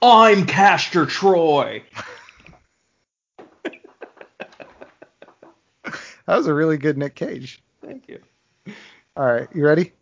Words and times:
I'm 0.00 0.46
Castor 0.46 1.06
Troy. 1.06 1.82
That 6.28 6.36
was 6.36 6.46
a 6.46 6.54
really 6.54 6.76
good 6.76 6.98
Nick 6.98 7.14
Cage. 7.14 7.62
Thank 7.82 8.06
you. 8.06 8.20
All 9.16 9.26
right, 9.26 9.48
you 9.54 9.64
ready? 9.64 9.92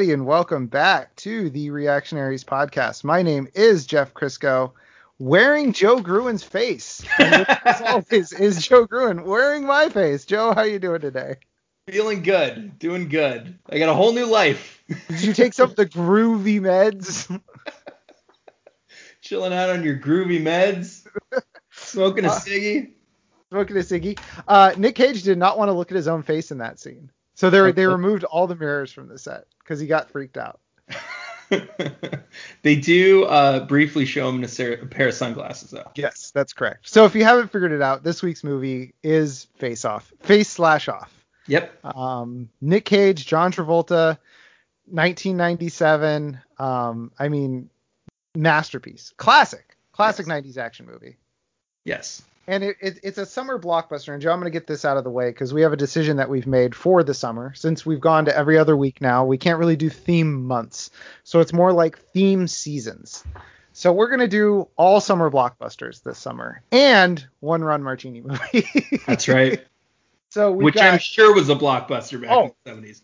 Everybody, 0.00 0.14
and 0.14 0.24
welcome 0.24 0.66
back 0.66 1.14
to 1.14 1.50
the 1.50 1.68
Reactionaries 1.68 2.42
podcast. 2.42 3.04
My 3.04 3.20
name 3.20 3.46
is 3.54 3.84
Jeff 3.84 4.14
Crisco, 4.14 4.72
wearing 5.18 5.74
Joe 5.74 6.00
Gruen's 6.00 6.42
face. 6.42 7.04
And 7.18 7.40
with 7.40 7.50
us 7.50 7.80
as 7.82 7.82
always 7.86 8.32
is 8.32 8.66
Joe 8.66 8.86
Gruen 8.86 9.24
wearing 9.24 9.66
my 9.66 9.90
face. 9.90 10.24
Joe, 10.24 10.54
how 10.54 10.62
you 10.62 10.78
doing 10.78 11.02
today? 11.02 11.34
Feeling 11.86 12.22
good. 12.22 12.78
Doing 12.78 13.10
good. 13.10 13.58
I 13.68 13.78
got 13.78 13.90
a 13.90 13.94
whole 13.94 14.14
new 14.14 14.24
life. 14.24 14.82
Did 15.08 15.22
you 15.22 15.34
take 15.34 15.52
some 15.52 15.68
of 15.68 15.76
the 15.76 15.84
groovy 15.84 16.60
meds? 16.62 17.28
Chilling 19.20 19.52
out 19.52 19.68
on 19.68 19.84
your 19.84 19.98
groovy 19.98 20.40
meds. 20.40 21.06
Smoking 21.72 22.24
a 22.24 22.28
Uh, 22.28 22.38
ciggy. 22.40 22.92
Smoking 23.50 23.76
a 23.76 23.80
ciggy. 23.80 24.18
Uh, 24.48 24.72
Nick 24.78 24.94
Cage 24.94 25.22
did 25.24 25.36
not 25.36 25.58
want 25.58 25.68
to 25.68 25.74
look 25.74 25.90
at 25.92 25.96
his 25.96 26.08
own 26.08 26.22
face 26.22 26.50
in 26.50 26.56
that 26.58 26.80
scene, 26.80 27.10
so 27.40 27.48
they 27.48 27.72
they 27.72 27.86
removed 27.86 28.24
all 28.24 28.46
the 28.46 28.54
mirrors 28.54 28.92
from 28.92 29.08
the 29.08 29.18
set 29.18 29.46
because 29.60 29.80
he 29.80 29.86
got 29.86 30.10
freaked 30.10 30.36
out. 30.36 30.60
they 32.62 32.76
do 32.76 33.24
uh, 33.24 33.64
briefly 33.64 34.04
show 34.04 34.28
him 34.28 34.36
in 34.36 34.44
a, 34.44 34.48
ser- 34.48 34.74
a 34.74 34.86
pair 34.86 35.08
of 35.08 35.14
sunglasses, 35.14 35.70
though. 35.70 35.90
Yes, 35.94 36.32
that's 36.32 36.52
correct. 36.52 36.90
So 36.90 37.06
if 37.06 37.14
you 37.14 37.24
haven't 37.24 37.50
figured 37.50 37.72
it 37.72 37.80
out, 37.80 38.04
this 38.04 38.22
week's 38.22 38.44
movie 38.44 38.92
is 39.02 39.46
Face 39.56 39.86
Off, 39.86 40.12
Face 40.20 40.50
Slash 40.50 40.86
Off. 40.90 41.10
Yep. 41.46 41.82
Um, 41.96 42.50
Nick 42.60 42.84
Cage, 42.84 43.24
John 43.26 43.52
Travolta, 43.52 44.18
1997. 44.84 46.38
Um, 46.58 47.10
I 47.18 47.30
mean, 47.30 47.70
masterpiece, 48.34 49.14
classic, 49.16 49.78
classic 49.92 50.26
Yes. 50.26 50.44
90s 50.44 50.58
action 50.58 50.84
movie. 50.84 51.16
Yes. 51.86 52.20
And 52.46 52.64
it, 52.64 52.76
it, 52.80 53.00
it's 53.02 53.18
a 53.18 53.26
summer 53.26 53.58
blockbuster. 53.58 54.12
And 54.12 54.20
Joe, 54.20 54.32
I'm 54.32 54.40
going 54.40 54.50
to 54.50 54.56
get 54.58 54.66
this 54.66 54.84
out 54.84 54.96
of 54.96 55.04
the 55.04 55.10
way 55.10 55.28
because 55.30 55.54
we 55.54 55.62
have 55.62 55.72
a 55.72 55.76
decision 55.76 56.16
that 56.16 56.28
we've 56.28 56.46
made 56.46 56.74
for 56.74 57.02
the 57.04 57.14
summer. 57.14 57.52
Since 57.54 57.86
we've 57.86 58.00
gone 58.00 58.24
to 58.24 58.36
every 58.36 58.58
other 58.58 58.76
week 58.76 59.00
now, 59.00 59.24
we 59.24 59.38
can't 59.38 59.58
really 59.58 59.76
do 59.76 59.88
theme 59.88 60.44
months. 60.46 60.90
So 61.22 61.40
it's 61.40 61.52
more 61.52 61.72
like 61.72 61.98
theme 61.98 62.48
seasons. 62.48 63.22
So 63.72 63.92
we're 63.92 64.08
going 64.08 64.20
to 64.20 64.28
do 64.28 64.68
all 64.76 65.00
summer 65.00 65.30
blockbusters 65.30 66.02
this 66.02 66.18
summer 66.18 66.62
and 66.72 67.24
one 67.38 67.62
Ron 67.62 67.82
Marchini 67.82 68.20
movie. 68.24 68.66
That's 69.06 69.28
right. 69.28 69.64
so 70.30 70.50
we 70.50 70.64
Which 70.64 70.74
got, 70.74 70.92
I'm 70.94 70.98
sure 70.98 71.32
was 71.34 71.50
a 71.50 71.54
blockbuster 71.54 72.20
back 72.20 72.30
Oh. 72.32 72.54
in 72.66 72.82
the 72.82 72.88
70s. 72.88 73.02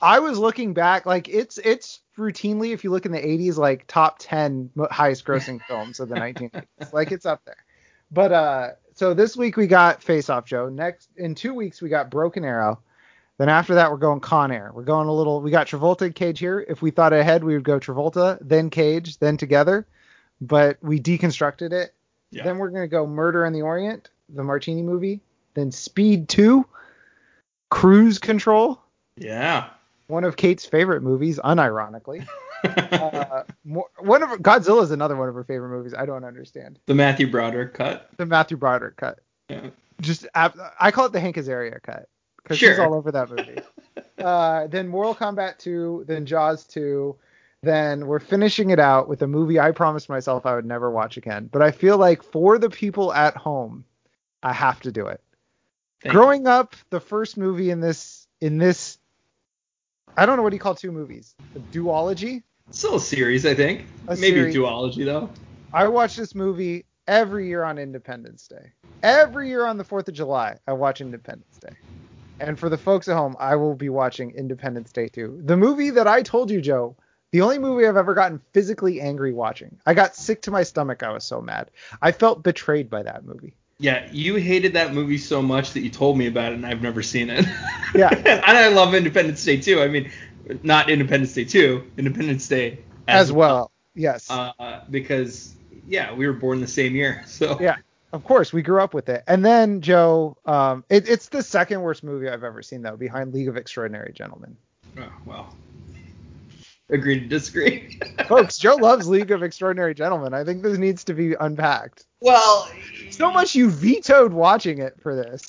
I 0.00 0.18
was 0.20 0.38
looking 0.38 0.74
back, 0.74 1.06
like 1.06 1.28
it's 1.28 1.56
it's 1.58 2.00
routinely, 2.18 2.72
if 2.72 2.84
you 2.84 2.90
look 2.90 3.06
in 3.06 3.12
the 3.12 3.18
80s, 3.20 3.56
like 3.56 3.86
top 3.86 4.16
10 4.20 4.70
highest 4.90 5.24
grossing 5.24 5.60
films 5.66 6.00
of 6.00 6.08
the 6.08 6.16
1980s. 6.16 6.92
Like 6.92 7.12
it's 7.12 7.24
up 7.26 7.42
there. 7.46 7.56
But 8.10 8.30
uh, 8.32 8.68
so 8.96 9.14
this 9.14 9.36
week 9.36 9.56
we 9.56 9.66
got 9.68 10.02
Face 10.02 10.28
Off 10.28 10.44
Joe. 10.44 10.68
Next 10.68 11.08
in 11.16 11.34
two 11.36 11.54
weeks 11.54 11.80
we 11.80 11.88
got 11.88 12.10
Broken 12.10 12.44
Arrow. 12.44 12.80
Then 13.38 13.48
after 13.48 13.74
that 13.76 13.90
we're 13.90 13.98
going 13.98 14.20
Con 14.20 14.50
Air. 14.50 14.72
We're 14.74 14.82
going 14.82 15.06
a 15.08 15.12
little. 15.12 15.40
We 15.40 15.50
got 15.50 15.66
Travolta 15.68 16.02
and 16.02 16.14
Cage 16.14 16.38
here. 16.40 16.64
If 16.68 16.82
we 16.82 16.90
thought 16.90 17.12
ahead, 17.12 17.44
we 17.44 17.54
would 17.54 17.64
go 17.64 17.78
Travolta, 17.78 18.38
then 18.40 18.70
Cage, 18.70 19.18
then 19.18 19.36
together. 19.36 19.86
But 20.40 20.78
we 20.82 20.98
deconstructed 20.98 21.72
it. 21.72 21.94
Yeah. 22.30 22.42
Then 22.44 22.58
we're 22.58 22.70
gonna 22.70 22.88
go 22.88 23.06
Murder 23.06 23.44
in 23.44 23.52
the 23.52 23.62
Orient, 23.62 24.10
the 24.28 24.42
Marchini 24.42 24.82
movie. 24.82 25.20
Then 25.54 25.70
Speed 25.70 26.28
2, 26.28 26.66
Cruise 27.70 28.18
Control 28.18 28.78
Yeah. 29.16 29.68
one 30.08 30.24
of 30.24 30.36
Kate's 30.36 30.64
favorite 30.66 31.02
movies, 31.02 31.38
unironically. 31.38 32.26
Uh, 32.64 33.42
more, 33.64 33.86
one 33.98 34.22
of 34.22 34.30
Godzilla 34.40 34.82
is 34.82 34.90
another 34.90 35.16
one 35.16 35.28
of 35.28 35.34
her 35.34 35.44
favorite 35.44 35.70
movies. 35.70 35.94
I 35.94 36.06
don't 36.06 36.24
understand 36.24 36.78
the 36.86 36.94
Matthew 36.94 37.30
Broderick 37.30 37.74
cut. 37.74 38.10
the 38.16 38.26
Matthew 38.26 38.56
Broderick 38.56 38.96
cut. 38.96 39.20
Yeah. 39.48 39.68
Just 40.00 40.26
I 40.34 40.90
call 40.90 41.06
it 41.06 41.12
the 41.12 41.20
Hank 41.20 41.36
Azaria 41.36 41.80
cut 41.82 42.08
because 42.42 42.58
she's 42.58 42.78
all 42.78 42.94
over 42.94 43.10
that 43.12 43.30
movie. 43.30 43.60
uh, 44.18 44.66
then 44.68 44.88
Mortal 44.88 45.14
Kombat 45.14 45.58
2, 45.58 46.04
then 46.06 46.26
Jaws 46.26 46.64
2. 46.64 47.16
Then 47.62 48.06
we're 48.06 48.20
finishing 48.20 48.70
it 48.70 48.78
out 48.78 49.08
with 49.08 49.22
a 49.22 49.26
movie 49.26 49.58
I 49.58 49.72
promised 49.72 50.08
myself 50.08 50.46
I 50.46 50.54
would 50.54 50.66
never 50.66 50.90
watch 50.90 51.16
again. 51.16 51.48
But 51.50 51.62
I 51.62 51.70
feel 51.70 51.98
like 51.98 52.22
for 52.22 52.58
the 52.58 52.70
people 52.70 53.12
at 53.12 53.36
home, 53.36 53.84
I 54.42 54.52
have 54.52 54.80
to 54.80 54.92
do 54.92 55.06
it. 55.06 55.20
Thank 56.02 56.14
Growing 56.14 56.46
up, 56.46 56.76
the 56.90 57.00
first 57.00 57.36
movie 57.36 57.70
in 57.70 57.80
this 57.80 58.28
in 58.40 58.58
this 58.58 58.98
I 60.16 60.24
don't 60.24 60.36
know 60.36 60.42
what 60.42 60.50
do 60.50 60.56
you 60.56 60.60
call 60.60 60.74
two 60.74 60.92
movies? 60.92 61.34
A 61.54 61.58
duology? 61.58 62.32
you. 62.32 62.42
Still 62.70 62.96
a 62.96 63.00
series, 63.00 63.44
I 63.44 63.54
think. 63.54 63.86
A 64.08 64.16
Maybe 64.16 64.36
series. 64.36 64.54
duology, 64.56 65.04
though. 65.04 65.28
I 65.72 65.88
watch 65.88 66.16
this 66.16 66.34
movie 66.34 66.86
every 67.06 67.48
year 67.48 67.62
on 67.64 67.78
Independence 67.78 68.48
Day. 68.48 68.72
Every 69.02 69.48
year 69.48 69.66
on 69.66 69.76
the 69.76 69.84
4th 69.84 70.08
of 70.08 70.14
July, 70.14 70.56
I 70.66 70.72
watch 70.72 71.00
Independence 71.00 71.58
Day. 71.58 71.76
And 72.40 72.58
for 72.58 72.68
the 72.68 72.78
folks 72.78 73.08
at 73.08 73.16
home, 73.16 73.36
I 73.38 73.56
will 73.56 73.74
be 73.74 73.88
watching 73.88 74.30
Independence 74.30 74.90
Day 74.92 75.08
too. 75.08 75.40
The 75.44 75.56
movie 75.56 75.90
that 75.90 76.06
I 76.06 76.22
told 76.22 76.50
you, 76.50 76.60
Joe, 76.60 76.96
the 77.32 77.42
only 77.42 77.58
movie 77.58 77.86
I've 77.86 77.96
ever 77.96 78.14
gotten 78.14 78.40
physically 78.52 79.00
angry 79.00 79.32
watching. 79.32 79.78
I 79.86 79.94
got 79.94 80.16
sick 80.16 80.42
to 80.42 80.50
my 80.50 80.62
stomach. 80.62 81.02
I 81.02 81.12
was 81.12 81.24
so 81.24 81.40
mad. 81.40 81.70
I 82.00 82.12
felt 82.12 82.42
betrayed 82.42 82.88
by 82.88 83.02
that 83.02 83.24
movie. 83.24 83.54
Yeah, 83.78 84.08
you 84.10 84.36
hated 84.36 84.72
that 84.72 84.94
movie 84.94 85.18
so 85.18 85.42
much 85.42 85.72
that 85.72 85.80
you 85.80 85.90
told 85.90 86.16
me 86.16 86.26
about 86.26 86.52
it, 86.52 86.54
and 86.54 86.64
I've 86.66 86.80
never 86.80 87.02
seen 87.02 87.28
it. 87.28 87.44
Yeah. 87.94 88.08
and 88.26 88.42
I 88.44 88.68
love 88.68 88.94
Independence 88.94 89.44
Day 89.44 89.60
too. 89.60 89.82
I 89.82 89.88
mean, 89.88 90.10
not 90.62 90.88
Independence 90.88 91.34
Day 91.34 91.44
2, 91.44 91.92
Independence 91.98 92.48
Day 92.48 92.78
As, 93.08 93.32
well. 93.32 93.70
Yes. 93.94 94.30
Uh, 94.30 94.80
because 94.90 95.54
yeah, 95.86 96.12
we 96.12 96.26
were 96.26 96.32
born 96.32 96.60
the 96.60 96.66
same 96.66 96.94
year. 96.94 97.24
So 97.26 97.58
Yeah, 97.60 97.76
of 98.12 98.24
course, 98.24 98.52
we 98.52 98.62
grew 98.62 98.80
up 98.80 98.94
with 98.94 99.08
it. 99.08 99.24
And 99.26 99.44
then 99.44 99.80
Joe, 99.80 100.36
um, 100.46 100.84
it, 100.88 101.08
it's 101.08 101.28
the 101.28 101.42
second 101.42 101.82
worst 101.82 102.02
movie 102.02 102.28
I've 102.28 102.44
ever 102.44 102.62
seen 102.62 102.82
though, 102.82 102.96
behind 102.96 103.34
League 103.34 103.48
of 103.48 103.56
Extraordinary 103.56 104.12
Gentlemen. 104.12 104.56
Oh, 104.98 105.12
well. 105.24 105.54
Agree 106.90 107.18
to 107.20 107.26
disagree. 107.26 107.98
Folks, 108.28 108.58
Joe 108.58 108.76
loves 108.76 109.08
League 109.08 109.30
of 109.32 109.42
Extraordinary 109.42 109.92
Gentlemen. 109.94 110.32
I 110.34 110.44
think 110.44 110.62
this 110.62 110.78
needs 110.78 111.02
to 111.04 111.14
be 111.14 111.34
unpacked. 111.34 112.06
well, 112.20 112.70
So 113.10 113.30
much 113.32 113.54
you 113.56 113.70
vetoed 113.70 114.32
watching 114.32 114.78
it 114.78 114.94
for 115.00 115.14
this. 115.16 115.44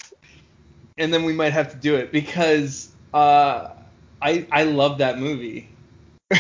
and 0.98 1.14
then 1.14 1.24
we 1.24 1.34
might 1.34 1.54
have 1.54 1.70
to 1.72 1.78
do 1.78 1.96
it 1.96 2.12
because 2.12 2.90
uh, 3.14 3.70
I 4.22 4.48
I 4.52 4.64
love 4.64 4.98
that 4.98 5.20
movie. 5.20 5.70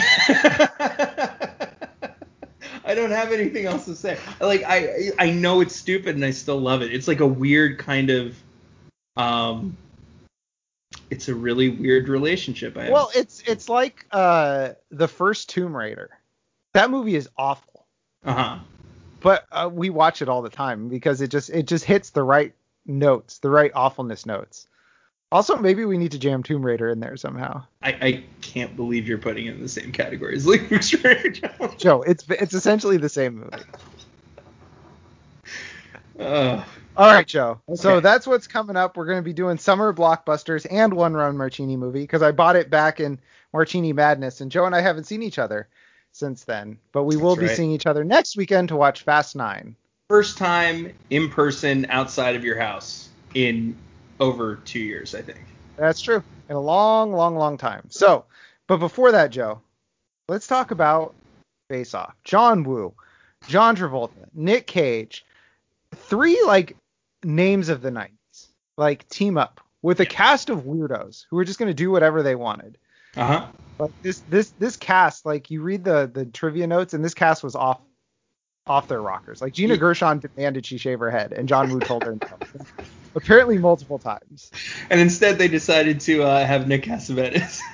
I 2.83 2.95
don't 2.95 3.11
have 3.11 3.31
anything 3.31 3.65
else 3.65 3.85
to 3.85 3.95
say. 3.95 4.17
Like 4.39 4.63
I 4.65 5.11
I 5.19 5.29
know 5.31 5.61
it's 5.61 5.75
stupid 5.75 6.15
and 6.15 6.23
I 6.25 6.31
still 6.31 6.59
love 6.59 6.81
it. 6.81 6.93
It's 6.93 7.07
like 7.07 7.19
a 7.19 7.27
weird 7.27 7.77
kind 7.77 8.09
of 8.09 8.35
um 9.15 9.75
it's 11.09 11.27
a 11.27 11.35
really 11.35 11.69
weird 11.69 12.09
relationship 12.09 12.77
I 12.77 12.83
have. 12.85 12.93
Well, 12.93 13.11
it's 13.15 13.41
it's 13.45 13.69
like 13.69 14.05
uh, 14.11 14.73
the 14.91 15.07
first 15.07 15.49
Tomb 15.49 15.75
Raider. 15.75 16.09
That 16.73 16.89
movie 16.89 17.15
is 17.15 17.29
awful, 17.37 17.85
uh-huh. 18.23 18.59
but 19.21 19.45
uh, 19.51 19.69
we 19.71 19.89
watch 19.89 20.21
it 20.21 20.29
all 20.29 20.41
the 20.41 20.49
time 20.49 20.89
because 20.89 21.21
it 21.21 21.31
just 21.31 21.49
it 21.49 21.67
just 21.67 21.85
hits 21.85 22.11
the 22.11 22.23
right 22.23 22.53
notes, 22.85 23.39
the 23.39 23.49
right 23.49 23.71
awfulness 23.73 24.25
notes. 24.25 24.67
Also, 25.29 25.57
maybe 25.57 25.83
we 25.83 25.97
need 25.97 26.11
to 26.11 26.19
jam 26.19 26.41
Tomb 26.41 26.65
Raider 26.65 26.89
in 26.89 27.01
there 27.01 27.17
somehow. 27.17 27.63
I, 27.81 27.89
I 27.89 28.23
can't 28.39 28.77
believe 28.77 29.09
you're 29.09 29.17
putting 29.17 29.47
it 29.47 29.55
in 29.55 29.61
the 29.61 29.67
same 29.67 29.91
category 29.91 30.37
as 30.37 30.47
of 30.47 30.53
Extraordinary 30.71 31.31
Gentlemen. 31.31 31.77
Joe, 31.77 32.01
it's 32.01 32.25
it's 32.29 32.53
essentially 32.53 32.97
the 32.97 33.09
same 33.09 33.39
movie. 33.39 33.57
Uh, 36.19 36.63
All 36.97 37.13
right, 37.13 37.27
Joe. 37.27 37.61
So 37.75 37.99
that's 37.99 38.25
what's 38.25 38.47
coming 38.47 38.75
up. 38.75 38.97
We're 38.97 39.05
going 39.05 39.19
to 39.19 39.23
be 39.23 39.33
doing 39.33 39.57
summer 39.57 39.93
blockbusters 39.93 40.65
and 40.69 40.93
one 40.93 41.13
Ron 41.13 41.37
Marchini 41.37 41.77
movie 41.77 42.01
because 42.01 42.23
I 42.23 42.31
bought 42.31 42.55
it 42.55 42.71
back 42.71 42.99
in 42.99 43.19
Marchini 43.53 43.93
Madness, 43.93 44.41
and 44.41 44.51
Joe 44.51 44.65
and 44.65 44.75
I 44.75 44.81
haven't 44.81 45.03
seen 45.05 45.21
each 45.21 45.37
other 45.37 45.67
since 46.11 46.43
then. 46.43 46.79
But 46.91 47.03
we 47.03 47.15
will 47.15 47.35
That's 47.35 47.39
be 47.39 47.47
right. 47.47 47.55
seeing 47.55 47.71
each 47.71 47.85
other 47.85 48.03
next 48.03 48.35
weekend 48.35 48.69
to 48.69 48.75
watch 48.75 49.03
Fast 49.03 49.35
Nine. 49.35 49.75
First 50.09 50.37
time 50.37 50.91
in 51.11 51.29
person 51.29 51.85
outside 51.89 52.35
of 52.35 52.43
your 52.43 52.59
house 52.59 53.09
in 53.35 53.75
over 54.19 54.55
two 54.65 54.79
years, 54.79 55.13
I 55.13 55.21
think. 55.21 55.41
That's 55.75 56.01
true. 56.01 56.23
In 56.49 56.55
a 56.55 56.59
long, 56.59 57.11
long, 57.13 57.35
long 57.35 57.57
time. 57.57 57.83
So, 57.89 58.25
but 58.65 58.77
before 58.77 59.11
that, 59.11 59.29
Joe, 59.29 59.61
let's 60.27 60.47
talk 60.47 60.71
about 60.71 61.13
Face 61.69 61.93
Off. 61.93 62.15
John 62.23 62.63
Woo, 62.63 62.93
John 63.47 63.75
Travolta, 63.75 64.25
Nick 64.33 64.65
Cage, 64.65 65.25
three 65.93 66.41
like 66.45 66.75
names 67.27 67.69
of 67.69 67.81
the 67.81 67.91
90s, 67.91 68.47
like 68.77 69.07
team 69.09 69.37
up 69.37 69.61
with 69.81 69.99
a 69.99 70.05
cast 70.05 70.49
of 70.49 70.61
weirdos 70.61 71.25
who 71.29 71.35
were 71.35 71.45
just 71.45 71.59
going 71.59 71.69
to 71.69 71.73
do 71.75 71.91
whatever 71.91 72.23
they 72.23 72.35
wanted. 72.35 72.77
Uh 73.15 73.25
huh. 73.25 73.47
But 73.77 73.91
this 74.01 74.19
this 74.29 74.49
this 74.51 74.77
cast, 74.77 75.25
like 75.25 75.51
you 75.51 75.61
read 75.61 75.83
the 75.83 76.09
the 76.11 76.25
trivia 76.25 76.65
notes, 76.67 76.93
and 76.93 77.03
this 77.03 77.13
cast 77.13 77.43
was 77.43 77.55
off 77.55 77.79
off 78.65 78.87
their 78.87 79.01
rockers. 79.01 79.41
Like 79.41 79.53
Gina 79.53 79.77
Gershon 79.77 80.19
demanded 80.19 80.65
she 80.65 80.77
shave 80.77 80.99
her 80.99 81.11
head, 81.11 81.33
and 81.33 81.47
John 81.47 81.71
Woo 81.71 81.79
told 81.79 82.03
her 82.03 82.13
no. 82.13 82.65
Apparently 83.15 83.57
multiple 83.57 83.97
times. 83.97 84.51
And 84.89 84.99
instead, 84.99 85.39
they 85.39 85.47
decided 85.47 85.99
to 86.01 86.23
uh, 86.23 86.45
have 86.45 86.67
Nick 86.67 86.83
Cassavetes. 86.83 87.59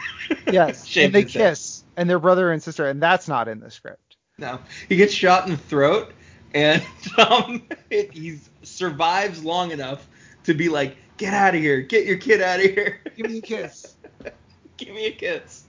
Yes, 0.49 0.95
and 0.95 1.13
they 1.13 1.23
his 1.23 1.33
head. 1.33 1.49
kiss, 1.49 1.83
and 1.97 2.09
they're 2.09 2.17
brother 2.17 2.51
and 2.51 2.63
sister, 2.63 2.87
and 2.87 3.03
that's 3.03 3.27
not 3.27 3.49
in 3.49 3.59
the 3.59 3.69
script. 3.69 4.15
No, 4.37 4.59
he 4.87 4.95
gets 4.95 5.13
shot 5.13 5.45
in 5.45 5.51
the 5.51 5.57
throat, 5.57 6.13
and 6.53 6.83
um, 7.17 7.63
it, 7.89 8.13
he 8.13 8.39
survives 8.63 9.43
long 9.43 9.71
enough 9.71 10.07
to 10.43 10.53
be 10.53 10.69
like, 10.69 10.97
"Get 11.17 11.33
out 11.33 11.55
of 11.55 11.61
here! 11.61 11.81
Get 11.81 12.05
your 12.05 12.17
kid 12.17 12.41
out 12.41 12.59
of 12.59 12.65
here! 12.65 13.01
Give 13.15 13.29
me 13.29 13.39
a 13.39 13.41
kiss. 13.41 13.95
Give 14.77 14.93
me 14.93 15.07
a 15.07 15.11
kiss." 15.11 15.65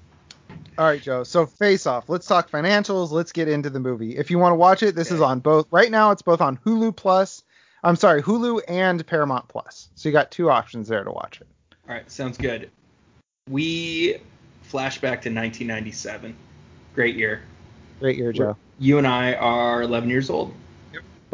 All 0.76 0.86
right, 0.86 1.00
Joe. 1.00 1.22
So 1.22 1.46
face 1.46 1.86
off. 1.86 2.08
Let's 2.08 2.26
talk 2.26 2.50
financials. 2.50 3.12
Let's 3.12 3.30
get 3.30 3.48
into 3.48 3.70
the 3.70 3.78
movie. 3.78 4.16
If 4.16 4.30
you 4.30 4.38
want 4.38 4.52
to 4.52 4.56
watch 4.56 4.82
it, 4.82 4.96
this 4.96 5.12
is 5.12 5.20
on 5.20 5.38
both. 5.38 5.66
Right 5.70 5.90
now, 5.90 6.10
it's 6.10 6.22
both 6.22 6.40
on 6.40 6.56
Hulu 6.58 6.96
Plus. 6.96 7.44
I'm 7.84 7.96
sorry, 7.96 8.22
Hulu 8.22 8.62
and 8.66 9.06
Paramount 9.06 9.46
Plus. 9.48 9.90
So 9.94 10.08
you 10.08 10.12
got 10.12 10.30
two 10.30 10.50
options 10.50 10.88
there 10.88 11.04
to 11.04 11.12
watch 11.12 11.40
it. 11.40 11.46
All 11.88 11.94
right, 11.94 12.10
sounds 12.10 12.38
good. 12.38 12.70
We 13.48 14.14
flashback 14.68 15.22
to 15.22 15.30
1997. 15.30 16.34
Great 16.94 17.14
year. 17.14 17.42
Great 18.00 18.16
year, 18.16 18.32
Joe. 18.32 18.56
You 18.78 18.98
and 18.98 19.06
I 19.06 19.34
are 19.34 19.82
11 19.82 20.08
years 20.08 20.30
old. 20.30 20.54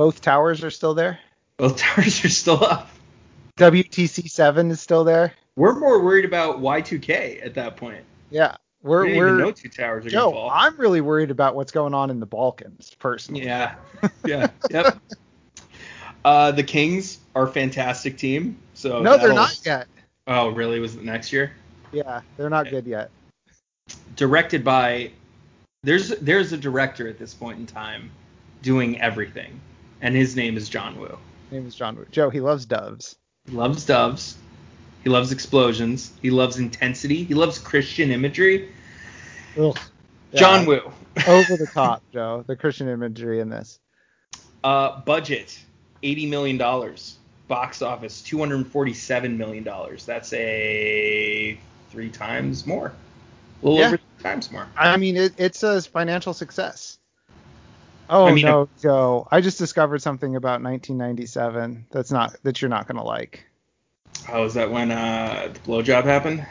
Both 0.00 0.23
towers 0.23 0.64
are 0.64 0.70
still 0.70 0.94
there. 0.94 1.19
Both 1.58 1.76
towers 1.81 2.25
are 2.25 2.31
still 2.31 2.64
up. 2.64 2.88
WTC 3.58 4.31
seven 4.31 4.70
is 4.70 4.81
still 4.81 5.05
there. 5.05 5.35
We're 5.56 5.79
more 5.79 6.02
worried 6.02 6.25
about 6.25 6.62
Y2K 6.62 7.44
at 7.44 7.52
that 7.56 7.76
point. 7.76 8.02
Yeah, 8.31 8.56
we're 8.82 9.02
we 9.02 9.08
didn't 9.08 9.19
we're 9.19 9.29
even 9.29 9.41
know 9.41 9.52
two 9.52 9.69
towers 9.69 10.06
are 10.06 10.08
Joe. 10.08 10.32
fall. 10.32 10.49
I'm 10.50 10.75
really 10.79 11.02
worried 11.02 11.31
about 11.31 11.55
what's 11.55 11.70
going 11.70 11.93
on 11.93 12.08
in 12.08 12.19
the 12.19 12.25
Balkans 12.25 12.97
personally. 12.99 13.44
Yeah. 13.44 13.75
Yeah. 14.25 14.47
yep. 14.70 14.99
Uh, 16.25 16.52
the 16.52 16.64
Kings 16.64 17.19
are 17.35 17.43
a 17.43 17.52
fantastic 17.52 18.17
team. 18.17 18.56
So 18.73 19.02
no, 19.02 19.19
they're 19.19 19.35
not 19.35 19.61
yet. 19.67 19.87
Oh, 20.26 20.49
really? 20.49 20.81
Was 20.81 20.94
it 20.94 21.05
next 21.05 21.31
year? 21.31 21.52
Yeah, 21.93 22.23
they're 22.38 22.49
not 22.49 22.70
good 22.70 22.87
yet. 22.87 23.11
Directed 24.17 24.64
by 24.64 25.11
there's 25.82 26.08
there's 26.20 26.55
a 26.55 26.56
director 26.56 27.06
at 27.06 27.19
this 27.19 27.35
point 27.35 27.58
in 27.58 27.67
time 27.67 28.11
doing 28.62 28.99
everything, 28.99 29.61
and 30.02 30.14
his 30.14 30.37
name 30.37 30.56
is 30.56 30.69
John 30.69 30.99
Woo. 30.99 31.06
His 31.06 31.52
name 31.52 31.67
is 31.67 31.75
John 31.75 31.97
Woo. 31.97 32.06
Joe, 32.11 32.31
he 32.31 32.41
loves 32.41 32.67
doves. 32.67 33.17
He 33.47 33.52
loves 33.52 33.85
doves. 33.85 34.37
He 35.02 35.11
loves 35.11 35.32
explosions. 35.32 36.12
He 36.20 36.31
loves 36.31 36.58
intensity. 36.58 37.25
He 37.25 37.35
loves 37.35 37.58
Christian 37.58 38.11
imagery. 38.11 38.70
Ugh. 39.58 39.79
John 40.35 40.62
Yeah, 40.62 40.67
Woo. 40.69 40.93
over 41.26 41.56
the 41.56 41.67
top, 41.73 42.02
Joe. 42.12 42.44
The 42.47 42.56
Christian 42.56 42.88
imagery 42.88 43.41
in 43.41 43.49
this. 43.49 43.79
Uh, 44.62 45.00
budget 45.00 45.58
eighty 46.02 46.26
million 46.26 46.56
dollars. 46.58 47.17
Box 47.49 47.82
office 47.82 48.23
two 48.23 48.38
hundred 48.38 48.64
forty-seven 48.69 49.37
million 49.37 49.64
dollars. 49.64 50.05
That's 50.06 50.32
a 50.35 51.58
three 51.91 52.11
times 52.11 52.64
more. 52.67 52.93
A 53.62 53.67
little 53.67 53.79
Yeah. 53.81 53.87
over 53.88 53.97
three 53.97 54.23
times 54.23 54.52
more. 54.52 54.69
I 54.76 54.97
mean, 54.99 55.17
it, 55.17 55.32
it's 55.37 55.62
a 55.64 55.82
financial 55.82 56.32
success. 56.32 56.99
Oh 58.12 58.27
I 58.27 58.35
mean, 58.35 58.45
no, 58.45 58.69
Joe! 58.83 59.29
I 59.31 59.41
just 59.41 59.57
discovered 59.59 60.03
something 60.03 60.35
about 60.35 60.62
1997 60.62 61.87
that's 61.93 62.11
not 62.11 62.37
that 62.43 62.61
you're 62.61 62.69
not 62.69 62.89
gonna 62.89 63.05
like. 63.05 63.47
Oh, 64.29 64.45
is 64.45 64.55
that 64.55 64.71
when 64.71 64.91
uh, 64.91 65.51
the 65.55 65.61
blowjob 65.61 66.05
happened? 66.05 66.45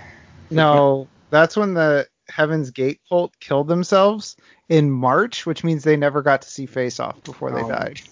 No, 0.49 1.09
that's 1.29 1.57
when 1.57 1.73
the 1.73 2.07
Heaven's 2.29 2.71
Gate 2.71 3.01
cult 3.09 3.37
killed 3.41 3.67
themselves 3.67 4.37
in 4.69 4.89
March, 4.89 5.45
which 5.45 5.63
means 5.65 5.83
they 5.83 5.97
never 5.97 6.21
got 6.21 6.41
to 6.43 6.49
see 6.49 6.65
Face 6.65 6.99
Off 6.99 7.21
before 7.23 7.51
they 7.51 7.61
Oh. 7.61 7.69
died. 7.69 8.01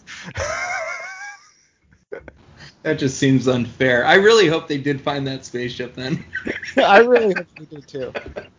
That 2.84 3.00
just 3.00 3.18
seems 3.18 3.48
unfair. 3.50 4.06
I 4.06 4.16
really 4.16 4.48
hope 4.48 4.68
they 4.68 4.78
did 4.78 5.02
find 5.02 5.28
that 5.28 5.44
spaceship 5.46 5.94
then. 5.96 6.24
I 6.78 7.00
really 7.00 7.34
hope 7.34 7.48
they 7.58 7.66
did 7.66 7.88
too. 7.88 8.14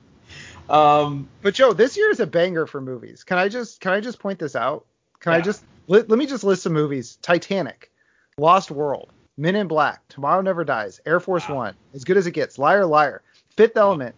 um, 0.69 1.29
But 1.43 1.55
Joe, 1.55 1.73
this 1.73 1.97
year 1.97 2.11
is 2.11 2.21
a 2.21 2.27
banger 2.27 2.67
for 2.67 2.81
movies. 2.81 3.25
Can 3.25 3.39
I 3.39 3.49
just 3.49 3.81
can 3.81 3.93
I 3.93 4.01
just 4.01 4.19
point 4.19 4.39
this 4.39 4.57
out? 4.57 4.87
Can 5.21 5.33
I 5.33 5.41
just 5.41 5.65
let, 5.87 6.09
let 6.09 6.19
me 6.19 6.27
just 6.27 6.45
list 6.45 6.63
some 6.63 6.73
movies: 6.73 7.19
Titanic, 7.23 7.91
Lost 8.37 8.71
World, 8.71 9.13
Men 9.37 9.57
in 9.57 9.69
Black, 9.69 10.07
Tomorrow 10.09 10.43
Never 10.43 10.65
Dies, 10.65 11.01
Air 11.07 11.21
Force 11.21 11.49
Wow. 11.49 11.57
One, 11.57 11.75
As 11.95 12.05
Good 12.05 12.17
as 12.17 12.27
It 12.27 12.33
Gets, 12.33 12.59
Liar 12.59 12.87
Liar, 12.87 13.23
Fifth 13.57 13.77
Element, 13.77 14.15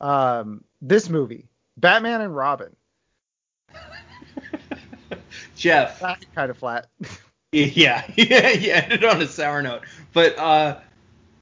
um, 0.00 0.64
this 0.80 1.08
movie, 1.08 1.46
Batman 1.76 2.20
and 2.20 2.34
Robin. 2.34 2.74
Jeff. 5.56 6.00
That's 6.00 6.24
kind 6.34 6.50
of 6.50 6.58
flat. 6.58 6.86
Yeah, 7.50 8.04
yeah, 8.16 8.50
yeah. 8.50 8.80
Ended 8.84 9.04
on 9.04 9.22
a 9.22 9.26
sour 9.26 9.62
note. 9.62 9.80
But 10.12 10.38
uh, 10.38 10.80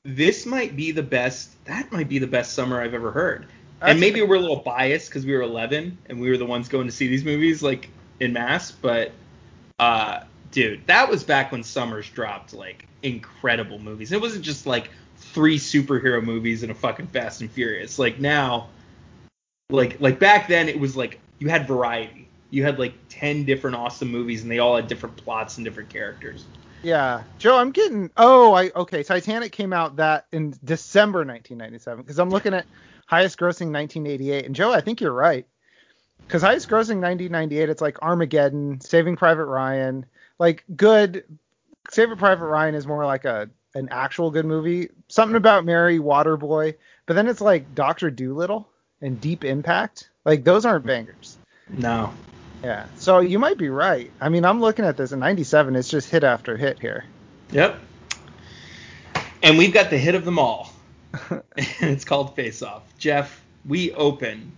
this 0.04 0.46
might 0.46 0.76
be 0.76 0.92
the 0.92 1.02
best. 1.02 1.52
That 1.64 1.90
might 1.90 2.08
be 2.08 2.20
the 2.20 2.28
best 2.28 2.54
summer 2.54 2.80
I've 2.80 2.94
ever 2.94 3.10
heard. 3.10 3.46
And 3.80 4.00
maybe 4.00 4.22
we're 4.22 4.36
a 4.36 4.40
little 4.40 4.56
biased 4.56 5.08
because 5.08 5.26
we 5.26 5.34
were 5.34 5.42
11 5.42 5.98
and 6.08 6.20
we 6.20 6.30
were 6.30 6.36
the 6.36 6.46
ones 6.46 6.68
going 6.68 6.86
to 6.86 6.92
see 6.92 7.08
these 7.08 7.24
movies 7.24 7.62
like 7.62 7.90
in 8.20 8.32
mass. 8.32 8.70
But 8.70 9.12
uh, 9.78 10.20
dude, 10.50 10.86
that 10.86 11.08
was 11.10 11.24
back 11.24 11.52
when 11.52 11.62
summers 11.62 12.08
dropped 12.08 12.54
like 12.54 12.86
incredible 13.02 13.78
movies. 13.78 14.12
It 14.12 14.20
wasn't 14.20 14.44
just 14.44 14.66
like 14.66 14.90
three 15.18 15.58
superhero 15.58 16.22
movies 16.22 16.62
and 16.62 16.72
a 16.72 16.74
fucking 16.74 17.08
Fast 17.08 17.40
and 17.42 17.50
Furious. 17.50 17.98
Like 17.98 18.18
now, 18.18 18.68
like 19.70 20.00
like 20.00 20.18
back 20.18 20.48
then 20.48 20.68
it 20.68 20.78
was 20.78 20.96
like 20.96 21.20
you 21.38 21.48
had 21.48 21.66
variety. 21.66 22.28
You 22.50 22.62
had 22.62 22.78
like 22.78 22.94
10 23.08 23.44
different 23.44 23.76
awesome 23.76 24.10
movies 24.10 24.42
and 24.42 24.50
they 24.50 24.58
all 24.58 24.76
had 24.76 24.88
different 24.88 25.16
plots 25.16 25.58
and 25.58 25.64
different 25.64 25.90
characters. 25.90 26.46
Yeah, 26.82 27.24
Joe, 27.38 27.56
I'm 27.56 27.72
getting. 27.72 28.10
Oh, 28.16 28.52
I 28.54 28.70
okay. 28.76 29.02
Titanic 29.02 29.50
came 29.52 29.72
out 29.72 29.96
that 29.96 30.26
in 30.32 30.54
December 30.64 31.20
1997 31.20 32.02
because 32.02 32.18
I'm 32.18 32.30
looking 32.30 32.54
at 32.54 32.64
highest 33.06 33.38
grossing 33.38 33.72
1988, 33.72 34.44
and 34.44 34.54
Joe, 34.54 34.72
I 34.72 34.80
think 34.80 35.00
you're 35.00 35.12
right. 35.12 35.46
Because 36.26 36.42
highest 36.42 36.68
grossing 36.68 37.00
1998, 37.00 37.68
it's 37.68 37.80
like 37.80 38.02
Armageddon, 38.02 38.80
Saving 38.80 39.16
Private 39.16 39.46
Ryan, 39.46 40.06
like 40.38 40.64
good. 40.76 41.24
Saving 41.90 42.16
Private 42.16 42.46
Ryan 42.46 42.74
is 42.74 42.86
more 42.86 43.06
like 43.06 43.24
a 43.24 43.48
an 43.74 43.88
actual 43.90 44.30
good 44.30 44.46
movie. 44.46 44.88
Something 45.08 45.36
about 45.36 45.64
Mary, 45.64 45.98
Waterboy, 45.98 46.74
but 47.04 47.14
then 47.14 47.28
it's 47.28 47.40
like 47.40 47.74
Doctor 47.74 48.10
Doolittle 48.10 48.68
and 49.00 49.20
Deep 49.20 49.44
Impact. 49.44 50.10
Like 50.24 50.44
those 50.44 50.64
aren't 50.64 50.86
bangers. 50.86 51.36
No. 51.68 52.12
Yeah. 52.64 52.86
So 52.96 53.20
you 53.20 53.38
might 53.38 53.58
be 53.58 53.68
right. 53.68 54.10
I 54.20 54.28
mean, 54.28 54.44
I'm 54.44 54.60
looking 54.60 54.84
at 54.84 54.96
this 54.96 55.12
in 55.12 55.20
97. 55.20 55.76
It's 55.76 55.88
just 55.88 56.10
hit 56.10 56.24
after 56.24 56.56
hit 56.56 56.80
here. 56.80 57.04
Yep. 57.52 57.78
And 59.42 59.58
we've 59.58 59.72
got 59.72 59.90
the 59.90 59.98
hit 59.98 60.14
of 60.14 60.24
them 60.24 60.38
all. 60.38 60.72
And 61.30 61.42
it's 61.80 62.04
called 62.04 62.34
Face 62.36 62.62
Off. 62.62 62.82
Jeff, 62.98 63.42
we 63.66 63.92
open 63.94 64.52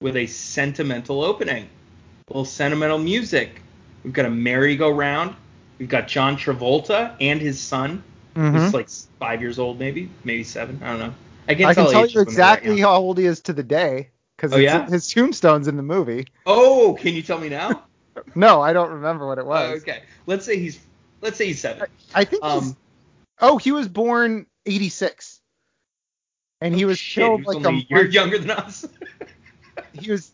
with 0.00 0.16
a 0.16 0.26
sentimental 0.26 1.22
opening. 1.22 1.64
A 1.64 2.32
little 2.32 2.44
sentimental 2.44 2.98
music. 2.98 3.60
We've 4.02 4.12
got 4.12 4.26
a 4.26 4.30
merry-go-round. 4.30 5.34
We've 5.78 5.88
got 5.88 6.08
John 6.08 6.36
Travolta 6.36 7.14
and 7.20 7.40
his 7.40 7.60
son, 7.60 8.02
Mhm. 8.34 8.52
who's 8.52 8.74
like 8.74 8.88
five 9.18 9.40
years 9.40 9.58
old, 9.58 9.78
maybe, 9.78 10.08
maybe 10.24 10.44
seven. 10.44 10.80
I 10.82 10.88
don't 10.90 10.98
know. 10.98 11.14
I 11.48 11.54
can't 11.54 11.70
I 11.70 11.74
can 11.74 11.84
tell, 11.90 11.92
you 11.92 11.98
when 12.00 12.06
they're 12.14 12.24
that 12.24 12.30
exactly 12.30 12.68
young. 12.76 12.78
how 12.90 12.96
old 12.96 13.18
he 13.18 13.26
is 13.26 13.40
to 13.42 13.52
the 13.52 13.62
day 13.62 14.10
because 14.36 14.52
Oh, 14.52 14.56
yeah? 14.56 14.86
his 14.88 15.08
tombstone's 15.08 15.68
in 15.68 15.76
the 15.76 15.82
movie. 15.82 16.26
Oh, 16.46 16.96
can 17.00 17.14
you 17.14 17.22
tell 17.22 17.38
me 17.38 17.48
now? 17.48 17.82
No, 18.36 18.60
I 18.62 18.72
don't 18.72 18.90
remember 18.92 19.26
what 19.26 19.38
it 19.38 19.44
Oh, 19.44 19.48
was. 19.48 19.82
okay. 19.82 20.02
Let's 20.26 20.44
say 20.46 20.56
he's 20.56 20.78
let's 21.20 21.36
say 21.36 21.46
he's 21.46 21.60
seven. 21.60 21.88
I 22.14 22.24
think 22.24 22.44
he's. 22.44 22.52
Um, 22.52 22.76
Oh, 23.40 23.58
he 23.58 23.72
was 23.72 23.88
born 23.88 24.46
86. 24.66 25.40
And 26.60 26.74
he 26.74 26.84
was 26.84 26.98
Shit, 26.98 27.22
killed 27.24 27.40
he 27.40 27.46
was 27.46 27.56
like 27.56 27.66
only 27.66 27.80
a 27.80 27.94
year 27.94 28.02
month- 28.02 28.14
younger 28.14 28.38
than 28.38 28.50
us. 28.50 28.86
He 29.92 30.10
was. 30.10 30.30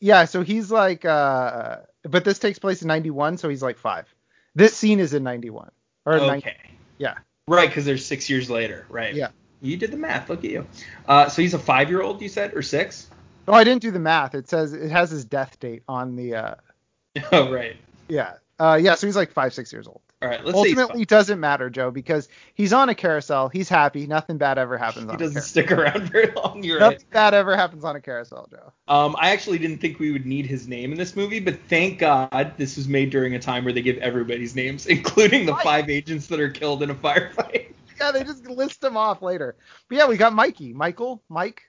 Yeah, 0.00 0.24
so 0.24 0.42
he's 0.42 0.70
like. 0.70 1.04
uh 1.04 1.78
But 2.02 2.24
this 2.24 2.38
takes 2.38 2.58
place 2.58 2.82
in 2.82 2.88
91, 2.88 3.38
so 3.38 3.48
he's 3.48 3.62
like 3.62 3.78
five. 3.78 4.12
This 4.54 4.76
scene 4.76 4.98
is 5.00 5.14
in 5.14 5.22
91. 5.22 5.70
Or 6.06 6.18
90, 6.18 6.38
okay. 6.38 6.56
yeah. 6.98 7.14
Right, 7.46 7.68
because 7.68 7.84
they're 7.84 7.98
six 7.98 8.28
years 8.30 8.48
later. 8.50 8.86
Right. 8.88 9.14
Yeah. 9.14 9.28
You 9.60 9.76
did 9.76 9.90
the 9.90 9.96
math. 9.96 10.28
Look 10.30 10.44
at 10.44 10.50
you. 10.50 10.66
Uh, 11.06 11.28
so 11.28 11.42
he's 11.42 11.54
a 11.54 11.58
five-year-old, 11.58 12.22
you 12.22 12.28
said, 12.28 12.54
or 12.54 12.62
six? 12.62 13.08
Oh, 13.46 13.52
I 13.52 13.64
didn't 13.64 13.82
do 13.82 13.90
the 13.90 13.98
math. 13.98 14.34
It 14.34 14.48
says 14.48 14.72
it 14.72 14.90
has 14.90 15.10
his 15.10 15.24
death 15.24 15.58
date 15.60 15.82
on 15.88 16.16
the. 16.16 16.34
uh 16.34 16.54
Oh, 17.32 17.52
right. 17.52 17.76
Yeah. 18.08 18.34
Uh, 18.60 18.78
yeah, 18.80 18.94
so 18.94 19.06
he's 19.06 19.16
like 19.16 19.32
five, 19.32 19.52
six 19.54 19.72
years 19.72 19.86
old. 19.86 20.00
All 20.20 20.28
right, 20.28 20.44
let's 20.44 20.58
Ultimately, 20.58 21.02
it 21.02 21.08
doesn't 21.08 21.38
matter, 21.38 21.70
Joe, 21.70 21.92
because 21.92 22.28
he's 22.54 22.72
on 22.72 22.88
a 22.88 22.94
carousel. 22.94 23.48
He's 23.48 23.68
happy. 23.68 24.04
Nothing 24.08 24.36
bad 24.36 24.58
ever 24.58 24.76
happens 24.76 25.04
he 25.04 25.10
on 25.10 25.14
a 25.14 25.18
doesn't 25.18 25.42
stick 25.42 25.70
around 25.70 26.08
very 26.12 26.32
long. 26.32 26.64
You're 26.64 26.80
Nothing 26.80 26.98
right. 26.98 27.10
bad 27.10 27.34
ever 27.34 27.54
happens 27.54 27.84
on 27.84 27.94
a 27.94 28.00
carousel, 28.00 28.48
Joe. 28.50 28.72
Um, 28.88 29.14
I 29.20 29.30
actually 29.30 29.58
didn't 29.58 29.78
think 29.78 30.00
we 30.00 30.10
would 30.10 30.26
need 30.26 30.44
his 30.46 30.66
name 30.66 30.90
in 30.90 30.98
this 30.98 31.14
movie, 31.14 31.38
but 31.38 31.60
thank 31.68 32.00
God 32.00 32.54
this 32.56 32.76
was 32.76 32.88
made 32.88 33.10
during 33.10 33.36
a 33.36 33.38
time 33.38 33.62
where 33.62 33.72
they 33.72 33.80
give 33.82 33.98
everybody's 33.98 34.56
names, 34.56 34.86
including 34.88 35.46
the 35.46 35.54
five 35.56 35.88
agents 35.88 36.26
that 36.28 36.40
are 36.40 36.50
killed 36.50 36.82
in 36.82 36.90
a 36.90 36.94
firefight. 36.94 37.66
Yeah, 38.00 38.12
they 38.12 38.22
just 38.22 38.46
list 38.46 38.80
them 38.80 38.96
off 38.96 39.22
later. 39.22 39.56
But 39.88 39.98
yeah, 39.98 40.06
we 40.06 40.16
got 40.16 40.32
Mikey, 40.32 40.72
Michael, 40.72 41.20
Mike. 41.28 41.62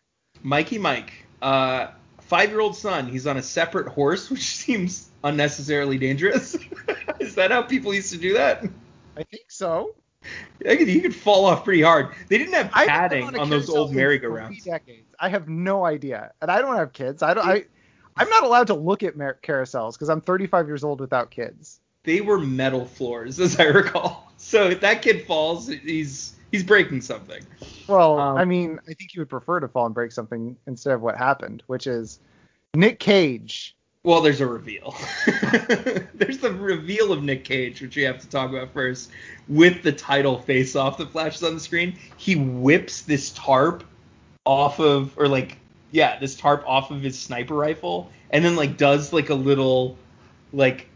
Mikey 0.44 0.78
Mike, 0.78 1.12
uh, 1.42 1.88
five-year-old 2.22 2.76
son. 2.76 3.08
He's 3.08 3.26
on 3.26 3.38
a 3.38 3.42
separate 3.42 3.88
horse, 3.88 4.30
which 4.30 4.46
seems 4.56 5.09
unnecessarily 5.24 5.98
dangerous. 5.98 6.56
Is 7.20 7.36
that 7.36 7.52
how 7.52 7.62
people 7.62 7.94
used 7.94 8.12
to 8.12 8.18
do 8.18 8.34
that? 8.34 8.64
I 9.18 9.24
think 9.24 9.46
so. 9.50 9.96
I 10.68 10.76
could, 10.76 10.88
he 10.88 11.00
could 11.00 11.16
fall 11.16 11.46
off 11.46 11.64
pretty 11.64 11.82
hard. 11.82 12.10
They 12.28 12.38
didn't 12.38 12.54
have 12.54 12.72
padding 12.72 13.36
a 13.36 13.40
on 13.40 13.50
those 13.50 13.70
old 13.70 13.94
merry-go-rounds. 13.94 14.64
decades. 14.64 15.08
I 15.20 15.30
have 15.30 15.48
no 15.48 15.86
idea, 15.86 16.32
and 16.42 16.52
I 16.52 16.62
don't 16.62 16.76
have 16.76 16.94
kids. 16.94 17.24
I 17.24 17.34
don't. 17.34 17.46
I. 17.48 17.66
I'm 18.18 18.30
not 18.30 18.44
allowed 18.44 18.68
to 18.68 18.74
look 18.74 19.02
at 19.04 19.16
carousels 19.16 19.94
because 19.94 20.10
I'm 20.10 20.20
35 20.20 20.68
years 20.68 20.84
old 20.84 21.00
without 21.00 21.32
kids. 21.32 21.80
They 22.04 22.20
were 22.20 22.38
metal 22.38 22.86
floors, 22.86 23.40
as 23.40 23.60
I 23.60 23.66
recall. 23.66 24.32
So 24.38 24.70
if 24.70 24.82
that 24.82 25.02
kid 25.02 25.26
falls, 25.26 25.68
he's 25.68 26.36
he's 26.52 26.64
breaking 26.64 27.02
something. 27.02 27.42
Well, 27.88 28.20
Um, 28.20 28.38
I 28.38 28.46
mean, 28.46 28.80
I 28.90 28.94
think 28.94 29.14
you 29.14 29.22
would 29.22 29.30
prefer 29.30 29.60
to 29.62 29.68
fall 29.68 29.86
and 29.86 29.96
break 29.96 30.12
something 30.12 30.58
instead 30.68 30.94
of 30.94 31.02
what 31.02 31.18
happened, 31.18 31.64
which 31.68 31.88
is 31.88 32.20
Nick 32.74 33.00
Cage. 33.00 33.76
Well, 34.04 34.22
there's 34.22 34.40
a 34.42 34.48
reveal. 34.48 34.96
there's 36.14 36.38
the 36.38 36.54
reveal 36.58 37.12
of 37.12 37.22
Nick 37.22 37.44
Cage, 37.44 37.82
which 37.82 37.96
we 37.98 38.04
have 38.04 38.20
to 38.22 38.30
talk 38.30 38.50
about 38.50 38.72
first, 38.74 39.12
with 39.48 39.84
the 39.84 39.92
title 39.92 40.40
face 40.40 40.76
off 40.76 40.98
that 41.00 41.12
flashes 41.12 41.44
on 41.44 41.54
the 41.56 41.60
screen. 41.60 41.98
He 42.18 42.36
whips 42.36 43.02
this 43.02 43.32
tarp 43.32 43.84
off 44.46 44.80
of, 44.80 45.18
or 45.18 45.28
like, 45.28 45.58
yeah, 45.92 46.18
this 46.20 46.36
tarp 46.36 46.64
off 46.66 46.92
of 46.92 47.02
his 47.02 47.20
sniper 47.20 47.56
rifle, 47.56 48.10
and 48.30 48.44
then 48.46 48.56
like 48.56 48.78
does 48.78 49.12
like 49.12 49.30
a 49.30 49.36
little, 49.36 49.98
like, 50.54 50.88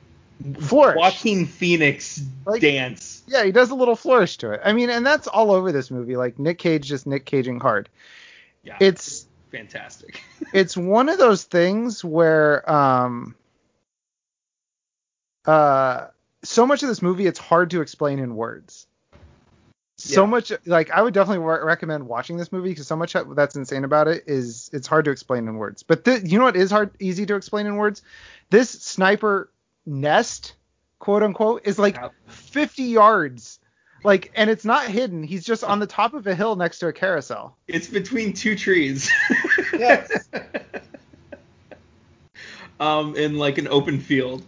Flourish. 0.60 0.98
Joaquin 0.98 1.46
Phoenix 1.46 2.22
Like- 2.46 2.62
dance. 2.62 3.24
Yeah, 3.28 3.44
he 3.46 3.52
does 3.52 3.70
a 3.70 3.76
little 3.76 3.96
flourish 3.96 4.38
to 4.40 4.52
it. 4.52 4.62
I 4.64 4.74
mean, 4.74 4.90
and 4.90 5.06
that's 5.06 5.28
all 5.28 5.52
over 5.52 5.72
this 5.72 5.90
movie. 5.92 6.18
Like 6.18 6.38
Nick 6.40 6.58
Cage 6.58 6.86
just 6.88 7.06
Nick 7.08 7.26
Caging 7.26 7.60
hard. 7.60 7.88
Yeah, 8.64 8.78
It's 8.80 9.26
fantastic. 9.54 10.22
it's 10.54 10.76
one 10.76 11.08
of 11.10 11.18
those 11.20 11.44
things 11.44 12.04
where 12.04 12.70
um 12.70 13.36
uh 15.46 16.08
so 16.44 16.66
much 16.66 16.84
of 16.84 16.90
this 16.90 17.02
movie 17.02 17.28
it's 17.28 17.40
hard 17.40 17.70
to 17.70 17.82
explain 17.82 18.20
in 18.20 18.36
words 18.36 18.88
so 19.98 20.24
Yeah. 20.24 20.30
much 20.30 20.52
like 20.66 20.90
i 20.92 21.02
would 21.02 21.14
definitely 21.14 21.46
re- 21.46 21.64
recommend 21.64 22.08
watching 22.08 22.38
this 22.38 22.52
movie 22.52 22.70
because 22.70 22.88
so 22.88 22.96
much 22.96 23.16
that's 23.36 23.56
insane 23.56 23.84
about 23.84 24.08
it 24.08 24.24
is 24.26 24.70
it's 24.74 24.88
hard 24.88 25.06
to 25.06 25.12
explain 25.12 25.48
in 25.48 25.56
words 25.56 25.84
but 25.84 26.04
th- 26.04 26.24
you 26.24 26.40
know 26.40 26.46
what 26.46 26.56
is 26.56 26.72
hard 26.72 26.92
easy 27.00 27.26
to 27.26 27.36
explain 27.36 27.68
in 27.68 27.76
words 27.76 28.02
this 28.50 28.70
sniper 28.70 29.50
nest 29.86 30.56
quote 31.00 31.24
unquote 31.24 31.62
is 31.66 31.78
like 31.78 31.96
Yep. 31.96 32.14
50 32.28 32.84
yards 32.84 33.60
like 34.04 34.32
and 34.36 34.50
it's 34.50 34.66
not 34.66 34.88
hidden 34.88 35.24
he's 35.24 35.46
just 35.46 35.64
on 35.64 35.80
the 35.80 35.88
top 35.88 36.14
of 36.14 36.28
a 36.28 36.36
hill 36.36 36.56
next 36.56 36.80
to 36.80 36.88
a 36.88 36.94
carousel 36.94 37.56
It's 37.68 37.88
between 37.88 38.34
two 38.34 38.56
trees. 38.56 39.10
Yes. 39.74 40.28
um, 42.80 43.16
in 43.16 43.38
like 43.38 43.58
an 43.58 43.68
open 43.68 44.00
field. 44.00 44.44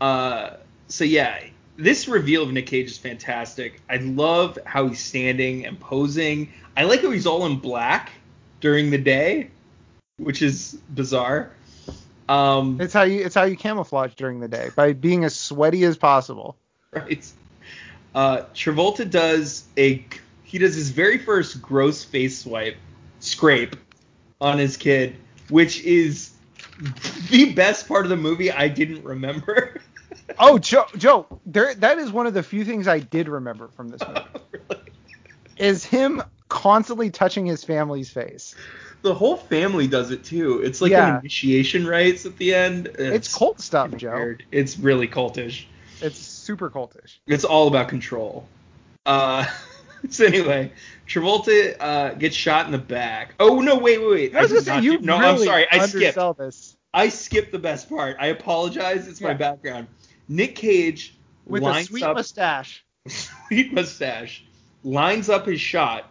Uh, 0.00 0.56
so 0.88 1.04
yeah, 1.04 1.40
this 1.76 2.08
reveal 2.08 2.44
of 2.44 2.52
Nick 2.52 2.66
Cage 2.66 2.90
is 2.90 2.98
fantastic. 2.98 3.80
I 3.90 3.96
love 3.96 4.58
how 4.64 4.88
he's 4.88 5.00
standing 5.00 5.66
and 5.66 5.78
posing. 5.78 6.52
I 6.76 6.84
like 6.84 7.02
how 7.02 7.10
he's 7.10 7.26
all 7.26 7.46
in 7.46 7.58
black 7.58 8.12
during 8.60 8.90
the 8.90 8.98
day, 8.98 9.50
which 10.16 10.40
is 10.40 10.78
bizarre. 10.94 11.50
Um, 12.28 12.80
It's 12.80 12.94
how 12.94 13.02
you 13.02 13.24
it's 13.24 13.34
how 13.34 13.44
you 13.44 13.56
camouflage 13.56 14.14
during 14.14 14.40
the 14.40 14.48
day 14.48 14.70
by 14.74 14.94
being 14.94 15.24
as 15.24 15.36
sweaty 15.36 15.84
as 15.84 15.96
possible. 15.96 16.56
right. 16.92 17.30
Uh, 18.14 18.42
Travolta 18.54 19.08
does 19.08 19.64
a 19.76 20.04
he 20.44 20.58
does 20.58 20.74
his 20.74 20.90
very 20.90 21.18
first 21.18 21.60
gross 21.60 22.04
face 22.04 22.38
swipe 22.40 22.76
scrape 23.20 23.76
on 24.40 24.58
his 24.58 24.76
kid, 24.76 25.16
which 25.48 25.82
is 25.82 26.30
the 27.30 27.52
best 27.54 27.88
part 27.88 28.04
of 28.04 28.10
the 28.10 28.16
movie 28.16 28.52
I 28.52 28.68
didn't 28.68 29.04
remember. 29.04 29.80
Oh, 30.36 30.58
Joe, 30.58 30.86
Joe, 30.96 31.26
there 31.46 31.74
that 31.76 31.98
is 31.98 32.10
one 32.10 32.26
of 32.26 32.34
the 32.34 32.42
few 32.42 32.64
things 32.64 32.88
I 32.88 32.98
did 32.98 33.28
remember 33.28 33.68
from 33.68 33.88
this 33.88 34.00
movie 34.00 34.20
Really. 34.52 34.82
is 35.58 35.84
him 35.84 36.22
constantly 36.48 37.10
touching 37.10 37.46
his 37.46 37.62
family's 37.62 38.10
face. 38.10 38.56
The 39.02 39.14
whole 39.14 39.36
family 39.36 39.86
does 39.86 40.10
it 40.10 40.24
too. 40.24 40.60
It's 40.62 40.80
like 40.80 40.90
Yeah. 40.90 41.08
an 41.14 41.18
initiation 41.20 41.86
rites 41.86 42.26
at 42.26 42.36
the 42.36 42.52
end. 42.52 42.90
It's 42.98 43.32
cult 43.36 43.60
stuff, 43.60 43.90
kinda 43.90 43.98
Joe. 43.98 44.34
It's 44.50 44.76
really 44.76 45.06
cultish. 45.06 45.66
It's 46.00 46.18
super 46.18 46.70
cultish. 46.70 47.18
It's 47.26 47.44
all 47.44 47.68
about 47.68 47.88
control. 47.88 48.46
Uh, 49.06 49.44
so 50.10 50.24
anyway, 50.26 50.72
Travolta 51.06 51.76
uh, 51.80 52.14
gets 52.14 52.36
shot 52.36 52.66
in 52.66 52.72
the 52.72 52.78
back. 52.78 53.34
Oh 53.40 53.60
no, 53.60 53.76
wait, 53.78 53.98
wait, 53.98 54.10
wait. 54.10 54.36
I 54.36 54.42
was 54.42 54.50
did 54.50 54.64
gonna 54.64 54.80
say 54.80 54.84
you 54.84 54.98
do- 54.98 55.04
no, 55.06 55.18
really 55.18 55.40
I'm 55.42 55.44
sorry. 55.44 55.66
I 55.70 55.86
skipped. 55.86 56.38
this 56.38 56.76
I 56.92 57.08
skipped 57.08 57.52
the 57.52 57.58
best 57.58 57.88
part. 57.88 58.16
I 58.20 58.26
apologize. 58.28 59.08
It's 59.08 59.20
my 59.20 59.30
Yeah. 59.30 59.34
background. 59.34 59.88
Nick 60.28 60.54
Cage 60.56 61.16
with 61.46 61.62
a 61.64 61.82
sweet 61.84 62.02
up 62.02 62.16
mustache. 62.16 62.84
sweet 63.08 63.72
mustache, 63.72 64.44
lines 64.82 65.28
up 65.28 65.46
his 65.46 65.60
shot. 65.60 66.10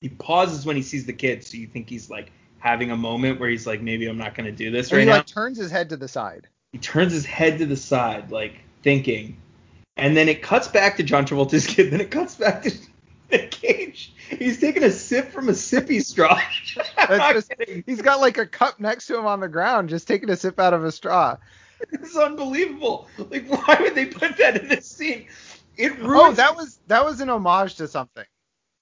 He 0.00 0.08
pauses 0.08 0.64
when 0.66 0.76
he 0.76 0.82
sees 0.82 1.06
the 1.06 1.12
kid, 1.12 1.44
so 1.44 1.56
you 1.56 1.66
think 1.66 1.88
he's 1.88 2.08
like 2.10 2.30
having 2.58 2.90
a 2.90 2.96
moment 2.96 3.40
where 3.40 3.48
he's 3.50 3.66
like, 3.66 3.82
maybe 3.82 4.06
I'm 4.06 4.16
not 4.16 4.34
gonna 4.34 4.52
do 4.52 4.70
this 4.70 4.88
And 4.90 4.96
right 4.98 5.00
he 5.02 5.06
now. 5.06 5.16
like 5.18 5.26
turns 5.26 5.58
his 5.58 5.70
head 5.70 5.90
to 5.90 5.96
the 5.96 6.08
side. 6.08 6.46
he 6.72 6.78
turns 6.78 7.12
his 7.12 7.26
head 7.26 7.58
to 7.58 7.66
the 7.66 7.76
side, 7.76 8.30
like 8.30 8.60
thinking, 8.84 9.36
and 9.96 10.16
then 10.16 10.28
it 10.28 10.42
cuts 10.42 10.68
back 10.68 10.96
to 10.98 11.02
John 11.02 11.24
Travolta's 11.26 11.66
kid. 11.66 11.90
Then 11.90 12.00
it 12.00 12.10
cuts 12.10 12.36
back 12.36 12.62
to 12.62 12.72
Nick 13.32 13.50
Cage. 13.50 14.12
He's 14.28 14.60
taking 14.60 14.84
a 14.84 14.90
sip 14.90 15.32
from 15.32 15.48
a 15.48 15.52
sippy 15.52 16.00
straw. 16.02 16.38
I'm 16.38 16.84
That's 17.08 17.18
not 17.18 17.32
just- 17.34 17.52
He's 17.86 18.02
got 18.02 18.20
like 18.20 18.38
a 18.38 18.46
cup 18.46 18.78
next 18.78 19.06
to 19.08 19.18
him 19.18 19.26
on 19.26 19.40
the 19.40 19.48
ground, 19.48 19.88
just 19.88 20.06
taking 20.06 20.30
a 20.30 20.36
sip 20.36 20.60
out 20.60 20.74
of 20.74 20.84
a 20.84 20.92
straw. 20.92 21.36
It's 21.90 22.16
unbelievable. 22.16 23.08
Like, 23.18 23.46
why 23.48 23.76
would 23.80 23.94
they 23.94 24.06
put 24.06 24.36
that 24.38 24.62
in 24.62 24.68
this 24.68 24.86
scene? 24.86 25.26
It 25.76 25.92
Oh, 26.00 26.32
that 26.32 26.56
was 26.56 26.78
that 26.86 27.04
was 27.04 27.20
an 27.20 27.28
homage 27.28 27.74
to 27.76 27.88
something. 27.88 28.24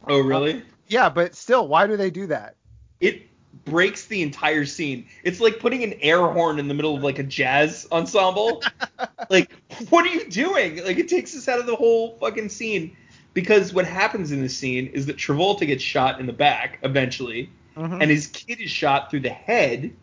Oh, 0.06 0.20
really? 0.20 0.56
Uh, 0.56 0.60
yeah, 0.88 1.08
but 1.08 1.34
still, 1.34 1.66
why 1.66 1.86
do 1.86 1.96
they 1.96 2.10
do 2.10 2.26
that? 2.26 2.56
It 3.00 3.22
breaks 3.64 4.06
the 4.06 4.22
entire 4.22 4.64
scene. 4.64 5.06
It's 5.24 5.40
like 5.40 5.60
putting 5.60 5.84
an 5.84 5.94
air 6.00 6.26
horn 6.26 6.58
in 6.58 6.68
the 6.68 6.74
middle 6.74 6.96
of 6.96 7.02
like 7.02 7.18
a 7.18 7.22
jazz 7.22 7.86
ensemble. 7.92 8.62
like, 9.30 9.52
what 9.90 10.04
are 10.04 10.08
you 10.10 10.28
doing? 10.28 10.84
Like, 10.84 10.98
it 10.98 11.08
takes 11.08 11.36
us 11.36 11.48
out 11.48 11.58
of 11.58 11.66
the 11.66 11.76
whole 11.76 12.16
fucking 12.18 12.48
scene. 12.48 12.96
Because 13.34 13.72
what 13.72 13.86
happens 13.86 14.30
in 14.30 14.42
this 14.42 14.56
scene 14.56 14.88
is 14.88 15.06
that 15.06 15.16
Travolta 15.16 15.66
gets 15.66 15.82
shot 15.82 16.20
in 16.20 16.26
the 16.26 16.34
back 16.34 16.78
eventually, 16.82 17.48
Mhm. 17.76 18.02
and 18.02 18.10
his 18.10 18.26
kid 18.26 18.60
is 18.60 18.70
shot 18.70 19.10
through 19.10 19.20
the 19.20 19.30
head 19.30 19.94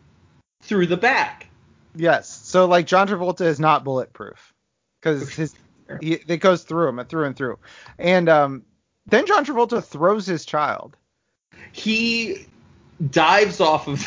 through 0.62 0.86
the 0.86 0.96
back. 0.96 1.46
Yes. 1.94 2.28
So 2.28 2.66
like 2.66 2.86
John 2.86 3.06
Travolta 3.06 3.42
is 3.42 3.60
not 3.60 3.84
bulletproof 3.84 4.52
because 5.00 5.32
his 5.32 5.54
he, 6.00 6.14
it 6.14 6.38
goes 6.38 6.62
through 6.62 6.88
him 6.88 7.04
through 7.04 7.24
and 7.24 7.36
through. 7.36 7.58
And 7.98 8.28
um, 8.28 8.62
then 9.06 9.26
John 9.26 9.44
Travolta 9.44 9.82
throws 9.82 10.26
his 10.26 10.44
child. 10.44 10.96
He 11.72 12.46
dives 13.08 13.60
off 13.60 13.88
of 13.88 14.04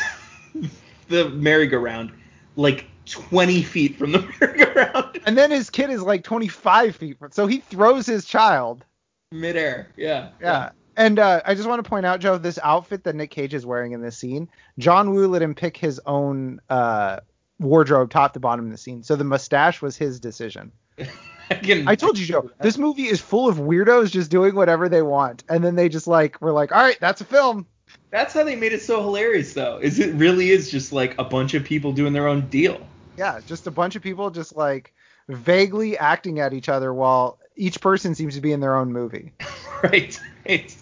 the 1.08 1.28
merry-go-round 1.30 2.12
like 2.56 2.86
20 3.06 3.62
feet 3.62 3.96
from 3.96 4.12
the 4.12 4.20
merry-go-round 4.40 5.20
And 5.26 5.36
then 5.36 5.50
his 5.50 5.70
kid 5.70 5.90
is 5.90 6.02
like 6.02 6.24
25 6.24 6.96
feet 6.96 7.18
from. 7.18 7.32
So 7.32 7.46
he 7.46 7.58
throws 7.58 8.06
his 8.06 8.24
child. 8.24 8.84
midair. 9.32 9.88
Yeah. 9.96 10.30
Yeah. 10.40 10.70
And 10.96 11.18
uh, 11.18 11.40
I 11.44 11.54
just 11.54 11.68
want 11.68 11.82
to 11.82 11.88
point 11.88 12.06
out, 12.06 12.20
Joe, 12.20 12.38
this 12.38 12.58
outfit 12.62 13.04
that 13.04 13.16
Nick 13.16 13.30
Cage 13.30 13.52
is 13.52 13.66
wearing 13.66 13.92
in 13.92 14.00
this 14.00 14.16
scene, 14.16 14.48
John 14.78 15.12
Woo 15.12 15.26
let 15.26 15.42
him 15.42 15.54
pick 15.54 15.76
his 15.76 16.00
own 16.06 16.60
uh, 16.70 17.18
wardrobe 17.58 18.10
top 18.10 18.32
to 18.34 18.40
bottom 18.40 18.66
in 18.66 18.70
the 18.70 18.78
scene. 18.78 19.02
So 19.02 19.16
the 19.16 19.24
mustache 19.24 19.82
was 19.82 19.96
his 19.96 20.20
decision. 20.20 20.70
I, 21.50 21.54
can, 21.56 21.88
I 21.88 21.94
told 21.96 22.18
you, 22.18 22.26
Joe, 22.26 22.50
this 22.60 22.78
movie 22.78 23.06
is 23.08 23.20
full 23.20 23.48
of 23.48 23.56
weirdos 23.56 24.10
just 24.12 24.30
doing 24.30 24.54
whatever 24.54 24.88
they 24.88 25.02
want. 25.02 25.42
And 25.48 25.64
then 25.64 25.74
they 25.74 25.88
just 25.88 26.06
like, 26.06 26.40
were 26.40 26.52
like, 26.52 26.72
all 26.72 26.82
right, 26.82 26.98
that's 27.00 27.20
a 27.20 27.24
film. 27.24 27.66
That's 28.10 28.32
how 28.32 28.44
they 28.44 28.56
made 28.56 28.72
it 28.72 28.82
so 28.82 29.02
hilarious, 29.02 29.54
though. 29.54 29.78
Is 29.78 29.98
it 29.98 30.14
really 30.14 30.50
is 30.50 30.70
just 30.70 30.92
like 30.92 31.18
a 31.18 31.24
bunch 31.24 31.54
of 31.54 31.64
people 31.64 31.92
doing 31.92 32.12
their 32.12 32.28
own 32.28 32.48
deal. 32.48 32.80
Yeah, 33.16 33.40
just 33.46 33.66
a 33.66 33.70
bunch 33.70 33.96
of 33.96 34.02
people 34.02 34.30
just 34.30 34.56
like 34.56 34.94
vaguely 35.28 35.98
acting 35.98 36.40
at 36.40 36.52
each 36.52 36.68
other 36.68 36.92
while 36.92 37.38
each 37.56 37.80
person 37.80 38.14
seems 38.14 38.34
to 38.34 38.40
be 38.40 38.52
in 38.52 38.60
their 38.60 38.76
own 38.76 38.92
movie. 38.92 39.32
right. 39.82 40.18
Right. 40.46 40.76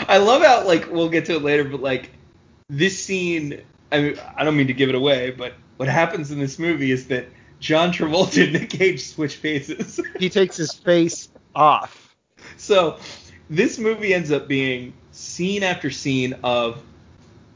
I 0.00 0.18
love 0.18 0.42
how 0.42 0.66
like 0.66 0.90
we'll 0.90 1.08
get 1.08 1.26
to 1.26 1.36
it 1.36 1.42
later, 1.42 1.64
but 1.64 1.80
like 1.80 2.10
this 2.68 3.02
scene. 3.02 3.62
I 3.90 4.00
mean, 4.00 4.18
I 4.36 4.44
don't 4.44 4.56
mean 4.56 4.66
to 4.66 4.74
give 4.74 4.90
it 4.90 4.94
away, 4.94 5.30
but 5.30 5.54
what 5.78 5.88
happens 5.88 6.30
in 6.30 6.38
this 6.38 6.58
movie 6.58 6.90
is 6.90 7.08
that 7.08 7.26
John 7.60 7.92
Travolta 7.92 8.44
and 8.44 8.52
Nick 8.52 8.70
Cage 8.70 9.06
switch 9.06 9.36
faces. 9.36 10.00
He 10.18 10.28
takes 10.28 10.56
his 10.56 10.72
face 10.72 11.30
off. 11.54 12.14
so 12.56 12.98
this 13.48 13.78
movie 13.78 14.12
ends 14.12 14.30
up 14.30 14.46
being 14.46 14.92
scene 15.18 15.62
after 15.62 15.90
scene 15.90 16.34
of 16.44 16.80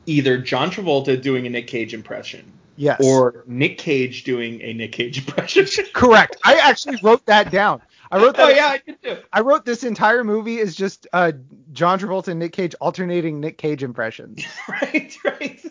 either 0.06 0.38
John 0.38 0.70
Travolta 0.70 1.20
doing 1.20 1.46
a 1.46 1.50
Nick 1.50 1.68
Cage 1.68 1.94
impression 1.94 2.50
Yes. 2.76 3.00
or 3.04 3.44
Nick 3.46 3.78
Cage 3.78 4.24
doing 4.24 4.60
a 4.62 4.72
Nick 4.72 4.92
Cage 4.92 5.18
impression. 5.18 5.66
correct. 5.92 6.36
I 6.44 6.54
actually 6.56 6.98
wrote 7.02 7.24
that 7.26 7.50
down. 7.52 7.80
I 8.10 8.16
wrote 8.18 8.36
that. 8.36 8.46
oh 8.46 8.48
yeah, 8.48 8.66
I 8.66 8.80
did 8.84 9.02
too. 9.02 9.16
I 9.32 9.40
wrote 9.40 9.64
this 9.64 9.84
entire 9.84 10.24
movie 10.24 10.58
is 10.58 10.74
just 10.74 11.06
uh, 11.12 11.32
John 11.72 11.98
Travolta 12.00 12.28
and 12.28 12.40
Nick 12.40 12.52
Cage 12.52 12.74
alternating 12.80 13.40
Nick 13.40 13.58
Cage 13.58 13.82
impressions. 13.82 14.44
right, 14.68 15.16
right. 15.24 15.64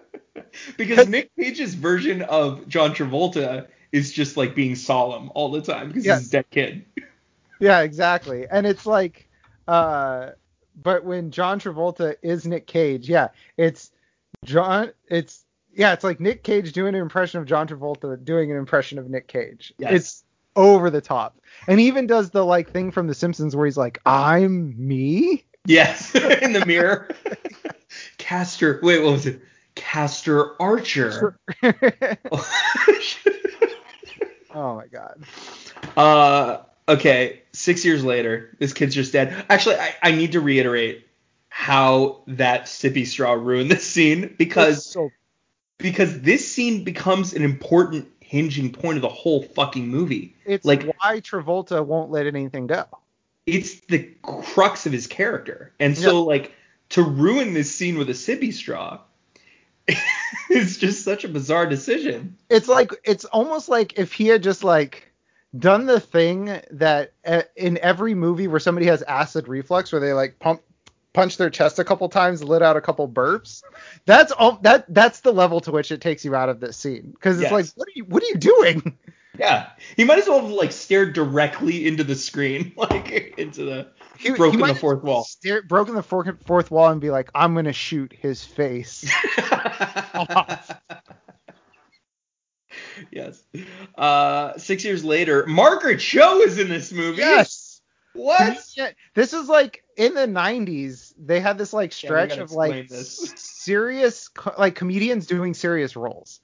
because 0.76 1.08
Nick 1.08 1.30
Cage's 1.38 1.74
version 1.74 2.22
of 2.22 2.66
John 2.68 2.94
Travolta 2.94 3.66
is 3.92 4.12
just 4.12 4.36
like 4.36 4.54
being 4.54 4.74
solemn 4.74 5.30
all 5.34 5.50
the 5.50 5.60
time 5.60 5.88
because 5.88 6.04
Yes. 6.06 6.20
he's 6.20 6.28
a 6.28 6.32
dead 6.32 6.50
kid. 6.50 6.84
Yeah, 7.60 7.80
exactly. 7.80 8.46
And 8.50 8.66
it's 8.66 8.86
like, 8.86 9.28
uh, 9.68 10.30
but 10.80 11.04
when 11.04 11.30
John 11.30 11.60
Travolta 11.60 12.16
is 12.22 12.46
Nick 12.46 12.66
Cage, 12.66 13.08
yeah, 13.08 13.28
it's 13.56 13.90
John. 14.44 14.92
It's 15.08 15.44
yeah, 15.74 15.92
it's 15.92 16.04
like 16.04 16.20
Nick 16.20 16.42
Cage 16.42 16.72
doing 16.72 16.94
an 16.94 17.00
impression 17.00 17.40
of 17.40 17.46
John 17.46 17.66
Travolta 17.66 18.22
doing 18.22 18.50
an 18.50 18.56
impression 18.56 18.98
of 18.98 19.08
Nick 19.08 19.28
Cage. 19.28 19.72
Yes. 19.78 19.92
It's 19.92 20.24
over 20.54 20.90
the 20.90 21.00
top, 21.00 21.38
and 21.66 21.80
he 21.80 21.86
even 21.86 22.06
does 22.06 22.30
the 22.30 22.44
like 22.44 22.70
thing 22.70 22.90
from 22.90 23.06
The 23.06 23.14
Simpsons 23.14 23.56
where 23.56 23.66
he's 23.66 23.76
like, 23.76 24.00
"I'm 24.04 24.74
me." 24.76 25.44
Yes, 25.66 26.14
in 26.42 26.52
the 26.52 26.64
mirror. 26.66 27.08
Castor, 28.18 28.80
wait, 28.82 29.02
what 29.02 29.12
was 29.12 29.26
it? 29.26 29.42
Castor 29.74 30.60
Archer. 30.60 31.38
oh 34.54 34.76
my 34.76 34.86
god. 34.86 35.22
uh, 35.96 36.58
okay, 36.92 37.42
six 37.52 37.84
years 37.84 38.04
later, 38.04 38.54
this 38.58 38.72
kid's 38.72 38.94
just 38.94 39.12
dead. 39.12 39.44
Actually, 39.48 39.76
I, 39.76 39.94
I 40.02 40.12
need 40.12 40.32
to 40.32 40.40
reiterate 40.40 41.06
how 41.48 42.22
that 42.26 42.64
sippy 42.64 43.06
straw 43.06 43.32
ruined 43.32 43.70
this 43.70 43.86
scene 43.86 44.34
because 44.38 44.86
so 44.86 45.10
because 45.78 46.20
this 46.22 46.50
scene 46.50 46.84
becomes 46.84 47.34
an 47.34 47.42
important 47.42 48.08
hinging 48.20 48.72
point 48.72 48.96
of 48.96 49.02
the 49.02 49.08
whole 49.08 49.42
fucking 49.42 49.86
movie. 49.86 50.34
it's 50.46 50.64
like 50.64 50.84
why 50.84 51.20
Travolta 51.20 51.84
won't 51.84 52.10
let 52.10 52.26
anything 52.26 52.66
go. 52.66 52.84
it's 53.46 53.80
the 53.80 54.10
crux 54.22 54.86
of 54.86 54.92
his 54.92 55.06
character. 55.06 55.72
And 55.78 55.96
so 55.98 56.22
like 56.22 56.52
to 56.90 57.02
ruin 57.02 57.52
this 57.52 57.74
scene 57.74 57.98
with 57.98 58.08
a 58.08 58.14
sippy 58.14 58.52
straw 58.52 59.00
is 60.50 60.78
just 60.78 61.04
such 61.04 61.24
a 61.24 61.28
bizarre 61.28 61.66
decision. 61.66 62.38
it's 62.48 62.68
like 62.68 62.92
it's 63.04 63.26
almost 63.26 63.68
like 63.68 63.98
if 63.98 64.14
he 64.14 64.28
had 64.28 64.42
just 64.42 64.64
like 64.64 65.11
done 65.58 65.86
the 65.86 66.00
thing 66.00 66.60
that 66.70 67.12
in 67.56 67.78
every 67.78 68.14
movie 68.14 68.46
where 68.48 68.60
somebody 68.60 68.86
has 68.86 69.02
acid 69.02 69.48
reflux 69.48 69.92
where 69.92 70.00
they 70.00 70.12
like 70.12 70.38
pump 70.38 70.62
punch 71.12 71.36
their 71.36 71.50
chest 71.50 71.78
a 71.78 71.84
couple 71.84 72.08
times 72.08 72.42
let 72.42 72.62
out 72.62 72.74
a 72.74 72.80
couple 72.80 73.06
burps 73.06 73.62
that's 74.06 74.32
all 74.32 74.52
that 74.62 74.86
that's 74.94 75.20
the 75.20 75.30
level 75.30 75.60
to 75.60 75.70
which 75.70 75.92
it 75.92 76.00
takes 76.00 76.24
you 76.24 76.34
out 76.34 76.48
of 76.48 76.58
this 76.58 76.74
scene 76.76 77.10
because 77.12 77.36
it's 77.36 77.42
Yes. 77.42 77.52
like 77.52 77.66
what 77.76 77.86
are 77.86 77.92
you 77.94 78.04
what 78.06 78.22
are 78.22 78.26
you 78.26 78.36
doing 78.36 78.96
Yeah. 79.38 79.70
He 79.96 80.04
might 80.04 80.18
as 80.18 80.28
well 80.28 80.40
have 80.42 80.50
like 80.50 80.72
stared 80.72 81.14
directly 81.14 81.86
into 81.86 82.04
the 82.04 82.14
screen, 82.14 82.72
like 82.76 83.10
into 83.38 83.64
the 83.64 83.88
He- 84.18 84.28
he 84.28 84.34
broken 84.34 84.60
might 84.60 84.74
the 84.74 84.78
fourth 84.78 85.02
wall. 85.02 85.24
stare, 85.24 85.62
broken 85.62 85.94
the 85.94 86.02
fourth, 86.02 86.28
fourth 86.46 86.70
wall 86.70 86.88
and 86.90 87.00
be 87.00 87.10
like 87.10 87.30
i'm 87.34 87.54
gonna 87.54 87.72
shoot 87.74 88.12
his 88.12 88.42
face 88.44 89.04
yes. 93.10 93.42
Uh, 93.96 94.56
six 94.58 94.84
years 94.84 95.04
later, 95.04 95.46
Margaret 95.46 95.98
Cho 96.00 96.40
is 96.40 96.58
in 96.58 96.68
this 96.68 96.92
movie. 96.92 97.18
yes 97.18 97.80
What? 98.14 98.58
Yeah, 98.76 98.90
this 99.14 99.32
is 99.32 99.48
like 99.48 99.82
in 99.96 100.14
the 100.14 100.26
90s 100.26 101.12
they 101.18 101.40
had 101.40 101.58
this 101.58 101.72
like 101.72 101.92
stretch 101.92 102.30
gotta 102.30 102.42
of 102.42 102.52
like 102.52 102.88
this. 102.88 103.32
serious 103.36 104.30
like 104.58 104.74
comedians 104.74 105.26
doing 105.26 105.54
serious 105.54 105.96
roles 105.96 106.40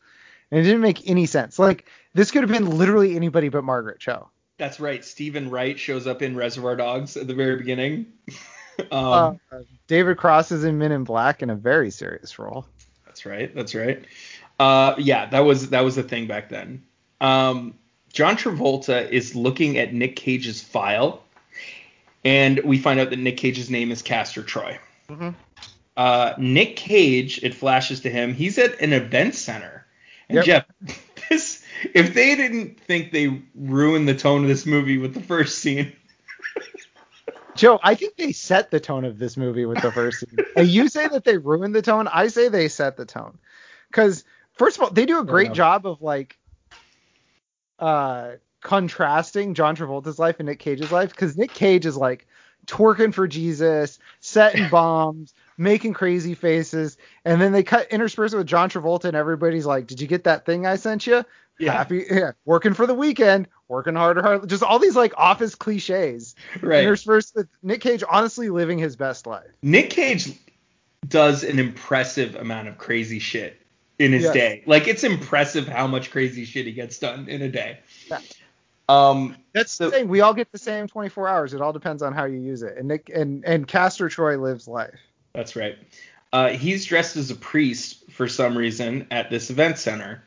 and 0.51 0.61
it 0.61 0.65
didn't 0.65 0.83
make 0.83 1.09
any 1.09 1.27
sense 1.27 1.59
like 1.59 1.87
this 2.15 2.31
could 2.31 2.43
have 2.43 2.51
been 2.51 2.77
literally 2.79 3.17
anybody 3.17 3.49
but 3.49 3.65
margaret 3.65 3.99
cho 3.99 4.29
That's 4.59 4.81
right. 4.81 5.05
Stephen 5.05 5.51
Wright 5.51 5.79
shows 5.79 6.07
up 6.07 6.21
in 6.21 6.35
Reservoir 6.37 6.75
Dogs 6.75 7.17
at 7.17 7.29
the 7.29 7.35
very 7.35 7.57
beginning. 7.57 8.07
um, 8.91 9.41
uh, 9.53 9.61
david 9.87 10.17
cross 10.19 10.53
is 10.53 10.65
in 10.65 10.79
men 10.79 10.93
in 10.93 11.05
black 11.05 11.43
in 11.43 11.51
a 11.51 11.57
very 11.57 11.91
serious 11.91 12.39
role 12.39 12.67
That's 13.07 13.27
right. 13.27 13.55
That's 13.55 13.75
right. 13.75 14.05
Uh, 14.59 14.95
yeah, 14.99 15.27
that 15.27 15.41
was 15.41 15.71
that 15.71 15.83
was 15.83 15.97
the 15.97 16.03
thing 16.03 16.27
back 16.27 16.49
then. 16.49 16.83
Um, 17.21 17.75
John 18.13 18.37
Travolta 18.37 19.09
is 19.11 19.35
looking 19.35 19.79
at 19.79 19.93
Nick 19.95 20.17
Cage's 20.17 20.63
file, 20.63 21.23
and 22.25 22.61
we 22.65 22.79
find 22.79 22.99
out 22.99 23.11
that 23.11 23.19
Nick 23.19 23.37
Cage's 23.37 23.71
name 23.71 23.91
is 23.91 24.03
Castor 24.03 24.43
Troy. 24.43 24.79
Mhm. 25.09 25.35
Uh, 25.97 26.35
Nick 26.39 26.77
Cage, 26.77 27.43
it 27.43 27.55
flashes 27.55 28.01
to 28.01 28.11
him, 28.11 28.35
he's 28.35 28.59
at 28.59 28.81
an 28.81 28.93
event 28.93 29.35
center. 29.35 29.85
And 30.29 30.37
Yep. 30.37 30.45
Jeff, 30.45 30.65
this 31.29 31.63
if 31.95 32.15
they 32.15 32.35
didn't 32.35 32.81
think 32.81 33.13
they 33.13 33.41
ruined 33.55 34.09
the 34.09 34.15
tone 34.15 34.43
of 34.43 34.49
this 34.49 34.67
movie 34.67 34.99
with 34.99 35.15
the 35.15 35.23
first 35.23 35.59
scene, 35.59 35.93
joe 37.55 37.79
i 37.83 37.95
think 37.95 38.17
they 38.17 38.31
set 38.33 38.71
the 38.71 38.79
tone 38.79 39.05
of 39.05 39.19
this 39.19 39.37
movie 39.37 39.67
with 39.67 39.81
the 39.83 39.91
first 39.91 40.21
scene 40.21 40.39
and 40.57 40.69
you 40.69 40.89
say 40.89 41.09
that 41.09 41.25
they 41.25 41.37
ruined 41.37 41.75
the 41.75 41.83
tone 41.83 42.07
i 42.09 42.29
say 42.29 42.49
they 42.49 42.69
set 42.69 42.97
the 42.97 43.05
tone 43.05 43.37
because 43.91 44.25
first 44.59 44.77
of 44.77 44.83
all 44.85 44.91
they 44.91 45.07
do 45.07 45.21
a 45.21 45.25
great 45.25 45.53
job 45.53 45.87
of 45.87 46.03
like 46.03 46.39
uh 47.79 48.33
contrasting 48.61 49.55
john 49.55 49.77
travolta's 49.77 50.19
life 50.19 50.37
and 50.41 50.49
nick 50.49 50.59
cage's 50.59 50.91
life 50.91 51.11
because 51.11 51.37
nick 51.37 51.55
cage 51.55 51.87
is 51.87 51.97
like 51.97 52.27
twerking 52.67 53.15
for 53.15 53.27
jesus 53.29 53.99
setting 54.21 54.69
bombs 54.71 55.33
making 55.57 55.93
crazy 55.93 56.35
faces 56.35 56.97
and 57.25 57.41
then 57.41 57.53
they 57.53 57.63
cut 57.63 57.87
intersperse 57.91 58.33
it 58.33 58.37
with 58.37 58.47
john 58.47 58.69
travolta 58.69 59.05
and 59.05 59.17
everybody's 59.17 59.65
like 59.65 59.87
did 59.87 60.01
you 60.01 60.07
get 60.09 60.25
that 60.25 60.45
thing 60.45 60.67
i 60.67 60.75
sent 60.75 61.07
you 61.07 61.25
Yeah. 61.59 61.73
happy 61.73 62.05
yeah 62.11 62.33
working 62.45 62.75
for 62.75 62.87
the 62.87 62.95
weekend 62.95 63.47
working 63.69 63.95
harder 63.95 64.23
hard 64.23 64.49
just 64.49 64.65
all 64.65 64.79
these 64.81 64.97
like 64.97 65.15
office 65.17 65.55
cliches 65.55 66.35
right? 66.61 66.83
interspersed 66.83 67.35
with 67.37 67.49
nick 67.63 67.81
cage 67.81 68.03
honestly 68.11 68.51
living 68.51 68.79
his 68.79 68.97
best 68.97 69.27
life 69.27 69.47
Nick 69.63 69.91
Cage 69.91 70.33
does 71.07 71.45
an 71.45 71.59
impressive 71.61 72.35
amount 72.35 72.67
of 72.69 72.77
crazy 72.77 73.19
shit 73.21 73.61
in 73.99 74.13
his 74.13 74.25
Yes. 74.25 74.35
day. 74.35 74.63
Like 74.67 74.87
it's 74.89 75.05
impressive 75.05 75.67
how 75.67 75.87
much 75.87 76.11
crazy 76.11 76.45
shit 76.45 76.67
he 76.67 76.73
gets 76.73 76.99
done 76.99 77.29
in 77.29 77.43
a 77.43 77.49
day. 77.49 77.79
Yeah. 78.11 78.21
Um, 78.89 79.37
That's 79.53 79.73
So- 79.73 79.87
the 79.87 79.91
thing. 79.91 80.09
We 80.09 80.21
all 80.21 80.33
get 80.35 80.51
the 80.53 80.59
same 80.59 80.87
24 80.87 81.29
hours. 81.29 81.53
It 81.53 81.61
all 81.61 81.73
depends 81.73 82.03
on 82.03 82.13
how 82.15 82.25
you 82.25 82.39
use 82.39 82.63
it. 82.63 82.77
And 82.79 82.89
Nick 82.89 83.11
and 83.15 83.45
and 83.45 83.67
Castor 83.67 84.09
Troy 84.09 84.39
lives 84.39 84.67
life. 84.69 84.99
that's 85.35 85.55
right. 85.57 85.77
Uh, 86.33 86.49
he's 86.51 86.85
dressed 86.85 87.17
as 87.17 87.31
a 87.31 87.35
priest 87.35 88.11
for 88.11 88.29
some 88.29 88.57
reason 88.57 89.07
at 89.11 89.31
this 89.31 89.51
event 89.51 89.79
center. 89.79 90.23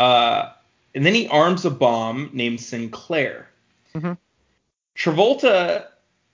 Uh, 0.00 0.50
and 0.94 1.04
then 1.04 1.14
he 1.14 1.28
arms 1.28 1.64
a 1.64 1.70
bomb 1.70 2.30
named 2.32 2.60
Sinclair. 2.60 3.48
Mhm. 3.94 4.16
Travolta, 4.96 5.86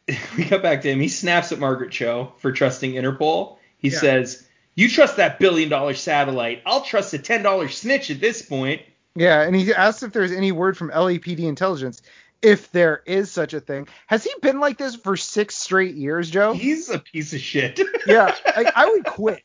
we 0.36 0.44
got 0.44 0.62
back 0.62 0.82
to 0.82 0.90
him. 0.90 1.00
He 1.00 1.08
snaps 1.08 1.50
at 1.52 1.58
Margaret 1.58 1.90
Cho 1.90 2.32
for 2.38 2.52
trusting 2.52 2.92
Interpol. 2.92 3.56
He 3.78 3.88
Yeah. 3.88 3.98
says, 3.98 4.46
"You 4.74 4.88
trust 4.88 5.16
that 5.16 5.38
billion 5.38 5.68
dollar 5.68 5.94
satellite. 5.94 6.62
I'll 6.66 6.82
trust 6.82 7.14
a 7.14 7.18
ten 7.18 7.42
dollar 7.42 7.68
snitch 7.68 8.10
at 8.10 8.20
this 8.20 8.42
point." 8.42 8.82
Yeah, 9.16 9.42
and 9.42 9.54
he 9.54 9.72
asks 9.72 10.02
if 10.02 10.12
there's 10.12 10.32
any 10.32 10.50
word 10.52 10.76
from 10.76 10.90
LAPD 10.90 11.40
intelligence, 11.40 12.02
if 12.42 12.70
there 12.72 13.02
is 13.06 13.30
such 13.30 13.54
a 13.54 13.60
thing. 13.60 13.86
Has 14.08 14.24
he 14.24 14.30
been 14.42 14.58
like 14.60 14.76
this 14.76 14.96
for 14.96 15.16
six 15.16 15.56
straight 15.56 15.94
years, 15.94 16.28
Joe? 16.30 16.52
He's 16.52 16.90
a 16.90 16.98
piece 16.98 17.32
of 17.32 17.40
shit. 17.40 17.80
yeah, 18.06 18.34
like 18.56 18.72
I 18.76 18.86
would 18.90 19.04
quit. 19.04 19.42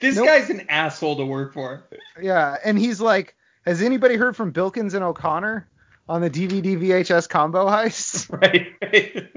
this 0.00 0.16
Nope. 0.16 0.26
guy's 0.26 0.48
an 0.50 0.66
asshole 0.70 1.16
to 1.16 1.24
work 1.26 1.52
for. 1.52 1.84
Yeah, 2.20 2.56
and 2.64 2.78
he's 2.78 3.00
like, 3.00 3.36
has 3.66 3.82
anybody 3.82 4.16
heard 4.16 4.34
from 4.36 4.50
Bilkins 4.52 4.94
and 4.94 5.04
O'Connor 5.04 5.68
on 6.08 6.22
the 6.22 6.30
DVD 6.30 6.80
VHS 6.80 7.28
combo 7.28 7.66
heist? 7.66 8.30
Right. 8.40 8.68
right. 8.82 9.32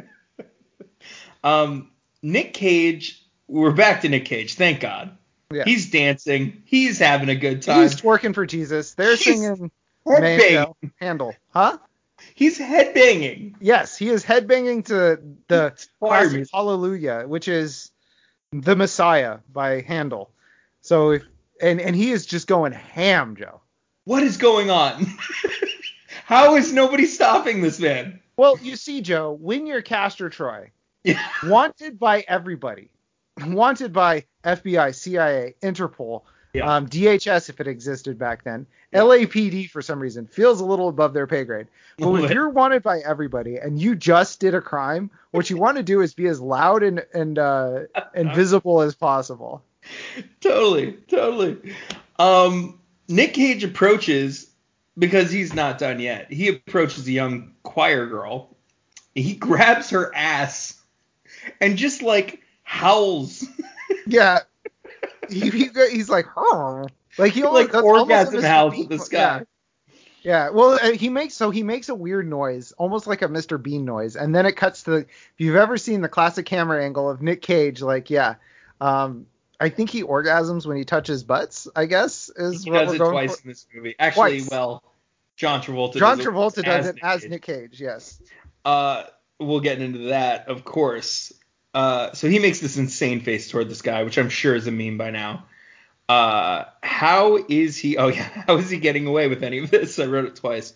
um, 1.44 1.92
Nick 2.22 2.54
Cage. 2.54 3.21
We're 3.52 3.72
back 3.72 4.00
to 4.02 4.10
Nick 4.10 4.24
Cage. 4.24 4.54
Thank 4.56 4.80
God. 4.80 5.18
Yeah. 5.52 5.66
He's 5.66 5.92
dancing. 5.92 6.64
He's 6.64 6.98
having 7.00 7.28
a 7.28 7.36
good 7.36 7.62
time. 7.62 7.82
He's 7.82 8.00
twerking 8.00 8.34
for 8.34 8.46
Jesus. 8.46 8.94
They're 8.94 9.18
He's 9.18 9.26
singing 9.26 9.72
headbanging. 10.08 10.40
Mango 10.40 10.78
handle, 11.02 11.36
huh? 11.50 11.78
He's 12.34 12.58
headbanging. 12.58 13.56
Yes, 13.60 13.98
he 13.98 14.08
is 14.08 14.24
headbanging 14.24 14.86
to 14.86 15.20
the 15.50 15.74
classic. 16.00 16.48
Hallelujah, 16.54 17.26
which 17.28 17.50
is 17.50 17.92
the 18.54 18.78
Messiah 18.78 19.40
by 19.52 19.82
Handel. 19.82 20.32
So 20.80 21.12
if 21.12 21.24
and 21.62 21.82
and 21.82 21.94
he 21.94 22.12
is 22.12 22.26
just 22.26 22.48
going 22.48 22.72
ham, 22.72 23.36
Joe. 23.36 23.60
What 24.06 24.24
is 24.24 24.38
going 24.38 24.72
on? 24.72 25.08
How 26.26 26.56
is 26.56 26.72
nobody 26.72 27.06
stopping 27.06 27.62
this 27.62 27.82
man? 27.82 28.22
Well, 28.38 28.58
you 28.62 28.78
see, 28.78 29.02
Joe, 29.02 29.34
when 29.34 29.68
you're 29.68 29.82
Castor 29.82 30.30
Troy, 30.30 30.72
wanted 31.44 32.00
by 32.00 32.24
everybody, 32.26 32.90
wanted 33.46 33.94
by 33.94 34.26
FBI, 34.44 34.94
CIA, 34.96 35.56
Interpol, 35.62 36.24
Yeah. 36.54 36.76
Um, 36.76 36.88
DHS, 36.88 37.50
if 37.50 37.62
it 37.62 37.68
existed 37.68 38.20
back 38.20 38.44
then, 38.44 38.66
LAPD 38.94 39.70
for 39.70 39.82
some 39.82 40.00
reason 40.00 40.28
feels 40.28 40.60
a 40.60 40.66
little 40.66 40.90
above 40.90 41.14
their 41.14 41.28
pay 41.28 41.46
grade. 41.46 41.68
But 41.98 42.26
if 42.26 42.32
you're 42.34 42.50
wanted 42.50 42.84
by 42.84 43.00
everybody 43.00 43.56
and 43.58 43.80
you 43.80 43.96
just 43.96 44.42
did 44.42 44.54
a 44.54 44.62
crime, 44.62 45.10
what 45.32 45.50
you 45.50 45.58
want 45.58 45.78
to 45.78 45.84
do 45.84 46.02
is 46.02 46.14
be 46.14 46.28
as 46.28 46.42
loud 46.42 46.84
and 46.84 47.06
and 47.14 47.40
uh, 47.40 47.82
and 48.14 48.34
visible 48.34 48.82
as 48.82 48.96
possible. 48.96 49.64
totally, 50.42 50.94
totally. 51.08 51.74
Um, 52.20 52.80
Nick 53.08 53.34
Cage 53.34 53.64
approaches 53.64 54.50
because 54.98 55.32
he's 55.32 55.54
not 55.54 55.78
done 55.78 56.00
yet. 56.00 56.32
He 56.32 56.50
approaches 56.50 57.08
a 57.08 57.12
young 57.12 57.54
choir 57.64 58.08
girl. 58.08 58.56
He 59.16 59.36
grabs 59.36 59.90
her 59.92 60.14
ass 60.16 60.80
and 61.60 61.78
just 61.78 62.02
like 62.02 62.42
howls, 62.72 63.46
Yeah. 64.08 64.40
He, 65.30 65.50
he 65.50 65.70
he's 65.92 66.10
like, 66.10 66.26
"Huh." 66.34 66.86
like 67.18 67.34
he 67.34 67.44
almost, 67.44 67.74
like 67.74 67.84
orgasm 67.84 68.42
howls 68.42 68.80
at 68.82 68.90
the 68.90 69.00
sky. 69.00 69.18
Yeah. 69.18 69.44
Yeah, 70.24 70.50
well, 70.50 70.74
uh, 70.74 70.92
he 70.92 71.10
makes 71.10 71.34
so 71.34 71.50
he 71.50 71.64
makes 71.64 71.90
a 71.90 71.96
weird 71.96 72.30
noise, 72.30 72.74
almost 72.74 73.08
like 73.08 73.24
a 73.24 73.28
Mr. 73.28 73.62
Bean 73.62 73.86
noise, 73.86 74.16
and 74.16 74.36
then 74.36 74.46
it 74.46 74.56
cuts 74.56 74.84
to. 74.84 74.92
The, 74.92 74.98
if 75.00 75.34
you've 75.40 75.56
ever 75.56 75.78
seen 75.78 76.02
the 76.02 76.10
classic 76.10 76.46
camera 76.46 76.84
angle 76.84 77.10
of 77.10 77.22
Nick 77.22 77.42
Cage, 77.42 77.82
like 77.82 78.10
yeah, 78.10 78.36
um, 78.80 79.26
I 79.60 79.70
think 79.70 79.90
he 79.90 80.04
orgasms 80.04 80.66
when 80.68 80.78
he 80.78 80.84
touches 80.86 81.24
butts. 81.24 81.68
I 81.76 81.86
guess 81.86 82.30
is 82.36 82.64
He 82.64 82.72
what 82.72 82.86
does 82.86 82.94
it 82.94 82.98
twice 83.00 83.38
for. 83.38 83.44
in 83.44 83.50
this 83.50 83.66
movie. 83.74 83.96
Actually, 83.98 84.40
Twice. 84.42 84.50
well, 84.52 84.84
John 85.38 85.62
Travolta. 85.62 85.96
John 85.96 86.18
does 86.18 86.26
it 86.28 86.30
Travolta 86.30 86.64
does 86.64 86.88
it 86.88 86.96
Nick 86.96 87.04
as 87.04 87.26
Nick 87.26 87.42
Cage. 87.42 87.82
Yes. 87.82 88.22
Uh, 88.64 89.06
we'll 89.40 89.60
get 89.60 89.82
into 89.82 90.10
that, 90.10 90.48
of 90.50 90.64
course. 90.64 91.34
Uh, 91.74 92.12
so 92.14 92.28
he 92.28 92.40
makes 92.40 92.60
this 92.60 92.78
insane 92.78 93.22
face 93.22 93.50
toward 93.50 93.70
this 93.70 93.82
guy, 93.82 94.04
which 94.04 94.18
I'm 94.18 94.30
sure 94.30 94.56
is 94.56 94.68
a 94.68 94.72
meme 94.72 94.98
by 94.98 95.12
now. 95.12 95.46
Uh, 96.10 96.66
how 96.84 97.40
is 97.48 97.78
he? 97.78 97.98
Oh 97.98 98.08
yeah, 98.08 98.24
how 98.48 98.58
is 98.58 98.70
he 98.70 98.78
getting 98.78 99.08
away 99.08 99.28
with 99.28 99.44
any 99.44 99.60
of 99.60 99.72
this? 99.72 100.00
I 100.00 100.06
wrote 100.06 100.26
it 100.26 100.36
twice. 100.36 100.74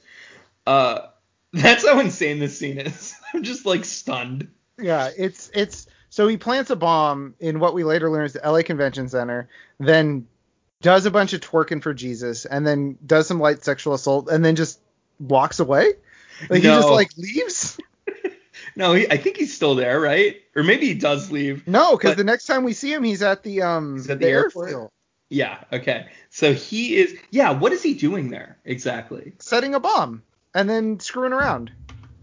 Uh, 0.65 1.08
that's 1.51 1.86
how 1.86 1.99
insane 1.99 2.39
this 2.39 2.58
scene 2.58 2.77
is. 2.77 3.13
I'm 3.34 3.43
just 3.43 3.65
like 3.65 3.86
stunned. 3.86 4.49
Yeah, 4.79 5.10
it's 5.17 5.51
it's 5.53 5.88
so 6.10 6.27
he 6.27 6.38
plants 6.38 6.69
a 6.69 6.75
bomb 6.75 7.36
in 7.39 7.60
what 7.60 7.73
we 7.73 7.84
later 7.84 8.10
learn 8.10 8.25
is 8.25 8.34
the 8.34 8.49
LA 8.49 8.62
Convention 8.62 9.10
Center, 9.10 9.49
then 9.79 10.27
does 10.81 11.05
a 11.05 11.12
bunch 11.12 11.34
of 11.34 11.41
twerking 11.41 11.81
for 11.81 11.93
Jesus, 11.93 12.45
and 12.45 12.65
then 12.65 12.97
does 13.05 13.27
some 13.27 13.39
light 13.39 13.63
sexual 13.63 13.93
assault, 13.93 14.29
and 14.29 14.43
then 14.43 14.55
just 14.55 14.79
walks 15.19 15.60
away. 15.60 15.93
Like 16.49 16.62
he 16.62 16.67
just 16.67 16.89
like 16.89 17.10
leaves. 17.17 17.77
No, 18.75 18.93
he, 18.93 19.09
I 19.09 19.17
think 19.17 19.38
he's 19.38 19.53
still 19.55 19.75
there, 19.75 19.99
right? 19.99 20.41
Or 20.55 20.63
maybe 20.63 20.88
he 20.88 20.93
does 20.93 21.31
leave. 21.31 21.65
No, 21.67 21.95
because 21.97 22.15
the 22.17 22.23
next 22.23 22.45
time 22.45 22.63
we 22.63 22.73
see 22.73 22.91
him, 22.93 23.03
he's 23.03 23.21
at 23.21 23.43
the 23.43 23.61
um 23.61 23.95
He's 23.95 24.09
at 24.09 24.19
the 24.19 24.25
airport? 24.27 24.67
airfield, 24.69 24.91
Yeah. 25.29 25.63
Okay. 25.71 26.07
So 26.29 26.53
he 26.53 26.97
is. 26.97 27.15
Yeah. 27.31 27.51
What 27.51 27.71
is 27.71 27.81
he 27.81 27.93
doing 27.93 28.29
there 28.29 28.57
exactly? 28.65 29.33
setting 29.39 29.75
a 29.75 29.79
bomb 29.79 30.23
and 30.53 30.69
then 30.69 30.99
screwing 30.99 31.33
around. 31.33 31.71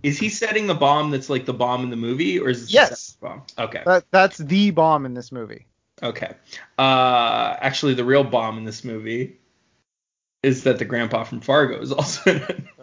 Is 0.02 0.18
he 0.18 0.28
setting 0.30 0.66
the 0.66 0.74
bomb 0.74 1.10
that's 1.10 1.30
like 1.30 1.46
the 1.46 1.54
bomb 1.54 1.84
in 1.84 1.90
the 1.90 1.96
movie, 1.96 2.38
or 2.40 2.48
is 2.50 2.62
this 2.62 2.72
Yes. 2.74 3.16
bomb? 3.20 3.42
Okay. 3.58 3.82
That 3.86 4.04
that's 4.10 4.36
the 4.38 4.70
bomb 4.72 5.06
in 5.06 5.14
this 5.14 5.30
movie. 5.32 5.66
Okay. 6.02 6.34
Uh, 6.78 7.56
actually, 7.60 7.94
the 7.94 8.04
real 8.04 8.24
bomb 8.24 8.58
in 8.58 8.64
this 8.64 8.82
movie 8.84 9.38
is 10.42 10.64
that 10.64 10.78
the 10.80 10.84
grandpa 10.84 11.22
from 11.22 11.40
Fargo 11.40 11.80
is 11.80 11.92
also 11.92 12.30
in 12.32 12.42
it. 12.42 12.62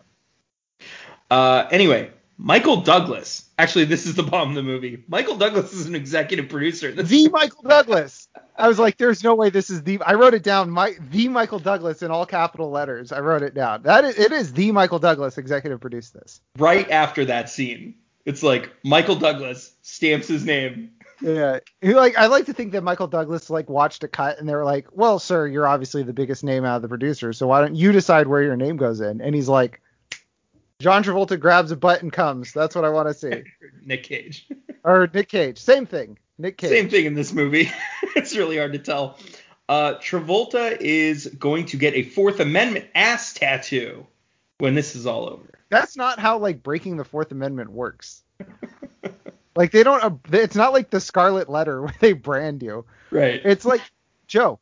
Uh, 1.32 1.68
anyway, 1.70 2.10
Michael 2.42 2.78
Douglas. 2.78 3.50
Actually, 3.58 3.84
this 3.84 4.06
is 4.06 4.16
the 4.16 4.24
bomb 4.24 4.50
in 4.50 4.56
the 4.56 4.64
movie. 4.64 5.04
Michael 5.10 5.36
Douglas 5.36 5.74
is 5.74 5.88
an 5.88 5.94
executive 5.94 6.48
producer. 6.48 6.90
The 6.90 7.28
Michael 7.28 7.64
Douglas. 7.64 8.30
I 8.56 8.70
was 8.70 8.80
like, 8.80 8.98
there's 8.98 9.26
no 9.26 9.36
way 9.36 9.50
this 9.50 9.70
is 9.70 9.84
the. 9.84 10.02
I 10.02 10.14
wrote 10.14 10.34
it 10.34 10.42
down. 10.42 10.70
My 10.70 10.94
the 11.12 11.28
Michael 11.28 11.60
Douglas 11.60 12.02
in 12.02 12.12
all 12.12 12.26
capital 12.26 12.72
letters. 12.72 13.12
I 13.12 13.20
wrote 13.20 13.44
it 13.44 13.54
down. 13.54 13.84
That 13.84 14.06
is, 14.06 14.18
it 14.18 14.32
is 14.32 14.54
the 14.54 14.72
Michael 14.72 15.00
Douglas 15.00 15.38
executive 15.38 15.82
produced 15.82 16.14
this. 16.14 16.40
right 16.58 16.90
after 16.90 17.26
that 17.26 17.50
scene, 17.50 17.96
it's 18.24 18.42
like 18.42 18.72
Michael 18.86 19.16
Douglas 19.16 19.76
stamps 19.82 20.30
his 20.30 20.46
name. 20.46 20.92
Yeah, 21.22 21.60
He, 21.82 21.94
like 21.94 22.18
I 22.18 22.28
like 22.28 22.46
to 22.46 22.54
think 22.54 22.72
that 22.72 22.84
Michael 22.84 23.08
Douglas 23.08 23.50
like 23.50 23.70
watched 23.70 24.06
a 24.06 24.08
cut 24.08 24.40
and 24.40 24.48
they 24.48 24.56
were 24.56 24.64
like, 24.64 24.88
"Well, 24.94 25.20
sir, 25.20 25.46
you're 25.46 25.68
obviously 25.68 26.04
the 26.04 26.14
biggest 26.14 26.46
name 26.46 26.64
out 26.64 26.78
of 26.78 26.82
the 26.84 26.88
producers, 26.88 27.38
so 27.38 27.48
why 27.48 27.60
don't 27.60 27.76
you 27.76 27.92
decide 27.92 28.28
where 28.28 28.42
your 28.42 28.56
name 28.56 28.78
goes 28.78 29.02
in?" 29.02 29.20
And 29.20 29.36
he's 29.36 29.50
like, 29.50 29.82
"John 30.80 31.04
Travolta 31.04 31.40
grabs 31.40 31.72
a 31.72 31.76
butt 31.76 32.02
and 32.02 32.12
comes. 32.12 32.54
That's 32.54 32.76
what 32.76 32.86
I 32.86 32.90
want 32.90 33.08
to 33.10 33.14
see." 33.14 33.44
Nick 33.86 34.04
Cage. 34.04 34.48
Or 34.86 35.10
Nick 35.14 35.28
Cage, 35.28 35.58
same 35.58 35.86
thing. 35.86 36.18
Nick 36.38 36.58
Cage. 36.58 36.70
Same 36.70 36.90
thing 36.90 37.04
in 37.04 37.14
this 37.14 37.34
movie. 37.34 37.70
it's 38.16 38.34
really 38.34 38.58
hard 38.58 38.72
to 38.72 38.80
tell. 38.80 39.18
Uh, 39.68 39.96
Travolta 39.96 40.78
is 40.80 41.28
going 41.28 41.66
to 41.68 41.78
get 41.78 41.94
a 41.96 42.04
Fourth 42.04 42.40
Amendment 42.40 42.86
ass 42.96 43.34
tattoo 43.34 44.08
when 44.58 44.74
this 44.74 44.96
is 44.96 45.06
all 45.06 45.28
over. 45.28 45.60
That's 45.70 45.98
not 45.98 46.18
how 46.18 46.38
like 46.40 46.64
breaking 46.64 46.96
the 46.96 47.04
Fourth 47.04 47.32
Amendment 47.32 47.72
works. 47.72 48.24
like 49.56 49.72
they 49.72 49.84
don't. 49.84 50.02
Uh, 50.04 50.12
it's 50.32 50.56
not 50.56 50.72
like 50.72 50.90
the 50.90 51.02
Scarlet 51.02 51.50
Letter 51.50 51.82
where 51.82 51.96
they 52.00 52.14
brand 52.14 52.64
you. 52.64 52.86
Right. 53.12 53.42
It's 53.44 53.66
like 53.66 53.82
Joe. 54.28 54.60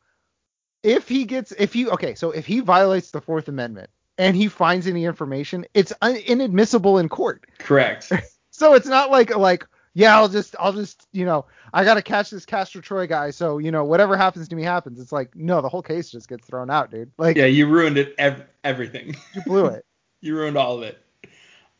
If 0.82 1.08
he 1.08 1.24
gets, 1.24 1.52
if 1.52 1.72
he 1.72 1.88
okay, 1.88 2.14
so 2.14 2.32
if 2.32 2.44
he 2.44 2.60
violates 2.60 3.12
the 3.12 3.20
Fourth 3.20 3.48
Amendment 3.48 3.90
and 4.18 4.36
he 4.36 4.48
finds 4.48 4.86
any 4.86 5.04
information, 5.04 5.64
it's 5.72 5.92
un, 6.02 6.16
inadmissible 6.16 6.98
in 6.98 7.08
court. 7.08 7.46
Correct. 7.58 8.12
So 8.50 8.74
it's 8.74 8.88
not 8.88 9.12
like 9.12 9.36
like 9.36 9.64
yeah, 9.94 10.16
I'll 10.16 10.28
just 10.28 10.56
I'll 10.58 10.72
just 10.72 11.06
you 11.12 11.24
know 11.24 11.46
I 11.72 11.84
gotta 11.84 12.02
catch 12.02 12.30
this 12.30 12.44
Castro 12.44 12.80
Troy 12.80 13.06
guy, 13.06 13.30
so 13.30 13.58
you 13.58 13.70
know 13.70 13.84
whatever 13.84 14.16
happens 14.16 14.48
to 14.48 14.56
me 14.56 14.64
happens. 14.64 14.98
It's 14.98 15.12
like 15.12 15.36
no, 15.36 15.60
the 15.60 15.68
whole 15.68 15.80
case 15.80 16.10
just 16.10 16.28
gets 16.28 16.44
thrown 16.44 16.68
out, 16.68 16.90
dude. 16.90 17.12
Like 17.18 17.36
Yeah, 17.36 17.46
you 17.46 17.68
ruined 17.68 17.98
it. 17.98 18.16
Ev- 18.18 18.46
everything. 18.64 19.14
you 19.36 19.42
blew 19.42 19.66
it. 19.66 19.84
you 20.20 20.34
ruined 20.34 20.56
all 20.56 20.78
of 20.78 20.82
it. 20.82 20.98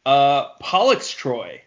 Uh, 0.07 0.51
Pollux 0.61 1.11
Troy 1.11 1.63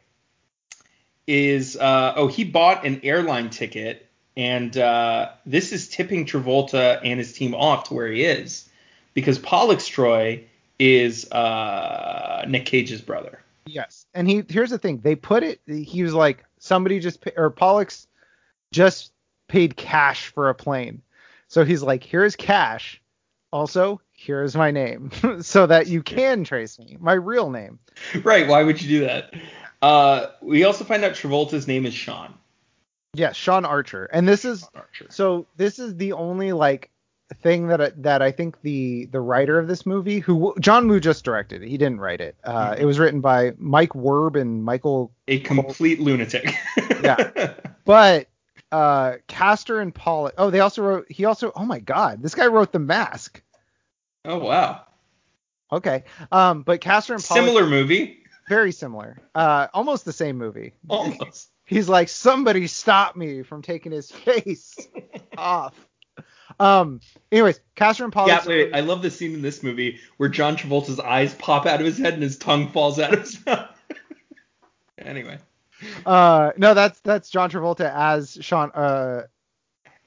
is 1.28 1.76
uh, 1.76 2.14
oh 2.16 2.28
he 2.28 2.46
bought 2.46 2.86
an 2.86 3.02
airline 3.04 3.50
ticket 3.50 4.08
and 4.38 4.78
uh, 4.78 5.32
this 5.46 5.74
is 5.74 5.90
tipping 5.90 6.26
Travolta 6.26 7.02
and 7.04 7.20
his 7.20 7.34
team 7.34 7.54
off 7.54 7.90
to 7.90 7.94
where 7.94 8.08
he 8.08 8.24
is 8.24 8.70
because 9.14 9.38
Pollux 9.38 9.88
Troy 9.88 10.46
is 10.82 11.32
uh, 11.32 12.44
Nick 12.48 12.66
Cage's 12.66 13.02
brother. 13.02 13.40
Yes. 13.68 14.08
And 14.16 14.28
he 14.28 14.44
here's 14.50 14.72
the 14.72 14.80
thing. 14.80 15.00
They 15.04 15.16
put 15.16 15.44
it 15.44 15.62
he 15.68 16.02
was 16.02 16.16
like 16.16 16.44
somebody 16.58 17.00
just 17.00 17.22
pay, 17.22 17.32
or 17.38 17.52
Pollux 17.52 18.08
just 18.72 19.14
paid 19.48 19.78
cash 19.78 20.28
for 20.28 20.50
a 20.50 20.56
plane. 20.56 21.04
So 21.48 21.64
he's 21.64 21.84
like, 21.84 22.04
here's 22.04 22.36
cash. 22.36 23.00
Also, 23.54 24.02
here's 24.14 24.56
my 24.56 24.72
name 24.72 25.12
so 25.42 25.68
that 25.68 25.88
you 25.88 26.02
can 26.02 26.44
trace 26.44 26.80
me. 26.80 26.98
My 27.00 27.14
real 27.14 27.50
name. 27.50 27.80
Right? 28.24 28.48
Why 28.48 28.64
would 28.64 28.82
you 28.82 29.00
do 29.00 29.06
that? 29.06 29.34
Uh, 29.82 30.28
we 30.42 30.64
also 30.64 30.84
find 30.84 31.04
out 31.04 31.14
Travolta's 31.14 31.68
name 31.68 31.86
is 31.86 31.94
Sean. 31.94 32.34
Yeah, 33.14 33.34
Sean 33.34 33.66
Archer. 33.66 34.06
And 34.06 34.28
this 34.28 34.46
is 34.46 34.68
so 35.10 35.46
this 35.58 35.78
is 35.78 35.96
the 35.98 36.14
only 36.14 36.54
like 36.54 36.90
thing 37.36 37.68
that 37.68 37.82
I- 37.82 37.92
that 37.98 38.22
I 38.22 38.32
think 38.32 38.62
the 38.62 39.06
the 39.06 39.20
writer 39.22 39.58
of 39.60 39.68
this 39.68 39.86
movie, 39.86 40.20
who 40.20 40.54
John 40.60 40.88
Woo 40.88 41.00
just 41.00 41.24
directed, 41.24 41.64
it. 41.64 41.70
he 41.70 41.78
didn't 41.78 42.00
write 42.00 42.22
it. 42.22 42.36
Uh, 42.44 42.72
Mhm. 42.72 42.80
It 42.80 42.86
was 42.86 43.00
written 43.00 43.22
by 43.22 43.54
Mike 43.58 43.92
Werb 43.94 44.36
and 44.40 44.64
Michael 44.64 45.12
A 45.28 45.40
complete 45.40 46.00
lunatic. 46.00 46.54
Yeah. 47.02 47.54
But 47.86 48.28
uh 48.72 49.14
Castor 49.28 49.80
and 49.82 49.94
Pollux. 49.94 50.36
Oh, 50.38 50.50
they 50.52 50.60
also 50.60 50.82
wrote. 50.84 51.12
He 51.12 51.26
also. 51.26 51.52
Oh 51.56 51.66
my 51.66 51.80
God, 51.80 52.22
this 52.22 52.36
guy 52.36 52.48
wrote 52.48 52.72
The 52.72 52.80
Mask. 52.80 53.42
oh 54.24 54.38
wow. 54.38 54.84
Okay. 55.72 56.04
Um, 56.32 56.62
but 56.64 56.80
Castor 56.82 57.14
and 57.16 57.24
Pollux. 57.24 57.44
Similar 57.46 57.66
movie. 57.68 58.20
Very 58.50 58.72
similar. 58.72 59.18
Uh, 59.34 59.68
almost 59.74 60.06
the 60.06 60.14
same 60.14 60.38
movie. 60.38 60.74
Almost. 60.90 61.50
He's 61.66 61.88
like, 61.88 62.10
somebody 62.10 62.68
stop 62.68 63.16
me 63.16 63.44
from 63.44 63.62
taking 63.62 63.92
his 63.94 64.12
face 64.12 64.78
off. 65.38 65.74
Um. 66.62 67.02
Anyways, 67.32 67.60
Castor 67.76 68.04
and 68.04 68.14
Pollux. 68.14 68.46
Yeah, 68.46 68.50
wait, 68.50 68.74
I 68.74 68.82
love 68.82 69.02
the 69.02 69.10
scene 69.12 69.34
in 69.34 69.42
this 69.42 69.64
movie 69.64 70.00
where 70.18 70.30
John 70.30 70.56
Travolta's 70.56 71.00
eyes 71.00 71.34
pop 71.36 71.66
out 71.66 71.80
of 71.80 71.86
his 71.86 71.98
head 71.98 72.14
and 72.14 72.24
his 72.24 72.38
tongue 72.38 72.70
falls 72.70 73.00
out 73.00 73.14
of 73.14 73.22
his 73.22 73.46
mouth. 73.46 73.82
anyway. 74.98 75.38
Uh, 76.06 76.52
no, 76.58 76.74
that's 76.74 77.00
that's 77.00 77.30
John 77.30 77.50
Travolta 77.50 77.92
as 77.94 78.38
Sean. 78.42 78.72
Uh, 78.72 79.24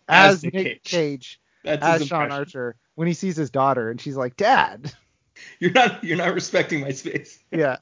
as, 0.09 0.37
As 0.37 0.45
Nick 0.45 0.55
Nick 0.55 0.65
Cage. 0.65 0.91
Cage, 0.91 1.41
That's 1.65 1.85
as 1.85 2.07
Sean. 2.07 2.31
Archer 2.31 2.77
when 2.95 3.09
he 3.09 3.15
sees 3.15 3.37
his 3.37 3.51
daughter 3.51 3.91
and 3.91 4.01
she's 4.01 4.17
like, 4.17 4.37
Dad. 4.37 4.93
You're 5.59 5.73
not 5.73 6.05
you're 6.05 6.17
not 6.17 6.33
respecting 6.33 6.81
my 6.81 6.93
space. 6.93 7.41
yeah. 7.51 7.79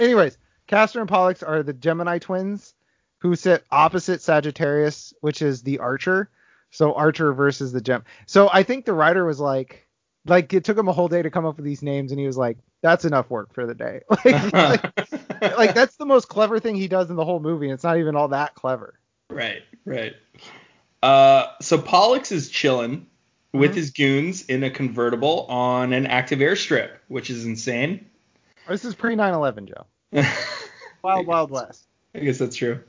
Anyways, 0.00 0.38
Castor 0.66 1.00
and 1.00 1.08
Pollux 1.08 1.42
are 1.42 1.62
the 1.62 1.74
Gemini 1.74 2.18
twins 2.18 2.72
who 3.18 3.36
sit 3.36 3.64
opposite 3.70 4.22
Sagittarius, 4.22 5.12
which 5.20 5.42
is 5.42 5.62
the 5.62 5.78
Archer. 5.78 6.30
So 6.70 6.92
Archer 6.94 7.32
versus 7.32 7.72
the 7.72 7.80
Gem. 7.80 8.04
So 8.26 8.48
I 8.52 8.62
think 8.62 8.84
the 8.84 8.92
writer 8.92 9.24
was 9.24 9.40
like, 9.40 9.86
like 10.26 10.52
it 10.52 10.64
took 10.64 10.76
him 10.76 10.88
a 10.88 10.92
whole 10.92 11.08
day 11.08 11.22
to 11.22 11.30
come 11.30 11.46
up 11.46 11.56
with 11.56 11.64
these 11.64 11.82
names, 11.82 12.10
and 12.12 12.20
he 12.20 12.26
was 12.26 12.36
like, 12.36 12.58
"That's 12.82 13.04
enough 13.04 13.30
work 13.30 13.54
for 13.54 13.66
the 13.66 13.74
day." 13.74 14.00
Like, 14.24 14.52
like, 15.42 15.58
like, 15.58 15.74
that's 15.74 15.96
the 15.96 16.06
most 16.06 16.28
clever 16.28 16.58
thing 16.58 16.74
he 16.76 16.88
does 16.88 17.10
in 17.10 17.16
the 17.16 17.24
whole 17.24 17.40
movie. 17.40 17.66
and 17.66 17.74
It's 17.74 17.84
not 17.84 17.98
even 17.98 18.16
all 18.16 18.28
that 18.28 18.54
clever. 18.54 18.98
Right, 19.30 19.62
right. 19.84 20.14
Uh, 21.02 21.46
so 21.60 21.78
Pollux 21.78 22.32
is 22.32 22.48
chilling 22.48 23.06
with 23.52 23.72
Mhm. 23.72 23.74
his 23.74 23.90
goons 23.90 24.44
in 24.46 24.64
a 24.64 24.70
convertible 24.70 25.46
on 25.48 25.92
an 25.92 26.06
active 26.06 26.40
airstrip, 26.40 26.90
which 27.08 27.30
is 27.30 27.44
insane. 27.44 28.06
This 28.68 28.84
is 28.84 28.94
pre 28.94 29.14
9/11, 29.14 29.66
Joe. 29.68 29.86
Wild 31.02 31.26
Wild 31.26 31.50
West. 31.50 31.86
I 32.14 32.20
guess 32.20 32.38
that's 32.38 32.56
true. 32.56 32.80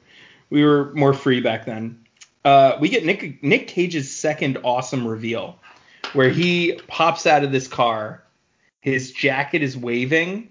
We 0.49 0.63
were 0.65 0.93
more 0.93 1.13
free 1.13 1.41
back 1.41 1.65
then. 1.65 2.06
Uh, 2.45 2.77
we 2.79 2.89
get 2.89 3.05
Nick 3.05 3.43
Nick 3.43 3.67
Cage's 3.67 4.15
second 4.15 4.59
awesome 4.63 5.07
reveal, 5.07 5.59
where 6.13 6.29
he 6.29 6.79
pops 6.87 7.25
out 7.25 7.43
of 7.43 7.51
this 7.51 7.67
car. 7.67 8.23
His 8.79 9.11
jacket 9.11 9.61
is 9.63 9.75
waving. 9.75 10.49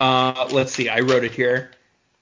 Uh, 0.00 0.48
let's 0.52 0.72
see, 0.72 0.88
I 0.88 1.00
wrote 1.00 1.24
it 1.24 1.32
here. 1.32 1.72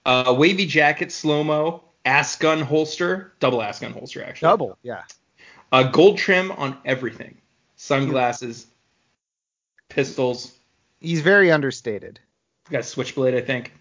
Uh, 0.04 0.34
wavy 0.36 0.66
jacket, 0.66 1.12
slow 1.12 1.44
mo, 1.44 1.84
ass 2.04 2.36
gun 2.36 2.60
holster, 2.60 3.32
double 3.40 3.62
ass 3.62 3.80
gun 3.80 3.92
holster 3.92 4.24
actually. 4.24 4.48
Double, 4.48 4.78
yeah. 4.82 5.02
Uh, 5.72 5.84
gold 5.84 6.16
trim 6.18 6.50
on 6.52 6.78
everything, 6.84 7.36
sunglasses, 7.76 8.66
pistols. 9.88 10.52
He's 11.00 11.20
very 11.20 11.52
understated. 11.52 12.18
got 12.70 12.80
a 12.80 12.84
switchblade, 12.84 13.34
I 13.34 13.40
think. 13.40 13.72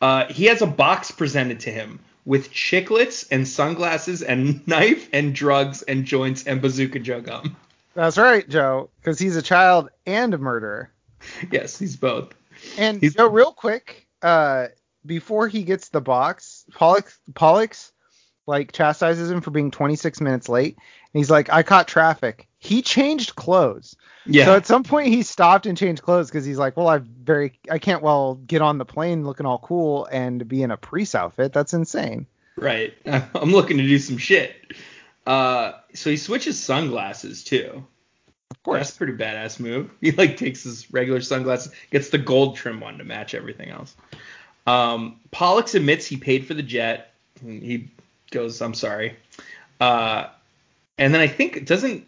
Uh, 0.00 0.26
he 0.26 0.46
has 0.46 0.62
a 0.62 0.66
box 0.66 1.10
presented 1.10 1.60
to 1.60 1.70
him 1.70 2.00
with 2.24 2.50
chiclets 2.52 3.26
and 3.30 3.46
sunglasses 3.46 4.22
and 4.22 4.66
knife 4.68 5.08
and 5.12 5.34
drugs 5.34 5.82
and 5.82 6.04
joints 6.04 6.44
and 6.44 6.60
bazooka 6.62 6.98
Joe 7.00 7.20
gum. 7.20 7.56
That's 7.94 8.16
right, 8.18 8.48
Joe, 8.48 8.88
because 9.00 9.18
he's 9.18 9.36
a 9.36 9.42
child 9.42 9.90
and 10.06 10.32
a 10.32 10.38
murderer. 10.38 10.90
Yes, 11.50 11.78
he's 11.78 11.96
both. 11.96 12.32
And 12.78 13.00
He's- 13.00 13.14
Joe, 13.14 13.28
real 13.28 13.52
quick, 13.52 14.06
uh, 14.22 14.68
before 15.04 15.48
he 15.48 15.62
gets 15.64 15.88
the 15.88 16.00
box, 16.00 16.64
Pollux, 16.74 17.18
Pollux 17.34 17.92
like 18.46 18.72
chastises 18.72 19.30
him 19.30 19.40
for 19.40 19.50
being 19.50 19.70
26 19.70 20.20
minutes 20.20 20.48
late, 20.48 20.76
and 20.76 21.18
he's 21.20 21.30
like, 21.30 21.50
"I 21.52 21.62
caught 21.62 21.86
traffic." 21.88 22.48
He 22.62 22.80
changed 22.80 23.34
clothes. 23.34 23.96
Yeah. 24.24 24.44
So 24.44 24.54
at 24.54 24.66
some 24.66 24.84
point 24.84 25.08
he 25.08 25.24
stopped 25.24 25.66
and 25.66 25.76
changed 25.76 26.00
clothes 26.00 26.28
because 26.28 26.44
he's 26.44 26.58
like, 26.58 26.76
"Well, 26.76 26.86
I 26.86 26.98
very, 26.98 27.58
I 27.68 27.80
can't 27.80 28.04
well 28.04 28.36
get 28.36 28.62
on 28.62 28.78
the 28.78 28.84
plane 28.84 29.24
looking 29.24 29.46
all 29.46 29.58
cool 29.58 30.06
and 30.12 30.46
be 30.46 30.62
in 30.62 30.70
a 30.70 30.76
priest 30.76 31.16
outfit. 31.16 31.52
That's 31.52 31.74
insane." 31.74 32.24
right. 32.56 32.94
I'm 33.04 33.50
looking 33.50 33.78
to 33.78 33.82
do 33.82 33.98
some 33.98 34.16
shit. 34.16 34.54
Uh, 35.26 35.72
so 35.92 36.10
he 36.10 36.16
switches 36.16 36.62
sunglasses 36.62 37.42
too. 37.42 37.84
Of 38.52 38.62
course. 38.62 38.78
That's 38.78 38.94
a 38.94 38.96
pretty 38.96 39.14
badass 39.14 39.58
move. 39.58 39.90
He 40.00 40.12
like 40.12 40.36
takes 40.36 40.62
his 40.62 40.88
regular 40.92 41.20
sunglasses, 41.20 41.72
gets 41.90 42.10
the 42.10 42.18
gold 42.18 42.54
trim 42.54 42.78
one 42.78 42.96
to 42.98 43.04
match 43.04 43.34
everything 43.34 43.70
else. 43.70 43.96
Um, 44.68 45.18
Pollux 45.32 45.74
admits 45.74 46.06
he 46.06 46.16
paid 46.16 46.46
for 46.46 46.54
the 46.54 46.62
jet. 46.62 47.12
He 47.44 47.90
goes, 48.30 48.62
"I'm 48.62 48.74
sorry." 48.74 49.16
Uh, 49.80 50.28
and 50.96 51.12
then 51.12 51.20
I 51.20 51.26
think 51.26 51.56
it 51.56 51.66
doesn't 51.66 52.06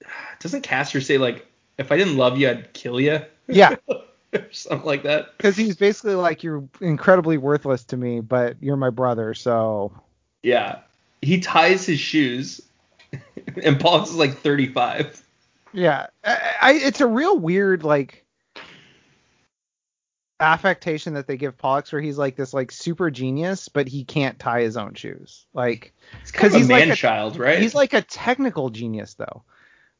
doesn't 0.40 0.62
Castor 0.62 1.00
say 1.00 1.18
like, 1.18 1.46
"If 1.78 1.92
I 1.92 1.96
didn't 1.96 2.16
love 2.16 2.38
you, 2.38 2.48
I'd 2.50 2.72
kill 2.72 3.00
you," 3.00 3.20
Yeah, 3.46 3.76
or 3.88 4.46
something 4.52 4.86
like 4.86 5.02
that. 5.04 5.36
because 5.36 5.56
he's 5.56 5.76
basically 5.76 6.14
like, 6.14 6.42
"You're 6.42 6.64
incredibly 6.80 7.38
worthless 7.38 7.84
to 7.86 7.96
me, 7.96 8.20
but 8.20 8.56
you're 8.60 8.76
my 8.76 8.90
brother, 8.90 9.34
so." 9.34 9.92
Yeah. 10.42 10.80
He 11.22 11.40
ties 11.40 11.86
his 11.86 11.98
shoes, 12.00 12.60
and 13.64 13.80
Pollux 13.80 14.10
is 14.10 14.16
like 14.16 14.36
35. 14.38 15.22
Yeah, 15.72 16.08
I, 16.22 16.38
I, 16.60 16.72
it's 16.74 17.00
a 17.00 17.06
real 17.06 17.38
weird 17.38 17.82
like 17.82 18.26
affectation 20.40 21.14
that 21.14 21.26
they 21.26 21.36
give 21.36 21.56
Pollux, 21.56 21.92
where 21.92 22.02
he's 22.02 22.18
like 22.18 22.36
this 22.36 22.52
like 22.52 22.70
super 22.70 23.10
genius, 23.10 23.68
but 23.68 23.88
he 23.88 24.04
can't 24.04 24.38
tie 24.38 24.60
his 24.62 24.76
own 24.76 24.94
shoes. 24.94 25.46
Like, 25.54 25.94
because 26.26 26.52
He's 26.52 26.62
he's 26.62 26.70
like 26.70 26.80
man 26.84 26.90
a- 26.92 26.96
child, 26.96 27.38
right? 27.38 27.58
he's 27.58 27.74
like 27.74 27.92
a 27.94 28.02
technical 28.02 28.70
genius 28.70 29.14
though. 29.14 29.42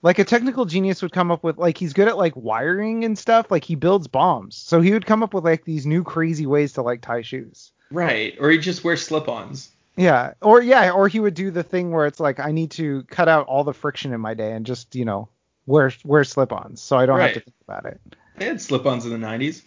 Like 0.04 0.18
a 0.18 0.24
technical 0.24 0.66
genius 0.66 1.00
would 1.00 1.12
come 1.12 1.30
up 1.30 1.42
with 1.42 1.56
like 1.56 1.78
he's 1.78 1.94
good 1.94 2.08
at 2.08 2.18
like 2.18 2.36
wiring 2.36 3.06
and 3.06 3.18
stuff. 3.18 3.50
Like 3.50 3.64
he 3.64 3.74
builds 3.74 4.06
bombs, 4.06 4.54
so 4.54 4.82
he 4.82 4.92
would 4.92 5.06
come 5.06 5.22
up 5.22 5.32
with 5.32 5.44
like 5.44 5.64
these 5.64 5.86
new 5.86 6.04
crazy 6.04 6.44
ways 6.44 6.74
to 6.74 6.82
like 6.82 7.00
tie 7.00 7.22
shoes. 7.22 7.72
right. 7.90 8.36
Or 8.38 8.50
he 8.50 8.58
just 8.58 8.84
wears 8.84 9.02
slip-ons. 9.02 9.70
Yeah, 9.96 10.34
or 10.42 10.60
yeah, 10.60 10.90
or 10.90 11.08
he 11.08 11.20
would 11.20 11.32
do 11.32 11.50
the 11.50 11.62
thing 11.62 11.90
where 11.90 12.04
it's 12.04 12.20
like 12.20 12.38
I 12.38 12.52
need 12.52 12.72
to 12.72 13.04
cut 13.04 13.30
out 13.30 13.46
all 13.46 13.64
the 13.64 13.72
friction 13.72 14.12
in 14.12 14.20
my 14.20 14.34
day 14.34 14.52
and 14.52 14.66
just 14.66 14.94
you 14.94 15.06
know 15.06 15.30
wear 15.64 15.90
wear 16.04 16.22
slip-ons 16.22 16.82
so 16.82 16.98
I 16.98 17.06
don't 17.06 17.18
have 17.18 17.32
to 17.32 17.40
think 17.40 17.56
about 17.66 17.86
it. 17.86 17.98
They 18.36 18.44
had 18.44 18.60
slip-ons 18.60 19.06
in 19.06 19.18
the 19.18 19.26
90s. 19.26 19.62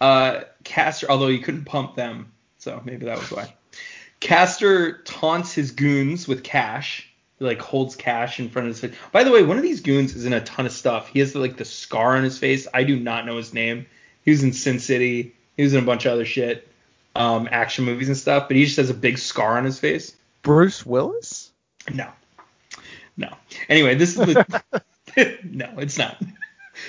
Uh, 0.00 0.42
Castor, 0.62 1.10
although 1.10 1.26
you 1.26 1.40
couldn't 1.40 1.64
pump 1.64 1.96
them, 1.96 2.30
so 2.58 2.80
maybe 2.84 3.06
that 3.06 3.18
was 3.18 3.32
why. 3.32 3.52
Castor 4.20 4.98
taunts 4.98 5.52
his 5.52 5.72
goons 5.72 6.28
with 6.28 6.44
cash. 6.44 7.11
Like 7.42 7.60
holds 7.60 7.96
cash 7.96 8.38
in 8.38 8.48
front 8.48 8.68
of 8.68 8.74
his 8.74 8.80
face. 8.80 8.98
By 9.10 9.24
the 9.24 9.32
way, 9.32 9.42
one 9.42 9.56
of 9.56 9.62
these 9.62 9.80
goons 9.80 10.14
is 10.14 10.24
in 10.24 10.32
a 10.32 10.40
ton 10.40 10.66
of 10.66 10.72
stuff. 10.72 11.08
He 11.08 11.18
has 11.18 11.34
like 11.34 11.56
the 11.56 11.64
scar 11.64 12.16
on 12.16 12.24
his 12.24 12.38
face. 12.38 12.66
I 12.72 12.84
do 12.84 12.98
not 12.98 13.26
know 13.26 13.36
his 13.36 13.52
name. 13.52 13.86
He 14.24 14.30
was 14.30 14.42
in 14.42 14.52
Sin 14.52 14.78
City. 14.78 15.34
He 15.56 15.62
was 15.62 15.74
in 15.74 15.82
a 15.82 15.86
bunch 15.86 16.06
of 16.06 16.12
other 16.12 16.24
shit, 16.24 16.68
um, 17.16 17.48
action 17.50 17.84
movies 17.84 18.08
and 18.08 18.16
stuff. 18.16 18.48
But 18.48 18.56
he 18.56 18.64
just 18.64 18.76
has 18.76 18.90
a 18.90 18.94
big 18.94 19.18
scar 19.18 19.58
on 19.58 19.64
his 19.64 19.78
face. 19.78 20.16
Bruce 20.42 20.86
Willis? 20.86 21.50
No. 21.92 22.08
No. 23.16 23.34
Anyway, 23.68 23.96
this 23.96 24.10
is 24.10 24.16
the 24.16 24.62
No, 25.44 25.72
it's 25.78 25.98
not. 25.98 26.20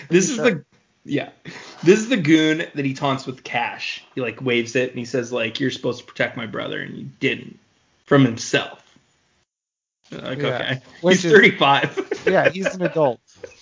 This 0.10 0.30
is 0.30 0.38
the 0.38 0.64
yeah. 1.06 1.30
This 1.84 2.00
is 2.00 2.10
the 2.10 2.18
goon 2.18 2.66
that 2.74 2.86
he 2.86 2.94
taunts 2.94 3.26
with 3.26 3.44
cash. 3.44 4.04
He 4.16 4.22
like 4.22 4.42
waves 4.42 4.76
it 4.76 4.90
and 4.90 5.00
he 5.00 5.06
says 5.06 5.32
like 5.32 5.60
you're 5.60 5.72
supposed 5.72 6.00
to 6.00 6.06
protect 6.06 6.38
my 6.38 6.46
brother 6.46 6.82
and 6.82 6.96
you 6.96 7.10
didn't 7.20 7.60
from 8.06 8.24
himself. 8.24 8.83
Like 10.12 10.40
Yeah. 10.40 10.48
okay. 10.48 10.82
Which 11.02 11.16
He's 11.18 11.26
is- 11.26 11.32
35. 11.32 12.24
Yeah, 12.28 12.50
he's 12.50 12.74
an 12.74 12.82
adult. 12.84 13.20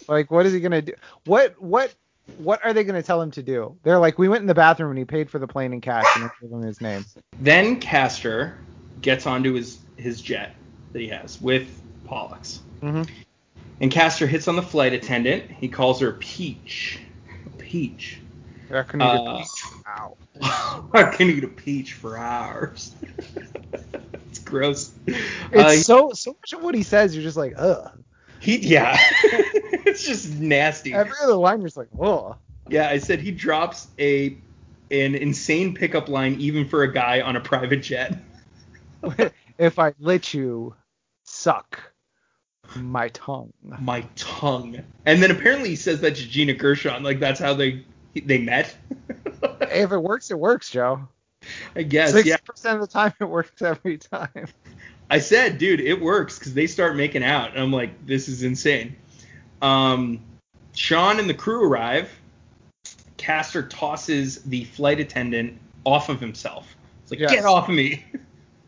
Like, 0.07 0.29
what 0.31 0.45
is 0.45 0.53
he 0.53 0.59
gonna 0.59 0.81
do? 0.81 0.93
What 1.25 1.59
what 1.61 1.93
what 2.37 2.63
are 2.63 2.73
they 2.73 2.83
gonna 2.83 3.03
tell 3.03 3.21
him 3.21 3.31
to 3.31 3.43
do? 3.43 3.77
They're 3.83 3.97
like, 3.99 4.17
we 4.19 4.27
went 4.29 4.41
in 4.41 4.47
the 4.47 4.53
bathroom 4.53 4.89
and 4.91 4.97
he 4.99 5.05
paid 5.05 5.29
for 5.29 5.39
the 5.39 5.47
plane 5.47 5.73
in 5.73 5.81
cash 5.81 6.05
and 6.15 6.29
gave 6.41 6.51
him 6.51 6.61
his 6.61 6.79
name. 6.81 7.05
then 7.39 7.79
Castor 7.79 8.57
gets 9.01 9.25
onto 9.25 9.53
his 9.53 9.79
his 9.97 10.21
jet 10.21 10.55
that 10.93 10.99
he 10.99 11.07
has 11.07 11.41
with 11.41 11.67
Pollux. 12.05 12.59
Mm-hmm. 12.81 13.03
And 13.79 13.91
Castor 13.91 14.27
hits 14.27 14.47
on 14.47 14.55
the 14.55 14.61
flight 14.61 14.93
attendant. 14.93 15.49
He 15.49 15.67
calls 15.67 15.99
her 16.01 16.11
Peach. 16.13 16.99
Peach. 17.57 18.19
They're 18.69 18.83
gonna 18.83 19.05
need 19.13 19.27
a 19.27 19.37
peach 19.37 19.47
piece. 19.47 19.73
Ow. 19.87 20.17
I 20.93 21.03
can 21.15 21.29
eat 21.29 21.43
a 21.43 21.47
peach 21.47 21.93
for 21.93 22.17
hours. 22.17 22.93
gross. 24.51 24.91
It's 25.07 25.55
Uh, 25.55 25.71
so 25.77 26.11
so 26.13 26.31
much 26.33 26.53
of 26.53 26.61
what 26.61 26.75
he 26.75 26.83
says, 26.83 27.15
you're 27.15 27.23
just 27.23 27.37
like, 27.37 27.53
ugh. 27.57 27.91
he, 28.39 28.57
yeah, 28.57 28.95
it's 29.23 30.05
just 30.05 30.35
nasty. 30.35 30.93
Every 30.93 31.13
other 31.23 31.33
line, 31.33 31.59
you're 31.59 31.67
just 31.67 31.77
like, 31.77 31.89
whoa. 31.89 32.35
Yeah, 32.69 32.89
I 32.89 32.99
said 32.99 33.19
he 33.19 33.31
drops 33.31 33.87
a 33.97 34.37
an 34.91 35.15
insane 35.15 35.73
pickup 35.73 36.09
line 36.09 36.35
even 36.39 36.67
for 36.67 36.83
a 36.83 36.93
guy 36.93 37.21
on 37.21 37.35
a 37.35 37.39
private 37.41 37.81
jet. 37.81 38.19
if 39.57 39.79
I 39.79 39.93
let 39.99 40.33
you 40.33 40.75
suck 41.23 41.79
my 42.75 43.09
tongue. 43.09 43.53
My 43.79 44.01
tongue. 44.15 44.81
And 45.05 45.21
then 45.23 45.31
apparently 45.31 45.69
he 45.69 45.75
says 45.75 46.01
that 46.01 46.15
to 46.15 46.27
Gina 46.27 46.53
Gershon, 46.53 47.03
like 47.03 47.19
that's 47.19 47.39
how 47.39 47.53
they 47.53 47.85
they 48.13 48.37
met. 48.37 48.75
If 49.73 49.91
it 49.91 49.97
works, 49.97 50.29
it 50.29 50.37
works, 50.37 50.69
Joe. 50.69 51.07
I 51.75 51.83
guess. 51.83 52.11
Sixty 52.11 52.29
Yeah. 52.29 52.37
percent 52.43 52.75
of 52.75 52.81
the 52.81 52.87
time, 52.87 53.13
it 53.19 53.25
works 53.25 53.61
every 53.61 53.97
time. 53.97 54.47
I 55.09 55.19
said, 55.19 55.57
dude, 55.57 55.81
it 55.81 55.99
works 55.99 56.39
because 56.39 56.53
they 56.53 56.67
start 56.67 56.95
making 56.95 57.23
out, 57.23 57.51
and 57.51 57.59
I'm 57.59 57.71
like, 57.71 58.05
this 58.05 58.29
is 58.29 58.43
insane. 58.43 58.95
Um, 59.61 60.21
Sean 60.73 61.19
and 61.19 61.29
the 61.29 61.33
crew 61.33 61.65
arrive. 61.65 62.09
Castor 63.17 63.63
tosses 63.67 64.41
the 64.43 64.63
flight 64.63 64.99
attendant 64.99 65.59
off 65.83 66.09
of 66.09 66.19
himself. 66.19 66.67
It's 67.03 67.11
like, 67.11 67.19
Yes. 67.19 67.31
get 67.31 67.45
off 67.45 67.67
of 67.69 67.75
me. 67.75 68.05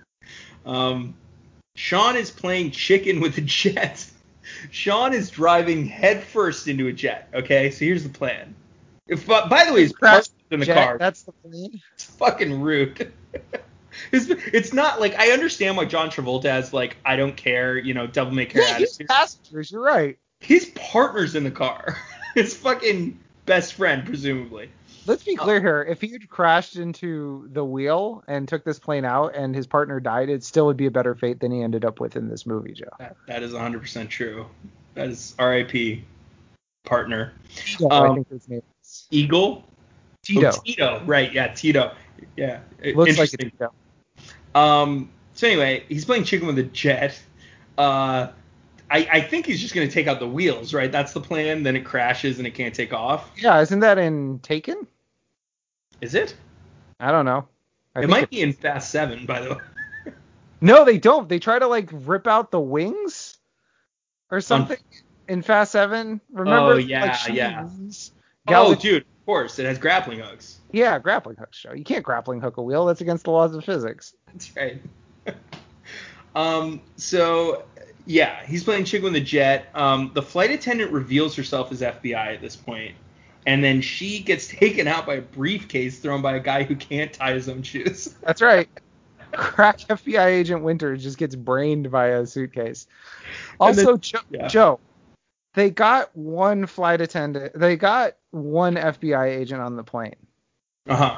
um, 0.66 1.16
Sean 1.76 2.16
is 2.16 2.30
playing 2.30 2.72
chicken 2.72 3.20
with 3.20 3.38
a 3.38 3.42
jet. 3.42 4.06
Sean 4.72 5.14
is 5.14 5.30
driving 5.30 5.86
headfirst 5.86 6.68
into 6.68 6.88
a 6.88 6.94
jet. 6.94 7.30
Okay, 7.34 7.72
so 7.72 7.86
here's 7.86 8.04
the 8.04 8.10
plan. 8.10 8.54
If, 9.08 9.26
by 9.26 9.66
the 9.66 9.74
way, 9.74 9.82
his 9.82 9.94
partner's 9.94 10.30
in 10.54 10.60
the 10.60 10.66
car. 10.66 10.98
That's 10.98 11.24
the 11.24 11.32
plan. 11.32 11.82
It's 11.94 12.04
fucking 12.04 12.62
rude. 12.62 13.12
it's, 14.12 14.28
it's 14.30 14.74
not 14.74 15.00
like 15.00 15.16
I 15.16 15.32
understand 15.32 15.78
why 15.78 15.86
John 15.86 16.10
Travolta 16.10 16.46
has 16.46 16.74
like 16.74 16.98
I 17.06 17.16
don't 17.16 17.36
care, 17.36 17.78
you 17.78 17.94
know, 17.94 18.08
devil 18.08 18.34
may 18.34 18.46
care 18.46 18.62
Yeah, 18.62 18.78
he's 18.78 18.98
passengers. 19.08 19.72
You're 19.72 19.82
right. 19.82 20.18
His 20.40 20.66
partner's 20.76 21.36
in 21.36 21.44
the 21.44 21.52
car. 21.52 21.98
His 22.36 22.56
fucking 22.56 23.20
best 23.46 23.76
friend, 23.76 24.06
presumably. 24.06 24.70
Let's 25.06 25.24
be 25.24 25.36
clear 25.36 25.60
here. 25.60 25.86
If 25.88 26.00
he 26.02 26.12
had 26.12 26.30
crashed 26.30 26.78
into 26.78 27.50
the 27.52 27.64
wheel 27.64 28.24
and 28.28 28.48
took 28.48 28.64
this 28.64 28.80
plane 28.80 29.04
out 29.04 29.36
and 29.36 29.54
his 29.54 29.68
partner 29.68 30.00
died, 30.00 30.30
it 30.30 30.44
still 30.46 30.66
would 30.68 30.78
be 30.78 30.86
a 30.86 30.92
better 30.92 31.14
fate 31.14 31.42
than 31.42 31.52
he 31.52 31.62
ended 31.62 31.84
up 31.84 32.00
with 32.00 32.16
in 32.16 32.30
this 32.30 32.46
movie, 32.46 32.72
Joe. 32.72 32.86
That, 33.00 33.18
that 33.28 33.44
is 33.44 33.52
100% 33.52 34.08
true. 34.10 34.48
That 34.96 35.10
is 35.10 35.36
R.I.P. 35.38 36.04
partner. 36.86 37.34
I 37.82 37.86
Um, 37.96 38.16
think 38.16 38.30
his 38.30 38.48
name 38.48 38.64
is. 38.82 39.08
Eagle. 39.12 39.66
Tito. 40.24 40.48
Oh, 40.48 40.62
Tito. 40.64 41.02
Right. 41.06 41.32
Yeah. 41.32 41.50
Tito. 41.50 41.94
Yeah. 42.36 42.60
Looks 42.82 42.96
like 42.96 43.08
a 43.08 43.10
Interesting. 43.10 43.52
Tito. 43.52 43.74
Um. 44.56 45.10
So 45.34 45.48
anyway, 45.48 45.84
he's 45.90 46.06
playing 46.06 46.24
chicken 46.24 46.48
with 46.48 46.58
a 46.60 46.64
jet. 46.64 47.20
Uh, 47.78 48.28
I, 48.90 49.08
I 49.12 49.22
think 49.22 49.48
he's 49.48 49.60
just 49.60 49.74
gonna 49.74 49.88
take 49.88 50.08
out 50.08 50.20
the 50.20 50.28
wheels, 50.28 50.74
right? 50.74 50.92
That's 50.92 51.14
the 51.14 51.22
plan. 51.22 51.64
Then 51.64 51.76
it 51.76 51.84
crashes 51.84 52.38
and 52.38 52.48
it 52.48 52.52
can't 52.52 52.74
take 52.74 52.94
off. 52.94 53.32
Yeah, 53.38 53.60
isn't 53.62 53.80
that 53.80 53.98
in 53.98 54.40
Taken? 54.40 54.88
Is 56.02 56.16
it? 56.16 56.36
I 57.00 57.12
don't 57.12 57.26
know. 57.26 57.48
I 57.96 58.00
it 58.00 58.02
think 58.04 58.12
might 58.12 58.30
be 58.30 58.42
in 58.42 58.54
Fast 58.54 58.92
Seven, 58.92 59.26
by 59.26 59.42
the 59.42 59.50
way. 59.52 59.62
No, 60.62 60.86
they 60.86 60.98
don't. 60.98 61.28
They 61.28 61.40
try 61.40 61.60
to 61.60 61.68
like 61.68 61.90
rip 61.92 62.26
out 62.26 62.50
the 62.50 62.60
wings 62.60 63.38
or 64.32 64.40
something 64.40 64.78
in 65.28 65.42
Fast 65.42 65.74
Seven. 65.74 66.22
Remember? 66.32 66.76
Oh, 66.76 66.78
yeah, 66.78 67.20
like, 67.26 67.36
yeah. 67.36 67.64
wins 67.64 68.14
oh, 68.48 68.76
dude, 68.76 69.06
of 69.24 69.26
course, 69.26 69.58
it 69.58 69.66
has 69.66 69.78
grappling 69.78 70.20
hooks. 70.20 70.60
yeah, 70.74 71.00
grappling 71.00 71.38
hook 71.38 71.54
show. 71.54 71.72
You 71.74 71.86
can't 71.86 72.04
grappling 72.04 72.42
hook 72.42 72.58
a 72.58 72.62
wheel. 72.62 72.86
That's 72.86 73.00
against 73.00 73.24
the 73.24 73.32
laws 73.32 73.56
of 73.56 73.64
physics. 73.64 74.14
That's 74.28 74.54
right. 74.56 74.82
um, 76.36 76.82
so 76.98 77.64
yeah, 78.06 78.44
he's 78.46 78.64
playing 78.64 78.84
Chico 78.86 79.08
in 79.08 79.14
the 79.14 79.22
jet. 79.22 79.68
Um, 79.74 80.12
the 80.14 80.22
flight 80.22 80.52
attendant 80.52 80.92
reveals 80.92 81.36
herself 81.36 81.72
as 81.72 81.82
FBI 81.82 82.34
at 82.36 82.42
this 82.42 82.56
point, 82.56 82.96
and 83.46 83.64
then 83.64 83.82
she 83.82 84.20
gets 84.20 84.48
taken 84.50 84.88
out 84.88 85.06
by 85.06 85.16
a 85.16 85.22
briefcase 85.22 86.00
thrown 86.00 86.22
by 86.22 86.36
a 86.36 86.40
guy 86.40 86.64
who 86.64 86.76
can't 86.76 87.14
tie 87.14 87.34
his 87.34 87.48
own 87.48 87.64
shoes. 87.64 88.14
That's 88.24 88.42
right. 88.42 88.68
Crack 89.32 89.80
FBI 89.80 90.26
agent 90.26 90.64
Winter 90.64 90.96
just 90.96 91.18
gets 91.18 91.36
brained 91.36 91.90
by 91.90 92.08
a 92.08 92.26
suitcase. 92.26 92.86
And 93.60 93.76
then- 93.76 93.88
Also, 93.88 93.98
Joe, 93.98 94.20
yeah. 94.30 94.48
Joe, 94.48 94.80
they 95.54 95.70
got 95.70 96.16
one 96.16 96.66
flight 96.66 97.02
attendant. 97.02 97.54
They 97.58 97.76
got 97.76 98.14
one 98.32 98.76
FBI 98.76 99.28
agent 99.38 99.62
on 99.62 99.76
the 99.76 99.84
plane. 99.84 100.16
Uh 100.88 100.96
huh. 100.96 101.18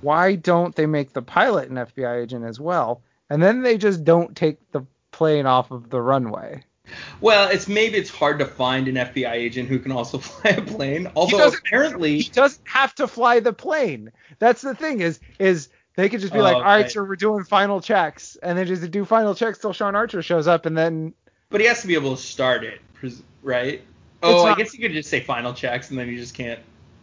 Why 0.00 0.34
don't 0.34 0.74
they 0.74 0.86
make 0.86 1.12
the 1.12 1.22
pilot 1.22 1.70
an 1.70 1.76
FBI 1.76 2.22
agent 2.22 2.44
as 2.44 2.60
well? 2.60 3.02
And 3.30 3.42
then 3.42 3.62
they 3.62 3.78
just 3.78 4.04
don't 4.04 4.36
take 4.36 4.58
the 4.72 4.84
plane 5.10 5.46
off 5.46 5.70
of 5.70 5.88
the 5.90 6.00
runway. 6.00 6.62
Well, 7.22 7.48
it's 7.48 7.66
maybe 7.66 7.96
it's 7.96 8.10
hard 8.10 8.38
to 8.40 8.44
find 8.44 8.86
an 8.88 8.96
FBI 8.96 9.32
agent 9.32 9.68
who 9.70 9.78
can 9.78 9.92
also 9.92 10.18
fly 10.18 10.50
a 10.50 10.62
plane. 10.62 11.10
Although 11.16 11.38
doesn't- 11.38 11.60
apparently, 11.66 12.18
He 12.20 12.30
doesn't 12.30 12.66
have 12.68 12.94
to 12.96 13.06
fly 13.08 13.40
the 13.40 13.54
plane. 13.54 14.12
That's 14.38 14.60
the 14.62 14.74
thing 14.74 15.00
is 15.00 15.20
is 15.38 15.68
they 15.96 16.08
could 16.08 16.20
just 16.20 16.32
be 16.32 16.40
Oh, 16.40 16.42
like, 16.42 16.56
all 16.56 16.62
right, 16.62 16.80
okay. 16.80 16.88
sir, 16.90 17.04
we're 17.04 17.16
doing 17.16 17.44
final 17.44 17.80
checks, 17.80 18.36
and 18.42 18.58
then 18.58 18.66
just 18.66 18.90
do 18.90 19.04
final 19.04 19.34
checks 19.34 19.58
till 19.58 19.72
Sean 19.72 19.94
Archer 19.94 20.20
shows 20.22 20.46
up, 20.48 20.66
and 20.66 20.76
then 20.76 21.14
but 21.50 21.60
he 21.60 21.66
has 21.68 21.80
to 21.82 21.86
be 21.86 21.94
able 21.94 22.14
to 22.16 22.20
start 22.22 22.64
it, 22.64 22.80
pres- 22.94 23.22
right? 23.44 23.82
Oh, 24.22 24.46
I 24.46 24.54
guess 24.54 24.72
you 24.74 24.80
could 24.80 24.92
just 24.92 25.10
say 25.10 25.20
final 25.20 25.52
checks 25.52 25.90
and 25.90 25.98
then 25.98 26.08
you 26.08 26.16
just 26.16 26.34
can't. 26.34 26.58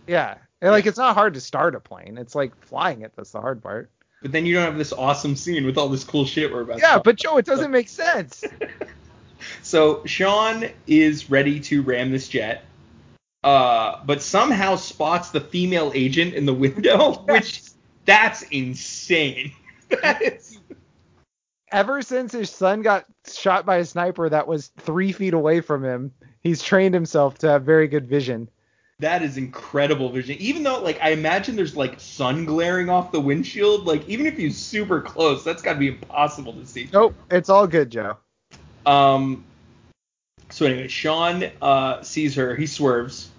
yeah, 0.07 0.35
And, 0.61 0.71
like 0.71 0.85
it's 0.87 0.97
not 0.97 1.13
hard 1.15 1.35
to 1.35 1.41
start 1.41 1.75
a 1.75 1.79
plane. 1.79 2.17
It's 2.17 2.35
like 2.35 2.55
flying 2.65 3.01
it 3.03 3.13
that's 3.15 3.31
the 3.31 3.39
hard 3.39 3.61
part. 3.61 3.89
But 4.21 4.31
then 4.31 4.45
you 4.45 4.55
don't 4.55 4.65
have 4.65 4.77
this 4.77 4.91
awesome 4.91 5.35
scene 5.35 5.65
with 5.65 5.77
all 5.77 5.87
this 5.87 6.03
cool 6.03 6.25
shit 6.25 6.51
we're 6.51 6.61
about. 6.61 6.79
Yeah, 6.79 6.99
but 6.99 7.15
Joe, 7.15 7.37
it 7.37 7.45
doesn't 7.45 7.71
make 7.71 7.87
sense. 7.89 8.43
So 9.63 10.05
Sean 10.05 10.69
is 10.87 11.29
ready 11.29 11.59
to 11.61 11.81
ram 11.81 12.11
this 12.11 12.27
jet, 12.27 12.63
uh, 13.43 13.99
but 14.05 14.21
somehow 14.21 14.75
spots 14.75 15.31
the 15.31 15.41
female 15.41 15.91
agent 15.95 16.33
in 16.33 16.45
the 16.45 16.53
window, 16.53 17.13
which 17.27 17.63
that's 18.05 18.43
insane. 18.43 19.51
That 20.01 20.21
is, 20.21 20.57
Ever 21.69 22.01
since 22.01 22.31
his 22.31 22.49
son 22.49 22.81
got 22.81 23.05
shot 23.29 23.65
by 23.65 23.77
a 23.77 23.85
sniper 23.85 24.29
that 24.29 24.47
was 24.47 24.67
three 24.77 25.11
feet 25.11 25.33
away 25.33 25.59
from 25.59 25.83
him, 25.83 26.13
he's 26.41 26.61
trained 26.61 26.93
himself 26.93 27.37
to 27.39 27.49
have 27.49 27.63
very 27.63 27.87
good 27.87 28.07
vision. 28.07 28.49
that 28.99 29.23
is 29.23 29.35
incredible 29.37 30.09
vision. 30.11 30.37
Even 30.39 30.61
though, 30.61 30.79
like, 30.79 30.99
I 31.01 31.09
imagine 31.09 31.55
there's 31.55 31.75
like 31.75 31.99
sun 31.99 32.45
glaring 32.45 32.87
off 32.89 33.11
the 33.11 33.19
windshield. 33.19 33.85
Like, 33.87 34.07
even 34.07 34.27
if 34.27 34.37
he's 34.37 34.55
super 34.57 35.01
close, 35.01 35.43
that's 35.43 35.63
got 35.63 35.73
to 35.73 35.79
be 35.79 35.87
impossible 35.87 36.53
to 36.53 36.65
see. 36.67 36.87
Nope, 36.93 37.15
it's 37.31 37.49
all 37.49 37.65
good, 37.65 37.89
Joe. 37.89 38.17
Um. 38.85 39.43
So 40.49 40.65
anyway, 40.65 40.87
Sean 40.89 41.45
uh, 41.61 42.03
sees 42.03 42.35
her. 42.35 42.55
He 42.55 42.67
swerves, 42.67 43.29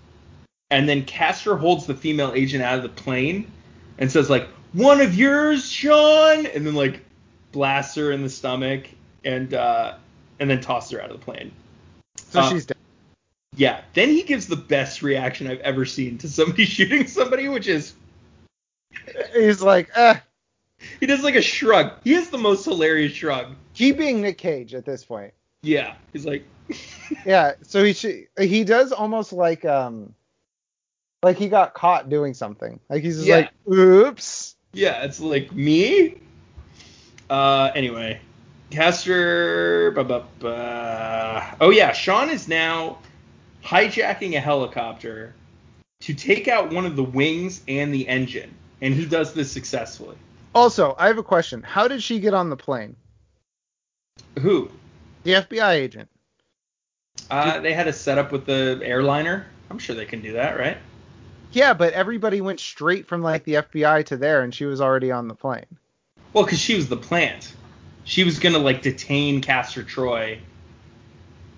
and 0.71 0.89
then 0.89 1.05
Castor 1.05 1.57
holds 1.57 1.87
the 1.87 1.95
female 1.95 2.33
agent 2.35 2.65
out 2.65 2.77
of 2.77 2.83
the 2.83 2.89
plane 2.89 3.51
and 3.99 4.11
says 4.11 4.31
like, 4.31 4.49
"One 4.73 5.01
of 5.01 5.15
yours, 5.15 5.71
Sean," 5.71 6.47
and 6.47 6.67
then 6.67 6.75
like 6.75 7.05
blasts 7.53 7.95
her 7.97 8.13
in 8.13 8.23
the 8.23 8.31
stomach 8.31 8.87
and 9.25 9.53
uh, 9.55 9.95
and 10.41 10.49
then 10.49 10.61
tosses 10.61 10.93
her 10.93 11.03
out 11.03 11.11
of 11.11 11.21
the 11.21 11.25
plane. 11.25 11.53
So 12.31 12.41
Uh, 12.41 12.51
she's 12.51 12.67
dead. 12.67 12.79
Yeah. 13.55 13.81
Then 13.95 14.09
he 14.09 14.23
gives 14.23 14.47
the 14.47 14.57
best 14.57 15.03
reaction 15.03 15.47
I've 15.47 15.61
ever 15.61 15.85
seen 15.85 16.19
to 16.19 16.29
somebody 16.29 16.65
shooting 16.67 17.07
somebody, 17.07 17.49
which 17.49 17.67
is 17.69 17.95
He's 19.35 19.63
like, 19.63 19.91
eh, 19.97 20.17
he 21.01 21.07
does 21.07 21.23
like 21.23 21.35
a 21.35 21.43
shrug. 21.43 21.93
He 22.05 22.13
has 22.15 22.29
the 22.31 22.39
most 22.39 22.65
hilarious 22.65 23.13
shrug. 23.13 23.55
keep 23.75 23.99
being 23.99 24.21
Nick 24.21 24.39
Cage 24.39 24.75
at 24.75 24.85
this 24.85 25.05
point. 25.05 25.33
Yeah. 25.63 25.95
He's 26.13 26.27
like, 26.27 26.45
Yeah, 27.27 27.53
so 27.63 27.83
he 27.85 27.93
should, 27.93 28.27
he 28.39 28.65
does 28.65 28.93
almost 28.93 29.33
like 29.33 29.65
um 29.65 30.15
like 31.23 31.37
he 31.37 31.49
got 31.49 31.75
caught 31.75 32.09
doing 32.09 32.35
something. 32.35 32.81
Like 32.89 33.03
he's 33.03 33.17
just 33.17 33.29
Yeah. 33.29 33.37
like, 33.37 33.51
oops. 33.71 34.57
Yeah, 34.73 35.05
it's 35.05 35.21
like 35.21 35.53
me. 35.53 36.21
Uh, 37.29 37.71
anyway, 37.75 38.21
Castor. 38.71 39.91
Ba, 39.93 40.05
ba, 40.05 40.25
ba. 40.41 41.57
Oh 41.61 41.71
yeah, 41.71 41.93
Sean 41.93 42.29
is 42.31 42.49
now 42.49 42.99
hijacking 43.65 44.37
a 44.37 44.41
helicopter 44.41 45.35
to 46.01 46.15
take 46.15 46.49
out 46.49 46.73
one 46.73 46.85
of 46.85 46.97
the 46.97 47.03
wings 47.03 47.63
and 47.69 47.95
the 47.95 48.09
engine, 48.09 48.55
and 48.81 48.95
he 48.95 49.07
does 49.07 49.33
this 49.33 49.51
successfully. 49.51 50.17
Also, 50.55 50.95
I 50.99 51.07
have 51.07 51.19
a 51.19 51.23
question. 51.23 51.63
How 51.63 51.89
did 51.89 52.03
she 52.03 52.19
get 52.19 52.35
on 52.35 52.51
the 52.51 52.57
plane? 52.57 52.97
Who? 54.41 54.71
The 55.23 55.33
FBI 55.35 55.75
agent. 55.75 56.09
Uh, 57.31 57.61
they 57.61 57.73
had 57.73 57.89
a 57.89 57.93
setup 57.93 58.33
with 58.33 58.47
the 58.47 58.81
airliner. 58.83 59.47
I'm 59.71 59.79
sure 59.79 59.95
they 59.97 60.05
can 60.05 60.21
do 60.21 60.33
that, 60.33 60.59
right? 60.59 60.77
Yeah, 61.53 61.75
but 61.75 61.93
everybody 61.93 62.41
went 62.41 62.61
straight 62.61 63.07
from 63.07 63.23
like 63.23 63.45
the 63.45 63.55
FBI 63.55 64.07
to 64.07 64.17
there, 64.17 64.43
and 64.43 64.55
she 64.55 64.65
was 64.65 64.81
already 64.81 65.11
on 65.11 65.29
the 65.29 65.35
plane. 65.35 65.67
Well, 66.33 66.45
because 66.45 66.59
she 66.59 66.75
was 66.75 66.89
the 66.89 66.97
plant. 66.97 67.53
She 68.05 68.25
was 68.25 68.39
gonna 68.39 68.59
like 68.59 68.83
detain 68.83 69.41
Castor 69.41 69.83
Troy. 69.83 70.41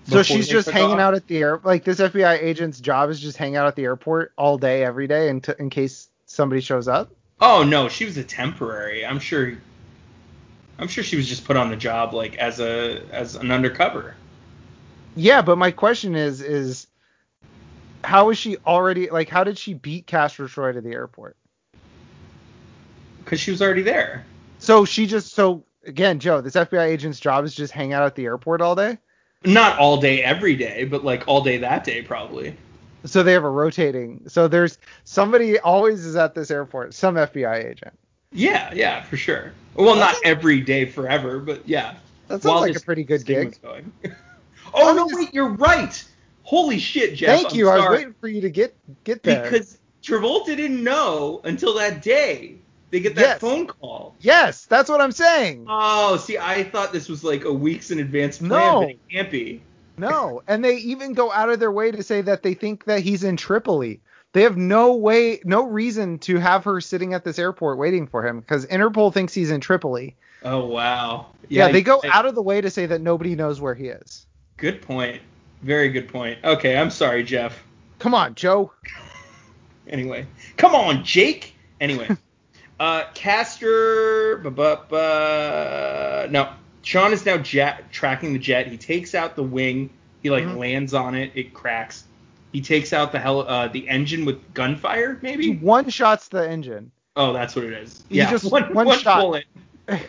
So 0.07 0.21
she's 0.21 0.47
just 0.47 0.69
hanging 0.69 0.93
off. 0.93 0.99
out 0.99 1.13
at 1.15 1.27
the 1.27 1.37
air. 1.37 1.59
Like 1.63 1.83
this 1.83 1.99
FBI 1.99 2.41
agent's 2.41 2.79
job 2.79 3.09
is 3.09 3.19
just 3.19 3.37
hang 3.37 3.55
out 3.55 3.67
at 3.67 3.75
the 3.75 3.83
airport 3.83 4.33
all 4.37 4.57
day, 4.57 4.83
every 4.83 5.07
day, 5.07 5.29
in, 5.29 5.41
in 5.57 5.69
case 5.69 6.09
somebody 6.25 6.61
shows 6.61 6.87
up. 6.87 7.09
Oh 7.41 7.63
no, 7.63 7.89
she 7.89 8.05
was 8.05 8.17
a 8.17 8.23
temporary. 8.23 9.05
I'm 9.05 9.19
sure. 9.19 9.57
I'm 10.77 10.87
sure 10.87 11.03
she 11.03 11.15
was 11.15 11.27
just 11.27 11.45
put 11.45 11.55
on 11.57 11.69
the 11.69 11.75
job 11.75 12.13
like 12.13 12.35
as 12.35 12.59
a 12.59 13.01
as 13.11 13.35
an 13.35 13.51
undercover. 13.51 14.15
Yeah, 15.15 15.41
but 15.41 15.57
my 15.57 15.71
question 15.71 16.15
is, 16.15 16.41
is 16.41 16.87
how 18.03 18.29
is 18.29 18.37
she 18.37 18.57
already 18.65 19.09
like? 19.09 19.29
How 19.29 19.43
did 19.43 19.57
she 19.57 19.73
beat 19.73 20.05
Castor 20.05 20.47
Troy 20.47 20.71
to 20.73 20.81
the 20.81 20.91
airport? 20.91 21.35
Because 23.23 23.39
she 23.39 23.51
was 23.51 23.61
already 23.61 23.81
there. 23.81 24.25
So 24.59 24.85
she 24.85 25.07
just 25.07 25.33
so 25.33 25.63
again, 25.85 26.19
Joe, 26.19 26.41
this 26.41 26.55
FBI 26.55 26.85
agent's 26.85 27.19
job 27.19 27.43
is 27.45 27.55
just 27.55 27.73
hang 27.73 27.93
out 27.93 28.03
at 28.03 28.15
the 28.15 28.25
airport 28.25 28.61
all 28.61 28.75
day. 28.75 28.97
Not 29.43 29.77
all 29.77 29.97
day 29.97 30.23
every 30.23 30.55
day, 30.55 30.85
but 30.85 31.03
like 31.03 31.27
all 31.27 31.41
day 31.41 31.57
that 31.57 31.83
day 31.83 32.01
probably. 32.01 32.55
So 33.03 33.21
they 33.21 33.33
have 33.33 33.43
a 33.43 33.49
rotating. 33.49 34.21
So 34.27 34.47
there's 34.47 34.79
somebody 35.03 35.59
always 35.59 36.05
is 36.05 36.15
at 36.15 36.33
this 36.33 36.49
airport, 36.49 36.93
some 36.95 37.15
FBI 37.15 37.63
agent. 37.63 37.93
Yeah, 38.31 38.73
yeah, 38.73 39.03
for 39.03 39.17
sure. 39.17 39.53
Well, 39.75 39.95
not 39.95 40.13
That's- 40.15 40.21
every 40.25 40.61
day 40.61 40.85
forever, 40.85 41.39
but 41.39 41.67
yeah. 41.67 41.95
That 42.27 42.41
sounds 42.41 42.45
While 42.45 42.61
like 42.61 42.75
a 42.75 42.79
pretty 42.79 43.03
good 43.03 43.23
gig. 43.23 43.55
oh 44.73 44.91
I 44.91 44.93
no, 44.93 45.07
this- 45.07 45.15
wait, 45.17 45.33
you're 45.33 45.49
right. 45.49 46.03
Holy 46.43 46.79
shit, 46.79 47.15
Jeff. 47.15 47.29
Thank 47.37 47.51
I'm 47.51 47.57
you. 47.57 47.69
I 47.69 47.77
was 47.77 47.97
waiting 47.99 48.15
for 48.19 48.27
you 48.27 48.41
to 48.41 48.49
get 48.49 48.75
get 49.03 49.21
there. 49.23 49.43
because 49.43 49.77
Travolta 50.03 50.47
didn't 50.55 50.83
know 50.83 51.41
until 51.43 51.73
that 51.75 52.01
day. 52.01 52.55
They 52.91 52.99
get 52.99 53.15
that 53.15 53.21
Yes. 53.21 53.39
phone 53.41 53.67
call. 53.67 54.15
yes, 54.21 54.65
that's 54.65 54.89
what 54.89 55.01
I'm 55.01 55.11
saying. 55.11 55.65
Oh, 55.67 56.17
see, 56.17 56.37
I 56.37 56.63
thought 56.63 56.93
this 56.93 57.09
was 57.09 57.23
like 57.23 57.43
a 57.43 57.51
weeks 57.51 57.91
in 57.91 57.99
advance 57.99 58.37
plan, 58.37 58.49
No. 58.49 58.79
but 58.81 58.89
it 58.91 58.99
can't 59.11 59.31
be. 59.31 59.61
No, 59.97 60.41
and 60.47 60.63
they 60.63 60.75
even 60.77 61.13
go 61.13 61.31
out 61.31 61.49
of 61.49 61.59
their 61.59 61.71
way 61.71 61.91
to 61.91 62.03
say 62.03 62.21
that 62.21 62.43
they 62.43 62.53
think 62.53 62.85
that 62.85 62.99
he's 63.01 63.23
in 63.23 63.37
Tripoli. 63.37 64.01
They 64.33 64.41
have 64.43 64.57
no 64.57 64.93
way, 64.95 65.39
no 65.45 65.63
reason 65.65 66.19
to 66.19 66.37
have 66.37 66.65
her 66.65 66.81
sitting 66.81 67.13
at 67.13 67.23
this 67.23 67.39
airport 67.39 67.77
waiting 67.77 68.05
for 68.05 68.25
him 68.25 68.41
because 68.41 68.65
Interpol 68.65 69.13
thinks 69.13 69.33
he's 69.33 69.49
in 69.51 69.61
Tripoli. 69.61 70.15
Oh 70.43 70.65
wow. 70.65 71.27
Yeah, 71.49 71.71
they 71.71 71.81
go 71.81 72.01
I- 72.03 72.09
out 72.09 72.25
of 72.25 72.35
the 72.35 72.41
way 72.41 72.59
to 72.61 72.69
say 72.69 72.85
that 72.85 73.01
nobody 73.01 73.35
knows 73.35 73.61
where 73.61 73.73
he 73.73 73.87
is. 73.87 74.25
Good 74.57 74.81
point. 74.81 75.21
Very 75.63 75.89
good 75.89 76.07
point. 76.09 76.37
Okay, 76.43 76.77
I'm 76.77 76.91
sorry, 76.91 77.23
Jeff. 77.23 77.63
Come 77.99 78.13
on, 78.13 78.35
Joe. 78.35 78.71
Anyway, 79.87 80.25
come 80.57 80.73
on, 80.73 81.03
Jake. 81.03 81.53
Anyway, 81.79 82.09
uh, 82.79 83.03
bu- 84.43 84.49
bu- 84.51 86.31
no, 86.31 86.49
Sean 86.81 87.13
is 87.13 87.25
now 87.25 87.37
jet, 87.37 87.91
tracking 87.91 88.33
the 88.33 88.39
jet. 88.39 88.67
He 88.67 88.77
takes 88.77 89.15
out 89.15 89.35
the 89.35 89.43
wing. 89.43 89.89
He 90.21 90.29
like 90.29 90.43
Mhm. 90.43 90.57
lands 90.57 90.93
on 90.93 91.15
it. 91.15 91.31
It 91.35 91.53
cracks. 91.53 92.03
He 92.51 92.61
takes 92.61 92.93
out 92.93 93.11
the 93.11 93.19
hell 93.19 93.41
uh, 93.41 93.67
the 93.67 93.87
engine 93.89 94.25
with 94.25 94.53
gunfire, 94.53 95.15
He 95.15 95.19
maybe. 95.21 95.55
one 95.57 95.89
shots 95.89 96.29
the 96.29 96.47
engine. 96.49 96.91
Oh, 97.15 97.33
that's 97.33 97.55
what 97.55 97.65
it 97.65 97.73
is. 97.73 98.03
He 98.09 98.17
Yeah, 98.17 98.29
just 98.29 98.45
one, 98.51 98.63
one 98.73 98.85
one 98.87 98.99
shot. 98.99 99.19
bullet. 99.21 99.45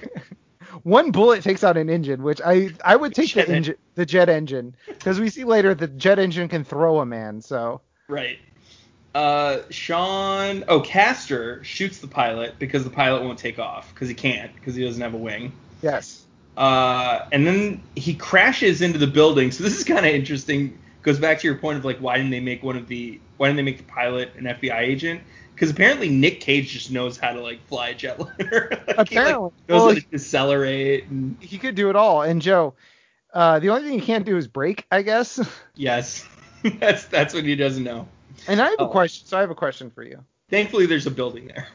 one 0.83 1.11
bullet 1.11 1.43
takes 1.43 1.64
out 1.64 1.77
an 1.77 1.89
engine, 1.91 2.23
which 2.23 2.41
I 2.45 2.71
I 2.85 2.97
would 2.97 3.14
take 3.14 3.29
Jet 3.29 3.47
the 3.49 3.55
engine, 3.55 3.77
the 3.95 4.07
jet 4.07 4.29
engine, 4.29 4.77
because 4.99 5.21
we 5.21 5.29
see 5.29 5.45
later 5.45 5.75
the 5.75 5.89
jet 5.89 6.19
engine 6.19 6.49
can 6.49 6.64
throw 6.64 7.01
a 7.01 7.07
man. 7.07 7.41
So 7.43 7.81
Right. 8.09 8.39
Uh, 9.17 9.62
Sean, 9.71 10.62
oh, 10.69 10.81
Castor 10.81 11.64
shoots 11.64 12.01
the 12.01 12.07
pilot 12.07 12.59
because 12.59 12.85
the 12.85 12.91
pilot 12.91 13.23
won't 13.23 13.39
take 13.39 13.59
off 13.59 13.95
because 13.95 14.11
he 14.11 14.14
can't 14.14 14.55
because 14.57 14.75
he 14.75 14.85
doesn't 14.85 15.01
have 15.01 15.14
a 15.14 15.17
wing. 15.17 15.53
yes, 15.81 16.27
Uh, 16.55 17.27
and 17.33 17.47
then 17.47 17.83
he 17.95 18.12
crashes 18.12 18.83
into 18.83 18.99
the 18.99 19.07
building. 19.07 19.51
So 19.53 19.64
this 19.64 19.79
is 19.79 19.85
kind 19.85 20.01
of 20.05 20.12
interesting. 20.12 20.79
Goes 21.01 21.19
back 21.19 21.41
to 21.41 21.47
your 21.47 21.57
point 21.57 21.79
of 21.79 21.85
like, 21.87 21.97
why 21.99 22.19
didn't 22.19 22.31
they 22.31 22.41
make 22.41 22.62
one 22.62 22.77
of 22.77 22.89
the, 22.89 23.19
why 23.39 23.47
didn't 23.47 23.57
they 23.57 23.62
make 23.62 23.79
the 23.79 23.85
pilot 23.85 24.35
an 24.37 24.45
FBI 24.45 24.81
agent? 24.81 25.23
Because 25.55 25.71
apparently 25.71 26.11
Nick 26.11 26.41
Cage 26.41 26.69
just 26.69 26.91
knows 26.91 27.17
how 27.17 27.33
to 27.33 27.41
like 27.41 27.67
fly 27.69 27.89
a 27.89 27.95
jetliner. 27.95 28.71
like, 28.99 29.09
he, 29.09 29.17
like, 29.17 29.31
Apparently. 29.31 29.33
knows 29.35 29.53
Well, 29.69 29.89
how 29.89 29.95
to 29.95 30.01
decelerate. 30.11 31.07
And 31.09 31.39
he 31.41 31.57
could 31.57 31.75
do 31.75 31.89
it 31.89 31.97
all. 31.97 32.21
And 32.21 32.43
Joe, 32.43 32.75
uh, 33.33 33.61
the 33.61 33.71
only 33.71 33.89
thing 33.89 33.99
he 33.99 34.05
can't 34.05 34.27
do 34.27 34.37
is 34.37 34.47
break, 34.47 34.85
I 34.91 35.01
guess. 35.01 35.41
yes, 35.75 36.27
that's 36.81 37.07
that's 37.07 37.33
what 37.33 37.45
he 37.45 37.57
doesn't 37.57 37.83
know. 37.83 38.09
And 38.49 38.61
I 38.61 38.70
have 38.70 38.78
a 38.80 38.82
Oh. 38.84 38.88
question. 38.88 39.26
So 39.26 39.36
I 39.36 39.40
have 39.40 39.51
a 39.51 39.55
question 39.55 39.90
for 39.90 40.03
you. 40.03 40.22
Thankfully, 40.51 40.86
there's 40.86 41.07
a 41.07 41.11
building 41.11 41.47
there. 41.49 41.68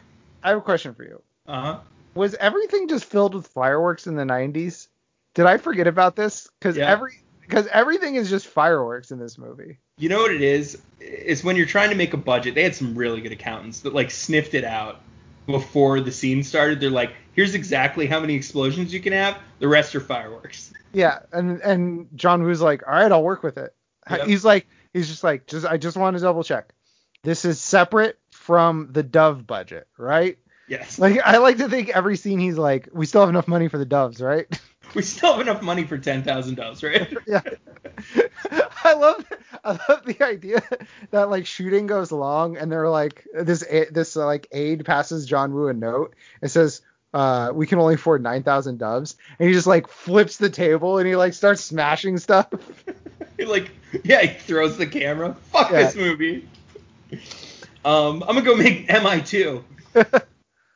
I 0.44 0.50
have 0.50 0.58
a 0.58 0.62
question 0.62 0.94
for 0.94 1.04
you. 1.04 1.22
Uh 1.48 1.62
huh. 1.62 1.80
Was 2.14 2.36
everything 2.36 2.88
just 2.88 3.06
filled 3.06 3.34
with 3.36 3.48
fireworks 3.48 4.08
in 4.08 4.16
the 4.16 4.24
90s? 4.26 4.88
Did 5.34 5.46
I 5.46 5.58
forget 5.58 5.88
about 5.88 6.16
this? 6.16 6.48
Because 6.60 6.78
Yeah. 6.78 6.90
every 6.90 7.14
because 7.42 7.68
everything 7.68 8.16
is 8.16 8.30
just 8.30 8.48
fireworks 8.48 9.12
in 9.12 9.20
this 9.20 9.38
movie. 9.38 9.78
You 9.98 10.08
know 10.08 10.20
what 10.20 10.32
it 10.32 10.42
is? 10.42 10.78
It's 11.02 11.44
when 11.44 11.58
you're 11.58 11.66
trying 11.66 11.90
to 11.90 11.96
make 11.96 12.14
a 12.14 12.18
budget. 12.18 12.56
They 12.56 12.64
had 12.64 12.76
some 12.76 12.96
really 12.96 13.20
good 13.20 13.34
accountants 13.34 13.82
that 13.82 13.94
like 13.94 14.10
sniffed 14.10 14.54
it 14.54 14.64
out 14.64 15.02
before 15.48 16.00
the 16.00 16.12
scene 16.12 16.44
started. 16.44 16.80
They're 16.80 16.90
like, 16.90 17.12
here's 17.34 17.56
exactly 17.56 18.08
how 18.08 18.20
many 18.22 18.36
explosions 18.36 18.94
you 18.94 19.02
can 19.02 19.12
have. 19.14 19.38
The 19.60 19.68
rest 19.68 19.94
are 19.96 20.00
fireworks. 20.00 20.72
Yeah, 20.94 21.20
and 21.34 21.60
and 21.62 22.08
John 22.16 22.44
Woo's 22.44 22.62
like, 22.62 22.88
all 22.88 22.94
right, 22.94 23.12
I'll 23.12 23.24
work 23.24 23.44
with 23.44 23.58
it. 23.58 23.74
Yep. 24.10 24.28
He's 24.28 24.46
like, 24.46 24.68
he's 24.94 25.08
just 25.08 25.24
like, 25.24 25.48
just 25.48 25.66
I 25.66 25.78
just 25.78 25.98
want 25.98 26.18
to 26.18 26.22
double 26.22 26.44
check. 26.44 26.74
This 27.24 27.46
is 27.46 27.60
separate 27.60 28.18
from 28.32 28.90
the 28.92 29.04
Dove 29.04 29.46
budget, 29.46 29.88
right? 29.98 30.38
Yes. 30.68 30.98
Like 30.98 31.20
I 31.24 31.38
like 31.38 31.58
to 31.58 31.70
think 31.70 31.90
every 31.90 32.18
scene 32.18 32.40
he's 32.40 32.58
like, 32.58 32.90
we 32.94 33.06
still 33.06 33.22
have 33.22 33.30
enough 33.30 33.48
money 33.48 33.68
for 33.68 33.78
the 33.78 33.86
Doves, 33.86 34.22
right? 34.22 34.48
we 34.96 35.02
still 35.02 35.34
have 35.34 35.42
enough 35.42 35.62
money 35.62 35.84
for 35.84 35.98
ten 35.98 36.24
thousand 36.24 36.56
doves, 36.56 36.84
right? 36.84 37.14
yeah. 37.28 37.42
I 38.84 38.94
love 38.94 39.26
I 39.64 39.72
love 39.90 40.06
the 40.06 40.24
idea 40.24 40.64
that 41.12 41.30
like 41.30 41.46
shooting 41.46 41.88
goes 41.88 42.12
along 42.12 42.58
and 42.58 42.72
they're 42.72 42.90
like 42.90 43.28
this 43.34 43.64
this 43.92 44.16
like 44.16 44.48
aide 44.52 44.86
passes 44.86 45.26
John 45.26 45.54
Woo 45.54 45.68
a 45.68 45.74
note. 45.74 46.16
It 46.42 46.50
says 46.50 46.82
uh 47.14 47.52
we 47.54 47.68
can 47.68 47.78
only 47.80 47.96
afford 47.96 48.24
9000 48.24 48.78
doves 48.78 49.16
and 49.38 49.48
he 49.48 49.54
just 49.54 49.68
like 49.68 49.88
flips 49.88 50.38
the 50.38 50.50
table 50.50 50.98
and 50.98 51.08
he 51.08 51.16
like 51.16 51.34
starts 51.34 51.62
smashing 51.62 52.18
stuff. 52.18 52.48
He 53.38 53.46
like, 53.46 53.72
yeah, 54.04 54.22
he 54.22 54.38
throws 54.40 54.78
the 54.78 54.86
camera. 54.86 55.36
Fuck 55.52 55.72
Yeah. 55.72 55.84
this 55.84 55.96
movie. 55.96 56.48
Um, 57.84 58.22
I'm 58.28 58.36
gonna 58.36 58.42
go 58.42 58.56
make 58.56 58.88
MI2. 58.88 59.64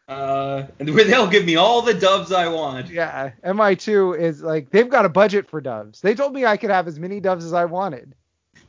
Uh, 0.08 0.68
and 0.78 0.94
where 0.94 1.04
they'll 1.04 1.26
give 1.26 1.44
me 1.46 1.56
all 1.56 1.82
the 1.82 1.94
doves 1.94 2.32
I 2.32 2.48
want. 2.48 2.90
yeah, 2.92 3.32
MI2 3.44 4.20
is 4.20 4.40
like 4.44 4.70
they've 4.70 4.88
got 4.90 5.04
a 5.04 5.10
budget 5.10 5.50
for 5.50 5.60
doves. 5.60 6.00
They 6.00 6.14
told 6.14 6.32
me 6.32 6.46
I 6.46 6.58
could 6.58 6.70
have 6.70 6.88
as 6.88 7.00
many 7.00 7.20
doves 7.20 7.44
as 7.44 7.54
I 7.54 7.66
wanted. 7.66 8.14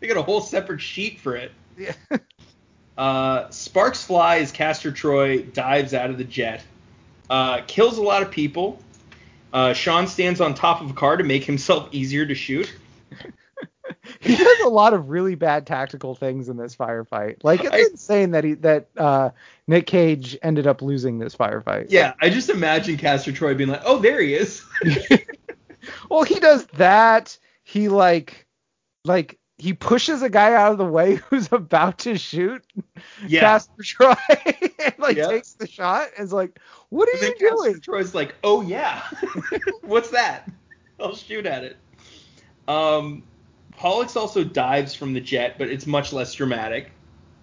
They 0.01 0.07
got 0.07 0.17
a 0.17 0.23
whole 0.23 0.41
separate 0.41 0.81
sheet 0.81 1.21
for 1.21 1.37
it. 1.37 1.53
Yeah. 1.79 1.93
Uh, 2.97 3.51
Sparks 3.51 4.03
Fly 4.03 4.39
as 4.39 4.51
Castor 4.51 4.91
Troy 4.91 5.43
dives 5.43 5.93
out 5.93 6.09
of 6.09 6.17
the 6.17 6.25
jet, 6.25 6.63
uh, 7.31 7.63
kills 7.67 7.99
a 7.99 8.03
lot 8.03 8.23
of 8.23 8.31
people. 8.31 8.81
Uh, 9.53 9.73
Sean 9.73 10.07
stands 10.07 10.41
on 10.41 10.55
top 10.55 10.81
of 10.81 10.91
a 10.91 10.95
car 10.95 11.17
to 11.17 11.25
make 11.25 11.45
himself 11.45 11.89
easier 11.93 12.27
to 12.27 12.35
shoot. 12.35 12.73
he 14.21 14.37
does 14.37 14.61
a 14.61 14.69
lot 14.69 14.93
of 14.95 15.09
really 15.11 15.35
bad 15.37 15.67
tactical 15.67 16.15
things 16.15 16.49
in 16.49 16.57
this 16.57 16.75
firefight. 16.75 17.37
Like 17.43 17.65
it's 17.65 17.75
I- 17.75 17.87
insane 17.91 18.33
that 18.33 18.45
he 18.45 18.55
that 18.55 18.89
uh, 18.97 19.31
Nick 19.67 19.87
Cage 19.87 20.37
ended 20.43 20.67
up 20.67 20.83
losing 20.83 21.19
this 21.19 21.37
firefight. 21.37 21.87
Yeah, 21.91 22.15
I 22.21 22.31
just 22.31 22.51
imagine 22.51 22.97
Castor 22.97 23.33
Troy 23.33 23.55
being 23.55 23.71
like, 23.71 23.83
"Oh, 23.85 23.99
there 23.99 24.21
he 24.21 24.35
is." 24.35 24.65
Well, 26.11 26.23
he 26.23 26.41
does 26.41 26.67
that. 26.75 27.39
He 27.65 27.89
like 27.89 28.47
like 29.05 29.39
he 29.59 29.73
pushes 29.73 30.23
a 30.23 30.29
guy 30.29 30.55
out 30.55 30.73
of 30.73 30.79
the 30.79 30.85
way 30.85 31.15
who's 31.31 31.51
about 31.53 31.99
to 32.01 32.17
shoot 32.19 32.65
yeah. 33.27 33.41
Castor 33.41 33.83
Troy 33.83 34.15
and 34.85 34.95
like 34.99 35.17
Yeah. 35.17 35.29
takes 35.29 35.55
the 35.55 35.67
shot 35.67 36.09
and 36.17 36.25
is 36.25 36.33
like, 36.33 36.59
"What 36.91 37.09
are 37.09 37.13
And 37.27 37.35
you 37.41 37.51
doing?" 37.51 37.81
Troy's 37.81 38.15
like, 38.15 38.35
"Oh 38.45 38.61
yeah, 38.63 39.03
what's 39.83 40.11
that? 40.11 40.51
I'll 41.01 41.15
shoot 41.15 41.47
at 41.47 41.65
it." 41.65 41.77
Um, 42.69 43.23
Pollux 43.77 44.17
also 44.17 44.43
dives 44.45 44.95
from 44.95 45.13
the 45.13 45.21
jet, 45.21 45.57
but 45.59 45.69
it's 45.69 45.87
much 45.87 46.13
less 46.13 46.33
dramatic 46.35 46.91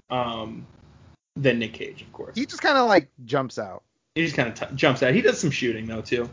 um, 0.10 0.66
than 1.36 1.60
Nick 1.60 1.74
Cage, 1.74 2.02
of 2.02 2.12
course. 2.12 2.36
He 2.36 2.46
just 2.46 2.62
kind 2.62 2.78
of 2.78 2.88
like 2.88 3.10
jumps 3.26 3.58
out. 3.60 3.84
He 4.16 4.24
just 4.24 4.36
kind 4.36 4.50
of 4.50 4.56
t- 4.56 4.76
jumps 4.76 5.02
out. 5.04 5.14
He 5.14 5.22
does 5.22 5.40
some 5.40 5.52
shooting 5.52 5.86
though 5.88 6.02
too. 6.02 6.30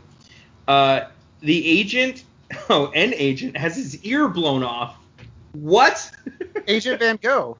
Uh, 0.67 1.05
the 1.41 1.67
agent, 1.67 2.23
oh, 2.69 2.91
an 2.93 3.13
agent 3.15 3.57
has 3.57 3.75
his 3.75 4.03
ear 4.03 4.27
blown 4.27 4.63
off. 4.63 4.97
What? 5.53 6.11
Agent 6.67 6.99
Van 6.99 7.17
Gogh. 7.21 7.57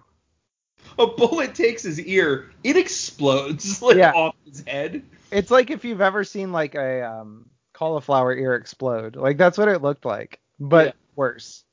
a 1.00 1.08
bullet 1.08 1.56
takes 1.56 1.84
his 1.84 2.00
ear. 2.00 2.52
It 2.64 2.78
explodes 2.78 3.82
like 3.82 3.98
Yeah. 3.98 4.12
off 4.12 4.36
his 4.46 4.64
head. 4.66 5.04
It's 5.32 5.52
like 5.52 5.70
if 5.70 5.86
you've 5.86 6.02
ever 6.02 6.24
seen 6.24 6.52
like 6.52 6.76
a 6.76 7.04
um, 7.04 7.50
cauliflower 7.74 8.36
ear 8.36 8.56
explode. 8.56 9.16
Like 9.16 9.38
that's 9.38 9.58
what 9.58 9.68
it 9.68 9.82
looked 9.82 10.06
like, 10.06 10.40
but 10.60 10.88
Yeah. 10.88 10.92
worse. 11.16 11.64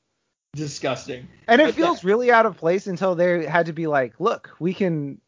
Disgusting. 0.55 1.27
And 1.47 1.61
it 1.61 1.65
But 1.65 1.75
feels 1.75 2.01
that- 2.01 2.07
really 2.07 2.31
out 2.31 2.45
of 2.45 2.57
place 2.57 2.87
until 2.87 3.15
they 3.15 3.45
had 3.45 3.67
to 3.67 3.73
be 3.73 3.87
like, 3.87 4.13
look, 4.19 4.55
we 4.59 4.73
can. 4.73 5.19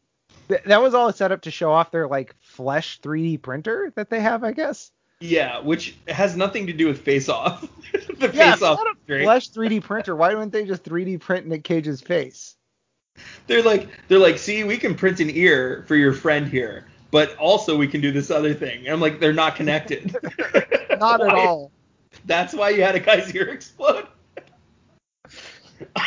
Th- 0.48 0.62
that 0.64 0.82
was 0.82 0.94
all 0.94 1.12
set 1.12 1.30
up 1.30 1.42
to 1.42 1.50
show 1.50 1.70
off 1.72 1.90
their 1.92 2.08
like 2.08 2.34
flesh 2.40 3.00
3D 3.02 3.40
printer 3.42 3.92
that 3.96 4.10
they 4.10 4.18
have, 4.20 4.42
I 4.42 4.52
guess. 4.52 4.90
Yeah, 5.22 5.60
which 5.60 5.96
has 6.08 6.36
nothing 6.36 6.66
to 6.66 6.72
do 6.72 6.88
with 6.88 7.00
Face 7.00 7.28
Off. 7.28 7.60
the 7.92 8.30
Yeah, 8.34 8.54
Face 8.54 8.62
Off 8.62 8.80
a 9.08 9.22
flesh 9.22 9.50
3D 9.50 9.82
printer. 9.82 10.16
Why 10.16 10.34
wouldn't 10.34 10.52
they 10.52 10.64
just 10.64 10.82
3D 10.82 11.20
print 11.20 11.46
Nick 11.46 11.62
Cage's 11.62 12.00
face? 12.00 12.56
They're 13.46 13.62
like, 13.62 13.88
they're 14.08 14.18
like, 14.18 14.38
see, 14.38 14.64
we 14.64 14.76
can 14.76 14.96
print 14.96 15.20
an 15.20 15.30
ear 15.30 15.84
for 15.86 15.94
your 15.94 16.12
friend 16.12 16.48
here, 16.48 16.86
but 17.12 17.36
also 17.36 17.76
we 17.76 17.86
can 17.86 18.00
do 18.00 18.10
this 18.10 18.30
other 18.32 18.52
thing. 18.52 18.80
And 18.80 18.88
I'm 18.88 19.00
like, 19.00 19.20
they're 19.20 19.32
not 19.32 19.54
connected. 19.54 20.16
Not 20.98 21.20
at 21.20 21.28
all. 21.34 21.70
That's 22.26 22.54
why 22.54 22.70
you 22.70 22.82
had 22.82 22.94
a 22.94 23.00
guy's 23.00 23.34
ear 23.34 23.48
explode. 23.48 24.06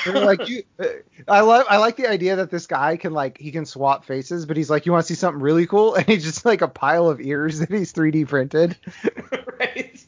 Like 0.05 0.47
you. 0.49 0.63
uh, 0.79 0.85
I 1.27 1.41
love. 1.41 1.65
I 1.69 1.77
like 1.77 1.95
the 1.95 2.07
idea 2.07 2.35
that 2.37 2.51
this 2.51 2.67
guy 2.67 2.97
can 2.97 3.13
like 3.13 3.37
he 3.37 3.51
can 3.51 3.65
swap 3.65 4.05
faces, 4.05 4.45
but 4.45 4.57
he's 4.57 4.69
like, 4.69 4.85
you 4.85 4.91
want 4.91 5.05
to 5.05 5.13
see 5.13 5.17
something 5.17 5.41
really 5.41 5.65
cool, 5.65 5.95
and 5.95 6.05
he's 6.05 6.23
just 6.23 6.45
like 6.45 6.61
a 6.61 6.67
pile 6.67 7.09
of 7.09 7.19
ears 7.19 7.59
that 7.59 7.71
he's 7.71 7.93
3D 7.93 8.27
printed. 8.27 8.77
right? 9.59 10.05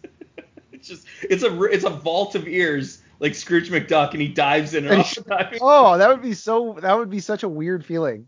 It's 0.72 0.88
just 0.88 1.08
it's 1.24 1.43
a 1.43 1.64
it's 1.64 1.86
a 1.86 1.89
vault 1.89 2.36
of 2.36 2.48
ears 2.48 3.02
like 3.20 3.36
Scrooge 3.36 3.70
McDuck, 3.70 4.12
and 4.12 4.22
he 4.22 4.28
dives 4.28 4.74
in 4.74 4.86
and 4.86 4.93
And 4.93 5.02
off 5.02 5.16
the 5.16 5.22
diving. 5.22 5.60
Oh, 5.62 5.98
that 5.98 6.10
would 6.10 6.22
be 6.22 6.34
so. 6.34 6.78
That 6.82 6.98
would 6.98 7.10
be 7.10 7.20
such 7.20 7.43
a 7.43 7.50
weird 7.50 7.86
feeling. 7.86 8.28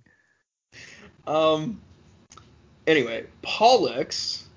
Um. 1.28 1.82
Anyway, 2.88 3.26
Pollux, 3.44 4.48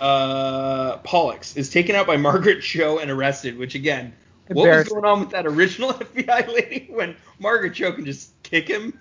uh, 0.00 0.96
Pollux 0.98 1.56
is 1.58 1.68
taken 1.68 1.94
out 1.94 2.06
by 2.06 2.16
Margaret 2.16 2.62
Cho 2.62 2.98
and 2.98 3.10
arrested. 3.10 3.58
Which 3.58 3.74
again, 3.74 4.14
what 4.48 4.68
was 4.68 4.88
going 4.88 5.04
on 5.04 5.20
with 5.20 5.30
that 5.30 5.46
original 5.46 5.92
FBI 5.92 6.48
lady 6.48 6.86
when 6.90 7.16
Margaret 7.38 7.74
Cho 7.74 7.92
can 7.92 8.04
just 8.04 8.30
kick 8.42 8.68
him? 8.68 8.98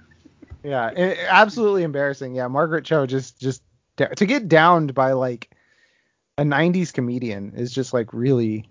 Yeah, 0.63 0.91
i- 0.97 1.17
absolutely 1.27 1.83
embarrassing. 1.83 2.35
Yeah, 2.35 2.47
Margaret 2.47 2.85
Cho 2.85 3.05
just 3.05 3.39
just 3.39 3.61
to 3.97 4.25
get 4.25 4.47
downed 4.47 4.93
by 4.93 5.13
like 5.13 5.49
a 6.37 6.43
90s 6.43 6.91
comedian 6.91 7.53
is 7.55 7.71
just 7.71 7.93
like 7.93 8.11
really 8.13 8.67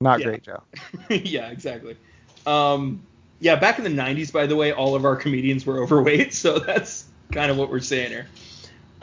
not 0.00 0.20
Yeah. 0.20 0.26
great, 0.26 0.42
Joe. 0.42 0.62
yeah, 1.10 1.48
exactly. 1.48 1.96
Um, 2.46 3.02
yeah, 3.40 3.56
back 3.56 3.78
in 3.78 3.84
the 3.84 3.90
90s, 3.90 4.32
by 4.32 4.46
the 4.46 4.54
way, 4.54 4.72
all 4.72 4.94
of 4.94 5.04
our 5.04 5.16
comedians 5.16 5.66
were 5.66 5.78
overweight, 5.82 6.34
so 6.34 6.58
that's 6.58 7.06
kind 7.32 7.50
of 7.50 7.56
what 7.56 7.70
we're 7.70 7.80
saying 7.80 8.10
here. 8.10 8.26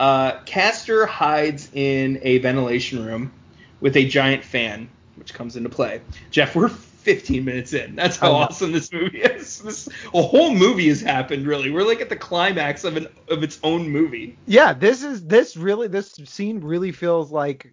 Uh, 0.00 0.40
Castor 0.44 1.06
hides 1.06 1.68
in 1.74 2.18
a 2.22 2.38
ventilation 2.38 3.04
room 3.04 3.32
with 3.80 3.96
a 3.96 4.08
giant 4.08 4.42
fan, 4.44 4.88
which 5.16 5.34
comes 5.34 5.56
into 5.56 5.68
play. 5.68 6.00
Jeff, 6.30 6.54
we're 6.56 6.68
15 6.68 7.44
minutes 7.44 7.72
in. 7.74 7.94
That's 7.96 8.16
how 8.16 8.32
awesome 8.32 8.72
this 8.72 8.92
movie 8.92 9.20
is. 9.20 9.60
This 9.64 9.88
a 10.14 10.22
whole 10.22 10.54
movie 10.54 10.88
has 10.88 11.00
happened, 11.00 11.46
really. 11.46 11.70
We're 11.70 11.86
like 11.86 12.00
at 12.00 12.08
the 12.08 12.16
climax 12.16 12.84
of 12.84 12.96
an 12.96 13.08
of 13.28 13.42
its 13.42 13.58
own 13.62 13.88
movie. 13.88 14.36
Yeah, 14.46 14.72
this 14.72 15.02
is 15.02 15.26
this 15.26 15.56
really 15.56 15.88
this 15.88 16.12
scene 16.24 16.60
really 16.60 16.92
feels 16.92 17.30
like 17.30 17.72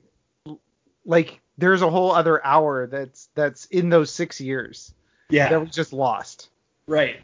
like 1.06 1.40
there's 1.58 1.82
a 1.82 1.90
whole 1.90 2.12
other 2.12 2.44
hour 2.46 2.88
that's 2.88 3.30
that's 3.36 3.66
in 3.66 3.90
those 3.90 4.12
6 4.12 4.40
years 4.42 4.94
Yeah. 5.30 5.50
that 5.50 5.62
we 5.62 5.68
just 5.68 5.94
lost. 5.94 6.50
Right. 6.88 7.18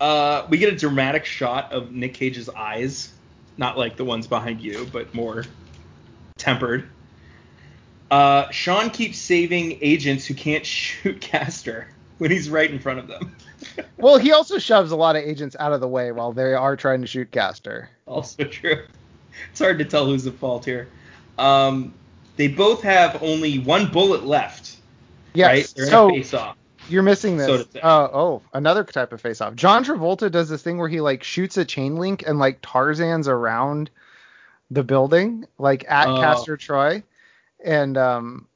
Uh, 0.00 0.46
we 0.48 0.58
get 0.58 0.72
a 0.72 0.76
dramatic 0.76 1.24
shot 1.24 1.72
of 1.72 1.90
Nick 1.90 2.14
Cage's 2.14 2.48
eyes, 2.48 3.12
not 3.56 3.76
like 3.76 3.96
the 3.96 4.04
ones 4.04 4.26
behind 4.28 4.60
you, 4.60 4.88
but 4.92 5.12
more 5.14 5.44
tempered. 6.36 6.88
Uh, 8.10 8.48
Sean 8.50 8.90
keeps 8.90 9.18
saving 9.18 9.78
agents 9.82 10.24
who 10.26 10.34
can't 10.34 10.64
shoot 10.64 11.20
Castor 11.20 11.88
when 12.18 12.30
he's 12.30 12.48
right 12.50 12.70
in 12.70 12.78
front 12.78 12.98
of 12.98 13.06
them. 13.08 13.34
Well, 13.96 14.18
he 14.18 14.32
also 14.32 14.58
shoves 14.58 14.90
a 14.92 14.96
lot 14.96 15.14
of 15.16 15.22
agents 15.22 15.54
out 15.58 15.72
of 15.72 15.80
the 15.80 15.86
way 15.88 16.10
while 16.12 16.32
they 16.32 16.54
are 16.54 16.76
trying 16.76 17.00
to 17.00 17.06
shoot 17.08 17.30
Castor. 17.30 17.88
also 18.06 18.44
true. 18.44 18.84
It's 19.50 19.58
hard 19.60 19.78
to 19.78 19.84
tell 19.84 20.06
who's 20.06 20.26
at 20.26 20.34
fault 20.34 20.64
here. 20.64 20.88
Um, 21.38 21.92
they 22.36 22.48
both 22.48 22.82
have 22.82 23.20
only 23.22 23.58
one 23.58 23.86
bullet 23.90 24.24
left. 24.24 24.76
Yes. 25.34 25.46
Right? 25.48 25.74
They're 25.76 25.86
so 25.86 26.08
in 26.08 26.14
a 26.14 26.18
face-off. 26.18 26.56
you're 26.88 27.02
missing 27.02 27.36
this. 27.36 27.66
So 27.72 27.80
uh, 27.80 28.08
oh, 28.12 28.42
another 28.52 28.82
type 28.84 29.12
of 29.12 29.20
face 29.20 29.40
off. 29.40 29.54
John 29.54 29.84
Travolta 29.84 30.30
does 30.30 30.48
this 30.48 30.62
thing 30.62 30.78
where 30.78 30.88
he 30.88 31.00
like 31.00 31.22
shoots 31.24 31.56
a 31.56 31.64
chain 31.64 31.96
link 31.96 32.24
and 32.26 32.38
like 32.38 32.58
Tarzan's 32.62 33.28
around 33.28 33.90
the 34.70 34.82
building, 34.84 35.46
like 35.58 35.84
at 35.88 36.08
Oh. 36.08 36.20
Castor 36.20 36.56
Troy, 36.56 37.02
and 37.64 37.96
um, 37.96 38.46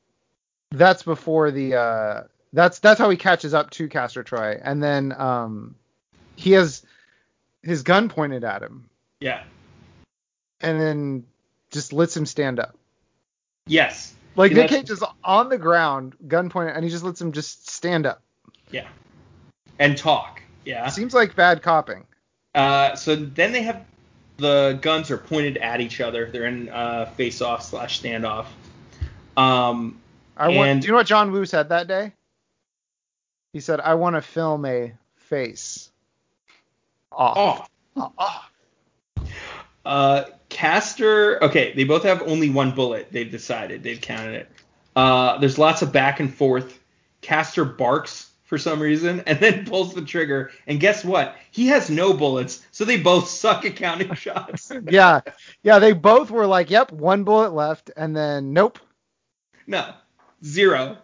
that's 0.71 1.03
before 1.03 1.51
the 1.51 1.75
uh, 1.77 2.23
that's 2.53 2.79
that's 2.81 2.99
how 2.99 3.11
he 3.11 3.17
catches 3.17 3.55
up 3.55 3.71
to 3.71 3.89
Castor 3.89 4.23
Troy, 4.23 4.61
and 4.63 4.83
then 4.83 5.13
um, 5.19 5.75
he 6.37 6.53
has 6.53 6.85
his 7.63 7.83
gun 7.83 8.09
pointed 8.09 8.45
at 8.45 8.63
him, 8.63 8.89
Yeah. 9.21 9.43
and 10.61 10.81
then 10.81 11.25
just 11.71 11.93
lets 11.93 12.17
him 12.17 12.27
stand 12.27 12.59
up. 12.59 12.77
Yes. 13.67 14.13
Like 14.35 14.51
See, 14.51 14.57
Nick 14.59 14.71
Cage 14.71 14.91
is 14.91 15.05
on 15.23 15.49
the 15.49 15.59
ground, 15.59 16.15
gun 16.27 16.49
pointed, 16.51 16.75
and 16.75 16.85
he 16.85 16.91
just 16.91 17.05
lets 17.05 17.21
him 17.21 17.33
just 17.33 17.71
stand 17.71 18.07
up. 18.07 18.23
Yeah. 18.71 18.89
And 19.79 19.97
talk. 19.97 20.43
Yeah. 20.65 20.89
Seems 20.89 21.13
like 21.15 21.37
bad 21.37 21.63
copping. 21.63 22.05
Uh, 22.55 22.95
so 22.97 23.15
then 23.15 23.53
they 23.53 23.63
have 23.63 23.85
the 24.39 24.79
guns 24.81 25.11
are 25.11 25.19
pointed 25.19 25.59
at 25.59 25.81
each 25.81 26.01
other. 26.01 26.31
They're 26.31 26.47
in 26.47 26.69
uh, 26.69 27.07
face-off 27.17 27.63
slash 27.63 28.01
standoff. 28.03 28.47
Um, 29.37 30.01
I 30.37 30.49
want. 30.49 30.69
And- 30.69 30.83
Do 30.83 30.87
you 30.87 30.93
know 30.93 30.99
what 30.99 31.07
John 31.07 31.33
Woo 31.33 31.45
said 31.47 31.69
that 31.71 31.89
day? 31.89 32.13
He 33.53 33.61
said, 33.61 33.81
"I 33.81 33.95
want 33.95 34.17
to 34.17 34.23
film 34.23 34.65
a 34.65 34.93
face 35.17 35.91
off." 37.11 37.69
oh, 37.97 38.11
Off. 38.19 38.51
Uh, 39.85 40.25
Castor. 40.49 41.43
Okay, 41.43 41.73
they 41.75 41.85
both 41.85 42.05
have 42.05 42.23
only 42.23 42.51
one 42.51 42.73
bullet. 42.75 43.09
They've 43.11 43.31
decided. 43.31 43.83
They've 43.83 44.01
counted 44.01 44.35
it. 44.35 44.49
Uh, 44.95 45.39
there's 45.39 45.59
lots 45.59 45.83
of 45.83 45.93
back 45.93 46.21
and 46.21 46.33
forth. 46.33 46.79
Castor 47.21 47.65
barks 47.65 48.31
for 48.45 48.59
some 48.59 48.81
reason 48.81 49.23
and 49.27 49.41
then 49.41 49.65
pulls 49.69 49.95
the 49.95 50.03
trigger. 50.03 50.51
And 50.67 50.79
guess 50.79 51.05
what? 51.05 51.37
He 51.51 51.69
has 51.69 51.89
no 51.89 52.13
bullets, 52.13 52.65
so 52.71 52.85
they 52.85 52.99
both 52.99 53.29
suck 53.41 53.65
at 53.65 53.77
counting 53.77 54.15
shots. 54.15 54.71
yeah, 54.91 55.21
yeah. 55.63 55.79
They 55.79 55.93
both 55.93 56.31
were 56.31 56.47
like, 56.47 56.71
"Yep, 56.71 56.93
one 56.93 57.25
bullet 57.25 57.53
left," 57.53 57.91
and 57.97 58.15
then 58.15 58.53
nope. 58.53 58.79
No, 59.67 59.95
zero. 60.45 60.99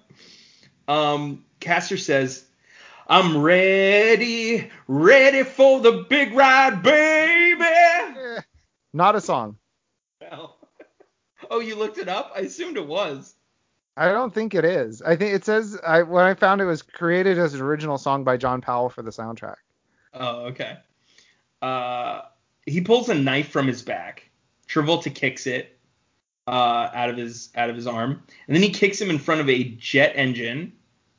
Um, 0.87 1.45
Castor 1.61 1.97
says, 1.97 2.45
"I'm 3.07 3.39
ready, 3.43 4.71
ready 4.87 5.43
for 5.45 5.81
the 5.81 6.07
big 6.09 6.33
ride, 6.35 6.83
baby." 6.83 8.43
Not 8.93 9.17
a 9.17 9.21
song. 9.21 9.57
Well, 10.21 10.57
oh, 11.51 11.61
you 11.61 11.77
looked 11.77 11.99
it 11.99 12.09
up? 12.09 12.33
I 12.35 12.41
assumed 12.41 12.77
it 12.77 12.87
was. 12.87 13.35
I 13.97 14.13
don't 14.13 14.33
think 14.33 14.55
it 14.55 14.65
is. 14.65 15.03
I 15.03 15.17
think 15.17 15.35
it 15.35 15.45
says 15.45 15.79
I 15.85 16.03
when 16.03 16.25
I 16.25 16.35
found 16.35 16.61
it 16.61 16.67
was 16.67 16.83
created 16.83 17.39
as 17.39 17.55
an 17.55 17.61
original 17.61 17.99
song 17.99 18.25
by 18.25 18.37
John 18.37 18.61
Powell 18.61 18.89
for 18.89 19.03
the 19.03 19.11
soundtrack. 19.11 19.57
Oh, 20.15 20.47
okay. 20.47 20.79
Uh, 21.61 22.23
he 22.65 22.81
pulls 22.81 23.09
a 23.09 23.15
knife 23.15 23.49
from 23.49 23.67
his 23.67 23.83
back. 23.83 24.31
Travolta 24.69 25.13
kicks 25.13 25.47
it 25.47 25.78
uh, 26.49 26.91
out 26.95 27.11
of 27.11 27.17
his 27.17 27.51
out 27.55 27.69
of 27.69 27.77
his 27.77 27.87
arm, 27.87 28.23
and 28.47 28.57
then 28.57 28.63
he 28.63 28.71
kicks 28.71 29.01
him 29.01 29.11
in 29.11 29.19
front 29.19 29.41
of 29.41 29.49
a 29.51 29.65
jet 29.65 30.13
engine, 30.17 30.73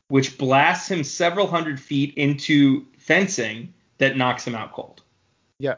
which 0.07 0.37
blasts 0.37 0.89
him 0.89 1.03
several 1.03 1.45
hundred 1.47 1.79
feet 1.79 2.15
into 2.15 2.85
fencing 2.97 3.73
that 3.99 4.17
knocks 4.17 4.45
him 4.45 4.55
out 4.55 4.73
cold. 4.73 5.03
Yeah. 5.59 5.75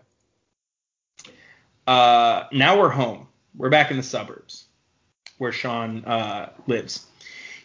Uh, 1.87 2.45
now 2.51 2.79
we're 2.79 2.89
home. 2.89 3.27
We're 3.55 3.69
back 3.69 3.91
in 3.91 3.97
the 3.97 4.03
suburbs 4.03 4.65
where 5.37 5.51
Sean 5.51 6.05
uh, 6.05 6.51
lives. 6.67 7.07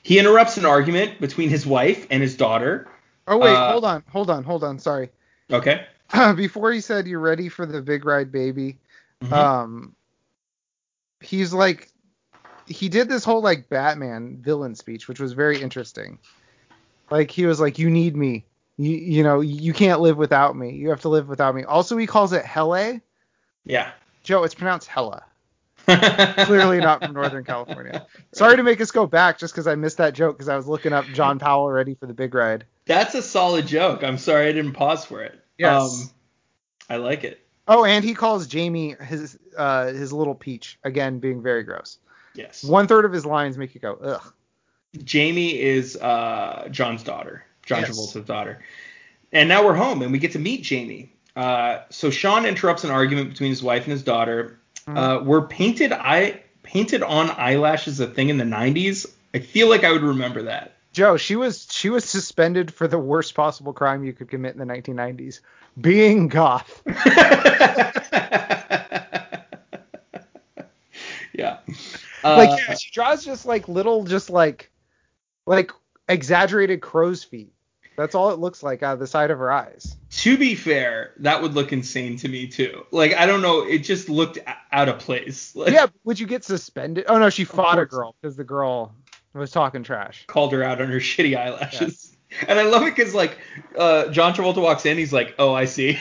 He 0.02 0.18
interrupts 0.18 0.56
an 0.56 0.64
argument 0.64 1.20
between 1.20 1.48
his 1.50 1.66
wife 1.66 2.06
and 2.10 2.22
his 2.22 2.36
daughter. 2.36 2.88
Oh 3.28 3.38
wait, 3.38 3.54
Uh, 3.54 3.72
hold 3.72 3.84
on, 3.84 4.02
hold 4.10 4.30
on, 4.30 4.44
hold 4.44 4.64
on. 4.64 4.78
Sorry. 4.78 5.10
Okay. 5.52 5.84
Before 6.36 6.72
he 6.72 6.80
said 6.80 7.06
you're 7.06 7.20
ready 7.20 7.48
for 7.48 7.66
the 7.66 7.82
big 7.82 8.04
ride, 8.04 8.32
baby. 8.32 8.78
Mhm. 9.22 9.32
um 9.32 9.95
he's 11.20 11.52
like 11.52 11.90
he 12.66 12.88
did 12.88 13.08
this 13.08 13.24
whole 13.24 13.42
like 13.42 13.68
batman 13.68 14.38
villain 14.40 14.74
speech 14.74 15.08
which 15.08 15.20
was 15.20 15.32
very 15.32 15.60
interesting 15.60 16.18
like 17.10 17.30
he 17.30 17.46
was 17.46 17.60
like 17.60 17.78
you 17.78 17.90
need 17.90 18.16
me 18.16 18.44
you 18.76 18.96
you 18.96 19.22
know 19.22 19.40
you 19.40 19.72
can't 19.72 20.00
live 20.00 20.16
without 20.16 20.56
me 20.56 20.72
you 20.72 20.88
have 20.90 21.00
to 21.00 21.08
live 21.08 21.28
without 21.28 21.54
me 21.54 21.64
also 21.64 21.96
he 21.96 22.06
calls 22.06 22.32
it 22.32 22.44
helle 22.44 23.00
yeah. 23.64 23.90
joe 24.22 24.42
it's 24.44 24.54
pronounced 24.54 24.88
hella 24.88 25.24
clearly 25.86 26.78
not 26.78 27.02
from 27.02 27.14
northern 27.14 27.44
california 27.44 28.04
sorry 28.32 28.56
to 28.56 28.62
make 28.62 28.80
us 28.80 28.90
go 28.90 29.06
back 29.06 29.38
just 29.38 29.54
because 29.54 29.66
i 29.66 29.74
missed 29.74 29.98
that 29.98 30.14
joke 30.14 30.36
because 30.36 30.48
i 30.48 30.56
was 30.56 30.66
looking 30.66 30.92
up 30.92 31.04
john 31.06 31.38
powell 31.38 31.70
ready 31.70 31.94
for 31.94 32.06
the 32.06 32.14
big 32.14 32.34
ride 32.34 32.64
That's 32.86 33.16
a 33.16 33.22
solid 33.22 33.66
joke. 33.66 34.02
I'm 34.04 34.16
sorry 34.16 34.48
I 34.48 34.52
didn't 34.52 34.72
pause 34.72 35.04
for 35.04 35.22
it. 35.22 35.38
Yes. 35.58 35.82
Um, 35.82 36.10
I 36.88 36.96
like 36.96 37.24
it. 37.24 37.45
Oh 37.68 37.84
and 37.84 38.04
he 38.04 38.14
calls 38.14 38.46
jamie 38.46 38.94
his 39.00 39.38
uh 39.56 39.86
his 39.86 40.12
little 40.12 40.34
peach 40.34 40.78
again 40.84 41.18
being 41.18 41.42
very 41.42 41.62
gross 41.62 41.98
Yes. 42.34 42.62
one 42.64 42.86
third 42.86 43.04
of 43.06 43.12
his 43.12 43.24
lines 43.24 43.56
make 43.56 43.74
you 43.74 43.80
go 43.80 43.94
ugh 43.94 44.32
Jamie 45.04 45.58
is 45.60 45.96
uh, 45.96 46.68
John's 46.70 47.02
daughter, 47.02 47.44
John 47.66 47.80
Yes. 47.80 47.90
Travolta's 47.90 48.24
daughter. 48.26 48.60
And 49.32 49.48
now 49.48 49.64
we're 49.64 49.74
home 49.74 50.00
and 50.00 50.10
we 50.10 50.18
get 50.18 50.32
to 50.32 50.38
meet 50.38 50.62
Jamie. 50.62 51.12
Uh, 51.34 51.80
so 51.90 52.08
Sean 52.10 52.46
interrupts 52.46 52.84
an 52.84 52.90
argument 52.90 53.30
between 53.30 53.50
his 53.50 53.62
wife 53.62 53.82
and 53.84 53.92
his 53.92 54.02
daughter. 54.02 54.58
Mhm. 54.86 54.96
Uh, 54.96 55.24
were 55.24 55.42
painted 55.42 55.92
eye 55.92 56.42
painted 56.62 57.02
on 57.02 57.30
eyelashes 57.30 58.00
a 58.00 58.06
thing 58.06 58.30
in 58.30 58.38
the 58.38 58.44
90s? 58.44 59.06
I 59.34 59.40
feel 59.40 59.68
like 59.68 59.84
I 59.84 59.92
would 59.92 60.02
remember 60.02 60.44
that. 60.44 60.75
Joe, 60.96 61.18
she 61.18 61.36
was 61.36 61.68
she 61.70 61.90
was 61.90 62.06
suspended 62.06 62.72
for 62.72 62.88
the 62.88 62.98
worst 62.98 63.34
possible 63.34 63.74
crime 63.74 64.02
you 64.02 64.14
could 64.14 64.30
commit 64.30 64.54
in 64.54 64.58
the 64.58 64.64
1990s, 64.64 65.40
being 65.78 66.26
goth. 66.26 66.82
yeah. 71.34 71.58
Like 72.24 72.48
Uh, 72.48 72.56
yeah, 72.58 72.74
she 72.76 72.90
draws 72.92 73.22
just 73.26 73.44
like 73.44 73.68
little, 73.68 74.04
just 74.04 74.30
like 74.30 74.70
like 75.44 75.70
exaggerated 76.08 76.80
crow's 76.80 77.22
feet. 77.22 77.52
That's 77.98 78.14
all 78.14 78.30
it 78.30 78.38
looks 78.38 78.62
like 78.62 78.82
out 78.82 78.94
of 78.94 78.98
the 78.98 79.06
side 79.06 79.30
of 79.30 79.38
her 79.38 79.52
eyes. 79.52 79.98
to 80.10 80.38
be 80.38 80.54
fair, 80.54 81.12
that 81.18 81.42
would 81.42 81.52
look 81.52 81.74
insane 81.74 82.16
to 82.16 82.28
me 82.28 82.46
too. 82.46 82.86
Like 82.90 83.12
I 83.12 83.26
don't 83.26 83.42
know, 83.42 83.66
it 83.66 83.80
just 83.80 84.08
looked 84.08 84.38
out 84.72 84.88
of 84.88 84.98
place. 84.98 85.54
Like, 85.54 85.74
Yeah, 85.74 85.88
would 86.04 86.18
you 86.18 86.26
get 86.26 86.42
suspended? 86.42 87.04
Oh 87.06 87.18
no, 87.18 87.28
she 87.28 87.44
fought 87.44 87.78
a 87.78 87.84
girl 87.84 88.16
because 88.18 88.36
the 88.36 88.44
girl 88.44 88.94
was 89.38 89.50
talking 89.50 89.82
trash. 89.82 90.24
called 90.26 90.52
her 90.52 90.62
out 90.62 90.80
on 90.80 90.88
her 90.88 90.98
shitty 91.00 91.36
eyelashes. 91.36 92.12
And 92.48 92.58
I 92.58 92.64
love 92.64 92.82
it 92.82 92.94
because 92.96 93.14
like 93.14 93.38
uh, 93.78 94.08
John 94.08 94.34
Travolta 94.34 94.60
walks 94.60 94.84
in, 94.84 94.98
he's 94.98 95.12
like, 95.12 95.36
"Oh, 95.38 95.54
I 95.54 95.64
see." 95.64 95.96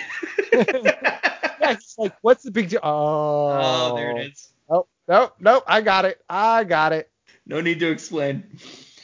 Yeah, 0.54 1.74
he's 1.74 1.96
like, 1.98 2.14
what's 2.22 2.44
the 2.44 2.52
big 2.52 2.70
deal? 2.70 2.80
Oh, 2.84 3.50
oh, 3.92 3.96
there 3.96 4.18
it 4.18 4.32
is. 4.32 4.52
Nope, 4.70 4.90
nope, 5.08 5.34
nope. 5.40 5.64
I 5.68 5.82
got 5.82 6.06
it. 6.06 6.20
I 6.30 6.64
got 6.64 6.94
it. 6.94 7.10
No 7.46 7.62
need 7.62 7.80
to 7.80 7.90
explain. 7.90 8.44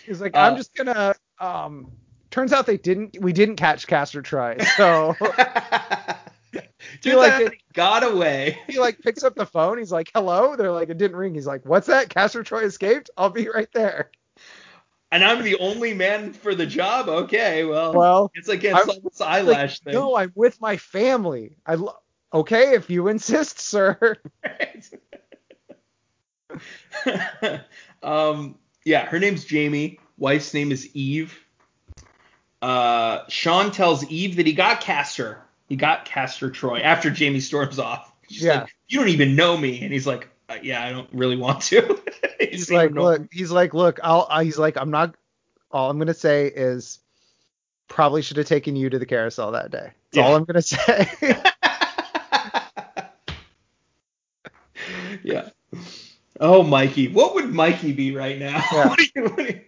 He's 0.05 0.19
like, 0.19 0.35
Uh, 0.35 0.39
I'm 0.39 0.57
just 0.57 0.75
gonna. 0.75 1.15
Um, 1.39 1.91
turns 2.31 2.53
out 2.53 2.65
they 2.65 2.77
didn't. 2.77 3.17
We 3.21 3.33
didn't 3.33 3.55
catch 3.57 3.85
Castor 3.87 4.21
Troy. 4.23 4.57
So 4.75 5.15
Dude, 7.01 7.15
like 7.15 7.33
like 7.33 7.53
it- 7.53 7.53
got 7.73 8.03
away. 8.03 8.59
he 8.67 8.79
like 8.79 8.99
picks 8.99 9.23
up 9.23 9.35
the 9.35 9.45
phone. 9.45 9.77
He's 9.77 9.91
like, 9.91 10.11
hello. 10.13 10.55
They're 10.55 10.71
like, 10.71 10.89
it 10.89 10.97
didn't 10.97 11.17
ring. 11.17 11.33
He's 11.33 11.47
like, 11.47 11.65
what's 11.65 11.87
that? 11.87 12.09
Castor 12.09 12.43
Troy 12.43 12.63
escaped. 12.63 13.09
I'll 13.17 13.29
be 13.29 13.47
right 13.47 13.69
there. 13.73 14.11
And 15.13 15.23
I'm 15.25 15.43
the 15.43 15.57
only 15.59 15.93
man 15.93 16.31
for 16.31 16.55
the 16.55 16.65
job. 16.65 17.09
Okay, 17.09 17.65
well, 17.65 17.93
Well, 17.93 18.31
it's 18.33 18.47
against 18.47 18.79
I'm- 18.79 18.89
all 18.89 18.99
this 19.01 19.19
eyelash 19.21 19.81
like, 19.85 19.93
no, 19.93 20.15
I'm 20.15 20.31
with 20.35 20.59
my 20.61 20.77
family. 20.77 21.57
I 21.65 21.75
lo- 21.75 21.97
okay 22.33 22.75
if 22.75 22.89
you 22.89 23.07
insist, 23.09 23.59
sir. 23.73 24.17
thing. 24.43 24.83
um, 28.03 28.55
yeah, 28.85 29.05
her 29.05 29.19
name's 29.19 29.45
Jamie. 29.45 29.99
Wife's 30.17 30.53
name 30.53 30.71
is 30.71 30.87
Eve. 30.95 31.37
Uh, 32.61 33.21
Sean 33.27 33.71
tells 33.71 34.05
Eve 34.05 34.35
that 34.37 34.45
he 34.45 34.53
got 34.53 34.81
Castor. 34.81 35.41
He 35.67 35.75
got 35.75 36.05
Castor 36.05 36.49
Troy 36.51 36.79
after 36.79 37.09
Jamie 37.09 37.39
storms 37.39 37.79
off. 37.79 38.11
She's 38.29 38.43
Yeah. 38.43 38.61
like, 38.61 38.75
you 38.87 38.99
don't 38.99 39.09
even 39.09 39.35
know 39.35 39.57
me, 39.57 39.81
and 39.83 39.91
he's 39.91 40.05
like, 40.05 40.29
uh, 40.51 40.57
yeah, 40.61 40.83
I 40.85 40.91
don't 40.91 41.09
really 41.13 41.37
want 41.37 41.61
to. 41.63 41.99
He 42.39 42.45
He's 42.51 42.71
like, 42.71 42.91
look. 42.91 43.23
He's 43.31 43.51
like, 43.51 43.73
look. 43.73 43.99
I'll. 44.03 44.27
I, 44.29 44.43
he's 44.43 44.57
like, 44.57 44.77
I'm 44.77 44.91
not. 44.91 45.15
All 45.71 45.89
I'm 45.89 45.97
gonna 45.99 46.13
say 46.13 46.47
is, 46.47 46.99
probably 47.87 48.21
should 48.21 48.37
have 48.37 48.45
taken 48.47 48.75
you 48.75 48.89
to 48.89 48.99
the 48.99 49.05
carousel 49.05 49.51
that 49.53 49.71
day. 49.71 49.91
That's 50.11 50.17
Yeah. 50.17 50.23
all 50.23 50.35
I'm 50.35 50.43
gonna 50.43 50.61
say. 50.63 51.07
yeah. 55.23 55.49
Oh, 56.39 56.63
Mikey. 56.63 57.07
What 57.09 57.35
would 57.35 57.53
Mikey 57.53 57.93
be 57.93 58.15
right 58.15 58.39
now? 58.39 58.63
Yeah. 58.71 58.87
What 58.89 58.97
do 58.99 59.05
you- 59.15 59.23
what 59.23 59.35
do 59.37 59.43
you- 59.43 59.61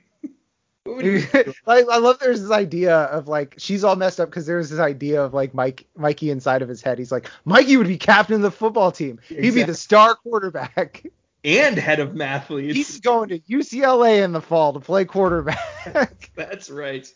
what 0.86 0.93
would 0.93 0.93
he 0.93 0.93
be? 0.93 0.93
like 1.66 1.86
I 1.89 1.97
love 1.97 2.20
there's 2.20 2.41
this 2.41 2.51
idea 2.51 2.95
of 2.95 3.28
like 3.28 3.56
she's 3.58 3.84
all 3.84 3.95
messed 3.95 4.20
up 4.20 4.30
because 4.30 4.45
there's 4.45 4.70
this 4.70 4.80
idea 4.80 5.22
of 5.24 5.34
like 5.34 5.54
Mike 5.54 5.86
Mikey 5.95 6.30
inside 6.32 6.62
of 6.62 6.70
his 6.70 6.82
head. 6.82 6.97
He's 6.99 7.12
like 7.12 7.30
Mikey 7.45 7.78
would 7.78 7.88
be 7.88 7.97
captain 7.97 8.36
of 8.36 8.41
the 8.41 8.51
football 8.51 8.91
team. 8.91 9.20
He'd 9.28 9.54
be 9.56 9.64
the 9.64 9.76
star 9.76 10.16
quarterback. 10.16 11.04
and 11.43 11.78
head 11.78 11.99
of 11.99 12.12
mathletes. 12.12 12.74
He's 12.74 12.99
going 12.99 13.30
to 13.30 13.39
UCLA 13.39 14.24
in 14.24 14.32
the 14.32 14.41
fall 14.41 14.74
to 14.74 14.80
play 14.80 15.06
quarterback. 15.06 16.32
That's 16.36 16.70
right. 16.70 17.08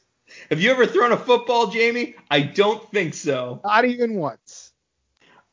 Have 0.49 0.59
you 0.59 0.71
ever 0.71 0.85
thrown 0.85 1.13
a 1.13 1.17
football, 1.17 1.67
Jamie? 1.67 2.15
I 2.29 2.41
don't 2.41 2.91
think 2.91 3.13
so. 3.13 3.61
Not 3.63 3.85
even 3.85 4.15
once. 4.15 4.73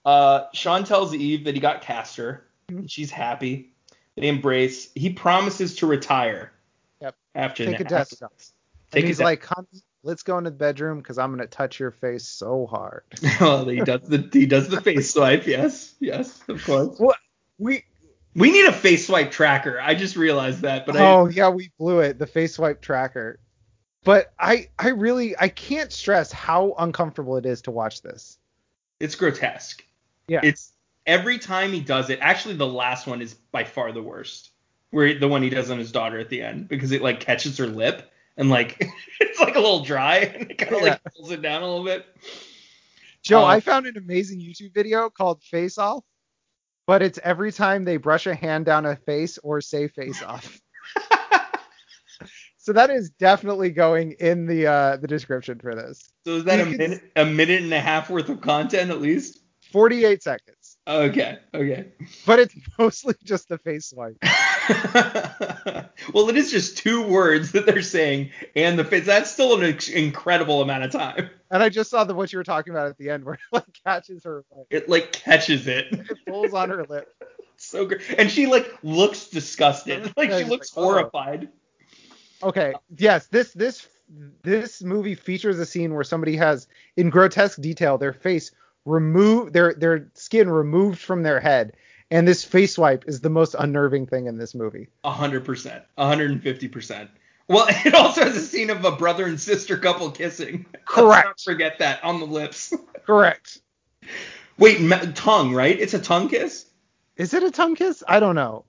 Uh, 0.05 0.47
Sean 0.53 0.82
tells 0.85 1.14
Eve 1.14 1.45
that 1.45 1.55
he 1.55 1.61
got 1.61 1.80
Castor. 1.82 2.47
Mhm. 2.70 2.91
She's 2.91 3.11
happy. 3.11 3.70
They 4.16 4.28
embrace. 4.28 4.91
He 4.95 5.11
promises 5.11 5.76
to 5.76 5.87
retire. 5.87 6.53
Yep. 7.05 7.16
After 7.34 7.64
Take 7.66 7.80
a 7.80 7.84
that. 7.84 7.88
desk 7.88 8.18
job. 8.18 8.30
Take 8.90 9.00
and 9.00 9.09
he's 9.09 9.18
desk- 9.18 9.24
like, 9.24 9.44
honey, 9.44 9.82
let's 10.02 10.22
go 10.22 10.38
into 10.38 10.50
the 10.50 10.57
bedroom 10.57 10.98
because 10.98 11.18
I'm 11.18 11.30
gonna 11.30 11.46
touch 11.46 11.78
your 11.78 11.90
face 11.90 12.24
so 12.26 12.66
hard. 12.66 13.02
well, 13.40 13.68
he 13.68 13.80
does 13.80 14.09
the 14.09 14.28
he 14.32 14.46
does 14.46 14.68
the 14.68 14.80
face 14.80 15.12
swipe. 15.12 15.46
Yes, 15.46 15.94
yes, 16.00 16.42
of 16.48 16.64
course. 16.64 16.98
What 16.98 17.18
we 17.59 17.84
We 18.34 18.50
need 18.50 18.66
a 18.66 18.72
face 18.72 19.07
swipe 19.07 19.30
tracker. 19.30 19.78
I 19.80 19.94
just 19.94 20.16
realized 20.16 20.62
that, 20.62 20.86
but 20.86 20.96
I, 20.96 21.05
oh 21.05 21.28
yeah, 21.28 21.50
we 21.50 21.70
blew 21.78 22.00
it. 22.00 22.18
The 22.18 22.26
face 22.26 22.55
swipe 22.55 22.80
tracker. 22.80 23.38
But 24.02 24.32
I 24.38 24.68
I 24.78 24.88
really 24.88 25.36
I 25.38 25.48
can't 25.48 25.92
stress 25.92 26.32
how 26.32 26.74
uncomfortable 26.78 27.36
it 27.36 27.44
is 27.46 27.62
to 27.62 27.70
watch 27.70 28.00
this. 28.02 28.38
it's 29.00 29.14
grotesque. 29.14 29.84
Yeah. 30.26 30.40
It's 30.42 30.72
every 31.07 31.38
time 31.38 31.72
he 31.72 31.80
does 31.80 32.09
it. 32.09 32.18
Actually, 32.22 32.55
the 32.55 32.66
last 32.66 33.07
one 33.07 33.20
is 33.20 33.34
by 33.34 33.64
far 33.64 33.92
the 33.92 34.02
worst. 34.02 34.50
Where 34.95 35.18
the 35.18 35.26
one 35.28 35.42
he 35.42 35.51
does 35.51 35.70
on 35.70 35.78
his 35.78 35.90
daughter 35.92 36.18
at 36.18 36.28
the 36.30 36.40
end 36.42 36.68
because 36.68 36.92
it 36.92 37.03
like 37.03 37.18
catches 37.20 37.59
her 37.59 37.66
lip 37.66 38.11
and 38.36 38.49
like 38.49 38.76
it's 39.20 39.40
like 39.40 39.57
a 39.57 39.61
little 39.61 39.84
dry 39.84 40.16
and 40.38 40.51
it 40.51 40.59
kind 40.59 40.74
of 40.74 40.82
Yeah. 40.82 40.88
like 40.90 41.01
pulls 41.16 41.30
it 41.32 41.42
down 41.42 41.62
a 41.62 41.66
little 41.66 41.84
bit. 41.84 42.07
Joe, 43.22 43.40
Oh. 43.42 43.45
I 43.45 43.61
found 43.61 43.86
an 43.86 43.97
amazing 43.97 44.38
YouTube 44.40 44.72
video 44.74 45.11
called 45.11 45.42
Face 45.42 45.78
Off, 45.78 46.05
but 46.86 47.03
it's 47.03 47.18
every 47.24 47.51
time 47.53 47.84
they 47.84 47.97
brush 47.97 48.26
a 48.26 48.34
hand 48.34 48.66
down 48.66 48.86
a 48.86 48.95
face 48.97 49.38
or 49.42 49.61
say 49.61 49.88
face 49.88 50.22
off. 50.22 50.61
so 52.59 52.72
that 52.72 52.90
is 52.90 53.11
definitely 53.11 53.70
going 53.70 54.12
in 54.20 54.47
the 54.47 54.66
uh, 54.66 54.97
the 54.99 55.09
description 55.09 55.59
for 55.59 55.74
this. 55.74 56.09
So 56.26 56.36
is 56.36 56.45
that 56.45 56.61
a 56.61 56.70
You 56.70 56.76
minute 56.78 57.03
a 57.16 57.24
minute 57.24 57.62
and 57.62 57.72
a 57.74 57.80
half 57.80 58.11
worth 58.11 58.28
of 58.28 58.40
content 58.40 58.90
at 58.90 59.01
least? 59.01 59.40
48 59.72 60.22
seconds, 60.22 60.76
Okay, 60.86 61.38
okay. 61.53 61.86
but 62.26 62.38
it's 62.38 62.55
mostly 62.78 63.14
just 63.24 63.49
the 63.49 63.59
face 63.59 63.86
swipe. 63.90 64.16
well, 66.15 66.29
it 66.29 66.37
is 66.37 66.51
just 66.51 66.79
two 66.79 67.07
words 67.07 67.53
that 67.53 67.67
they're 67.67 67.83
saying, 67.83 68.31
and 68.57 68.79
the 68.79 68.85
face. 68.85 69.07
That's 69.07 69.31
still 69.31 69.61
an 69.61 69.79
incredible 69.93 70.62
amount 70.62 70.85
of 70.85 70.93
time. 70.93 71.31
And 71.51 71.62
I 71.62 71.69
just 71.69 71.91
saw 71.91 72.05
the 72.05 72.15
what 72.15 72.33
you 72.33 72.39
were 72.39 72.45
talking 72.45 72.73
about 72.73 72.89
at 72.89 72.99
the 72.99 73.11
end, 73.11 73.25
where 73.25 73.35
it 73.35 73.41
like 73.53 73.79
catches 73.85 74.25
her, 74.25 74.45
lip. 74.55 74.67
It 74.71 74.89
like 74.89 75.12
catches 75.12 75.67
it. 75.67 75.87
it 75.93 76.19
pulls 76.27 76.55
on 76.55 76.71
her 76.71 76.85
lip. 76.85 77.15
so 77.57 77.87
great, 77.87 78.03
and 78.19 78.31
she 78.31 78.47
like 78.47 78.79
looks 78.83 79.29
disgusted. 79.29 80.12
Like 80.17 80.31
Yeah, 80.31 80.39
she 80.39 80.45
looks 80.45 80.75
like, 80.77 80.83
oh. 80.83 80.89
horrified. 80.89 81.49
Okay, 82.43 82.75
yes, 82.97 83.27
this 83.27 83.53
this 83.53 83.87
this 84.43 84.83
movie 84.83 85.15
features 85.15 85.59
a 85.59 85.67
scene 85.67 85.95
where 85.95 86.05
somebody 86.05 86.37
has, 86.37 86.67
in 86.97 87.11
grotesque 87.11 87.61
detail, 87.61 87.99
their 87.99 88.12
face 88.12 88.51
removed, 88.85 89.53
their 89.53 89.75
their 89.75 90.11
skin 90.15 90.49
removed 90.49 90.99
from 90.99 91.23
their 91.23 91.41
head, 91.41 91.77
and 92.11 92.26
this 92.28 92.44
face 92.44 92.74
swipe 92.74 93.05
is 93.07 93.20
the 93.20 93.30
most 93.30 93.55
unnerving 93.59 94.07
thing 94.07 94.26
in 94.26 94.38
this 94.38 94.55
movie. 94.55 94.88
A 95.05 95.11
hundred 95.11 95.44
percent, 95.44 95.84
a 95.96 96.07
hundred 96.07 96.30
and 96.30 96.42
fifty 96.42 96.68
percent. 96.68 97.11
Well, 97.48 97.66
it 97.84 97.94
also 97.94 98.24
has 98.24 98.36
a 98.36 98.40
scene 98.40 98.70
of 98.70 98.84
a 98.84 98.92
brother 98.92 99.26
and 99.26 99.40
sister 99.40 99.76
couple 99.76 100.11
kissing. 100.11 100.66
Correct. 100.84 101.42
forget 101.42 101.78
that 101.78 102.02
on 102.05 102.20
the 102.20 102.26
lips. 102.26 102.72
Correct. 103.07 103.59
Wait, 104.59 104.78
tongue, 105.14 105.52
right? 105.52 105.78
It's 105.78 105.94
a 105.94 105.98
tongue 105.98 106.28
kiss. 106.28 106.66
Is 107.16 107.34
it 107.34 107.42
a 107.42 107.50
tongue 107.50 107.74
kiss? 107.74 108.02
I 108.07 108.20
don't 108.20 108.34
know. 108.34 108.64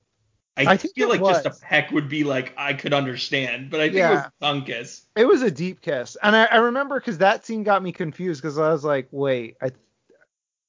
I, 0.57 0.65
I 0.73 0.77
feel 0.77 1.09
like 1.09 1.19
just 1.19 1.45
a 1.45 1.49
peck 1.49 1.91
would 1.91 2.07
be 2.07 2.23
like 2.23 2.53
I 2.57 2.73
could 2.73 2.93
understand, 2.93 3.69
but 3.69 3.81
I 3.81 3.87
think 3.89 3.99
it 3.99 4.09
was 4.09 4.19
a 4.19 4.31
tongue 4.41 4.63
kiss. 4.63 5.05
It 5.17 5.25
was 5.25 5.41
a 5.41 5.51
deep 5.51 5.81
kiss, 5.81 6.15
and 6.23 6.33
I, 6.33 6.45
I 6.45 6.57
remember 6.57 6.97
because 6.97 7.17
that 7.17 7.45
scene 7.45 7.63
got 7.63 7.83
me 7.83 7.91
confused 7.91 8.41
because 8.41 8.57
I 8.57 8.69
was 8.69 8.85
like, 8.85 9.09
wait, 9.11 9.57
I 9.61 9.71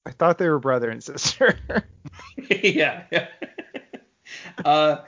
I 0.06 0.10
thought 0.10 0.38
they 0.38 0.48
were 0.48 0.60
brother 0.60 0.88
and 0.88 1.02
sister. 1.02 1.58
yeah. 2.48 3.02
yeah. 3.10 3.26
uh, 4.64 4.98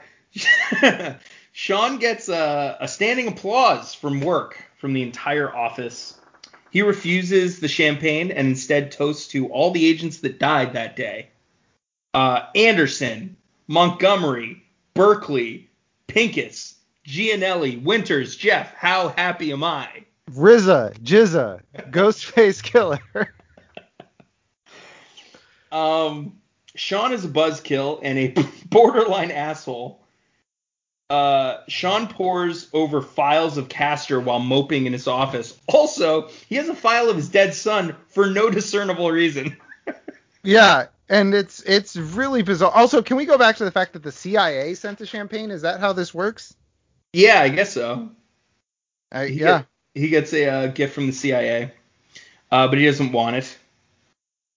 Sean 1.53 1.97
gets 1.99 2.27
a, 2.27 2.77
a 2.81 2.87
standing 2.87 3.29
applause 3.29 3.93
from 3.93 4.19
work 4.19 4.61
from 4.77 4.93
the 4.93 5.01
entire 5.01 5.55
office. 5.55 6.19
He 6.71 6.81
refuses 6.81 7.59
the 7.59 7.67
champagne 7.69 8.29
and 8.31 8.47
instead 8.47 8.91
toasts 8.91 9.27
to 9.29 9.47
all 9.47 9.71
the 9.71 9.85
agents 9.85 10.17
that 10.19 10.37
died 10.37 10.73
that 10.73 10.95
day. 10.95 11.29
Uh, 12.13 12.41
Anderson, 12.53 13.37
Montgomery, 13.67 14.63
Berkeley, 14.93 15.69
Pincus, 16.07 16.75
Gianelli, 17.05 17.77
Winters, 17.77 18.35
Jeff. 18.35 18.73
How 18.73 19.09
happy 19.09 19.51
am 19.51 19.63
I? 19.63 19.87
Rizza, 20.31 20.95
Jizza, 20.99 21.61
Ghostface 21.89 22.61
Killah. 22.61 22.99
Um, 25.71 26.37
Sean 26.75 27.13
is 27.13 27.25
a 27.25 27.29
buzzkill 27.29 27.99
and 28.03 28.17
a 28.19 28.43
borderline 28.69 29.31
asshole. 29.31 30.01
Uh, 31.09 31.61
Sean 31.67 32.07
pores 32.07 32.69
over 32.71 33.01
files 33.01 33.57
of 33.57 33.67
Castor 33.67 34.19
while 34.19 34.39
moping 34.39 34.85
in 34.85 34.93
his 34.93 35.07
office. 35.07 35.57
Also, 35.67 36.27
he 36.47 36.55
has 36.55 36.69
a 36.69 36.75
file 36.75 37.09
of 37.09 37.15
his 37.15 37.29
dead 37.29 37.55
son 37.55 37.95
for 38.09 38.27
no 38.29 38.49
discernible 38.49 39.11
reason. 39.11 39.57
Yeah, 40.41 40.85
and 41.09 41.33
it's 41.35 41.61
it's 41.63 41.97
really 41.97 42.43
bizarre. 42.43 42.71
Also, 42.71 43.01
can 43.01 43.17
we 43.17 43.25
go 43.25 43.37
back 43.37 43.57
to 43.57 43.65
the 43.65 43.71
fact 43.71 43.91
that 43.91 44.03
the 44.03 44.11
CIA 44.11 44.73
sent 44.73 44.97
the 44.97 45.05
champagne? 45.05 45.51
Is 45.51 45.63
that 45.63 45.81
how 45.81 45.91
this 45.91 46.13
works? 46.13 46.55
Yeah, 47.11 47.41
I 47.41 47.49
guess 47.49 47.73
so. 47.73 48.09
Uh, 49.11 49.23
He 49.25 49.33
yeah. 49.33 49.57
get- 49.59 49.65
he 49.95 50.07
gets 50.07 50.31
a 50.31 50.45
uh, 50.47 50.67
gift 50.67 50.93
from 50.95 51.07
the 51.07 51.11
CIA, 51.11 51.73
uh, 52.51 52.69
but 52.69 52.77
he 52.77 52.85
doesn't 52.85 53.11
want 53.11 53.35
it. 53.35 53.57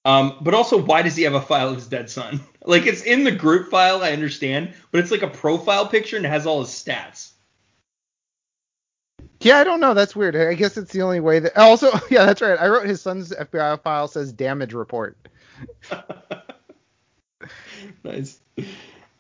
Um, 0.05 0.37
but 0.41 0.55
also, 0.55 0.83
why 0.83 1.03
does 1.03 1.17
he 1.17 1.23
have 1.23 1.35
a 1.35 1.41
file 1.41 1.69
of 1.69 1.77
his 1.77 1.87
dead 1.87 2.11
son? 2.11 2.41
Like, 2.65 2.87
it's 2.87 3.03
in 3.03 3.25
the 3.25 3.33
group 3.33 3.73
file, 3.73 4.05
I 4.05 4.13
understand, 4.13 4.73
but 4.93 5.01
it's 5.01 5.11
like 5.11 5.23
a 5.23 5.29
profile 5.29 5.85
picture 5.85 6.17
and 6.17 6.25
it 6.25 6.29
has 6.29 6.47
all 6.47 6.61
his 6.61 6.69
stats. 6.69 7.33
Yeah, 9.41 9.59
I 9.59 9.65
don't 9.65 9.81
know. 9.81 9.95
That's 9.95 10.15
weird. 10.15 10.37
I 10.37 10.55
guess 10.55 10.77
it's 10.77 10.93
the 10.93 11.03
only 11.03 11.19
way 11.19 11.41
that. 11.41 11.59
Also, 11.59 11.91
yeah, 12.11 12.25
that's 12.25 12.41
right. 12.41 12.59
I 12.59 12.69
wrote 12.69 12.87
his 12.87 13.03
son's 13.03 13.33
FBI 13.33 13.83
file 13.83 14.07
says 14.07 14.33
damage 14.33 14.75
report. 14.75 15.17
nice. 18.05 18.39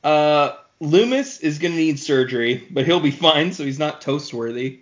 Uh, 0.04 0.52
Loomis 0.78 1.40
is 1.40 1.58
gonna 1.58 1.74
need 1.74 1.98
surgery, 1.98 2.68
but 2.70 2.86
he'll 2.86 3.00
be 3.00 3.10
fine, 3.10 3.52
so 3.52 3.64
he's 3.64 3.78
not 3.78 4.00
toast 4.00 4.32
worthy. 4.32 4.80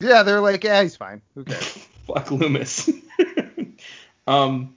Yeah, 0.00 0.24
they're 0.24 0.40
like, 0.40 0.64
yeah, 0.64 0.82
he's 0.82 0.96
fine. 0.96 1.22
Who 1.34 1.44
cares? 1.44 1.86
Fuck 2.06 2.30
Loomis. 2.30 2.90
um, 4.26 4.76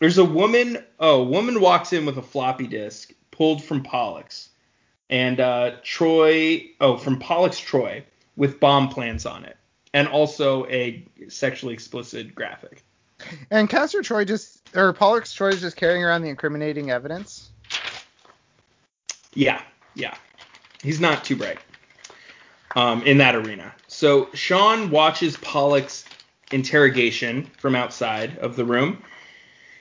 there's 0.00 0.18
a 0.18 0.24
woman. 0.24 0.84
Oh, 0.98 1.20
a 1.20 1.24
woman 1.24 1.60
walks 1.60 1.92
in 1.92 2.04
with 2.06 2.18
a 2.18 2.22
floppy 2.22 2.66
disk 2.66 3.12
pulled 3.30 3.62
from 3.62 3.82
Pollux, 3.82 4.48
and 5.08 5.38
uh, 5.38 5.72
Troy. 5.84 6.70
Oh, 6.80 6.96
from 6.96 7.18
Pollux 7.20 7.58
Troy 7.60 8.04
with 8.36 8.58
bomb 8.58 8.88
plans 8.88 9.26
on 9.26 9.44
it, 9.44 9.56
and 9.94 10.08
also 10.08 10.66
a 10.66 11.06
sexually 11.28 11.74
explicit 11.74 12.34
graphic. 12.34 12.82
And 13.50 13.68
Castor 13.68 14.02
Troy 14.02 14.24
just, 14.24 14.74
or 14.74 14.92
Pollux 14.94 15.32
Troy 15.34 15.48
is 15.48 15.60
just 15.60 15.76
carrying 15.76 16.02
around 16.02 16.22
the 16.22 16.30
incriminating 16.30 16.90
evidence. 16.90 17.50
Yeah, 19.34 19.60
yeah. 19.94 20.16
He's 20.82 21.00
not 21.00 21.24
too 21.24 21.36
bright 21.36 21.58
um, 22.74 23.02
in 23.02 23.18
that 23.18 23.34
arena. 23.34 23.74
So 23.88 24.30
Sean 24.32 24.90
watches 24.90 25.36
Pollux 25.36 26.06
interrogation 26.50 27.44
from 27.58 27.76
outside 27.76 28.38
of 28.38 28.56
the 28.56 28.64
room. 28.64 29.02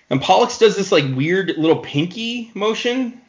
And 0.09 0.21
Pollux 0.21 0.57
does 0.57 0.75
this 0.75 0.91
like 0.91 1.03
weird 1.15 1.49
little 1.57 1.77
pinky 1.77 2.51
motion. 2.53 3.21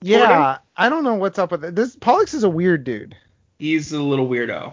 Yeah, 0.00 0.58
I 0.76 0.88
don't 0.88 1.04
know 1.04 1.14
what's 1.14 1.38
up 1.38 1.50
with 1.50 1.64
it. 1.64 1.74
This 1.74 1.96
Pollux 1.96 2.34
is 2.34 2.44
a 2.44 2.50
weird 2.50 2.84
dude. 2.84 3.16
He's 3.58 3.92
a 3.92 4.02
little 4.02 4.28
weirdo. 4.28 4.72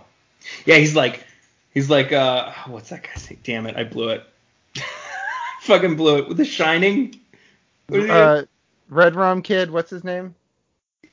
Yeah, 0.66 0.76
he's 0.76 0.96
like 0.96 1.26
he's 1.74 1.90
like 1.90 2.12
uh 2.12 2.52
what's 2.68 2.90
that 2.90 3.04
guy 3.04 3.16
say? 3.16 3.38
Damn 3.44 3.68
it, 3.68 3.76
I 3.76 3.84
blew 3.84 4.10
it. 4.10 4.24
Fucking 5.62 5.96
blew 5.96 6.18
it 6.18 6.28
with 6.28 6.38
the 6.38 6.46
shining. 6.46 7.20
Uh, 7.92 8.44
Red 8.90 9.16
Rum 9.16 9.42
Kid, 9.42 9.70
what's 9.72 9.90
his 9.90 10.04
name? 10.04 10.36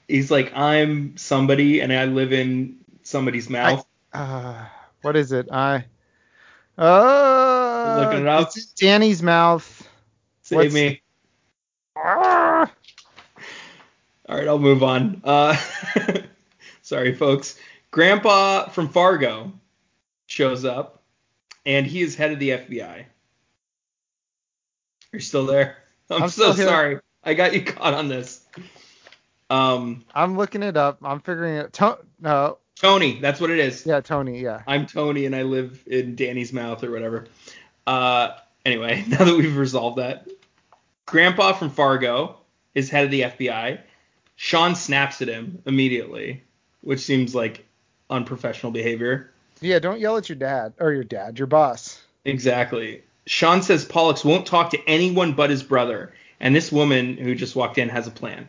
he's 0.08 0.30
like 0.30 0.52
I'm 0.56 1.16
somebody 1.16 1.80
and 1.80 1.92
I 1.92 2.06
live 2.06 2.32
in 2.32 2.78
somebody's 3.02 3.48
mouth. 3.48 3.86
Uh, 4.12 4.64
what 5.02 5.14
is 5.14 5.32
it? 5.32 5.48
I. 5.52 5.84
Uh, 6.76 8.00
Looking 8.00 8.22
it 8.22 8.28
up? 8.28 8.48
It's 8.48 8.66
Danny's 8.66 9.22
mouth. 9.22 9.77
Save 10.48 10.56
what's- 10.56 10.74
me. 10.74 11.02
Ah! 11.94 12.72
All 14.26 14.36
right, 14.36 14.48
I'll 14.48 14.58
move 14.58 14.82
on. 14.82 15.20
Uh, 15.22 15.54
sorry, 16.82 17.14
folks. 17.14 17.58
Grandpa 17.90 18.68
from 18.70 18.88
Fargo 18.88 19.52
shows 20.26 20.64
up, 20.64 21.02
and 21.66 21.86
he 21.86 22.00
is 22.00 22.14
head 22.14 22.32
of 22.32 22.38
the 22.38 22.50
FBI. 22.50 23.04
You're 25.12 25.20
still 25.20 25.44
there? 25.44 25.76
I'm, 26.10 26.22
I'm 26.22 26.28
so 26.30 26.54
sorry. 26.54 27.00
I 27.22 27.34
got 27.34 27.52
you 27.52 27.62
caught 27.62 27.92
on 27.92 28.08
this. 28.08 28.42
Um, 29.50 30.02
I'm 30.14 30.38
looking 30.38 30.62
it 30.62 30.78
up. 30.78 30.98
I'm 31.02 31.20
figuring 31.20 31.56
it. 31.56 31.74
To- 31.74 31.98
no, 32.20 32.56
Tony, 32.74 33.20
that's 33.20 33.38
what 33.38 33.50
it 33.50 33.58
is. 33.58 33.84
yeah, 33.84 34.00
Tony. 34.00 34.40
Yeah. 34.40 34.62
I'm 34.66 34.86
Tony, 34.86 35.26
and 35.26 35.36
I 35.36 35.42
live 35.42 35.82
in 35.86 36.16
Danny's 36.16 36.54
mouth 36.54 36.82
or 36.84 36.90
whatever. 36.90 37.26
Uh, 37.86 38.30
anyway, 38.64 39.04
now 39.08 39.24
that 39.24 39.36
we've 39.36 39.58
resolved 39.58 39.98
that, 39.98 40.26
Grandpa 41.08 41.54
from 41.54 41.70
Fargo 41.70 42.36
is 42.74 42.90
head 42.90 43.06
of 43.06 43.10
the 43.10 43.22
FBI. 43.22 43.80
Sean 44.36 44.74
snaps 44.74 45.22
at 45.22 45.28
him 45.28 45.62
immediately, 45.64 46.42
which 46.82 47.00
seems 47.00 47.34
like 47.34 47.64
unprofessional 48.10 48.72
behavior. 48.72 49.30
Yeah. 49.62 49.78
Don't 49.78 50.00
yell 50.00 50.18
at 50.18 50.28
your 50.28 50.36
dad 50.36 50.74
or 50.78 50.92
your 50.92 51.04
dad, 51.04 51.38
your 51.38 51.46
boss. 51.46 51.98
Exactly. 52.26 53.02
Sean 53.26 53.62
says 53.62 53.86
Pollux 53.86 54.22
won't 54.22 54.46
talk 54.46 54.70
to 54.70 54.88
anyone 54.88 55.32
but 55.32 55.48
his 55.48 55.62
brother, 55.62 56.12
and 56.40 56.54
this 56.54 56.70
woman 56.70 57.16
who 57.16 57.34
just 57.34 57.56
walked 57.56 57.78
in 57.78 57.88
has 57.88 58.06
a 58.06 58.10
plan. 58.10 58.46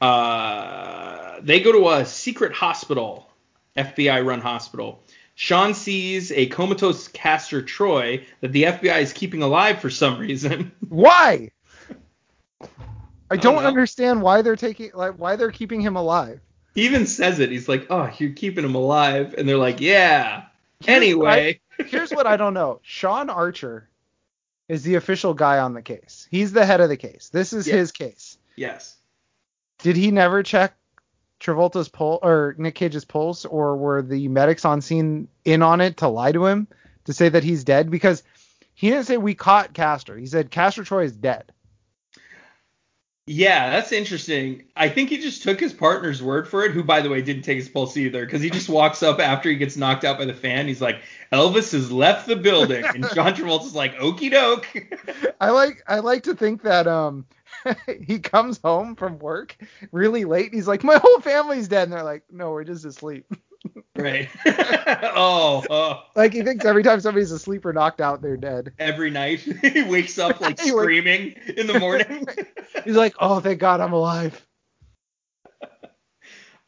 Uh, 0.00 1.40
they 1.42 1.60
go 1.60 1.72
to 1.72 1.90
a 1.90 2.06
secret 2.06 2.52
hospital, 2.52 3.28
FBI 3.76 4.24
run 4.24 4.40
hospital. 4.40 5.02
Sean 5.40 5.72
sees 5.72 6.32
a 6.32 6.46
comatose 6.46 7.06
Castor 7.06 7.62
Troy 7.62 8.26
that 8.40 8.50
the 8.50 8.64
FBI 8.64 9.00
is 9.02 9.12
keeping 9.12 9.40
alive 9.40 9.80
for 9.80 9.88
some 9.88 10.18
reason. 10.18 10.72
Why? 10.88 11.52
I 12.60 13.36
don't 13.36 13.40
don't 13.54 13.62
know. 13.62 13.68
understand 13.68 14.20
why 14.20 14.42
they're 14.42 14.56
taking 14.56 14.90
like 14.94 15.14
why 15.14 15.36
they're 15.36 15.52
keeping 15.52 15.80
him 15.80 15.94
alive. 15.94 16.40
he 16.74 16.86
even 16.86 17.06
says 17.06 17.38
it. 17.38 17.50
He's 17.52 17.68
like, 17.68 17.86
"Oh, 17.88 18.10
you're 18.18 18.32
keeping 18.32 18.64
him 18.64 18.74
alive," 18.74 19.34
and 19.38 19.48
they're 19.48 19.56
like, 19.58 19.80
"Yeah." 19.80 20.46
Anyway, 20.88 21.60
Here's 21.86 22.10
what 22.10 22.26
I 22.26 22.36
don't 22.36 22.54
know. 22.54 22.80
Sean 22.82 23.30
Archer 23.30 23.88
is 24.68 24.82
the 24.82 24.96
official 24.96 25.34
guy 25.34 25.58
on 25.58 25.72
the 25.74 25.82
case. 25.82 26.26
He's 26.32 26.52
the 26.52 26.66
head 26.66 26.80
of 26.80 26.88
the 26.88 26.96
case. 26.96 27.28
This 27.32 27.52
is 27.52 27.68
Yeah. 27.68 27.76
his 27.76 27.92
case. 27.92 28.38
yes. 28.56 28.96
Did 29.82 29.94
he 29.96 30.10
never 30.10 30.42
check 30.42 30.74
Travolta's 31.40 31.88
pulse 31.88 32.20
or 32.22 32.54
Nick 32.58 32.74
Cage's 32.74 33.04
pulse, 33.04 33.44
or 33.44 33.76
were 33.76 34.02
the 34.02 34.28
medics 34.28 34.64
on 34.64 34.80
scene 34.80 35.28
in 35.44 35.62
on 35.62 35.80
it 35.80 35.98
to 35.98 36.08
lie 36.08 36.32
to 36.32 36.46
him 36.46 36.68
to 37.04 37.12
say 37.12 37.28
that 37.28 37.44
he's 37.44 37.64
dead? 37.64 37.90
Because 37.90 38.22
he 38.74 38.90
didn't 38.90 39.06
say 39.06 39.16
we 39.16 39.34
caught 39.34 39.74
Castor. 39.74 40.16
He 40.16 40.26
said 40.26 40.50
Castor 40.50 40.84
Troy 40.84 41.04
is 41.04 41.12
dead. 41.12 41.52
Yeah, 43.30 43.68
that's 43.68 43.92
interesting. 43.92 44.64
I 44.74 44.88
think 44.88 45.10
he 45.10 45.18
just 45.18 45.42
took 45.42 45.60
his 45.60 45.74
partner's 45.74 46.22
word 46.22 46.48
for 46.48 46.64
it, 46.64 46.72
who, 46.72 46.82
by 46.82 47.02
the 47.02 47.10
way, 47.10 47.20
didn't 47.20 47.42
take 47.42 47.58
his 47.58 47.68
pulse 47.68 47.94
either, 47.98 48.24
because 48.24 48.40
he 48.40 48.48
just 48.48 48.70
walks 48.70 49.02
up 49.02 49.20
after 49.20 49.50
he 49.50 49.56
gets 49.56 49.76
knocked 49.76 50.04
out 50.04 50.16
by 50.16 50.24
the 50.24 50.32
fan. 50.32 50.66
He's 50.66 50.80
like, 50.80 51.02
Elvis 51.30 51.72
has 51.72 51.92
left 51.92 52.26
the 52.26 52.36
building. 52.36 52.82
And 52.86 53.04
John 53.14 53.34
Travolta's 53.34 53.74
like, 53.74 54.00
okey 54.00 54.30
doke. 54.30 54.66
I 55.40 55.50
like 55.50 55.82
I 55.86 55.98
like 55.98 56.22
to 56.22 56.34
think 56.34 56.62
that 56.62 56.86
um 56.86 57.26
he 58.06 58.18
comes 58.20 58.58
home 58.62 58.96
from 58.96 59.18
work 59.18 59.56
really 59.92 60.24
late. 60.24 60.46
And 60.46 60.54
he's 60.54 60.68
like, 60.68 60.84
my 60.84 60.98
whole 60.98 61.20
family's 61.20 61.68
dead, 61.68 61.84
and 61.84 61.92
they're 61.92 62.04
like, 62.04 62.24
no, 62.30 62.50
we're 62.50 62.64
just 62.64 62.84
asleep. 62.84 63.26
right. 63.96 64.28
oh, 64.46 65.66
oh, 65.70 66.02
Like 66.16 66.32
he 66.32 66.42
thinks 66.42 66.64
every 66.64 66.82
time 66.82 67.00
somebody's 67.00 67.32
asleep 67.32 67.64
or 67.66 67.72
knocked 67.72 68.00
out, 68.00 68.22
they're 68.22 68.36
dead. 68.36 68.72
every 68.78 69.10
night 69.10 69.40
he 69.40 69.82
wakes 69.82 70.18
up 70.18 70.40
like 70.40 70.58
screaming 70.58 71.34
in 71.56 71.66
the 71.66 71.74
morning. 71.74 72.26
He's 72.84 72.96
like, 72.96 73.14
oh, 73.20 73.40
thank 73.40 73.60
God 73.60 73.80
I'm 73.80 73.92
alive. 73.92 74.44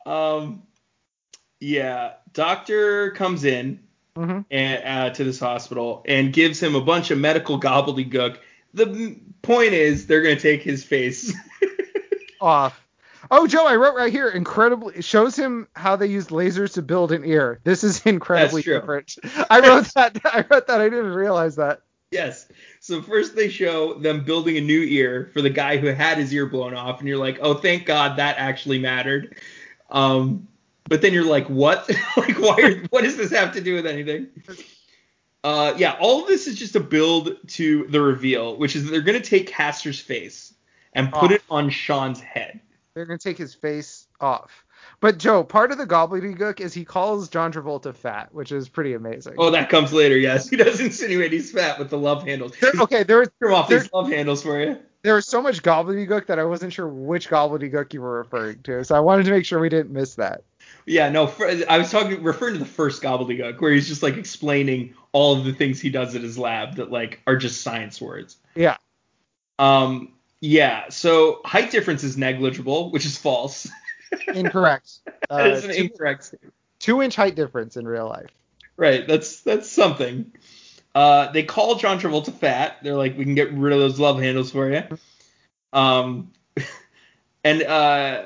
um, 0.06 0.64
yeah, 1.60 2.14
doctor 2.32 3.10
comes 3.12 3.44
in 3.44 3.80
hmm 4.16 4.40
and, 4.50 4.84
uh, 4.84 5.10
to 5.14 5.24
this 5.24 5.38
hospital 5.38 6.04
and 6.08 6.32
gives 6.32 6.60
him 6.62 6.74
a 6.74 6.80
bunch 6.80 7.10
of 7.10 7.18
medical 7.18 7.60
gobbledygook. 7.60 8.38
The 8.74 9.18
point 9.42 9.72
is, 9.72 10.06
they're 10.06 10.22
gonna 10.22 10.38
take 10.38 10.62
his 10.62 10.84
face. 10.84 11.34
Off. 12.40 12.86
Oh, 13.30 13.46
Joe, 13.46 13.66
I 13.66 13.76
wrote 13.76 13.94
right 13.94 14.12
here. 14.12 14.28
Incredibly, 14.28 14.96
it 14.96 15.04
shows 15.04 15.36
him 15.36 15.68
how 15.76 15.94
they 15.94 16.06
use 16.06 16.28
lasers 16.28 16.72
to 16.74 16.82
build 16.82 17.12
an 17.12 17.24
ear. 17.24 17.60
This 17.64 17.84
is 17.84 18.00
incredibly 18.06 18.62
different. 18.62 19.16
I 19.48 19.60
wrote 19.60 19.86
that. 19.94 20.18
I 20.24 20.44
wrote 20.50 20.66
that. 20.66 20.80
I 20.80 20.88
didn't 20.88 21.12
realize 21.12 21.56
that. 21.56 21.82
Yes. 22.10 22.48
So 22.80 23.00
first 23.00 23.36
they 23.36 23.48
show 23.48 23.94
them 23.94 24.24
building 24.24 24.56
a 24.56 24.60
new 24.60 24.82
ear 24.82 25.30
for 25.32 25.42
the 25.42 25.50
guy 25.50 25.76
who 25.76 25.88
had 25.88 26.18
his 26.18 26.34
ear 26.34 26.46
blown 26.46 26.74
off, 26.74 26.98
and 26.98 27.08
you're 27.08 27.18
like, 27.18 27.38
oh, 27.40 27.54
thank 27.54 27.86
God 27.86 28.16
that 28.16 28.36
actually 28.38 28.80
mattered. 28.80 29.36
Um, 29.90 30.48
but 30.88 31.02
then 31.02 31.12
you're 31.12 31.24
like, 31.24 31.46
what? 31.46 31.88
like, 32.16 32.36
why? 32.38 32.56
Are, 32.62 32.84
what 32.90 33.04
does 33.04 33.16
this 33.16 33.30
have 33.30 33.52
to 33.52 33.60
do 33.60 33.74
with 33.74 33.86
anything? 33.86 34.26
Uh, 35.42 35.74
yeah, 35.76 35.96
all 36.00 36.22
of 36.22 36.28
this 36.28 36.46
is 36.46 36.56
just 36.56 36.76
a 36.76 36.80
build 36.80 37.36
to 37.48 37.86
the 37.88 38.00
reveal, 38.00 38.56
which 38.56 38.76
is 38.76 38.84
that 38.84 38.90
they're 38.90 39.00
gonna 39.00 39.20
take 39.20 39.46
Castor's 39.46 39.98
face 40.00 40.52
and 40.92 41.10
put 41.12 41.24
Off. 41.24 41.32
it 41.32 41.42
on 41.50 41.70
Sean's 41.70 42.20
head. 42.20 42.60
They're 42.94 43.06
gonna 43.06 43.18
take 43.18 43.38
his 43.38 43.54
face 43.54 44.06
off. 44.20 44.64
But 45.00 45.18
Joe, 45.18 45.42
part 45.44 45.72
of 45.72 45.78
the 45.78 45.86
gobbledygook 45.86 46.60
is 46.60 46.74
he 46.74 46.84
calls 46.84 47.28
John 47.30 47.52
Travolta 47.52 47.94
fat, 47.94 48.34
which 48.34 48.52
is 48.52 48.68
pretty 48.68 48.92
amazing. 48.94 49.34
Oh, 49.38 49.50
that 49.50 49.70
comes 49.70 49.92
later. 49.92 50.16
Yes, 50.18 50.48
he 50.50 50.56
does 50.56 50.80
insinuate 50.80 51.32
he's 51.32 51.52
fat 51.52 51.78
with 51.78 51.88
the 51.88 51.98
love 51.98 52.24
handles. 52.24 52.52
There- 52.60 52.72
okay, 52.80 53.02
there 53.02 53.20
was 53.20 53.30
off 53.50 53.68
there- 53.68 53.80
these 53.80 53.92
love 53.92 54.08
handles 54.10 54.42
for 54.42 54.60
you. 54.60 54.78
there 55.02 55.14
was 55.14 55.26
so 55.26 55.40
much 55.40 55.62
gobbledygook 55.62 56.26
that 56.26 56.38
I 56.38 56.44
wasn't 56.44 56.72
sure 56.74 56.88
which 56.88 57.30
gobbledygook 57.30 57.94
you 57.94 58.02
were 58.02 58.18
referring 58.18 58.62
to, 58.64 58.84
so 58.84 58.94
I 58.94 59.00
wanted 59.00 59.24
to 59.24 59.30
make 59.30 59.46
sure 59.46 59.58
we 59.58 59.70
didn't 59.70 59.92
miss 59.92 60.16
that. 60.16 60.42
Yeah, 60.86 61.08
no, 61.10 61.26
for, 61.26 61.48
I 61.68 61.78
was 61.78 61.90
talking 61.90 62.22
referring 62.22 62.54
to 62.54 62.58
the 62.58 62.64
first 62.66 63.02
gobbledygook 63.02 63.60
where 63.60 63.72
he's 63.72 63.86
just 63.88 64.02
like 64.02 64.16
explaining 64.16 64.94
all 65.12 65.36
of 65.36 65.44
the 65.44 65.52
things 65.52 65.80
he 65.80 65.90
does 65.90 66.14
at 66.14 66.22
his 66.22 66.38
lab 66.38 66.76
that 66.76 66.90
like 66.90 67.20
are 67.26 67.36
just 67.36 67.60
science 67.62 68.00
words. 68.00 68.36
Yeah. 68.54 68.76
Um, 69.58 70.12
yeah. 70.40 70.88
So 70.88 71.40
height 71.44 71.70
difference 71.70 72.02
is 72.02 72.16
negligible, 72.16 72.90
which 72.90 73.04
is 73.06 73.16
false. 73.16 73.68
Incorrect. 74.34 74.98
That 75.28 75.46
Uh, 75.46 75.48
is 75.50 75.64
an 75.64 75.70
two, 75.74 75.82
incorrect. 75.82 76.34
two 76.80 77.02
inch 77.02 77.14
height 77.14 77.36
difference 77.36 77.76
in 77.76 77.86
real 77.86 78.08
life. 78.08 78.30
Right. 78.76 79.06
That's 79.06 79.42
that's 79.42 79.70
something. 79.70 80.32
Uh, 80.92 81.30
they 81.30 81.44
call 81.44 81.76
John 81.76 82.00
Travolta 82.00 82.32
fat. 82.34 82.78
They're 82.82 82.96
like, 82.96 83.16
we 83.16 83.22
can 83.24 83.36
get 83.36 83.52
rid 83.52 83.72
of 83.72 83.78
those 83.78 84.00
love 84.00 84.18
handles 84.18 84.50
for 84.50 84.68
you. 84.72 84.82
Um, 85.72 86.32
and 87.44 87.62
uh, 87.62 88.24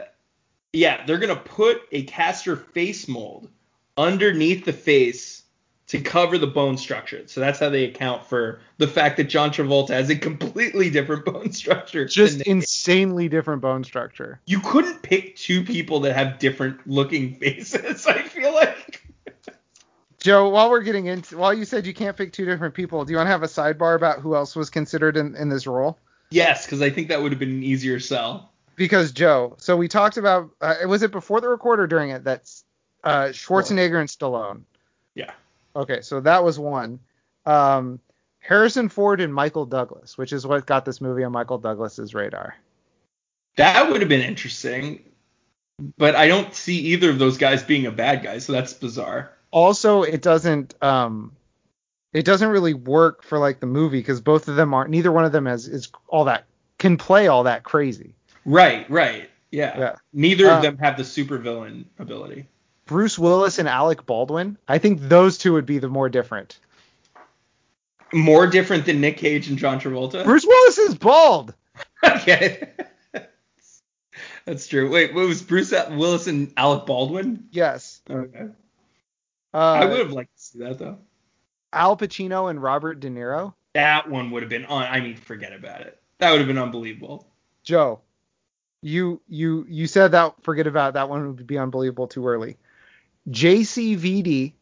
yeah, 0.74 1.04
they're 1.06 1.18
gonna 1.18 1.36
put 1.36 1.82
a 1.92 2.02
Castor 2.04 2.56
face 2.56 3.08
mold 3.08 3.48
underneath 3.96 4.64
the 4.64 4.72
face 4.72 5.42
to 5.86 6.00
cover 6.00 6.38
the 6.38 6.46
bone 6.46 6.78
structure. 6.78 7.22
So 7.26 7.40
that's 7.40 7.58
how 7.58 7.68
they 7.68 7.84
account 7.84 8.24
for 8.24 8.60
the 8.78 8.88
fact 8.88 9.18
that 9.18 9.24
John 9.24 9.50
Travolta 9.50 9.90
has 9.90 10.10
a 10.10 10.16
completely 10.16 10.90
different 10.90 11.24
bone 11.26 11.52
structure. 11.52 12.06
Just 12.06 12.40
insanely 12.42 13.28
different 13.28 13.60
bone 13.62 13.84
structure. 13.84 14.40
you 14.46 14.60
couldn't 14.60 15.02
pick 15.02 15.36
two 15.36 15.62
people 15.62 16.00
that 16.00 16.14
have 16.14 16.38
different 16.38 16.86
looking 16.86 17.34
faces. 17.40 18.06
I 18.06 18.22
feel 18.22 18.52
like. 18.54 19.02
Joe, 20.18 20.48
while 20.48 20.70
we're 20.70 20.80
getting 20.80 21.04
into, 21.06 21.36
while 21.36 21.52
you 21.52 21.66
said 21.66 21.86
you 21.86 21.92
can't 21.92 22.16
pick 22.16 22.32
two 22.32 22.46
different 22.46 22.74
people, 22.74 23.04
do 23.04 23.10
you 23.12 23.18
want 23.18 23.26
to 23.26 23.30
have 23.30 23.42
a 23.42 23.46
sidebar 23.46 23.94
about 23.94 24.20
who 24.20 24.34
else 24.34 24.56
was 24.56 24.70
considered 24.70 25.18
in, 25.18 25.36
in 25.36 25.50
this 25.50 25.66
role? 25.66 25.98
Yes, 26.30 26.64
because 26.64 26.80
I 26.80 26.88
think 26.88 27.08
that 27.08 27.20
would 27.22 27.30
have 27.30 27.38
been 27.38 27.50
an 27.50 27.62
easier 27.62 28.00
sell. 28.00 28.53
Because 28.76 29.12
Joe, 29.12 29.54
so 29.58 29.76
we 29.76 29.88
talked 29.88 30.16
about, 30.16 30.50
uh, 30.60 30.74
was 30.86 31.02
it 31.02 31.12
before 31.12 31.40
the 31.40 31.48
record 31.48 31.80
or 31.80 31.86
during 31.86 32.10
it? 32.10 32.24
That's 32.24 32.64
uh, 33.04 33.26
Schwarzenegger 33.26 34.00
and 34.00 34.08
Stallone. 34.08 34.62
Yeah. 35.14 35.30
Okay, 35.76 36.00
so 36.00 36.20
that 36.20 36.42
was 36.42 36.58
one. 36.58 36.98
Um, 37.46 38.00
Harrison 38.40 38.88
Ford 38.88 39.20
and 39.20 39.32
Michael 39.32 39.66
Douglas, 39.66 40.18
which 40.18 40.32
is 40.32 40.46
what 40.46 40.66
got 40.66 40.84
this 40.84 41.00
movie 41.00 41.24
on 41.24 41.32
Michael 41.32 41.58
Douglas's 41.58 42.14
radar. 42.14 42.56
That 43.56 43.90
would 43.90 44.00
have 44.00 44.08
been 44.08 44.20
interesting. 44.20 45.02
But 45.98 46.14
I 46.14 46.28
don't 46.28 46.54
see 46.54 46.78
either 46.78 47.10
of 47.10 47.18
those 47.18 47.36
guys 47.36 47.62
being 47.62 47.86
a 47.86 47.90
bad 47.90 48.22
guy, 48.22 48.38
so 48.38 48.52
that's 48.52 48.72
bizarre. 48.72 49.32
Also, 49.50 50.02
it 50.02 50.22
doesn't 50.22 50.74
um, 50.82 51.32
it 52.12 52.24
doesn't 52.24 52.48
really 52.48 52.74
work 52.74 53.24
for 53.24 53.38
like 53.38 53.60
the 53.60 53.66
movie 53.66 53.98
because 53.98 54.20
both 54.20 54.46
of 54.46 54.56
them 54.56 54.72
aren't. 54.72 54.90
Neither 54.90 55.10
one 55.10 55.24
of 55.24 55.32
them 55.32 55.46
has 55.46 55.66
is 55.66 55.90
all 56.08 56.24
that 56.26 56.44
can 56.78 56.96
play 56.96 57.26
all 57.26 57.44
that 57.44 57.64
crazy. 57.64 58.14
Right, 58.44 58.88
right. 58.90 59.30
Yeah. 59.50 59.78
Yeah. 59.78 59.94
Neither 60.12 60.50
Uh, 60.50 60.56
of 60.56 60.62
them 60.62 60.78
have 60.78 60.96
the 60.96 61.02
supervillain 61.02 61.84
ability. 61.98 62.46
Bruce 62.86 63.18
Willis 63.18 63.58
and 63.58 63.68
Alec 63.68 64.04
Baldwin. 64.04 64.58
I 64.68 64.78
think 64.78 65.00
those 65.00 65.38
two 65.38 65.54
would 65.54 65.66
be 65.66 65.78
the 65.78 65.88
more 65.88 66.08
different. 66.08 66.58
More 68.12 68.46
different 68.46 68.84
than 68.86 69.00
Nick 69.00 69.16
Cage 69.16 69.48
and 69.48 69.58
John 69.58 69.80
Travolta. 69.80 70.24
Bruce 70.24 70.44
Willis 70.46 70.78
is 70.78 70.94
bald. 70.94 71.54
okay. 72.04 72.68
That's 74.44 74.66
true. 74.68 74.90
Wait, 74.90 75.14
what 75.14 75.26
was 75.26 75.42
Bruce 75.42 75.72
Willis 75.72 76.26
and 76.26 76.52
Alec 76.56 76.84
Baldwin? 76.86 77.48
Yes. 77.50 78.02
Okay. 78.08 78.46
Uh, 79.54 79.56
I 79.56 79.84
would 79.86 79.98
have 79.98 80.12
liked 80.12 80.36
to 80.36 80.42
see 80.42 80.58
that 80.60 80.78
though. 80.78 80.98
Al 81.72 81.96
Pacino 81.96 82.50
and 82.50 82.62
Robert 82.62 83.00
De 83.00 83.08
Niro. 83.08 83.54
That 83.72 84.08
one 84.08 84.30
would 84.30 84.42
have 84.42 84.50
been 84.50 84.66
on. 84.66 84.82
I 84.84 85.00
mean, 85.00 85.16
forget 85.16 85.52
about 85.52 85.80
it. 85.80 85.98
That 86.18 86.30
would 86.30 86.38
have 86.38 86.46
been 86.46 86.58
unbelievable. 86.58 87.26
Joe, 87.64 88.00
You 88.84 89.22
you 89.26 89.64
you 89.66 89.86
said 89.86 90.12
that. 90.12 90.34
Forget 90.42 90.66
about 90.66 90.92
that 90.92 91.08
one. 91.08 91.26
Would 91.26 91.46
be 91.46 91.56
unbelievable 91.56 92.06
too 92.06 92.28
early. 92.28 92.58
JCVD. 93.30 94.52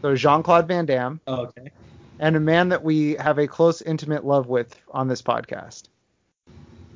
So 0.00 0.16
Jean 0.16 0.42
Claude 0.42 0.66
Van 0.66 0.86
Damme. 0.86 1.20
Oh, 1.28 1.42
okay. 1.42 1.70
And 2.18 2.34
a 2.34 2.40
man 2.40 2.70
that 2.70 2.82
we 2.82 3.12
have 3.14 3.38
a 3.38 3.46
close, 3.46 3.80
intimate 3.80 4.24
love 4.24 4.48
with 4.48 4.74
on 4.90 5.06
this 5.06 5.22
podcast. 5.22 5.84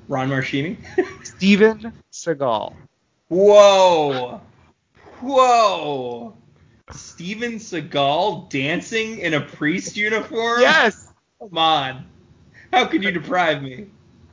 Ron 0.09 0.29
Marchini. 0.29 0.79
Steven 1.23 1.93
Seagal. 2.11 2.75
Whoa. 3.29 4.41
Whoa. 5.21 6.37
Steven 6.91 7.55
Seagal 7.55 8.51
dancing 8.51 9.21
in 9.21 9.35
a 9.35 9.41
priest 9.41 9.97
uniform? 9.97 10.61
Yes. 10.61 11.13
Come 11.39 11.57
on. 11.57 12.05
How 12.73 12.85
could 12.87 13.05
you 13.05 13.13
deprive 13.13 13.63
me? 13.63 13.87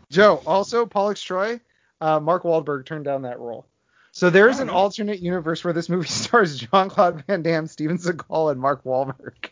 Joe, 0.09 0.41
also 0.45 0.87
Pollux 0.87 1.21
Troy, 1.21 1.59
uh, 2.03 2.19
Mark 2.19 2.43
Wahlberg 2.43 2.85
turned 2.85 3.05
down 3.05 3.21
that 3.21 3.39
role. 3.39 3.65
So 4.11 4.29
there's 4.29 4.59
an 4.59 4.69
alternate 4.69 5.21
universe 5.21 5.63
where 5.63 5.73
this 5.73 5.89
movie 5.89 6.07
stars 6.09 6.57
Jean 6.57 6.89
Claude 6.89 7.23
Van 7.25 7.41
Damme, 7.41 7.67
Steven 7.67 7.97
Seagal, 7.97 8.51
and 8.51 8.61
Mark 8.61 8.83
Wahlberg. 8.83 9.49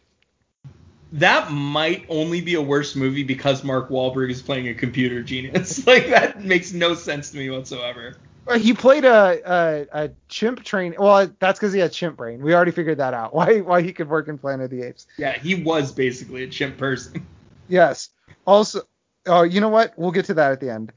That 1.13 1.51
might 1.51 2.05
only 2.09 2.41
be 2.41 2.55
a 2.55 2.61
worse 2.61 2.95
movie 2.95 3.23
because 3.23 3.63
Mark 3.63 3.89
Wahlberg 3.89 4.29
is 4.29 4.41
playing 4.41 4.67
a 4.67 4.73
computer 4.73 5.23
genius. 5.23 5.85
like 5.87 6.07
that 6.07 6.43
makes 6.43 6.73
no 6.73 6.93
sense 6.93 7.31
to 7.31 7.37
me 7.37 7.49
whatsoever. 7.49 8.17
He 8.57 8.73
played 8.73 9.05
a 9.05 9.39
a, 9.45 10.05
a 10.05 10.09
chimp 10.27 10.63
train. 10.63 10.95
Well, 10.97 11.29
that's 11.39 11.59
because 11.59 11.73
he 11.73 11.79
had 11.79 11.91
chimp 11.91 12.17
brain. 12.17 12.41
We 12.41 12.53
already 12.53 12.71
figured 12.71 12.97
that 12.99 13.13
out. 13.13 13.33
Why 13.35 13.61
why 13.61 13.81
he 13.81 13.93
could 13.93 14.09
work 14.09 14.27
in 14.27 14.37
Planet 14.37 14.65
of 14.65 14.71
the 14.71 14.83
Apes. 14.83 15.07
Yeah, 15.17 15.37
he 15.37 15.55
was 15.55 15.91
basically 15.91 16.43
a 16.43 16.47
chimp 16.47 16.77
person. 16.77 17.25
Yes. 17.67 18.09
Also, 18.45 18.81
oh, 19.25 19.43
you 19.43 19.61
know 19.61 19.69
what? 19.69 19.93
We'll 19.97 20.11
get 20.11 20.25
to 20.25 20.33
that 20.35 20.51
at 20.51 20.59
the 20.59 20.69
end. 20.71 20.91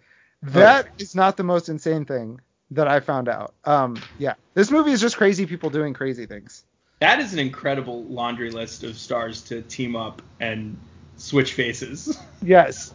That 0.44 0.86
okay. 0.86 0.94
is 0.98 1.14
not 1.14 1.36
the 1.36 1.42
most 1.42 1.68
insane 1.68 2.04
thing 2.04 2.40
that 2.70 2.86
I 2.86 3.00
found 3.00 3.28
out. 3.28 3.54
Um, 3.64 3.96
yeah, 4.18 4.34
this 4.52 4.70
movie 4.70 4.92
is 4.92 5.00
just 5.00 5.16
crazy 5.16 5.46
people 5.46 5.70
doing 5.70 5.94
crazy 5.94 6.26
things. 6.26 6.64
That 7.00 7.18
is 7.20 7.32
an 7.32 7.38
incredible 7.38 8.04
laundry 8.04 8.50
list 8.50 8.84
of 8.84 8.96
stars 8.96 9.42
to 9.42 9.62
team 9.62 9.96
up 9.96 10.20
and 10.40 10.76
switch 11.16 11.54
faces. 11.54 12.18
Yes. 12.42 12.92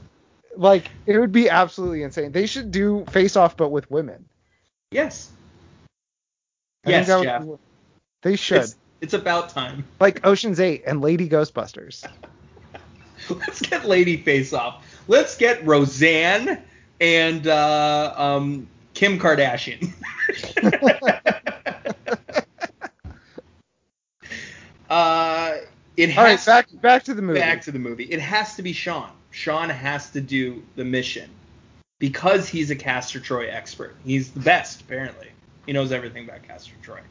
Like 0.56 0.92
it 1.08 1.18
would 1.18 1.32
be 1.32 1.50
absolutely 1.50 2.04
insane. 2.04 2.32
They 2.32 2.46
should 2.46 2.70
do 2.70 3.04
face 3.10 3.36
off 3.36 3.58
but 3.58 3.70
with 3.70 3.90
women. 3.90 4.26
Yes. 4.92 5.32
I 6.86 6.92
yes, 6.92 7.08
Jeff. 7.08 7.44
Would, 7.44 7.60
they 8.22 8.36
should. 8.36 8.62
It's, 8.62 8.76
it's 9.02 9.14
about 9.16 9.50
time. 9.50 9.86
Like 10.00 10.28
Ocean's 10.28 10.60
8 10.60 10.84
and 10.86 11.02
Lady 11.02 11.28
Ghostbusters. 11.28 12.06
Let's 13.30 13.60
get 13.60 13.86
Lady 13.86 14.18
Face 14.18 14.54
Off. 14.54 14.86
Let's 15.08 15.36
get 15.36 15.66
Roseanne 15.66 16.62
and 17.00 17.48
uh, 17.48 18.14
um, 18.16 18.68
Kim 18.94 19.20
Kardashian. 19.20 19.92
uh, 24.90 25.58
it 25.98 26.10
has 26.10 26.18
All 26.18 26.24
right, 26.24 26.46
back 26.46 26.68
back 26.82 27.04
to 27.04 27.14
the 27.14 27.22
movie. 27.22 27.40
Back 27.40 27.62
to 27.64 27.72
the 27.72 27.80
movie. 27.80 28.06
It 28.06 28.20
has 28.20 28.56
to 28.56 28.64
be 28.64 28.74
Sean. 28.74 29.12
Sean 29.32 29.70
has 29.70 30.10
to 30.12 30.22
do 30.22 30.64
the 30.76 30.86
mission 30.86 31.30
because 32.00 32.48
he's 32.48 32.72
a 32.72 32.76
Castor 32.76 33.20
Troy 33.20 33.50
expert. 33.50 33.96
He's 34.04 34.32
the 34.32 34.40
best, 34.40 34.82
apparently. 34.82 35.28
He 35.66 35.74
knows 35.74 35.92
everything 35.92 36.24
about 36.24 36.44
Castor 36.44 36.76
Troy, 36.82 37.02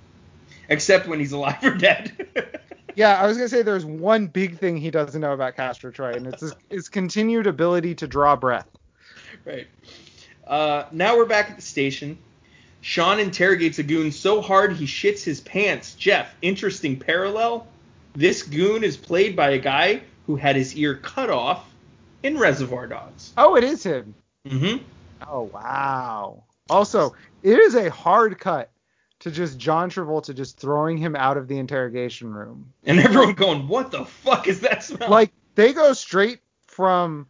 except 0.68 1.06
when 1.06 1.20
he's 1.20 1.32
alive 1.32 1.62
or 1.62 1.74
dead. 1.74 2.60
yeah, 2.96 3.20
I 3.20 3.26
was 3.26 3.36
gonna 3.36 3.48
say 3.48 3.62
there's 3.62 3.84
one 3.84 4.26
big 4.26 4.58
thing 4.58 4.76
he 4.76 4.90
doesn't 4.90 5.20
know 5.20 5.32
about 5.32 5.56
Castor 5.56 5.92
Troy, 5.92 6.12
and 6.12 6.26
it's 6.26 6.40
his, 6.40 6.54
his 6.70 6.88
continued 6.88 7.46
ability 7.46 7.94
to 7.96 8.08
draw 8.08 8.36
breath. 8.36 8.68
Right. 9.48 9.66
Uh, 10.46 10.84
now 10.92 11.16
we're 11.16 11.24
back 11.24 11.48
at 11.48 11.56
the 11.56 11.62
station. 11.62 12.18
Sean 12.82 13.18
interrogates 13.18 13.78
a 13.78 13.82
goon 13.82 14.12
so 14.12 14.42
hard 14.42 14.74
he 14.74 14.84
shits 14.84 15.24
his 15.24 15.40
pants. 15.40 15.94
Jeff, 15.94 16.34
interesting 16.42 16.98
parallel. 16.98 17.66
This 18.14 18.42
goon 18.42 18.84
is 18.84 18.98
played 18.98 19.34
by 19.34 19.50
a 19.50 19.58
guy 19.58 20.02
who 20.26 20.36
had 20.36 20.54
his 20.54 20.76
ear 20.76 20.96
cut 20.96 21.30
off 21.30 21.66
in 22.22 22.36
Reservoir 22.36 22.86
Dogs. 22.86 23.32
Oh, 23.38 23.56
it 23.56 23.64
is 23.64 23.82
him. 23.82 24.14
Mm-hmm. 24.46 24.84
Oh 25.26 25.44
wow. 25.44 26.44
Also, 26.68 27.14
it 27.42 27.58
is 27.58 27.74
a 27.74 27.88
hard 27.88 28.38
cut 28.38 28.70
to 29.20 29.30
just 29.30 29.56
John 29.56 29.88
Travolta 29.90 30.34
just 30.34 30.58
throwing 30.58 30.98
him 30.98 31.16
out 31.16 31.38
of 31.38 31.48
the 31.48 31.58
interrogation 31.58 32.34
room. 32.34 32.74
And 32.84 33.00
everyone 33.00 33.32
going, 33.32 33.66
"What 33.66 33.92
the 33.92 34.04
fuck 34.04 34.46
is 34.46 34.60
that 34.60 34.84
smell?" 34.84 35.08
Like 35.08 35.32
they 35.54 35.72
go 35.72 35.94
straight 35.94 36.40
from 36.66 37.28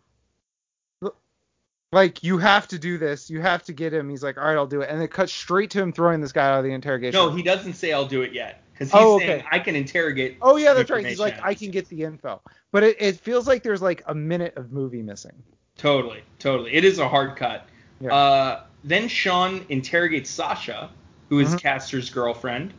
like 1.93 2.23
you 2.23 2.39
have 2.39 2.69
to 2.69 2.79
do 2.79 2.99
this, 2.99 3.31
you 3.31 3.41
have 3.41 3.63
to 3.65 3.73
get 3.73 3.93
him. 3.93 4.09
He's 4.11 4.23
like, 4.23 4.37
"All 4.39 4.45
right, 4.45 4.57
I'll 4.57 4.67
do 4.67 4.83
it." 4.83 4.91
And 4.91 5.03
it 5.03 5.11
cuts 5.11 5.33
straight 5.33 5.71
to 5.71 5.81
him 5.81 5.93
throwing 5.93 6.21
this 6.21 6.33
guy 6.33 6.51
out 6.51 6.59
of 6.59 6.65
the 6.65 6.73
interrogation. 6.73 7.19
No, 7.19 7.31
he 7.31 7.43
doesn't 7.43 7.75
say 7.75 7.93
I'll 7.93 8.07
do 8.07 8.23
it 8.23 8.33
yet. 8.33 8.63
Because 8.73 8.93
he's 8.93 9.01
oh, 9.03 9.19
saying 9.19 9.45
I 9.51 9.59
can 9.59 9.75
interrogate. 9.75 10.37
Oh 10.41 10.57
yeah, 10.57 10.75
that's 10.75 10.91
right. 10.91 11.05
He's 11.05 11.19
like, 11.19 11.43
I 11.43 11.55
can 11.55 11.71
get 11.71 11.89
the 11.89 12.05
info. 12.05 12.41
But 12.71 12.85
it, 12.85 12.97
it 13.01 13.17
feels 13.17 13.49
like 13.49 13.63
there's 13.63 13.83
like 13.83 14.05
a 14.07 14.15
minute 14.15 14.57
of 14.57 14.71
movie 14.71 15.03
missing. 15.03 15.43
Totally, 15.77 16.23
totally. 16.39 16.75
It 16.75 16.85
is 16.85 16.99
a 16.99 17.09
hard 17.09 17.37
cut. 17.37 17.67
Yeah. 18.01 18.15
Uh, 18.15 18.61
then 18.85 19.09
Sean 19.09 19.65
interrogates 19.69 20.31
Sasha, 20.31 20.91
who 21.29 21.41
is 21.41 21.49
mm-hmm. 21.49 21.57
Castor's 21.57 22.11
girlfriend, 22.11 22.73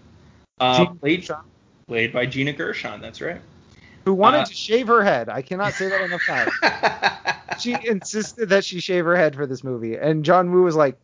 uh, 0.62 0.86
played, 0.86 1.28
played 1.88 2.14
by 2.14 2.26
Gina 2.26 2.53
Gershon. 2.53 3.01
That's 3.01 3.20
right. 3.20 3.41
Who 4.10 4.16
wanted 4.16 4.39
uh, 4.39 4.45
to 4.45 4.55
shave 4.55 4.88
her 4.88 5.03
head? 5.03 5.30
I 5.30 5.43
cannot 5.43 5.74
say 5.74 5.88
that 5.88 6.01
enough 6.01 6.26
times. 6.26 6.51
she 7.62 7.78
insisted 7.88 8.49
that 8.49 8.66
she 8.66 8.80
shave 8.80 9.05
her 9.05 9.16
head 9.16 9.36
for 9.36 9.45
this 9.45 9.64
movie, 9.64 9.97
and 9.97 10.26
John 10.26 10.51
Woo 10.51 10.64
was 10.64 10.76
like, 10.76 10.99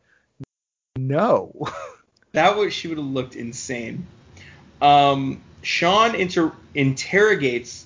"No." 0.96 1.54
that 2.32 2.58
was 2.58 2.74
she 2.74 2.88
would 2.88 2.98
have 2.98 3.06
looked 3.06 3.36
insane. 3.36 4.08
Um, 4.82 5.40
Sean 5.62 6.16
inter- 6.16 6.52
interrogates 6.74 7.86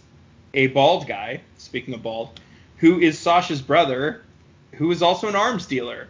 a 0.54 0.68
bald 0.68 1.06
guy. 1.06 1.42
Speaking 1.58 1.94
of 1.94 2.02
bald, 2.02 2.40
who 2.78 2.98
is 3.02 3.20
Sasha's 3.20 3.62
brother, 3.62 4.22
who 4.76 4.90
is 4.92 5.02
also 5.02 5.28
an 5.28 5.36
arms 5.36 5.66
dealer, 5.66 6.08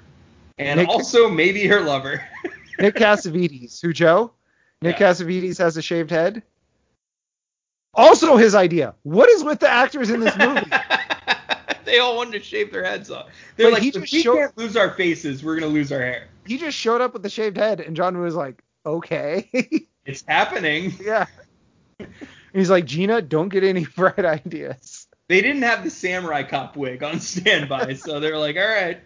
and 0.60 0.82
Nick, 0.82 0.88
also 0.88 1.28
maybe 1.28 1.66
her 1.66 1.82
lover. 1.82 2.24
Nick 2.80 2.93
Cassavetes, 2.93 3.82
who 3.82 3.91
Joe? 3.91 4.34
Nick 4.84 4.99
yeah. 4.99 5.10
Cassavetes 5.10 5.57
has 5.57 5.78
a 5.78 5.82
shaved 5.82 6.12
head. 6.12 6.43
Also 7.94 8.38
his 8.38 8.56
idea. 8.56 8.96
What 9.04 9.30
is 9.30 9.44
with 9.44 9.60
the 9.60 9.70
actors 9.70 10.10
in 10.10 10.20
this 10.20 10.38
movie? 10.38 10.70
they 11.86 12.00
all 12.00 12.16
wanted 12.16 12.34
to 12.34 12.44
shave 12.44 12.72
their 12.72 12.84
heads 12.84 13.10
off. 13.10 13.28
They're 13.56 13.72
like, 13.72 13.84
like 13.84 13.96
if 13.96 14.12
we 14.12 14.24
can't 14.24 14.58
lose 14.58 14.78
our 14.78 14.92
faces, 14.92 15.44
we're 15.44 15.60
gonna 15.60 15.72
lose 15.72 15.92
our 15.92 16.00
hair. 16.00 16.28
He 16.46 16.58
just 16.58 16.78
showed 16.78 17.02
up 17.02 17.14
with 17.14 17.24
the 17.24 17.30
shaved 17.30 17.58
head, 17.58 17.80
and 17.80 17.96
John 17.96 18.18
was 18.20 18.36
like, 18.36 18.64
okay. 18.86 19.50
it's 20.06 20.24
happening. 20.28 20.94
Yeah. 21.02 21.26
he's 22.54 22.70
like, 22.70 22.86
Gina, 22.86 23.22
don't 23.22 23.50
get 23.50 23.64
any 23.64 23.86
bright 23.96 24.26
ideas 24.26 25.08
they 25.30 25.42
didn't 25.42 25.62
have 25.62 25.84
the 25.84 25.92
samurai 25.92 26.44
cop 26.44 26.76
wig 26.76 27.02
on 27.04 27.22
standby, 27.22 27.94
so 27.94 28.20
they're 28.20 28.38
like, 28.38 28.58
all 28.58 28.68
right. 28.68 29.00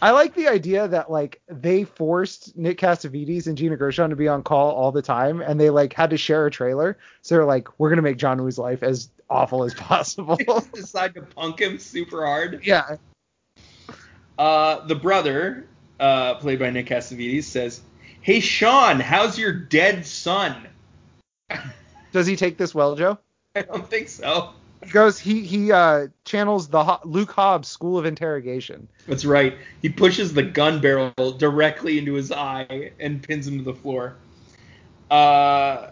I 0.00 0.10
like 0.10 0.34
the 0.34 0.48
idea 0.48 0.88
that 0.88 1.10
like 1.10 1.40
they 1.48 1.84
forced 1.84 2.56
Nick 2.56 2.78
Cassavetes 2.78 3.46
and 3.46 3.56
Gina 3.56 3.76
Gershon 3.76 4.10
to 4.10 4.16
be 4.16 4.28
on 4.28 4.42
call 4.42 4.72
all 4.72 4.92
the 4.92 5.02
time, 5.02 5.40
and 5.40 5.60
they 5.60 5.70
like 5.70 5.92
had 5.92 6.10
to 6.10 6.16
share 6.16 6.46
a 6.46 6.50
trailer. 6.50 6.98
So 7.22 7.34
they're 7.34 7.44
like, 7.44 7.78
we're 7.78 7.90
gonna 7.90 8.02
make 8.02 8.16
John 8.16 8.42
Woo's 8.42 8.58
life 8.58 8.82
as 8.82 9.10
awful 9.28 9.64
as 9.64 9.74
possible. 9.74 10.36
decide 10.74 11.14
to 11.14 11.22
punk 11.22 11.60
him 11.60 11.78
super 11.78 12.24
hard. 12.26 12.60
Yeah. 12.64 12.96
Uh, 14.38 14.86
the 14.86 14.94
brother, 14.94 15.66
uh, 16.00 16.34
played 16.34 16.58
by 16.58 16.70
Nick 16.70 16.86
Cassavetes, 16.86 17.44
says, 17.44 17.80
"Hey 18.20 18.40
Sean, 18.40 19.00
how's 19.00 19.38
your 19.38 19.52
dead 19.52 20.06
son?" 20.06 20.68
Does 22.12 22.26
he 22.26 22.36
take 22.36 22.58
this 22.58 22.74
well, 22.74 22.94
Joe? 22.96 23.18
I 23.56 23.62
don't 23.62 23.88
think 23.88 24.08
so 24.08 24.54
goes 24.90 25.18
he 25.18 25.44
he 25.44 25.70
uh, 25.70 26.08
channels 26.24 26.68
the 26.68 26.98
Luke 27.04 27.30
Hobbs 27.30 27.68
School 27.68 27.98
of 27.98 28.06
Interrogation. 28.06 28.88
That's 29.06 29.24
right. 29.24 29.56
He 29.80 29.88
pushes 29.88 30.34
the 30.34 30.42
gun 30.42 30.80
barrel 30.80 31.12
directly 31.38 31.98
into 31.98 32.14
his 32.14 32.32
eye 32.32 32.92
and 32.98 33.22
pins 33.22 33.46
him 33.46 33.58
to 33.58 33.64
the 33.64 33.74
floor. 33.74 34.16
Uh, 35.10 35.90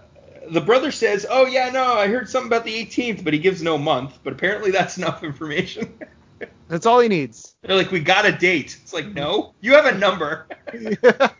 the 0.50 0.60
brother 0.60 0.90
says, 0.90 1.26
"Oh 1.28 1.46
yeah, 1.46 1.70
no, 1.70 1.94
I 1.94 2.08
heard 2.08 2.28
something 2.28 2.48
about 2.48 2.64
the 2.64 2.74
18th, 2.74 3.22
but 3.22 3.32
he 3.32 3.38
gives 3.38 3.62
no 3.62 3.78
month. 3.78 4.18
But 4.24 4.32
apparently 4.32 4.70
that's 4.70 4.96
enough 4.96 5.22
information." 5.24 5.98
that's 6.68 6.86
all 6.86 7.00
he 7.00 7.08
needs. 7.08 7.54
They're 7.62 7.76
like, 7.76 7.90
"We 7.90 8.00
got 8.00 8.26
a 8.26 8.32
date." 8.32 8.78
It's 8.82 8.92
like, 8.92 9.06
"No, 9.06 9.54
you 9.60 9.74
have 9.74 9.86
a 9.86 9.96
number." 9.96 10.46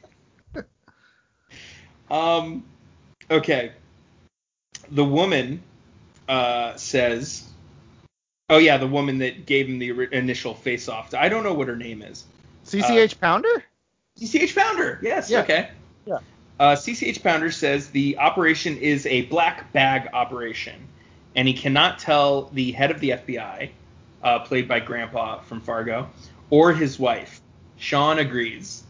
um, 2.10 2.64
okay. 3.30 3.72
The 4.92 5.04
woman 5.04 5.62
uh, 6.30 6.76
says, 6.76 7.44
"Oh 8.48 8.58
yeah, 8.58 8.76
the 8.76 8.86
woman 8.86 9.18
that 9.18 9.46
gave 9.46 9.68
him 9.68 9.80
the 9.80 9.90
initial 10.16 10.54
face 10.54 10.88
off. 10.88 11.12
I 11.12 11.28
don't 11.28 11.42
know 11.42 11.54
what 11.54 11.66
her 11.66 11.76
name 11.76 12.02
is. 12.02 12.24
CCH 12.64 13.14
uh, 13.14 13.16
Pounder. 13.20 13.64
CCH 14.18 14.54
Pounder. 14.54 15.00
Yes. 15.02 15.28
Yeah. 15.28 15.40
Okay. 15.40 15.70
Yeah. 16.06 16.18
Uh, 16.60 16.76
CCH 16.76 17.22
Pounder 17.22 17.50
says 17.50 17.90
the 17.90 18.18
operation 18.18 18.76
is 18.76 19.06
a 19.06 19.22
black 19.22 19.72
bag 19.72 20.08
operation, 20.12 20.86
and 21.34 21.48
he 21.48 21.54
cannot 21.54 21.98
tell 21.98 22.44
the 22.52 22.70
head 22.70 22.92
of 22.92 23.00
the 23.00 23.10
FBI, 23.10 23.70
uh, 24.22 24.38
played 24.40 24.68
by 24.68 24.78
Grandpa 24.78 25.40
from 25.40 25.60
Fargo, 25.62 26.08
or 26.48 26.72
his 26.72 26.96
wife. 26.96 27.40
Sean 27.76 28.20
agrees. 28.20 28.84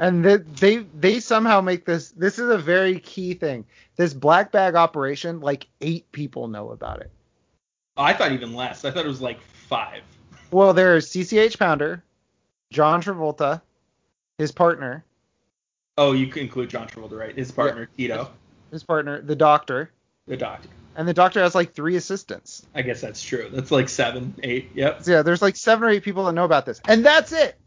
And 0.00 0.24
they, 0.24 0.36
they 0.36 0.76
they 0.98 1.20
somehow 1.20 1.60
make 1.60 1.84
this. 1.84 2.10
This 2.10 2.38
is 2.38 2.48
a 2.50 2.58
very 2.58 3.00
key 3.00 3.34
thing. 3.34 3.64
This 3.96 4.14
black 4.14 4.52
bag 4.52 4.74
operation, 4.76 5.40
like 5.40 5.66
eight 5.80 6.10
people 6.12 6.46
know 6.48 6.70
about 6.70 7.00
it. 7.00 7.10
I 7.96 8.12
thought 8.12 8.30
even 8.32 8.54
less. 8.54 8.84
I 8.84 8.90
thought 8.92 9.04
it 9.04 9.08
was 9.08 9.20
like 9.20 9.40
five. 9.40 10.02
Well, 10.52 10.72
there's 10.72 11.10
CCH 11.10 11.58
Pounder, 11.58 12.02
John 12.70 13.02
Travolta, 13.02 13.60
his 14.38 14.52
partner, 14.52 15.04
Oh, 15.98 16.12
you 16.12 16.28
can 16.28 16.42
include 16.42 16.70
John 16.70 16.86
Travolta, 16.86 17.18
right? 17.18 17.36
His 17.36 17.50
partner 17.50 17.88
Tito, 17.96 18.30
his 18.70 18.84
partner, 18.84 19.20
the 19.20 19.34
doctor, 19.34 19.90
the 20.28 20.36
doctor. 20.36 20.68
and 20.94 21.08
the 21.08 21.12
doctor 21.12 21.40
has 21.42 21.56
like 21.56 21.72
three 21.74 21.96
assistants. 21.96 22.64
I 22.72 22.82
guess 22.82 23.00
that's 23.00 23.20
true. 23.20 23.48
That's 23.52 23.72
like 23.72 23.88
seven, 23.88 24.32
eight. 24.44 24.70
Yep. 24.74 25.02
Yeah, 25.06 25.22
there's 25.22 25.42
like 25.42 25.56
seven 25.56 25.88
or 25.88 25.90
eight 25.90 26.04
people 26.04 26.24
that 26.26 26.32
know 26.34 26.44
about 26.44 26.66
this, 26.66 26.80
and 26.86 27.04
that's 27.04 27.32
it. 27.32 27.58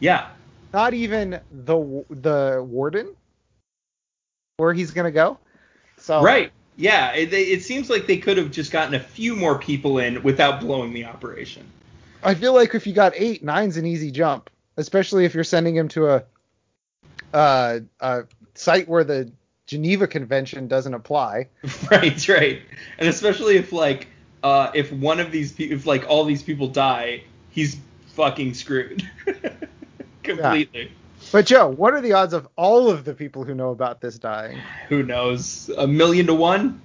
Yeah. 0.00 0.30
Not 0.72 0.94
even 0.94 1.40
the 1.50 2.04
the 2.10 2.64
warden, 2.66 3.14
where 4.58 4.72
he's 4.72 4.90
gonna 4.90 5.10
go. 5.10 5.38
So 5.96 6.22
Right. 6.22 6.52
Yeah. 6.76 7.12
It, 7.14 7.32
it 7.32 7.62
seems 7.62 7.90
like 7.90 8.06
they 8.06 8.18
could 8.18 8.36
have 8.36 8.50
just 8.50 8.70
gotten 8.70 8.94
a 8.94 9.00
few 9.00 9.34
more 9.34 9.58
people 9.58 9.98
in 9.98 10.22
without 10.22 10.60
blowing 10.60 10.92
the 10.92 11.04
operation. 11.04 11.66
I 12.22 12.34
feel 12.34 12.54
like 12.54 12.74
if 12.74 12.86
you 12.86 12.92
got 12.92 13.12
eight, 13.16 13.42
nine's 13.42 13.76
an 13.76 13.86
easy 13.86 14.10
jump, 14.10 14.50
especially 14.76 15.24
if 15.24 15.34
you're 15.34 15.44
sending 15.44 15.74
him 15.74 15.88
to 15.88 16.08
a 16.08 16.24
uh, 17.32 17.80
a 18.00 18.24
site 18.54 18.88
where 18.88 19.04
the 19.04 19.30
Geneva 19.66 20.06
Convention 20.06 20.66
doesn't 20.66 20.94
apply. 20.94 21.48
right. 21.90 22.28
Right. 22.28 22.62
And 22.98 23.08
especially 23.08 23.56
if 23.56 23.72
like 23.72 24.08
uh, 24.42 24.70
if 24.74 24.92
one 24.92 25.20
of 25.20 25.30
these 25.30 25.52
people, 25.52 25.76
if 25.76 25.86
like 25.86 26.06
all 26.08 26.24
these 26.24 26.42
people 26.42 26.68
die, 26.68 27.24
he's 27.50 27.78
fucking 28.08 28.54
screwed. 28.54 29.08
Completely. 30.36 30.92
But 31.32 31.46
Joe, 31.46 31.68
what 31.68 31.94
are 31.94 32.00
the 32.00 32.12
odds 32.12 32.32
of 32.32 32.48
all 32.56 32.90
of 32.90 33.04
the 33.04 33.14
people 33.14 33.44
who 33.44 33.54
know 33.54 33.70
about 33.70 34.00
this 34.00 34.18
dying? 34.18 34.58
Who 34.88 35.02
knows? 35.02 35.70
A 35.76 35.86
million 35.86 36.26
to 36.26 36.34
one. 36.34 36.80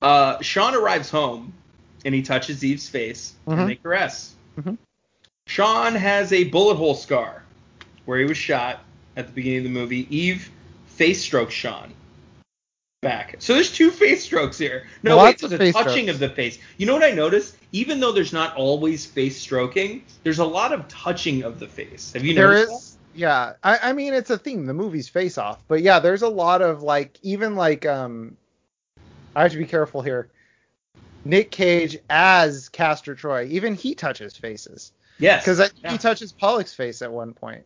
Uh, 0.00 0.40
Sean 0.40 0.74
arrives 0.74 1.08
home 1.10 1.52
and 2.04 2.14
he 2.14 2.22
touches 2.22 2.64
Eve's 2.64 2.88
face 2.88 3.34
Mhm. 3.46 3.58
and 3.60 3.68
they 3.70 3.76
caress. 3.76 4.34
Mhm. 4.58 4.76
Sean 5.46 5.94
has 5.94 6.32
a 6.32 6.44
bullet 6.44 6.74
hole 6.76 6.94
scar 6.94 7.42
where 8.04 8.18
he 8.18 8.24
was 8.24 8.36
shot 8.36 8.80
at 9.16 9.26
the 9.28 9.32
beginning 9.32 9.58
of 9.58 9.64
the 9.64 9.70
movie. 9.70 10.06
Eve 10.16 10.50
face 10.86 11.22
strokes 11.22 11.54
Sean 11.54 11.92
back. 13.02 13.36
So 13.40 13.52
there's 13.54 13.70
two 13.70 13.90
face 13.90 14.24
strokes 14.24 14.56
here. 14.56 14.86
No, 15.02 15.16
Lots 15.16 15.42
wait, 15.42 15.50
there's 15.50 15.70
a 15.70 15.72
touching 15.72 16.04
strokes. 16.04 16.10
of 16.14 16.18
the 16.20 16.28
face. 16.30 16.58
You 16.78 16.86
know 16.86 16.94
what 16.94 17.02
I 17.02 17.10
noticed? 17.10 17.56
Even 17.72 18.00
though 18.00 18.12
there's 18.12 18.32
not 18.32 18.56
always 18.56 19.04
face 19.04 19.38
stroking, 19.38 20.04
there's 20.22 20.38
a 20.38 20.44
lot 20.44 20.72
of 20.72 20.88
touching 20.88 21.42
of 21.42 21.58
the 21.58 21.66
face. 21.66 22.12
Have 22.14 22.24
you 22.24 22.34
There 22.34 22.48
noticed? 22.52 22.72
is, 22.72 22.98
yeah. 23.14 23.54
I, 23.62 23.90
I 23.90 23.92
mean, 23.92 24.14
it's 24.14 24.30
a 24.30 24.38
theme. 24.38 24.66
The 24.66 24.72
movie's 24.74 25.08
Face 25.08 25.36
Off, 25.36 25.62
but 25.68 25.82
yeah, 25.82 25.98
there's 25.98 26.22
a 26.22 26.28
lot 26.28 26.62
of 26.62 26.82
like, 26.82 27.18
even 27.22 27.56
like, 27.56 27.84
um, 27.84 28.36
I 29.34 29.42
have 29.42 29.52
to 29.52 29.58
be 29.58 29.66
careful 29.66 30.00
here. 30.00 30.30
Nick 31.24 31.50
Cage 31.50 31.98
as 32.08 32.68
Castor 32.68 33.14
Troy, 33.14 33.46
even 33.50 33.74
he 33.74 33.94
touches 33.94 34.36
faces 34.36 34.92
that? 35.18 35.24
Yes. 35.24 35.44
because 35.44 35.72
Yeah. 35.82 35.92
he 35.92 35.98
touches 35.98 36.32
Pollux's 36.32 36.74
face 36.74 37.02
at 37.02 37.12
one 37.12 37.32
point. 37.34 37.64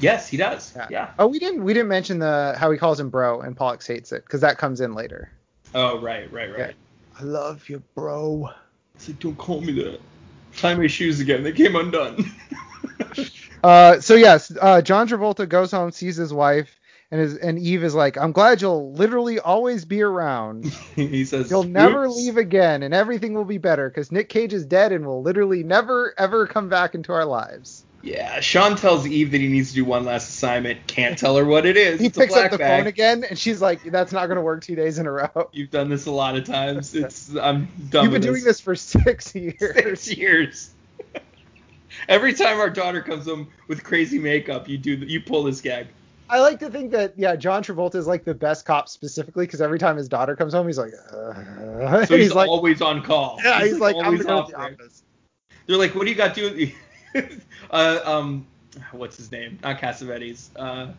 Yes, 0.00 0.28
he 0.28 0.36
does. 0.36 0.72
Yeah. 0.74 0.86
yeah. 0.90 1.08
Oh, 1.18 1.26
we 1.26 1.38
didn't 1.38 1.64
we 1.64 1.74
didn't 1.74 1.88
mention 1.88 2.18
the 2.18 2.54
how 2.58 2.70
he 2.70 2.78
calls 2.78 2.98
him 2.98 3.10
bro 3.10 3.40
and 3.40 3.56
Pollux 3.56 3.86
hates 3.86 4.12
it 4.12 4.24
because 4.24 4.40
that 4.40 4.58
comes 4.58 4.80
in 4.80 4.94
later. 4.94 5.30
Oh, 5.74 6.00
right, 6.00 6.30
right, 6.32 6.50
right. 6.50 6.58
Yeah. 6.58 6.72
I 7.20 7.22
love 7.24 7.68
you, 7.68 7.82
bro. 7.94 8.50
It's 8.94 9.08
like, 9.08 9.18
don't 9.20 9.36
call 9.36 9.60
me 9.60 9.72
that. 9.74 10.00
Tie 10.56 10.74
my 10.74 10.86
shoes 10.86 11.20
again. 11.20 11.42
They 11.42 11.52
came 11.52 11.76
undone. 11.76 12.30
Uh, 13.62 14.00
so 14.00 14.14
yes, 14.14 14.52
uh, 14.60 14.82
John 14.82 15.06
Travolta 15.06 15.48
goes 15.48 15.70
home, 15.70 15.92
sees 15.92 16.16
his 16.16 16.32
wife, 16.32 16.80
and 17.12 17.20
his 17.20 17.36
and 17.36 17.58
Eve 17.58 17.84
is 17.84 17.94
like, 17.94 18.18
"I'm 18.18 18.32
glad 18.32 18.60
you'll 18.60 18.92
literally 18.92 19.38
always 19.38 19.84
be 19.84 20.02
around. 20.02 20.64
he 20.96 21.24
says, 21.24 21.48
You'll 21.48 21.62
never 21.62 22.06
"Oops." 22.06 22.16
leave 22.16 22.36
again, 22.36 22.82
and 22.82 22.92
everything 22.92 23.34
will 23.34 23.44
be 23.44 23.58
better 23.58 23.88
because 23.88 24.10
Nick 24.10 24.28
Cage 24.28 24.52
is 24.52 24.66
dead 24.66 24.90
and 24.90 25.06
will 25.06 25.22
literally 25.22 25.62
never 25.62 26.12
ever 26.18 26.46
come 26.46 26.68
back 26.68 26.96
into 26.96 27.12
our 27.12 27.24
lives." 27.24 27.84
Yeah, 28.02 28.40
Sean 28.40 28.74
tells 28.74 29.06
Eve 29.06 29.30
that 29.30 29.40
he 29.40 29.46
needs 29.46 29.68
to 29.68 29.74
do 29.76 29.84
one 29.84 30.04
last 30.04 30.28
assignment. 30.28 30.84
Can't 30.88 31.16
tell 31.16 31.36
her 31.36 31.44
what 31.44 31.64
it 31.66 31.76
is. 31.76 32.00
He 32.00 32.06
it's 32.06 32.18
picks 32.18 32.34
up 32.34 32.50
the 32.50 32.58
bag. 32.58 32.80
phone 32.80 32.86
again, 32.88 33.22
and 33.22 33.38
she's 33.38 33.62
like, 33.62 33.84
"That's 33.84 34.10
not 34.10 34.26
going 34.26 34.36
to 34.36 34.42
work 34.42 34.60
two 34.62 34.74
days 34.74 34.98
in 34.98 35.06
a 35.06 35.12
row. 35.12 35.48
You've 35.52 35.70
done 35.70 35.88
this 35.88 36.06
a 36.06 36.10
lot 36.10 36.36
of 36.36 36.44
times. 36.44 36.94
It's 37.02 37.34
I'm 37.36 37.68
done. 37.90 38.04
You've 38.04 38.12
been 38.12 38.22
doing 38.22 38.42
this 38.42 38.58
for 38.60 38.74
six 38.74 39.32
years." 39.36 39.54
six 39.60 40.16
years. 40.16 40.70
Every 42.08 42.32
time 42.32 42.58
our 42.58 42.70
daughter 42.70 43.02
comes 43.02 43.26
home 43.26 43.48
with 43.68 43.84
crazy 43.84 44.18
makeup, 44.18 44.68
you 44.68 44.78
do 44.78 44.96
you 44.96 45.20
pull 45.20 45.44
this 45.44 45.60
gag. 45.60 45.86
I 46.28 46.40
like 46.40 46.58
to 46.60 46.70
think 46.70 46.90
that 46.92 47.12
yeah, 47.16 47.36
John 47.36 47.62
Travolta 47.62 47.96
is 47.96 48.06
like 48.08 48.24
the 48.24 48.34
best 48.34 48.64
cop 48.64 48.88
specifically 48.88 49.46
because 49.46 49.60
every 49.60 49.78
time 49.78 49.96
his 49.96 50.08
daughter 50.08 50.34
comes 50.34 50.54
home, 50.54 50.66
he's 50.66 50.78
like, 50.78 50.92
uh, 51.12 52.06
So 52.06 52.16
he's, 52.16 52.26
he's 52.26 52.34
like, 52.34 52.48
always 52.48 52.80
on 52.80 53.02
call. 53.02 53.38
yeah, 53.44 53.62
he's, 53.62 53.78
like, 53.78 53.94
I'm 53.96 54.06
always 54.06 54.22
gonna 54.24 54.40
off 54.40 54.48
the 54.50 54.56
office. 54.56 55.02
They're 55.66 55.76
like, 55.76 55.94
what 55.94 56.04
do 56.04 56.10
you 56.10 56.16
got 56.16 56.34
doing? 56.34 56.72
uh, 57.70 58.00
um, 58.04 58.46
what's 58.92 59.16
his 59.16 59.30
name? 59.30 59.58
Not 59.62 59.78
Cassavetes. 59.78 60.48
Uh, 60.56 60.92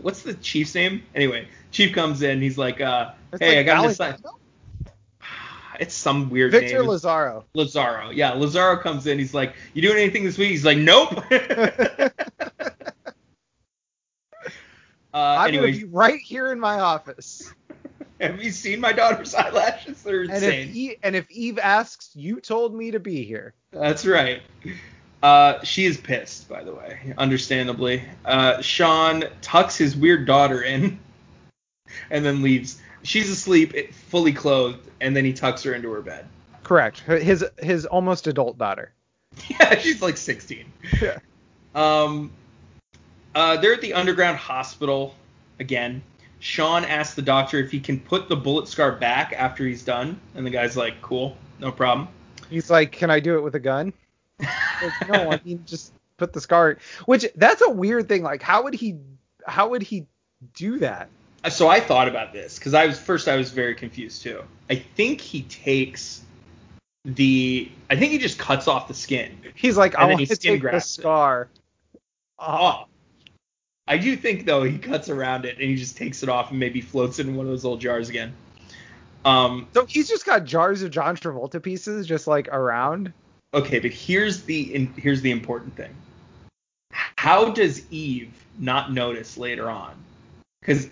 what's 0.00 0.22
the 0.22 0.34
chief's 0.34 0.74
name? 0.74 1.02
Anyway, 1.14 1.48
chief 1.70 1.94
comes 1.94 2.22
in. 2.22 2.40
He's 2.40 2.58
like, 2.58 2.80
uh, 2.80 3.12
hey, 3.38 3.48
like 3.48 3.58
I 3.58 3.62
got 3.62 3.96
Valentine. 3.96 4.18
It's 5.80 5.94
some 5.94 6.30
weird 6.30 6.52
Victor 6.52 6.80
name. 6.80 6.88
Lazaro. 6.88 7.44
Lazaro. 7.54 8.10
Yeah, 8.10 8.32
Lazaro 8.32 8.76
comes 8.76 9.06
in. 9.06 9.18
He's 9.18 9.34
like, 9.34 9.54
you 9.74 9.82
doing 9.82 9.96
anything 9.96 10.24
this 10.24 10.38
week? 10.38 10.50
He's 10.50 10.64
like, 10.64 10.78
nope. 10.78 11.12
uh, 11.30 12.10
I'm 15.14 15.48
anyway, 15.48 15.72
gonna 15.72 15.78
be 15.78 15.84
right 15.84 16.20
here 16.20 16.52
in 16.52 16.60
my 16.60 16.80
office. 16.80 17.52
have 18.20 18.42
you 18.42 18.50
seen 18.50 18.80
my 18.80 18.92
daughter's 18.92 19.34
eyelashes? 19.34 20.02
They're 20.02 20.22
And 20.22 20.30
insane. 20.30 20.68
if, 20.68 20.74
e- 20.76 20.96
and 21.02 21.16
if 21.16 21.30
Eve 21.30 21.58
asks, 21.58 22.10
you 22.14 22.40
told 22.40 22.74
me 22.74 22.92
to 22.92 23.00
be 23.00 23.24
here. 23.24 23.54
That's 23.72 24.06
right. 24.06 24.42
Uh, 25.22 25.62
she 25.62 25.84
is 25.84 25.96
pissed, 25.96 26.48
by 26.48 26.64
the 26.64 26.74
way, 26.74 27.14
understandably. 27.16 28.02
Uh, 28.24 28.60
Sean 28.60 29.24
tucks 29.40 29.76
his 29.76 29.96
weird 29.96 30.26
daughter 30.26 30.62
in 30.62 30.98
and 32.10 32.24
then 32.24 32.42
leaves. 32.42 32.80
She's 33.04 33.30
asleep, 33.30 33.92
fully 33.92 34.32
clothed, 34.32 34.88
and 35.00 35.16
then 35.16 35.24
he 35.24 35.32
tucks 35.32 35.62
her 35.62 35.74
into 35.74 35.90
her 35.92 36.02
bed. 36.02 36.26
Correct. 36.62 37.00
His 37.00 37.44
his 37.58 37.86
almost 37.86 38.26
adult 38.26 38.58
daughter. 38.58 38.92
Yeah, 39.48 39.78
she's 39.78 40.02
like 40.02 40.18
16. 40.18 40.70
Yeah. 41.00 41.18
Um, 41.74 42.30
uh, 43.34 43.56
they're 43.56 43.72
at 43.72 43.80
the 43.80 43.94
underground 43.94 44.36
hospital 44.36 45.14
again. 45.58 46.02
Sean 46.38 46.84
asks 46.84 47.14
the 47.14 47.22
doctor 47.22 47.58
if 47.58 47.70
he 47.70 47.80
can 47.80 47.98
put 47.98 48.28
the 48.28 48.36
bullet 48.36 48.68
scar 48.68 48.92
back 48.92 49.32
after 49.32 49.64
he's 49.64 49.82
done, 49.82 50.20
and 50.34 50.44
the 50.44 50.50
guy's 50.50 50.76
like, 50.76 51.00
"Cool, 51.00 51.36
no 51.60 51.72
problem." 51.72 52.08
He's 52.50 52.68
like, 52.68 52.92
"Can 52.92 53.10
I 53.10 53.20
do 53.20 53.36
it 53.36 53.40
with 53.40 53.54
a 53.54 53.60
gun?" 53.60 53.92
Like, 54.82 55.08
no, 55.08 55.30
I 55.30 55.40
mean 55.44 55.62
just 55.66 55.92
put 56.16 56.32
the 56.32 56.40
scar. 56.40 56.78
Which 57.06 57.26
that's 57.36 57.62
a 57.62 57.70
weird 57.70 58.08
thing. 58.08 58.22
Like, 58.22 58.42
how 58.42 58.64
would 58.64 58.74
he? 58.74 58.98
How 59.46 59.68
would 59.70 59.82
he 59.82 60.06
do 60.54 60.78
that? 60.78 61.08
So 61.50 61.68
I 61.68 61.80
thought 61.80 62.08
about 62.08 62.32
this 62.32 62.58
because 62.58 62.74
I 62.74 62.86
was 62.86 62.98
first 62.98 63.26
I 63.28 63.36
was 63.36 63.50
very 63.50 63.74
confused 63.74 64.22
too. 64.22 64.42
I 64.70 64.76
think 64.76 65.20
he 65.20 65.42
takes 65.42 66.22
the 67.04 67.70
I 67.90 67.96
think 67.96 68.12
he 68.12 68.18
just 68.18 68.38
cuts 68.38 68.68
off 68.68 68.88
the 68.88 68.94
skin. 68.94 69.36
He's 69.54 69.76
like, 69.76 69.96
I 69.96 70.06
want 70.06 70.20
to 70.20 70.26
take 70.26 70.40
the 70.40 70.58
grafts 70.58 70.98
it. 70.98 71.00
scar. 71.00 71.48
Oh. 72.38 72.86
I 73.88 73.98
do 73.98 74.16
think 74.16 74.46
though 74.46 74.62
he 74.62 74.78
cuts 74.78 75.08
around 75.08 75.44
it 75.44 75.58
and 75.58 75.68
he 75.68 75.74
just 75.74 75.96
takes 75.96 76.22
it 76.22 76.28
off 76.28 76.50
and 76.50 76.60
maybe 76.60 76.80
floats 76.80 77.18
it 77.18 77.26
in 77.26 77.34
one 77.34 77.46
of 77.46 77.50
those 77.50 77.64
old 77.64 77.80
jars 77.80 78.08
again. 78.08 78.32
Um, 79.24 79.66
So 79.74 79.86
he's 79.86 80.08
just 80.08 80.24
got 80.24 80.44
jars 80.44 80.82
of 80.82 80.90
John 80.90 81.16
Travolta 81.16 81.60
pieces 81.60 82.06
just 82.06 82.26
like 82.26 82.48
around. 82.48 83.12
Okay, 83.54 83.78
but 83.78 83.90
here's 83.90 84.42
the 84.42 84.74
in, 84.74 84.86
here's 84.96 85.20
the 85.22 85.30
important 85.30 85.76
thing. 85.76 85.94
How 87.16 87.50
does 87.50 87.90
Eve 87.90 88.32
not 88.58 88.92
notice 88.92 89.36
later 89.38 89.70
on? 89.70 89.94
Because 90.60 90.88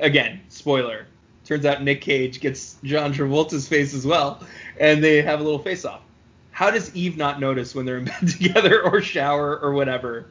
again, 0.00 0.40
spoiler. 0.48 1.06
Turns 1.44 1.64
out 1.64 1.82
Nick 1.82 2.02
Cage 2.02 2.40
gets 2.40 2.76
John 2.84 3.12
Travolta's 3.14 3.66
face 3.66 3.94
as 3.94 4.04
well, 4.06 4.42
and 4.78 5.02
they 5.02 5.22
have 5.22 5.40
a 5.40 5.42
little 5.42 5.58
face 5.58 5.84
off. 5.86 6.02
How 6.50 6.70
does 6.70 6.94
Eve 6.94 7.16
not 7.16 7.40
notice 7.40 7.74
when 7.74 7.86
they're 7.86 7.98
in 7.98 8.04
bed 8.20 8.28
together 8.28 8.82
or 8.82 9.00
shower 9.00 9.58
or 9.58 9.72
whatever 9.72 10.26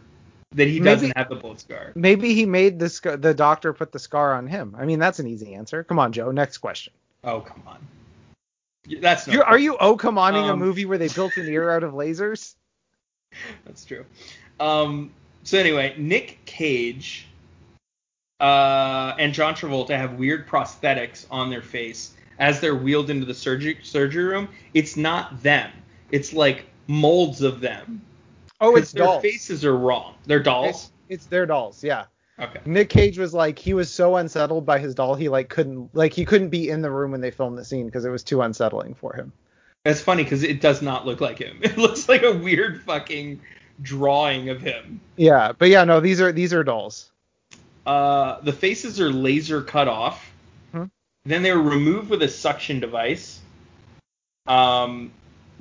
that 0.51 0.67
he 0.67 0.80
Maybe- 0.80 0.84
doesn't 0.95 1.17
have 1.17 1.30
the 1.30 1.36
bullet 1.36 1.59
scar? 1.59 1.91
Maybe 1.95 2.36
he 2.36 2.45
made 2.45 2.78
the 2.78 2.89
scar, 2.89 3.17
the 3.17 3.34
doctor 3.34 3.73
put 3.73 3.91
the 3.91 3.99
scar 3.99 4.36
on 4.36 4.45
him. 4.45 4.75
I 4.78 4.86
mean, 4.86 4.99
that's 4.99 5.17
an 5.19 5.25
easy 5.28 5.55
answer. 5.55 5.84
Come 5.84 5.97
on, 5.97 6.11
Joe. 6.11 6.30
Next 6.32 6.59
question. 6.59 6.93
Oh 7.23 7.39
come 7.41 7.63
on. 7.65 7.80
That's 9.01 9.27
no 9.27 9.33
You're, 9.33 9.57
you 9.57 9.77
oh 9.79 9.95
come 9.95 10.17
oning 10.17 10.45
a 10.45 10.53
Um, 10.53 10.59
movie 10.59 10.85
where 10.85 10.97
they 10.97 11.09
built 11.09 11.38
an 11.38 11.47
ear 11.47 11.69
out 11.71 11.83
of 11.83 11.93
lasers? 11.93 12.55
That's 13.65 13.85
true. 13.85 14.05
Um, 14.59 15.11
so 15.43 15.57
anyway, 15.57 15.95
Nick 15.97 16.39
Cage 16.45 17.27
uh, 18.39 19.15
and 19.19 19.33
John 19.33 19.55
Travolta 19.55 19.97
have 19.97 20.13
weird 20.13 20.47
prosthetics 20.47 21.25
on 21.29 21.49
their 21.49 21.61
face 21.61 22.13
as 22.39 22.59
they're 22.59 22.75
wheeled 22.75 23.09
into 23.09 23.25
the 23.25 23.33
surgery 23.33 23.79
surgery 23.83 24.23
room. 24.23 24.47
It's 24.73 24.95
not 24.95 25.41
them. 25.41 25.71
It's 26.11 26.33
like 26.33 26.65
molds 26.88 27.41
of 27.41 27.59
them. 27.59 28.01
Oh, 28.59 28.75
it's 28.75 28.91
their 28.91 29.05
dolls. 29.05 29.21
faces 29.21 29.65
are 29.65 29.77
wrong. 29.77 30.15
They're 30.25 30.41
dolls. 30.41 30.91
It's 31.09 31.25
their 31.27 31.45
dolls, 31.45 31.83
yeah. 31.83 32.05
Okay. 32.39 32.59
Nick 32.65 32.89
Cage 32.89 33.17
was 33.17 33.33
like 33.33 33.57
he 33.57 33.73
was 33.73 33.91
so 33.91 34.15
unsettled 34.15 34.65
by 34.65 34.77
his 34.77 34.93
doll 34.93 35.15
he 35.15 35.27
like 35.27 35.49
couldn't 35.49 35.93
like 35.95 36.13
he 36.13 36.23
couldn't 36.23 36.49
be 36.49 36.69
in 36.69 36.81
the 36.81 36.91
room 36.91 37.11
when 37.11 37.21
they 37.21 37.31
filmed 37.31 37.57
the 37.57 37.65
scene 37.65 37.88
because 37.88 38.05
it 38.05 38.09
was 38.09 38.23
too 38.23 38.41
unsettling 38.41 38.93
for 38.93 39.13
him. 39.13 39.31
That's 39.83 40.01
funny 40.01 40.23
because 40.23 40.43
it 40.43 40.61
does 40.61 40.81
not 40.81 41.05
look 41.05 41.21
like 41.21 41.39
him. 41.39 41.59
It 41.63 41.77
looks 41.77 42.07
like 42.07 42.23
a 42.23 42.33
weird 42.33 42.83
fucking 42.83 43.41
drawing 43.81 44.49
of 44.49 44.61
him. 44.61 44.99
Yeah, 45.15 45.53
but 45.57 45.69
yeah, 45.69 45.83
no, 45.83 45.99
these 45.99 46.21
are 46.21 46.31
these 46.31 46.53
are 46.53 46.63
dolls. 46.63 47.11
Uh, 47.85 48.41
the 48.41 48.53
faces 48.53 48.99
are 48.99 49.11
laser 49.11 49.61
cut 49.61 49.88
off. 49.88 50.31
Hmm. 50.73 50.85
Then 51.25 51.41
they 51.41 51.53
were 51.53 51.61
removed 51.61 52.09
with 52.09 52.21
a 52.21 52.27
suction 52.27 52.79
device. 52.79 53.39
Um, 54.45 55.11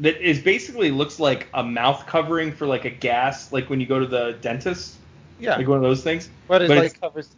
that 0.01 0.20
is 0.20 0.41
basically 0.41 0.91
looks 0.91 1.18
like 1.18 1.49
a 1.55 1.62
mouth 1.62 2.07
covering 2.07 2.53
for 2.53 2.66
like 2.66 2.85
a 2.85 2.91
gas, 2.91 3.53
like 3.53 3.70
when 3.70 3.81
you 3.81 3.87
go 3.87 3.99
to 3.99 4.07
the 4.07 4.37
dentist, 4.41 4.97
Yeah, 5.39 5.57
like 5.57 5.68
one 5.68 5.76
of 5.76 5.82
those 5.82 6.03
things. 6.03 6.30
but 6.49 6.62
it 6.62 6.68
but 6.68 6.78
like 6.78 7.01
covers 7.01 7.28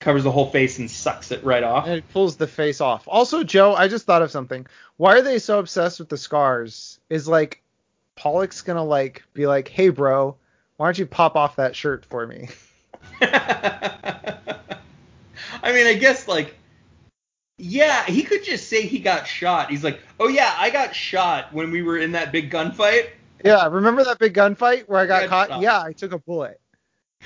Covers 0.00 0.24
the 0.24 0.30
whole 0.30 0.50
face 0.50 0.78
and 0.78 0.90
sucks 0.90 1.30
it 1.30 1.42
right 1.42 1.62
off. 1.62 1.86
and 1.86 1.94
it 1.94 2.04
pulls 2.12 2.36
the 2.36 2.46
face 2.46 2.82
off. 2.82 3.04
Also, 3.08 3.42
Joe, 3.42 3.74
I 3.74 3.88
just 3.88 4.04
thought 4.04 4.20
of 4.20 4.30
something. 4.30 4.66
Why 4.98 5.16
are 5.16 5.22
they 5.22 5.38
so 5.38 5.58
obsessed 5.58 5.98
with 5.98 6.10
the 6.10 6.18
scars? 6.18 7.00
Is 7.08 7.26
like 7.26 7.62
Pollux's 8.14 8.60
gonna 8.60 8.84
like 8.84 9.22
be 9.32 9.46
like, 9.46 9.68
hey 9.68 9.88
bro, 9.88 10.36
why 10.76 10.86
don't 10.86 10.98
you 10.98 11.06
pop 11.06 11.36
off 11.36 11.56
that 11.56 11.74
shirt 11.74 12.04
for 12.04 12.26
me? 12.26 12.48
I 13.22 14.36
mean, 15.72 15.86
I 15.86 15.94
guess 15.94 16.28
like, 16.28 16.54
yeah, 17.56 18.04
he 18.04 18.24
could 18.24 18.44
just 18.44 18.68
say 18.68 18.82
he 18.82 18.98
got 18.98 19.26
shot. 19.26 19.70
He's 19.70 19.84
like, 19.84 20.00
oh 20.20 20.28
yeah, 20.28 20.54
I 20.58 20.68
got 20.68 20.94
shot 20.94 21.50
when 21.54 21.70
we 21.70 21.80
were 21.82 21.96
in 21.96 22.12
that 22.12 22.30
big 22.30 22.50
gunfight. 22.50 23.08
Yeah, 23.42 23.66
remember 23.68 24.04
that 24.04 24.18
big 24.18 24.34
gunfight 24.34 24.86
where 24.88 25.00
I 25.00 25.06
got 25.06 25.22
Got 25.22 25.28
caught? 25.30 25.48
shot. 25.48 25.62
Yeah, 25.62 25.80
I 25.80 25.92
took 25.92 26.12
a 26.12 26.18
bullet. 26.18 26.60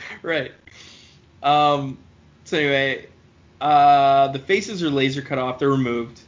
Right. 0.23 0.53
Um. 1.43 1.99
So 2.45 2.59
anyway, 2.59 3.07
uh, 3.61 4.29
the 4.29 4.39
faces 4.39 4.83
are 4.83 4.91
laser 4.91 5.23
cut 5.23 5.39
off. 5.39 5.59
They're 5.59 5.69
removed. 5.69 6.21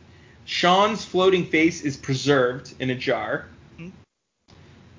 Sean's 0.45 1.05
floating 1.05 1.47
face 1.47 1.83
is 1.83 1.97
preserved 1.97 2.75
in 2.81 2.91
a 2.91 2.95
jar. 2.95 3.47
Mhm. 3.79 3.93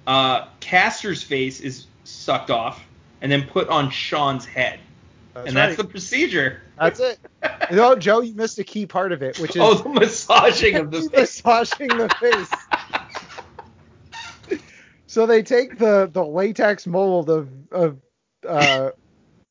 Uh, 0.08 0.48
Castor's 0.60 1.24
face 1.24 1.60
is 1.60 1.86
sucked 2.04 2.50
off 2.50 2.82
and 3.22 3.32
then 3.32 3.44
put 3.48 3.68
on 3.70 3.90
Sean's 3.92 4.46
head, 4.46 4.80
That's 5.34 5.48
and 5.48 5.56
right. 5.56 5.68
that's 5.68 5.78
the 5.78 5.84
procedure. 5.84 6.62
That's 6.80 7.00
it. 7.00 7.20
You 7.70 7.78
know, 7.78 7.96
Joe, 7.96 8.20
you 8.22 8.34
missed 8.36 8.60
a 8.60 8.64
key 8.66 8.86
part 8.86 9.14
of 9.14 9.22
it, 9.24 9.40
which 9.40 9.52
is 9.52 9.58
oh, 9.62 9.76
the 9.76 9.90
massaging 9.90 10.76
of 10.76 10.92
the 10.92 11.02
face. 11.14 11.42
massaging 11.46 11.88
the 11.88 12.10
face. 12.20 14.60
so 15.08 15.26
they 15.26 15.42
take 15.42 15.78
the 15.78 16.10
the 16.12 16.24
latex 16.24 16.86
mold 16.86 17.30
of 17.30 17.50
of 17.72 17.98
uh, 18.48 18.92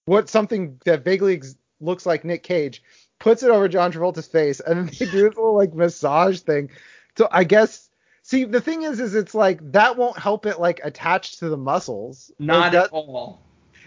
what 0.05 0.29
something 0.29 0.81
that 0.85 1.05
vaguely 1.05 1.35
ex- 1.35 1.57
looks 1.81 2.07
like 2.07 2.25
Nick 2.25 2.43
Cage, 2.43 2.83
puts 3.19 3.43
it 3.43 3.51
over 3.51 3.69
John 3.69 3.93
Travolta's 3.93 4.27
face, 4.27 4.61
and 4.61 4.79
then 4.79 4.87
they 4.87 5.07
do 5.07 5.07
this 5.07 5.37
little 5.37 5.57
like 5.57 5.75
massage 5.75 6.41
thing. 6.41 6.71
So 7.17 7.29
I 7.31 7.45
guess. 7.45 7.89
See, 8.23 8.45
the 8.45 8.61
thing 8.61 8.83
is, 8.83 9.01
is 9.01 9.15
it's 9.15 9.35
like 9.35 9.59
that 9.73 9.97
won't 9.97 10.19
help 10.19 10.45
it 10.47 10.61
like 10.61 10.81
attach 10.85 11.39
to 11.39 11.49
the 11.49 11.57
muscles. 11.57 12.31
Like, 12.39 12.47
Not 12.47 12.73
that- 12.73 12.85
at 12.85 12.93
all. 12.93 13.41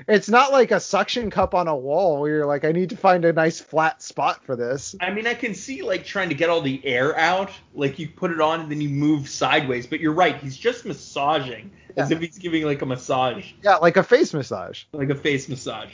It's 0.07 0.29
not 0.29 0.51
like 0.51 0.71
a 0.71 0.79
suction 0.79 1.29
cup 1.29 1.53
on 1.53 1.67
a 1.67 1.75
wall 1.75 2.19
where 2.19 2.29
you're 2.29 2.45
like, 2.45 2.65
I 2.65 2.71
need 2.71 2.89
to 2.91 2.97
find 2.97 3.25
a 3.25 3.33
nice 3.33 3.59
flat 3.59 4.01
spot 4.01 4.43
for 4.43 4.55
this. 4.55 4.95
I 4.99 5.11
mean, 5.11 5.27
I 5.27 5.33
can 5.33 5.53
see 5.53 5.81
like 5.81 6.05
trying 6.05 6.29
to 6.29 6.35
get 6.35 6.49
all 6.49 6.61
the 6.61 6.83
air 6.85 7.17
out. 7.17 7.51
Like 7.73 7.99
you 7.99 8.09
put 8.09 8.31
it 8.31 8.41
on 8.41 8.61
and 8.61 8.71
then 8.71 8.81
you 8.81 8.89
move 8.89 9.29
sideways. 9.29 9.87
But 9.87 9.99
you're 9.99 10.13
right. 10.13 10.37
He's 10.37 10.57
just 10.57 10.85
massaging 10.85 11.71
as 11.97 12.11
if 12.11 12.19
he's 12.19 12.37
giving 12.37 12.63
like 12.63 12.81
a 12.81 12.85
massage. 12.85 13.51
Yeah, 13.61 13.75
like 13.75 13.97
a 13.97 14.03
face 14.03 14.33
massage. 14.33 14.83
like 14.93 15.09
a 15.09 15.15
face 15.15 15.47
massage. 15.49 15.93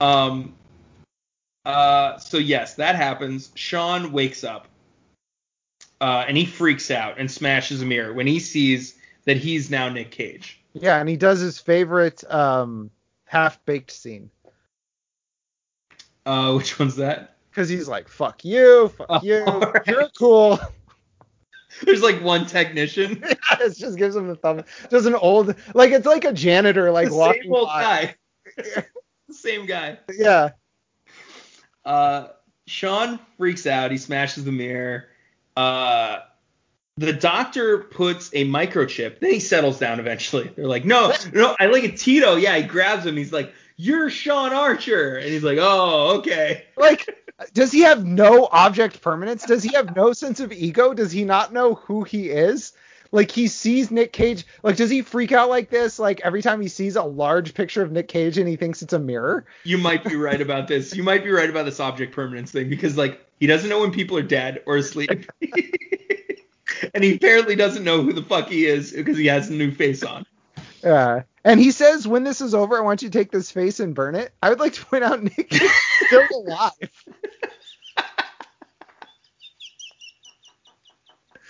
Um. 0.00 0.54
Uh. 1.64 2.18
So 2.18 2.38
yes, 2.38 2.74
that 2.74 2.96
happens. 2.96 3.50
Sean 3.54 4.12
wakes 4.12 4.44
up. 4.44 4.68
Uh, 5.98 6.24
and 6.28 6.36
he 6.36 6.44
freaks 6.44 6.90
out 6.90 7.18
and 7.18 7.30
smashes 7.30 7.80
a 7.80 7.86
mirror 7.86 8.12
when 8.12 8.26
he 8.26 8.38
sees 8.38 8.96
that 9.24 9.38
he's 9.38 9.70
now 9.70 9.88
Nick 9.88 10.10
Cage. 10.10 10.60
Yeah, 10.74 10.98
and 10.98 11.08
he 11.08 11.16
does 11.16 11.40
his 11.40 11.58
favorite 11.58 12.22
um, 12.30 12.90
half 13.26 13.62
baked 13.64 13.90
scene 13.90 14.30
Uh, 16.24 16.54
which 16.54 16.78
one's 16.78 16.96
that? 16.96 17.36
because 17.50 17.68
he's 17.68 17.88
like, 17.88 18.08
"Fuck 18.08 18.44
you, 18.44 18.88
fuck 18.88 19.06
Oh, 19.08 19.20
you, 19.22 19.36
alright. 19.46 19.86
you're 19.86 20.08
cool." 20.18 20.58
There's 21.82 22.02
like 22.02 22.22
one 22.22 22.46
technician, 22.46 23.22
it 23.60 23.76
just 23.76 23.98
gives 23.98 24.16
him 24.16 24.28
the 24.28 24.34
thumb. 24.36 24.62
Just 24.90 25.06
an 25.06 25.14
old, 25.14 25.54
like 25.74 25.90
it's 25.92 26.06
like 26.06 26.24
a 26.24 26.32
janitor, 26.32 26.90
like 26.90 27.08
the 27.08 27.14
walking 27.14 27.42
same 27.44 27.54
old 27.54 27.66
by. 27.68 28.14
guy, 28.56 28.84
same 29.30 29.66
guy. 29.66 29.98
Yeah, 30.16 30.50
Uh, 31.84 32.28
Sean 32.66 33.18
freaks 33.36 33.66
out. 33.66 33.90
He 33.90 33.98
smashes 33.98 34.44
the 34.44 34.52
mirror. 34.52 35.04
Uh, 35.56 36.20
the 36.96 37.12
doctor 37.12 37.78
puts 37.78 38.30
a 38.32 38.46
microchip. 38.46 39.20
Then 39.20 39.32
he 39.32 39.40
settles 39.40 39.78
down 39.78 40.00
eventually. 40.00 40.50
They're 40.56 40.66
like, 40.66 40.84
no, 40.84 41.12
no, 41.32 41.56
I 41.58 41.66
like 41.66 41.84
it. 41.84 41.98
Tito. 41.98 42.36
Yeah, 42.36 42.56
he 42.56 42.62
grabs 42.62 43.04
him. 43.04 43.16
He's 43.16 43.32
like, 43.32 43.52
you're 43.76 44.08
Sean 44.10 44.52
Archer. 44.52 45.16
And 45.16 45.28
he's 45.28 45.44
like, 45.44 45.58
oh, 45.60 46.18
okay. 46.18 46.64
like. 46.76 47.22
Does 47.52 47.70
he 47.70 47.80
have 47.80 48.06
no 48.06 48.48
object 48.50 49.02
permanence? 49.02 49.44
Does 49.44 49.62
he 49.62 49.74
have 49.74 49.94
no 49.94 50.14
sense 50.14 50.40
of 50.40 50.52
ego? 50.52 50.94
Does 50.94 51.12
he 51.12 51.22
not 51.22 51.52
know 51.52 51.74
who 51.74 52.02
he 52.02 52.30
is? 52.30 52.72
Like 53.12 53.30
he 53.30 53.46
sees 53.46 53.90
Nick 53.90 54.14
Cage. 54.14 54.46
Like 54.62 54.76
does 54.76 54.88
he 54.88 55.02
freak 55.02 55.32
out 55.32 55.50
like 55.50 55.68
this? 55.68 55.98
Like 55.98 56.20
every 56.24 56.40
time 56.40 56.62
he 56.62 56.68
sees 56.68 56.96
a 56.96 57.02
large 57.02 57.52
picture 57.52 57.82
of 57.82 57.92
Nick 57.92 58.08
Cage 58.08 58.38
and 58.38 58.48
he 58.48 58.56
thinks 58.56 58.80
it's 58.80 58.94
a 58.94 58.98
mirror? 58.98 59.44
You 59.64 59.76
might 59.76 60.02
be 60.02 60.16
right 60.16 60.40
about 60.40 60.66
this. 60.66 60.94
You 60.96 61.02
might 61.02 61.24
be 61.24 61.30
right 61.30 61.50
about 61.50 61.66
this 61.66 61.78
object 61.78 62.14
permanence 62.14 62.52
thing 62.52 62.70
because, 62.70 62.96
like, 62.96 63.20
he 63.38 63.46
doesn't 63.46 63.68
know 63.68 63.80
when 63.80 63.92
people 63.92 64.16
are 64.16 64.22
dead 64.22 64.62
or 64.66 64.78
asleep. 64.78 65.30
and 66.94 67.04
he 67.04 67.16
apparently 67.16 67.56
doesn't 67.56 67.84
know 67.84 68.02
who 68.02 68.12
the 68.12 68.22
fuck 68.22 68.48
he 68.48 68.66
is 68.66 68.92
because 68.92 69.16
he 69.16 69.26
has 69.26 69.48
a 69.50 69.52
new 69.52 69.70
face 69.70 70.02
on. 70.02 70.26
Yeah. 70.82 71.22
And 71.44 71.60
he 71.60 71.70
says, 71.70 72.08
when 72.08 72.24
this 72.24 72.40
is 72.40 72.54
over, 72.54 72.76
I 72.76 72.80
want 72.80 73.02
you 73.02 73.08
to 73.08 73.18
take 73.18 73.30
this 73.30 73.50
face 73.50 73.80
and 73.80 73.94
burn 73.94 74.14
it. 74.14 74.32
I 74.42 74.48
would 74.50 74.60
like 74.60 74.74
to 74.74 74.84
point 74.86 75.04
out 75.04 75.22
Nick 75.22 75.52
is 75.52 75.70
still 76.06 76.26
alive. 76.34 76.72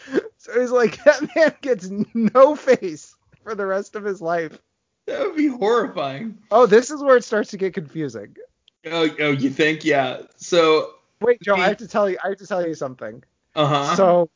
so 0.38 0.60
he's 0.60 0.70
like, 0.70 1.02
that 1.04 1.28
man 1.34 1.54
gets 1.60 1.88
no 2.14 2.54
face 2.54 3.16
for 3.42 3.54
the 3.54 3.66
rest 3.66 3.96
of 3.96 4.04
his 4.04 4.20
life. 4.20 4.58
That 5.06 5.20
would 5.20 5.36
be 5.36 5.48
horrifying. 5.48 6.38
Oh, 6.50 6.66
this 6.66 6.90
is 6.90 7.02
where 7.02 7.16
it 7.16 7.24
starts 7.24 7.50
to 7.50 7.56
get 7.56 7.74
confusing. 7.74 8.36
Oh, 8.84 9.08
oh, 9.20 9.30
you 9.30 9.50
think? 9.50 9.84
Yeah. 9.84 10.22
So, 10.36 10.94
Wait, 11.20 11.40
Joe, 11.40 11.54
I 11.54 11.68
have 11.68 11.78
to 11.78 11.88
tell 11.88 12.10
you, 12.10 12.18
I 12.22 12.28
have 12.28 12.38
to 12.38 12.46
tell 12.46 12.66
you 12.66 12.74
something. 12.74 13.22
uh 13.54 13.66
huh. 13.66 13.96
So 13.96 14.30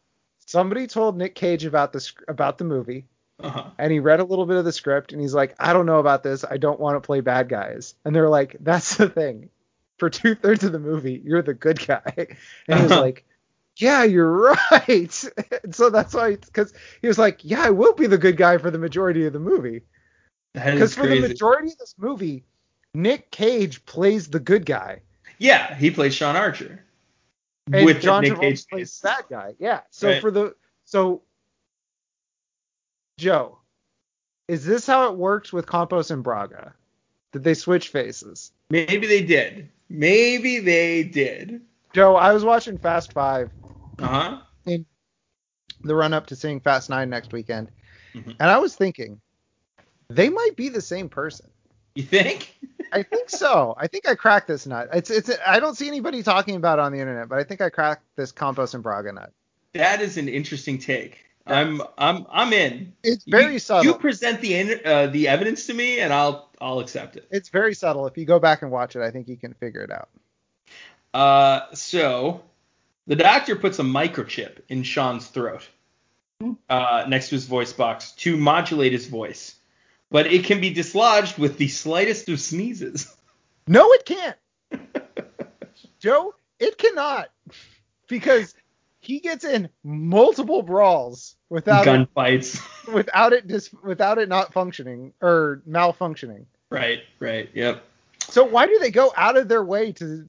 somebody 0.50 0.86
told 0.86 1.16
Nick 1.16 1.34
Cage 1.34 1.64
about 1.64 1.92
the 1.92 2.10
about 2.28 2.58
the 2.58 2.64
movie, 2.64 3.06
uh 3.42 3.48
huh. 3.50 3.64
and 3.78 3.92
he 3.92 4.00
read 4.00 4.20
a 4.20 4.24
little 4.24 4.46
bit 4.46 4.56
of 4.56 4.64
the 4.64 4.72
script, 4.72 5.12
and 5.12 5.20
he's 5.20 5.34
like, 5.34 5.54
I 5.60 5.72
don't 5.72 5.86
know 5.86 5.98
about 5.98 6.22
this. 6.22 6.44
I 6.44 6.56
don't 6.56 6.80
want 6.80 6.96
to 6.96 7.00
play 7.06 7.20
bad 7.20 7.48
guys. 7.48 7.94
And 8.04 8.14
they're 8.14 8.28
like, 8.28 8.56
that's 8.60 8.96
the 8.96 9.08
thing. 9.08 9.50
For 9.98 10.10
two 10.10 10.34
thirds 10.34 10.64
of 10.64 10.72
the 10.72 10.78
movie, 10.78 11.20
you're 11.24 11.42
the 11.42 11.54
good 11.54 11.78
guy. 11.86 12.02
And 12.68 12.80
he's 12.80 12.90
Uh-huh. 12.90 13.00
like, 13.02 13.24
yeah, 13.76 14.02
you're 14.04 14.54
right. 14.72 15.12
so 15.72 15.90
that's 15.90 16.14
why, 16.14 16.36
because 16.36 16.72
he 17.02 17.06
was 17.08 17.18
like, 17.18 17.40
yeah, 17.44 17.62
I 17.62 17.70
will 17.70 17.92
be 17.94 18.06
the 18.06 18.18
good 18.18 18.36
guy 18.36 18.56
for 18.58 18.70
the 18.70 18.78
majority 18.78 19.26
of 19.26 19.32
the 19.32 19.38
movie. 19.40 19.82
Because 20.54 20.94
for 20.94 21.06
the 21.06 21.20
majority 21.20 21.68
of 21.72 21.78
this 21.78 21.94
movie, 21.98 22.44
Nick 22.94 23.30
Cage 23.30 23.84
plays 23.86 24.28
the 24.28 24.40
good 24.40 24.66
guy. 24.66 25.00
yeah, 25.38 25.74
he 25.76 25.90
plays 25.90 26.14
Sean 26.14 26.34
Archer. 26.34 26.82
And 27.72 27.84
with 27.84 28.00
John 28.02 28.22
Nick 28.22 28.32
Travolta 28.32 28.40
Cage 28.40 28.66
plays 28.68 29.00
that 29.00 29.28
guy. 29.28 29.54
Yeah. 29.58 29.80
So 29.90 30.08
Right. 30.08 30.20
for 30.20 30.30
the 30.30 30.54
so 30.84 31.22
Joe, 33.18 33.58
is 34.48 34.64
this 34.64 34.86
how 34.86 35.10
it 35.10 35.16
worked 35.16 35.52
with 35.52 35.66
Campos 35.66 36.10
and 36.10 36.22
Braga? 36.22 36.74
Did 37.32 37.44
they 37.44 37.54
switch 37.54 37.88
faces? 37.88 38.52
Maybe 38.70 39.06
they 39.06 39.22
did. 39.22 39.68
Maybe 39.88 40.58
they 40.58 41.02
did. 41.04 41.60
Joe, 41.92 42.16
I 42.16 42.32
was 42.32 42.44
watching 42.44 42.78
Fast 42.78 43.12
Five, 43.12 43.50
Uh 43.98 44.06
huh. 44.06 44.40
In 44.66 44.86
the 45.82 45.94
run 45.94 46.12
up 46.12 46.26
to 46.26 46.36
seeing 46.36 46.60
Fast 46.60 46.88
Nine 46.90 47.10
next 47.10 47.32
weekend, 47.32 47.70
Mhm. 48.14 48.36
and 48.40 48.50
I 48.50 48.58
was 48.58 48.74
thinking 48.76 49.20
they 50.08 50.28
might 50.28 50.56
be 50.56 50.68
the 50.68 50.80
same 50.80 51.08
person. 51.08 51.50
You 51.94 52.02
think? 52.04 52.56
I 52.92 53.02
think 53.02 53.30
so. 53.30 53.74
I 53.78 53.86
think 53.86 54.08
I 54.08 54.14
cracked 54.14 54.48
this 54.48 54.66
nut. 54.66 54.88
It's 54.92 55.10
it's. 55.10 55.30
I 55.46 55.60
don't 55.60 55.76
see 55.76 55.88
anybody 55.88 56.22
talking 56.22 56.56
about 56.56 56.78
it 56.78 56.82
on 56.82 56.92
the 56.92 57.00
internet, 57.00 57.28
but 57.28 57.38
I 57.38 57.44
think 57.44 57.60
I 57.60 57.70
cracked 57.70 58.04
this 58.16 58.32
Campos 58.32 58.74
and 58.74 58.82
Braga 58.82 59.12
nut. 59.12 59.32
That 59.72 60.00
is 60.00 60.16
an 60.16 60.28
interesting 60.28 60.78
take. 60.78 61.18
I'm 61.46 61.82
I'm 61.98 62.26
I'm 62.30 62.52
in. 62.52 62.92
It's 63.02 63.24
very 63.24 63.54
you, 63.54 63.58
subtle. 63.58 63.84
You 63.84 63.94
present 63.98 64.40
the 64.40 64.84
uh, 64.84 65.06
the 65.08 65.28
evidence 65.28 65.66
to 65.66 65.74
me, 65.74 66.00
and 66.00 66.12
I'll 66.12 66.50
I'll 66.60 66.80
accept 66.80 67.16
it. 67.16 67.26
It's 67.30 67.48
very 67.48 67.74
subtle. 67.74 68.06
If 68.06 68.16
you 68.16 68.24
go 68.24 68.38
back 68.38 68.62
and 68.62 68.70
watch 68.70 68.96
it, 68.96 69.02
I 69.02 69.10
think 69.10 69.28
you 69.28 69.36
can 69.36 69.54
figure 69.54 69.82
it 69.82 69.90
out. 69.90 70.08
Uh, 71.12 71.74
so 71.74 72.42
the 73.06 73.16
doctor 73.16 73.56
puts 73.56 73.78
a 73.78 73.82
microchip 73.82 74.58
in 74.68 74.82
Sean's 74.82 75.26
throat, 75.26 75.66
uh, 76.68 77.04
next 77.08 77.30
to 77.30 77.34
his 77.34 77.46
voice 77.46 77.72
box 77.72 78.12
to 78.12 78.36
modulate 78.36 78.92
his 78.92 79.06
voice. 79.06 79.56
But 80.10 80.26
it 80.26 80.44
can 80.44 80.60
be 80.60 80.70
dislodged 80.70 81.38
with 81.38 81.56
the 81.56 81.68
slightest 81.68 82.28
of 82.28 82.40
sneezes. 82.40 83.14
No, 83.66 83.92
it 83.92 84.04
can't. 84.04 84.36
Joe, 86.00 86.34
it 86.58 86.78
cannot. 86.78 87.28
Because 88.08 88.54
he 89.00 89.20
gets 89.20 89.44
in 89.44 89.68
multiple 89.84 90.62
brawls 90.62 91.36
without 91.48 91.86
it, 91.86 91.90
Gunfights. 91.90 92.60
without 92.92 93.32
it 93.32 93.46
dis, 93.46 93.70
without 93.82 94.18
it 94.18 94.28
not 94.28 94.52
functioning 94.52 95.12
or 95.20 95.62
malfunctioning. 95.68 96.46
right, 96.70 97.00
right, 97.18 97.48
yep. 97.54 97.84
So 98.28 98.44
why 98.44 98.66
do 98.66 98.78
they 98.78 98.90
go 98.90 99.12
out 99.16 99.36
of 99.36 99.48
their 99.48 99.64
way 99.64 99.92
to 99.92 100.26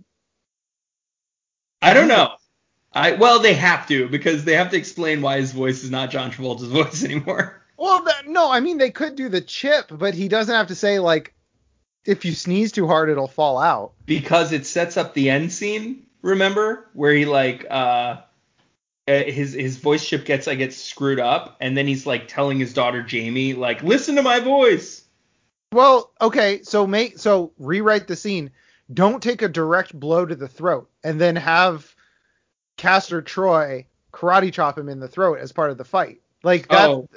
I 1.81 1.93
don't 1.93 2.07
know. 2.07 2.35
I 2.93 3.13
well, 3.13 3.39
they 3.39 3.53
have 3.53 3.87
to 3.87 4.07
because 4.07 4.43
they 4.43 4.55
have 4.55 4.71
to 4.71 4.77
explain 4.77 5.21
why 5.21 5.37
his 5.37 5.51
voice 5.51 5.83
is 5.83 5.89
not 5.89 6.11
John 6.11 6.31
Travolta's 6.31 6.63
voice 6.67 7.03
anymore. 7.03 7.60
Well, 7.81 8.03
that, 8.03 8.27
no, 8.27 8.51
I 8.51 8.59
mean 8.59 8.77
they 8.77 8.91
could 8.91 9.15
do 9.15 9.27
the 9.27 9.41
chip, 9.41 9.87
but 9.89 10.13
he 10.13 10.27
doesn't 10.27 10.53
have 10.53 10.67
to 10.67 10.75
say 10.75 10.99
like 10.99 11.33
if 12.05 12.23
you 12.25 12.33
sneeze 12.33 12.71
too 12.71 12.85
hard 12.85 13.09
it'll 13.09 13.27
fall 13.27 13.57
out. 13.57 13.93
because 14.05 14.51
it 14.51 14.67
sets 14.67 14.97
up 14.97 15.15
the 15.15 15.31
end 15.31 15.51
scene. 15.51 16.05
Remember 16.21 16.87
where 16.93 17.11
he 17.11 17.25
like 17.25 17.65
uh 17.71 18.17
uh, 19.07 19.23
his 19.23 19.53
his 19.53 19.77
voice 19.77 20.07
chip 20.07 20.25
gets 20.25 20.47
I 20.47 20.53
gets 20.53 20.77
screwed 20.77 21.19
up, 21.19 21.57
and 21.59 21.75
then 21.75 21.87
he's 21.87 22.05
like 22.05 22.27
telling 22.27 22.59
his 22.59 22.71
daughter 22.71 23.01
Jamie 23.01 23.53
like 23.53 23.81
listen 23.81 24.15
to 24.17 24.21
my 24.21 24.39
voice. 24.39 25.03
Well, 25.73 26.11
okay, 26.21 26.61
so 26.61 26.85
make 26.85 27.17
so 27.17 27.51
rewrite 27.57 28.07
the 28.07 28.15
scene. 28.15 28.51
Don't 28.93 29.23
take 29.23 29.41
a 29.41 29.49
direct 29.49 29.99
blow 29.99 30.23
to 30.27 30.35
the 30.35 30.47
throat 30.47 30.87
and 31.03 31.19
then 31.19 31.35
have 31.35 31.95
Castor 32.77 33.23
Troy 33.23 33.87
karate 34.13 34.53
chop 34.53 34.77
him 34.77 34.87
in 34.87 34.99
the 34.99 35.07
throat 35.07 35.39
as 35.39 35.51
part 35.51 35.71
of 35.71 35.79
the 35.79 35.83
fight. 35.83 36.21
Like 36.43 36.67
that 36.67 36.87
Oh. 36.87 37.09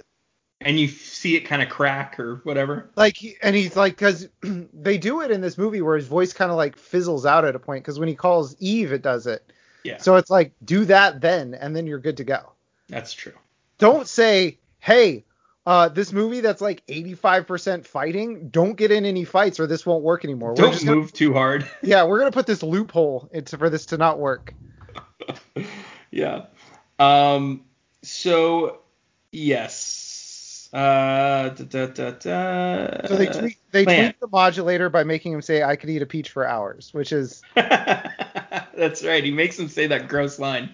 And 0.60 0.78
you 0.80 0.88
see 0.88 1.36
it 1.36 1.40
kind 1.40 1.62
of 1.62 1.68
crack 1.68 2.18
or 2.18 2.36
whatever. 2.44 2.90
like 2.96 3.18
and 3.42 3.54
he's 3.54 3.76
like 3.76 3.96
cuz 3.98 4.28
they 4.72 4.96
do 4.98 5.20
it 5.20 5.30
in 5.30 5.40
this 5.40 5.58
movie 5.58 5.82
where 5.82 5.96
his 5.96 6.06
voice 6.06 6.32
kind 6.32 6.50
of 6.50 6.56
like 6.56 6.76
fizzles 6.78 7.26
out 7.26 7.44
at 7.44 7.54
a 7.54 7.58
point 7.58 7.84
cuz 7.84 7.98
when 7.98 8.08
he 8.08 8.14
calls 8.14 8.56
Eve 8.60 8.92
it 8.92 9.02
does 9.02 9.26
it. 9.26 9.52
Yeah, 9.82 9.98
So 9.98 10.16
it's 10.16 10.30
like 10.30 10.52
do 10.64 10.86
that 10.86 11.20
then 11.20 11.52
and 11.54 11.76
then 11.76 11.86
you're 11.86 11.98
good 11.98 12.16
to 12.18 12.24
go. 12.24 12.52
that's 12.88 13.12
true. 13.12 13.32
Don't 13.78 14.06
say, 14.08 14.58
"Hey, 14.78 15.24
uh, 15.66 15.88
this 15.88 16.12
movie 16.12 16.40
that's 16.40 16.60
like 16.62 16.82
85% 16.86 17.84
fighting, 17.86 18.48
don't 18.48 18.74
get 18.76 18.90
in 18.92 19.04
any 19.04 19.24
fights 19.24 19.58
or 19.60 19.66
this 19.66 19.84
won't 19.84 20.02
work 20.04 20.24
anymore." 20.24 20.54
Don't 20.54 20.72
just 20.72 20.84
gonna- 20.86 20.96
move 20.96 21.12
too 21.12 21.32
hard. 21.34 21.68
yeah, 21.82 22.04
we're 22.04 22.18
gonna 22.18 22.30
put 22.30 22.46
this 22.46 22.62
loophole 22.62 23.28
into 23.32 23.58
for 23.58 23.68
this 23.68 23.86
to 23.86 23.98
not 23.98 24.18
work. 24.18 24.54
yeah. 26.10 26.46
Um. 26.98 27.64
So 28.02 28.80
yes. 29.32 29.93
Uh. 30.74 31.48
Da, 31.50 31.86
da, 31.86 32.10
da. 32.10 33.06
So 33.06 33.16
they 33.16 33.26
tweak 33.26 33.58
they 33.70 33.84
tweak 33.84 34.18
the 34.20 34.28
modulator 34.30 34.90
by 34.90 35.04
making 35.04 35.32
him 35.32 35.42
say, 35.42 35.62
"I 35.62 35.76
could 35.76 35.88
eat 35.90 36.02
a 36.02 36.06
peach 36.06 36.30
for 36.30 36.46
hours," 36.46 36.92
which 36.92 37.12
is 37.12 37.42
That's 37.54 39.04
right. 39.04 39.22
He 39.22 39.30
makes 39.30 39.58
him 39.58 39.68
say 39.68 39.86
that 39.86 40.08
gross 40.08 40.38
line. 40.38 40.70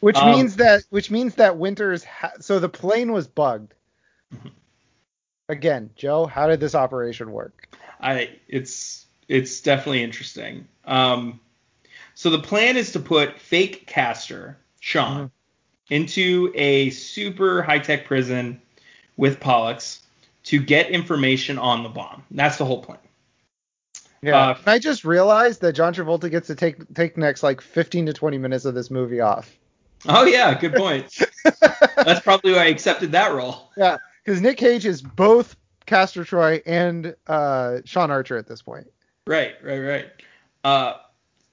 which 0.00 0.16
Um, 0.16 0.30
means 0.30 0.56
that 0.56 0.84
which 0.90 1.10
means 1.10 1.34
that 1.36 1.56
Winters. 1.56 2.04
Ha- 2.04 2.32
so 2.40 2.58
the 2.60 2.68
plane 2.68 3.12
was 3.12 3.26
bugged. 3.26 3.74
Mm-hmm. 4.34 4.48
Again, 5.50 5.90
Joe, 5.96 6.26
how 6.26 6.46
did 6.46 6.60
this 6.60 6.74
operation 6.74 7.32
work? 7.32 7.74
I 8.00 8.30
it's 8.46 9.06
it's 9.26 9.60
definitely 9.60 10.02
interesting. 10.04 10.68
Um, 10.84 11.40
so 12.14 12.30
the 12.30 12.38
plan 12.38 12.76
is 12.76 12.92
to 12.92 13.00
put 13.00 13.38
fake 13.40 13.86
Castor 13.86 14.58
Sean 14.80 15.24
Mhm. 15.26 15.30
into 15.90 16.52
a 16.54 16.90
super 16.90 17.62
high 17.62 17.78
tech 17.80 18.04
prison 18.04 18.60
with 19.18 19.38
Pollux 19.40 20.00
to 20.44 20.58
get 20.62 20.88
information 20.90 21.58
on 21.58 21.82
the 21.82 21.90
bomb. 21.90 22.22
That's 22.30 22.56
the 22.56 22.64
whole 22.64 22.82
plan. 22.82 22.98
Yeah, 24.22 24.48
Uh, 24.50 24.58
I 24.66 24.78
just 24.78 25.04
realized 25.04 25.60
that 25.60 25.74
John 25.74 25.92
Travolta 25.94 26.30
gets 26.30 26.46
to 26.46 26.54
take 26.54 26.92
take 26.94 27.16
next 27.18 27.42
like 27.42 27.60
15 27.60 28.06
to 28.06 28.12
20 28.12 28.38
minutes 28.38 28.64
of 28.64 28.74
this 28.74 28.90
movie 28.90 29.20
off. 29.20 29.54
Oh 30.08 30.24
yeah, 30.24 30.58
good 30.58 30.74
point. 30.74 31.16
That's 31.96 32.20
probably 32.20 32.52
why 32.52 32.60
I 32.64 32.66
accepted 32.66 33.12
that 33.12 33.32
role. 33.32 33.70
Yeah, 33.76 33.98
because 34.24 34.40
Nick 34.40 34.56
Cage 34.58 34.86
is 34.86 35.02
both 35.02 35.54
Castor 35.86 36.24
Troy 36.24 36.62
and 36.66 37.14
uh, 37.26 37.78
Sean 37.84 38.10
Archer 38.10 38.36
at 38.36 38.46
this 38.46 38.62
point. 38.62 38.86
Right, 39.26 39.54
right, 39.62 39.80
right. 39.80 40.06
Uh, 40.64 40.94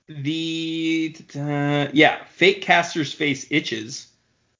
the 0.07 1.15
uh, 1.35 1.87
yeah, 1.93 2.23
fake 2.25 2.61
Castor's 2.61 3.13
face 3.13 3.45
itches. 3.49 4.07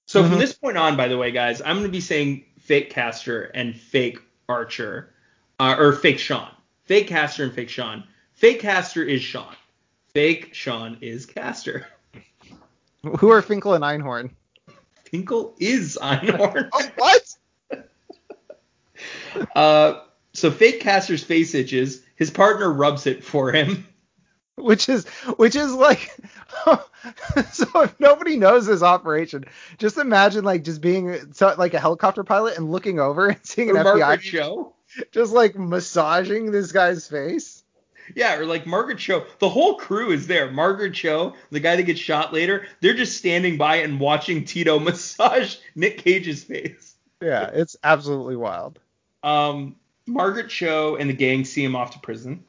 So 0.07 0.23
Mhm. 0.23 0.30
from 0.30 0.40
this 0.40 0.53
point 0.53 0.77
on, 0.77 0.95
by 0.98 1.07
the 1.07 1.18
way, 1.18 1.32
guys, 1.32 1.61
I'm 1.64 1.77
gonna 1.77 1.90
be 1.90 2.02
saying 2.02 2.45
fake 2.65 2.89
Castor 2.89 3.43
and 3.53 3.75
fake 3.75 4.19
Archer, 4.49 5.13
uh, 5.59 5.75
or 5.77 5.93
fake 5.93 6.19
Sean. 6.19 6.49
Fake 6.83 7.07
Castor 7.07 7.43
and 7.43 7.53
fake 7.53 7.69
Sean. 7.69 8.03
Fake 8.33 8.59
Castor 8.59 9.03
is 9.03 9.21
Sean. 9.21 9.55
Fake 10.13 10.53
Sean 10.53 10.97
is 11.01 11.25
Castor. 11.25 11.87
Who 13.19 13.29
are 13.29 13.41
Finkel 13.41 13.75
and 13.75 13.83
Einhorn? 13.83 14.31
Tinkle 15.05 15.55
is 15.59 15.97
Einhorn. 16.01 16.69
Oh, 16.73 16.89
what? 16.97 17.35
Uh, 19.53 20.01
so 20.31 20.49
fake 20.49 20.79
Castor's 20.79 21.23
face 21.23 21.53
itches. 21.53 22.01
His 22.15 22.31
partner 22.31 22.71
rubs 22.71 23.05
it 23.05 23.23
for 23.23 23.51
him. 23.51 23.85
Which 24.57 24.88
is 24.88 25.06
which 25.38 25.56
is 25.56 25.73
like 25.73 26.11
so 27.52 27.82
if 27.82 27.99
nobody 27.99 28.38
knows 28.38 28.65
this 28.65 28.82
operation, 28.82 29.45
just 29.77 29.98
imagine 29.98 30.45
like 30.45 30.64
just 30.64 30.82
being 30.82 31.34
so, 31.34 31.53
like 31.57 31.73
a 31.73 31.80
helicopter 31.80 32.23
pilot 32.23 32.57
and 32.57 32.72
looking 32.72 32.99
over 32.99 33.27
and 33.27 33.40
seeing 33.44 33.69
an 33.69 33.76
FBI 33.76 34.19
Cho. 34.22 34.73
just 35.11 35.34
like 35.34 35.56
massaging 35.56 36.52
this 36.52 36.72
guy's 36.72 37.07
face. 37.07 37.64
Yeah, 38.14 38.38
or 38.38 38.45
like 38.45 38.68
Margaret 38.68 38.99
Cho. 38.99 39.26
The 39.40 39.49
whole 39.49 39.76
crew 39.76 40.11
is 40.11 40.27
there. 40.27 40.52
Margaret 40.52 40.94
Cho, 40.94 41.34
the 41.49 41.60
guy 41.60 41.76
that 41.76 41.84
gets 41.84 41.99
shot 41.99 42.34
later, 42.34 42.68
they're 42.80 42.94
just 42.94 43.18
standing 43.18 43.57
by 43.57 43.77
and 43.77 43.99
watching 43.99 44.45
Tito 44.45 44.80
massage 44.80 45.57
Nick 45.76 45.98
Cage's 45.98 46.44
face. 46.44 46.95
Yeah, 47.22 47.49
it's 47.53 47.76
absolutely 47.84 48.36
wild. 48.36 48.80
Um, 49.23 49.76
Margaret 50.06 50.49
Cho 50.49 50.98
and 50.98 51.10
the 51.10 51.14
gang 51.14 51.45
see 51.45 51.64
him 51.64 51.76
off 51.76 51.91
to 51.91 51.99
prison. 51.99 52.44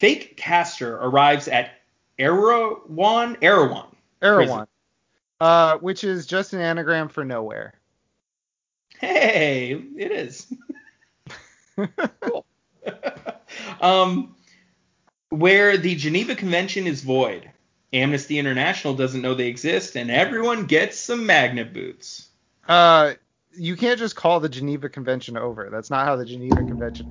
Fake 0.00 0.38
Castor 0.38 0.96
arrives 0.96 1.46
at 1.46 1.72
Erewhon, 2.18 3.36
Erewhon. 3.42 3.94
Erewhon. 4.22 4.66
Uh, 5.38 5.76
which 5.78 6.04
is 6.04 6.26
just 6.26 6.54
an 6.54 6.60
anagram 6.60 7.08
for 7.08 7.24
nowhere. 7.24 7.74
Hey, 8.98 9.72
it 9.96 10.10
is. 10.10 10.52
cool. 12.20 12.46
um, 13.80 14.34
where 15.28 15.76
the 15.76 15.94
Geneva 15.94 16.34
Convention 16.34 16.86
is 16.86 17.02
void. 17.02 17.50
Amnesty 17.92 18.38
International 18.38 18.94
doesn't 18.94 19.20
know 19.20 19.34
they 19.34 19.48
exist, 19.48 19.96
and 19.96 20.10
everyone 20.10 20.64
gets 20.66 20.98
some 20.98 21.26
magnet 21.26 21.72
boots. 21.72 22.28
Uh, 22.68 23.14
you 23.52 23.76
can't 23.76 23.98
just 23.98 24.16
call 24.16 24.40
the 24.40 24.48
Geneva 24.48 24.88
Convention 24.88 25.36
over. 25.36 25.68
That's 25.70 25.90
not 25.90 26.06
how 26.06 26.16
the 26.16 26.24
Geneva 26.24 26.56
Convention. 26.56 27.10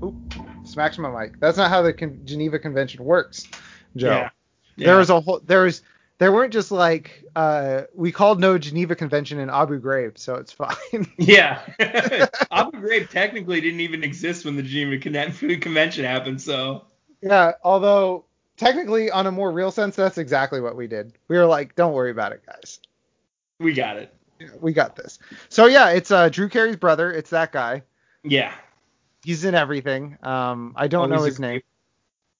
Smacks 0.70 0.98
my 0.98 1.10
mic. 1.10 1.40
That's 1.40 1.58
not 1.58 1.70
how 1.70 1.82
the 1.82 1.94
Con- 1.94 2.22
Geneva 2.26 2.60
Convention 2.60 3.04
works, 3.04 3.48
Joe. 3.96 4.10
Yeah. 4.10 4.30
There 4.78 4.98
was 4.98 5.10
a 5.10 5.20
whole. 5.20 5.42
There 5.46 5.64
was. 5.64 5.82
There 6.20 6.34
weren't 6.34 6.52
just 6.52 6.70
like 6.70 7.24
uh, 7.36 7.84
we 7.96 8.12
called 8.12 8.42
no 8.42 8.58
Geneva 8.58 8.94
Convention 8.94 9.40
in 9.40 9.50
Abu 9.50 9.80
Ghraib, 9.80 10.18
so 10.18 10.36
it's 10.36 10.52
fine. 10.52 10.76
Yeah. 11.18 11.62
Abu 12.52 12.78
Ghraib 12.82 13.10
technically 13.10 13.62
didn't 13.62 13.80
even 13.80 14.04
exist 14.04 14.44
when 14.44 14.58
the 14.58 14.64
Geneva 14.64 15.02
Convention 15.60 16.04
happened, 16.04 16.42
so. 16.42 16.84
yeah, 17.22 17.54
although 17.64 18.26
technically, 18.58 19.10
on 19.10 19.28
a 19.28 19.32
more 19.32 19.52
real 19.52 19.72
sense, 19.72 19.96
that's 19.96 20.18
exactly 20.18 20.60
what 20.60 20.76
we 20.76 20.88
did. 20.88 21.14
We 21.30 21.38
were 21.38 21.46
like, 21.46 21.76
don't 21.76 21.94
worry 21.94 22.12
about 22.12 22.34
it, 22.34 22.46
guys. 22.46 22.80
We 23.60 23.72
got 23.74 23.96
it. 23.96 24.14
We 24.60 24.74
got 24.74 24.98
this. 24.98 25.20
So 25.48 25.68
yeah, 25.68 25.90
it's 25.92 26.12
uh, 26.12 26.28
Drew 26.30 26.50
Carey's 26.50 26.76
brother. 26.76 27.12
It's 27.14 27.30
that 27.30 27.52
guy. 27.54 27.84
Yeah. 28.24 28.54
He's 29.30 29.46
in 29.46 29.54
everything. 29.54 30.18
Um, 30.24 30.74
I 30.76 30.88
don't 30.88 31.12
know 31.12 31.22
his 31.22 31.40
name. 31.40 31.62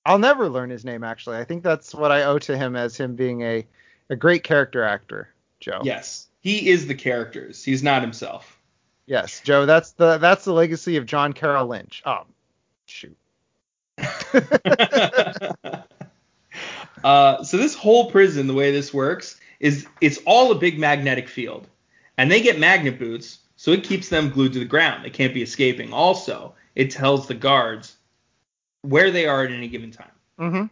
I'll 0.08 0.18
never 0.18 0.50
learn 0.50 0.72
his 0.72 0.84
name 0.84 1.04
actually. 1.04 1.38
I 1.38 1.44
think 1.44 1.62
that's 1.62 1.94
what 1.94 2.12
I 2.12 2.24
owe 2.24 2.40
to 2.40 2.58
him 2.58 2.76
as 2.76 2.98
him 2.98 3.16
being 3.16 3.44
a 3.44 3.68
a 4.10 4.16
great 4.16 4.44
character 4.44 4.82
actor, 4.82 5.30
Joe. 5.60 5.82
Yes. 5.84 6.30
He 6.40 6.68
is 6.70 6.88
the 6.88 6.96
characters. 6.96 7.64
He's 7.64 7.84
not 7.84 8.02
himself. 8.02 8.60
Yes, 9.06 9.40
Joe. 9.42 9.68
That's 9.68 9.92
the 9.92 10.18
that's 10.18 10.46
the 10.46 10.52
legacy 10.52 10.98
of 10.98 11.06
John 11.06 11.34
Carroll 11.34 11.68
Lynch. 11.68 12.02
Oh, 12.08 12.24
shoot. 12.88 13.16
uh, 17.04 17.44
so 17.44 17.58
this 17.58 17.76
whole 17.76 18.10
prison, 18.10 18.48
the 18.48 18.56
way 18.56 18.72
this 18.72 18.92
works, 18.92 19.40
is 19.60 19.86
it's 20.02 20.18
all 20.26 20.52
a 20.52 20.56
big 20.56 20.80
magnetic 20.80 21.30
field, 21.30 21.68
and 22.18 22.32
they 22.32 22.42
get 22.42 22.58
magnet 22.58 22.98
boots, 22.98 23.38
so 23.58 23.70
it 23.70 23.84
keeps 23.84 24.10
them 24.10 24.32
glued 24.32 24.54
to 24.54 24.60
the 24.60 24.66
ground. 24.66 25.06
They 25.06 25.12
can't 25.12 25.36
be 25.36 25.44
escaping. 25.44 25.94
Also, 25.94 26.56
it 26.80 26.92
tells 26.92 27.28
the 27.28 27.34
guards 27.34 27.98
where 28.84 29.12
they 29.12 29.28
are 29.28 29.44
at 29.44 29.52
any 29.52 29.68
given 29.68 29.92
time. 29.92 30.12
hmm 30.38 30.64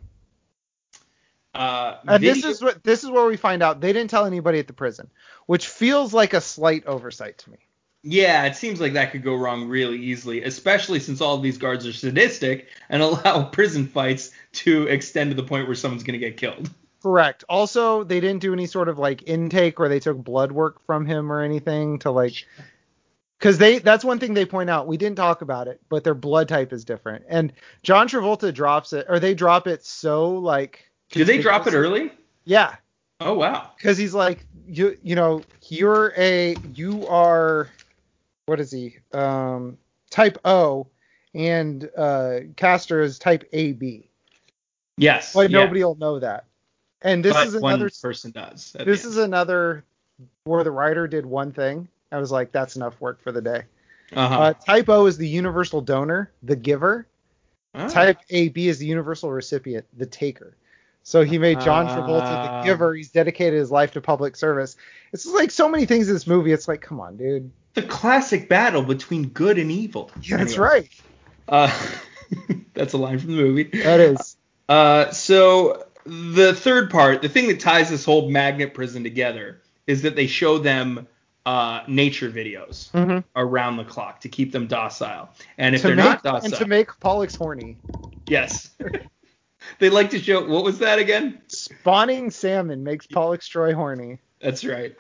Uh, 1.54 1.98
And 2.08 2.24
this 2.24 2.46
is 2.46 2.62
what 2.62 2.82
this 2.82 3.04
is 3.04 3.10
where 3.10 3.26
we 3.26 3.36
find 3.36 3.62
out 3.62 3.82
they 3.82 3.92
didn't 3.92 4.10
tell 4.10 4.24
anybody 4.24 4.58
at 4.60 4.68
the 4.68 4.74
prison, 4.74 5.10
which 5.48 5.68
feels 5.68 6.14
like 6.14 6.34
a 6.34 6.40
slight 6.40 6.86
oversight 6.86 7.40
to 7.40 7.52
me. 7.52 7.58
Yeah, 8.04 8.46
it 8.46 8.56
seems 8.56 8.80
like 8.80 8.94
that 8.94 9.12
could 9.12 9.22
go 9.22 9.36
wrong 9.36 9.68
really 9.68 9.98
easily, 9.98 10.44
especially 10.44 11.02
since 11.02 11.20
all 11.20 11.36
of 11.36 11.44
these 11.44 11.58
guards 11.58 11.86
are 11.86 11.92
sadistic 11.92 12.70
and 12.88 13.02
allow 13.08 13.44
prison 13.44 13.86
fights 13.86 14.32
to 14.64 14.88
extend 14.88 15.32
to 15.32 15.36
the 15.36 15.44
point 15.44 15.68
where 15.68 15.76
someone's 15.76 16.04
going 16.04 16.18
to 16.18 16.26
get 16.26 16.38
killed. 16.38 16.70
Correct. 17.04 17.44
Also, 17.50 18.06
they 18.06 18.22
didn't 18.22 18.40
do 18.40 18.54
any 18.54 18.66
sort 18.66 18.88
of 18.88 18.98
like 18.98 19.28
intake 19.28 19.78
where 19.78 19.90
they 19.90 20.00
took 20.00 20.18
blood 20.18 20.54
work 20.54 20.86
from 20.86 21.06
him 21.06 21.34
or 21.34 21.42
anything 21.42 22.00
to 22.00 22.12
like 22.12 22.46
because 23.40 23.58
they 23.58 23.80
that's 23.80 24.04
one 24.04 24.20
thing 24.20 24.34
they 24.34 24.46
point 24.46 24.70
out. 24.70 24.88
We 24.88 24.98
didn't 24.98 25.18
talk 25.18 25.42
about 25.42 25.68
it, 25.68 25.80
but 25.90 26.04
their 26.04 26.16
blood 26.16 26.48
type 26.48 26.74
is 26.74 26.84
different. 26.84 27.26
And 27.28 27.54
John 27.84 28.08
Travolta 28.08 28.54
drops 28.54 28.94
it, 28.94 29.06
or 29.10 29.20
they 29.20 29.34
drop 29.34 29.68
it 29.68 29.86
so 29.86 30.30
like. 30.30 30.90
Do 31.12 31.24
they 31.24 31.38
drop 31.42 31.68
it 31.68 31.74
early? 31.74 32.12
Yeah. 32.46 32.76
Oh 33.20 33.34
wow. 33.34 33.72
Because 33.78 33.98
he's 33.98 34.14
like 34.14 34.46
you 34.68 34.98
you 35.02 35.16
know 35.16 35.42
you're 35.70 36.14
a 36.18 36.56
you 36.74 37.08
are 37.08 37.70
what 38.46 38.60
is 38.60 38.72
he 38.72 38.98
um 39.14 39.78
type 40.10 40.38
O 40.46 40.88
and 41.34 41.90
uh 41.98 42.40
Castor 42.56 43.02
is 43.02 43.18
type 43.18 43.48
AB. 43.54 44.10
Yes. 44.98 45.34
But 45.34 45.50
yeah. 45.50 45.60
nobody 45.60 45.84
will 45.84 45.96
know 45.96 46.20
that. 46.20 46.46
And 47.02 47.24
this 47.24 47.34
But 47.34 47.48
is 47.48 47.54
another 47.56 47.90
person 48.02 48.32
does. 48.32 48.76
this 48.84 49.06
is 49.06 49.18
another 49.18 49.84
where 50.46 50.64
the 50.64 50.72
writer 50.72 51.08
did 51.08 51.26
one 51.26 51.52
thing. 51.52 51.88
I 52.12 52.18
was 52.20 52.32
like, 52.32 52.52
that's 52.52 52.76
enough 52.76 53.00
work 53.02 53.22
for 53.22 53.32
the 53.32 53.42
day. 53.42 53.64
uh-huh. 54.14 54.40
Uh, 54.40 54.54
type 54.54 54.90
O 54.90 55.06
is 55.06 55.18
the 55.18 55.28
universal 55.28 55.82
donor, 55.82 56.32
the 56.44 56.56
giver. 56.56 57.08
Ah. 57.76 57.88
Type 57.90 58.20
AB 58.30 58.68
is 58.68 58.80
the 58.80 58.86
universal 58.86 59.32
recipient, 59.32 59.86
the 59.98 60.06
taker. 60.06 60.56
So 61.04 61.24
he 61.24 61.38
made 61.38 61.60
John 61.62 61.86
Travolta 61.88 62.22
Ah. 62.24 62.62
the 62.62 62.66
giver. 62.68 62.94
He's 62.96 63.10
dedicated 63.10 63.60
his 63.60 63.72
life 63.72 63.92
to 63.94 64.02
public 64.02 64.36
service. 64.36 64.76
It's 65.14 65.26
like 65.26 65.52
so 65.52 65.70
many 65.70 65.86
things 65.86 66.08
in 66.08 66.14
this 66.16 66.28
movie. 66.28 66.52
It's 66.52 66.68
like, 66.68 66.82
come 66.82 67.00
on, 67.00 67.18
dude. 67.18 67.52
the 67.76 67.84
classic 67.84 68.50
battle 68.50 68.82
between 68.82 69.28
good 69.30 69.58
and 69.60 69.72
evil. 69.72 70.10
Yeah, 70.22 70.38
that's 70.38 70.54
Anyway, 70.54 70.68
right. 70.68 70.90
Uh, 71.48 71.90
that's 72.74 72.94
a 72.94 72.98
line 72.98 73.20
from 73.20 73.36
the 73.36 73.42
movie. 73.42 73.64
That 73.84 74.00
is. 74.00 74.36
Uh, 74.68 75.12
so 75.12 75.86
the 76.06 76.54
third 76.54 76.90
part, 76.90 77.22
the 77.22 77.30
thing 77.30 77.48
that 77.50 77.60
ties 77.60 77.90
this 77.90 78.04
whole 78.04 78.30
magnet 78.30 78.74
prison 78.74 79.04
together, 79.04 79.62
is 79.86 80.02
that 80.02 80.16
they 80.16 80.28
show 80.28 80.58
them 80.58 81.08
uh, 81.48 81.82
nature 81.88 82.30
videos 82.30 82.92
Mhm. 82.92 83.24
around 83.38 83.78
the 83.78 83.86
clock 83.86 84.20
to 84.22 84.28
keep 84.30 84.52
them 84.52 84.68
docile. 84.68 85.30
And 85.58 85.74
if 85.76 85.82
To 85.82 85.88
they're 85.88 85.96
make, 85.96 86.06
not 86.06 86.24
docile, 86.24 86.46
and 86.46 86.54
to 86.56 86.66
make 86.66 86.90
Pollux 87.00 87.36
horny. 87.36 87.78
yes, 88.28 88.72
they 89.80 89.90
like 89.90 90.10
to 90.10 90.20
show. 90.20 90.46
What 90.46 90.66
was 90.66 90.80
that 90.80 91.00
again? 91.00 91.42
Spawning 91.48 92.32
salmon 92.32 92.84
makes 92.84 93.08
Pollux 93.08 93.48
Troy 93.48 93.74
horny. 93.74 94.20
That's 94.42 94.66
right. 94.66 94.96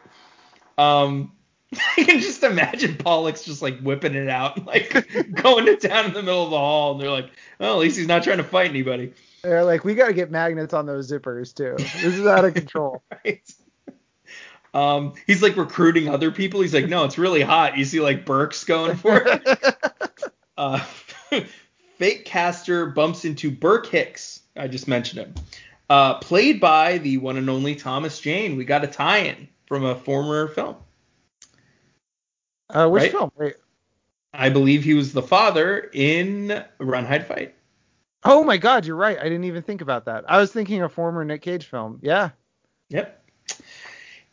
Um, 0.77 1.33
I 1.97 2.03
can 2.03 2.19
just 2.21 2.41
imagine 2.43 2.95
Pollux 2.95 3.43
just 3.43 3.61
like 3.61 3.79
whipping 3.81 4.15
it 4.15 4.29
out, 4.29 4.65
like 4.65 4.89
going 5.33 5.65
to 5.65 5.75
town 5.75 6.05
in 6.05 6.13
the 6.13 6.23
middle 6.23 6.45
of 6.45 6.51
the 6.51 6.57
hall, 6.57 6.93
and 6.93 7.01
they're 7.01 7.11
like, 7.11 7.29
"Well, 7.59 7.73
at 7.73 7.79
least 7.79 7.97
he's 7.97 8.07
not 8.07 8.23
trying 8.23 8.37
to 8.37 8.43
fight 8.45 8.69
anybody." 8.69 9.11
They're 9.43 9.65
like, 9.65 9.83
we 9.85 9.95
got 9.95 10.07
to 10.07 10.13
get 10.13 10.31
magnets 10.31 10.73
on 10.73 10.85
those 10.85 11.11
zippers 11.11 11.53
too. 11.53 11.75
This 11.77 12.17
is 12.17 12.25
out 12.25 12.43
of 12.45 12.53
control. 12.53 13.03
right? 13.25 13.41
Um, 14.77 15.13
he's 15.25 15.41
like 15.41 15.57
recruiting 15.57 16.07
other 16.07 16.29
people. 16.29 16.61
He's 16.61 16.73
like, 16.73 16.87
no, 16.87 17.03
it's 17.03 17.17
really 17.17 17.41
hot. 17.41 17.79
You 17.79 17.83
see 17.83 17.99
like 17.99 18.25
Burke's 18.25 18.63
going 18.63 18.95
for 18.95 19.23
it. 19.25 19.75
uh, 20.57 20.79
fake 21.97 22.25
castor 22.25 22.85
bumps 22.85 23.25
into 23.25 23.49
Burke 23.49 23.87
Hicks. 23.87 24.41
I 24.55 24.67
just 24.67 24.87
mentioned 24.87 25.21
him. 25.21 25.33
Uh, 25.89 26.19
played 26.19 26.59
by 26.59 26.99
the 26.99 27.17
one 27.17 27.37
and 27.37 27.49
only 27.49 27.73
Thomas 27.73 28.19
Jane. 28.19 28.55
We 28.55 28.65
got 28.65 28.83
a 28.83 28.87
tie-in 28.87 29.47
from 29.65 29.83
a 29.83 29.95
former 29.95 30.47
film. 30.47 30.75
Uh, 32.69 32.87
which 32.87 33.01
Right? 33.03 33.11
film? 33.11 33.31
Wait. 33.35 33.55
I 34.31 34.49
believe 34.49 34.83
he 34.83 34.93
was 34.93 35.11
the 35.11 35.23
father 35.23 35.89
in 35.91 36.63
Run 36.77 37.05
Hide 37.05 37.25
Fight. 37.25 37.55
Oh 38.23 38.43
my 38.43 38.57
God, 38.57 38.85
you're 38.85 38.95
right. 38.95 39.17
I 39.17 39.23
didn't 39.23 39.45
even 39.45 39.63
think 39.63 39.81
about 39.81 40.05
that. 40.05 40.25
I 40.29 40.37
was 40.37 40.51
thinking 40.51 40.83
a 40.83 40.89
former 40.89 41.25
Nick 41.25 41.41
Cage 41.41 41.65
film. 41.65 41.97
Yeah. 42.03 42.29
Yep. 42.89 43.23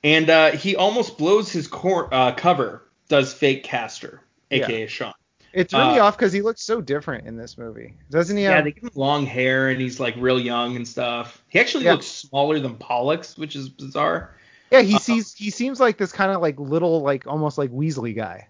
And 0.04 0.30
uh, 0.30 0.50
he 0.52 0.76
almost 0.76 1.18
blows 1.18 1.50
his 1.50 1.66
cor- 1.66 2.12
uh, 2.14 2.32
cover. 2.34 2.82
Does 3.08 3.34
fake 3.34 3.64
castor, 3.64 4.20
aka 4.50 4.86
Sean. 4.86 5.12
It 5.52 5.70
threw 5.70 5.80
me 5.80 5.98
Uh, 5.98 6.04
off 6.06 6.16
because 6.16 6.32
he 6.32 6.42
looks 6.42 6.62
so 6.62 6.80
different 6.80 7.26
in 7.26 7.36
this 7.36 7.56
movie. 7.58 7.94
Doesn't 8.10 8.36
he 8.36 8.42
Yeah, 8.42 8.56
have? 8.56 8.64
they 8.64 8.72
give 8.72 8.84
him 8.84 8.90
long 8.94 9.24
hair 9.26 9.68
and 9.68 9.80
he's 9.80 10.00
like 10.00 10.14
real 10.18 10.40
young 10.40 10.74
and 10.76 10.86
stuff. 10.86 11.42
He 11.48 11.58
actually 11.60 11.84
Yeah. 11.84 11.92
looks 11.92 12.06
smaller 12.06 12.58
than 12.60 12.74
Pollux, 12.76 13.36
which 13.38 13.54
is 13.56 13.68
bizarre. 13.68 14.34
Yeah, 14.70 14.80
he 14.80 14.96
uh, 14.96 14.98
sees. 14.98 15.32
He 15.34 15.50
seems 15.50 15.78
like 15.80 15.96
this 15.96 16.12
kind 16.12 16.32
of 16.32 16.40
like 16.42 16.58
little, 16.58 17.02
like 17.02 17.26
almost 17.26 17.56
like 17.58 17.70
Weasley 17.70 18.16
guy. 18.16 18.48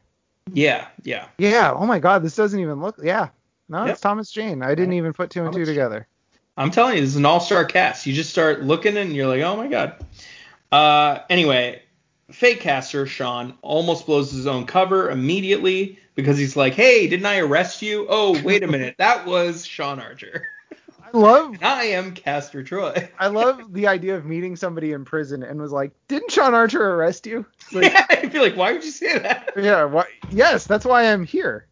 Yeah, 0.52 0.86
yeah. 1.02 1.26
Yeah. 1.38 1.72
Oh 1.74 1.84
my 1.86 1.98
God, 1.98 2.22
this 2.22 2.36
doesn't 2.36 2.58
even 2.58 2.80
look. 2.80 2.96
Yeah. 3.02 3.28
No, 3.68 3.84
Yep. 3.84 3.92
it's 3.92 4.00
Thomas 4.00 4.30
Jane. 4.30 4.62
I 4.62 4.74
didn't 4.74 4.94
even 4.94 5.12
put 5.12 5.30
two 5.30 5.44
and 5.44 5.52
two 5.52 5.64
together. 5.64 6.06
I'm 6.56 6.70
telling 6.70 6.94
you, 6.94 7.00
this 7.00 7.10
is 7.10 7.16
an 7.16 7.26
all-star 7.26 7.64
cast. 7.64 8.06
You 8.06 8.12
just 8.14 8.30
start 8.30 8.62
looking 8.62 8.96
and 8.96 9.14
you're 9.14 9.26
like, 9.26 9.42
oh 9.42 9.56
my 9.56 9.66
god. 9.66 9.96
Uh, 10.72 11.20
anyway, 11.30 11.82
fake 12.30 12.60
castor 12.60 13.06
Sean 13.06 13.54
almost 13.62 14.06
blows 14.06 14.32
his 14.32 14.46
own 14.46 14.66
cover 14.66 15.10
immediately 15.10 15.98
because 16.14 16.38
he's 16.38 16.56
like, 16.56 16.74
hey, 16.74 17.06
didn't 17.06 17.26
I 17.26 17.38
arrest 17.38 17.82
you? 17.82 18.06
Oh, 18.08 18.40
wait 18.42 18.62
a 18.62 18.66
minute, 18.66 18.96
that 18.98 19.26
was 19.26 19.66
Sean 19.66 20.00
Archer. 20.00 20.46
I 21.14 21.16
love. 21.16 21.56
I 21.62 21.84
am 21.84 22.12
Castor 22.12 22.62
Troy. 22.62 23.08
I 23.18 23.28
love 23.28 23.72
the 23.72 23.86
idea 23.86 24.16
of 24.16 24.24
meeting 24.24 24.56
somebody 24.56 24.92
in 24.92 25.04
prison 25.04 25.42
and 25.42 25.60
was 25.60 25.70
like, 25.70 25.92
"Didn't 26.08 26.32
Sean 26.32 26.54
Archer 26.54 26.82
arrest 26.82 27.26
you?" 27.26 27.46
Like, 27.72 27.84
yeah, 27.92 28.06
I'd 28.10 28.32
be 28.32 28.40
like, 28.40 28.56
why 28.56 28.72
would 28.72 28.84
you 28.84 28.90
say 28.90 29.18
that? 29.18 29.52
yeah. 29.56 29.84
Why? 29.84 30.06
Yes, 30.30 30.66
that's 30.66 30.84
why 30.84 31.12
I'm 31.12 31.24
here. 31.24 31.68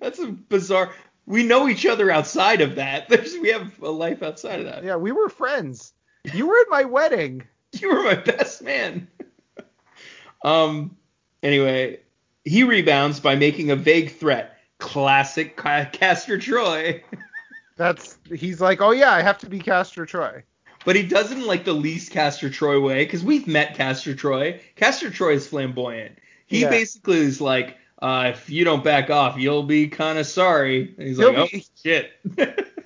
That's 0.00 0.18
a 0.18 0.26
bizarre. 0.26 0.92
We 1.26 1.44
know 1.44 1.68
each 1.68 1.86
other 1.86 2.10
outside 2.10 2.60
of 2.60 2.76
that. 2.76 3.08
There's, 3.08 3.36
we 3.38 3.50
have 3.50 3.80
a 3.80 3.90
life 3.90 4.22
outside 4.22 4.60
of 4.60 4.66
that. 4.66 4.84
Yeah, 4.84 4.96
we 4.96 5.12
were 5.12 5.28
friends. 5.28 5.92
You 6.34 6.46
were 6.46 6.58
at 6.58 6.68
my 6.68 6.84
wedding. 6.84 7.46
You 7.80 7.88
were 7.88 8.02
my 8.02 8.14
best 8.14 8.62
man. 8.62 9.08
um. 10.44 10.96
Anyway, 11.42 11.98
he 12.44 12.62
rebounds 12.62 13.18
by 13.18 13.34
making 13.34 13.70
a 13.70 13.76
vague 13.76 14.12
threat. 14.12 14.58
Classic 14.78 15.56
Ca- 15.56 15.88
Castor 15.92 16.38
Troy. 16.38 17.02
That's 17.76 18.18
he's 18.32 18.60
like, 18.60 18.80
oh 18.80 18.90
yeah, 18.90 19.12
I 19.12 19.22
have 19.22 19.38
to 19.38 19.48
be 19.48 19.58
Castor 19.58 20.04
Troy. 20.06 20.44
But 20.84 20.96
he 20.96 21.02
doesn't 21.04 21.46
like 21.46 21.64
the 21.64 21.72
least 21.72 22.10
Castor 22.12 22.50
Troy 22.50 22.80
way, 22.80 23.04
because 23.04 23.24
we've 23.24 23.46
met 23.46 23.74
Castor 23.76 24.14
Troy. 24.14 24.60
Castor 24.76 25.10
Troy 25.10 25.34
is 25.34 25.46
flamboyant. 25.48 26.18
He 26.46 26.60
Yeah. 26.62 26.70
basically 26.70 27.18
is 27.18 27.40
like, 27.40 27.78
uh, 28.00 28.32
if 28.34 28.50
you 28.50 28.64
don't 28.64 28.82
back 28.84 29.08
off, 29.08 29.38
you'll 29.38 29.62
be 29.62 29.88
kind 29.88 30.18
of 30.18 30.26
sorry. 30.26 30.94
And 30.98 31.06
he's 31.08 31.18
He'll 31.18 31.32
like, 31.32 31.50
be- 31.52 31.64
oh 31.64 31.80
shit. 31.82 32.10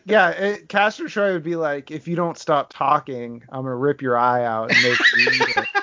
Yeah, 0.06 0.30
it, 0.30 0.68
Castor 0.68 1.08
Troy 1.08 1.32
would 1.32 1.42
be 1.42 1.56
like, 1.56 1.90
if 1.90 2.06
you 2.06 2.14
don't 2.14 2.38
stop 2.38 2.72
talking, 2.72 3.42
I'm 3.50 3.64
gonna 3.64 3.74
rip 3.74 4.00
your 4.00 4.16
eye 4.16 4.44
out 4.44 4.72
and 4.72 4.82
make 4.82 4.98
you 4.98 5.30
eat 5.30 5.56
it. 5.56 5.66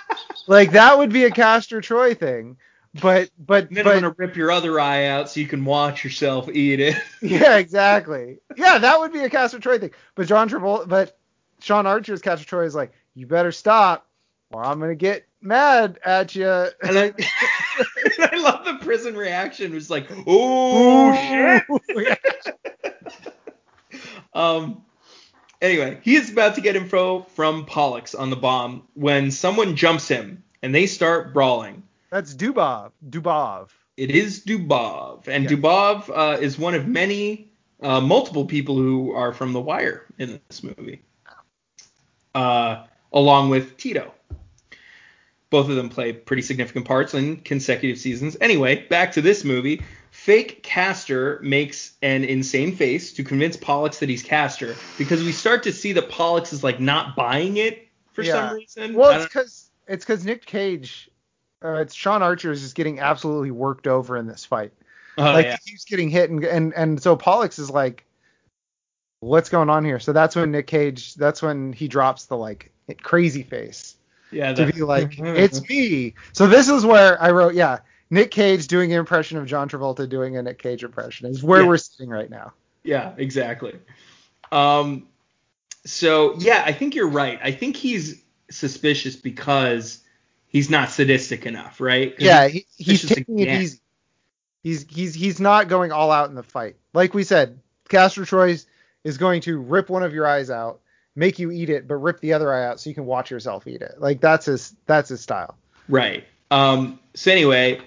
Like 0.45 0.72
that 0.72 0.98
would 0.98 1.14
be 1.14 1.24
a 1.24 1.32
Castor 1.32 1.80
Troy 1.80 2.16
thing. 2.16 2.58
But 3.02 3.30
but 3.40 3.70
And 3.70 3.78
then 3.78 3.86
but 3.86 3.95
I'm 3.95 4.02
gonna 4.02 4.16
rip 4.18 4.36
your 4.36 4.52
other 4.52 4.78
eye 4.78 5.06
out 5.06 5.30
so 5.30 5.40
you 5.40 5.48
can 5.48 5.64
watch 5.64 6.04
yourself 6.04 6.50
eat 6.50 6.82
it. 6.82 6.98
yeah, 7.22 7.58
exactly. 7.58 8.40
Yeah, 8.58 8.78
that 8.78 9.00
would 9.00 9.14
be 9.14 9.20
a 9.20 9.30
Castor 9.30 9.60
Troy 9.60 9.80
thing. 9.80 9.91
But 10.16 10.28
John 10.28 10.50
Travolta, 10.50 10.90
but 10.90 11.18
Sean 11.62 11.86
Archer's 11.86 12.22
Castor 12.22 12.45
Troy 12.45 12.66
is 12.66 12.76
like, 12.76 12.91
you 13.16 13.26
better 13.26 13.54
stop, 13.54 14.06
or 14.52 14.66
I'm 14.66 14.82
gonna 14.82 14.95
get 14.95 15.26
mad 15.41 15.98
at 16.04 16.36
you. 16.36 16.50
And 16.50 17.00
I, 17.00 17.14
I 18.20 18.36
love 18.36 18.66
the 18.66 18.80
prison 18.82 19.16
reaction. 19.16 19.72
It 19.72 19.76
was 19.76 19.90
like, 19.90 20.08
oh 20.28 21.14
shit. 21.14 21.64
Oh, 21.70 21.80
Um. 24.34 24.84
Anyway, 25.61 25.99
he 26.03 26.15
is 26.15 26.30
about 26.30 26.55
to 26.55 26.61
get 26.61 26.76
info 26.76 27.22
from 27.35 27.65
Pollux 27.65 28.14
on 28.14 28.30
the 28.30 28.35
bomb 28.35 28.84
when 28.95 29.31
someone 29.31 29.77
jumps 29.77 30.10
him 30.10 30.43
and 30.61 30.76
they 30.76 30.88
start 30.88 31.34
brawling. 31.34 31.84
That's 32.10 32.34
Dubov. 32.35 32.91
Dubov. 33.10 33.69
It 33.95 34.11
is 34.11 34.43
Dubov, 34.43 35.27
and 35.27 35.45
Yeah. 35.45 35.51
Dubov 35.51 36.10
uh, 36.14 36.38
is 36.41 36.60
one 36.60 36.73
of 36.73 36.85
many, 36.85 37.49
uh, 37.81 38.01
multiple 38.01 38.45
people 38.45 38.76
who 38.76 39.14
are 39.14 39.31
from 39.31 39.53
The 39.53 39.61
Wire 39.61 40.05
in 40.18 40.41
this 40.49 40.64
movie, 40.64 41.01
uh, 42.35 42.84
along 43.14 43.49
with 43.49 43.77
Tito. 43.77 44.14
Both 45.49 45.69
of 45.69 45.76
them 45.76 45.89
play 45.89 46.11
pretty 46.11 46.41
significant 46.41 46.85
parts 46.85 47.14
in 47.14 47.38
consecutive 47.38 47.99
seasons. 47.99 48.35
Anyway, 48.41 48.88
back 48.89 49.14
to 49.14 49.22
this 49.22 49.43
movie. 49.43 49.81
Fake 50.24 50.64
Castor 50.64 51.38
makes 51.44 51.98
an 52.02 52.24
insane 52.24 52.74
face 52.78 53.12
to 53.12 53.26
convince 53.26 53.58
Pollux 53.58 54.00
that 54.00 54.08
he's 54.08 54.24
Castor 54.24 54.74
because 54.98 55.22
we 55.22 55.34
start 55.34 55.64
to 55.64 55.74
see 55.74 55.91
that 55.91 56.08
Pollux 56.08 56.54
is 56.54 56.64
like 56.64 56.80
not 56.80 57.18
buying 57.18 57.58
it 57.58 57.90
for 58.14 58.22
Yeah. 58.22 58.48
some 58.48 58.56
reason. 58.56 58.94
Well, 58.94 59.12
it's 59.12 59.26
because 59.26 59.70
it's 59.86 60.06
because 60.06 60.24
Nick 60.24 60.45
Cage, 60.45 61.10
uh, 61.62 61.74
it's 61.74 61.94
Sean 61.94 62.24
Archer 62.24 62.54
is 62.54 62.62
just 62.62 62.74
getting 62.74 63.02
absolutely 63.02 63.52
worked 63.52 63.86
over 63.86 64.16
in 64.16 64.26
this 64.26 64.45
fight. 64.45 64.72
oh, 65.18 65.24
like 65.24 65.45
yeah. 65.45 65.58
he 65.62 65.72
keeps 65.72 65.84
getting 65.84 66.08
hit, 66.08 66.30
and 66.30 66.41
and 66.45 66.74
and 66.74 67.04
so 67.04 67.18
Pollux 67.18 67.60
is 67.60 67.70
like, 67.70 68.06
what's 69.20 69.50
going 69.50 69.70
on 69.70 69.84
here? 69.84 70.00
So 70.00 70.14
that's 70.14 70.38
when 70.38 70.52
Nick 70.52 70.68
Cage, 70.68 71.16
that's 71.16 71.41
when 71.41 71.74
he 71.74 71.90
drops 71.90 72.28
the 72.28 72.38
like 72.38 72.72
crazy 73.02 73.44
face 73.44 73.98
yeah, 74.32 74.54
to 74.54 74.72
be 74.72 74.84
like, 74.84 75.16
it's 75.20 75.68
me. 75.68 76.14
So 76.32 76.48
this 76.48 76.70
is 76.70 76.86
where 76.86 77.22
I 77.22 77.32
wrote, 77.32 77.56
yeah, 77.56 77.80
Nick 78.14 78.30
Cage 78.30 78.68
doing 78.68 78.94
an 78.94 78.99
impression 78.99 79.40
of 79.40 79.48
John 79.48 79.68
Travolta 79.68 80.07
doing 80.07 80.38
a 80.38 80.44
Nick 80.44 80.60
Cage 80.60 80.84
impression 80.84 81.27
is 81.27 81.44
where 81.44 81.61
Yeah. 81.61 81.68
we're 81.68 81.77
sitting 81.77 82.10
right 82.10 82.30
now. 82.30 82.53
Yeah, 82.84 83.14
exactly. 83.18 83.73
Um, 84.52 85.07
so 85.84 86.35
yeah, 86.38 86.61
I 86.64 86.73
think 86.73 86.94
you're 86.94 87.10
right. 87.10 87.40
I 87.44 87.52
think 87.52 87.76
he's 87.76 88.22
suspicious 88.52 89.15
because 89.15 89.99
he's 90.48 90.69
not 90.69 90.91
sadistic 90.91 91.48
enough, 91.48 91.81
right? 91.81 92.14
Yeah, 92.19 92.48
he, 92.49 92.68
he's 92.77 93.02
taking 93.03 93.40
it 93.40 93.48
easy. 93.48 93.80
He's 94.61 94.85
he's 94.90 95.15
he's 95.15 95.40
not 95.40 95.68
going 95.68 95.91
all 95.91 96.11
out 96.11 96.30
in 96.30 96.35
the 96.35 96.44
fight. 96.44 96.76
Like 96.94 97.15
we 97.15 97.23
said, 97.23 97.60
Castor 97.90 98.26
Troy 98.26 98.57
is 99.03 99.18
going 99.18 99.41
to 99.41 99.57
rip 99.60 99.90
one 99.90 100.03
of 100.03 100.14
your 100.14 100.27
eyes 100.27 100.52
out, 100.52 100.81
make 101.15 101.40
you 101.40 101.49
eat 101.49 101.72
it, 101.72 101.88
but 101.88 101.95
rip 101.95 102.19
the 102.19 102.34
other 102.34 102.53
eye 102.53 102.65
out 102.65 102.80
so 102.80 102.90
you 102.90 102.94
can 102.94 103.06
watch 103.07 103.31
yourself 103.31 103.65
eat 103.65 103.81
it. 103.81 103.95
Like 103.98 104.22
that's 104.22 104.45
his 104.45 104.76
that's 104.85 105.10
his 105.10 105.19
style. 105.22 105.57
Right. 105.90 106.26
Um, 106.52 106.99
so 107.15 107.31
anyway, 107.31 107.81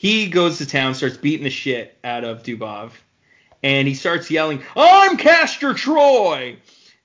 he 0.00 0.30
goes 0.30 0.56
to 0.56 0.66
town, 0.66 0.94
starts 0.94 1.18
beating 1.18 1.44
the 1.44 1.50
shit 1.50 1.94
out 2.02 2.24
of 2.24 2.42
Dubov, 2.42 2.92
and 3.62 3.86
he 3.86 3.92
starts 3.92 4.30
yelling, 4.30 4.62
"I'm 4.74 5.18
Castor 5.18 5.74
Troy!" 5.74 6.56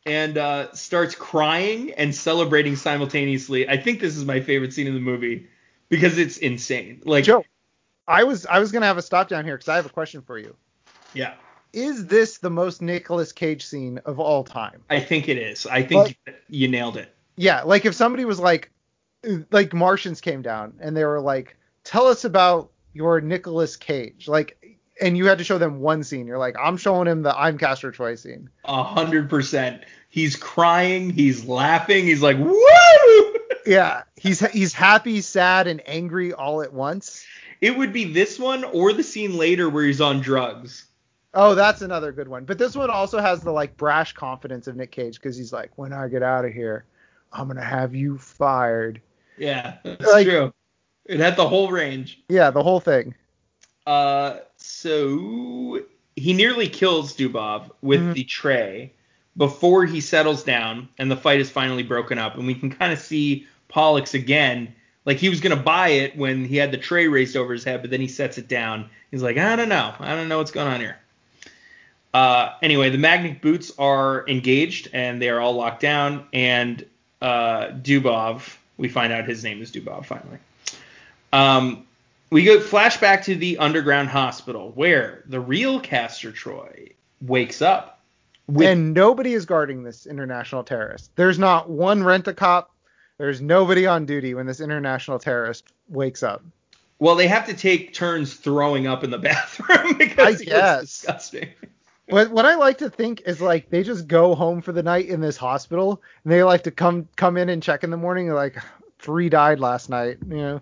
and 0.06 0.38
uh, 0.38 0.72
starts 0.72 1.14
crying 1.14 1.92
and 1.96 2.16
celebrating 2.16 2.78
simultaneously. 2.78 3.68
I 3.68 3.76
think 3.76 4.00
this 4.00 4.16
is 4.16 4.24
my 4.24 4.40
favorite 4.40 4.72
scene 4.72 4.88
in 4.88 4.94
the 4.94 5.02
movie 5.02 5.46
because 5.90 6.18
it's 6.18 6.38
insane. 6.38 7.02
Like, 7.04 7.26
Joe, 7.26 7.44
I 8.08 8.24
was 8.24 8.46
I 8.46 8.60
was 8.60 8.72
gonna 8.72 8.86
have 8.86 8.98
a 8.98 9.02
stop 9.02 9.28
down 9.28 9.44
here 9.44 9.58
because 9.58 9.68
I 9.68 9.76
have 9.76 9.86
a 9.86 9.90
question 9.90 10.22
for 10.22 10.40
you. 10.40 10.56
yeah, 11.14 11.34
Is 11.74 12.08
this 12.08 12.38
the 12.38 12.50
most 12.50 12.82
Nicolas 12.82 13.34
Cage 13.34 13.66
scene 13.66 13.98
of 14.06 14.22
all 14.22 14.46
time? 14.46 14.82
I 14.90 15.02
think 15.02 15.28
it 15.28 15.38
is. 15.38 15.68
I 15.68 15.84
think 15.84 16.18
you 16.48 16.70
nailed 16.70 16.96
it. 16.96 17.14
Yeah, 17.36 17.64
like 17.64 17.84
if 17.84 17.94
somebody 17.94 18.24
was 18.24 18.40
like, 18.40 18.72
like 19.52 19.74
Martians 19.74 20.22
came 20.22 20.42
down 20.42 20.76
and 20.80 20.96
they 20.96 21.04
were 21.04 21.20
like, 21.20 21.58
tell 21.84 22.08
us 22.08 22.24
about 22.24 22.72
your 22.96 23.22
Nicolas 23.22 23.76
Cage, 23.76 24.28
like, 24.28 24.80
and 25.00 25.16
you 25.18 25.28
had 25.28 25.38
to 25.38 25.44
show 25.44 25.58
them 25.58 25.82
one 25.82 26.04
scene. 26.04 26.26
You're 26.26 26.38
like, 26.40 26.56
I'm 26.60 26.78
showing 26.78 27.08
him 27.08 27.22
the 27.22 27.38
I'm 27.38 27.58
Castor 27.58 27.92
Troy 27.92 28.16
scene. 28.16 28.50
A 28.64 28.82
hundred 28.84 29.30
percent. 29.30 29.84
He's 30.10 30.36
crying. 30.38 31.10
He's 31.10 31.46
laughing. 31.46 32.06
He's 32.06 32.22
like, 32.24 32.38
"Woo!" 32.38 32.56
Yeah, 33.68 34.04
he's 34.16 34.40
he's 34.52 34.74
happy, 34.74 35.22
sad, 35.22 35.66
and 35.68 35.82
angry 35.88 36.32
all 36.34 36.62
at 36.62 36.72
once. 36.72 37.26
It 37.62 37.76
would 37.76 37.92
be 37.92 38.06
this 38.14 38.38
one 38.40 38.64
or 38.64 38.94
the 38.94 39.02
scene 39.04 39.38
later 39.38 39.70
where 39.70 39.84
he's 39.84 40.00
on 40.02 40.22
drugs. 40.22 40.86
Oh, 41.34 41.56
that's 41.56 41.82
another 41.82 42.12
good 42.12 42.28
one. 42.28 42.46
But 42.46 42.60
this 42.60 42.76
one 42.76 42.90
also 42.92 43.20
has 43.20 43.42
the 43.42 43.52
like 43.52 43.76
brash 43.76 44.14
confidence 44.14 44.68
of 44.68 44.76
Nick 44.76 44.92
Cage 44.92 45.16
because 45.16 45.36
he's 45.36 45.52
like, 45.52 45.72
when 45.78 45.92
I 45.94 46.08
get 46.08 46.22
out 46.24 46.46
of 46.46 46.54
here, 46.54 46.86
I'm 47.34 47.48
gonna 47.48 47.66
have 47.66 47.96
you 47.96 48.18
fired. 48.20 49.02
Yeah, 49.38 49.78
that's 49.84 50.06
Like- 50.14 50.28
true. 50.28 50.54
It 51.06 51.20
had 51.20 51.36
the 51.36 51.48
whole 51.48 51.70
range. 51.72 52.20
Yeah, 52.30 52.50
the 52.52 52.64
whole 52.64 52.80
thing. 52.80 53.14
Uh, 53.86 54.38
so 54.58 55.82
he 56.16 56.34
nearly 56.34 56.68
kills 56.68 57.16
Dubov 57.16 57.70
with 57.82 58.02
Mhm. 58.02 58.14
the 58.14 58.24
tray 58.24 58.92
before 59.38 59.86
he 59.86 60.02
settles 60.02 60.44
down 60.44 60.88
and 60.98 61.12
the 61.12 61.18
fight 61.18 61.40
is 61.40 61.50
finally 61.50 61.84
broken 61.84 62.18
up. 62.18 62.36
And 62.38 62.48
we 62.48 62.56
can 62.56 62.70
kind 62.72 62.92
of 62.94 63.00
see 63.00 63.46
Pollux 63.68 64.14
again. 64.14 64.74
Like 65.06 65.18
he 65.18 65.30
was 65.30 65.42
gonna 65.42 65.56
buy 65.56 65.90
it 65.90 66.18
when 66.18 66.46
he 66.46 66.58
had 66.58 66.72
the 66.72 66.78
tray 66.78 67.08
raised 67.08 67.36
over 67.38 67.54
his 67.54 67.64
head, 67.64 67.82
but 67.82 67.92
then 67.92 68.02
he 68.02 68.08
sets 68.08 68.38
it 68.38 68.48
down. 68.48 68.90
He's 69.12 69.22
like, 69.22 69.38
I 69.38 69.56
don't 69.56 69.70
know, 69.70 69.94
I 70.00 70.16
don't 70.16 70.28
know 70.30 70.38
what's 70.40 70.52
going 70.52 70.68
on 70.68 70.80
here. 70.80 70.98
Uh, 72.14 72.54
anyway, 72.64 72.90
the 72.90 72.98
magnet 72.98 73.42
boots 73.42 73.72
are 73.78 74.26
engaged 74.28 74.90
and 74.94 75.22
they 75.22 75.30
are 75.30 75.40
all 75.40 75.54
locked 75.54 75.82
down. 75.82 76.26
And 76.34 76.84
uh, 77.22 77.68
Dubov, 77.68 78.56
we 78.78 78.88
find 78.88 79.12
out 79.12 79.26
his 79.26 79.44
name 79.44 79.62
is 79.62 79.72
Dubov 79.72 80.06
finally. 80.06 80.38
Um, 81.36 81.86
we 82.30 82.44
go 82.44 82.60
flashback 82.60 83.24
to 83.26 83.36
the 83.36 83.58
underground 83.58 84.08
hospital 84.08 84.72
where 84.76 85.24
the 85.28 85.40
real 85.40 85.82
Castor 85.82 86.32
Troy 86.32 86.90
wakes 87.22 87.62
up. 87.62 88.00
With, 88.48 88.68
and 88.68 88.94
nobody 88.94 89.34
is 89.34 89.46
guarding 89.46 89.84
this 89.84 90.06
international 90.06 90.64
terrorist. 90.64 91.12
There's 91.16 91.38
not 91.38 91.70
one 91.70 92.04
rent 92.04 92.28
a 92.28 92.34
cop. 92.34 92.72
There's 93.18 93.42
nobody 93.42 93.86
on 93.86 94.06
duty 94.06 94.34
when 94.34 94.46
this 94.46 94.62
international 94.62 95.20
terrorist 95.20 95.66
wakes 95.90 96.24
up. 96.24 96.44
well, 97.00 97.16
they 97.16 97.28
have 97.28 97.46
to 97.48 97.54
take 97.54 97.94
turns 97.94 98.36
throwing 98.36 98.88
up 98.88 99.04
in 99.04 99.10
the 99.10 99.18
bathroom 99.30 99.98
because 99.98 100.42
I 100.42 100.46
guess. 100.46 100.82
disgusting. 100.82 101.50
What 102.08 102.30
what 102.32 102.46
I 102.46 102.56
like 102.56 102.78
to 102.78 102.90
think 102.90 103.24
is 103.26 103.42
like 103.42 103.70
they 103.72 103.84
just 103.84 104.08
go 104.08 104.36
home 104.36 104.62
for 104.62 104.72
the 104.72 104.84
night 104.84 105.08
in 105.08 105.22
this 105.22 105.38
hospital 105.38 106.02
and 106.24 106.32
they 106.32 106.44
like 106.44 106.64
to 106.64 106.72
come 106.72 107.10
come 107.16 107.36
in 107.36 107.50
and 107.50 107.64
check 107.64 107.84
in 107.84 107.90
the 107.90 107.98
morning 107.98 108.30
like 108.30 108.58
three 109.00 109.28
died 109.28 109.60
last 109.60 109.90
night. 109.90 110.18
You 110.30 110.38
know, 110.38 110.62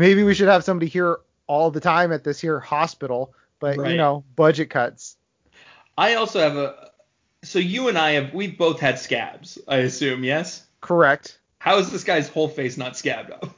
maybe 0.00 0.22
we 0.24 0.34
should 0.34 0.48
have 0.48 0.64
somebody 0.64 0.88
here 0.88 1.18
all 1.46 1.70
the 1.70 1.78
time 1.80 2.10
at 2.10 2.24
this 2.24 2.40
here 2.40 2.58
hospital, 2.58 3.34
but 3.60 3.76
Right. 3.76 3.90
you 3.92 3.96
know, 3.98 4.24
budget 4.34 4.70
cuts. 4.70 5.16
I 5.98 6.14
also 6.14 6.40
have 6.40 6.56
a. 6.56 6.90
So 7.42 7.58
you 7.58 7.88
and 7.88 7.98
I 7.98 8.12
have 8.12 8.32
we've 8.32 8.56
both 8.56 8.80
had 8.80 8.98
scabs, 8.98 9.58
I 9.68 9.76
assume, 9.78 10.24
yes. 10.24 10.66
Correct. 10.80 11.38
How 11.58 11.76
is 11.78 11.90
this 11.90 12.02
guy's 12.04 12.28
whole 12.28 12.48
face 12.48 12.78
not 12.78 12.96
scabbed 12.96 13.30
up? 13.30 13.54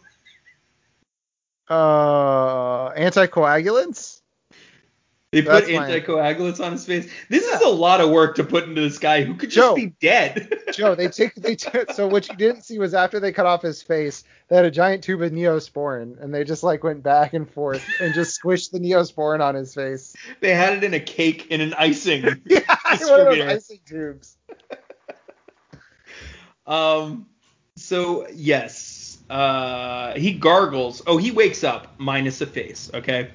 Uh, 1.68 2.90
anticoagulants. 2.94 4.21
They 5.32 5.40
put 5.40 5.64
That's 5.64 5.70
my- 5.70 5.88
anticoagulants 5.88 6.62
on 6.62 6.72
his 6.72 6.84
face. 6.84 7.10
This 7.30 7.42
is 7.44 7.62
a 7.62 7.68
lot 7.68 8.02
of 8.02 8.10
work 8.10 8.34
to 8.36 8.44
put 8.44 8.64
into 8.64 8.82
this 8.82 8.98
guy 8.98 9.24
who 9.24 9.34
could 9.34 9.48
just 9.48 9.66
Joe. 9.66 9.74
be 9.74 9.86
dead. 9.98 10.58
Joe, 10.74 10.94
they 10.94 11.08
take 11.08 11.34
they 11.36 11.56
took 11.56 11.90
so 11.94 12.06
what 12.06 12.28
you 12.28 12.36
didn't 12.36 12.62
see 12.62 12.78
was 12.78 12.92
after 12.92 13.18
they 13.18 13.32
cut 13.32 13.46
off 13.46 13.62
his 13.62 13.82
face, 13.82 14.24
they 14.48 14.56
had 14.56 14.66
a 14.66 14.70
giant 14.70 15.02
tube 15.02 15.22
of 15.22 15.32
neosporin 15.32 16.22
and 16.22 16.34
they 16.34 16.44
just 16.44 16.62
like 16.62 16.84
went 16.84 17.02
back 17.02 17.32
and 17.32 17.50
forth 17.50 17.82
and 17.98 18.12
just 18.12 18.38
squished 18.44 18.72
the 18.72 18.78
neosporin 18.78 19.40
on 19.40 19.54
his 19.54 19.74
face. 19.74 20.14
they 20.40 20.54
had 20.54 20.74
it 20.74 20.84
in 20.84 20.92
a 20.92 21.00
cake 21.00 21.46
in 21.48 21.62
an 21.62 21.72
icing. 21.74 22.24
Yeah, 22.44 22.60
one 23.00 23.20
of 23.20 23.26
those 23.26 23.40
icing 23.40 23.80
tubes. 23.86 24.36
Um. 26.66 27.26
So 27.76 28.28
yes, 28.28 29.16
uh, 29.30 30.12
he 30.12 30.34
gargles. 30.34 31.00
Oh, 31.06 31.16
he 31.16 31.30
wakes 31.30 31.64
up 31.64 31.94
minus 31.96 32.42
a 32.42 32.46
face. 32.46 32.90
Okay. 32.92 33.30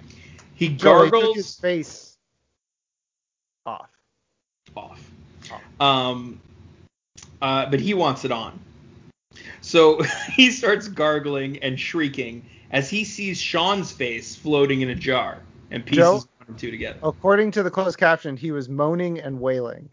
He 0.58 0.70
Joe, 0.70 1.04
they 1.04 1.06
took 1.06 1.12
gargles 1.12 1.36
his 1.36 1.56
face 1.56 2.18
off. 3.66 3.90
off. 4.76 5.00
Um. 5.80 6.42
Uh, 7.40 7.70
but 7.70 7.80
he 7.80 7.94
wants 7.94 8.26
it 8.26 8.32
on. 8.32 8.60
So 9.62 10.02
he 10.34 10.50
starts 10.50 10.88
gargling 10.88 11.60
and 11.60 11.80
shrieking 11.80 12.46
as 12.72 12.90
he 12.90 13.04
sees 13.04 13.40
Sean's 13.40 13.92
face 13.92 14.36
floating 14.36 14.82
in 14.82 14.90
a 14.90 14.96
jar 14.96 15.40
and 15.70 15.86
pieces 15.86 16.04
Joe? 16.04 16.14
one 16.16 16.48
and 16.48 16.58
two 16.58 16.72
together. 16.72 16.98
According 17.04 17.52
to 17.52 17.64
the 17.64 17.70
closed 17.70 18.00
caption, 18.00 18.36
he 18.36 18.52
was 18.52 18.68
moaning 18.68 19.20
and 19.20 19.40
wailing. 19.40 19.90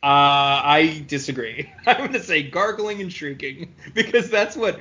Uh, 0.00 0.62
I 0.62 1.04
disagree. 1.08 1.72
I'm 1.86 1.96
going 1.96 2.12
to 2.12 2.22
say 2.22 2.42
gargling 2.42 3.00
and 3.00 3.12
shrieking 3.12 3.74
because 3.94 4.30
that's 4.30 4.54
what 4.54 4.78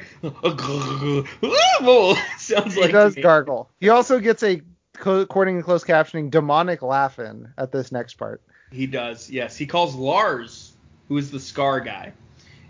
sounds 2.38 2.76
like. 2.76 2.76
He 2.76 2.82
like. 2.82 2.92
does 2.92 3.14
to 3.14 3.20
me. 3.20 3.24
gargle. 3.24 3.70
He 3.80 3.90
also 3.90 4.20
gets 4.20 4.44
a, 4.44 4.58
co- 4.58 4.66
according 5.06 5.57
to 5.57 5.64
closed 5.64 5.86
captioning, 5.86 6.30
demonic 6.30 6.82
laughing 6.82 7.48
at 7.57 7.72
this 7.72 7.91
next 7.91 8.15
part. 8.15 8.41
He 8.72 8.86
does, 8.86 9.30
yes. 9.30 9.56
He 9.56 9.65
calls 9.65 9.95
Lars, 9.95 10.74
who 11.07 11.18
is 11.18 11.32
the 11.32 11.40
Scar 11.40 11.80
guy, 11.80 12.14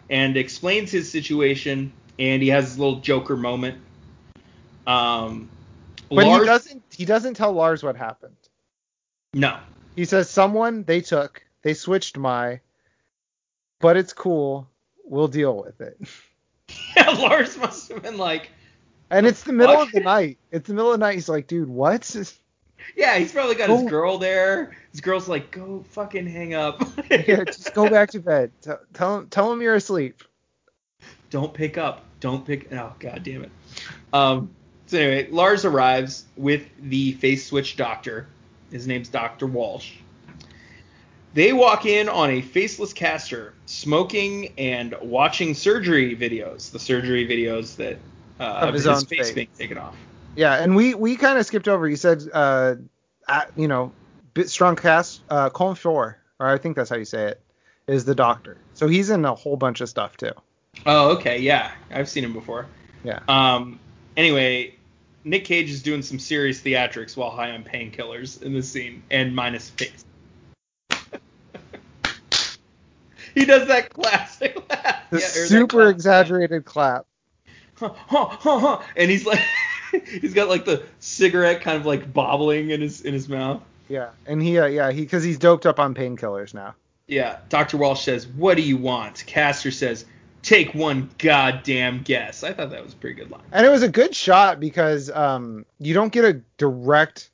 and 0.10 0.38
explains 0.38 0.91
his 0.91 1.12
situation, 1.12 1.91
and 2.20 2.41
he 2.41 2.49
has 2.49 2.66
his 2.66 2.80
little 2.80 2.99
Joker 2.99 3.36
moment. 3.38 3.80
Um, 4.86 5.49
But 6.10 6.26
Lars, 6.26 6.41
he 6.41 6.45
doesn't. 6.45 6.84
He 6.91 7.06
doesn't 7.06 7.34
tell 7.34 7.52
Lars 7.54 7.84
what 7.84 7.95
happened. 7.98 8.36
no, 9.34 9.58
He 9.95 10.06
says 10.06 10.30
someone 10.30 10.84
they 10.84 11.02
took, 11.02 11.44
they 11.64 11.74
switched 11.74 12.18
my, 12.18 12.62
but 13.80 13.98
it's 13.98 14.14
cool. 14.14 14.70
We'll 15.04 15.28
deal 15.28 15.64
with 15.64 15.82
it. 15.82 15.98
yeah, 16.95 17.10
Lars 17.12 17.58
must 17.58 17.91
have 17.91 18.04
been 18.04 18.18
like, 18.18 18.49
And 19.10 19.26
it's 19.26 19.44
the 19.44 19.54
middle 19.54 19.82
of 19.82 19.92
the 19.92 20.00
night. 20.02 20.38
It's 20.52 20.68
the 20.68 20.74
middle 20.74 20.92
of 20.92 21.00
the 21.00 21.06
night. 21.06 21.16
He's 21.16 21.30
like, 21.30 21.48
dude, 21.48 21.70
what? 21.70 22.16
yeah, 22.96 23.18
he's 23.18 23.32
probably 23.32 23.56
got 23.56 23.70
his 23.70 23.90
girl 23.90 24.18
there. 24.18 24.76
His 24.92 25.02
girl's 25.02 25.28
like, 25.28 25.52
go 25.52 25.84
fucking 25.92 26.28
hang 26.28 26.54
up. 26.54 26.82
yeah, 27.12 27.44
just 27.46 27.74
go 27.74 27.90
back 27.90 28.12
to 28.12 28.20
bed. 28.20 28.52
Tell, 28.62 28.80
tell 28.94 29.18
him, 29.18 29.28
tell 29.28 29.52
him 29.52 29.62
you're 29.62 29.76
asleep. 29.76 30.24
don't 31.30 31.54
pick 31.54 31.78
up. 31.78 32.04
Don't 32.20 32.46
pick. 32.46 32.74
Oh 32.74 32.94
god 33.00 33.24
damn 33.24 33.44
it. 33.44 33.52
Um. 34.12 34.50
So 34.88 34.98
anyway, 34.98 35.30
Lars 35.30 35.66
arrives 35.66 36.26
with 36.36 36.64
the 36.82 37.12
face 37.14 37.46
switch 37.46 37.78
doctor. 37.78 38.28
His 38.72 38.88
name's 38.88 39.10
Doctor 39.10 39.46
Walsh. 39.46 39.94
They 41.34 41.54
walk 41.54 41.86
in 41.86 42.10
on 42.10 42.32
a 42.32 42.42
faceless 42.42 42.94
castor, 42.94 43.54
smoking 43.68 44.54
and 44.58 44.96
watching 45.02 45.54
surgery 45.54 46.16
videos. 46.16 46.72
The 46.72 46.80
surgery 46.80 47.28
videos 47.28 47.76
that 47.76 48.00
uh, 48.40 48.44
Of 48.44 48.70
of 48.70 48.74
his 48.74 48.84
his, 48.84 48.88
own 48.88 49.06
face 49.06 49.28
face. 49.28 49.32
being 49.32 49.48
taken 49.58 49.78
off. 49.78 49.96
Yeah, 50.36 50.56
and 50.56 50.76
we 50.76 50.94
we 50.94 51.16
kind 51.16 51.38
of 51.40 51.46
skipped 51.46 51.68
over. 51.68 51.88
He 51.88 51.96
said, 51.96 52.24
uh, 52.32 52.76
at, 53.28 53.52
you 53.56 53.68
know, 53.68 53.92
bit 54.34 54.50
strong 54.50 54.76
cast, 54.76 55.22
uh, 55.30 55.50
Colm 55.50 55.76
Feore, 55.76 56.16
or 56.40 56.48
I 56.48 56.58
think 56.58 56.76
that's 56.76 56.90
how 56.90 56.96
you 56.98 57.06
say 57.06 57.30
it, 57.30 57.42
is 57.88 58.06
the 58.06 58.14
doctor. 58.16 58.58
So 58.76 58.88
he's 58.88 59.10
in 59.10 59.26
a 59.26 59.34
whole 59.34 59.58
bunch 59.58 59.82
of 59.82 59.90
stuff 59.90 60.16
too. 60.18 60.32
Oh, 60.86 61.16
okay, 61.18 61.40
yeah, 61.40 61.72
I've 61.92 62.08
seen 62.08 62.24
him 62.24 62.34
before. 62.34 62.68
Yeah. 63.04 63.20
Um. 63.28 63.80
Anyway, 64.16 64.76
Nick 65.24 65.46
Cage 65.46 65.70
is 65.72 65.82
doing 65.82 66.02
some 66.04 66.20
serious 66.20 66.62
theatrics 66.62 67.18
while 67.18 67.32
high 67.32 67.52
on 67.52 67.64
painkillers 67.64 68.42
in 68.42 68.54
this 68.54 68.70
scene, 68.70 69.02
and 69.10 69.36
minus 69.36 69.70
face. 69.72 70.06
he 73.34 73.46
does 73.46 73.68
that 73.68 73.90
classic 73.92 74.56
laugh. 74.70 75.10
The 75.10 75.20
Yeah, 75.20 75.26
super 75.26 75.90
exaggerated 75.90 76.66
clap. 76.66 77.06
Huh, 77.78 77.94
huh, 78.08 78.26
huh, 78.26 78.60
huh. 78.60 78.82
And 78.95 79.12
he's 79.12 79.26
like, 79.26 79.40
he's 80.22 80.34
got 80.34 80.49
like 80.49 80.66
the 80.66 80.84
cigarette 80.99 81.62
kind 81.62 81.78
of 81.78 81.86
like 81.86 82.12
bobbling 82.12 82.72
in 82.72 82.82
his 82.82 83.02
in 83.02 83.14
his 83.14 83.30
mouth. 83.30 83.62
Yeah, 83.88 84.10
and 84.26 84.41
he, 84.41 84.60
uh, 84.60 84.66
yeah, 84.66 84.91
he, 84.91 85.02
because 85.02 85.24
he's 85.24 85.38
doped 85.38 85.66
up 85.66 85.80
on 85.80 85.94
painkillers 85.94 86.54
now. 86.54 86.76
Yeah. 87.08 87.40
Dr. 87.49 87.78
Walsh 87.78 88.04
says, 88.04 88.28
"What 88.28 88.58
do 88.58 88.64
you 88.64 88.78
want?" 88.78 89.24
Castor 89.28 89.72
says, 89.72 90.06
"Take 90.41 90.74
one 90.74 91.10
goddamn 91.18 92.02
guess." 92.04 92.44
I 92.44 92.52
thought 92.52 92.72
that 92.72 92.84
was 92.84 92.94
a 92.94 92.98
pretty 92.98 93.16
good 93.16 93.32
line. 93.32 93.44
And 93.52 93.66
it 93.66 93.70
was 93.70 93.84
a 93.84 93.90
good 93.90 94.16
shot 94.16 94.60
because 94.60 95.10
um, 95.12 95.66
you 95.80 95.94
don't 95.94 96.12
get 96.12 96.26
a 96.26 96.41
direct 96.58 97.30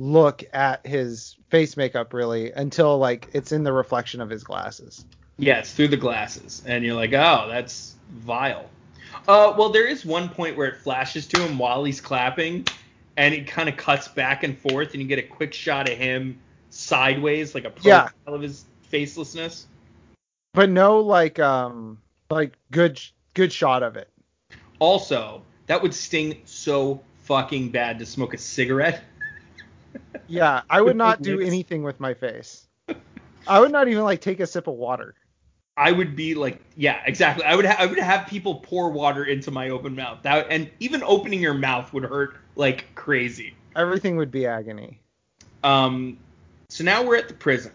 look 0.00 0.42
at 0.52 0.86
his 0.86 1.36
face 1.50 1.76
makeup 1.76 2.12
really 2.12 2.50
until 2.50 2.98
like 2.98 3.28
it's 3.32 3.52
in 3.52 3.62
the 3.62 3.72
reflection 3.72 4.20
of 4.20 4.30
his 4.30 4.42
glasses. 4.42 5.04
Yeah, 5.36 5.58
it's 5.58 5.72
through 5.72 5.88
the 5.88 5.96
glasses, 5.96 6.62
and 6.64 6.84
you're 6.84 6.94
like, 6.94 7.12
"Oh, 7.12 7.46
that's 7.48 7.94
vile." 8.10 8.70
Uh, 9.26 9.54
well, 9.56 9.70
there 9.70 9.86
is 9.86 10.04
one 10.04 10.28
point 10.28 10.56
where 10.56 10.66
it 10.66 10.76
flashes 10.76 11.26
to 11.28 11.42
him 11.42 11.58
while 11.58 11.84
he's 11.84 12.00
clapping, 12.00 12.66
and 13.16 13.34
it 13.34 13.46
kind 13.46 13.68
of 13.68 13.76
cuts 13.76 14.08
back 14.08 14.42
and 14.42 14.58
forth, 14.58 14.92
and 14.92 15.02
you 15.02 15.08
get 15.08 15.18
a 15.18 15.22
quick 15.22 15.54
shot 15.54 15.88
of 15.88 15.96
him 15.96 16.38
sideways, 16.70 17.54
like 17.54 17.64
a 17.64 17.70
profile 17.70 18.10
Yeah. 18.26 18.32
of 18.34 18.42
his 18.42 18.64
facelessness. 18.92 19.64
But 20.52 20.70
no 20.70 21.00
like 21.00 21.38
um 21.40 21.98
like 22.30 22.52
good 22.70 23.00
good 23.34 23.52
shot 23.52 23.82
of 23.82 23.96
it. 23.96 24.08
Also, 24.78 25.42
that 25.66 25.82
would 25.82 25.94
sting 25.94 26.42
so 26.44 27.00
fucking 27.22 27.70
bad 27.70 27.98
to 27.98 28.06
smoke 28.06 28.34
a 28.34 28.38
cigarette. 28.38 29.02
Yeah, 30.26 30.62
I 30.70 30.80
would 30.80 30.96
not 31.04 31.22
do 31.22 31.40
anything 31.40 31.82
with 31.82 31.98
my 31.98 32.14
face. 32.14 32.68
I 33.46 33.60
would 33.60 33.72
not 33.72 33.88
even 33.88 34.04
like 34.04 34.20
take 34.20 34.40
a 34.40 34.46
sip 34.46 34.66
of 34.66 34.74
water. 34.74 35.14
I 35.76 35.90
would 35.90 36.14
be 36.14 36.34
like, 36.34 36.60
yeah, 36.76 37.02
exactly. 37.04 37.44
I 37.44 37.56
would 37.56 37.64
ha- 37.64 37.76
I 37.78 37.86
would 37.86 37.98
have 37.98 38.26
people 38.28 38.56
pour 38.56 38.90
water 38.90 39.24
into 39.24 39.50
my 39.50 39.70
open 39.70 39.94
mouth. 39.96 40.18
That 40.22 40.46
and 40.50 40.70
even 40.80 41.02
opening 41.02 41.40
your 41.40 41.54
mouth 41.54 41.92
would 41.92 42.04
hurt 42.04 42.36
like 42.54 42.94
crazy. 42.94 43.54
Everything 43.74 44.16
would 44.16 44.30
be 44.30 44.46
agony. 44.46 45.00
Um, 45.64 46.18
so 46.68 46.84
now 46.84 47.02
we're 47.02 47.16
at 47.16 47.28
the 47.28 47.34
prison, 47.34 47.72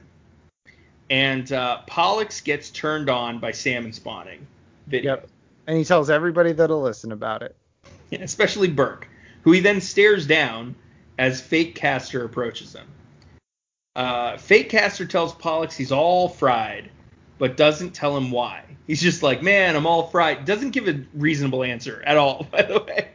and 1.10 1.52
uh, 1.52 1.82
Pollux 1.88 2.42
gets 2.42 2.70
turned 2.70 3.10
on 3.10 3.40
by 3.40 3.52
salmon 3.52 3.92
spawning 3.92 4.46
video, 4.88 5.16
Yep. 5.16 5.28
And 5.68 5.78
he 5.78 5.84
tells 5.84 6.10
everybody 6.10 6.54
that'll 6.54 6.82
listen 6.82 7.12
about 7.12 7.42
it. 7.42 7.56
especially 8.12 8.68
Burke, 8.68 9.08
who 9.44 9.52
he 9.52 9.60
then 9.60 9.82
stares 9.82 10.26
down 10.26 10.76
as 11.18 11.42
Fake 11.42 11.76
Castor 11.76 12.24
approaches 12.24 12.74
him. 12.74 12.88
Uh, 13.96 14.38
Fake 14.38 14.70
Castor 14.70 15.06
tells 15.06 15.34
Pollux 15.34 15.76
he's 15.76 15.92
all 15.92 16.30
fried, 16.30 16.90
but 17.40 17.58
doesn't 17.58 17.92
tell 17.92 18.16
him 18.16 18.30
why. 18.30 18.64
He's 18.86 19.02
just 19.02 19.24
like, 19.24 19.42
man, 19.42 19.76
I'm 19.76 19.88
all 19.88 20.08
fried. 20.08 20.46
Doesn't 20.46 20.72
give 20.72 20.88
a 20.88 21.02
reasonable 21.14 21.64
answer 21.64 22.04
at 22.06 22.18
all, 22.18 22.44
by 22.52 22.62
the 22.62 22.82
way. 22.82 23.10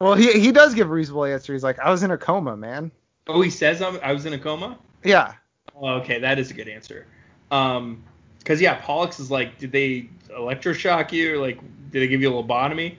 Well, 0.00 0.14
he 0.14 0.38
he 0.38 0.52
does 0.52 0.74
give 0.74 0.88
a 0.88 0.92
reasonable 0.92 1.24
answer. 1.24 1.52
He's 1.52 1.64
like, 1.64 1.78
I 1.80 1.90
was 1.90 2.02
in 2.02 2.10
a 2.10 2.18
coma, 2.18 2.56
man. 2.56 2.92
Oh, 3.26 3.40
he 3.40 3.50
says 3.50 3.82
I'm, 3.82 3.98
I 4.02 4.12
was 4.12 4.26
in 4.26 4.34
a 4.34 4.38
coma. 4.38 4.78
Yeah. 5.02 5.34
Oh, 5.74 5.94
okay, 6.00 6.20
that 6.20 6.38
is 6.38 6.50
a 6.50 6.54
good 6.54 6.68
answer. 6.68 7.06
Um, 7.50 8.04
because 8.38 8.60
yeah, 8.60 8.74
Pollux 8.80 9.18
is 9.18 9.30
like, 9.30 9.58
did 9.58 9.72
they 9.72 10.08
electroshock 10.30 11.10
you? 11.10 11.34
Or, 11.34 11.38
like, 11.38 11.58
did 11.90 12.02
they 12.02 12.06
give 12.06 12.22
you 12.22 12.36
a 12.36 12.42
lobotomy? 12.42 12.94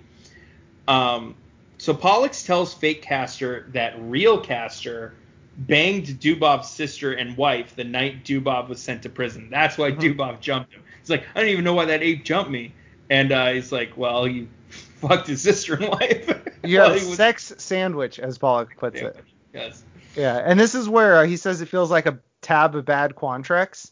Um, 0.87 1.35
so 1.77 1.93
Pollux 1.93 2.43
tells 2.43 2.73
Fake 2.73 3.01
Castor 3.01 3.69
that 3.73 3.95
real 3.99 4.39
Castor 4.39 5.13
banged 5.57 6.05
Dubov's 6.19 6.69
sister 6.69 7.13
and 7.13 7.35
wife 7.35 7.75
the 7.75 7.83
night 7.83 8.23
Dubov 8.23 8.69
was 8.69 8.79
sent 8.81 9.03
to 9.03 9.09
prison. 9.09 9.49
That's 9.49 9.77
why 9.77 9.91
Mhm. 9.91 9.99
Dubov 10.15 10.39
jumped 10.39 10.73
him. 10.73 10.83
He's 11.01 11.09
like, 11.09 11.23
I 11.35 11.39
don't 11.41 11.49
even 11.49 11.63
know 11.63 11.73
why 11.73 11.85
that 11.85 12.03
ape 12.03 12.23
jumped 12.23 12.51
me. 12.51 12.73
And 13.09 13.31
uh, 13.31 13.51
he's 13.53 13.71
like, 13.71 13.95
well, 13.97 14.27
you 14.27 14.47
fucked 15.01 15.27
his 15.27 15.41
sister 15.41 15.75
and 15.75 15.87
wife. 15.89 16.27
Have 16.63 16.93
was- 16.93 17.15
sex 17.15 17.53
sandwich, 17.57 18.19
as 18.19 18.37
Pollux 18.37 18.73
puts 18.77 18.99
it. 18.99 19.15
Yes. 19.53 19.83
Yeah, 20.15 20.37
and 20.37 20.59
this 20.59 20.75
is 20.75 20.89
where 20.89 21.17
uh, 21.17 21.25
he 21.25 21.37
says 21.37 21.61
it 21.61 21.67
feels 21.69 21.89
like 21.91 22.05
a 22.07 22.19
tab 22.41 22.75
of 22.75 22.85
bad 22.85 23.15
Quantrex. 23.15 23.91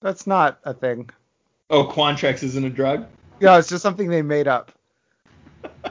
That's 0.00 0.26
not 0.26 0.58
a 0.64 0.74
thing. 0.74 1.08
Oh, 1.70 1.84
Quantrex 1.86 2.42
isn't 2.42 2.64
a 2.64 2.70
drug? 2.70 3.06
Yeah, 3.40 3.58
it's 3.58 3.68
just 3.68 3.82
something 3.82 4.08
they 4.08 4.22
made 4.22 4.46
up. 4.48 4.72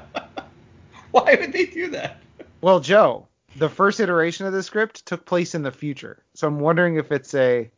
Why 1.11 1.35
would 1.39 1.53
they 1.53 1.65
do 1.65 1.89
that? 1.91 2.17
Well, 2.61 2.79
Joe, 2.79 3.27
the 3.55 3.69
first 3.69 3.99
iteration 3.99 4.45
of 4.45 4.53
the 4.53 4.63
script 4.63 5.05
took 5.05 5.25
place 5.25 5.55
in 5.55 5.63
the 5.63 5.71
future, 5.71 6.23
so 6.33 6.47
I'm 6.47 6.59
wondering 6.59 6.97
if 6.97 7.11
it's 7.11 7.33
a 7.33 7.69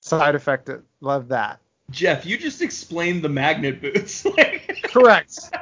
side 0.00 0.34
effect 0.34 0.68
of 1.02 1.28
that. 1.28 1.60
Jeff, 1.90 2.24
you 2.24 2.38
just 2.38 2.62
explained 2.62 3.22
the 3.22 3.28
magnet 3.28 3.80
boots. 3.80 4.24
Correct. 4.84 5.38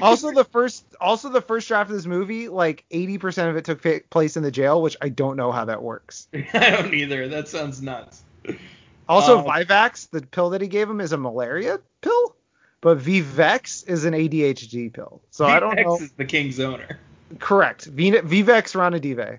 Also, 0.00 0.32
the 0.32 0.44
first 0.44 0.86
also 1.02 1.28
the 1.28 1.42
first 1.42 1.68
draft 1.68 1.90
of 1.90 1.96
this 1.96 2.06
movie, 2.06 2.48
like 2.48 2.86
80% 2.90 3.50
of 3.50 3.56
it 3.56 3.66
took 3.66 3.82
fa- 3.82 4.00
place 4.08 4.38
in 4.38 4.42
the 4.42 4.50
jail, 4.50 4.80
which 4.80 4.96
I 5.02 5.10
don't 5.10 5.36
know 5.36 5.52
how 5.52 5.66
that 5.66 5.82
works. 5.82 6.28
I 6.54 6.70
don't 6.70 6.94
either. 6.94 7.28
That 7.28 7.46
sounds 7.46 7.82
nuts. 7.82 8.22
Also, 9.06 9.40
Um, 9.40 9.44
Vivax, 9.44 10.08
the 10.08 10.22
pill 10.22 10.48
that 10.50 10.62
he 10.62 10.68
gave 10.68 10.88
him, 10.88 11.02
is 11.02 11.12
a 11.12 11.18
malaria 11.18 11.78
pill, 12.00 12.34
but 12.80 13.00
Vivex 13.00 13.86
is 13.86 14.06
an 14.06 14.14
ADHD 14.14 14.90
pill. 14.90 15.20
So 15.30 15.44
I 15.44 15.60
don't 15.60 15.76
know. 15.76 15.96
is 15.96 16.10
the 16.12 16.24
king's 16.24 16.58
owner. 16.58 16.98
Correct. 17.38 17.86
V- 17.86 18.12
Vivex 18.12 18.74
Ranadive. 18.74 19.38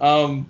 Um. 0.00 0.46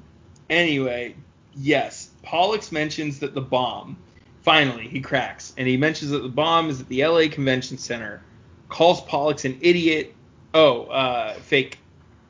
Anyway, 0.49 1.15
yes, 1.57 2.11
Pollux 2.23 2.71
mentions 2.71 3.19
that 3.21 3.35
the 3.35 3.41
bomb. 3.41 3.97
Finally, 4.43 4.87
he 4.87 5.01
cracks, 5.01 5.53
and 5.57 5.67
he 5.67 5.77
mentions 5.77 6.13
that 6.13 6.23
the 6.23 6.29
bomb 6.29 6.71
is 6.71 6.81
at 6.81 6.89
the 6.89 7.03
L.A. 7.03 7.29
Convention 7.29 7.79
Center. 7.79 8.23
Calls 8.69 9.01
Pollux 9.03 9.45
an 9.45 9.59
idiot. 9.61 10.15
Oh, 10.55 10.85
uh, 10.85 11.35
fake, 11.35 11.79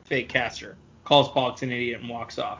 fake 0.05 0.27
castor. 0.27 0.75
Calls 1.03 1.29
Pollux 1.29 1.61
an 1.61 1.71
idiot 1.71 2.01
and 2.01 2.09
walks 2.09 2.39
off. 2.39 2.59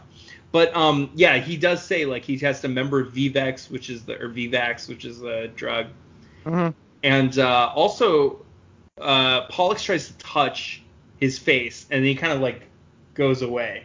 But 0.52 0.76
um, 0.76 1.10
yeah, 1.16 1.38
he 1.38 1.58
does 1.58 1.84
say 1.84 2.06
like 2.06 2.24
he 2.24 2.38
has 2.40 2.62
to 2.62 2.68
member 2.68 3.04
Vivex, 3.06 3.70
which 3.70 3.90
is 3.90 4.04
the 4.06 4.22
or 4.22 4.30
Vivax, 4.30 4.88
which 4.88 5.06
is 5.06 5.22
a 5.24 5.48
drug. 5.50 5.88
hmm 6.44 6.70
And 7.04 7.38
uh, 7.38 7.72
also, 7.74 8.46
uh, 9.00 9.48
Pollux 9.48 9.84
tries 9.84 10.08
to 10.08 10.14
touch 10.18 10.84
his 11.20 11.38
face, 11.40 11.86
and 11.90 12.06
he 12.06 12.16
kind 12.16 12.34
of 12.34 12.40
like 12.40 12.62
goes 13.14 13.42
away. 13.42 13.84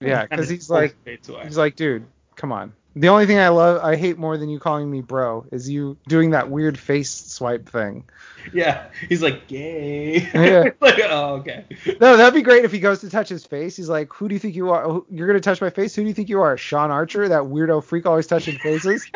Yeah, 0.00 0.26
because 0.26 0.48
he's 0.48 0.68
like, 0.68 0.96
his 1.04 1.18
face 1.18 1.28
away. 1.28 1.44
he's 1.44 1.56
like, 1.56 1.76
dude, 1.76 2.06
come 2.36 2.52
on. 2.52 2.72
The 2.96 3.08
only 3.08 3.26
thing 3.26 3.38
I 3.38 3.48
love, 3.48 3.82
I 3.82 3.96
hate 3.96 4.18
more 4.18 4.38
than 4.38 4.48
you 4.48 4.60
calling 4.60 4.88
me 4.88 5.00
bro, 5.00 5.46
is 5.50 5.68
you 5.68 5.96
doing 6.06 6.30
that 6.30 6.48
weird 6.48 6.78
face 6.78 7.10
swipe 7.10 7.68
thing. 7.68 8.04
yeah, 8.52 8.86
he's 9.08 9.20
like 9.22 9.48
gay. 9.48 10.28
Yeah. 10.34 10.70
like, 10.80 11.00
oh, 11.02 11.36
okay. 11.36 11.64
No, 12.00 12.16
that'd 12.16 12.34
be 12.34 12.42
great 12.42 12.64
if 12.64 12.70
he 12.70 12.78
goes 12.78 13.00
to 13.00 13.10
touch 13.10 13.28
his 13.28 13.44
face. 13.44 13.76
He's 13.76 13.88
like, 13.88 14.12
who 14.12 14.28
do 14.28 14.34
you 14.34 14.38
think 14.38 14.54
you 14.54 14.70
are? 14.70 15.02
You're 15.10 15.26
gonna 15.26 15.40
touch 15.40 15.60
my 15.60 15.70
face? 15.70 15.94
Who 15.96 16.02
do 16.02 16.08
you 16.08 16.14
think 16.14 16.28
you 16.28 16.40
are? 16.40 16.56
Sean 16.56 16.92
Archer, 16.92 17.28
that 17.28 17.42
weirdo 17.42 17.82
freak 17.82 18.06
always 18.06 18.28
touching 18.28 18.58
faces. 18.58 19.10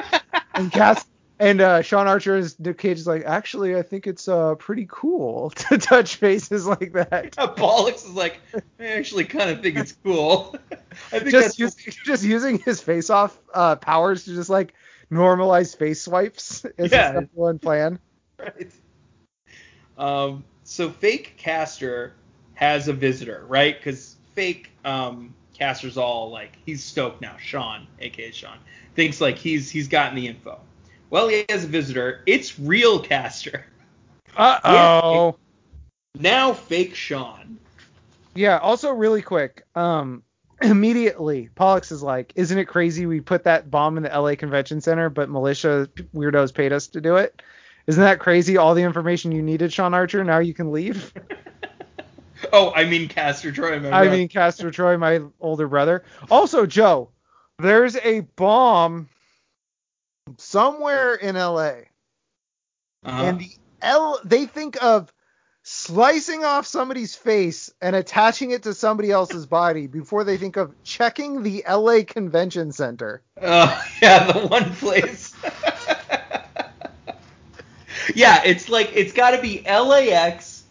and 0.55 0.73
Cass 0.73 1.05
and 1.41 1.61
uh, 1.61 1.83
Sean 1.83 2.07
Archer 2.07 2.37
is 2.37 2.59
Nick 2.59 2.79
Cage 2.79 2.99
is 2.99 3.07
like, 3.07 3.25
actually, 3.25 3.77
I 3.77 3.83
think 3.83 4.07
it's 4.07 4.29
uh 4.29 4.55
pretty 4.57 4.87
cool 4.91 5.51
to 5.71 5.79
touch 5.79 6.17
faces 6.17 6.67
like 6.67 6.93
that. 6.93 7.37
Pollux 7.57 8.05
is 8.05 8.13
like, 8.15 8.41
I 8.81 8.87
actually 8.87 9.25
kind 9.25 9.51
of 9.51 9.63
think 9.63 9.77
it's 9.77 9.93
cool. 10.05 10.57
I 11.13 11.19
think 11.21 11.31
Just 11.31 11.59
that's 11.59 11.59
use, 11.59 11.75
just 12.05 12.25
using 12.25 12.59
his 12.59 12.81
face 12.81 13.11
off 13.11 13.39
uh, 13.55 13.77
powers 13.77 14.25
to 14.25 14.35
just 14.35 14.51
like 14.51 14.75
normalize 15.11 15.77
face 15.77 16.03
swipes 16.03 16.65
is 16.77 16.93
Yeah. 16.93 17.07
his 17.09 17.15
number 17.15 17.31
one 17.35 17.59
plan. 17.59 17.99
right. 18.39 18.71
Um, 19.97 20.45
so 20.65 20.91
fake 20.91 21.35
castor 21.37 22.15
has 22.55 22.89
a 22.89 22.93
visitor, 22.93 23.45
right? 23.49 23.77
Because 23.79 24.17
fake 24.35 24.71
um, 24.85 25.35
castor's 25.55 25.97
all 25.97 26.31
like 26.31 26.57
he's 26.67 26.85
stoked 26.85 27.21
now. 27.21 27.37
Sean, 27.39 27.87
aka 28.01 28.31
Sean, 28.31 28.59
thinks 28.95 29.21
like 29.21 29.37
he's 29.39 29.71
he's 29.71 29.89
gotten 29.89 30.15
the 30.15 30.27
info. 30.27 30.61
Well, 31.11 31.29
he 31.29 31.45
has 31.49 31.65
a 31.65 31.67
visitor. 31.69 32.23
It's 32.27 32.59
real 32.59 33.01
castor. 33.01 33.65
Uh 34.37 34.59
oh. 34.65 35.37
Now 36.19 36.53
fake 36.53 36.95
Sean. 36.95 37.59
Yeah. 38.35 38.59
Also, 38.59 38.91
really 38.93 39.23
quick. 39.23 39.65
Um, 39.75 40.23
immediately, 40.63 41.49
Pollux 41.55 41.91
is 41.93 42.03
like, 42.03 42.33
"Isn't 42.37 42.59
it 42.59 42.67
crazy 42.67 43.07
we 43.07 43.21
put 43.21 43.45
that 43.45 43.71
bomb 43.71 43.97
in 43.97 44.03
the 44.03 44.13
L.A. 44.13 44.37
Convention 44.37 44.81
Center, 44.81 45.09
but 45.09 45.29
militia 45.31 45.89
weirdos 46.15 46.53
paid 46.55 46.73
us 46.73 46.89
to 46.89 47.01
do 47.01 47.17
it? 47.17 47.41
Isn't 47.87 48.03
that 48.03 48.19
crazy? 48.19 48.57
All 48.59 48.75
the 48.75 48.83
information 48.83 49.33
you 49.33 49.43
needed, 49.43 49.73
Sean 49.73 49.95
Archer. 49.95 50.23
Now 50.25 50.39
you 50.39 50.55
can 50.55 50.73
leave. 50.73 51.13
Oh, 52.53 52.73
I 52.73 52.85
mean 52.85 53.09
Castor 53.09 53.51
Troy. 53.51 53.81
My 53.81 53.89
I 53.89 54.05
brother. 54.05 54.11
mean, 54.13 54.29
Castor 54.29 54.71
Troy, 54.71 54.97
my 54.97 55.21
older 55.41 55.67
brother. 55.67 56.05
Also, 56.31 56.67
Joe, 56.67 57.11
there's 57.59 57.97
a 57.97 58.21
bomb 58.37 59.09
somewhere 60.39 61.15
in 61.15 61.37
L.A. 61.37 61.89
Uh-huh. 63.05 63.25
and 63.25 63.39
the 63.39 63.51
L 63.81 64.21
they 64.25 64.47
think 64.47 64.83
of 64.83 65.13
slicing 65.63 66.45
off 66.45 66.67
somebody's 66.67 67.15
face 67.15 67.71
and 67.83 67.95
attaching 67.95 68.51
it 68.53 68.63
to 68.63 68.73
somebody 68.75 69.11
else's 69.11 69.47
body 69.47 69.87
before 69.87 70.25
they 70.25 70.37
think 70.39 70.57
of 70.57 70.75
checking 70.83 71.43
the 71.43 71.63
LA 71.69 71.99
Convention 72.07 72.73
Center. 72.73 73.23
Oh, 73.41 73.85
yeah, 74.03 74.33
the 74.33 74.47
one 74.47 74.75
place. 74.77 75.35
yeah, 78.15 78.43
it's 78.45 78.69
like 78.69 78.93
it's 78.95 79.13
got 79.13 79.33
to 79.33 79.43
be 79.43 79.63
LAX, 79.63 80.65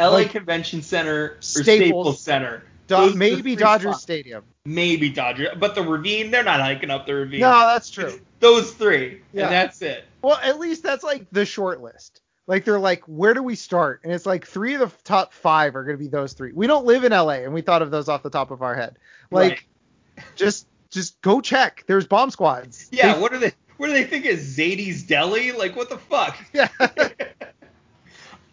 LA 0.00 0.08
Like 0.08 0.30
Convention 0.30 0.82
Center, 0.82 1.24
or 1.24 1.36
Staples. 1.40 1.64
Staples, 1.64 2.20
Center. 2.20 2.64
Do- 2.86 2.94
Those 2.94 3.08
are 3.08 3.12
the 3.12 3.18
maybe 3.18 3.56
Dodger 3.56 3.88
spots. 3.90 4.02
Stadium. 4.02 4.44
Maybe 4.64 5.10
Dodger, 5.10 5.52
but 5.58 5.74
the 5.74 5.82
ravine, 5.82 6.30
they're 6.30 6.42
not 6.44 6.60
hiking 6.60 6.90
up 6.90 7.06
the 7.06 7.14
ravine. 7.14 7.40
No, 7.40 7.50
that's 7.66 7.90
true. 7.90 8.18
Those 8.40 8.72
three, 8.72 9.22
Yeah. 9.32 9.44
and 9.44 9.52
that's 9.52 9.82
it. 9.82 10.04
Well, 10.22 10.38
at 10.42 10.58
least 10.58 10.82
that's 10.82 11.02
like 11.04 11.26
the 11.32 11.44
short 11.46 11.80
list. 11.80 12.20
Like 12.46 12.64
they're 12.64 12.78
like, 12.78 13.02
where 13.06 13.34
do 13.34 13.42
we 13.42 13.56
start? 13.56 14.00
And 14.04 14.12
it's 14.12 14.26
like 14.26 14.46
three 14.46 14.74
of 14.74 14.80
the 14.96 15.02
top 15.02 15.32
five 15.32 15.74
are 15.74 15.82
going 15.84 15.96
to 15.96 16.02
be 16.02 16.08
those 16.08 16.32
three. 16.32 16.52
We 16.52 16.66
don't 16.68 16.84
live 16.86 17.02
in 17.04 17.10
LA, 17.12 17.42
and 17.42 17.52
we 17.52 17.60
thought 17.60 17.82
of 17.82 17.90
those 17.90 18.08
off 18.08 18.22
the 18.22 18.30
top 18.30 18.50
of 18.52 18.62
our 18.62 18.74
head. 18.74 18.96
Like, 19.32 19.66
just 20.36 20.66
just 20.90 21.20
go 21.22 21.40
check. 21.40 21.82
There's 21.88 22.06
bomb 22.06 22.30
squads. 22.30 22.88
Yeah, 22.92 23.14
They- 23.14 23.20
what 23.20 23.32
are 23.32 23.38
they? 23.38 23.52
What 23.78 23.88
do 23.88 23.92
they 23.92 24.04
think 24.04 24.24
is 24.26 24.56
Zadie's 24.56 25.02
Deli? 25.02 25.52
Like, 25.52 25.74
what 25.76 25.88
the 25.90 25.98
fuck? 25.98 26.36
yeah. 26.52 26.68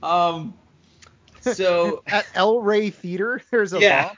Um, 0.02 0.54
so 1.42 2.04
At 2.08 2.26
El 2.36 2.60
Rey 2.62 2.90
Theater, 2.90 3.42
there's 3.52 3.72
a 3.74 3.80
Yeah. 3.80 4.08
bomb. 4.10 4.18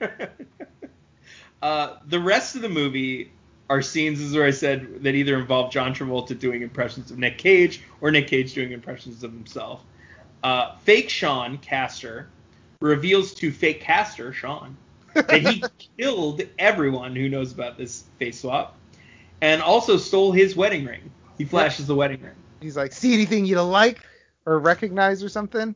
uh, 1.62 1.96
the 2.06 2.20
rest 2.20 2.56
of 2.56 2.62
the 2.62 2.68
movie 2.68 3.32
are 3.70 3.82
scenes, 3.82 4.20
as 4.20 4.34
where 4.34 4.46
I 4.46 4.50
said, 4.50 5.02
that 5.02 5.14
either 5.14 5.38
involve 5.38 5.72
John 5.72 5.94
Travolta 5.94 6.38
doing 6.38 6.62
impressions 6.62 7.10
of 7.10 7.18
Nick 7.18 7.38
Cage 7.38 7.82
or 8.00 8.10
Nick 8.10 8.28
Cage 8.28 8.54
doing 8.54 8.72
impressions 8.72 9.22
of 9.22 9.32
himself. 9.32 9.84
Uh, 10.42 10.76
fake 10.78 11.10
Sean 11.10 11.58
Castor 11.58 12.28
reveals 12.80 13.34
to 13.34 13.50
fake 13.50 13.80
Castor 13.80 14.32
Sean 14.32 14.76
that 15.14 15.42
he 15.42 15.62
killed 15.98 16.42
everyone 16.58 17.14
who 17.14 17.28
knows 17.28 17.52
about 17.52 17.76
this 17.76 18.04
face 18.18 18.40
swap, 18.40 18.76
and 19.40 19.60
also 19.60 19.96
stole 19.96 20.32
his 20.32 20.56
wedding 20.56 20.84
ring. 20.84 21.10
He 21.36 21.44
flashes 21.44 21.86
the 21.86 21.94
wedding 21.94 22.22
ring. 22.22 22.34
He's 22.60 22.76
like, 22.76 22.92
see 22.92 23.14
anything 23.14 23.44
you 23.44 23.54
don't 23.54 23.70
like 23.70 24.00
or 24.46 24.58
recognize 24.58 25.22
or 25.22 25.28
something. 25.28 25.74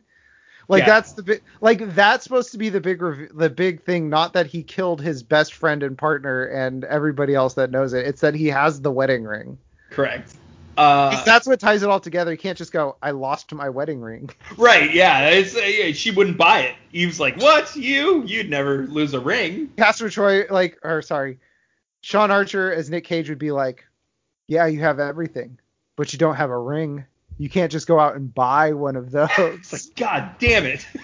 Like 0.69 0.81
Yeah. 0.83 0.87
that's 0.87 1.13
the 1.13 1.23
big, 1.23 1.43
like 1.61 1.95
that's 1.95 2.25
supposed 2.25 2.53
to 2.53 2.59
be 2.59 2.69
the 2.69 2.81
big, 2.81 3.03
rev- 3.03 3.31
the 3.35 3.51
big 3.51 3.83
thing. 3.83 4.09
Not 4.09 4.33
that 4.35 4.47
he 4.47 4.63
killed 4.63 5.01
his 5.01 5.23
best 5.23 5.55
friend 5.55 5.83
and 5.83 5.97
partner 5.99 6.45
and 6.45 6.85
everybody 6.85 7.35
else 7.35 7.55
that 7.55 7.71
knows 7.71 7.93
it. 7.93 8.07
It's 8.07 8.21
that 8.21 8.35
he 8.35 8.47
has 8.49 8.81
the 8.81 8.91
wedding 8.91 9.25
ring. 9.25 9.59
Correct. 9.91 10.35
Uh, 10.79 11.23
that's 11.25 11.47
what 11.47 11.61
ties 11.61 11.83
it 11.83 11.91
all 11.91 12.01
together. 12.01 12.31
You 12.33 12.39
can't 12.39 12.57
just 12.57 12.73
go, 12.73 12.97
I 13.03 13.11
lost 13.11 13.53
my 13.53 13.69
wedding 13.69 14.01
ring. 14.01 14.31
right. 14.57 14.93
Yeah. 14.95 15.29
It's, 15.29 15.55
uh, 15.55 15.61
yeah. 15.61 15.93
She 15.93 16.11
wouldn't 16.11 16.39
buy 16.39 16.61
it. 16.61 16.77
Eve's 16.93 17.21
like, 17.21 17.37
what? 17.37 17.77
You? 17.77 18.23
You'd 18.25 18.49
never 18.49 18.87
lose 18.87 19.13
a 19.13 19.21
ring. 19.21 19.69
Castor 19.77 20.09
Troy, 20.09 20.45
like, 20.49 20.79
or 20.83 21.03
sorry, 21.03 21.39
Sean 22.01 22.31
Archer 22.31 22.73
as 22.73 22.89
Nick 22.89 23.05
Cage 23.05 23.29
would 23.29 23.39
be 23.39 23.51
like, 23.51 23.85
yeah, 24.49 24.67
you 24.67 24.81
have 24.81 24.99
everything, 24.99 25.59
but 25.97 26.13
you 26.13 26.19
don't 26.19 26.37
have 26.37 26.51
a 26.51 26.59
ring. 26.59 27.05
You 27.43 27.51
can't 27.51 27.73
just 27.73 27.89
go 27.89 27.99
out 27.99 28.15
and 28.15 28.33
buy 28.33 28.73
one 28.73 28.95
of 28.95 29.11
those. 29.11 29.29
Like, 29.73 29.83
God 29.97 30.31
damn 30.39 30.65
it. 30.65 30.87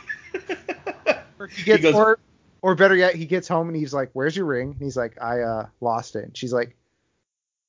Or 1.40 1.46
he 1.48 1.62
gets, 1.64 1.82
goes- 1.82 1.94
or, 1.94 2.18
or 2.62 2.74
better 2.74 2.96
yet, 2.96 3.14
he 3.14 3.24
gets 3.24 3.46
home 3.46 3.68
and 3.68 3.76
he's 3.76 3.94
like, 3.94 4.10
"Where's 4.12 4.36
your 4.36 4.46
ring?" 4.46 4.70
And 4.72 4.80
he's 4.80 4.96
like, 4.96 5.20
"I 5.22 5.40
uh 5.42 5.66
lost 5.80 6.16
it." 6.16 6.24
And 6.24 6.36
she's 6.36 6.52
like, 6.52 6.76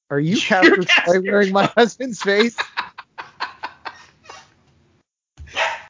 "Are 0.09 0.19
you 0.19 0.37
Castor 0.41 0.83
wearing 1.21 1.51
my 1.53 1.65
husband's 1.65 2.19
face?" 2.19 2.55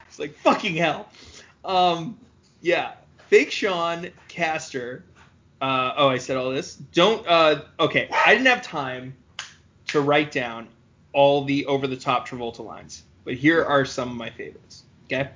It's 0.08 0.18
like 0.18 0.34
fucking 0.36 0.76
hell. 0.76 1.08
Um, 1.64 2.18
yeah, 2.60 2.92
fake 3.28 3.50
Sean 3.50 4.10
Castor. 4.28 5.04
Uh, 5.62 5.92
oh, 5.96 6.08
I 6.08 6.18
said 6.18 6.36
all 6.36 6.50
this. 6.50 6.74
Don't. 6.74 7.26
Uh, 7.26 7.62
okay, 7.78 8.10
I 8.12 8.34
didn't 8.34 8.48
have 8.48 8.62
time 8.62 9.14
to 9.88 10.02
write 10.02 10.32
down 10.32 10.68
all 11.12 11.44
the 11.44 11.66
over-the-top 11.66 12.28
Travolta 12.28 12.64
lines, 12.64 13.02
but 13.24 13.34
here 13.34 13.64
are 13.64 13.84
some 13.84 14.10
of 14.10 14.16
my 14.16 14.30
favorites. 14.30 14.84
Okay. 15.06 15.28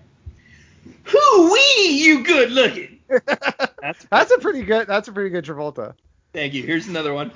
Hoo 1.04 1.52
wee, 1.52 2.02
you 2.04 2.22
good 2.24 2.50
looking. 2.50 3.00
That's 3.80 4.04
That's 4.10 4.32
a 4.32 4.38
pretty 4.38 4.62
good. 4.62 4.86
That's 4.86 5.08
a 5.08 5.12
pretty 5.12 5.30
good 5.30 5.44
Travolta. 5.44 5.94
Thank 6.32 6.54
you. 6.54 6.62
Here's 6.62 6.88
another 6.88 7.14
one. 7.14 7.30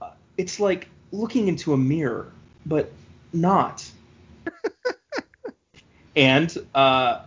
Uh, 0.00 0.10
it's 0.36 0.60
like 0.60 0.88
looking 1.12 1.48
into 1.48 1.72
a 1.72 1.76
mirror, 1.76 2.32
but 2.66 2.92
not. 3.32 3.88
and 6.16 6.56
uh, 6.74 7.22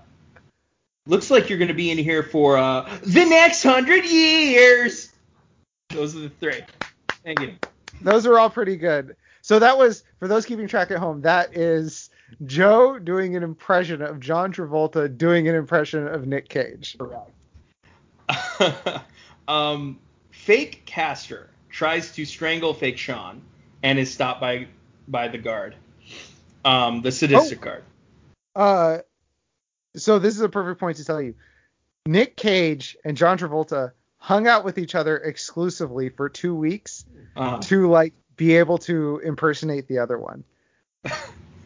looks 1.08 1.32
like 1.32 1.50
you're 1.50 1.58
going 1.58 1.70
to 1.70 1.74
be 1.74 1.92
in 1.92 1.98
here 1.98 2.24
for 2.24 2.58
uh, 2.58 2.90
the 3.04 3.26
next 3.26 3.64
hundred 3.64 4.06
years. 4.06 5.12
Those 5.90 6.16
are 6.16 6.20
the 6.20 6.30
three. 6.30 6.62
Thank 7.24 7.40
you. 7.40 7.54
Those 8.02 8.26
are 8.26 8.38
all 8.40 8.50
pretty 8.50 8.78
good. 8.78 9.16
So 9.42 9.60
that 9.60 9.78
was 9.78 10.04
for 10.20 10.28
those 10.28 10.46
keeping 10.46 10.68
track 10.68 10.92
at 10.92 10.98
home. 10.98 11.22
That 11.22 11.56
is 11.58 12.10
Joe 12.46 13.00
doing 13.00 13.36
an 13.36 13.44
impression 13.44 14.02
of 14.02 14.20
John 14.20 14.54
Travolta 14.54 15.16
doing 15.18 15.48
an 15.48 15.56
impression 15.56 16.08
of 16.08 16.28
Nick 16.28 16.48
Cage. 16.50 16.96
um, 19.48 20.00
fake 20.32 20.84
Castor 20.86 21.50
tries 21.70 22.12
to 22.14 22.26
strangle 22.26 22.74
fake 22.74 22.98
Sean 22.98 23.42
and 23.84 23.98
is 24.00 24.14
stopped 24.14 24.42
by 24.42 24.68
by 25.08 25.28
the 25.28 25.38
guard, 25.38 25.76
um, 26.64 27.02
the 27.02 27.12
sadistic 27.12 27.60
Oh. 27.62 27.66
guard. 27.66 27.84
Uh, 28.56 28.98
so 29.96 30.20
this 30.20 30.36
is 30.36 30.42
a 30.42 30.50
perfect 30.50 30.80
point 30.80 30.98
to 30.98 31.06
tell 31.06 31.22
you. 31.22 31.36
Nick 32.06 32.36
Cage 32.38 32.96
and 33.04 33.18
John 33.18 33.38
Travolta 33.38 33.92
hung 34.18 34.48
out 34.48 34.64
with 34.64 34.78
each 34.78 34.96
other 34.96 35.18
exclusively 35.18 36.10
for 36.10 36.30
two 36.30 36.56
weeks 36.56 37.06
Uh, 37.36 37.60
to 37.60 37.90
like 37.90 38.14
be 38.42 38.58
able 38.58 38.80
to 38.80 39.22
impersonate 39.24 39.88
the 39.88 40.00
other 40.00 40.18
one. 40.18 40.44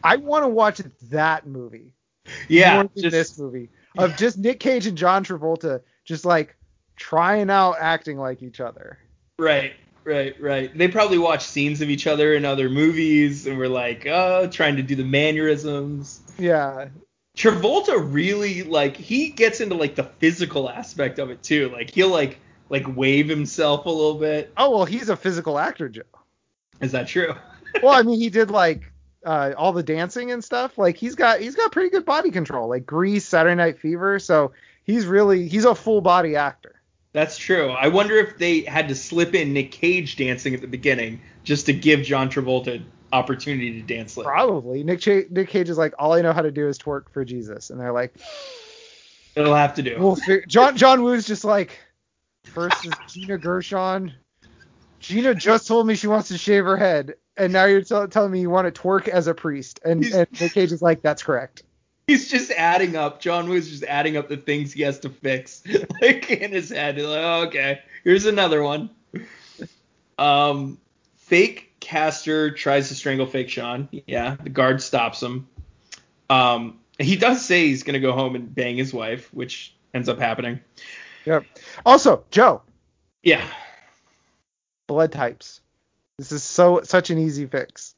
I 0.04 0.16
want 0.16 0.44
to 0.44 0.48
watch 0.48 0.82
that 1.04 1.46
movie 1.46 1.94
yeah, 2.48 2.74
more 2.74 2.90
than 2.94 3.02
just 3.02 3.12
this 3.12 3.38
movie 3.38 3.70
of 3.96 4.14
just 4.18 4.36
Nick 4.36 4.60
Cage 4.60 4.86
and 4.86 4.98
John 4.98 5.24
Travolta 5.24 5.80
just 6.04 6.26
like 6.26 6.54
trying 6.94 7.48
out 7.48 7.76
acting 7.80 8.18
like 8.18 8.42
each 8.42 8.60
other. 8.60 8.98
Right, 9.38 9.72
right, 10.04 10.38
right. 10.38 10.76
They 10.76 10.88
probably 10.88 11.16
watch 11.16 11.46
scenes 11.46 11.80
of 11.80 11.88
each 11.88 12.06
other 12.06 12.34
in 12.34 12.44
other 12.44 12.68
movies 12.68 13.46
and 13.46 13.56
were 13.56 13.70
like, 13.70 14.04
oh, 14.06 14.46
trying 14.46 14.76
to 14.76 14.82
do 14.82 14.96
the 14.96 15.04
mannerisms. 15.04 16.20
Yeah, 16.38 16.88
Travolta 17.38 18.06
really 18.12 18.64
like 18.64 18.98
he 18.98 19.30
gets 19.30 19.62
into 19.62 19.76
like 19.76 19.94
the 19.94 20.04
physical 20.04 20.68
aspect 20.68 21.18
of 21.18 21.30
it 21.30 21.42
too. 21.42 21.70
Like 21.70 21.88
he'll 21.88 22.10
like 22.10 22.38
like 22.68 22.84
wave 22.94 23.30
himself 23.30 23.86
a 23.86 23.90
little 23.90 24.18
bit. 24.18 24.52
Oh 24.58 24.76
well, 24.76 24.84
he's 24.84 25.08
a 25.08 25.16
physical 25.16 25.58
actor, 25.58 25.88
Joe. 25.88 26.02
Is 26.80 26.92
that 26.92 27.08
true? 27.08 27.34
Well, 27.82 27.94
I 27.94 28.02
mean, 28.02 28.20
he 28.20 28.30
did 28.30 28.50
like 28.50 28.90
uh, 29.24 29.52
all 29.56 29.72
the 29.72 29.82
dancing 29.82 30.30
and 30.30 30.42
stuff. 30.42 30.78
Like 30.78 30.96
he's 30.96 31.14
got 31.14 31.40
he's 31.40 31.54
got 31.56 31.72
pretty 31.72 31.90
good 31.90 32.04
body 32.04 32.30
control. 32.30 32.68
Like 32.68 32.86
Grease, 32.86 33.26
Saturday 33.26 33.54
Night 33.56 33.78
Fever. 33.78 34.18
So 34.18 34.52
he's 34.84 35.06
really 35.06 35.48
he's 35.48 35.64
a 35.64 35.74
full 35.74 36.00
body 36.00 36.36
actor. 36.36 36.80
That's 37.12 37.38
true. 37.38 37.70
I 37.70 37.88
wonder 37.88 38.16
if 38.16 38.36
they 38.36 38.60
had 38.60 38.88
to 38.88 38.94
slip 38.94 39.34
in 39.34 39.54
Nick 39.54 39.72
Cage 39.72 40.16
dancing 40.16 40.54
at 40.54 40.60
the 40.60 40.66
beginning 40.66 41.20
just 41.44 41.64
to 41.66 41.72
give 41.72 42.02
John 42.02 42.28
Travolta 42.28 42.82
opportunity 43.10 43.80
to 43.80 43.86
dance 43.86 44.18
later. 44.18 44.28
Probably 44.28 44.84
Nick 44.84 45.00
Ch- 45.00 45.30
Nick 45.30 45.48
Cage 45.48 45.70
is 45.70 45.78
like 45.78 45.94
all 45.98 46.12
I 46.12 46.20
know 46.20 46.34
how 46.34 46.42
to 46.42 46.50
do 46.50 46.68
is 46.68 46.78
twerk 46.78 47.08
for 47.10 47.24
Jesus, 47.24 47.70
and 47.70 47.80
they're 47.80 47.92
like, 47.92 48.14
It'll 49.34 49.54
have 49.54 49.74
to 49.74 49.82
do. 49.82 49.96
well, 49.98 50.18
John 50.46 50.76
John 50.76 51.02
Woo's 51.02 51.26
just 51.26 51.44
like, 51.44 51.78
first 52.44 52.84
is 52.86 52.92
Gina 53.08 53.38
Gershon. 53.38 54.12
Gina 55.06 55.34
just 55.34 55.66
told 55.68 55.86
me 55.86 55.94
she 55.94 56.06
wants 56.08 56.28
to 56.28 56.38
shave 56.38 56.64
her 56.64 56.76
head, 56.76 57.14
and 57.36 57.52
now 57.52 57.64
you're 57.64 57.82
tell- 57.82 58.08
telling 58.08 58.32
me 58.32 58.40
you 58.40 58.50
want 58.50 58.72
to 58.72 58.80
twerk 58.82 59.06
as 59.08 59.26
a 59.26 59.34
priest, 59.34 59.78
and, 59.84 60.02
He's- 60.02 60.14
and 60.16 60.40
Nick 60.40 60.52
Cage 60.52 60.72
is 60.72 60.82
like, 60.82 61.02
that's 61.02 61.22
correct. 61.22 61.62
He's 62.08 62.28
just 62.30 62.50
adding 62.52 62.94
up. 62.96 63.20
John 63.20 63.48
Woo's 63.48 63.68
just 63.68 63.82
adding 63.82 64.16
up 64.16 64.28
the 64.28 64.36
things 64.36 64.72
he 64.72 64.82
has 64.82 65.00
to 65.00 65.08
fix, 65.10 65.62
like 66.02 66.30
in 66.30 66.52
his 66.52 66.70
head. 66.70 66.96
He's 66.96 67.04
like, 67.06 67.20
oh, 67.24 67.44
okay, 67.48 67.80
here's 68.04 68.26
another 68.26 68.62
one. 68.62 68.90
Um, 70.18 70.78
fake 71.16 71.72
Castor 71.80 72.50
tries 72.52 72.88
to 72.88 72.94
strangle 72.94 73.26
fake 73.26 73.48
Sean. 73.50 73.88
Yeah, 74.06 74.36
the 74.42 74.50
guard 74.50 74.82
stops 74.82 75.22
him. 75.22 75.48
Um, 76.30 76.78
he 76.98 77.16
does 77.16 77.44
say 77.44 77.66
he's 77.68 77.82
gonna 77.82 78.00
go 78.00 78.12
home 78.12 78.34
and 78.34 78.52
bang 78.54 78.76
his 78.76 78.92
wife, 78.94 79.32
which 79.34 79.74
ends 79.94 80.08
up 80.08 80.18
happening. 80.18 80.60
Yep. 81.24 81.44
Also, 81.84 82.24
Joe, 82.30 82.62
Yeah, 83.22 83.44
blood 84.86 85.12
types. 85.12 85.60
This 86.18 86.32
is 86.32 86.42
so 86.42 86.80
such 86.82 87.10
an 87.10 87.18
easy 87.18 87.46
fix. 87.46 87.94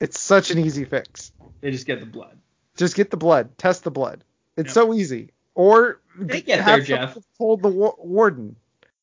It's 0.00 0.20
such 0.20 0.50
an 0.50 0.58
easy 0.58 0.84
fix. 0.84 1.32
they 1.60 1.70
just 1.70 1.86
get 1.86 2.00
the 2.00 2.06
blood. 2.06 2.38
Just 2.76 2.96
get 2.96 3.10
the 3.10 3.16
blood, 3.16 3.56
test 3.56 3.84
the 3.84 3.90
blood. 3.90 4.24
It's 4.56 4.68
Yep. 4.68 4.74
so 4.74 4.94
easy. 4.94 5.30
Or 5.54 6.00
They 6.18 6.42
get 6.42 6.64
there, 6.66 6.80
Jeff. 6.80 7.16
Told 7.38 7.62
the 7.62 7.68
wa- 7.68 7.94
warden. 7.98 8.56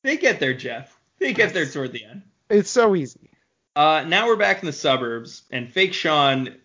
They 0.03 0.18
get 0.18 0.40
there, 0.40 0.53
Jeff. 0.53 0.98
They 1.19 1.34
get 1.34 1.53
there 1.53 1.65
toward 1.65 1.91
the 1.94 2.03
end. 2.06 2.23
It's 2.49 2.69
so 2.69 2.95
easy. 2.95 3.30
Uh, 3.76 4.03
now 4.07 4.28
we're 4.28 4.36
back 4.36 4.60
in 4.60 4.65
the 4.65 4.73
suburbs, 4.73 5.44
and 5.52 5.72
fake 5.72 5.94
Sean 5.94 6.56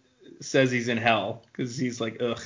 says 0.40 0.70
he's 0.72 0.88
in 0.88 0.98
hell 0.98 1.42
because 1.52 1.78
he's 1.78 2.00
like, 2.00 2.20
ugh. 2.20 2.40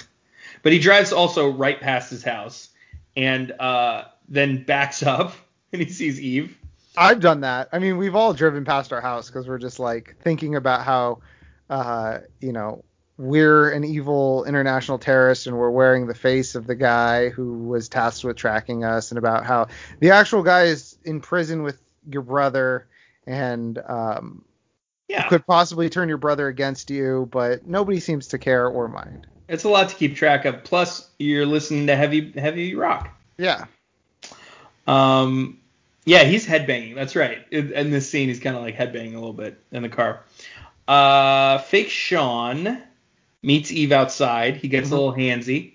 But 0.63 0.73
he 0.73 0.79
drives 0.79 1.13
also 1.13 1.51
right 1.51 1.81
past 1.81 2.11
his 2.11 2.23
house 2.23 2.69
and 3.17 3.51
uh, 3.53 4.05
then 4.29 4.65
backs 4.65 5.03
up 5.03 5.33
and 5.73 5.81
he 5.83 5.89
sees 5.89 6.21
Eve. 6.21 6.57
I've 7.01 7.21
done 7.21 7.41
that. 7.41 7.71
I 7.73 7.79
mean, 7.79 7.97
we've 7.97 8.15
all 8.15 8.35
driven 8.35 8.65
past 8.65 8.93
our 8.93 9.01
house 9.01 9.29
because 9.29 9.49
we're 9.49 9.59
just 9.59 9.79
like 9.81 10.17
thinking 10.21 10.55
about 10.55 10.85
how, 10.85 11.21
uh, 11.71 12.19
you 12.41 12.53
know, 12.53 12.85
we're 13.17 13.71
an 13.71 13.85
evil 13.85 14.45
international 14.45 14.99
terrorist 14.99 15.47
and 15.47 15.57
we're 15.57 15.71
wearing 15.71 16.07
the 16.07 16.15
face 16.15 16.55
of 16.55 16.67
the 16.67 16.75
guy 16.75 17.31
who 17.31 17.65
was 17.65 17.89
tasked 17.89 18.25
with 18.25 18.37
tracking 18.37 18.85
us, 18.85 19.11
and 19.11 19.19
about 19.19 19.45
how 19.45 19.69
the 20.01 20.11
actual 20.11 20.43
guy 20.43 20.65
is 20.65 20.97
in 21.05 21.21
prison 21.21 21.63
with 21.63 21.81
your 22.11 22.23
brother 22.23 22.87
and 23.27 23.79
um, 23.87 24.45
Yeah. 25.09 25.29
could 25.29 25.47
possibly 25.47 25.91
turn 25.91 26.09
your 26.09 26.19
brother 26.19 26.49
against 26.49 26.91
you, 26.91 27.29
but 27.31 27.67
nobody 27.67 28.01
seems 28.01 28.29
to 28.29 28.39
care 28.39 28.67
or 28.67 28.89
mind. 28.89 29.27
It's 29.49 29.65
a 29.65 29.69
lot 29.69 29.89
to 29.89 29.95
keep 29.97 30.17
track 30.17 30.45
of. 30.45 30.65
Plus, 30.65 31.09
you're 31.19 31.47
listening 31.47 31.87
to 31.89 31.97
heavy 31.97 32.33
heavy 32.33 32.75
rock. 32.75 33.11
Yeah. 33.37 33.65
Um, 34.87 35.60
yeah, 36.05 36.25
he's 36.25 36.47
headbanging. 36.47 36.95
That's 36.95 37.17
right. 37.17 37.39
In, 37.51 37.73
in 37.73 37.91
this 37.91 38.09
scene, 38.11 38.29
he's 38.29 38.41
kind 38.41 38.57
of 38.57 38.63
like 38.63 38.77
headbanging 38.77 39.13
a 39.13 39.19
little 39.19 39.33
bit 39.33 39.59
in 39.73 39.83
the 39.83 39.89
car. 39.89 40.25
Uh, 40.89 41.59
fake 41.59 41.91
Sean 41.91 42.83
meets 43.43 43.71
Eve 43.71 43.93
outside. 43.93 44.57
He 44.57 44.69
gets 44.69 44.89
Mhm. 44.89 44.93
a 44.93 44.95
little 44.95 45.15
handsy. 45.15 45.73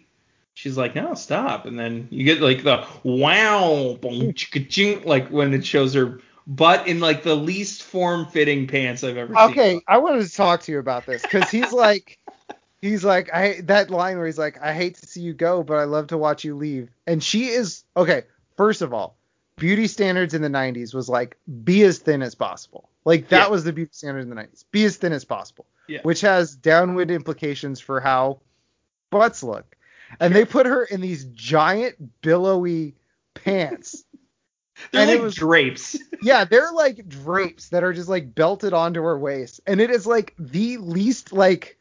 She's 0.54 0.78
like, 0.78 0.96
no, 0.96 1.14
stop. 1.16 1.66
And 1.66 1.78
then 1.78 2.08
you 2.12 2.24
get 2.24 2.42
like 2.42 2.64
the 2.64 2.86
wow, 3.04 3.98
boom, 4.02 4.34
ching, 4.34 5.04
like 5.04 5.30
when 5.30 5.54
it 5.54 5.66
shows 5.66 5.94
her 5.94 6.20
butt 6.48 6.88
in 6.88 7.00
like 7.00 7.24
the 7.24 7.36
least 7.36 7.84
form-fitting 7.84 8.68
pants 8.68 9.04
I've 9.04 9.18
ever 9.18 9.34
seen. 9.34 9.50
Okay, 9.52 9.82
I 9.88 9.98
wanted 9.98 10.26
to 10.26 10.34
talk 10.34 10.62
to 10.64 10.72
you 10.72 10.80
about 10.80 11.06
this 11.06 11.22
because 11.22 11.50
he's 11.50 11.74
like, 11.74 12.20
he's 12.82 13.04
like, 13.04 13.34
I 13.34 13.62
that 13.64 13.90
line 13.90 14.18
where 14.18 14.28
he's 14.28 14.38
like, 14.38 14.62
I 14.62 14.74
hate 14.74 14.96
to 14.98 15.08
see 15.08 15.22
you 15.22 15.34
go, 15.34 15.64
but 15.64 15.76
I 15.76 15.86
love 15.86 16.08
to 16.08 16.18
watch 16.18 16.44
you 16.44 16.56
leave. 16.56 16.90
And 17.08 17.22
she 17.24 17.48
is 17.48 17.84
okay. 17.98 18.24
First 18.58 18.82
of 18.82 18.94
all, 18.94 19.18
beauty 19.58 19.88
standards 19.88 20.34
in 20.34 20.42
the 20.42 20.50
'90s 20.50 20.94
was 20.94 21.08
like, 21.10 21.38
be 21.64 21.84
as 21.84 22.00
thin 22.00 22.22
as 22.22 22.36
possible. 22.36 22.90
Like 23.06 23.30
that 23.30 23.46
Yeah. 23.46 23.48
was 23.50 23.64
the 23.64 23.74
beauty 23.74 23.92
standard 23.94 24.22
in 24.22 24.30
the 24.30 24.36
'90s. 24.36 24.66
Be 24.72 24.86
as 24.86 24.98
thin 24.98 25.14
as 25.14 25.26
possible. 25.26 25.66
Yeah. 25.88 26.00
Which 26.04 26.22
has 26.22 26.56
downward 26.56 27.12
implications 27.12 27.80
for 27.80 28.00
how 28.00 28.40
butts 29.12 29.44
look. 29.44 29.76
And 30.20 30.34
they 30.36 30.46
put 30.46 30.66
her 30.66 30.84
in 30.84 31.02
these 31.02 31.26
giant 31.26 32.22
billowy 32.22 32.96
pants. 33.34 34.04
They're 34.92 35.02
and 35.04 35.12
like 35.12 35.22
was- 35.22 35.36
drapes. 35.36 35.98
Yeah, 36.22 36.44
they're 36.46 36.72
like 36.72 37.08
drapes 37.08 37.70
that 37.70 37.84
are 37.84 37.94
just 37.94 38.10
like 38.10 38.34
belted 38.34 38.74
onto 38.74 39.02
her 39.04 39.18
waist, 39.20 39.62
and 39.68 39.80
it 39.80 39.92
is 39.92 40.08
like 40.08 40.34
the 40.40 40.78
least 40.78 41.32
like 41.32 41.78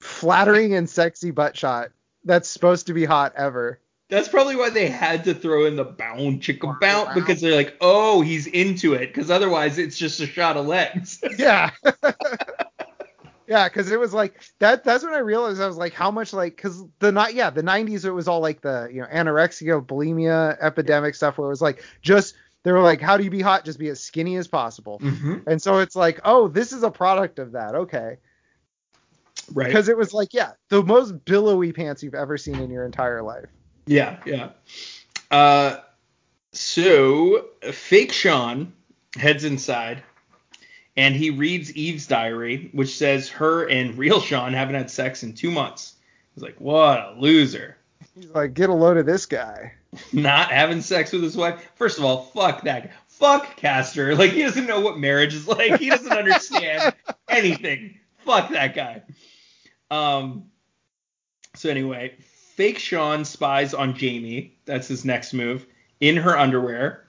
flattering 0.00 0.74
and 0.74 0.88
sexy 0.90 1.30
butt 1.30 1.56
shot 1.56 1.90
that's 2.24 2.48
supposed 2.48 2.86
to 2.88 2.92
be 2.92 3.04
hot 3.06 3.32
ever. 3.36 3.80
That's 4.12 4.28
probably 4.28 4.56
why 4.56 4.68
they 4.68 4.88
had 4.88 5.24
to 5.24 5.32
throw 5.32 5.64
in 5.64 5.74
the 5.74 5.84
bound 5.86 6.42
chicka 6.42 6.78
bound 6.80 7.08
Wow. 7.08 7.14
because 7.14 7.40
they're 7.40 7.56
like, 7.56 7.78
oh, 7.80 8.20
he's 8.20 8.46
into 8.46 8.92
it. 8.92 9.06
Because 9.06 9.30
otherwise, 9.30 9.78
it's 9.78 9.96
just 9.96 10.20
a 10.20 10.26
shot 10.26 10.58
of 10.58 10.66
legs. 10.66 11.18
Yeah. 11.38 11.70
yeah, 13.46 13.70
because 13.70 13.90
it 13.90 13.98
was 13.98 14.12
like 14.12 14.38
that. 14.58 14.84
That's 14.84 15.02
when 15.02 15.14
I 15.14 15.20
realized 15.20 15.62
I 15.62 15.66
was 15.66 15.78
like, 15.78 15.94
how 15.94 16.10
much 16.10 16.34
like 16.34 16.56
because 16.56 16.84
the 16.98 17.10
not 17.10 17.32
yeah 17.32 17.48
the 17.48 17.62
90s 17.62 18.04
it 18.04 18.10
was 18.10 18.28
all 18.28 18.40
like 18.40 18.60
the 18.60 18.90
you 18.92 19.00
know 19.00 19.06
anorexia, 19.06 19.82
bulimia 19.82 20.58
epidemic 20.60 21.14
stuff 21.14 21.38
where 21.38 21.46
it 21.46 21.50
was 21.50 21.62
like 21.62 21.82
just 22.02 22.34
they 22.64 22.72
were 22.72 22.82
like, 22.82 23.00
how 23.00 23.16
do 23.16 23.24
you 23.24 23.30
be 23.30 23.40
hot? 23.40 23.64
Just 23.64 23.78
be 23.78 23.88
as 23.88 23.98
skinny 24.00 24.36
as 24.36 24.46
possible. 24.46 24.98
mm-hmm. 24.98 25.38
And 25.46 25.62
so 25.62 25.78
it's 25.78 25.96
like, 25.96 26.20
oh, 26.26 26.48
this 26.48 26.74
is 26.74 26.82
a 26.82 26.90
product 26.90 27.38
of 27.38 27.52
that. 27.52 27.74
Okay. 27.74 28.18
Right. 29.54 29.68
because 29.68 29.88
it 29.88 29.96
was 29.96 30.12
like 30.12 30.34
yeah 30.34 30.52
the 30.68 30.82
most 30.82 31.24
billowy 31.24 31.72
pants 31.72 32.02
you've 32.02 32.14
ever 32.14 32.36
seen 32.36 32.56
in 32.56 32.70
your 32.70 32.84
entire 32.84 33.22
life 33.22 33.48
Yeah, 33.86 34.18
yeah. 34.24 34.50
Uh, 35.30 35.78
so 36.52 37.46
fake 37.72 38.12
Sean 38.12 38.72
heads 39.16 39.44
inside 39.44 40.02
and 40.96 41.14
he 41.16 41.30
reads 41.30 41.72
Eve's 41.74 42.06
diary, 42.06 42.68
which 42.72 42.96
says 42.96 43.28
her 43.30 43.68
and 43.68 43.96
real 43.96 44.20
Sean 44.20 44.52
haven't 44.52 44.74
had 44.74 44.90
sex 44.90 45.22
in 45.22 45.32
two 45.34 45.50
months. 45.50 45.94
He's 46.34 46.42
like, 46.42 46.60
what 46.60 46.98
a 46.98 47.14
loser. 47.18 47.76
he's 48.14 48.30
like 48.30 48.54
get 48.54 48.68
a 48.70 48.74
load 48.74 48.96
of 48.98 49.06
this 49.06 49.26
guy 49.26 49.72
Not 50.12 50.50
having 50.50 50.80
sex 50.80 51.12
with 51.12 51.22
his 51.22 51.36
wife. 51.36 51.68
First 51.74 51.98
of 51.98 52.04
all, 52.04 52.22
fuck 52.34 52.62
that. 52.62 52.84
guy. 52.84 52.90
Fuck 53.08 53.56
Castor. 53.56 54.14
Like 54.16 54.30
he 54.32 54.42
doesn't 54.42 54.66
know 54.66 54.80
what 54.80 54.98
marriage 54.98 55.34
is 55.34 55.46
like. 55.46 55.78
He 55.78 55.90
doesn't 55.90 56.12
understand 56.12 56.94
anything. 57.28 57.98
Fuck 58.24 58.50
that 58.50 58.74
guy. 58.74 59.02
Um. 59.90 60.44
So 61.54 61.68
anyway, 61.68 62.14
fake 62.56 62.78
Sean 62.78 63.24
spies 63.24 63.74
on 63.74 63.94
Jamie. 63.94 64.56
That's 64.64 64.88
his 64.88 65.04
next 65.04 65.32
move 65.32 65.66
in 66.00 66.16
her 66.16 66.36
underwear, 66.36 67.04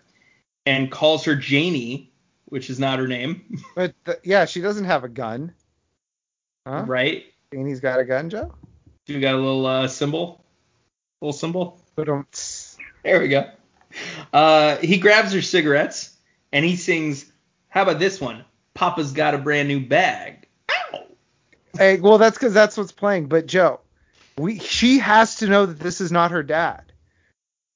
and 0.66 0.92
calls 0.92 1.26
her 1.26 1.36
Janie, 1.36 2.12
which 2.46 2.70
is 2.70 2.80
not 2.80 3.00
her 3.00 3.08
name, 3.08 3.62
but 3.76 3.94
th- 4.06 4.20
yeah 4.24 4.46
she 4.46 4.62
doesn't 4.62 4.86
have 4.86 5.04
a 5.04 5.10
gun 5.10 5.54
huh 6.68 6.84
right? 6.88 7.26
and 7.52 7.68
he's 7.68 7.80
got 7.80 8.00
a 8.00 8.06
gun 8.06 8.30
joe 8.30 8.54
You 9.08 9.20
got 9.20 9.34
a 9.36 9.38
little 9.38 9.66
uh, 9.66 9.88
symbol, 9.88 10.44
little 11.22 11.34
symbol. 11.34 11.80
There 13.04 13.20
we 13.20 13.28
go. 13.28 13.50
Uh, 14.32 14.78
he 14.78 14.98
grabs 14.98 15.34
her 15.34 15.42
cigarettes 15.42 16.16
and 16.52 16.64
he 16.66 16.76
sings, 16.76 17.26
"How 17.70 17.84
about 17.84 18.00
this 18.00 18.22
one? 18.22 18.46
Papa's 18.74 19.12
got 19.12 19.36
a 19.36 19.38
brand 19.38 19.68
new 19.68 19.86
bag." 19.86 20.48
Ow! 20.72 21.04
hey 21.78 22.00
well 22.00 22.18
that's 22.18 22.38
because 22.38 22.54
that's 22.54 22.78
what's 22.78 22.92
playing 22.92 23.26
but 23.28 23.46
joe 23.48 23.80
we 24.38 24.60
she 24.60 25.00
has 25.00 25.36
to 25.38 25.48
know 25.48 25.66
that 25.66 25.80
this 25.80 26.02
is 26.02 26.12
not 26.12 26.32
her 26.32 26.44
dad 26.44 26.84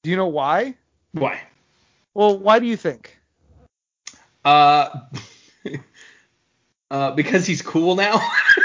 do 0.02 0.10
you 0.10 0.16
know 0.16 0.26
why 0.28 0.74
Why? 1.12 1.40
well 2.14 2.38
why 2.38 2.58
do 2.58 2.66
you 2.66 2.76
think 2.76 3.18
Uh, 4.44 4.88
uh, 6.90 7.10
because 7.12 7.46
he's 7.46 7.62
cool 7.62 7.94
now. 7.96 8.20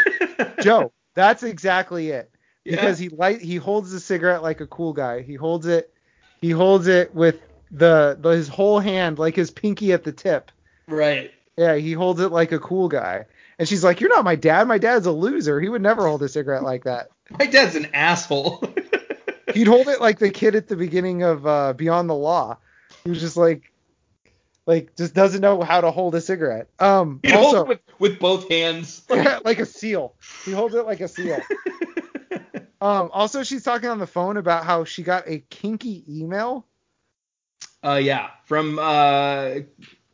joe 0.62 0.92
that's 1.14 1.44
exactly 1.44 2.10
it 2.10 2.32
Yeah. 2.64 2.78
because 2.78 2.98
he 2.98 3.10
light 3.10 3.42
he 3.42 3.56
holds 3.58 3.92
the 3.92 4.00
cigarette 4.00 4.42
like 4.42 4.62
a 4.62 4.68
cool 4.68 4.94
guy. 4.94 5.22
He 5.22 5.36
holds 5.36 5.68
it 5.68 5.94
he 6.42 6.50
holds 6.52 6.88
it 6.88 7.14
with 7.14 7.40
the, 7.72 8.18
the 8.20 8.30
his 8.32 8.48
whole 8.48 8.80
hand 8.80 9.20
like 9.20 9.36
his 9.36 9.52
pinky 9.52 9.94
at 9.94 10.04
the 10.04 10.12
tip. 10.12 10.52
right. 10.88 11.32
Yeah, 11.58 11.76
he 11.76 11.94
holds 11.94 12.20
it 12.20 12.30
like 12.32 12.52
a 12.52 12.58
cool 12.60 12.88
guy. 12.90 13.26
And 13.60 13.68
she's 13.70 13.84
like, 13.84 14.02
"You're 14.02 14.10
not 14.10 14.24
my 14.26 14.36
dad. 14.36 14.68
My 14.68 14.80
dad's 14.80 15.06
a 15.06 15.12
loser. 15.12 15.62
He 15.62 15.70
would 15.70 15.84
never 15.84 16.08
hold 16.08 16.24
a 16.24 16.28
cigarette 16.28 16.64
like 16.64 16.86
that. 16.86 17.10
My 17.32 17.46
dad's 17.46 17.76
an 17.76 17.88
asshole. 17.94 18.64
He'd 19.54 19.68
hold 19.68 19.88
it 19.88 20.02
like 20.02 20.20
the 20.20 20.32
kid 20.32 20.56
at 20.56 20.68
the 20.68 20.76
beginning 20.76 21.24
of 21.24 21.46
uh, 21.46 21.74
Beyond 21.74 22.10
the 22.10 22.16
Law. 22.16 22.58
He 23.04 23.10
was 23.10 23.20
just 23.20 23.38
like 23.38 23.72
like 24.66 24.96
just 24.96 25.14
doesn't 25.14 25.42
know 25.42 25.62
how 25.62 25.82
to 25.82 25.92
hold 25.92 26.16
a 26.16 26.22
cigarette. 26.22 26.70
Um 26.80 27.20
He 27.24 27.32
holds 27.32 27.46
also 27.54 27.64
it 27.64 27.68
with, 27.68 27.80
with 28.00 28.20
both 28.20 28.50
hands. 28.50 29.04
like 29.10 29.60
a 29.60 29.66
seal. 29.66 30.16
He 30.46 30.52
holds 30.52 30.74
it 30.76 30.86
like 30.86 31.02
a 31.02 31.08
seal. 31.08 31.40
Um 32.82 33.12
also 33.14 33.44
she's 33.44 33.64
talking 33.64 33.88
on 33.88 33.98
the 33.98 34.08
phone 34.08 34.36
about 34.36 34.66
how 34.66 34.84
she 34.84 35.04
got 35.04 35.24
a 35.26 35.40
kinky 35.50 36.04
email 36.10 36.66
uh, 37.84 38.00
yeah. 38.02 38.30
From 38.46 38.80
uh, 38.80 39.56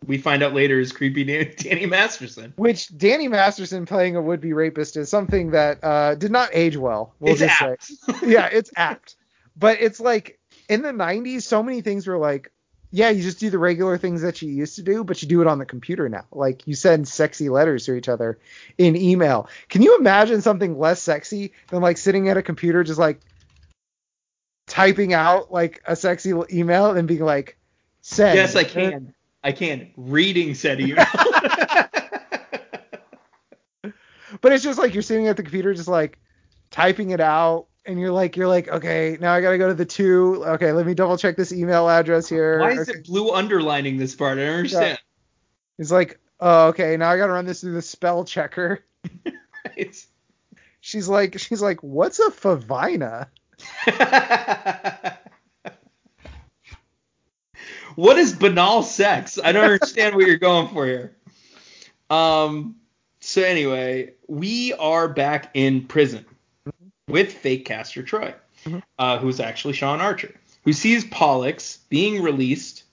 we 0.10 0.18
find 0.18 0.42
out 0.42 0.54
later 0.56 0.80
is 0.80 0.92
creepy 0.92 1.24
Dan- 1.24 1.54
Danny 1.58 1.86
Masterson. 1.86 2.52
which 2.58 2.96
Danny 2.98 3.28
Masterson 3.28 3.86
playing 3.86 4.16
a 4.16 4.22
would-be 4.22 4.54
rapist 4.54 4.98
is 4.98 5.08
something 5.08 5.52
that 5.52 5.84
uh, 5.84 6.16
did 6.16 6.32
not 6.32 6.50
age 6.52 6.76
well. 6.76 7.14
We'll 7.20 7.34
It's 7.34 7.42
just 7.42 7.62
apt. 7.62 7.84
say, 7.86 8.14
yeah, 8.28 8.48
it's 8.48 8.72
apt. 8.76 9.16
But 9.56 9.80
it's 9.82 10.00
like 10.00 10.40
in 10.68 10.82
the 10.82 10.90
'90s, 10.92 11.44
so 11.44 11.62
many 11.62 11.82
things 11.82 12.08
were 12.08 12.18
like, 12.18 12.52
yeah, 12.92 13.10
you 13.10 13.22
just 13.22 13.40
do 13.40 13.52
the 13.52 13.60
regular 13.60 14.00
things 14.00 14.24
that 14.24 14.42
you 14.42 14.50
used 14.50 14.78
to 14.78 14.82
do, 14.82 15.04
but 15.04 15.22
you 15.22 15.28
do 15.28 15.42
it 15.42 15.48
on 15.48 15.60
the 15.60 15.66
computer 15.66 16.10
now. 16.10 16.26
Like 16.32 16.66
you 16.66 16.74
send 16.74 17.08
sexy 17.08 17.50
letters 17.50 17.86
to 17.86 17.94
each 17.94 18.10
other 18.10 18.40
in 18.80 18.96
email. 18.96 19.48
Can 19.70 19.84
you 19.84 19.96
imagine 20.00 20.42
something 20.42 20.80
less 20.80 21.04
sexy 21.04 21.54
than 21.68 21.82
like 21.84 21.98
sitting 21.98 22.30
at 22.30 22.38
a 22.38 22.42
computer 22.42 22.84
just 22.84 23.00
like 23.00 23.20
typing 24.66 25.14
out 25.14 25.52
like 25.52 25.84
a 25.86 25.96
sexy 25.96 26.34
email 26.52 26.92
and 26.92 27.08
being 27.08 27.24
like, 27.24 27.58
send? 28.02 28.36
Yes, 28.36 28.56
I 28.56 28.64
can. 28.64 29.14
I 29.44 29.52
can't 29.52 29.90
Reading 29.98 30.54
said 30.56 30.80
email. 30.82 31.06
But 34.42 34.52
it's 34.54 34.64
just 34.64 34.78
like 34.78 34.94
you're 34.94 35.02
sitting 35.04 35.28
at 35.28 35.38
the 35.38 35.44
computer, 35.44 35.74
just 35.74 35.88
like 35.88 36.20
typing 36.70 37.10
it 37.10 37.20
out, 37.20 37.66
and 37.86 38.00
you're 38.00 38.12
like, 38.12 38.38
you're 38.38 38.48
like, 38.48 38.68
okay, 38.68 39.18
now 39.20 39.34
I 39.34 39.42
gotta 39.42 39.58
go 39.58 39.68
to 39.70 39.74
the 39.74 39.86
two. 39.86 40.44
Okay, 40.46 40.72
let 40.72 40.86
me 40.86 40.94
double 40.94 41.18
check 41.18 41.36
this 41.36 41.52
email 41.52 41.90
address 41.90 42.30
here. 42.30 42.60
Why 42.60 42.72
is 42.74 42.88
Okay. 42.88 43.00
it 43.00 43.06
blue 43.08 43.32
underlining 43.32 43.98
this 43.98 44.14
part? 44.16 44.38
I 44.38 44.46
don't 44.46 44.56
understand. 44.58 45.00
It's 45.80 45.92
like, 45.92 46.20
oh, 46.40 46.68
okay, 46.68 46.96
now 46.96 47.10
I 47.10 47.18
gotta 47.18 47.34
run 47.34 47.46
this 47.46 47.62
through 47.62 47.74
the 47.74 47.82
spell 47.82 48.24
checker. 48.24 48.84
It's- 49.76 50.08
She's 50.82 51.10
like, 51.10 51.38
she's 51.40 51.62
like, 51.62 51.82
what's 51.84 52.20
a 52.20 52.30
favina? 52.32 53.28
What 58.00 58.18
is 58.18 58.34
banal 58.34 58.82
sex? 58.82 59.38
I 59.44 59.52
don't 59.52 59.66
understand 59.66 60.16
what 60.16 60.26
you're 60.26 60.38
going 60.38 60.70
for 60.70 60.86
here. 60.86 61.16
Um. 62.10 62.76
So 63.20 63.42
anyway, 63.44 64.14
we 64.28 64.74
are 64.74 65.10
back 65.10 65.52
in 65.54 65.86
prison 65.86 66.26
with 67.10 67.34
fake 67.34 67.66
Castor 67.66 68.04
Troy. 68.04 68.34
Mhm. 68.66 68.84
uh, 68.98 69.18
who's 69.20 69.40
actually 69.40 69.74
Sean 69.74 70.02
Archer, 70.02 70.36
who 70.66 70.74
sees 70.74 71.06
Pollux 71.06 71.78
being 71.90 72.22
released, 72.22 72.84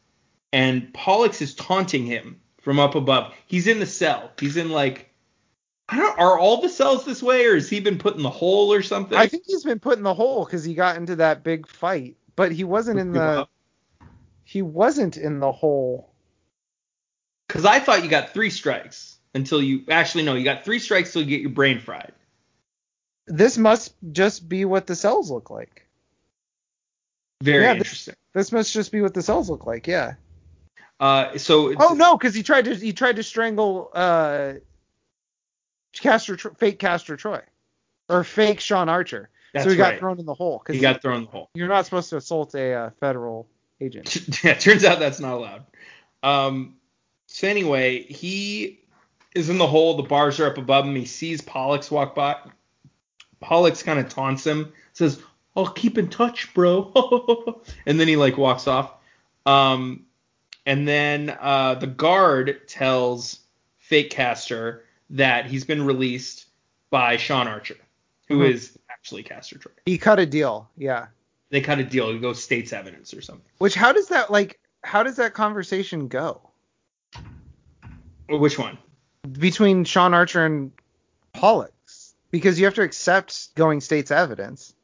and 0.53 0.93
Pollux 0.95 1.43
is 1.43 1.55
taunting 1.55 2.07
him 2.07 2.41
from 2.61 2.79
up 2.79 2.95
above. 2.95 3.35
He's 3.47 3.67
in 3.67 3.81
the 3.81 3.87
cell. 3.87 4.31
He's 4.39 4.57
in 4.57 4.71
like. 4.71 5.11
I 5.89 5.99
don't. 5.99 6.19
Are 6.19 6.39
all 6.39 6.61
the 6.61 6.69
cells 6.69 7.05
this 7.05 7.23
way, 7.23 7.47
or 7.47 7.55
has 7.55 7.69
he 7.69 7.79
been 7.79 7.99
put 7.99 8.17
in 8.17 8.23
the 8.23 8.31
hole 8.31 8.73
or 8.73 8.83
something? 8.83 9.17
I 9.17 9.29
think 9.29 9.45
he's 9.47 9.63
been 9.63 9.79
put 9.79 9.99
in 9.99 10.03
the 10.03 10.15
hole 10.15 10.45
because 10.45 10.65
he 10.65 10.75
got 10.75 10.97
into 10.97 11.17
that 11.17 11.45
big 11.45 11.69
fight, 11.69 12.17
but 12.35 12.51
he 12.51 12.65
wasn't 12.65 12.99
in 12.99 13.13
the 13.13 13.47
he 14.47 14.63
wasn't 14.63 15.17
in 15.17 15.41
the 15.41 15.51
hole. 15.51 16.09
Because 17.49 17.67
I 17.67 17.81
thought 17.81 18.05
you 18.05 18.09
got 18.09 18.31
three 18.33 18.51
strikes 18.51 19.19
until 19.35 19.61
you 19.61 19.83
actually 19.91 20.23
no, 20.23 20.35
you 20.35 20.45
got 20.45 20.65
three 20.65 20.79
strikes 20.79 21.13
till 21.13 21.23
you 21.23 21.29
get 21.29 21.41
your 21.41 21.51
brain 21.51 21.81
fried. 21.81 22.13
This 23.27 23.59
must 23.59 23.93
just 24.13 24.49
be 24.49 24.65
what 24.65 24.87
the 24.87 24.95
cells 24.95 25.33
look 25.33 25.51
like. 25.51 25.89
Very 27.43 27.65
Yeah, 27.65 27.73
this- 27.75 27.81
interesting. 27.81 28.15
This 28.35 28.53
must 28.53 28.73
just 28.73 28.93
be 28.93 29.01
what 29.03 29.15
the 29.15 29.23
cells 29.23 29.51
look 29.51 29.67
like. 29.67 29.87
Yeah. 29.87 30.15
Uh, 31.01 31.37
so 31.39 31.69
it's, 31.71 31.83
Oh 31.83 31.95
no, 31.95 32.17
because 32.17 32.35
he 32.35 32.43
tried 32.45 32.67
to 32.67 32.75
he 32.77 32.93
tried 32.93 33.17
to 33.17 33.23
strangle 33.25 33.91
uh 33.95 34.55
Castor 35.93 36.37
fake 36.37 36.79
Castor 36.79 37.17
Troy 37.17 37.43
or 38.09 38.23
fake 38.23 38.61
Sean 38.61 38.89
Archer. 38.89 39.29
That's 39.53 39.65
so 39.65 39.71
he 39.71 39.77
got 39.77 39.91
right. 39.91 39.99
thrown 39.99 40.21
in 40.21 40.27
the 40.27 40.35
hole 40.35 40.59
because 40.59 40.77
he 40.77 40.83
got 40.83 41.03
thrown 41.03 41.17
in 41.17 41.25
the 41.25 41.31
hole. 41.31 41.51
you're 41.55 41.69
not 41.69 41.85
supposed 41.85 42.11
to 42.11 42.17
assault 42.19 42.55
a 42.55 42.73
uh, 42.75 42.91
federal 43.01 43.49
agent. 43.81 44.29
yeah, 44.45 44.55
turns 44.55 44.85
out 44.85 44.99
that's 44.99 45.21
not 45.21 45.35
allowed. 45.35 45.65
Um, 46.23 46.77
so 47.27 47.49
anyway, 47.49 48.03
he 48.03 48.81
is 49.35 49.51
in 49.51 49.59
the 49.59 49.67
hole. 49.67 49.97
The 49.97 50.03
bars 50.03 50.41
are 50.41 50.47
up 50.47 50.59
above 50.59 50.87
him. 50.87 50.95
He 50.97 51.05
sees 51.05 51.41
Pollux 51.43 51.91
walk 51.91 52.15
by. 52.15 52.37
Pollux 53.41 53.83
kind 53.83 53.99
of 53.99 54.09
taunts 54.09 54.47
him, 54.47 54.73
says, 54.93 55.21
"I'll 55.55 55.67
keep 55.69 55.99
in 55.99 56.09
touch, 56.09 56.53
bro," 56.55 57.63
and 57.87 58.01
then 58.01 58.09
he 58.09 58.17
like 58.17 58.37
walks 58.39 58.67
off. 58.67 58.93
Um, 59.45 60.07
and 60.65 60.89
then 60.89 61.37
uh, 61.39 61.75
the 61.75 61.87
guard 61.87 62.67
tells 62.67 63.41
Fake 63.79 64.11
Castor 64.11 64.85
that 65.11 65.47
he's 65.47 65.65
been 65.65 65.85
released 65.85 66.47
by 66.91 67.17
Sean 67.17 67.47
Archer, 67.47 67.77
who 68.29 68.43
is 68.43 68.71
Mhm. 68.71 68.77
actually 68.91 69.23
Castor 69.23 69.59
Troy. 69.59 69.73
He 69.85 69.99
cut 69.99 70.19
a 70.19 70.27
deal. 70.27 70.69
Yeah. 70.77 71.07
They 71.51 71.61
cut 71.61 71.79
a 71.79 71.85
deal 71.85 72.13
to 72.13 72.19
go 72.19 72.33
state's 72.33 72.73
evidence 72.73 73.15
or 73.15 73.21
something. 73.21 73.45
Which 73.59 73.75
how 73.75 73.93
does 73.93 74.09
that 74.09 74.31
like 74.31 74.59
how 74.83 75.03
does 75.03 75.17
that 75.17 75.35
conversation 75.35 76.09
go 76.09 76.41
which 78.29 78.59
one? 78.59 78.79
between 79.39 79.85
Sean 79.85 80.15
Archer 80.15 80.45
and 80.47 80.71
Pollux? 81.33 82.15
Because 82.31 82.59
you 82.59 82.65
have 82.65 82.75
to 82.75 82.83
accept 82.83 83.55
going 83.55 83.81
state's 83.81 84.11
evidence. 84.11 84.75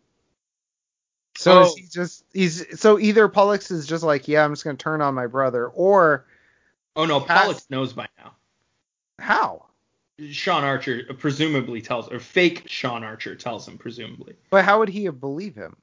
So 1.36 1.58
Oh. 1.58 1.62
is 1.62 1.74
he 1.76 1.86
just 1.86 2.24
he's 2.32 2.80
so 2.80 2.98
either 2.98 3.28
Pollux 3.28 3.70
is 3.70 3.86
just 3.86 4.04
like 4.04 4.28
yeah 4.28 4.44
I'm 4.44 4.52
just 4.52 4.64
gonna 4.64 4.76
turn 4.76 5.00
on 5.00 5.14
my 5.14 5.26
brother 5.26 5.66
or 5.68 6.26
Oh 6.94 7.06
no, 7.06 7.20
Pollux 7.20 7.66
knows 7.70 7.92
by 7.92 8.06
now. 8.18 8.32
how? 9.18 9.66
Sean 10.30 10.62
Archer 10.62 11.02
presumably 11.18 11.80
tells, 11.80 12.08
or 12.08 12.20
fake 12.20 12.64
Sean 12.66 13.02
Archer 13.02 13.34
tells 13.34 13.66
him 13.66 13.78
presumably. 13.78 14.36
But 14.50 14.64
how 14.64 14.78
would 14.78 14.90
he 14.90 15.08
believe 15.08 15.54
him? 15.56 15.74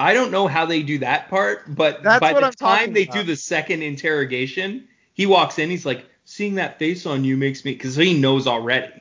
I 0.00 0.14
don't 0.14 0.30
know 0.30 0.46
how 0.46 0.66
they 0.66 0.82
do 0.82 0.98
that 0.98 1.28
part, 1.28 1.62
but 1.74 2.02
That's 2.02 2.20
by 2.20 2.32
the 2.32 2.44
I'm 2.46 2.52
time 2.52 2.92
they 2.92 3.04
about. 3.04 3.14
do 3.16 3.22
the 3.24 3.36
second 3.36 3.82
interrogation, 3.82 4.88
he 5.14 5.26
walks 5.26 5.58
in. 5.58 5.68
He's 5.70 5.84
like, 5.86 6.04
"Seeing 6.24 6.54
that 6.56 6.78
face 6.78 7.06
on 7.06 7.24
you 7.24 7.36
makes 7.36 7.64
me," 7.64 7.72
because 7.72 7.96
he 7.96 8.18
knows 8.18 8.46
already. 8.46 8.92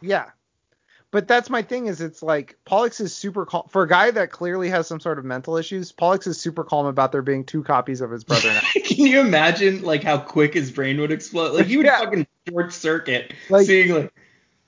Yeah. 0.00 0.26
But 1.10 1.26
that's 1.26 1.48
my 1.48 1.62
thing 1.62 1.86
is 1.86 2.02
it's 2.02 2.22
like 2.22 2.56
Pollux 2.66 3.00
is 3.00 3.14
super 3.14 3.46
calm 3.46 3.66
for 3.70 3.82
a 3.82 3.88
guy 3.88 4.10
that 4.10 4.30
clearly 4.30 4.68
has 4.68 4.86
some 4.86 5.00
sort 5.00 5.18
of 5.18 5.24
mental 5.24 5.56
issues. 5.56 5.90
Pollux 5.90 6.26
is 6.26 6.38
super 6.38 6.64
calm 6.64 6.84
about 6.84 7.12
there 7.12 7.22
being 7.22 7.44
two 7.44 7.62
copies 7.62 8.02
of 8.02 8.10
his 8.10 8.24
brother. 8.24 8.52
Can 8.84 9.06
you 9.06 9.20
imagine 9.20 9.82
like 9.84 10.02
how 10.02 10.18
quick 10.18 10.52
his 10.52 10.70
brain 10.70 11.00
would 11.00 11.10
explode? 11.10 11.54
Like 11.54 11.64
he 11.66 11.78
would 11.78 11.86
Yeah. 11.86 12.00
fucking 12.00 12.26
short 12.48 12.72
circuit 12.74 13.32
Like- 13.48 13.66
seeing 13.66 13.94
like 13.94 14.12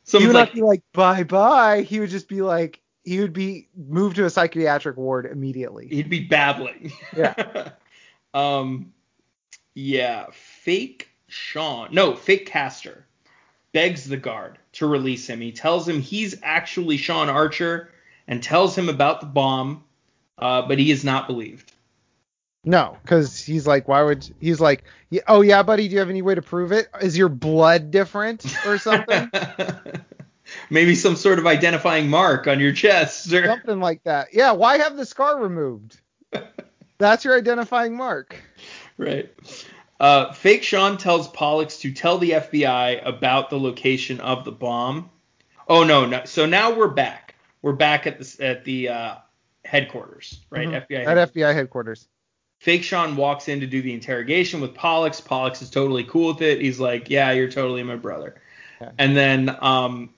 he 0.06 0.26
would 0.26 0.34
like, 0.34 0.48
not 0.48 0.54
be 0.54 0.62
like 0.62 0.82
bye 0.94 1.24
bye. 1.24 1.82
He 1.82 2.00
would 2.00 2.08
just 2.10 2.26
be 2.28 2.40
like 2.40 2.80
he 3.10 3.18
would 3.18 3.32
be 3.32 3.66
moved 3.74 4.14
to 4.14 4.24
a 4.24 4.30
psychiatric 4.30 4.96
ward 4.96 5.26
immediately. 5.26 5.88
he'd 5.88 6.08
be 6.08 6.20
babbling. 6.20 6.92
Yeah. 7.16 7.70
um, 8.34 8.92
yeah, 9.74 10.26
fake 10.30 11.08
Sean, 11.26 11.88
no, 11.90 12.14
fake 12.14 12.46
Caster 12.46 13.04
begs 13.72 14.04
the 14.04 14.16
guard 14.16 14.60
to 14.74 14.86
release 14.86 15.26
him. 15.26 15.40
He 15.40 15.50
tells 15.50 15.88
him 15.88 16.00
he's 16.00 16.36
actually 16.44 16.98
Sean 16.98 17.28
Archer 17.28 17.90
and 18.28 18.40
tells 18.40 18.78
him 18.78 18.88
about 18.88 19.20
the 19.20 19.26
bomb, 19.26 19.82
uh, 20.38 20.62
but 20.62 20.78
he 20.78 20.92
is 20.92 21.02
not 21.02 21.26
believed. 21.26 21.72
No, 22.62 22.96
because 23.02 23.42
he's 23.42 23.66
like, 23.66 23.88
why 23.88 24.04
would 24.04 24.24
he's 24.38 24.60
like, 24.60 24.84
oh 25.26 25.40
yeah, 25.40 25.64
buddy, 25.64 25.88
do 25.88 25.94
you 25.94 25.98
have 25.98 26.10
any 26.10 26.22
way 26.22 26.36
to 26.36 26.42
prove 26.42 26.70
it? 26.70 26.86
Is 27.02 27.18
your 27.18 27.28
blood 27.28 27.90
different 27.90 28.46
or 28.64 28.78
something? 28.78 29.28
Maybe 30.68 30.94
some 30.94 31.16
sort 31.16 31.38
of 31.38 31.46
identifying 31.46 32.08
mark 32.08 32.46
on 32.46 32.60
your 32.60 32.72
chest 32.72 33.32
or 33.32 33.46
something 33.46 33.80
like 33.80 34.02
that. 34.04 34.28
Yeah, 34.32 34.52
why 34.52 34.78
have 34.78 34.96
the 34.96 35.06
scar 35.06 35.40
removed? 35.40 36.00
That's 36.98 37.24
your 37.24 37.36
identifying 37.36 37.96
mark. 37.96 38.36
right. 38.98 39.32
Uh, 39.98 40.32
fake 40.32 40.62
Sean 40.62 40.96
tells 40.96 41.28
Pollux 41.28 41.78
to 41.80 41.92
tell 41.92 42.16
the 42.16 42.30
FBI 42.30 43.06
about 43.06 43.50
the 43.50 43.58
location 43.60 44.18
of 44.20 44.44
the 44.46 44.52
bomb. 44.52 45.10
Oh 45.68 45.84
no, 45.84 46.06
no. 46.06 46.22
So 46.24 46.46
now 46.46 46.74
we're 46.74 46.88
back. 46.88 47.34
We're 47.62 47.74
back 47.74 48.06
at 48.06 48.18
the 48.18 48.36
at 48.44 48.64
the 48.64 48.88
uh, 48.88 49.14
headquarters, 49.64 50.40
right? 50.48 50.66
Mhm. 50.68 50.86
FBI. 50.88 51.06
At. 51.06 51.32
FBI 51.32 51.54
headquarters. 51.54 52.08
Fake 52.60 52.82
Sean 52.82 53.16
walks 53.16 53.48
in 53.48 53.60
to 53.60 53.66
do 53.66 53.80
the 53.82 53.92
interrogation 53.92 54.60
with 54.60 54.74
Pollux. 54.74 55.20
Pollux 55.20 55.62
is 55.62 55.70
totally 55.70 56.04
cool 56.04 56.32
with 56.32 56.42
it. 56.42 56.60
He's 56.60 56.80
like, 56.80 57.10
"Yeah, 57.10 57.32
you're 57.32 57.50
totally 57.50 57.82
my 57.82 57.96
brother." 57.96 58.40
Yeah. 58.80 58.92
And 58.98 59.14
then 59.16 59.54
um, 59.60 60.10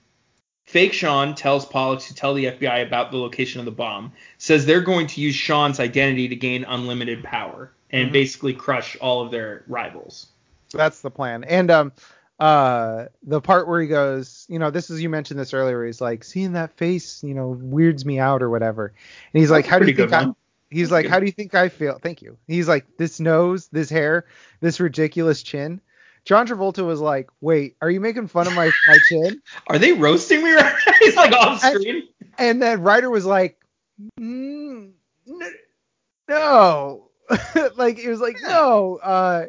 Fake 0.73 0.91
Sean 0.91 1.35
tells 1.35 1.67
Pollux 1.67 2.07
to 2.07 2.15
tell 2.15 2.33
the 2.33 2.45
FBI 2.45 2.81
about 2.81 3.11
the 3.11 3.17
location 3.17 3.59
of 3.59 3.65
the 3.65 3.71
bomb. 3.71 4.11
Says 4.39 4.65
they're 4.65 4.81
going 4.81 5.05
to 5.05 5.21
use 5.21 5.35
Sean's 5.35 5.79
identity 5.79 6.27
to 6.29 6.35
gain 6.35 6.63
unlimited 6.63 7.23
power 7.23 7.71
and 7.91 8.09
Mhm. 8.09 8.13
basically 8.13 8.53
crush 8.55 8.97
all 8.97 9.21
of 9.23 9.29
their 9.29 9.63
rivals. 9.67 10.25
That's 10.73 11.01
the 11.01 11.11
plan. 11.11 11.43
And 11.43 11.69
um 11.69 11.91
uh 12.39 13.05
the 13.21 13.39
part 13.39 13.67
where 13.67 13.79
he 13.81 13.87
goes, 13.87 14.47
you 14.49 14.57
know, 14.57 14.71
this 14.71 14.89
is 14.89 14.99
you 14.99 15.09
mentioned 15.09 15.39
this 15.39 15.53
earlier, 15.53 15.77
where 15.77 15.85
he's 15.85 16.01
like, 16.01 16.23
seeing 16.23 16.53
that 16.53 16.75
face, 16.75 17.23
you 17.23 17.35
know, 17.35 17.49
weirds 17.61 18.03
me 18.03 18.17
out 18.17 18.41
or 18.41 18.49
whatever. 18.49 18.87
And 19.31 19.39
he's 19.39 19.51
like, 19.51 19.65
That's 19.65 19.71
how 19.73 19.77
do 19.79 19.85
you 19.85 19.95
think 19.95 20.11
I 20.11 20.25
he's 20.71 20.89
That's 20.89 20.91
like, 20.91 21.03
good. 21.03 21.11
how 21.11 21.19
do 21.19 21.27
you 21.27 21.31
think 21.31 21.53
I 21.53 21.69
feel? 21.69 21.99
Thank 22.01 22.23
you. 22.23 22.35
He's 22.47 22.67
like, 22.67 22.87
this 22.97 23.19
nose, 23.19 23.67
this 23.67 23.91
hair, 23.91 24.25
this 24.59 24.79
ridiculous 24.79 25.43
chin. 25.43 25.81
John 26.25 26.47
Travolta 26.47 26.85
was 26.85 27.01
like, 27.01 27.29
wait, 27.41 27.75
are 27.81 27.89
you 27.89 27.99
making 27.99 28.27
fun 28.27 28.47
of 28.47 28.53
my 28.53 28.71
my 28.87 28.97
chin? 28.97 29.41
Are 29.67 29.77
they 29.77 29.91
roasting 29.93 30.43
me 30.43 30.53
right 30.53 30.73
now? 30.87 30.93
He's 30.99 31.15
like 31.15 31.33
off 31.33 31.61
screen. 31.61 32.07
And 32.37 32.61
then 32.61 32.81
Ryder 32.81 33.09
was 33.09 33.25
like, 33.25 33.59
mm, 34.19 34.91
n- 35.27 35.53
no. 36.29 37.09
like 37.75 37.99
it 37.99 38.09
was 38.09 38.21
like, 38.21 38.37
no, 38.41 38.99
uh 39.01 39.45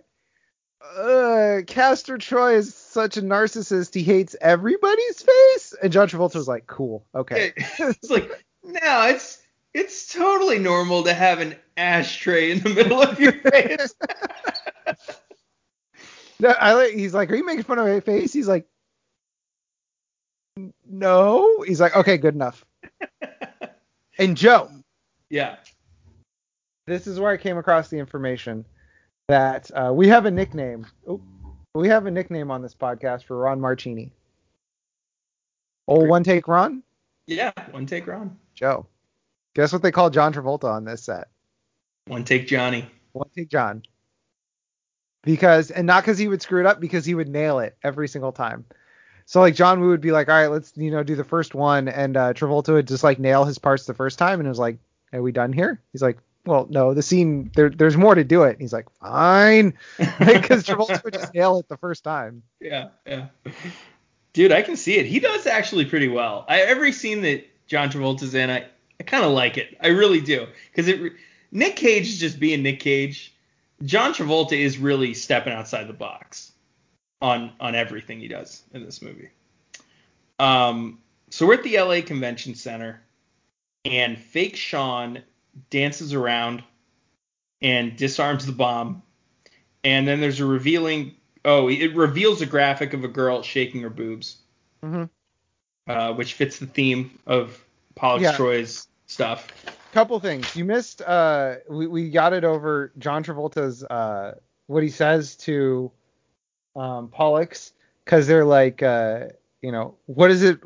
uh 0.96 1.60
Castor 1.66 2.18
Troy 2.18 2.54
is 2.56 2.74
such 2.74 3.16
a 3.16 3.22
narcissist, 3.22 3.94
he 3.94 4.02
hates 4.02 4.36
everybody's 4.40 5.22
face. 5.22 5.74
And 5.82 5.92
John 5.92 6.08
Travolta 6.08 6.36
was 6.36 6.48
like, 6.48 6.66
cool, 6.66 7.04
okay. 7.14 7.52
it's 7.56 8.10
like, 8.10 8.30
no, 8.64 9.06
it's 9.08 9.40
it's 9.72 10.12
totally 10.12 10.58
normal 10.58 11.04
to 11.04 11.14
have 11.14 11.40
an 11.40 11.56
ashtray 11.76 12.52
in 12.52 12.60
the 12.60 12.70
middle 12.70 13.02
of 13.02 13.18
your 13.18 13.32
face. 13.32 13.94
No, 16.40 16.48
I 16.50 16.72
like 16.74 16.92
he's 16.94 17.14
like, 17.14 17.30
Are 17.30 17.36
you 17.36 17.46
making 17.46 17.62
fun 17.64 17.78
of 17.78 17.86
my 17.86 18.00
face? 18.00 18.32
He's 18.32 18.48
like 18.48 18.66
No. 20.86 21.62
He's 21.62 21.80
like, 21.80 21.96
Okay, 21.96 22.16
good 22.16 22.34
enough. 22.34 22.64
and 24.18 24.36
Joe, 24.36 24.70
yeah. 25.30 25.56
this 26.86 27.06
is 27.06 27.20
where 27.20 27.32
I 27.32 27.36
came 27.36 27.58
across 27.58 27.88
the 27.88 27.98
information 27.98 28.64
that 29.28 29.70
uh, 29.74 29.92
we 29.92 30.08
have 30.08 30.26
a 30.26 30.30
nickname. 30.30 30.86
Oh, 31.08 31.20
we 31.74 31.88
have 31.88 32.06
a 32.06 32.10
nickname 32.10 32.50
on 32.50 32.62
this 32.62 32.74
podcast 32.74 33.24
for 33.24 33.38
Ron. 33.38 33.64
Oh, 33.64 33.74
Great. 35.98 36.08
one 36.08 36.24
take 36.24 36.48
Ron? 36.48 36.82
Yeah, 37.26 37.52
one 37.70 37.86
take 37.86 38.06
Ron. 38.06 38.36
Joe. 38.54 38.86
Guess 39.54 39.72
what 39.72 39.82
they 39.82 39.92
call 39.92 40.10
John 40.10 40.32
Travolta 40.32 40.64
on 40.64 40.84
this 40.84 41.04
set? 41.04 41.28
One 42.06 42.24
take 42.24 42.46
Johnny. 42.46 42.86
One 43.12 43.28
take 43.34 43.48
John. 43.48 43.82
Because 45.24 45.70
and 45.70 45.86
not 45.86 46.02
because 46.02 46.18
he 46.18 46.28
would 46.28 46.42
screw 46.42 46.60
it 46.60 46.66
up, 46.66 46.80
because 46.80 47.04
he 47.04 47.14
would 47.14 47.28
nail 47.28 47.58
it 47.58 47.76
every 47.82 48.08
single 48.08 48.32
time. 48.32 48.64
So 49.26 49.40
like 49.40 49.54
John 49.54 49.80
Woo 49.80 49.88
would 49.88 50.00
be 50.00 50.12
like, 50.12 50.28
all 50.28 50.34
right, 50.34 50.48
let's 50.48 50.72
you 50.76 50.90
know 50.90 51.02
do 51.02 51.16
the 51.16 51.24
first 51.24 51.54
one, 51.54 51.88
and 51.88 52.16
uh, 52.16 52.32
Travolta 52.34 52.74
would 52.74 52.88
just 52.88 53.04
like 53.04 53.18
nail 53.18 53.44
his 53.44 53.58
parts 53.58 53.86
the 53.86 53.94
first 53.94 54.18
time, 54.18 54.40
and 54.40 54.46
it 54.46 54.50
was 54.50 54.58
like, 54.58 54.78
are 55.12 55.22
we 55.22 55.32
done 55.32 55.52
here? 55.52 55.80
He's 55.92 56.02
like, 56.02 56.18
well, 56.44 56.66
no, 56.68 56.92
the 56.92 57.02
scene 57.02 57.50
there, 57.54 57.70
there's 57.70 57.96
more 57.96 58.14
to 58.14 58.24
do 58.24 58.42
it. 58.42 58.50
And 58.50 58.60
he's 58.60 58.72
like, 58.72 58.86
fine, 59.00 59.74
because 59.98 60.64
Travolta 60.64 61.02
would 61.04 61.14
just 61.14 61.34
nail 61.34 61.58
it 61.58 61.68
the 61.68 61.78
first 61.78 62.04
time. 62.04 62.42
Yeah, 62.60 62.88
yeah. 63.06 63.28
Dude, 64.34 64.52
I 64.52 64.62
can 64.62 64.76
see 64.76 64.98
it. 64.98 65.06
He 65.06 65.20
does 65.20 65.46
actually 65.46 65.86
pretty 65.86 66.08
well. 66.08 66.44
I, 66.48 66.60
every 66.60 66.92
scene 66.92 67.22
that 67.22 67.46
John 67.66 67.88
Travolta's 67.88 68.34
in, 68.34 68.50
I 68.50 68.66
I 69.00 69.04
kind 69.04 69.24
of 69.24 69.32
like 69.32 69.58
it. 69.58 69.76
I 69.80 69.88
really 69.88 70.20
do 70.20 70.46
because 70.70 70.88
it. 70.88 71.12
Nick 71.50 71.76
Cage 71.76 72.08
is 72.08 72.18
just 72.18 72.40
being 72.40 72.62
Nick 72.62 72.80
Cage. 72.80 73.33
John 73.82 74.14
Travolta 74.14 74.56
is 74.56 74.78
really 74.78 75.14
stepping 75.14 75.52
outside 75.52 75.88
the 75.88 75.92
box 75.92 76.52
on 77.20 77.52
on 77.60 77.74
everything 77.74 78.20
he 78.20 78.28
does 78.28 78.62
in 78.72 78.84
this 78.84 79.02
movie. 79.02 79.30
Um, 80.38 81.00
so 81.30 81.46
we're 81.46 81.54
at 81.54 81.62
the 81.62 81.78
LA 81.78 82.00
Convention 82.02 82.54
Center, 82.54 83.02
and 83.84 84.18
fake 84.18 84.56
Sean 84.56 85.22
dances 85.70 86.12
around 86.14 86.62
and 87.62 87.96
disarms 87.96 88.46
the 88.46 88.52
bomb. 88.52 89.02
And 89.82 90.06
then 90.06 90.20
there's 90.20 90.40
a 90.40 90.46
revealing. 90.46 91.14
Oh, 91.44 91.68
it 91.68 91.94
reveals 91.94 92.40
a 92.40 92.46
graphic 92.46 92.94
of 92.94 93.04
a 93.04 93.08
girl 93.08 93.42
shaking 93.42 93.82
her 93.82 93.90
boobs, 93.90 94.38
Mhm. 94.82 95.10
uh, 95.86 96.14
which 96.14 96.34
fits 96.34 96.58
the 96.58 96.66
theme 96.66 97.18
of 97.26 97.62
Pollux 97.94 98.22
Yeah. 98.22 98.36
Troy's 98.36 98.88
stuff. 99.06 99.48
Couple 99.92 100.18
things. 100.20 100.54
You 100.56 100.64
missed. 100.64 101.02
Uh, 101.02 101.56
we 101.68 101.86
we 101.86 102.10
got 102.10 102.32
it 102.32 102.44
over 102.44 102.92
John 102.98 103.22
Travolta's 103.22 103.84
uh 103.84 104.34
what 104.66 104.82
he 104.82 104.88
says 104.88 105.36
to 105.36 105.92
um 106.74 107.08
Pollux 107.08 107.72
because 108.04 108.26
they're 108.26 108.44
like 108.44 108.82
uh 108.82 109.26
you 109.62 109.70
know 109.70 109.94
what 110.06 110.30
is 110.30 110.42
it 110.42 110.58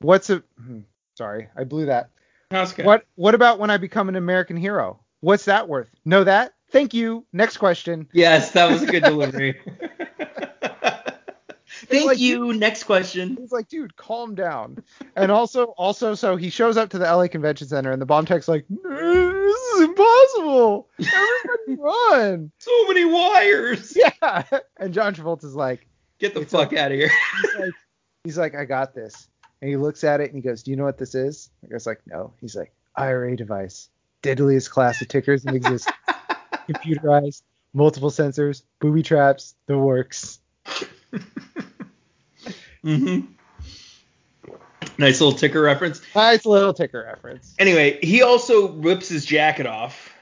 what's 0.00 0.30
it 0.30 0.42
hmm, 0.58 0.80
sorry 1.16 1.48
I 1.56 1.64
blew 1.64 1.86
that. 1.86 2.10
What 2.86 3.06
what 3.14 3.34
about 3.34 3.58
when 3.58 3.70
I 3.70 3.76
become 3.76 4.08
an 4.08 4.16
American 4.16 4.56
hero? 4.56 5.00
What's 5.20 5.44
that 5.44 5.68
worth? 5.68 5.88
Know 6.04 6.24
that? 6.24 6.54
Thank 6.70 6.92
you. 6.94 7.24
Next 7.32 7.58
question. 7.58 8.08
Yes, 8.12 8.50
that 8.52 8.70
was 8.70 8.82
a 8.82 8.86
good 8.86 9.02
delivery. 9.04 9.60
Thank 11.92 12.06
like- 12.06 12.18
you. 12.18 12.52
Next 12.54 12.84
question. 12.84 13.36
He's 13.40 13.52
like, 13.52 13.68
dude, 13.68 13.96
calm 13.96 14.34
down. 14.34 14.82
And 15.16 15.30
also, 15.30 15.66
also, 15.78 16.14
so 16.14 16.36
he 16.36 16.50
shows 16.50 16.76
up 16.76 16.90
to 16.90 16.98
the 16.98 17.04
LA 17.04 17.28
Convention 17.28 17.68
Center, 17.68 17.90
and 17.92 18.00
the 18.02 18.06
bomb 18.06 18.26
tech's 18.26 18.48
like, 18.48 18.64
this 18.68 19.60
is 19.74 19.80
impossible. 19.82 20.88
Everybody 20.98 21.76
run. 21.80 22.52
So 22.58 22.70
many 22.88 23.04
wires. 23.04 23.96
Yeah. 24.22 24.42
And 24.78 24.92
John 24.94 25.14
Travolta's 25.14 25.54
like, 25.54 25.86
Get 26.18 26.34
the 26.34 26.44
fuck 26.46 26.72
out 26.72 26.92
of 26.92 26.98
here. 26.98 27.10
he's 27.42 27.54
like, 27.60 27.72
he's 28.24 28.38
like, 28.38 28.54
I 28.54 28.64
got 28.64 28.94
this. 28.94 29.28
And 29.60 29.68
he 29.68 29.76
looks 29.76 30.04
at 30.04 30.20
it 30.20 30.32
and 30.32 30.36
he 30.36 30.40
goes, 30.42 30.62
Do 30.62 30.70
you 30.70 30.76
know 30.76 30.84
what 30.84 30.98
this 30.98 31.14
is? 31.14 31.50
The 31.62 31.68
guy's 31.70 31.86
like, 31.86 32.00
No. 32.06 32.32
He's 32.40 32.54
like, 32.54 32.72
IRA 32.96 33.36
device, 33.36 33.88
deadliest 34.22 34.70
class 34.70 35.00
of 35.02 35.08
tickers 35.08 35.44
in 35.44 35.54
existence, 35.56 35.96
computerized, 36.68 37.42
multiple 37.74 38.10
sensors, 38.10 38.62
booby 38.80 39.02
traps, 39.02 39.54
the 39.66 39.76
works. 39.78 40.38
Hmm 42.82 43.20
Nice 44.98 45.20
little 45.20 45.36
ticker 45.38 45.60
reference. 45.62 46.02
Nice 46.14 46.44
little 46.44 46.74
ticker 46.74 47.04
reference. 47.06 47.54
Anyway, 47.58 47.98
he 48.02 48.22
also 48.22 48.72
rips 48.72 49.08
his 49.08 49.24
jacket 49.24 49.66
off, 49.66 50.12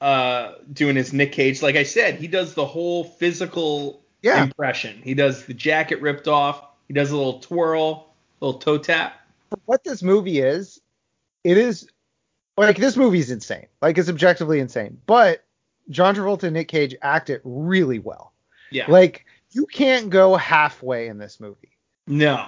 uh, 0.00 0.52
doing 0.72 0.94
his 0.96 1.12
Nick 1.12 1.32
Cage. 1.32 1.62
Like 1.62 1.76
I 1.76 1.82
said, 1.82 2.16
he 2.16 2.28
does 2.28 2.54
the 2.54 2.64
whole 2.64 3.04
physical 3.04 4.02
Yeah. 4.22 4.44
impression. 4.44 5.00
He 5.02 5.14
does 5.14 5.46
the 5.46 5.54
jacket 5.54 6.00
ripped 6.00 6.28
off. 6.28 6.62
He 6.86 6.94
does 6.94 7.10
a 7.10 7.16
little 7.16 7.40
twirl, 7.40 8.12
little 8.40 8.58
toe 8.60 8.78
tap. 8.78 9.14
what 9.64 9.82
this 9.82 10.02
movie 10.02 10.38
is, 10.38 10.80
it 11.42 11.58
is 11.58 11.88
like 12.56 12.76
this 12.76 12.96
movie's 12.96 13.30
insane. 13.30 13.66
Like 13.82 13.98
it's 13.98 14.08
objectively 14.08 14.60
insane. 14.60 15.00
But 15.06 15.44
John 15.88 16.14
Travolta 16.14 16.44
and 16.44 16.54
Nick 16.54 16.68
Cage 16.68 16.94
act 17.02 17.30
it 17.30 17.40
really 17.44 17.98
well. 17.98 18.32
Yeah. 18.70 18.84
Like 18.88 19.24
you 19.50 19.66
can't 19.66 20.10
go 20.10 20.36
halfway 20.36 21.08
in 21.08 21.18
this 21.18 21.40
movie. 21.40 21.69
No. 22.10 22.46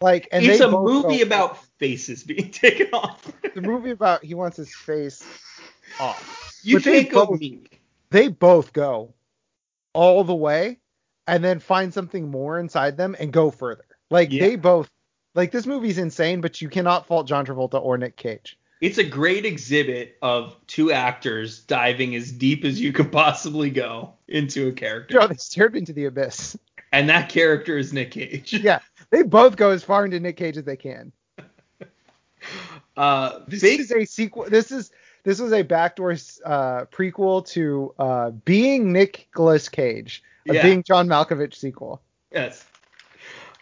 Like 0.00 0.28
and 0.30 0.44
it's 0.44 0.60
a 0.60 0.70
movie 0.70 1.22
about 1.22 1.58
faces 1.78 2.22
being 2.22 2.50
taken 2.52 2.86
off. 2.92 3.32
the 3.54 3.60
movie 3.60 3.90
about 3.90 4.22
he 4.24 4.34
wants 4.34 4.56
his 4.56 4.72
face 4.74 5.24
off. 5.98 6.60
you 6.62 6.78
But 6.78 7.10
go 7.10 7.26
both- 7.26 7.40
meek. 7.40 7.80
They 8.10 8.28
both 8.28 8.72
go 8.72 9.12
all 9.92 10.22
the 10.22 10.34
way 10.34 10.78
and 11.26 11.42
then 11.42 11.58
find 11.58 11.92
something 11.92 12.30
more 12.30 12.58
inside 12.60 12.96
them 12.96 13.16
and 13.18 13.32
go 13.32 13.50
further. 13.50 13.84
Like 14.10 14.30
Yeah. 14.32 14.42
they 14.46 14.56
both 14.56 14.88
like 15.34 15.50
this 15.50 15.66
movie's 15.66 15.98
insane, 15.98 16.40
but 16.40 16.62
you 16.62 16.68
cannot 16.68 17.06
fault 17.06 17.26
John 17.26 17.44
Travolta 17.44 17.82
or 17.82 17.98
Nick 17.98 18.16
Cage. 18.16 18.56
It's 18.80 18.98
a 18.98 19.04
great 19.04 19.44
exhibit 19.44 20.16
of 20.22 20.54
two 20.68 20.92
actors 20.92 21.60
diving 21.64 22.14
as 22.14 22.30
deep 22.30 22.64
as 22.64 22.80
you 22.80 22.92
could 22.92 23.10
possibly 23.10 23.70
go 23.70 24.14
into 24.28 24.68
a 24.68 24.72
character. 24.72 25.14
Joe, 25.18 25.26
they 25.26 25.34
stared 25.36 25.74
into 25.76 25.92
the 25.92 26.04
abyss. 26.04 26.56
And 26.92 27.08
that 27.10 27.28
character 27.28 27.76
is 27.76 27.92
Nick 27.92 28.12
Cage. 28.12 28.52
yeah, 28.54 28.78
they 29.10 29.22
both 29.22 29.56
go 29.56 29.70
as 29.70 29.82
far 29.82 30.04
into 30.04 30.20
Nick 30.20 30.36
Cage 30.36 30.56
as 30.56 30.64
they 30.64 30.76
can. 30.76 31.12
Uh, 32.96 33.40
This 33.48 33.60
fake, 33.60 33.80
is 33.80 33.92
a 33.92 34.04
sequel. 34.04 34.46
This 34.48 34.70
is 34.72 34.90
this 35.24 35.40
was 35.40 35.52
a 35.52 35.62
backdoor 35.62 36.12
uh, 36.12 36.84
prequel 36.86 37.46
to 37.48 37.94
uh, 37.98 38.30
being 38.30 38.92
Nicolas 38.92 39.68
Cage, 39.68 40.22
a 40.48 40.54
Yeah. 40.54 40.62
being 40.62 40.82
John 40.82 41.06
Malkovich 41.08 41.54
sequel. 41.54 42.00
yes. 42.32 42.64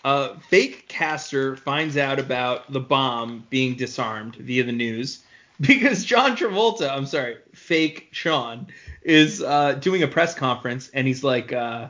Uh, 0.04 0.38
fake 0.50 0.86
castor 0.88 1.56
finds 1.56 1.96
out 1.96 2.18
about 2.20 2.72
the 2.72 2.78
bomb 2.78 3.44
being 3.50 3.74
disarmed 3.74 4.36
via 4.36 4.62
the 4.62 4.70
news 4.72 5.24
because 5.60 6.04
John 6.04 6.36
Travolta, 6.36 6.88
I'm 6.90 7.06
sorry, 7.06 7.38
fake 7.54 8.08
Sean, 8.12 8.68
is 9.02 9.42
uh, 9.42 9.72
doing 9.74 10.02
a 10.02 10.06
press 10.08 10.34
conference 10.34 10.90
and 10.94 11.06
he's 11.06 11.24
like, 11.24 11.52
uh, 11.52 11.88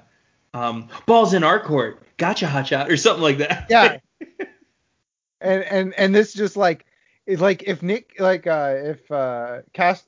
um, 0.54 0.88
"Balls 1.04 1.34
in 1.34 1.44
our 1.44 1.60
court, 1.60 2.02
gotcha, 2.18 2.46
hotshot," 2.46 2.88
or 2.88 2.96
something 2.96 3.22
like 3.22 3.38
that. 3.38 3.66
Yeah. 3.70 3.98
and 5.40 5.62
and 5.64 5.94
and 5.94 6.14
this 6.14 6.32
just 6.32 6.56
like 6.56 6.86
like 7.26 7.64
if 7.64 7.82
Nick 7.82 8.14
like 8.18 8.46
uh 8.46 8.74
if 8.76 9.10
uh 9.10 9.58
cast 9.72 10.04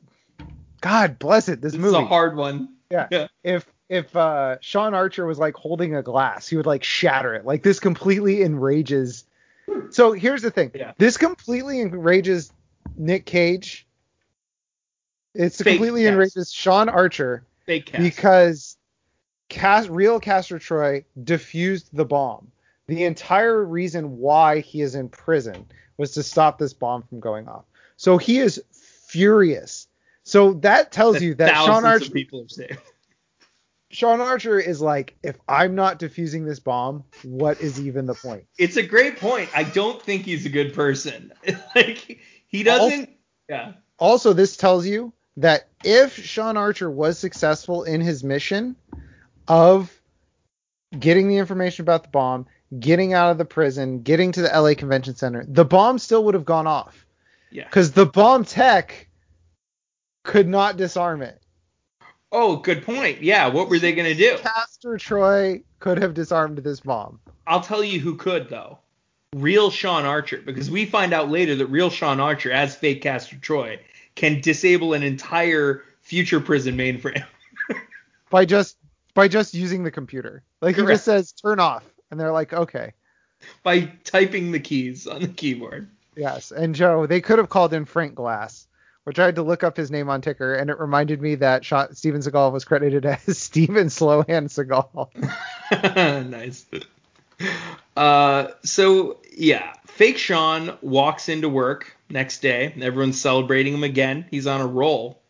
God 0.81 1.19
bless 1.19 1.49
it 1.49 1.61
this 1.61 1.73
this 1.73 1.81
movie 1.81 1.97
is 1.97 2.03
a 2.03 2.07
hard 2.07 2.37
one. 2.37 2.75
Yeah. 2.91 3.09
Yeah. 3.11 3.27
if 3.45 3.67
if 3.89 4.15
uh 4.17 4.57
Sean 4.61 4.95
Archer 4.95 5.27
was 5.27 5.39
like 5.39 5.55
holding 5.55 5.95
a 5.95 6.03
glass 6.03 6.49
he 6.49 6.57
would 6.57 6.67
like 6.67 6.83
shatter 6.85 7.35
it 7.35 7.45
like 7.45 7.63
this 7.63 7.81
completely 7.81 8.43
enrages 8.43 9.25
so 9.91 10.13
here's 10.13 10.43
the 10.43 10.51
thing 10.51 10.71
Yeah. 10.75 10.93
this 10.99 11.17
completely 11.19 11.81
enrages 11.81 12.53
Nick 12.97 13.27
Cage 13.27 13.87
it's 15.35 15.59
Fake 15.61 15.75
completely 15.77 16.03
cast. 16.05 16.13
enrages 16.13 16.53
Sean 16.53 16.89
Archer 16.89 17.45
because 17.67 18.68
cast 19.49 19.89
real 19.89 20.21
Castor 20.21 20.59
Troy 20.59 21.05
defused 21.23 21.91
the 21.93 22.05
bomb. 22.05 22.51
The 22.87 23.05
entire 23.05 23.63
reason 23.65 24.19
why 24.19 24.61
he 24.61 24.81
is 24.81 24.95
in 24.95 25.09
prison 25.09 25.67
was 25.97 26.13
to 26.13 26.23
stop 26.23 26.59
this 26.59 26.73
bomb 26.73 27.03
from 27.03 27.21
going 27.21 27.49
off. 27.49 27.65
So 27.97 28.17
he 28.17 28.39
is 28.39 28.63
furious. 29.09 29.89
So 30.23 30.55
that 30.55 30.93
tells 30.93 31.21
you 31.21 31.35
that 31.37 31.55
Sean 31.65 31.85
Archer 31.85 32.11
people 32.11 32.41
have 32.43 32.51
saved. 32.51 32.79
Sean 33.91 34.21
Archer 34.21 34.59
is 34.59 34.81
like, 34.81 35.17
if 35.23 35.39
I'm 35.49 35.75
not 35.75 35.99
defusing 35.99 36.47
this 36.47 36.61
bomb, 36.61 37.05
what 37.23 37.61
is 37.61 37.81
even 37.81 38.07
the 38.07 38.15
point? 38.15 38.45
It's 38.59 38.77
a 38.77 38.83
great 38.83 39.19
point. 39.19 39.49
I 39.55 39.63
don't 39.65 40.01
think 40.03 40.25
he's 40.25 40.45
a 40.45 40.51
good 40.51 40.75
person. 40.75 41.33
like 41.75 42.21
he 42.47 42.63
doesn't. 42.63 43.11
yeah. 43.49 43.73
Also, 43.99 44.33
this 44.33 44.57
tells 44.57 44.87
you 44.87 45.13
that 45.39 45.69
if 45.85 46.23
Sean 46.23 46.57
Archer 46.57 46.91
was 46.91 47.19
successful 47.19 47.85
in 47.85 48.01
his 48.01 48.23
mission 48.23 48.77
of 49.49 50.01
getting 50.97 51.29
the 51.29 51.37
information 51.37 51.83
about 51.83 52.03
the 52.05 52.09
bomb, 52.11 52.47
getting 52.79 53.15
out 53.15 53.31
of 53.31 53.39
the 53.39 53.45
prison, 53.45 54.03
getting 54.03 54.33
to 54.33 54.43
the 54.43 54.49
LA 54.49 54.75
Convention 54.75 55.15
Center, 55.15 55.45
the 55.49 55.65
bomb 55.65 55.99
still 55.99 56.25
would 56.25 56.35
have 56.35 56.45
gone 56.45 56.67
off. 56.67 57.07
Yeah. 57.51 57.65
Because 57.65 57.93
the 57.93 58.07
bomb 58.07 58.45
tech 58.45 59.09
could 60.23 60.47
not 60.47 60.77
disarm 60.77 61.23
it. 61.23 61.41
Oh, 62.31 62.57
good 62.57 62.85
point. 62.85 63.23
Yeah. 63.23 63.49
What 63.49 63.71
were 63.71 63.79
they 63.79 63.95
gonna 63.95 64.15
do? 64.15 64.37
Castor 64.39 64.99
Troy 64.99 65.63
could 65.81 65.99
have 65.99 66.13
disarmed 66.13 66.59
this 66.59 66.81
bomb. 66.81 67.21
I'll 67.47 67.63
tell 67.63 67.83
you 67.83 68.01
who 68.01 68.17
could 68.17 68.51
though. 68.51 68.79
Real 69.35 69.71
Sean 69.71 70.05
Archer, 70.05 70.43
because 70.45 70.71
we 70.71 70.87
find 70.87 71.13
out 71.13 71.31
later 71.31 71.55
that 71.57 71.67
real 71.67 71.91
Sean 71.91 72.19
Archer, 72.19 72.51
as 72.51 72.75
fake 72.75 73.03
Castor 73.03 73.37
Troy, 73.37 73.79
can 74.15 74.41
disable 74.41 74.95
an 74.95 75.03
entire 75.03 75.83
future 76.01 76.41
prison 76.41 76.77
mainframe. 76.77 77.25
by 78.31 78.45
just 78.45 78.77
by 79.19 79.27
just 79.27 79.53
using 79.53 79.83
the 79.83 79.91
computer. 79.91 80.45
Like 80.61 80.77
he 80.77 80.83
Correct. 80.83 80.95
just 80.95 81.05
says 81.05 81.33
turn 81.33 81.59
off, 81.59 81.83
and 82.11 82.21
they're 82.21 82.31
like, 82.31 82.53
okay, 82.53 82.93
by 83.65 83.91
typing 84.05 84.53
the 84.53 84.61
keys 84.61 85.09
on 85.09 85.23
the 85.23 85.29
keyboard. 85.29 85.89
yes. 86.17 86.53
And 86.53 86.73
Joe, 86.73 87.07
they 87.07 87.21
could 87.21 87.39
have 87.39 87.49
called 87.49 87.75
in 87.75 87.85
Frank 87.85 88.15
Glass, 88.15 88.69
which 89.03 89.19
I 89.19 89.25
had 89.25 89.35
to 89.35 89.43
look 89.43 89.65
up 89.65 89.77
his 89.77 89.91
name 89.91 90.09
on 90.09 90.21
Ticker, 90.21 90.55
and 90.55 90.71
it 90.71 90.79
reminded 90.79 91.21
me 91.21 91.35
that 91.35 91.65
Sean, 91.65 91.93
Steven 91.97 92.21
Seagal 92.21 92.53
was 92.53 92.65
credited 92.65 93.05
as 93.27 93.37
Steven 93.37 93.89
Slowhand 93.89 94.51
Seagal. 94.55 95.09
nice. 96.31 96.67
Uh, 97.97 98.49
so 98.63 99.19
yeah, 99.37 99.73
fake 99.87 100.19
Sean 100.19 100.79
walks 100.81 101.29
into 101.29 101.49
work 101.49 101.97
next 102.09 102.41
day. 102.41 102.73
Everyone's 102.81 103.21
celebrating 103.21 103.75
him 103.75 103.83
again. 103.83 104.27
He's 104.31 104.47
on 104.47 104.61
a 104.61 104.67
roll. 104.67 105.21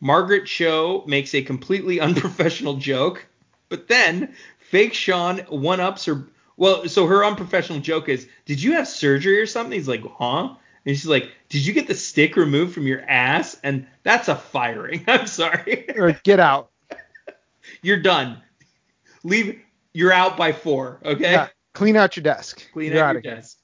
Margaret 0.00 0.46
Cho 0.46 1.04
makes 1.06 1.34
a 1.34 1.42
completely 1.42 2.00
unprofessional 2.08 2.74
joke, 2.74 3.26
but 3.68 3.88
then 3.88 4.34
fake 4.58 4.94
Sean 4.94 5.38
one 5.48 5.80
ups 5.80 6.04
her. 6.06 6.26
Well, 6.56 6.88
so 6.88 7.06
her 7.06 7.24
unprofessional 7.24 7.80
joke 7.80 8.08
is, 8.08 8.28
"Did 8.44 8.62
you 8.62 8.72
have 8.72 8.86
surgery 8.86 9.40
or 9.40 9.46
something?" 9.46 9.72
He's 9.72 9.88
like, 9.88 10.04
"Huh?" 10.18 10.54
And 10.86 10.96
she's 10.96 11.06
like, 11.06 11.30
"Did 11.48 11.64
you 11.66 11.72
get 11.72 11.86
the 11.86 11.94
stick 11.94 12.36
removed 12.36 12.74
from 12.74 12.86
your 12.86 13.00
ass?" 13.02 13.58
And 13.62 13.86
that's 14.02 14.28
a 14.28 14.36
firing. 14.36 15.04
I'm 15.08 15.26
sorry. 15.26 15.86
Or 15.96 16.12
get 16.22 16.40
out. 16.40 16.70
You're 17.82 18.00
done. 18.00 18.40
Leave. 19.24 19.60
You're 19.92 20.12
out 20.12 20.36
by 20.36 20.52
four. 20.52 21.00
Okay. 21.04 21.32
Yeah. 21.32 21.48
Clean 21.72 21.96
out 21.96 22.16
your 22.16 22.22
desk. 22.22 22.64
Clean 22.72 22.92
You're 22.92 23.04
out 23.04 23.14
your 23.14 23.22
desk. 23.22 23.58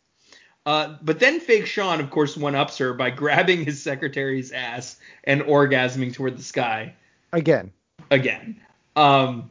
Uh, 0.66 0.96
but 1.02 1.18
then 1.18 1.40
fake 1.40 1.66
Sean, 1.66 2.00
of 2.00 2.10
course, 2.10 2.36
one 2.36 2.54
ups 2.54 2.78
her 2.78 2.92
by 2.94 3.10
grabbing 3.22 3.64
his 3.64 3.82
secretary's 3.82 4.52
ass 4.52 4.98
and 5.24 5.42
orgasming 5.42 6.12
toward 6.14 6.36
the 6.36 6.42
sky 6.42 6.94
Again. 7.32 7.72
again. 8.10 8.60
Um, 8.96 9.50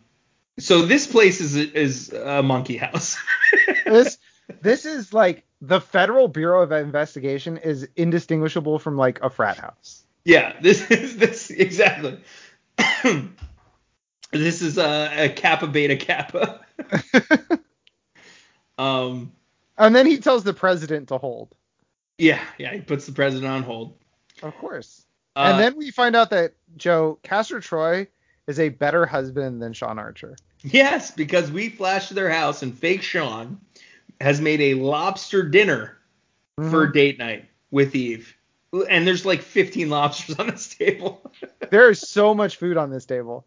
so 0.60 0.84
this 0.86 1.08
place 1.08 1.40
is 1.42 1.56
is 1.56 2.12
a 2.14 2.44
monkey 2.44 2.78
house. 2.78 3.18
This 3.86 4.18
this 4.62 4.86
is 4.86 5.14
like 5.14 5.44
the 5.62 5.82
Federal 5.82 6.28
Bureau 6.28 6.62
of 6.62 6.72
Investigation 6.72 7.58
is 7.58 7.88
indistinguishable 7.96 8.78
from 8.78 8.98
like 8.98 9.20
a 9.22 9.30
frat 9.30 9.58
house. 9.58 10.04
yeah, 10.26 10.54
this 10.62 10.90
is 10.92 11.18
this 11.18 11.50
exactly. 11.50 12.20
this 14.32 14.62
is 14.62 14.78
a, 14.78 15.26
a 15.26 15.30
kappa 15.30 15.68
beta 15.68 15.96
kappa. 15.96 16.60
um, 18.78 19.32
And 19.80 19.96
then 19.96 20.06
he 20.06 20.18
tells 20.20 20.44
the 20.44 20.54
president 20.54 21.08
to 21.08 21.18
hold. 21.18 21.56
yeah, 22.18 22.42
yeah, 22.58 22.74
he 22.74 22.82
puts 22.82 23.06
the 23.06 23.12
president 23.14 23.52
on 23.52 23.64
hold. 23.64 23.96
Of 24.44 24.56
course. 24.58 25.06
Uh, 25.36 25.50
and 25.52 25.60
then 25.60 25.76
we 25.78 25.90
find 25.92 26.16
out 26.16 26.30
that 26.32 26.54
Joe 26.78 27.18
Castor 27.24 27.60
Troy 27.62 28.08
is 28.48 28.60
a 28.60 28.70
better 28.70 29.06
husband 29.06 29.62
than 29.62 29.74
Sean 29.74 29.98
Archer. 30.00 30.36
Yes, 30.64 31.12
because 31.12 31.50
we 31.52 31.70
flash 31.70 32.10
to 32.10 32.14
their 32.14 32.30
house 32.30 32.62
and 32.62 32.78
fake 32.78 33.02
Sean 33.04 33.60
has 34.20 34.42
made 34.42 34.60
a 34.60 34.74
lobster 34.74 35.44
dinner 35.44 35.98
for 36.58 36.88
Mhm. 36.88 36.94
date 36.94 37.20
night 37.20 37.46
with 37.72 37.96
Eve. 37.96 38.36
And 38.90 39.08
there's 39.08 39.26
like 39.26 39.42
15 39.42 39.90
lobsters 39.90 40.38
on 40.40 40.48
this 40.48 40.68
table. 40.76 41.32
There 41.70 41.90
is 41.90 42.02
so 42.02 42.34
much 42.34 42.58
food 42.58 42.76
on 42.78 42.90
this 42.90 43.06
table. 43.06 43.46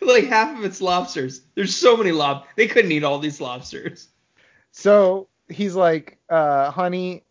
like 0.00 0.24
half 0.24 0.56
of 0.56 0.64
it's 0.64 0.80
lobsters. 0.80 1.42
There's 1.54 1.74
so 1.76 1.96
many 1.96 2.12
lob. 2.12 2.46
They 2.56 2.66
couldn't 2.68 2.92
eat 2.92 3.04
all 3.04 3.18
these 3.18 3.40
lobsters. 3.40 4.08
So 4.70 5.28
he's 5.48 5.74
like, 5.74 6.18
uh, 6.28 6.70
honey, 6.70 7.24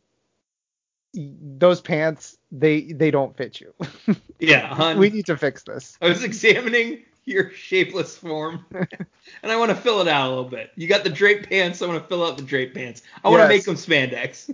those 1.13 1.81
pants 1.81 2.37
they 2.51 2.81
they 2.91 3.11
don't 3.11 3.35
fit 3.35 3.61
you. 3.61 3.73
Yeah, 4.37 4.97
we 4.97 5.09
need 5.09 5.27
to 5.27 5.37
fix 5.37 5.63
this. 5.63 5.97
I 6.01 6.09
was 6.09 6.21
examining 6.21 7.03
your 7.23 7.51
shapeless 7.51 8.17
form, 8.17 8.65
and 8.71 9.51
I 9.51 9.55
want 9.55 9.69
to 9.69 9.75
fill 9.75 10.01
it 10.01 10.09
out 10.09 10.27
a 10.27 10.29
little 10.29 10.43
bit. 10.49 10.71
You 10.75 10.89
got 10.89 11.05
the 11.05 11.09
drape 11.09 11.47
pants. 11.47 11.81
I 11.81 11.87
want 11.87 12.03
to 12.03 12.07
fill 12.07 12.23
out 12.23 12.35
the 12.35 12.43
drape 12.43 12.73
pants. 12.73 13.01
I 13.23 13.29
want 13.29 13.43
to 13.43 13.47
make 13.47 13.63
them 13.63 13.75
spandex. 13.75 14.53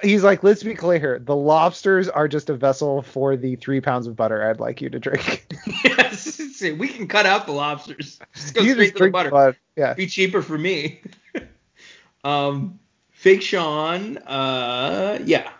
He's 0.00 0.22
like, 0.22 0.44
let's 0.44 0.62
be 0.62 0.74
clear 0.74 1.00
here. 1.00 1.18
The 1.18 1.34
lobsters 1.34 2.08
are 2.08 2.28
just 2.28 2.48
a 2.48 2.54
vessel 2.54 3.02
for 3.02 3.36
the 3.36 3.56
three 3.56 3.80
pounds 3.80 4.06
of 4.06 4.14
butter 4.14 4.48
I'd 4.48 4.60
like 4.60 4.80
you 4.80 4.88
to 4.90 5.00
drink. 5.00 5.52
yes, 5.84 6.62
we 6.62 6.86
can 6.86 7.08
cut 7.08 7.26
out 7.26 7.46
the 7.46 7.52
lobsters. 7.52 8.20
Just 8.34 8.54
go 8.54 8.62
you 8.62 8.72
straight 8.72 8.84
just 8.86 8.96
to 8.98 9.04
the 9.04 9.10
butter. 9.10 9.30
butter. 9.30 9.56
Yeah. 9.76 9.94
be 9.94 10.06
cheaper 10.06 10.40
for 10.40 10.56
me. 10.56 11.02
Um, 12.24 12.78
fake 13.10 13.42
Sean, 13.42 14.18
uh, 14.18 15.18
yeah. 15.24 15.50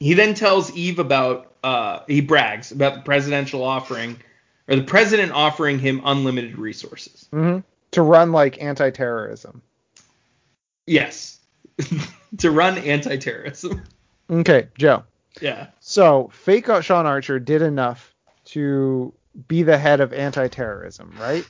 He 0.00 0.14
then 0.14 0.34
tells 0.34 0.70
Eve 0.72 0.98
about, 0.98 1.54
uh, 1.62 2.00
he 2.06 2.20
brags 2.20 2.72
about 2.72 2.94
the 2.96 3.00
presidential 3.02 3.62
offering, 3.62 4.18
or 4.68 4.76
the 4.76 4.82
president 4.82 5.32
offering 5.32 5.78
him 5.78 6.00
unlimited 6.04 6.58
resources. 6.58 7.28
hmm 7.30 7.58
To 7.92 8.02
run 8.02 8.32
like 8.32 8.62
anti-terrorism. 8.62 9.62
Yes. 10.86 11.38
to 12.38 12.50
run 12.50 12.78
anti-terrorism. 12.78 13.82
Okay, 14.28 14.68
Joe. 14.78 15.04
yeah. 15.40 15.68
So 15.80 16.30
fake 16.32 16.66
Sean 16.82 17.06
Archer 17.06 17.38
did 17.38 17.62
enough 17.62 18.14
to 18.46 19.12
be 19.48 19.62
the 19.62 19.78
head 19.78 20.00
of 20.00 20.12
anti-terrorism, 20.12 21.14
right? 21.20 21.48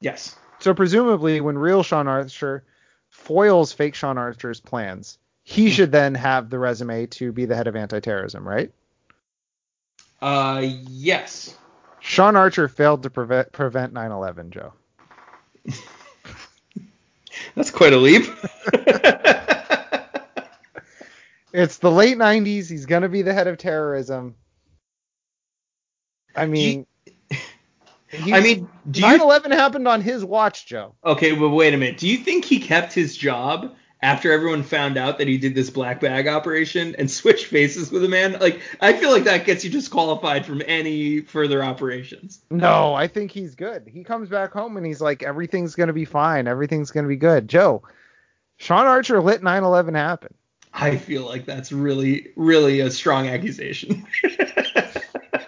Yes. 0.00 0.36
So 0.58 0.74
presumably, 0.74 1.40
when 1.40 1.58
real 1.58 1.82
Sean 1.82 2.08
Archer 2.08 2.64
foils 3.12 3.72
fake 3.72 3.94
Sean 3.94 4.18
Archer's 4.18 4.58
plans, 4.58 5.18
he 5.44 5.70
should 5.70 5.92
then 5.92 6.16
have 6.16 6.50
the 6.50 6.58
resume 6.58 7.06
to 7.06 7.30
be 7.30 7.44
the 7.44 7.54
head 7.54 7.68
of 7.68 7.76
anti-terrorism, 7.76 8.46
right? 8.46 8.72
Uh, 10.20 10.64
yes. 10.88 11.56
Sean 12.00 12.34
Archer 12.34 12.68
failed 12.68 13.04
to 13.04 13.10
prevent 13.10 13.52
prevent 13.52 13.94
9/11, 13.94 14.50
Joe. 14.50 14.72
That's 17.54 17.70
quite 17.70 17.92
a 17.92 17.98
leap. 17.98 18.24
It's 21.52 21.78
the 21.78 21.90
late 21.90 22.16
90s. 22.16 22.70
He's 22.70 22.86
gonna 22.86 23.08
be 23.08 23.22
the 23.22 23.34
head 23.34 23.46
of 23.46 23.58
terrorism. 23.58 24.36
I 26.34 26.46
mean, 26.46 26.86
I 28.12 28.40
mean, 28.40 28.68
do 28.90 29.00
9/11 29.00 29.52
happened 29.52 29.88
on 29.88 30.00
his 30.00 30.24
watch, 30.24 30.66
Joe. 30.66 30.94
Okay, 31.04 31.34
but 31.34 31.50
wait 31.50 31.74
a 31.74 31.76
minute. 31.76 31.98
Do 31.98 32.08
you 32.08 32.18
think 32.18 32.44
he 32.44 32.58
kept 32.58 32.92
his 32.92 33.16
job 33.16 33.74
after 34.02 34.32
everyone 34.32 34.62
found 34.62 34.98
out 34.98 35.18
that 35.18 35.28
he 35.28 35.38
did 35.38 35.54
this 35.54 35.70
black 35.70 36.00
bag 36.00 36.28
operation 36.28 36.94
and 36.96 37.10
switched 37.10 37.46
faces 37.46 37.90
with 37.90 38.04
a 38.04 38.08
man? 38.08 38.38
Like, 38.38 38.60
I 38.80 38.92
feel 38.92 39.10
like 39.10 39.24
that 39.24 39.46
gets 39.46 39.64
you 39.64 39.70
disqualified 39.70 40.44
from 40.44 40.62
any 40.66 41.20
further 41.20 41.64
operations. 41.64 42.42
No, 42.50 42.94
I 42.94 43.08
think 43.08 43.30
he's 43.30 43.54
good. 43.54 43.88
He 43.88 44.04
comes 44.04 44.28
back 44.28 44.52
home 44.52 44.76
and 44.76 44.84
he's 44.84 45.00
like, 45.00 45.22
everything's 45.22 45.74
gonna 45.74 45.92
be 45.92 46.04
fine. 46.04 46.46
Everything's 46.46 46.90
gonna 46.90 47.08
be 47.08 47.16
good. 47.16 47.48
Joe, 47.48 47.82
Sean 48.58 48.86
Archer 48.86 49.20
let 49.20 49.40
9/11 49.40 49.94
happen. 49.94 50.34
I 50.74 50.96
feel 50.96 51.26
like 51.26 51.44
that's 51.44 51.70
really, 51.70 52.28
really 52.34 52.80
a 52.80 52.90
strong 52.90 53.28
accusation. 53.28 54.06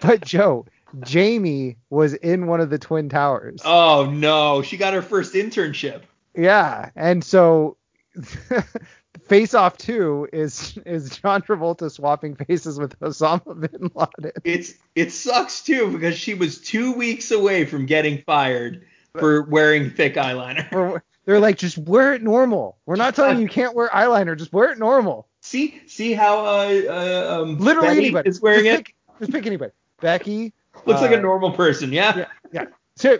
But 0.04 0.22
Joe, 0.22 0.66
Jamie 1.00 1.76
was 1.90 2.14
in 2.14 2.46
one 2.46 2.60
of 2.60 2.70
the 2.70 2.78
twin 2.78 3.08
towers. 3.08 3.60
oh 3.64 4.10
no, 4.10 4.62
she 4.62 4.76
got 4.76 4.94
her 4.94 5.02
first 5.02 5.34
internship. 5.34 6.02
Yeah, 6.34 6.90
and 6.96 7.22
so 7.22 7.76
Face 9.26 9.54
Off 9.54 9.76
2 9.78 10.28
is 10.32 10.78
is 10.84 11.18
John 11.18 11.42
Travolta 11.42 11.90
swapping 11.90 12.34
faces 12.34 12.78
with 12.78 12.98
Osama 13.00 13.60
bin 13.60 13.90
Laden. 13.94 14.32
It's 14.44 14.74
it 14.94 15.12
sucks 15.12 15.62
too 15.62 15.90
because 15.92 16.18
she 16.18 16.34
was 16.34 16.60
two 16.60 16.92
weeks 16.92 17.30
away 17.30 17.64
from 17.64 17.86
getting 17.86 18.22
fired 18.22 18.84
for 19.18 19.42
wearing 19.42 19.90
thick 19.90 20.14
eyeliner. 20.14 21.00
They're 21.24 21.40
like, 21.40 21.56
just 21.56 21.78
wear 21.78 22.12
it 22.12 22.22
normal. 22.22 22.76
We're 22.84 22.96
not 22.96 23.14
telling 23.14 23.38
you 23.38 23.44
you 23.44 23.48
can't 23.48 23.74
wear 23.74 23.88
eyeliner. 23.88 24.36
Just 24.36 24.52
wear 24.52 24.72
it 24.72 24.78
normal. 24.78 25.26
See, 25.40 25.80
see 25.86 26.12
how 26.12 26.44
uh, 26.44 26.82
uh 26.88 27.42
um 27.42 27.58
Literally 27.58 27.88
Betty 27.88 28.00
anybody. 28.00 28.28
is 28.28 28.42
wearing 28.42 28.64
just 28.64 28.80
it. 28.80 28.84
Pick, 28.86 28.94
just 29.20 29.32
pick 29.32 29.46
anybody. 29.46 29.72
Becky. 30.00 30.52
Looks 30.86 31.00
like 31.00 31.12
uh, 31.12 31.18
a 31.18 31.20
normal 31.20 31.52
person, 31.52 31.92
yeah. 31.92 32.16
Yeah, 32.16 32.26
yeah. 32.52 32.64
So, 32.96 33.18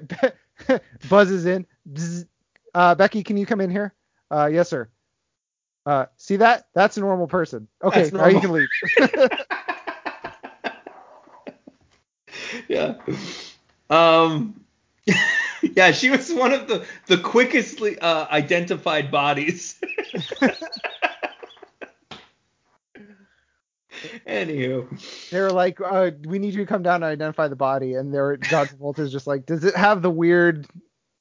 buzzes 1.09 1.47
in. 1.47 1.67
Uh, 2.75 2.95
Becky, 2.95 3.23
can 3.23 3.37
you 3.37 3.47
come 3.47 3.61
in 3.61 3.71
here? 3.71 3.95
Uh, 4.31 4.51
yes, 4.53 4.69
sir. 4.69 4.89
Uh, 5.87 6.07
see 6.17 6.37
that? 6.37 6.67
That's 6.75 6.97
a 6.97 7.01
normal 7.01 7.27
person. 7.27 7.69
Okay, 7.83 8.11
now 8.13 8.27
you 8.27 8.41
can 8.41 8.53
leave. 8.53 8.69
yeah. 12.69 12.95
Um. 13.91 14.61
yeah, 15.63 15.93
she 15.93 16.09
was 16.09 16.33
one 16.33 16.53
of 16.53 16.67
the 16.67 16.87
the 17.07 17.19
quickestly 17.19 17.99
uh, 17.99 18.27
identified 18.31 19.11
bodies. 19.11 19.79
Anywho, 24.27 25.31
they 25.31 25.41
were 25.41 25.51
like, 25.53 25.81
uh, 25.81 26.11
we 26.25 26.39
need 26.39 26.55
you 26.55 26.61
to 26.61 26.67
come 26.67 26.83
down 26.83 26.97
and 26.97 27.05
identify 27.05 27.49
the 27.49 27.57
body. 27.57 27.95
And 27.95 28.13
they 28.13 28.19
were, 28.19 28.37
John 28.37 28.67
Travolta's 28.69 29.13
just 29.13 29.27
like, 29.27 29.47
does 29.47 29.65
it 29.65 29.75
have 29.77 30.03
the 30.03 30.11
weird 30.11 30.67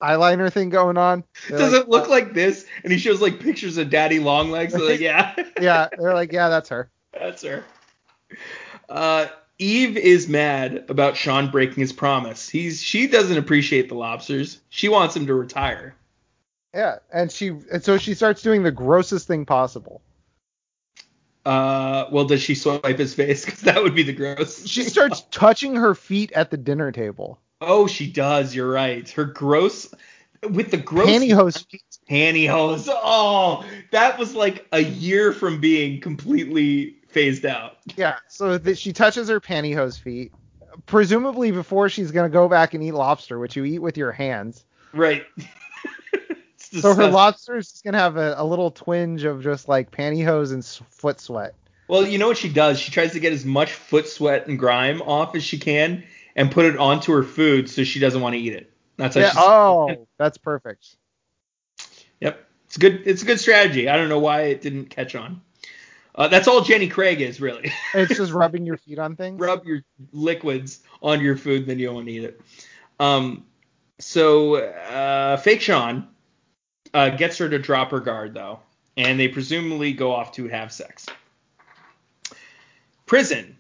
eyeliner 0.02 0.52
thing 0.52 0.70
going 0.70 0.98
on? 0.98 1.24
They're 1.50 1.58
does 1.58 1.74
like, 1.74 1.84
it 1.84 1.90
look 1.90 2.10
like 2.10 2.34
this? 2.34 2.66
And 2.84 2.92
he 2.92 3.00
shows 3.00 3.22
like 3.22 3.40
pictures 3.40 3.78
of 3.78 3.90
Daddy 3.90 4.20
Longlegs. 4.20 4.74
So 4.74 4.80
like, 4.86 5.00
yeah, 5.00 5.36
Yeah, 5.60 5.90
they're 5.98 6.14
like, 6.14 6.32
yeah, 6.32 6.50
that's 6.50 6.70
her. 6.70 6.90
that's 7.14 7.44
her. 7.44 7.64
Uh, 8.90 9.28
Eve 9.60 9.98
is 9.98 10.28
mad 10.28 10.86
about 10.90 11.16
Sean 11.16 11.50
breaking 11.52 11.80
his 11.82 11.94
promise. 11.94 12.50
He's 12.50 12.82
she 12.82 13.08
doesn't 13.08 13.38
appreciate 13.38 13.88
the 13.88 13.96
lobsters. 13.96 14.60
She 14.70 14.90
wants 14.90 15.16
him 15.16 15.28
to 15.28 15.34
retire. 15.34 15.96
Yeah, 16.74 16.98
and 17.14 17.32
she, 17.32 17.50
and 17.72 17.84
so 17.84 17.98
she 18.00 18.16
starts 18.16 18.42
doing 18.42 18.64
the 18.64 18.72
grossest 18.72 19.28
thing 19.28 19.46
possible. 19.46 20.02
Uh, 21.46 22.06
well, 22.12 22.26
does 22.26 22.42
she 22.42 22.56
swipe 22.56 22.98
his 22.98 23.14
face? 23.14 23.46
Because 23.46 23.62
that 23.62 23.82
would 23.84 23.96
be 23.96 24.04
the 24.04 24.14
gross. 24.14 24.66
She 24.68 24.84
starts 24.84 25.26
touching 25.32 25.76
her 25.76 25.94
feet 25.96 26.32
at 26.32 26.52
the 26.52 26.58
dinner 26.58 26.92
table. 26.92 27.40
Oh, 27.62 27.88
she 27.88 28.12
does. 28.12 28.56
You're 28.56 28.72
right. 28.72 29.10
Her 29.10 29.26
gross 29.26 29.94
with 30.50 30.72
the 30.72 30.78
gross 30.78 31.08
Pantyhose 31.08 31.66
feet. 31.70 31.84
pantyhose. 32.10 32.88
Oh, 32.90 33.66
that 33.92 34.18
was 34.20 34.36
like 34.36 34.68
a 34.72 34.80
year 34.80 35.32
from 35.34 35.60
being 35.62 36.02
completely 36.02 36.98
phased 37.08 37.46
out. 37.46 37.78
Yeah, 37.96 38.18
so 38.28 38.58
that 38.58 38.78
she 38.78 38.92
touches 38.92 39.30
her 39.30 39.40
pantyhose 39.40 40.00
feet, 40.00 40.32
presumably 40.86 41.52
before 41.52 41.90
she's 41.90 42.12
gonna 42.12 42.30
go 42.30 42.50
back 42.50 42.74
and 42.74 42.84
eat 42.84 42.92
lobster, 42.94 43.40
which 43.40 43.56
you 43.56 43.64
eat 43.66 43.80
with 43.80 43.98
your 43.98 44.12
hands. 44.12 44.66
Right. 44.94 45.26
So 46.82 46.94
her 46.96 47.08
lobster 47.10 47.58
is 47.58 47.70
just 47.70 47.84
gonna 47.84 48.00
have 48.00 48.18
a, 48.18 48.36
a 48.38 48.46
little 48.46 48.72
twinge 48.72 49.24
of 49.24 49.44
just 49.44 49.68
like 49.68 49.92
pantyhose 49.92 50.52
and 50.52 50.66
foot 50.92 51.20
sweat. 51.20 51.54
Well, 51.88 52.08
you 52.08 52.18
know 52.18 52.28
what 52.28 52.38
she 52.38 52.50
does? 52.50 52.80
She 52.80 52.92
tries 52.92 53.12
to 53.14 53.20
get 53.20 53.34
as 53.34 53.46
much 53.46 53.74
foot 53.74 54.08
sweat 54.08 54.48
and 54.48 54.58
grime 54.58 55.02
off 55.02 55.36
as 55.36 55.44
she 55.44 55.60
can 55.60 56.04
and 56.36 56.52
put 56.52 56.66
it 56.66 56.78
onto 56.78 57.12
her 57.14 57.24
food 57.24 57.70
so 57.70 57.84
she 57.84 58.00
doesn't 58.00 58.22
want 58.22 58.34
to 58.34 58.40
eat 58.40 58.54
it. 58.54 58.72
That's 58.98 59.16
how 59.16 59.22
Yeah, 59.22 59.32
oh, 59.36 60.08
that's 60.18 60.38
perfect. 60.38 60.96
Yep. 62.22 62.44
It's 62.66 62.78
good 62.78 63.04
it's 63.06 63.22
a 63.22 63.26
good 63.26 63.40
strategy. 63.40 63.90
I 63.90 63.98
don't 63.98 64.10
know 64.10 64.20
why 64.20 64.44
it 64.44 64.62
didn't 64.62 64.86
catch 64.86 65.16
on. 65.16 65.42
Uh, 66.16 66.28
that's 66.28 66.48
all 66.48 66.62
Jenny 66.62 66.88
Craig 66.88 67.22
is 67.22 67.42
really. 67.42 67.72
It's 67.94 68.16
just 68.16 68.32
rubbing 68.32 68.66
your 68.66 68.78
feet 68.78 69.00
on 69.00 69.16
things. 69.16 69.40
Rub 69.42 69.66
your 69.66 69.82
liquids 70.12 70.80
on 71.02 71.22
your 71.22 71.36
food, 71.36 71.66
then 71.66 71.80
you 71.80 71.88
don't 71.88 71.96
want 71.96 72.08
to 72.08 72.14
eat 72.14 72.24
it. 72.24 72.42
Um, 73.00 73.46
so 74.00 74.56
uh, 74.56 75.38
Fake 75.38 75.62
Sean 75.62 76.08
uh, 76.94 77.10
gets 77.10 77.38
her 77.38 77.50
to 77.50 77.60
drop 77.60 77.92
her 77.92 78.00
guard 78.00 78.34
though, 78.34 78.60
and 78.98 79.20
they 79.20 79.28
presumably 79.28 79.94
go 79.94 80.12
off 80.12 80.32
to 80.34 80.48
have 80.48 80.72
sex. 80.72 81.06
Prison 83.06 83.56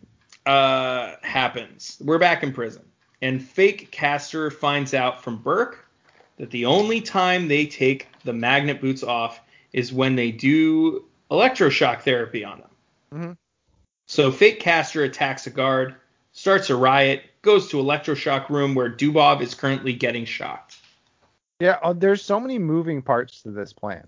uh, 0.45 1.13
happens. 1.21 1.97
We're 2.01 2.19
back 2.19 2.43
in 2.43 2.53
prison, 2.53 2.83
and 3.21 3.41
Fake 3.41 3.91
Castor 3.91 4.51
finds 4.51 4.93
out 4.93 5.23
from 5.23 5.37
Burke 5.37 5.85
that 6.37 6.51
the 6.51 6.65
only 6.65 7.01
time 7.01 7.47
they 7.47 7.65
take 7.65 8.07
the 8.23 8.33
magnet 8.33 8.81
boots 8.81 9.03
off 9.03 9.41
is 9.71 9.93
when 9.93 10.15
they 10.15 10.31
do 10.31 11.05
electroshock 11.29 12.01
therapy 12.01 12.43
on 12.43 12.59
them. 12.59 12.69
Mm-hmm. 13.13 13.31
So 14.05 14.31
Fake 14.31 14.59
Castor 14.59 15.03
attacks 15.03 15.47
a 15.47 15.49
guard, 15.49 15.95
starts 16.31 16.69
a 16.69 16.75
riot, 16.75 17.23
goes 17.41 17.69
to 17.69 17.77
electroshock 17.77 18.49
room 18.49 18.75
where 18.75 18.89
Dubov 18.89 19.41
is 19.41 19.53
currently 19.53 19.93
getting 19.93 20.25
shocked. 20.25 20.77
Yeah, 21.63 21.79
oh, 21.81 21.93
there's 21.93 22.21
so 22.21 22.41
many 22.41 22.59
moving 22.59 23.01
parts 23.01 23.43
to 23.43 23.51
this 23.51 23.71
plan. 23.71 24.05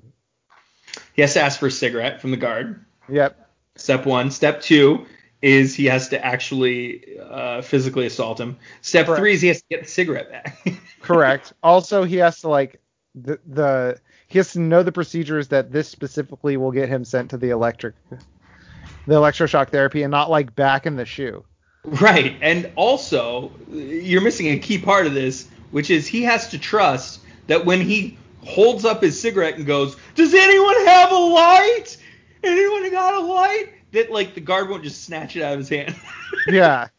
He 1.14 1.22
has 1.22 1.36
to 1.36 1.42
ask 1.42 1.58
for 1.58 1.68
a 1.68 1.72
cigarette 1.72 2.20
from 2.20 2.32
the 2.32 2.38
guard. 2.38 2.84
Yep. 3.08 3.50
Step 3.76 4.06
one. 4.06 4.30
Step 4.30 4.62
two 4.62 5.06
is 5.42 5.74
he 5.74 5.86
has 5.86 6.10
to 6.10 6.24
actually 6.24 7.18
uh, 7.18 7.62
physically 7.62 8.08
assault 8.08 8.42
him. 8.42 8.58
Step 8.82 9.06
Correct. 9.06 9.20
three 9.22 9.34
is 9.36 9.42
he 9.42 9.48
has 9.48 9.60
to 9.60 9.68
get 9.70 9.84
the 9.84 9.90
cigarette 9.90 10.30
back. 10.30 10.58
Correct. 11.02 11.54
also, 11.64 12.04
he 12.04 12.18
has 12.18 12.42
to 12.42 12.50
like 12.50 12.82
the 13.16 13.40
the 13.48 14.02
he 14.28 14.38
has 14.38 14.52
to 14.52 14.60
know 14.60 14.84
the 14.84 14.92
procedures 14.92 15.48
that 15.48 15.72
this 15.72 15.88
specifically 15.88 16.58
will 16.58 16.72
get 16.72 16.90
him 16.90 17.06
sent 17.06 17.30
to 17.30 17.38
the 17.38 17.52
electric 17.52 17.96
the 18.10 19.16
electroshock 19.16 19.70
therapy 19.70 20.04
and 20.04 20.12
not 20.12 20.30
like 20.30 20.54
back 20.58 20.86
in 20.86 20.98
the 20.98 21.06
shoe. 21.06 21.46
Right. 21.86 22.36
And 22.42 22.70
also, 22.76 23.54
you're 23.72 24.20
missing 24.20 24.48
a 24.48 24.60
key 24.60 24.78
part 24.78 25.08
of 25.08 25.14
this, 25.14 25.48
which 25.72 25.90
is 25.90 26.06
he 26.06 26.24
has 26.24 26.50
to 26.50 26.60
trust 26.60 27.22
that 27.48 27.66
when 27.66 27.82
he 27.82 28.18
holds 28.46 28.86
up 28.86 29.02
his 29.02 29.20
cigarette 29.20 29.56
and 29.56 29.66
goes, 29.66 29.96
Does 30.16 30.34
anyone 30.34 30.86
have 30.86 31.12
a 31.12 31.16
light? 31.18 31.98
Anyone 32.44 32.90
got 32.92 33.14
a 33.16 33.20
light? 33.26 33.70
That 33.92 34.12
like 34.12 34.36
the 34.36 34.42
guard 34.42 34.70
won't 34.70 34.84
just 34.84 35.04
snatch 35.04 35.36
it 35.36 35.42
out 35.44 35.54
of 35.54 35.60
his 35.60 35.70
hand. 35.70 35.96
Yeah. 36.48 36.90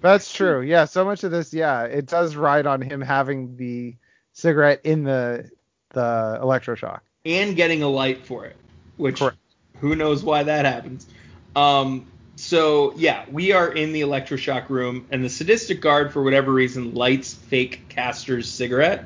That's 0.00 0.32
true. 0.32 0.62
Yeah, 0.62 0.84
so 0.86 1.04
much 1.04 1.22
of 1.22 1.30
this, 1.30 1.54
yeah, 1.54 1.84
it 1.84 2.06
does 2.06 2.34
ride 2.34 2.66
on 2.66 2.80
him 2.80 3.00
having 3.00 3.56
the 3.56 3.94
cigarette 4.32 4.80
in 4.84 5.04
the 5.04 5.48
the 5.90 6.38
electroshock. 6.42 7.00
and 7.24 7.54
getting 7.54 7.82
a 7.84 7.88
light 7.88 8.26
for 8.26 8.44
it, 8.46 8.56
which 8.96 9.18
Correct. 9.20 9.36
who 9.78 9.94
knows 9.94 10.24
why 10.24 10.42
that 10.42 10.64
happens. 10.64 11.06
Um, 11.54 12.06
so 12.36 12.92
yeah, 12.96 13.24
we 13.30 13.52
are 13.52 13.72
in 13.72 13.92
the 13.92 14.00
electroshock 14.00 14.68
room, 14.70 15.06
and 15.10 15.24
the 15.24 15.30
sadistic 15.30 15.80
guard, 15.80 16.12
for 16.12 16.22
whatever 16.22 16.52
reason, 16.52 16.94
lights 16.94 17.32
fake 17.34 17.88
Castor's 17.88 18.48
cigarette. 18.48 19.04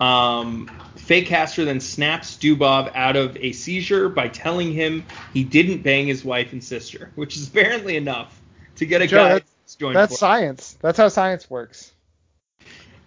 Um, 0.00 0.70
fake 0.96 1.26
Castor 1.26 1.64
then 1.64 1.80
snaps 1.80 2.36
Dubov 2.36 2.90
out 2.94 3.16
of 3.16 3.36
a 3.36 3.52
seizure 3.52 4.08
by 4.08 4.28
telling 4.28 4.72
him 4.72 5.04
he 5.32 5.44
didn't 5.44 5.82
bang 5.82 6.06
his 6.06 6.24
wife 6.24 6.52
and 6.52 6.62
sister, 6.62 7.10
which 7.16 7.36
is 7.36 7.48
apparently 7.48 7.96
enough 7.96 8.40
to 8.76 8.86
get 8.86 9.02
a 9.02 9.06
Joe, 9.06 9.16
guy 9.18 9.28
that's- 9.34 9.50
That's 9.94 10.18
science. 10.18 10.76
That's 10.82 10.98
how 10.98 11.08
science 11.08 11.48
works. 11.48 11.92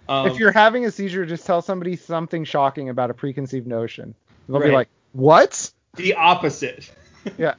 Um, 0.10 0.28
if 0.28 0.40
you're 0.40 0.52
having 0.52 0.86
a 0.86 0.92
seizure, 0.92 1.26
just 1.26 1.46
tell 1.46 1.62
somebody 1.62 1.96
something 1.98 2.46
shocking 2.46 2.90
about 2.90 3.12
a 3.12 3.14
preconceived 3.14 3.68
notion. 3.68 4.16
They'll 4.48 4.62
be 4.62 4.72
like, 4.72 4.88
"What?" 5.12 5.72
the 5.96 6.14
opposite. 6.16 6.90
Yeah. 7.38 7.56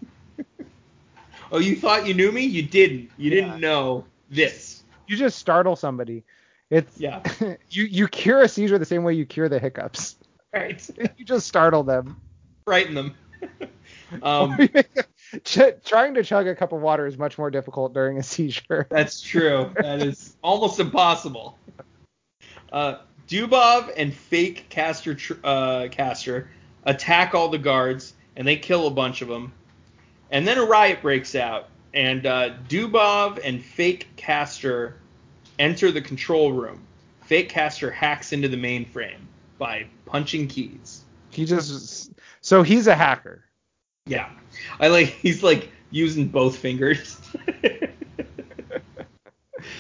oh, 1.53 1.59
you 1.59 1.77
thought 1.77 2.07
you 2.07 2.15
knew 2.15 2.33
me? 2.33 2.43
You 2.45 2.63
didn't. 2.63 3.11
You 3.19 3.31
Yeah. 3.31 3.43
didn't 3.43 3.61
know 3.61 4.05
this. 4.31 4.83
You 5.07 5.17
just 5.17 5.39
startle 5.39 5.77
somebody. 5.77 6.25
It's 6.71 6.99
Yeah. 7.01 7.23
you 7.71 7.85
you 7.85 8.09
cure 8.09 8.43
a 8.43 8.49
seizure 8.49 8.79
the 8.79 8.85
same 8.85 9.05
way 9.05 9.15
you 9.15 9.25
cure 9.27 9.49
the 9.49 9.59
hiccups. 9.59 10.17
Right. 10.53 10.87
You 11.19 11.25
just 11.25 11.47
startle 11.47 11.83
them. 11.83 12.21
frighten 12.65 12.95
them. 12.95 13.15
um, 14.23 14.57
Ch- 15.45 15.61
trying 15.85 16.15
to 16.15 16.23
chug 16.25 16.47
a 16.47 16.55
cup 16.55 16.73
of 16.73 16.81
water 16.81 17.07
is 17.07 17.17
much 17.19 17.39
more 17.39 17.51
difficult 17.51 17.93
during 17.95 18.19
a 18.19 18.23
seizure. 18.23 18.87
that's 18.91 19.21
true. 19.21 19.71
That 19.81 20.01
is 20.03 20.37
almost 20.43 20.81
impossible. 20.81 21.59
Uh, 22.73 22.97
Dubov 23.29 23.93
and 23.97 24.13
fake 24.15 24.67
castor 24.71 25.15
tr- 25.15 25.35
uh, 25.45 25.89
castor 25.91 26.51
attack 26.85 27.35
all 27.35 27.49
the 27.49 27.59
guards 27.59 28.15
and 28.37 28.47
they 28.47 28.57
kill 28.57 28.87
a 28.87 28.91
bunch 28.91 29.21
of 29.23 29.29
them. 29.29 29.53
And 30.31 30.47
then 30.47 30.59
a 30.59 30.65
riot 30.65 31.03
breaks 31.03 31.35
out 31.35 31.69
and 31.95 32.25
uh, 32.27 32.51
Dubov 32.69 33.41
and 33.45 33.63
fake 33.63 34.09
castor 34.17 34.97
enter 35.59 35.91
the 35.91 36.03
control 36.03 36.53
room. 36.53 36.81
Fake 37.23 37.49
castor 37.49 37.91
hacks 37.91 38.33
into 38.33 38.49
the 38.49 38.57
mainframe 38.57 39.21
by 39.59 39.87
punching 40.07 40.49
keys. 40.49 41.03
He 41.31 41.45
just 41.45 42.13
so 42.41 42.63
he's 42.63 42.87
a 42.87 42.95
hacker. 42.95 43.45
Yeah, 44.07 44.31
I 44.81 44.89
like 44.89 45.09
he's 45.09 45.43
like 45.43 45.71
using 45.91 46.29
both 46.29 46.57
fingers. 46.57 47.21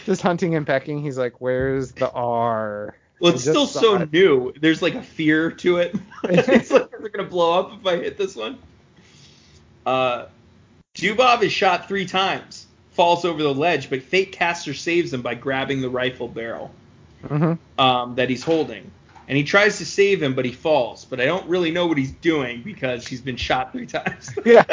Just 0.05 0.23
hunting 0.23 0.55
and 0.55 0.67
pecking. 0.67 1.03
He's 1.03 1.19
like, 1.19 1.41
"Where's 1.41 1.93
the 1.93 2.11
R?" 2.11 2.97
Well, 3.21 3.35
it's 3.35 3.43
still 3.43 3.67
so 3.67 3.97
it. 3.97 4.13
new. 4.13 4.53
There's 4.61 4.81
like 4.81 4.95
a 4.95 5.03
fear 5.03 5.51
to 5.53 5.79
it. 5.79 5.95
it's 6.25 6.71
like, 6.71 6.91
is 6.99 7.05
it 7.05 7.13
gonna 7.13 7.29
blow 7.29 7.61
up 7.61 7.79
if 7.79 7.87
I 7.87 7.97
hit 7.97 8.17
this 8.17 8.35
one? 8.35 8.59
Uh, 9.85 10.27
Dubov 10.95 11.43
is 11.43 11.53
shot 11.53 11.89
three 11.89 12.07
times, 12.07 12.67
falls 12.99 13.25
over 13.25 13.41
the 13.43 13.55
ledge, 13.55 13.89
but 13.89 14.03
Fake 14.03 14.33
Castor 14.33 14.75
saves 14.75 15.13
him 15.15 15.23
by 15.23 15.35
grabbing 15.35 15.81
the 15.81 15.89
rifle 15.89 16.27
barrel 16.29 16.73
hmm 17.27 17.53
um, 17.79 18.17
that 18.17 18.29
he's 18.29 18.43
holding. 18.43 18.91
And 19.29 19.37
he 19.37 19.45
tries 19.45 19.79
to 19.79 19.87
save 19.87 20.21
him, 20.23 20.35
but 20.35 20.45
he 20.45 20.53
falls. 20.53 21.05
But 21.05 21.21
I 21.21 21.27
don't 21.27 21.47
really 21.49 21.71
know 21.71 21.87
what 21.87 21.97
he's 21.99 22.11
doing 22.13 22.63
because 22.63 23.07
he's 23.07 23.21
been 23.21 23.37
shot 23.37 23.71
three 23.73 23.87
times. 23.99 24.31
Yeah. 24.45 24.65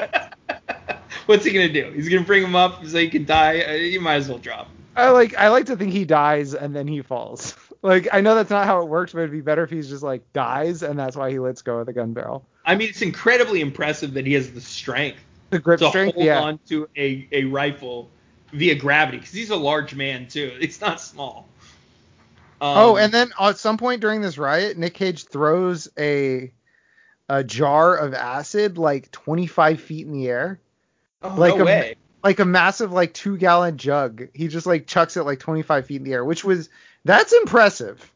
What's 1.28 1.46
he 1.46 1.52
gonna 1.52 1.70
do? 1.72 1.92
He's 1.92 2.10
gonna 2.10 2.26
bring 2.26 2.44
him 2.44 2.56
up 2.56 2.84
so 2.86 2.98
he 2.98 3.10
can 3.10 3.26
die. 3.26 3.62
Uh, 3.62 3.72
You 3.74 4.00
might 4.02 4.16
as 4.16 4.28
well 4.30 4.38
drop. 4.40 4.68
him. 4.68 4.76
I 4.96 5.10
like 5.10 5.36
I 5.38 5.50
like 5.50 5.68
to 5.68 5.76
think 5.78 5.92
he 5.94 6.06
dies 6.06 6.54
and 6.56 6.76
then 6.76 6.88
he 6.88 7.02
falls. 7.04 7.56
Like 7.82 8.08
I 8.12 8.22
know 8.22 8.34
that's 8.34 8.50
not 8.50 8.66
how 8.66 8.82
it 8.82 8.88
works, 8.88 9.14
but 9.14 9.20
it'd 9.20 9.32
be 9.32 9.42
better 9.42 9.64
if 9.64 9.70
he's 9.70 9.88
just 9.88 10.02
like 10.02 10.34
dies 10.34 10.82
and 10.82 10.98
that's 10.98 11.16
why 11.16 11.30
he 11.30 11.38
lets 11.38 11.62
go 11.62 11.78
of 11.78 11.86
the 11.86 11.94
gun 11.94 12.14
barrel. 12.14 12.44
I 12.66 12.74
mean, 12.74 12.90
it's 12.90 13.04
incredibly 13.04 13.62
impressive 13.62 14.16
that 14.16 14.26
he 14.26 14.34
has 14.34 14.50
the 14.52 14.62
strength 14.62 15.20
The 15.52 15.60
grip 15.60 15.80
to 15.82 15.90
strength, 15.90 16.16
hold 16.16 16.26
yeah. 16.26 16.42
on 16.42 16.60
to 16.70 16.90
a, 16.98 17.28
a 17.32 17.44
rifle 17.44 18.10
via 18.56 18.76
gravity 18.76 19.18
because 19.18 19.34
he's 19.34 19.50
a 19.50 19.56
large 19.56 19.96
man 19.96 20.28
too. 20.28 20.52
It's 20.60 20.82
not 20.82 21.02
small. 21.02 21.48
Um, 22.62 22.78
oh, 22.78 22.96
and 22.98 23.14
then 23.14 23.32
at 23.40 23.58
some 23.58 23.78
point 23.78 24.02
during 24.02 24.22
this 24.22 24.38
riot, 24.38 24.78
Nick 24.78 24.94
Cage 24.94 25.26
throws 25.26 25.90
a 26.00 26.52
a 27.28 27.44
jar 27.44 27.96
of 27.96 28.14
acid 28.14 28.78
like 28.78 29.12
25 29.12 29.82
feet 29.82 30.06
in 30.06 30.14
the 30.14 30.28
air, 30.30 30.60
oh, 31.24 31.36
like 31.36 31.56
no 31.56 31.64
a- 31.64 31.66
way. 31.66 31.96
like 32.24 32.40
a 32.40 32.46
massive 32.46 32.92
like 32.92 33.14
two 33.14 33.38
gallon 33.38 33.78
jug. 33.78 34.28
He 34.34 34.48
just 34.48 34.66
like 34.66 34.88
chucks 34.88 35.18
it 35.18 35.24
like 35.24 35.40
25 35.40 35.86
feet 35.86 35.98
in 35.98 36.04
the 36.04 36.14
air, 36.14 36.24
which 36.24 36.44
was 36.44 36.70
that's 37.04 37.34
impressive. 37.34 38.10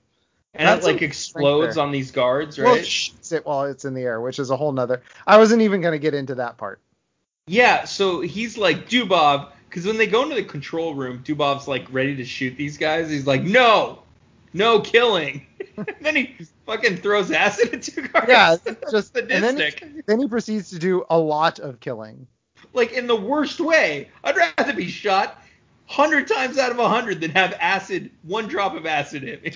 And 0.55 0.67
that's 0.67 0.85
it 0.87 0.93
like 0.93 1.01
explodes 1.01 1.77
on 1.77 1.91
these 1.91 2.11
guards, 2.11 2.57
right? 2.57 2.85
shoots 2.85 3.31
it 3.31 3.45
while 3.45 3.65
it's 3.65 3.85
in 3.85 3.93
the 3.93 4.01
air, 4.01 4.19
which 4.21 4.39
is 4.39 4.49
a 4.49 4.57
whole 4.57 4.71
nother. 4.71 5.01
I 5.27 5.37
wasn't 5.37 5.61
even 5.63 5.81
gonna 5.81 5.99
get 5.99 6.13
into 6.13 6.35
that 6.35 6.57
part. 6.57 6.79
yeah. 7.45 7.83
So 7.85 8.21
he's 8.21 8.57
like 8.57 8.89
Dubov 8.89 9.51
because 9.69 9.85
when 9.85 9.97
they 9.97 10.07
go 10.07 10.23
into 10.23 10.35
the 10.35 10.43
control 10.43 10.95
room, 10.95 11.23
Dubov's 11.23 11.67
like 11.67 11.85
ready 11.91 12.15
to 12.15 12.25
shoot 12.25 12.57
these 12.57 12.77
guys. 12.77 13.09
He's 13.09 13.27
like, 13.27 13.43
no, 13.43 14.01
no 14.51 14.79
killing. 14.79 15.45
then 16.01 16.15
he 16.15 16.35
fucking 16.65 16.97
throws 16.97 17.31
acid 17.31 17.73
at 17.73 17.83
two 17.83 18.07
guards. 18.07 18.27
Yeah, 18.27 18.57
just 18.89 19.15
and 19.15 19.29
then 19.29 19.57
sadistic. 19.57 20.05
then 20.05 20.19
he 20.19 20.27
proceeds 20.27 20.71
to 20.71 20.79
do 20.79 21.05
a 21.09 21.17
lot 21.17 21.59
of 21.59 21.79
killing. 21.79 22.27
like 22.73 22.93
in 22.93 23.07
the 23.07 23.15
worst 23.15 23.59
way. 23.59 24.09
I'd 24.23 24.35
rather 24.35 24.73
be 24.73 24.87
shot 24.87 25.41
hundred 25.85 26.27
times 26.27 26.57
out 26.57 26.71
of 26.71 26.79
a 26.79 26.87
hundred 26.87 27.19
than 27.21 27.31
have 27.31 27.53
acid, 27.59 28.11
one 28.23 28.47
drop 28.47 28.75
of 28.75 28.85
acid 28.85 29.23
in 29.23 29.41
me. 29.41 29.53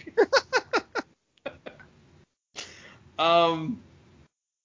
um, 3.20 3.80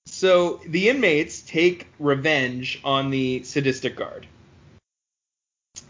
so 0.07 0.61
the 0.67 0.89
inmates 0.89 1.43
take 1.43 1.87
revenge 1.99 2.81
on 2.85 3.11
the 3.11 3.43
sadistic 3.43 3.97
guard, 3.97 4.27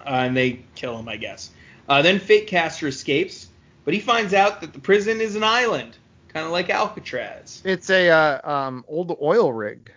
uh, 0.05 0.11
and 0.11 0.37
they 0.37 0.61
kill 0.75 0.99
him, 0.99 1.09
I 1.09 1.17
guess. 1.17 1.51
Uh, 1.89 2.03
then 2.03 2.19
Fake 2.19 2.47
Castor 2.47 2.89
escapes, 2.89 3.49
but 3.85 3.95
he 3.95 4.01
finds 4.01 4.35
out 4.35 4.61
that 4.61 4.73
the 4.73 4.79
prison 4.79 5.21
is 5.21 5.37
an 5.37 5.45
island, 5.45 5.97
kind 6.29 6.45
of 6.45 6.53
like 6.53 6.71
Alcatraz. 6.71 7.63
It's 7.65 7.91
a 7.91 8.11
uh, 8.11 8.51
um, 8.51 8.85
old 8.89 9.17
oil 9.21 9.53
rig. 9.53 9.93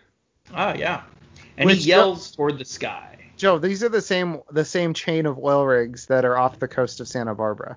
Ah, 0.54 0.74
yeah. 0.74 1.04
and 1.58 1.68
Which- 1.68 1.80
he 1.84 1.90
yells 1.90 2.32
toward 2.32 2.58
the 2.58 2.66
sky. 2.66 3.08
Joe, 3.38 3.58
these 3.58 3.84
are 3.84 3.90
the 3.90 4.02
same 4.02 4.42
the 4.52 4.64
same 4.64 4.94
chain 4.94 5.26
of 5.26 5.40
oil 5.40 5.66
rigs 5.66 6.06
that 6.06 6.26
are 6.26 6.38
off 6.38 6.60
the 6.60 6.68
coast 6.68 7.00
of 7.00 7.08
Santa 7.08 7.34
Barbara. 7.34 7.76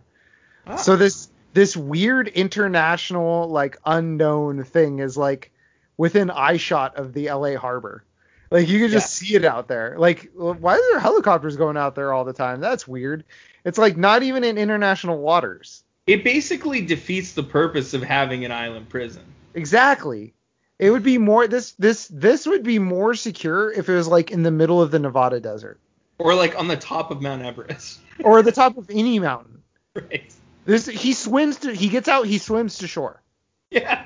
Ah. 0.66 0.76
So 0.76 0.94
this 0.96 1.30
this 1.54 1.74
weird 1.74 2.28
international 2.28 3.48
like 3.48 3.78
unknown 3.86 4.64
thing 4.64 4.98
is 4.98 5.16
like 5.16 5.52
within 5.96 6.28
eyeshot 6.28 6.96
of 6.96 7.14
the 7.14 7.30
LA 7.30 7.56
harbor. 7.56 8.04
Like 8.50 8.68
you 8.68 8.78
can 8.78 8.90
just 8.90 9.12
see 9.12 9.34
it 9.34 9.44
out 9.44 9.68
there. 9.68 9.96
Like 9.98 10.30
why 10.34 10.74
are 10.74 10.90
there 10.92 11.00
helicopters 11.00 11.56
going 11.56 11.76
out 11.76 11.94
there 11.94 12.12
all 12.12 12.24
the 12.24 12.32
time? 12.32 12.60
That's 12.60 12.86
weird. 12.86 13.24
It's 13.64 13.78
like 13.78 13.96
not 13.96 14.22
even 14.22 14.44
in 14.44 14.58
international 14.58 15.18
waters. 15.18 15.82
it 16.06 16.22
basically 16.24 16.82
defeats 16.84 17.32
the 17.32 17.42
purpose 17.42 17.94
of 17.94 18.02
having 18.02 18.44
an 18.44 18.52
island 18.52 18.88
prison. 18.88 19.22
Exactly. 19.54 20.34
It 20.78 20.90
would 20.90 21.02
be 21.02 21.18
more 21.18 21.46
this 21.48 21.72
this 21.72 22.08
this 22.08 22.46
would 22.46 22.62
be 22.62 22.78
more 22.78 23.14
secure 23.14 23.72
if 23.72 23.88
it 23.88 23.94
was 23.94 24.08
like 24.08 24.30
in 24.30 24.42
the 24.42 24.50
middle 24.50 24.82
of 24.82 24.90
the 24.90 24.98
Nevada 24.98 25.40
desert 25.40 25.78
Or 26.18 26.34
like 26.34 26.58
on 26.58 26.68
the 26.68 26.76
top 26.76 27.10
of 27.10 27.22
Mount 27.22 27.42
Everest. 27.42 28.00
or 28.24 28.42
the 28.42 28.52
top 28.52 28.76
of 28.76 28.90
any 28.90 29.18
mountain. 29.18 29.62
right. 29.94 30.32
This 30.66 30.86
he 30.86 31.12
swims 31.12 31.56
to 31.58 31.72
he 31.74 31.88
gets 31.88 32.08
out 32.08 32.26
he 32.26 32.38
swims 32.38 32.78
to 32.78 32.86
shore. 32.88 33.22
Yeah. 33.70 34.04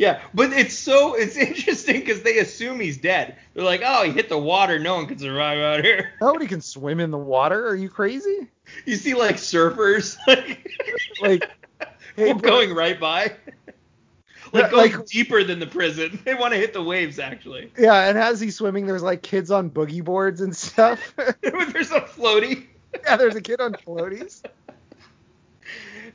Yeah, 0.00 0.22
but 0.32 0.50
it's 0.54 0.72
so 0.78 1.12
it's 1.12 1.36
interesting 1.48 2.00
because 2.00 2.22
they 2.22 2.38
assume 2.38 2.80
he's 2.80 2.96
dead. 2.96 3.36
They're 3.52 3.62
like, 3.62 3.82
oh, 3.84 4.02
he 4.04 4.12
hit 4.12 4.30
the 4.30 4.38
water. 4.38 4.78
No 4.78 4.94
one 4.94 5.06
can 5.06 5.18
survive 5.18 5.58
out 5.58 5.84
here. 5.84 6.14
Nobody 6.22 6.46
can 6.46 6.62
swim 6.62 7.00
in 7.00 7.10
the 7.10 7.18
water. 7.18 7.68
Are 7.68 7.74
you 7.74 7.90
crazy? 7.90 8.48
You 8.86 8.96
see 8.96 9.12
like 9.12 9.36
surfers 9.36 10.16
like, 10.26 10.66
Like 11.20 11.50
hey, 12.16 12.32
going 12.32 12.74
right 12.74 12.98
by. 12.98 13.32
Like 14.52 14.70
going 14.70 14.92
like- 14.96 15.04
deeper 15.06 15.44
than 15.44 15.58
the 15.58 15.66
prison. 15.66 16.18
They 16.24 16.34
want 16.34 16.54
to 16.54 16.58
hit 16.58 16.72
the 16.72 16.82
waves 16.82 17.18
actually. 17.18 17.70
yeah, 17.78 18.08
and 18.08 18.16
as 18.16 18.40
he's 18.40 18.56
swimming, 18.56 18.86
there's 18.86 19.02
like 19.02 19.20
kids 19.20 19.50
on 19.50 19.68
boogie 19.68 20.02
boards 20.02 20.40
and 20.40 20.56
stuff. 20.56 21.14
There's 21.42 21.90
a 21.90 22.00
floaty. 22.00 22.68
yeah, 23.04 23.16
there's 23.18 23.36
a 23.36 23.42
kid 23.42 23.60
on 23.60 23.74
floaties. 23.74 24.42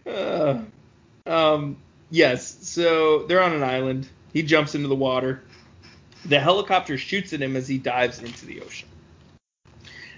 Uh, 0.07 0.62
um, 1.28 1.78
yes, 2.15 2.57
so 2.61 3.23
they're 3.27 3.41
on 3.43 3.53
an 3.53 3.63
island. 3.63 4.07
He 4.33 4.41
jumps 4.41 4.73
into 4.75 4.87
the 4.87 4.95
water. 4.95 5.41
The 6.25 6.39
helicopter 6.39 6.97
shoots 6.97 7.33
at 7.33 7.41
him 7.41 7.55
as 7.55 7.67
he 7.67 7.77
dives 7.77 8.21
into 8.21 8.45
the 8.45 8.61
ocean. 8.61 8.87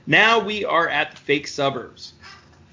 Now 0.05 0.39
we 0.39 0.63
are 0.63 0.87
at 0.87 1.11
the 1.11 1.17
fake 1.17 1.47
suburbs. 1.47 2.13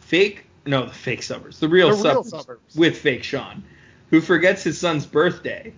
Fake, 0.01 0.45
no, 0.67 0.87
the 0.87 0.93
fake 0.93 1.23
suburbs. 1.23 1.59
The 1.59 1.69
real, 1.69 1.89
The 1.89 1.95
real 1.95 2.03
suburbs, 2.03 2.31
suburbs. 2.31 2.77
with 2.77 2.99
fake 2.99 3.25
Sean, 3.25 3.65
who 4.11 4.21
forgets 4.21 4.63
his 4.63 4.79
son's 4.79 5.05
birthday, 5.07 5.73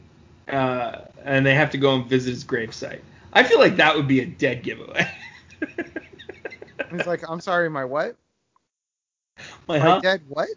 uh, 0.49 1.03
and 1.25 1.47
they 1.47 1.55
have 1.55 1.71
to 1.71 1.79
go 1.79 1.95
and 1.95 2.07
visit 2.07 2.31
his 2.31 2.45
gravesite. 2.45 3.01
I 3.33 3.43
feel 3.45 3.59
like 3.59 3.77
that 3.77 3.97
would 3.97 4.09
be 4.09 4.21
a 4.21 4.27
dead 4.27 4.63
giveaway. 4.63 5.09
He's 6.91 7.07
like, 7.07 7.23
I'm 7.29 7.41
sorry, 7.41 7.71
my 7.71 7.85
what? 7.85 8.17
My, 9.67 9.79
My 9.79 9.85
huh? 9.91 10.01
dad 10.03 10.23
what? 10.29 10.49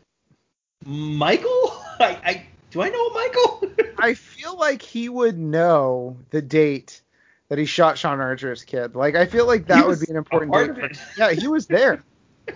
Michael? 0.86 1.84
I, 2.00 2.18
I 2.24 2.46
do 2.72 2.82
I 2.82 2.90
know 2.90 3.10
Michael? 3.10 3.64
I 3.98 4.14
feel 4.14 4.58
like 4.58 4.82
he 4.82 5.10
would 5.10 5.38
know 5.38 6.18
the 6.30 6.42
date 6.42 7.02
that 7.50 7.58
he 7.58 7.66
shot 7.66 7.98
Sean 7.98 8.20
Archer's 8.20 8.64
kid. 8.64 8.96
Like 8.96 9.16
I 9.16 9.26
feel 9.26 9.46
like 9.46 9.68
that 9.68 9.86
would 9.88 10.00
be 10.00 10.10
an 10.10 10.16
important 10.18 10.52
part 10.52 10.76
date. 10.76 10.84
of 10.84 10.98
For, 10.98 11.20
yeah, 11.20 11.32
he 11.32 11.48
was 11.48 11.68
there. 11.68 12.04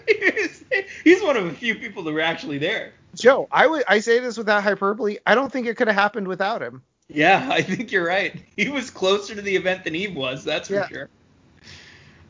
he's, 0.08 0.64
he's 1.04 1.22
one 1.24 1.38
of 1.38 1.46
a 1.46 1.54
few 1.54 1.76
people 1.76 2.04
that 2.04 2.14
were 2.14 2.22
actually 2.22 2.60
there. 2.60 2.94
Joe, 3.16 3.48
I 3.52 3.68
would 3.68 3.84
I 3.88 4.00
say 4.00 4.20
this 4.20 4.38
without 4.38 4.64
hyperbole. 4.64 5.18
I 5.26 5.36
don't 5.36 5.52
think 5.52 5.68
it 5.68 5.78
could 5.78 5.88
have 5.88 5.96
happened 5.96 6.28
without 6.28 6.62
him. 6.62 6.84
Yeah, 7.10 7.48
I 7.52 7.62
think 7.62 7.92
you're 7.92 8.06
right. 8.06 8.36
He 8.56 8.70
was 8.70 8.90
closer 8.90 9.36
to 9.36 9.42
the 9.42 9.56
event 9.56 9.84
than 9.84 9.96
Eve 9.96 10.16
was, 10.16 10.44
that's 10.44 10.68
for 10.68 10.76
Yeah. 10.76 10.88
sure. 10.88 11.10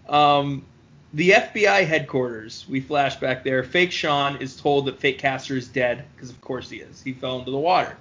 Um, 0.07 0.65
the 1.13 1.29
FBI 1.31 1.85
headquarters, 1.85 2.65
we 2.67 2.81
flash 2.81 3.17
back 3.17 3.43
there. 3.43 3.63
Fake 3.63 3.91
Sean 3.91 4.37
is 4.37 4.55
told 4.55 4.85
that 4.85 4.99
Fake 4.99 5.19
Castor 5.19 5.55
is 5.55 5.67
dead, 5.67 6.05
because 6.15 6.31
of 6.31 6.41
course 6.41 6.69
he 6.69 6.77
is. 6.77 7.03
He 7.03 7.13
fell 7.13 7.37
into 7.37 7.51
the 7.51 7.57
water. 7.57 7.95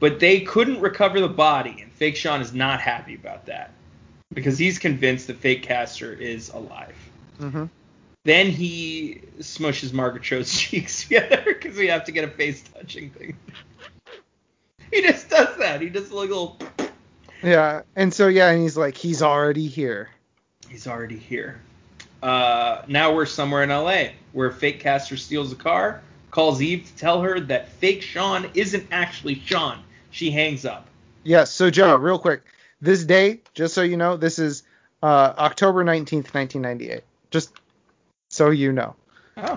But 0.00 0.18
they 0.18 0.40
couldn't 0.40 0.80
recover 0.80 1.20
the 1.20 1.28
body, 1.28 1.80
and 1.82 1.92
Fake 1.92 2.16
Sean 2.16 2.40
is 2.40 2.54
not 2.54 2.80
happy 2.80 3.14
about 3.14 3.46
that, 3.46 3.72
because 4.32 4.56
he's 4.56 4.78
convinced 4.78 5.26
that 5.26 5.36
Fake 5.36 5.62
Castor 5.62 6.14
is 6.14 6.48
alive. 6.48 6.96
Mm-hmm. 7.40 7.66
Then 8.24 8.46
he 8.50 9.22
smushes 9.38 9.92
Margaret 9.92 10.22
Cho's 10.22 10.52
cheeks 10.58 11.02
together 11.02 11.42
because 11.44 11.76
we 11.76 11.88
have 11.88 12.04
to 12.04 12.12
get 12.12 12.24
a 12.24 12.28
face 12.28 12.62
touching 12.62 13.10
thing. 13.10 13.36
he 14.90 15.02
just 15.02 15.28
does 15.28 15.56
that. 15.58 15.82
He 15.82 15.90
does 15.90 16.10
like 16.10 16.30
a 16.30 16.32
little. 16.32 16.58
Yeah, 17.42 17.82
and 17.96 18.12
so 18.12 18.28
yeah, 18.28 18.50
and 18.50 18.62
he's 18.62 18.76
like, 18.76 18.96
he's 18.96 19.22
already 19.22 19.66
here. 19.66 20.08
He's 20.68 20.86
already 20.86 21.18
here. 21.18 21.60
Uh, 22.22 22.82
now 22.88 23.14
we're 23.14 23.26
somewhere 23.26 23.62
in 23.62 23.68
LA 23.70 24.08
where 24.32 24.50
fake 24.50 24.80
castor 24.80 25.16
steals 25.16 25.52
a 25.52 25.56
car, 25.56 26.02
calls 26.30 26.60
Eve 26.60 26.84
to 26.86 26.96
tell 26.96 27.22
her 27.22 27.38
that 27.40 27.68
fake 27.68 28.02
Sean 28.02 28.50
isn't 28.54 28.86
actually 28.90 29.36
Sean. 29.44 29.78
She 30.10 30.30
hangs 30.30 30.64
up. 30.64 30.86
Yes. 31.22 31.50
So 31.52 31.70
Joe, 31.70 31.96
real 31.96 32.18
quick, 32.18 32.42
this 32.80 33.04
day, 33.04 33.40
just 33.54 33.74
so 33.74 33.82
you 33.82 33.96
know, 33.96 34.16
this 34.16 34.38
is 34.38 34.62
uh, 35.02 35.34
October 35.38 35.84
nineteenth, 35.84 36.34
nineteen 36.34 36.62
ninety 36.62 36.90
eight. 36.90 37.04
Just 37.30 37.52
so 38.30 38.50
you 38.50 38.72
know, 38.72 38.94
Oh. 39.36 39.56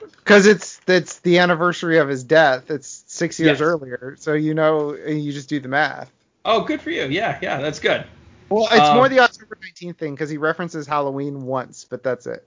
because 0.00 0.46
it's 0.46 0.80
it's 0.88 1.20
the 1.20 1.38
anniversary 1.38 1.98
of 1.98 2.08
his 2.08 2.24
death. 2.24 2.70
It's 2.70 3.04
six 3.06 3.38
years 3.38 3.58
Yes. 3.58 3.60
earlier, 3.60 4.16
so 4.18 4.32
you 4.32 4.54
know, 4.54 4.94
you 4.94 5.32
just 5.32 5.48
do 5.48 5.60
the 5.60 5.68
math. 5.68 6.10
Oh, 6.44 6.62
good 6.64 6.80
for 6.80 6.90
you. 6.90 7.04
Yeah, 7.04 7.38
yeah, 7.40 7.60
that's 7.60 7.78
good. 7.78 8.04
Well, 8.52 8.68
it's 8.70 8.88
Um, 8.88 8.96
more 8.96 9.08
the 9.08 9.20
October 9.20 9.56
19th 9.62 9.96
thing 9.96 10.14
because 10.14 10.30
he 10.30 10.36
references 10.36 10.86
Halloween 10.86 11.42
once, 11.46 11.84
but 11.84 12.02
that's 12.02 12.26
it. 12.26 12.46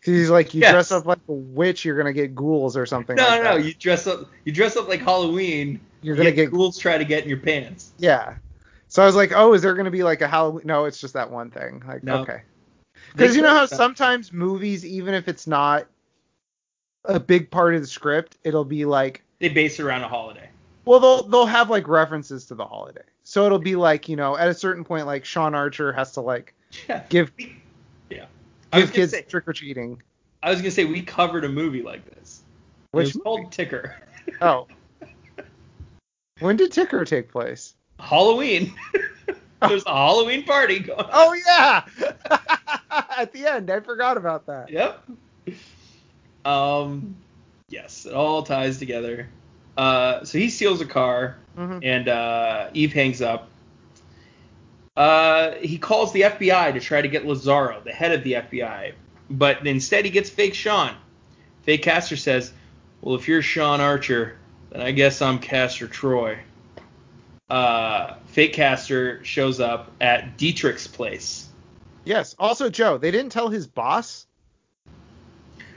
'Cause 0.00 0.14
he's 0.14 0.30
like, 0.30 0.54
you 0.54 0.60
Yes. 0.60 0.72
dress 0.72 0.92
up 0.92 1.06
like 1.06 1.18
a 1.28 1.32
witch, 1.32 1.84
you're 1.84 1.96
gonna 1.96 2.12
get 2.12 2.34
ghouls 2.34 2.76
or 2.76 2.86
something. 2.86 3.16
No, 3.16 3.24
like 3.28 3.42
no, 3.42 3.50
no. 3.50 3.56
that. 3.58 3.64
You 3.66 3.74
dress 3.74 4.06
up. 4.06 4.28
You 4.44 4.52
dress 4.52 4.76
up 4.76 4.86
like 4.88 5.00
Halloween. 5.00 5.80
You're 6.02 6.14
gonna 6.14 6.28
yet 6.28 6.36
get 6.36 6.50
ghouls 6.52 6.78
try 6.78 6.96
to 6.98 7.04
get 7.04 7.24
in 7.24 7.28
your 7.28 7.38
pants. 7.40 7.90
yeah. 7.98 8.36
So 8.90 9.02
I 9.02 9.06
was 9.06 9.16
like, 9.16 9.32
oh, 9.34 9.52
is 9.54 9.60
there 9.62 9.74
gonna 9.74 9.90
be 9.90 10.02
like 10.04 10.22
a 10.22 10.28
Halloween? 10.28 10.62
No, 10.66 10.84
it's 10.86 11.00
just 11.00 11.14
that 11.14 11.30
one 11.30 11.50
thing. 11.50 11.82
Like, 11.86 12.04
No. 12.04 12.18
okay. 12.22 12.42
Because 13.14 13.34
you 13.36 13.42
know 13.42 13.50
how 13.50 13.66
sometimes 13.66 14.32
movies, 14.32 14.86
even 14.86 15.14
if 15.14 15.26
it's 15.28 15.46
not 15.46 15.86
a 17.04 17.18
big 17.18 17.50
part 17.50 17.74
of 17.74 17.80
the 17.80 17.86
script, 17.86 18.38
it'll 18.44 18.64
be 18.64 18.84
like, 18.84 19.22
they 19.40 19.48
base 19.48 19.78
it 19.80 19.82
around 19.84 20.02
a 20.04 20.08
holiday. 20.08 20.48
well, 20.84 21.00
they'll 21.00 21.22
they'll 21.24 21.46
have 21.46 21.70
like 21.70 21.86
references 21.88 22.46
to 22.46 22.54
the 22.54 22.64
holiday. 22.64 23.02
So 23.28 23.44
it'll 23.44 23.58
be 23.58 23.76
like, 23.76 24.08
you 24.08 24.16
know, 24.16 24.38
at 24.38 24.48
a 24.48 24.54
certain 24.54 24.84
point, 24.84 25.04
like 25.04 25.22
Sean 25.22 25.54
Archer 25.54 25.92
has 25.92 26.12
to 26.12 26.22
like 26.22 26.54
Yeah. 26.88 27.04
give 27.10 27.30
Yeah. 28.08 28.24
I 28.72 28.78
was 28.80 28.86
give 28.86 28.94
gonna 28.94 29.02
kids 29.02 29.12
say. 29.12 29.22
trick 29.22 29.46
or 29.46 29.52
treating. 29.52 30.02
I 30.42 30.48
was 30.48 30.60
gonna 30.62 30.70
say 30.70 30.86
we 30.86 31.02
covered 31.02 31.44
a 31.44 31.48
movie 31.50 31.82
like 31.82 32.02
this. 32.14 32.40
Which 32.92 33.08
it 33.10 33.16
was 33.16 33.22
called 33.22 33.52
Ticker. 33.52 33.96
Oh. 34.40 34.66
when 36.40 36.56
did 36.56 36.72
Ticker 36.72 37.04
take 37.04 37.30
place? 37.30 37.74
Halloween. 38.00 38.72
There's 39.60 39.84
a 39.84 39.90
Halloween 39.90 40.44
party 40.44 40.78
going 40.78 40.98
on. 40.98 41.10
Oh 41.12 41.34
yeah. 41.46 41.84
At 43.18 43.30
the 43.34 43.46
end, 43.46 43.68
I 43.70 43.80
forgot 43.80 44.16
about 44.16 44.46
that. 44.46 44.70
Yep. 44.70 45.06
Um, 46.46 47.14
yes, 47.68 48.06
it 48.06 48.14
all 48.14 48.42
ties 48.42 48.78
together. 48.78 49.28
Uh, 49.78 50.24
so 50.24 50.36
he 50.38 50.50
steals 50.50 50.80
a 50.80 50.84
car, 50.84 51.36
Mhm. 51.56 51.80
and 51.84 52.08
uh, 52.08 52.68
Eve 52.74 52.92
hangs 52.92 53.22
up. 53.22 53.48
Uh, 54.96 55.52
he 55.60 55.78
calls 55.78 56.12
the 56.12 56.22
FBI 56.24 56.72
to 56.72 56.80
try 56.80 57.00
to 57.00 57.06
get 57.08 57.24
Lazaro, 57.24 57.80
the 57.84 57.92
head 57.92 58.10
of 58.12 58.24
the 58.24 58.32
FBI, 58.34 58.92
but 59.30 59.64
instead 59.66 60.04
he 60.04 60.10
gets 60.10 60.28
fake 60.28 60.54
Sean. 60.54 60.94
Fake 61.62 61.82
Castor 61.82 62.16
says, 62.16 62.52
"Well, 63.00 63.14
if 63.14 63.28
you're 63.28 63.40
Sean 63.42 63.80
Archer, 63.80 64.36
then 64.70 64.80
I 64.82 64.90
guess 64.90 65.22
I'm 65.22 65.38
Castor 65.38 65.86
Troy." 65.86 66.38
Uh, 67.48 68.14
fake 68.26 68.52
Castor 68.54 69.24
shows 69.24 69.60
up 69.60 69.92
at 70.00 70.36
Dietrich's 70.36 70.88
place. 70.88 71.46
Yes. 72.04 72.34
Also, 72.38 72.68
Joe, 72.68 72.98
they 72.98 73.10
didn't 73.12 73.30
tell 73.30 73.48
his 73.48 73.66
boss. 73.68 74.26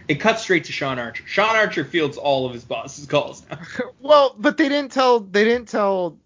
It 0.08 0.16
cuts 0.16 0.42
straight 0.44 0.66
to 0.66 0.72
Sean 0.72 1.00
Archer. 1.00 1.24
Sean 1.26 1.56
Archer 1.56 1.86
fields 1.86 2.18
all 2.18 2.46
of 2.46 2.54
his 2.54 2.64
boss's 2.64 3.06
calls 3.06 3.44
now. 3.50 3.60
well, 4.02 4.36
but 4.38 4.58
they 4.58 4.70
didn't 4.70 4.92
tell 4.92 5.20
they 5.20 5.44
didn't 5.44 5.68
tell 5.68 6.18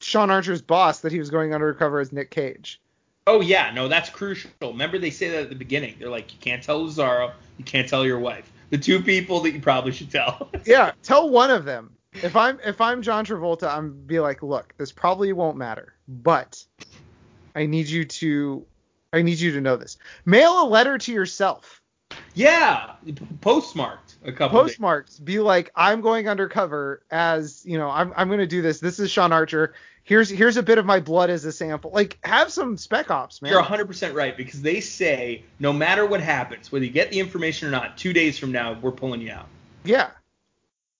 Sean 0.00 0.30
Archer's 0.30 0.62
boss 0.62 1.00
that 1.00 1.12
he 1.12 1.18
was 1.18 1.30
going 1.30 1.54
undercover 1.54 2.00
as 2.00 2.12
Nick 2.12 2.30
Cage. 2.30 2.80
Oh 3.26 3.40
yeah, 3.40 3.72
no, 3.74 3.88
that's 3.88 4.08
crucial. 4.08 4.50
Remember 4.62 4.98
they 4.98 5.10
say 5.10 5.30
that 5.30 5.42
at 5.44 5.48
the 5.48 5.56
beginning. 5.56 5.96
They're 5.98 6.10
like, 6.10 6.32
you 6.32 6.38
can't 6.40 6.62
tell 6.62 6.84
Lazaro, 6.84 7.32
you 7.58 7.64
can't 7.64 7.88
tell 7.88 8.06
your 8.06 8.20
wife. 8.20 8.50
The 8.70 8.78
two 8.78 9.02
people 9.02 9.40
that 9.40 9.52
you 9.52 9.60
probably 9.60 9.92
should 9.92 10.10
tell. 10.10 10.48
Yeah, 10.64 10.92
tell 11.02 11.30
one 11.30 11.50
of 11.50 11.64
them. 11.64 11.92
If 12.12 12.34
I'm 12.34 12.58
if 12.64 12.80
I'm 12.80 13.02
John 13.02 13.24
Travolta, 13.24 13.68
I'm 13.68 13.92
be 14.06 14.20
like, 14.20 14.42
look, 14.42 14.74
this 14.78 14.90
probably 14.90 15.32
won't 15.32 15.56
matter, 15.56 15.94
but 16.08 16.64
I 17.54 17.66
need 17.66 17.88
you 17.88 18.04
to 18.04 18.64
I 19.12 19.22
need 19.22 19.38
you 19.38 19.52
to 19.52 19.60
know 19.60 19.76
this. 19.76 19.96
Mail 20.24 20.62
a 20.62 20.66
letter 20.66 20.98
to 20.98 21.12
yourself. 21.12 21.82
Yeah, 22.34 22.92
postmarked. 23.40 24.16
a 24.24 24.32
couple 24.32 24.60
days. 24.62 24.72
postmarks 24.72 25.18
be 25.18 25.38
like 25.38 25.70
i'm 25.76 26.00
going 26.00 26.28
undercover 26.28 27.02
as 27.10 27.64
you 27.64 27.78
know 27.78 27.88
i'm, 27.90 28.12
I'm 28.16 28.28
going 28.28 28.40
to 28.40 28.46
do 28.46 28.62
this 28.62 28.80
this 28.80 28.98
is 28.98 29.10
sean 29.10 29.32
archer 29.32 29.74
here's 30.04 30.28
here's 30.28 30.56
a 30.56 30.62
bit 30.62 30.78
of 30.78 30.86
my 30.86 31.00
blood 31.00 31.30
as 31.30 31.44
a 31.44 31.52
sample 31.52 31.90
like 31.92 32.18
have 32.24 32.50
some 32.52 32.76
spec 32.76 33.10
ops 33.10 33.40
man 33.42 33.52
You're 33.52 33.62
100% 33.62 34.14
right 34.14 34.36
because 34.36 34.62
they 34.62 34.80
say 34.80 35.42
no 35.58 35.72
matter 35.72 36.04
what 36.06 36.20
happens, 36.20 36.70
whether 36.72 36.84
you 36.84 36.90
get 36.90 37.10
the 37.10 37.18
information 37.20 37.68
or 37.68 37.70
not, 37.70 37.96
two 37.98 38.12
days 38.12 38.38
from 38.38 38.52
now 38.52 38.72
we're 38.80 38.92
pulling 38.92 39.20
you 39.20 39.32
out. 39.32 39.46
yeah 39.84 40.10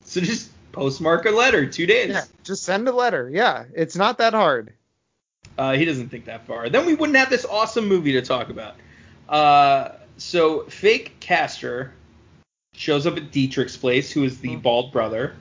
So 0.05 0.21
just 0.21 0.51
postmark 0.73 1.25
a 1.27 1.31
letter, 1.31 1.67
two 1.67 1.87
days. 1.87 2.11
yeah 2.11 2.25
just 2.45 2.63
send 2.65 2.87
a 2.89 2.93
letter 2.93 3.31
yeah 3.33 3.65
it's 3.75 3.97
not 3.97 4.19
that 4.19 4.35
hard 4.35 4.73
Uh, 5.59 5.73
he 5.73 5.85
doesn't 5.87 6.11
think 6.11 6.27
that 6.27 6.47
far. 6.47 6.69
Then 6.69 6.85
we 6.85 6.95
wouldn't 6.95 7.17
have 7.17 7.31
this 7.31 7.45
awesome 7.47 7.89
movie 7.89 8.13
to 8.13 8.23
talk 8.23 8.51
about. 8.51 8.75
Uh, 9.29 9.93
so 10.17 10.61
fake 10.65 11.17
Castor 11.21 11.93
shows 12.75 13.07
up 13.07 13.17
at 13.17 13.31
Dietrich's 13.33 13.77
place, 13.77 14.11
who 14.13 14.25
is 14.25 14.39
the 14.41 14.51
Mhm. 14.57 14.63
bald 14.63 14.93
brother 14.93 15.35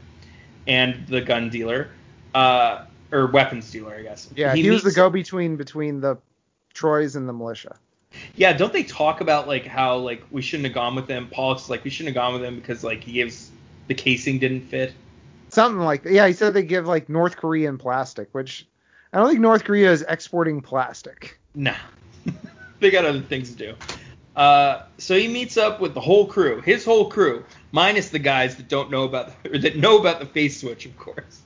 and 0.68 1.06
the 1.08 1.22
gun 1.22 1.50
dealer, 1.50 1.90
uh, 2.34 2.86
or 3.12 3.28
weapons 3.28 3.70
dealer, 3.72 3.96
I 3.96 4.02
guess. 4.04 4.30
yeah 4.36 4.56
he, 4.56 4.70
was 4.70 4.84
the 4.84 4.92
go-between 4.92 5.56
between 5.58 6.02
the 6.02 6.18
troys 6.74 7.16
and 7.16 7.28
the 7.30 7.34
militia 7.34 7.78
Yeah, 8.36 8.54
don't 8.54 8.72
they 8.74 8.84
talk 8.84 9.22
about 9.22 9.48
like 9.48 9.66
how 9.66 9.98
like 9.98 10.24
we 10.32 10.42
shouldn't 10.42 10.66
have 10.66 10.74
gone 10.74 10.96
with 10.96 11.08
him? 11.08 11.28
Pollux 11.30 11.70
like 11.70 11.84
we 11.84 11.90
shouldn't 11.90 12.16
have 12.16 12.22
gone 12.22 12.34
with 12.34 12.44
him 12.44 12.56
because 12.56 12.84
like 12.84 13.04
he 13.04 13.14
gives 13.14 13.52
the 13.88 13.94
casing 13.94 14.40
didn't 14.40 14.62
fit. 14.62 14.94
something 15.50 15.82
like 15.82 16.04
yeah 16.06 16.26
he 16.28 16.34
said 16.34 16.54
they 16.54 16.64
give 16.64 16.88
like 16.88 17.08
north 17.08 17.38
korean 17.38 17.78
plastic 17.78 18.28
which 18.34 18.66
i 19.14 19.18
don't 19.20 19.30
think 19.30 19.40
north 19.40 19.64
korea 19.64 19.92
is 19.92 20.02
exporting 20.10 20.60
plastic 20.62 21.40
Nah, 21.54 21.76
they 22.80 22.90
got 22.92 23.06
other 23.06 23.22
things 23.22 23.52
to 23.52 23.56
do. 23.56 23.76
Uh, 24.36 24.84
so 24.98 25.18
he 25.18 25.28
meets 25.28 25.56
up 25.58 25.80
with 25.80 25.94
the 25.94 26.02
whole 26.02 26.26
crew, 26.28 26.60
his 26.62 26.84
whole 26.84 27.10
crew, 27.10 27.46
minus 27.72 28.10
the 28.10 28.20
guys 28.20 28.58
that 28.58 28.68
don't 28.68 28.92
know 28.92 29.04
about 29.04 29.32
or 29.52 29.58
that 29.58 29.78
know 29.78 29.98
about 29.98 30.20
the 30.20 30.26
face 30.26 30.60
switch, 30.60 30.86
of 30.86 30.98
course. 30.98 31.42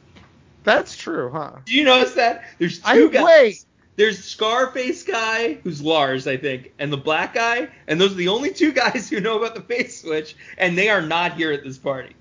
that's 0.64 0.96
true 0.98 1.30
huh 1.30 1.52
Do 1.66 1.74
you 1.76 1.84
notice 1.84 2.14
that? 2.16 2.44
There's 2.58 2.82
I- 2.84 2.96
two 2.96 3.10
guys. 3.12 3.24
wait. 3.26 3.66
There's 3.96 4.24
Scarface 4.24 5.04
guy, 5.04 5.56
who's 5.56 5.82
Lars, 5.82 6.26
I 6.26 6.38
think, 6.38 6.72
and 6.80 6.92
the 6.92 6.96
black 6.98 7.34
guy, 7.34 7.68
and 7.86 8.00
those 8.00 8.14
are 8.14 8.16
the 8.16 8.30
only 8.30 8.52
two 8.54 8.72
guys 8.84 9.10
who 9.10 9.20
know 9.20 9.38
about 9.38 9.56
the 9.56 9.62
face 9.62 10.02
switch, 10.02 10.36
and 10.58 10.78
they 10.78 10.90
are 10.90 11.02
not 11.02 11.34
here 11.36 11.52
at 11.52 11.64
this 11.66 11.78
party. 11.78 12.16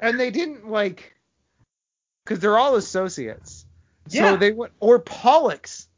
and 0.00 0.20
they 0.20 0.30
didn't 0.30 0.68
like 0.70 1.14
because 2.24 2.40
they're 2.40 2.58
all 2.58 2.76
associates. 2.76 3.64
Yeah. 4.10 4.32
So 4.32 4.36
they 4.36 4.52
went 4.52 4.72
or 4.80 4.98
Pollux. 4.98 5.88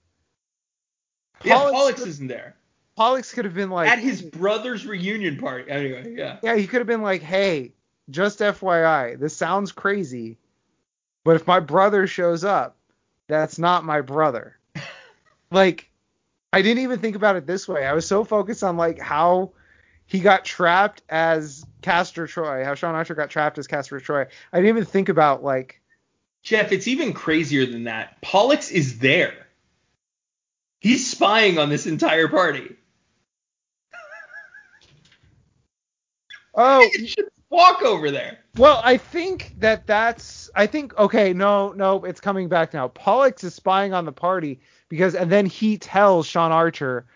Yeah, 1.42 1.54
Pollux 1.56 1.72
Pollux 1.72 2.00
isn't 2.06 2.28
there. 2.28 2.54
Pollux 2.96 3.32
could 3.32 3.44
have 3.44 3.54
been 3.54 3.70
like 3.70 3.88
At 3.88 3.98
his 3.98 4.22
brother's 4.22 4.86
reunion 4.86 5.36
party. 5.36 5.70
Anyway, 5.70 6.14
yeah. 6.16 6.38
yeah, 6.42 6.56
he 6.56 6.66
could 6.66 6.78
have 6.78 6.86
been 6.86 7.02
like, 7.02 7.22
hey, 7.22 7.72
just 8.10 8.38
FYI, 8.38 9.18
this 9.18 9.36
sounds 9.36 9.72
crazy, 9.72 10.38
but 11.24 11.36
if 11.36 11.46
my 11.46 11.60
brother 11.60 12.06
shows 12.06 12.44
up, 12.44 12.76
that's 13.26 13.58
not 13.58 13.84
my 13.84 14.00
brother. 14.00 14.56
like, 15.50 15.90
I 16.52 16.62
didn't 16.62 16.82
even 16.84 17.00
think 17.00 17.16
about 17.16 17.36
it 17.36 17.46
this 17.46 17.66
way. 17.66 17.84
I 17.86 17.94
was 17.94 18.06
so 18.06 18.22
focused 18.22 18.62
on 18.62 18.76
like 18.76 19.00
how 19.00 19.52
he 20.06 20.20
got 20.20 20.44
trapped 20.44 21.02
as 21.08 21.64
Castor 21.82 22.26
Troy, 22.26 22.64
how 22.64 22.74
Sean 22.74 22.94
Archer 22.94 23.14
got 23.14 23.30
trapped 23.30 23.58
as 23.58 23.66
Castor 23.66 23.98
Troy. 24.00 24.26
I 24.52 24.56
didn't 24.58 24.68
even 24.68 24.84
think 24.84 25.08
about 25.08 25.42
like 25.42 25.80
Jeff, 26.42 26.72
it's 26.72 26.86
even 26.86 27.14
crazier 27.14 27.64
than 27.64 27.84
that. 27.84 28.20
Pollux 28.20 28.70
is 28.70 28.98
there. 28.98 29.46
He's 30.78 31.10
spying 31.10 31.58
on 31.58 31.70
this 31.70 31.86
entire 31.86 32.28
party. 32.28 32.76
Oh 36.54 36.88
you 36.98 37.06
should 37.06 37.26
walk 37.50 37.82
over 37.82 38.10
there. 38.10 38.38
Well, 38.56 38.80
I 38.84 38.96
think 38.96 39.54
that 39.58 39.86
that's. 39.86 40.50
I 40.54 40.66
think 40.66 40.96
okay, 40.98 41.32
no, 41.32 41.72
no, 41.72 42.04
it's 42.04 42.20
coming 42.20 42.48
back 42.48 42.72
now. 42.72 42.88
Pollux 42.88 43.44
is 43.44 43.54
spying 43.54 43.92
on 43.92 44.04
the 44.04 44.12
party 44.12 44.60
because, 44.88 45.14
and 45.14 45.30
then 45.30 45.46
he 45.46 45.78
tells 45.78 46.26
Sean 46.26 46.52
Archer 46.52 47.06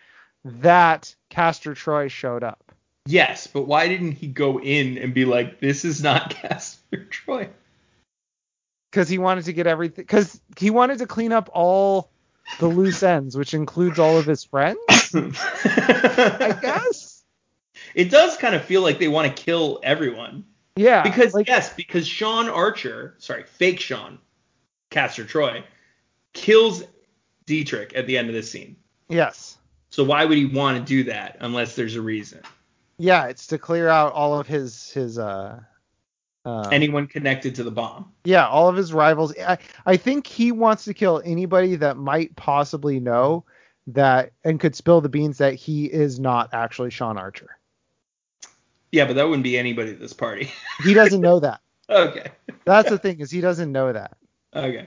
that 0.45 1.15
Castor 1.31 1.75
Troy 1.75 2.09
showed 2.09 2.43
up. 2.43 2.73
Yes, 3.07 3.47
but 3.47 3.63
why 3.63 3.89
didn't 3.89 4.13
he 4.13 4.27
go 4.27 4.61
in 4.61 4.99
and 4.99 5.15
be 5.15 5.25
like, 5.25 5.61
"This 5.61 5.85
is 5.85 6.03
not 6.03 6.31
Casper 6.35 7.05
Troy"? 7.11 7.49
because 8.91 9.09
he 9.09 9.19
wanted 9.19 9.45
to 9.45 9.53
get 9.53 9.67
everything 9.67 10.03
because 10.03 10.41
he 10.57 10.71
wanted 10.71 10.99
to 10.99 11.07
clean 11.07 11.33
up 11.33 11.51
all 11.53 12.11
the 12.59 12.67
loose 12.67 13.03
ends, 13.03 13.37
which 13.37 13.55
includes 13.55 13.99
all 13.99 14.19
of 14.19 14.27
his 14.27 14.45
friends. 14.45 14.79
I 15.15 16.59
guess. 16.61 17.18
It 17.99 18.11
does 18.11 18.37
kind 18.37 18.55
of 18.55 18.65
feel 18.65 18.81
like 18.81 19.01
they 19.01 19.09
want 19.09 19.27
to 19.37 19.43
kill 19.43 19.81
everyone 19.83 20.45
Yeah. 20.77 21.03
because 21.03 21.35
like, 21.35 21.49
yes, 21.49 21.75
because 21.75 22.07
Sean 22.07 22.49
Archer, 22.49 23.17
sorry, 23.19 23.43
fake 23.43 23.81
Sean, 23.81 24.19
Castor 24.91 25.25
Troy, 25.25 25.65
kills 26.33 26.85
Dietrich 27.47 27.93
at 27.95 28.07
the 28.07 28.17
end 28.17 28.29
of 28.29 28.35
this 28.35 28.51
scene. 28.51 28.77
yes. 29.09 29.57
So 29.91 30.05
why 30.05 30.25
would 30.27 30.37
he 30.37 30.45
want 30.45 30.77
to 30.79 30.85
do 30.85 31.05
that 31.11 31.39
unless 31.41 31.75
there's 31.75 31.97
a 31.97 32.03
reason? 32.03 32.41
Yeah, 32.99 33.25
it's 33.27 33.47
to 33.49 33.59
clear 33.59 33.89
out 33.89 34.13
all 34.13 34.39
of 34.39 34.47
his 34.47 34.91
his 34.93 35.19
uh. 35.19 35.61
uh 36.45 36.69
Anyone 36.71 37.07
connected 37.07 37.55
to 37.55 37.65
the 37.65 37.71
bomb? 37.71 38.13
Yeah, 38.25 38.47
all 38.47 38.69
of 38.69 38.77
his 38.77 38.93
rivals. 38.93 39.33
I, 39.39 39.57
I 39.87 39.97
think 39.97 40.27
he 40.27 40.53
wants 40.53 40.85
to 40.85 40.95
kill 40.95 41.23
anybody 41.25 41.75
that 41.77 41.97
might 41.97 42.37
possibly 42.37 43.01
know 43.01 43.45
that 43.89 44.33
and 44.45 44.61
could 44.61 44.77
spill 44.77 45.01
the 45.01 45.09
beans 45.09 45.39
that 45.39 45.55
he 45.55 45.87
is 45.87 46.21
not 46.21 46.51
actually 46.53 46.91
Sean 46.91 47.17
Archer. 47.17 47.58
Yeah, 48.93 49.05
but 49.07 49.17
that 49.17 49.25
wouldn't 49.27 49.45
be 49.45 49.59
anybody 49.59 49.91
at 49.93 50.01
this 50.01 50.13
party. 50.13 50.51
He 50.85 50.95
doesn't 50.95 51.21
know 51.21 51.41
that. 51.41 51.61
okay. 51.91 52.29
That's 52.65 52.89
the 52.91 52.99
thing 52.99 53.21
is 53.21 53.31
he 53.31 53.41
doesn't 53.41 53.71
know 53.73 53.93
that. 53.93 54.17
Okay. 54.55 54.87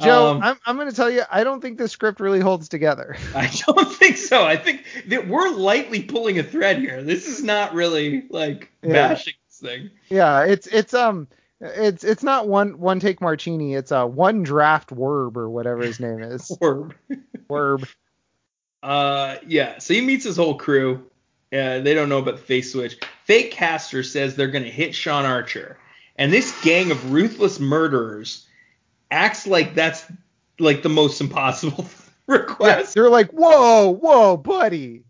Joe, 0.00 0.28
Um, 0.30 0.42
I'm 0.42 0.56
I'm 0.64 0.76
gonna 0.78 0.92
tell 0.92 1.10
you, 1.10 1.22
I 1.30 1.44
don't 1.44 1.60
think 1.60 1.76
this 1.78 1.92
script 1.92 2.20
really 2.20 2.40
holds 2.40 2.68
together. 2.68 3.16
I 3.34 3.50
don't 3.66 3.92
think 3.92 4.16
so. 4.16 4.44
I 4.46 4.56
think 4.56 4.84
that 5.08 5.28
we're 5.28 5.50
lightly 5.50 6.02
pulling 6.02 6.38
a 6.38 6.42
thread 6.42 6.78
here. 6.78 7.02
This 7.02 7.26
is 7.28 7.42
not 7.42 7.74
really 7.74 8.24
like 8.30 8.70
Yeah. 8.82 9.08
bashing 9.08 9.34
this 9.48 9.58
thing. 9.60 9.90
Yeah, 10.08 10.44
it's 10.44 10.66
it's 10.68 10.94
um 10.94 11.28
it's 11.60 12.02
it's 12.04 12.22
not 12.22 12.48
one 12.48 12.78
one 12.78 12.98
take 13.00 13.20
Marchini, 13.20 13.74
it's 13.76 13.90
a 13.92 14.06
one 14.06 14.42
draft 14.42 14.88
werb 14.90 15.36
or 15.36 15.50
whatever 15.50 15.82
his 15.82 16.00
name 16.00 16.20
is. 16.22 16.50
Orb. 16.62 16.94
werb. 17.50 17.86
Uh, 18.82 19.36
yeah. 19.46 19.78
So 19.78 19.92
he 19.94 20.00
meets 20.00 20.24
his 20.24 20.36
whole 20.38 20.54
crew. 20.54 21.04
Uh, 21.52 21.80
they 21.80 21.92
don't 21.94 22.08
know 22.08 22.18
about 22.18 22.36
the 22.36 22.42
face 22.42 22.72
switch. 22.72 22.98
Fake 23.30 23.52
Caster 23.52 24.02
says 24.02 24.34
they're 24.34 24.48
gonna 24.48 24.64
hit 24.64 24.92
Sean 24.92 25.24
Archer, 25.24 25.78
and 26.16 26.32
this 26.32 26.60
gang 26.62 26.90
of 26.90 27.12
ruthless 27.12 27.60
murderers 27.60 28.44
acts 29.08 29.46
like 29.46 29.76
that's 29.76 30.04
like 30.58 30.82
the 30.82 30.88
most 30.88 31.20
impossible 31.20 31.84
Yeah, 31.86 31.94
request. 32.38 32.94
they're 32.94 33.08
like, 33.08 33.30
whoa, 33.30 33.90
whoa, 33.90 34.36
buddy. 34.36 35.04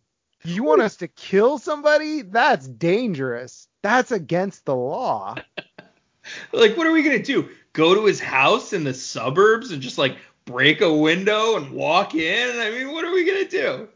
You 0.44 0.64
want 0.64 0.82
us 0.82 0.97
to 0.97 1.09
kill 1.09 1.56
somebody? 1.56 2.20
That's 2.20 2.68
dangerous. 2.68 3.68
That's 3.80 4.12
against 4.12 4.66
the 4.66 4.76
law. 4.76 5.36
Like, 6.52 6.76
what 6.76 6.86
are 6.86 6.92
we 6.92 7.02
gonna 7.02 7.22
do? 7.22 7.48
Go 7.72 7.94
to 7.94 8.05
his 8.05 8.20
house 8.20 8.74
in 8.74 8.84
the 8.84 8.92
suburbs 8.92 9.70
and 9.70 9.80
just 9.80 9.97
like 9.97 10.18
break 10.44 10.82
a 10.82 10.92
window 10.92 11.56
and 11.56 11.72
walk 11.72 12.14
in? 12.14 12.60
I 12.60 12.70
mean, 12.70 12.92
what 12.92 13.06
are 13.06 13.12
we 13.12 13.24
gonna 13.24 13.48
do? 13.48 13.88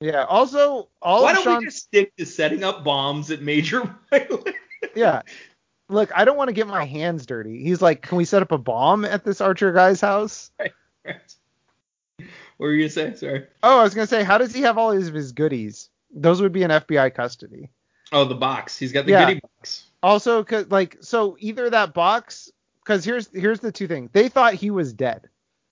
Yeah. 0.00 0.24
Also, 0.24 0.88
all 1.00 1.22
Why 1.22 1.32
don't 1.32 1.58
we 1.58 1.64
just 1.64 1.78
stick 1.78 2.14
to 2.16 2.26
setting 2.26 2.64
up 2.64 2.84
bombs 2.84 3.30
at 3.30 3.42
major? 3.42 3.94
Yeah. 4.94 5.22
Look, 5.88 6.10
I 6.14 6.24
don't 6.24 6.36
want 6.36 6.48
to 6.48 6.54
get 6.54 6.66
my 6.66 6.84
hands 6.84 7.26
dirty. 7.26 7.62
He's 7.62 7.82
like, 7.82 8.02
can 8.02 8.16
we 8.16 8.24
set 8.24 8.42
up 8.42 8.50
a 8.50 8.58
bomb 8.58 9.04
at 9.04 9.24
this 9.24 9.40
Archer 9.40 9.72
guy's 9.72 10.00
house? 10.00 10.50
what 11.04 11.18
were 12.58 12.72
you 12.72 12.82
gonna 12.84 12.90
say? 12.90 13.14
Sorry. 13.14 13.46
Oh, 13.62 13.80
I 13.80 13.82
was 13.82 13.94
gonna 13.94 14.06
say, 14.06 14.24
how 14.24 14.38
does 14.38 14.54
he 14.54 14.62
have 14.62 14.78
all 14.78 14.92
of 14.92 15.14
his 15.14 15.32
goodies? 15.32 15.90
Those 16.10 16.40
would 16.40 16.52
be 16.52 16.62
in 16.62 16.70
FBI 16.70 17.14
custody. 17.14 17.70
Oh, 18.12 18.24
the 18.24 18.34
box. 18.34 18.78
He's 18.78 18.92
got 18.92 19.04
the 19.06 19.12
Yeah. 19.12 19.26
goodie 19.26 19.40
box. 19.40 19.84
Also, 20.02 20.42
cause 20.44 20.66
like, 20.70 20.96
so 21.00 21.36
either 21.40 21.68
that 21.70 21.92
box, 21.94 22.50
because 22.82 23.04
here's 23.04 23.28
here's 23.32 23.60
the 23.60 23.72
two 23.72 23.86
things. 23.86 24.10
They 24.12 24.28
thought 24.28 24.54
he 24.54 24.70
was 24.70 24.92
dead, 24.92 25.28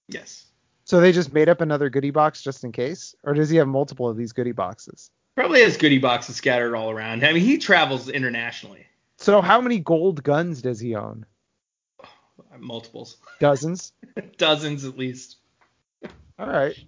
Yes. 0.09 0.47
So 0.95 1.01
they 1.01 1.11
just 1.11 1.33
made 1.33 1.49
up 1.49 1.61
another 1.61 1.91
goodie 1.91 2.13
box 2.13 2.41
just 2.41 2.63
in 2.63 2.71
case, 2.71 3.17
or 3.25 3.35
does 3.35 3.51
he 3.51 3.57
have 3.57 3.67
multiple 3.67 4.09
of 4.09 4.17
these 4.17 4.31
goodie 4.31 4.53
boxes? 4.53 5.11
Probably 5.35 5.61
has 5.63 5.77
goodie 5.77 5.99
boxes 5.99 6.37
scattered 6.37 6.77
all 6.77 6.89
around. 6.89 7.27
I 7.27 7.33
mean, 7.33 7.43
he 7.43 7.59
travels 7.59 8.09
internationally. 8.09 8.87
So 9.17 9.41
how 9.41 9.61
many 9.61 9.81
gold 9.81 10.23
guns 10.23 10.63
does 10.63 10.79
he 10.79 10.95
own? 10.95 11.27
Multiples. 12.61 13.17
Dozens. 13.41 13.93
Dozens 14.39 14.85
at 14.85 14.97
least. 14.97 15.39
All 16.39 16.47
right. 16.47 16.79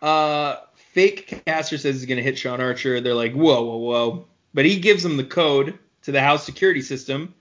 Uh, 0.00 0.56
fake 0.74 1.42
castor 1.44 1.76
says 1.76 1.96
he's 1.96 2.06
gonna 2.06 2.22
hit 2.22 2.38
Sean 2.38 2.62
Archer. 2.62 3.02
They're 3.02 3.12
like, 3.12 3.34
whoa, 3.34 3.62
whoa, 3.64 3.76
whoa. 3.76 4.26
But 4.54 4.64
he 4.64 4.78
gives 4.80 5.02
them 5.02 5.18
the 5.18 5.24
code 5.24 5.78
to 6.04 6.10
the 6.10 6.22
house 6.22 6.46
security 6.46 6.80
system. 6.80 7.34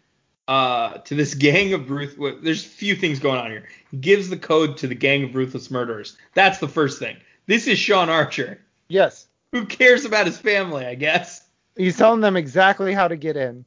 Uh, 0.48 0.98
to 1.00 1.16
this 1.16 1.34
gang 1.34 1.74
of 1.74 1.90
ruth. 1.90 2.18
There's 2.44 2.66
a 2.66 2.68
few 2.70 2.96
things 2.96 3.20
going 3.20 3.40
on 3.40 3.50
here. 3.52 3.70
He 3.92 3.98
gives 3.98 4.30
the 4.30 4.38
code 4.38 4.76
to 4.78 4.88
the 4.88 4.96
gang 4.96 5.24
of 5.24 5.36
ruthless 5.36 5.72
murderers. 5.72 6.18
That's 6.34 6.58
the 6.60 6.68
first 6.68 7.00
thing. 7.00 7.16
This 7.46 7.68
is 7.68 7.80
Sean 7.80 8.10
Archer. 8.10 8.60
Yes. 8.90 9.28
Who 9.54 9.66
cares 9.66 10.04
about 10.04 10.26
his 10.26 10.38
family? 10.38 10.86
I 10.86 10.96
guess. 10.96 11.46
He's 11.78 11.96
telling 11.98 12.20
them 12.22 12.36
exactly 12.36 12.94
how 12.94 13.08
to 13.08 13.16
get 13.16 13.38
in. 13.38 13.64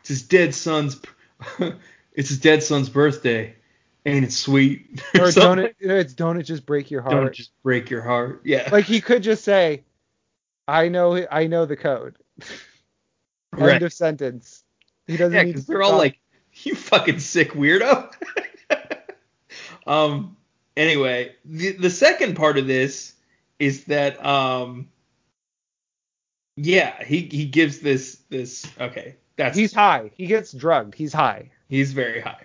It's 0.00 0.08
his 0.10 0.22
dead 0.22 0.54
son's. 0.54 1.00
it's 2.12 2.28
his 2.28 2.38
dead 2.38 2.62
son's 2.62 2.88
birthday. 2.88 3.56
Ain't 4.04 4.24
it 4.24 4.32
sweet? 4.32 5.02
Or 5.18 5.32
something. 5.32 5.40
don't 5.42 5.58
it, 5.58 5.76
it's 5.80 6.14
don't 6.14 6.38
it 6.38 6.44
just 6.44 6.66
break 6.66 6.90
your 6.90 7.02
heart? 7.02 7.14
Don't 7.14 7.34
just 7.34 7.50
break 7.64 7.90
your 7.90 8.02
heart. 8.02 8.42
Yeah. 8.44 8.68
Like 8.70 8.84
he 8.84 9.00
could 9.00 9.24
just 9.24 9.42
say, 9.42 9.82
"I 10.68 10.88
know, 10.88 11.26
I 11.32 11.48
know 11.48 11.64
the 11.66 11.76
code." 11.76 12.16
End 12.42 13.62
Right. 13.62 13.82
of 13.82 13.92
sentence. 13.92 14.62
He 15.06 15.16
doesn't 15.16 15.34
yeah, 15.34 15.44
because 15.44 15.66
they're 15.66 15.82
all 15.82 15.96
like, 15.98 16.18
"You 16.62 16.74
fucking 16.74 17.20
sick 17.20 17.52
weirdo." 17.52 18.10
um. 19.86 20.36
Anyway, 20.76 21.34
the 21.44 21.72
the 21.72 21.90
second 21.90 22.36
part 22.36 22.58
of 22.58 22.66
this 22.66 23.14
is 23.58 23.84
that 23.84 24.24
um. 24.24 24.88
Yeah, 26.56 27.02
he 27.04 27.20
he 27.20 27.44
gives 27.44 27.80
this 27.80 28.20
this 28.30 28.66
okay. 28.80 29.16
That's 29.36 29.56
he's 29.56 29.74
high. 29.74 30.10
He 30.14 30.26
gets 30.26 30.52
drugged. 30.52 30.94
He's 30.94 31.12
high. 31.12 31.50
He's 31.68 31.92
very 31.92 32.20
high. 32.20 32.44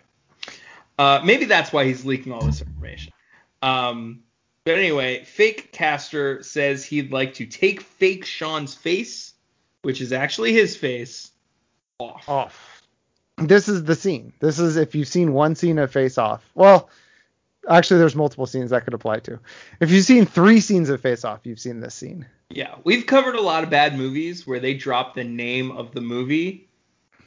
Uh, 0.99 1.21
maybe 1.23 1.45
that's 1.45 1.71
why 1.71 1.85
he's 1.85 2.05
leaking 2.05 2.31
all 2.31 2.45
this 2.45 2.61
information. 2.61 3.13
Um, 3.61 4.23
but 4.65 4.77
anyway, 4.77 5.23
fake 5.23 5.71
castor 5.71 6.43
says 6.43 6.85
he'd 6.85 7.11
like 7.11 7.35
to 7.35 7.45
take 7.45 7.81
fake 7.81 8.25
Sean's 8.25 8.75
face, 8.75 9.33
which 9.81 10.01
is 10.01 10.13
actually 10.13 10.53
his 10.53 10.75
face, 10.75 11.30
off. 12.01 12.29
Off. 12.29 12.81
This 13.37 13.67
is 13.67 13.83
the 13.83 13.95
scene. 13.95 14.33
This 14.39 14.59
is 14.59 14.75
if 14.77 14.93
you've 14.95 15.07
seen 15.07 15.33
one 15.33 15.55
scene 15.55 15.79
of 15.79 15.91
Face 15.91 16.17
Off. 16.17 16.43
Well, 16.53 16.89
actually, 17.67 17.99
there's 17.99 18.15
multiple 18.15 18.45
scenes 18.45 18.69
that 18.71 18.83
could 18.83 18.93
apply 18.93 19.19
to. 19.19 19.39
If 19.79 19.89
you've 19.91 20.05
seen 20.05 20.25
three 20.25 20.59
scenes 20.59 20.89
of 20.89 21.01
Face 21.01 21.25
Off, 21.25 21.39
you've 21.45 21.59
seen 21.59 21.79
this 21.79 21.95
scene. 21.95 22.25
Yeah, 22.49 22.75
we've 22.83 23.05
covered 23.05 23.35
a 23.35 23.41
lot 23.41 23.63
of 23.63 23.69
bad 23.69 23.97
movies 23.97 24.45
where 24.45 24.59
they 24.59 24.73
drop 24.73 25.15
the 25.15 25.23
name 25.23 25.71
of 25.71 25.91
the 25.93 26.01
movie. 26.01 26.67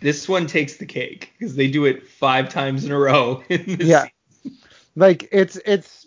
This 0.01 0.29
one 0.29 0.47
takes 0.47 0.77
the 0.77 0.87
cake 0.87 1.33
because 1.39 1.57
they 1.57 1.69
do 1.71 1.87
it 1.87 2.07
five 2.07 2.49
times 2.51 2.85
in 2.85 2.93
a 2.93 2.99
row. 2.99 3.43
In 3.49 3.77
this 3.77 3.89
Yeah. 3.89 4.03
scene. 4.43 4.59
Like 4.97 5.29
it's 5.33 5.57
it's 5.65 6.07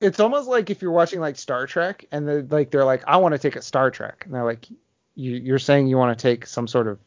it's 0.00 0.18
almost 0.20 0.48
like 0.48 0.68
if 0.70 0.82
you're 0.82 0.90
watching 0.90 1.20
like 1.20 1.36
Star 1.36 1.66
Trek 1.66 2.04
and 2.10 2.26
they're 2.28 2.42
like 2.42 2.70
they're 2.72 2.84
like 2.84 3.04
I 3.06 3.18
want 3.18 3.32
to 3.32 3.38
take 3.38 3.54
a 3.56 3.62
Star 3.62 3.90
Trek 3.92 4.22
and 4.26 4.34
they're 4.34 4.44
like 4.44 4.68
you, 5.14 5.32
you're 5.36 5.58
saying 5.60 5.86
you 5.86 5.96
want 5.96 6.18
to 6.18 6.20
take 6.22 6.44
some 6.46 6.66
sort 6.66 6.88
of 6.88 6.98
s- 6.98 7.04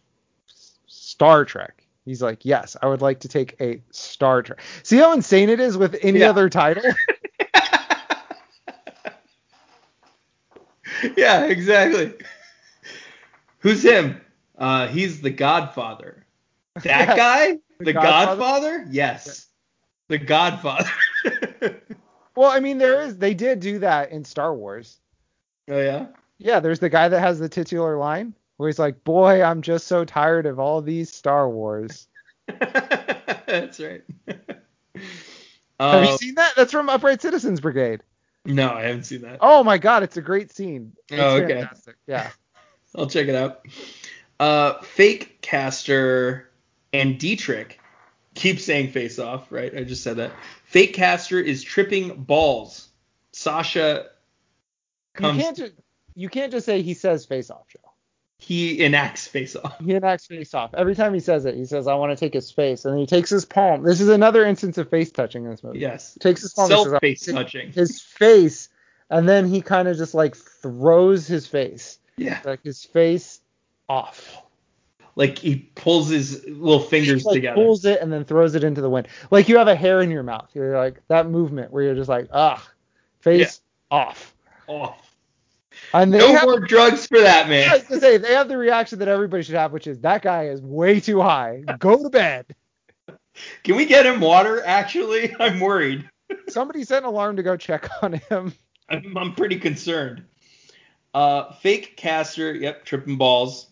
Star 0.95 1.45
Trek. 1.45 1.85
He's 2.05 2.21
like 2.21 2.45
yes, 2.45 2.75
I 2.81 2.87
would 2.87 3.01
like 3.01 3.19
to 3.21 3.27
take 3.27 3.55
a 3.59 3.81
Star 3.91 4.41
Trek. 4.43 4.59
See 4.83 4.97
how 4.97 5.13
insane 5.13 5.49
it 5.49 5.59
is 5.59 5.77
with 5.77 5.97
any 6.01 6.19
Yeah. 6.19 6.29
other 6.29 6.49
title? 6.49 6.83
yeah, 11.17 11.45
exactly. 11.45 12.13
Who's 13.59 13.83
him? 13.83 14.21
Uh, 14.57 14.87
he's 14.87 15.21
the 15.21 15.29
Godfather. 15.31 16.25
That 16.83 16.85
Yeah. 17.09 17.15
guy? 17.15 17.51
The 17.79 17.85
The, 17.85 17.93
Godfather? 17.93 18.37
Godfather? 18.37 18.87
Yes. 18.89 19.47
The 20.07 20.17
Godfather. 20.19 20.89
well, 22.35 22.51
I 22.51 22.59
mean 22.59 22.77
there 22.77 23.01
is 23.01 23.17
they 23.17 23.33
did 23.33 23.59
do 23.59 23.79
that 23.79 24.11
in 24.11 24.23
Star 24.23 24.53
Wars. 24.53 24.99
oh 25.69 25.79
yeah. 25.79 26.07
Yeah, 26.37 26.59
there's 26.59 26.79
the 26.79 26.89
guy 26.89 27.07
that 27.07 27.19
has 27.19 27.39
the 27.39 27.49
titular 27.49 27.97
line 27.97 28.33
where 28.57 28.69
he's 28.69 28.79
like, 28.79 29.03
"Boy, 29.03 29.43
I'm 29.43 29.61
just 29.61 29.87
so 29.87 30.05
tired 30.05 30.45
of 30.45 30.59
all 30.59 30.81
these 30.81 31.11
Star 31.11 31.49
Wars." 31.49 32.07
That's 32.47 33.79
right. 33.79 34.03
Have 34.27 36.03
you 36.03 36.09
Uh, 36.11 36.17
seen 36.17 36.35
that? 36.35 36.53
That's 36.55 36.71
from 36.71 36.87
Upright 36.89 37.21
Citizens 37.21 37.59
Brigade. 37.59 38.01
no, 38.45 38.71
I 38.71 38.83
haven't 38.83 39.03
seen 39.03 39.21
that. 39.21 39.39
Oh 39.41 39.63
my 39.63 39.77
god, 39.77 40.03
it's 40.03 40.17
a 40.17 40.21
great 40.21 40.51
scene. 40.51 40.93
It's 41.09 41.19
Oh, 41.19 41.35
okay. 41.37 41.55
fantastic. 41.61 41.95
Yeah. 42.07 42.29
I'll 42.95 43.07
check 43.07 43.27
it 43.27 43.35
out. 43.35 43.65
Uh, 44.39 44.79
fake 44.81 45.41
castor 45.41 46.49
and 46.93 47.17
Dietrich 47.19 47.79
keep 48.35 48.59
saying 48.61 48.91
face 48.91 49.19
off, 49.19 49.51
right? 49.51 49.75
I 49.75 49.83
just 49.83 50.01
said 50.01 50.15
that. 50.17 50.31
Fake 50.65 50.93
castor 50.93 51.39
is 51.39 51.61
tripping 51.61 52.23
balls. 52.23 52.87
Sasha 53.33 54.07
You 55.19 55.33
can't 55.33 55.57
just 55.57 55.73
you 56.15 56.29
can't 56.29 56.53
just 56.53 56.65
say 56.65 56.81
he 56.81 56.93
says 56.93 57.25
face 57.25 57.49
off, 57.49 57.67
Joe. 57.67 57.84
He 58.45 58.83
enacts 58.83 59.25
face 59.27 59.55
off. 59.55 59.75
He 59.83 59.95
enacts 59.95 60.27
face 60.27 60.53
off. 60.53 60.75
Every 60.75 60.93
time 60.93 61.15
he 61.15 61.19
says 61.19 61.45
it, 61.45 61.55
he 61.55 61.65
says, 61.65 61.87
I 61.87 61.95
want 61.95 62.11
to 62.11 62.15
take 62.15 62.31
his 62.31 62.51
face. 62.51 62.85
And 62.85 62.93
then 62.93 62.99
he 62.99 63.07
takes 63.07 63.31
his 63.31 63.43
palm. 63.43 63.81
This 63.81 63.99
is 63.99 64.07
another 64.09 64.45
instance 64.45 64.77
of 64.77 64.87
face 64.87 65.11
touching 65.11 65.45
in 65.45 65.49
this 65.49 65.63
movie. 65.63 65.79
Yes. 65.79 66.15
Takes 66.21 66.41
his 66.41 66.53
palm. 66.53 66.67
Self 66.67 66.99
face 66.99 67.25
touching. 67.25 67.71
His 67.71 67.99
face. 68.01 68.69
And 69.09 69.27
then 69.27 69.47
he 69.47 69.61
kind 69.61 69.87
of 69.87 69.97
just 69.97 70.13
like 70.13 70.35
throws 70.35 71.25
his 71.25 71.47
face. 71.47 71.97
Yeah. 72.17 72.39
Like 72.45 72.61
his 72.63 72.83
face 72.85 73.41
off. 73.89 74.43
Like 75.15 75.39
he 75.39 75.67
pulls 75.73 76.09
his 76.09 76.45
little 76.45 76.79
fingers 76.79 77.23
He, 77.23 77.27
like, 77.27 77.35
together. 77.37 77.55
pulls 77.55 77.83
it 77.85 77.99
and 77.99 78.13
then 78.13 78.25
throws 78.25 78.53
it 78.53 78.63
into 78.63 78.81
the 78.81 78.89
wind. 78.91 79.07
Like 79.31 79.49
you 79.49 79.57
have 79.57 79.67
a 79.67 79.75
hair 79.75 80.01
in 80.01 80.11
your 80.11 80.21
mouth. 80.23 80.51
You're 80.53 80.77
like 80.77 81.01
that 81.07 81.27
movement 81.27 81.71
where 81.71 81.81
you're 81.81 81.95
just 81.95 82.09
like, 82.09 82.27
ah, 82.31 82.63
face 83.21 83.61
off. 83.89 84.35
Off. 84.67 85.04
And 85.93 86.13
they 86.13 86.19
No 86.19 86.33
have, 86.33 86.43
more 86.43 86.59
drugs 86.59 87.07
for 87.07 87.19
that 87.19 87.49
man. 87.49 87.63
I 87.63 87.71
man. 87.71 87.79
was 87.79 87.87
gonna 87.87 88.01
say 88.01 88.17
they 88.17 88.33
have 88.33 88.47
the 88.47 88.57
reaction 88.57 88.99
that 88.99 89.07
everybody 89.07 89.43
should 89.43 89.55
have, 89.55 89.71
which 89.71 89.87
is 89.87 89.99
that 90.01 90.21
guy 90.21 90.47
is 90.47 90.61
way 90.61 90.99
too 90.99 91.21
high. 91.21 91.63
Go 91.79 92.01
to 92.01 92.09
bed. 92.09 92.45
Can 93.63 93.75
we 93.75 93.85
get 93.85 94.05
him 94.05 94.19
water? 94.19 94.63
Actually, 94.65 95.35
I'm 95.39 95.59
worried. 95.59 96.09
Somebody 96.47 96.83
set 96.83 97.03
an 97.03 97.09
alarm 97.09 97.35
to 97.37 97.43
go 97.43 97.55
check 97.57 97.87
on 98.01 98.13
him. 98.13 98.53
I'm, 98.89 99.17
I'm 99.17 99.33
pretty 99.33 99.59
concerned. 99.59 100.23
Uh, 101.13 101.53
fake 101.53 101.95
castor, 101.97 102.53
yep, 102.53 102.83
tripping 102.85 103.17
balls. 103.17 103.67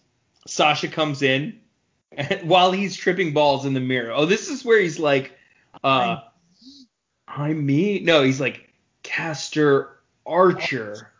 Sasha 0.48 0.88
comes 0.88 1.22
in 1.22 1.60
and, 2.12 2.42
while 2.50 2.72
he's 2.72 2.96
tripping 2.96 3.34
balls 3.34 3.66
in 3.66 3.74
the 3.74 3.80
mirror. 3.80 4.12
Oh, 4.12 4.26
this 4.26 4.50
is 4.50 4.64
where 4.64 4.80
he's 4.80 5.00
like, 5.00 5.34
uh, 5.84 6.18
I'm 7.28 7.66
me. 7.66 8.00
No, 8.00 8.24
he's 8.24 8.40
like 8.40 8.70
castor 9.04 9.98
archer, 10.26 11.12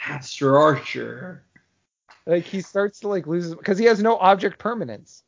castor 0.00 0.58
archer. 0.58 1.44
like 2.26 2.44
he 2.44 2.60
starts 2.60 3.00
to 3.00 3.08
like 3.08 3.26
lose 3.26 3.54
because 3.54 3.78
he 3.78 3.84
has 3.86 4.02
no 4.02 4.16
object 4.18 4.58
permanence. 4.58 5.22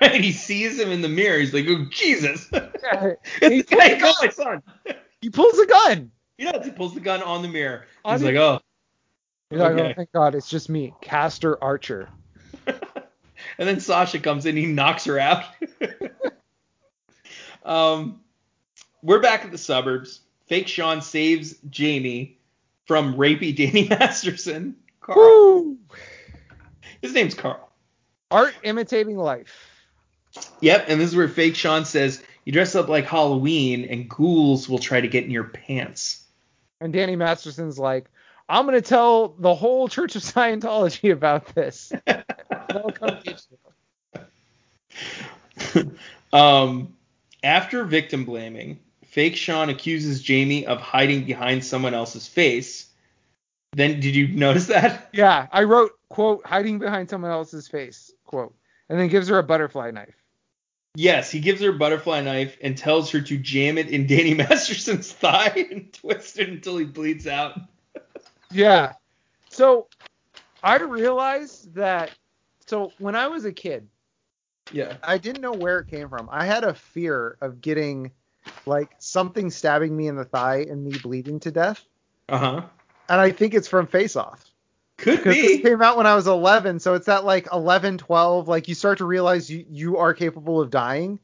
And 0.00 0.12
he 0.24 0.32
sees 0.32 0.78
him 0.78 0.90
in 0.90 1.02
the 1.02 1.08
mirror. 1.08 1.38
He's 1.38 1.54
like, 1.54 1.66
oh 1.68 1.86
Jesus, 1.90 2.48
Yeah, 2.52 3.12
it's 3.42 3.68
the 3.70 3.76
guy 3.76 3.94
who 3.94 4.00
got 4.00 4.16
my 4.22 4.28
son. 4.30 4.62
he 5.20 5.30
pulls 5.30 5.58
a 5.58 5.66
gun. 5.66 6.10
He 6.36 6.44
does. 6.44 6.64
He 6.64 6.70
pulls 6.72 6.94
the 6.94 7.00
gun 7.00 7.22
on 7.22 7.42
the 7.42 7.48
mirror. 7.48 7.84
On 8.04 8.14
He's 8.14 8.20
the- 8.22 8.26
like, 8.28 8.36
oh. 8.36 8.60
He's 9.50 9.60
like, 9.60 9.72
oh 9.78 9.92
thank 9.96 10.12
God, 10.12 10.34
it's 10.34 10.48
just 10.50 10.68
me, 10.68 10.92
Castor 11.00 11.62
Archer. 11.64 12.08
and 12.66 12.76
then 13.68 13.80
Sasha 13.80 14.18
comes 14.20 14.44
in, 14.44 14.56
he 14.58 14.66
knocks 14.66 15.06
her 15.06 15.18
out. 15.18 15.44
um, 17.64 18.20
we're 19.02 19.20
back 19.20 19.44
at 19.44 19.50
the 19.50 19.58
suburbs. 19.58 20.20
Fake 20.48 20.68
Sean 20.68 21.00
saves 21.02 21.54
Jamie 21.70 22.37
from 22.88 23.14
rapey 23.14 23.54
Danny 23.54 23.86
Masterson. 23.90 24.74
Carl. 25.00 25.18
Woo! 25.18 25.78
His 27.00 27.12
name's 27.12 27.34
Carl. 27.34 27.70
Art 28.32 28.54
imitating 28.64 29.16
life. 29.16 29.70
Yep, 30.60 30.86
and 30.88 31.00
this 31.00 31.10
is 31.10 31.16
where 31.16 31.28
Fake 31.28 31.54
Sean 31.54 31.84
says, 31.84 32.22
You 32.44 32.52
dress 32.52 32.74
up 32.74 32.88
like 32.88 33.04
Halloween 33.04 33.84
and 33.84 34.08
ghouls 34.08 34.68
will 34.68 34.78
try 34.78 35.00
to 35.00 35.08
get 35.08 35.24
in 35.24 35.30
your 35.30 35.44
pants. 35.44 36.24
And 36.80 36.92
Danny 36.92 37.14
Masterson's 37.16 37.78
like, 37.78 38.06
I'm 38.48 38.64
gonna 38.64 38.80
tell 38.80 39.28
the 39.38 39.54
whole 39.54 39.88
Church 39.88 40.16
of 40.16 40.22
Scientology 40.22 41.12
about 41.12 41.54
this. 41.54 41.92
They'll 42.06 42.90
come 42.90 43.18
get 43.22 43.42
you. 45.74 45.96
um, 46.32 46.94
after 47.42 47.84
victim 47.84 48.24
blaming, 48.24 48.80
fake 49.10 49.36
Sean 49.36 49.68
accuses 49.68 50.22
Jamie 50.22 50.66
of 50.66 50.80
hiding 50.80 51.24
behind 51.24 51.64
someone 51.64 51.94
else's 51.94 52.26
face. 52.28 52.86
Then 53.72 54.00
did 54.00 54.14
you 54.14 54.28
notice 54.28 54.66
that? 54.66 55.10
Yeah, 55.14 55.46
I 55.52 55.64
wrote 55.64 55.92
quote 56.08 56.46
hiding 56.46 56.78
behind 56.78 57.10
someone 57.10 57.30
else's 57.30 57.68
face 57.68 58.12
quote, 58.24 58.54
and 58.88 58.98
then 58.98 59.08
gives 59.08 59.28
her 59.28 59.38
a 59.38 59.42
butterfly 59.42 59.90
knife. 59.90 60.14
Yes, 60.94 61.30
he 61.30 61.40
gives 61.40 61.60
her 61.62 61.70
a 61.70 61.78
butterfly 61.78 62.20
knife 62.22 62.56
and 62.60 62.76
tells 62.76 63.10
her 63.10 63.20
to 63.20 63.38
jam 63.38 63.78
it 63.78 63.88
in 63.88 64.06
Danny 64.06 64.34
Masterson's 64.42 65.12
thigh 65.12 65.66
and 65.70 65.92
twist 65.92 66.38
it 66.38 66.48
until 66.48 66.76
he 66.76 66.84
bleeds 66.84 67.26
out. 67.26 67.60
Yeah. 68.50 68.94
So 69.48 69.86
I 70.62 70.76
realized 70.76 71.74
that. 71.74 72.10
So 72.66 72.92
when 72.98 73.14
I 73.14 73.28
was 73.28 73.44
a 73.44 73.52
kid, 73.52 73.88
Yeah. 74.72 74.96
I 75.02 75.18
didn't 75.18 75.42
know 75.42 75.52
where 75.52 75.78
it 75.78 75.88
came 75.88 76.08
from. 76.08 76.28
I 76.30 76.44
had 76.44 76.64
a 76.64 76.74
fear 76.74 77.36
of 77.40 77.60
getting 77.60 78.10
like 78.66 78.90
something 78.98 79.50
stabbing 79.50 79.96
me 79.96 80.06
in 80.08 80.16
the 80.16 80.24
thigh 80.24 80.66
and 80.68 80.84
me 80.84 80.98
bleeding 81.02 81.40
to 81.40 81.50
death. 81.50 81.82
Uh 82.28 82.38
huh. 82.38 82.62
And 83.08 83.20
I 83.20 83.30
think 83.30 83.54
it's 83.54 83.68
from 83.68 83.86
Face 83.86 84.16
Off. 84.16 84.44
Could 84.98 85.22
be. 85.24 85.58
came 85.60 85.80
out 85.80 85.96
when 85.96 86.06
I 86.06 86.14
was 86.14 86.26
11, 86.26 86.80
so 86.80 86.94
it's 86.94 87.06
that 87.06 87.24
like 87.24 87.46
11, 87.52 87.98
12, 87.98 88.48
like 88.48 88.66
you 88.68 88.74
start 88.74 88.98
to 88.98 89.04
realize 89.04 89.48
you, 89.48 89.64
you 89.70 89.96
are 89.98 90.12
capable 90.12 90.60
of 90.60 90.70
dying. 90.70 91.20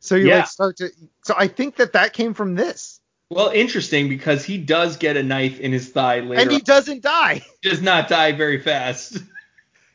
So 0.00 0.14
you 0.14 0.28
Yeah. 0.28 0.38
like 0.38 0.46
start 0.46 0.76
to. 0.78 0.88
So 1.24 1.34
I 1.36 1.46
think 1.48 1.76
that 1.76 1.92
that 1.92 2.12
came 2.14 2.32
from 2.34 2.54
this, 2.54 3.00
Well, 3.30 3.50
interesting 3.50 4.08
because 4.08 4.44
he 4.44 4.56
does 4.58 4.96
get 4.96 5.16
a 5.18 5.22
knife 5.22 5.60
in 5.60 5.72
his 5.72 5.90
thigh 5.90 6.20
later. 6.20 6.40
and 6.42 6.50
he 6.50 6.56
on. 6.56 6.62
doesn't 6.64 7.02
die. 7.02 7.42
He 7.62 7.68
does 7.68 7.82
not 7.82 8.08
die 8.08 8.32
very 8.32 8.60
fast. 8.60 9.18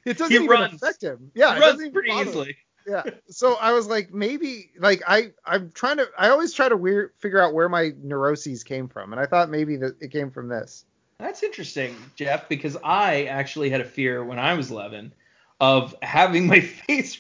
It 0.06 0.18
doesn't 0.18 0.30
He 0.32 0.36
even 0.36 0.48
runs. 0.50 0.84
affect 0.84 1.02
him. 1.02 1.32
Yeah, 1.34 1.54
It 1.54 1.58
it 1.58 1.62
runs 1.62 1.90
pretty 1.90 2.10
bother 2.10 2.32
him. 2.32 2.54
Yeah. 2.88 3.04
So 3.30 3.56
I 3.56 3.72
was 3.74 3.88
like, 3.88 4.14
maybe 4.14 4.72
like 4.80 5.02
I 5.08 5.32
I'm 5.46 5.72
trying 5.74 5.98
to 5.98 6.08
I 6.18 6.30
always 6.30 6.54
try 6.54 6.70
to 6.70 6.78
weird 6.78 7.12
figure 7.20 7.42
out 7.42 7.54
where 7.54 7.70
my 7.70 7.92
neuroses 8.02 8.64
came 8.64 8.88
from, 8.88 9.12
and 9.14 9.20
I 9.20 9.26
thought 9.26 9.50
maybe 9.50 9.78
that 9.78 9.96
it 10.02 10.12
came 10.12 10.32
from 10.32 10.48
this. 10.50 10.86
That's 11.20 11.44
interesting, 11.44 11.96
Jeff, 12.16 12.50
because 12.50 12.76
I 12.84 13.26
actually 13.26 13.70
had 13.70 13.82
a 13.82 13.86
fear 13.86 14.24
when 14.26 14.40
I 14.40 14.56
was 14.56 14.72
11 14.72 15.14
of 15.62 15.96
having 16.02 16.48
my 16.48 16.60
face. 16.88 17.18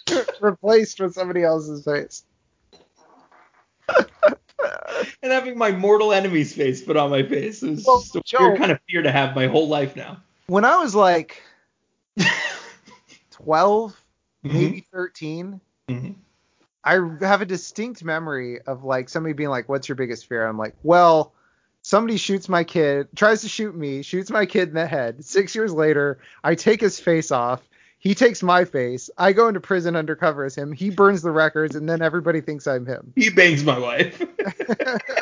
Replaced 0.40 1.00
with 1.00 1.14
somebody 1.14 1.42
else's 1.44 1.84
face. 1.84 2.24
and 5.22 5.32
having 5.32 5.56
my 5.56 5.70
mortal 5.70 6.12
enemy's 6.12 6.54
face 6.54 6.82
put 6.82 6.96
on 6.96 7.10
my 7.10 7.22
face. 7.22 7.62
Was 7.62 7.84
Well, 7.86 8.00
just 8.00 8.16
a 8.16 8.22
Joe- 8.24 8.38
weird 8.40 8.58
kind 8.58 8.72
of 8.72 8.80
fear 8.88 9.02
to 9.02 9.10
have 9.12 9.34
my 9.34 9.46
whole 9.46 9.68
life 9.68 9.96
now. 9.96 10.18
When 10.48 10.64
I 10.64 10.76
was 10.78 10.94
like 10.94 11.42
12, 13.30 13.99
Mhm. 14.44 14.52
maybe 14.52 14.86
13, 14.92 15.60
Mhm. 15.88 16.14
I 16.82 16.98
have 17.20 17.42
a 17.42 17.46
distinct 17.46 18.02
memory 18.04 18.60
of 18.62 18.84
like 18.84 19.08
somebody 19.08 19.34
being 19.34 19.50
like, 19.50 19.68
"What's 19.68 19.88
your 19.88 19.96
biggest 19.96 20.26
fear?" 20.26 20.46
I'm 20.46 20.56
like, 20.56 20.74
"Well, 20.82 21.34
somebody 21.82 22.16
shoots 22.16 22.48
my 22.48 22.64
kid, 22.64 23.08
tries 23.14 23.42
to 23.42 23.48
shoot 23.48 23.74
me, 23.74 24.02
shoots 24.02 24.30
my 24.30 24.46
kid 24.46 24.68
in 24.68 24.74
the 24.74 24.86
head. 24.86 25.22
Six 25.24 25.54
years 25.54 25.72
later, 25.74 26.18
I 26.42 26.54
take 26.54 26.80
his 26.80 26.98
face 26.98 27.30
off. 27.30 27.68
He 27.98 28.14
takes 28.14 28.42
my 28.42 28.64
face. 28.64 29.10
I 29.18 29.34
go 29.34 29.48
into 29.48 29.60
prison 29.60 29.94
undercover 29.94 30.44
as 30.46 30.54
him. 30.54 30.72
He 30.72 30.88
burns 30.88 31.20
the 31.20 31.30
records, 31.30 31.76
and 31.76 31.86
then 31.86 32.00
everybody 32.00 32.40
thinks 32.40 32.66
I'm 32.66 32.86
him. 32.86 33.12
He 33.14 33.28
bangs 33.28 33.62
my 33.62 33.78
wife. 33.78 34.22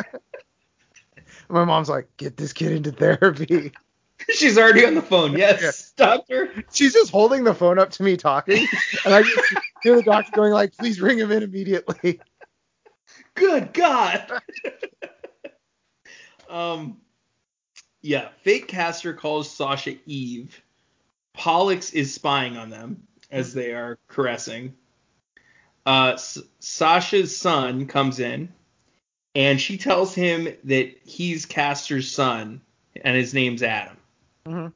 My 1.49 1.65
mom's 1.65 1.89
like, 1.89 2.09
"Get 2.19 2.37
this 2.37 2.53
kid 2.53 2.73
into 2.73 2.93
therapy." 2.93 3.73
She's 4.35 4.59
already 4.59 4.85
on 4.85 4.95
the 4.95 5.03
phone. 5.03 5.37
Yes, 5.37 5.93
Yeah. 5.99 6.07
doctor. 6.07 6.53
She's 6.73 6.93
just 6.93 7.11
holding 7.11 7.45
the 7.45 7.55
phone 7.55 7.79
up 7.79 7.91
to 7.93 8.03
me 8.03 8.17
talking, 8.17 8.67
and 9.05 9.15
I 9.15 9.23
just 9.23 9.55
hear 9.83 9.97
the 9.97 10.03
doctor 10.03 10.33
going 10.35 10.53
like, 10.53 10.77
"Please 10.77 10.99
bring 10.99 11.19
him 11.19 11.31
in 11.33 11.43
immediately." 11.43 12.21
Good 13.35 13.73
God. 13.73 14.31
um, 16.51 16.99
yeah. 18.03 18.29
Fake 18.43 18.69
castor 18.69 19.15
calls 19.15 19.51
Sasha 19.51 19.95
Eve. 20.07 20.61
Pollux 21.35 21.93
is 21.93 22.13
spying 22.13 22.57
on 22.57 22.69
them 22.71 23.03
as 23.31 23.55
they 23.55 23.73
are 23.73 23.99
caressing. 24.09 24.75
Uh, 25.87 26.13
S- 26.15 26.39
Sasha's 26.59 27.37
son 27.37 27.87
comes 27.87 28.19
in, 28.21 28.49
and 29.35 29.61
she 29.61 29.79
tells 29.79 30.15
him 30.15 30.49
that 30.65 30.95
he's 31.05 31.47
Castor's 31.47 32.11
son, 32.11 32.61
and 33.03 33.17
his 33.17 33.33
name's 33.33 33.63
Adam. 33.63 33.97
Mhm. 34.47 34.73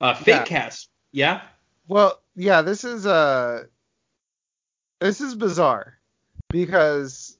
Uh, 0.00 0.14
fake 0.14 0.26
Yeah. 0.34 0.44
cast. 0.44 0.88
Yeah. 1.12 1.42
Well, 1.88 2.20
yeah, 2.34 2.62
this 2.62 2.84
is 2.84 3.06
uh 3.06 3.64
this 5.00 5.20
is 5.20 5.34
bizarre 5.34 5.98
because 6.50 7.36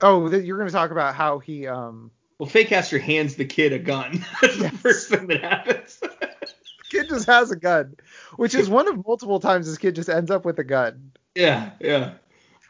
oh, 0.00 0.28
th- 0.28 0.44
you're 0.44 0.58
going 0.58 0.68
to 0.68 0.72
talk 0.74 0.90
about 0.90 1.14
how 1.14 1.38
he 1.38 1.66
um 1.66 2.10
Well, 2.38 2.48
fake 2.48 2.68
castor 2.68 2.98
hands 2.98 3.36
the 3.36 3.44
kid 3.44 3.72
a 3.72 3.78
gun. 3.78 4.24
That's 4.42 4.56
Yes. 4.58 4.72
the 4.72 4.78
first 4.78 5.08
thing 5.08 5.26
that 5.28 5.40
happens. 5.42 6.00
kid 6.90 7.08
just 7.08 7.26
has 7.26 7.50
a 7.50 7.56
gun, 7.56 7.96
which 8.36 8.54
is 8.54 8.68
one 8.68 8.86
of 8.88 9.04
multiple 9.06 9.40
times 9.40 9.66
this 9.66 9.78
kid 9.78 9.94
just 9.94 10.08
ends 10.08 10.30
up 10.30 10.44
with 10.44 10.58
a 10.58 10.64
gun. 10.64 11.12
yeah, 11.34 11.70
yeah. 11.80 12.14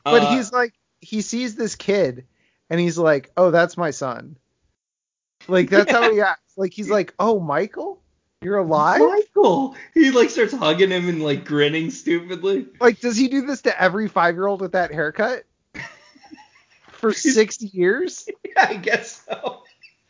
But 0.04 0.22
Uh, 0.22 0.30
he's 0.30 0.52
like 0.52 0.72
he 1.00 1.20
sees 1.20 1.56
this 1.56 1.74
kid 1.74 2.26
and 2.70 2.80
he's 2.80 2.96
like, 2.96 3.30
"Oh, 3.36 3.50
that's 3.50 3.76
my 3.76 3.90
son." 3.90 4.36
Like 5.48 5.68
that's 5.70 5.90
how 5.90 6.10
he 6.10 6.20
acts. 6.20 6.40
Like 6.56 6.72
he's 6.72 6.90
like, 6.90 7.14
"Oh, 7.18 7.38
Michael, 7.38 8.00
you're 8.40 8.58
alive?" 8.58 9.00
Michael. 9.00 9.76
He 9.94 10.10
like 10.10 10.30
starts 10.30 10.52
hugging 10.52 10.90
him 10.90 11.08
and 11.08 11.22
like 11.22 11.44
grinning 11.44 11.90
stupidly. 11.90 12.66
Like 12.80 13.00
does 13.00 13.16
he 13.16 13.28
do 13.28 13.46
this 13.46 13.62
to 13.62 13.80
every 13.80 14.08
5-year-old 14.08 14.60
with 14.60 14.72
that 14.72 14.92
haircut? 14.92 15.44
For 16.88 17.12
60 17.12 17.66
years? 17.66 18.28
Yeah, 18.56 18.66
I 18.70 18.76
guess 18.76 19.22
so. 19.28 19.64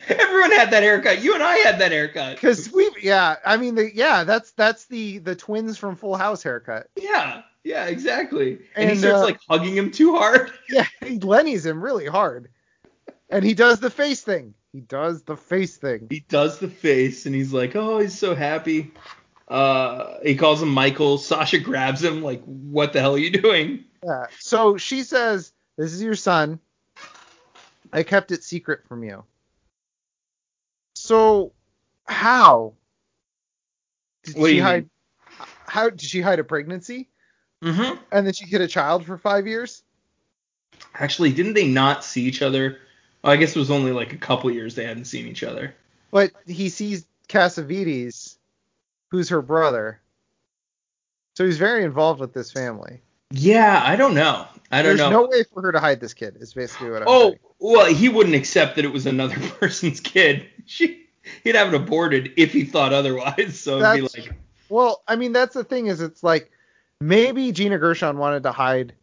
Everyone 0.08 0.52
had 0.52 0.70
that 0.70 0.84
haircut. 0.84 1.20
You 1.20 1.34
and 1.34 1.42
I 1.42 1.56
had 1.56 1.80
that 1.80 1.90
haircut. 1.90 2.36
Because 2.36 2.70
we, 2.72 2.88
yeah, 3.02 3.36
I 3.44 3.56
mean, 3.56 3.74
the, 3.74 3.92
yeah, 3.92 4.22
that's 4.22 4.52
that's 4.52 4.84
the 4.84 5.18
the 5.18 5.34
twins 5.34 5.78
from 5.78 5.96
Full 5.96 6.16
House 6.16 6.44
haircut. 6.44 6.88
Yeah, 6.94 7.42
yeah, 7.64 7.86
exactly. 7.86 8.60
And, 8.76 8.90
he 8.90 8.96
starts 8.96 9.18
uh, 9.18 9.24
like 9.24 9.40
hugging 9.48 9.76
him 9.76 9.90
too 9.90 10.14
hard. 10.14 10.52
Yeah, 10.70 10.86
he 11.02 11.18
Lenny's 11.18 11.66
him 11.66 11.82
really 11.82 12.06
hard, 12.06 12.50
and 13.30 13.44
he 13.44 13.54
does 13.54 13.80
the 13.80 13.90
face 13.90 14.20
thing. 14.20 14.54
He 14.72 14.80
does 14.80 15.22
the 15.22 15.36
face 15.36 15.76
thing. 15.76 16.06
He 16.10 16.20
does 16.28 16.58
the 16.58 16.68
face 16.68 17.26
and 17.26 17.34
he's 17.34 17.52
like, 17.52 17.74
oh, 17.76 17.98
he's 17.98 18.18
so 18.18 18.34
happy. 18.34 18.92
Uh, 19.48 20.18
he 20.22 20.34
calls 20.36 20.60
him 20.60 20.68
Michael. 20.68 21.18
Sasha 21.18 21.58
grabs 21.58 22.02
him 22.02 22.22
like, 22.22 22.42
what 22.44 22.92
the 22.92 23.00
hell 23.00 23.14
are 23.14 23.18
you 23.18 23.30
doing? 23.30 23.84
Yeah. 24.04 24.26
So 24.38 24.76
she 24.76 25.02
says, 25.02 25.52
"This 25.76 25.92
is 25.92 26.02
your 26.02 26.14
son. 26.14 26.60
I 27.92 28.02
kept 28.02 28.30
it 28.30 28.44
secret 28.44 28.80
from 28.88 29.02
you." 29.02 29.24
So 30.94 31.52
how 32.04 32.74
did 34.24 34.36
What 34.36 34.50
she 34.50 34.58
hide? 34.58 34.88
How 35.66 35.90
did 35.90 36.00
she 36.00 36.20
hide 36.20 36.38
a 36.38 36.44
pregnancy 36.44 37.08
Mm-hmm. 37.62 37.96
and 38.12 38.26
then 38.26 38.34
she 38.34 38.44
hid 38.44 38.60
a 38.60 38.68
child 38.68 39.06
for 39.06 39.16
five 39.16 39.46
years? 39.46 39.82
Actually, 40.94 41.32
didn't 41.32 41.54
they 41.54 41.66
not 41.66 42.04
see 42.04 42.22
each 42.22 42.42
other? 42.42 42.78
Well, 43.26 43.34
I 43.34 43.36
guess 43.38 43.56
it 43.56 43.58
was 43.58 43.70
only 43.70 43.92
like 43.92 44.12
a 44.12 44.16
couple 44.16 44.50
years 44.50 44.74
they 44.74 44.84
hadn't 44.84 45.06
seen 45.06 45.26
each 45.26 45.42
other. 45.42 45.74
But 46.12 46.30
he 46.46 46.68
sees 46.68 47.04
Cassavetes, 47.28 48.36
who's 49.10 49.28
her 49.30 49.42
brother. 49.42 50.00
So 51.34 51.44
he's 51.44 51.58
very 51.58 51.84
involved 51.84 52.20
with 52.20 52.32
this 52.32 52.50
family. 52.52 53.00
Yeah, 53.32 53.82
I 53.84 53.96
don't 53.96 54.14
know. 54.14 54.46
I 54.70 54.82
don't 54.82 54.96
There's 54.96 54.98
know. 54.98 55.10
There's 55.10 55.12
no 55.12 55.28
way 55.28 55.44
for 55.52 55.62
her 55.62 55.72
to 55.72 55.80
hide 55.80 56.00
this 56.00 56.14
kid. 56.14 56.36
Is 56.40 56.54
basically 56.54 56.90
what 56.90 57.02
I'm 57.02 57.08
Oh, 57.08 57.22
saying. 57.30 57.38
well, 57.58 57.86
he 57.92 58.08
wouldn't 58.08 58.34
accept 58.36 58.76
that 58.76 58.84
it 58.84 58.92
was 58.92 59.06
another 59.06 59.36
person's 59.60 60.00
kid. 60.00 60.46
She, 60.64 61.06
he'd 61.44 61.56
have 61.56 61.74
it 61.74 61.76
aborted 61.76 62.32
if 62.36 62.52
he 62.52 62.64
thought 62.64 62.92
otherwise. 62.92 63.58
So 63.58 63.78
it'd 63.80 63.94
be 63.96 64.06
That's- 64.06 64.26
like, 64.28 64.36
Well, 64.68 65.02
I 65.08 65.16
mean 65.16 65.32
that's 65.32 65.54
the 65.54 65.64
thing 65.64 65.86
is 65.86 66.00
it's 66.00 66.22
like 66.22 66.50
maybe 67.00 67.50
Gina 67.52 67.78
Gershon 67.78 68.18
wanted 68.18 68.44
to 68.44 68.52
hide 68.52 68.94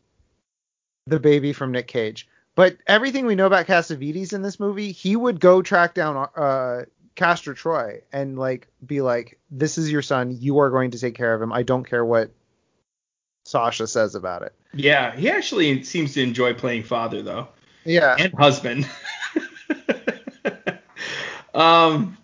the 1.08 1.20
baby 1.20 1.52
from 1.52 1.74
Nick 1.74 1.88
Cage, 1.88 2.28
but 2.56 2.78
everything 2.88 3.26
we 3.26 3.36
know 3.36 3.48
about 3.48 3.68
Cassavetes 3.68 4.34
in 4.34 4.42
this 4.42 4.60
movie, 4.60 4.92
he 4.92 5.16
would 5.16 5.40
go 5.40 5.62
track 5.62 5.94
down 5.94 6.28
uh 6.36 6.84
Castor 7.16 7.54
Troy 7.54 8.02
and 8.12 8.38
like 8.40 8.68
be 8.86 9.02
like, 9.02 9.40
"This 9.52 9.78
is 9.78 9.92
your 9.92 10.02
son. 10.02 10.36
You 10.40 10.60
are 10.60 10.70
going 10.72 10.92
to 10.92 11.00
take 11.00 11.16
care 11.16 11.34
of 11.34 11.42
him. 11.42 11.54
I 11.54 11.62
don't 11.64 11.88
care 11.88 12.04
what 12.04 12.32
Sasha 13.46 13.88
says 13.88 14.16
about 14.16 14.42
it." 14.44 14.54
yeah, 14.74 15.16
he 15.16 15.30
actually 15.30 15.84
seems 15.84 16.14
to 16.16 16.24
enjoy 16.24 16.54
playing 16.56 16.84
father 16.84 17.22
though, 17.22 17.48
Yeah. 17.86 18.16
and 18.18 18.34
husband. 18.34 18.90
um, 21.54 22.18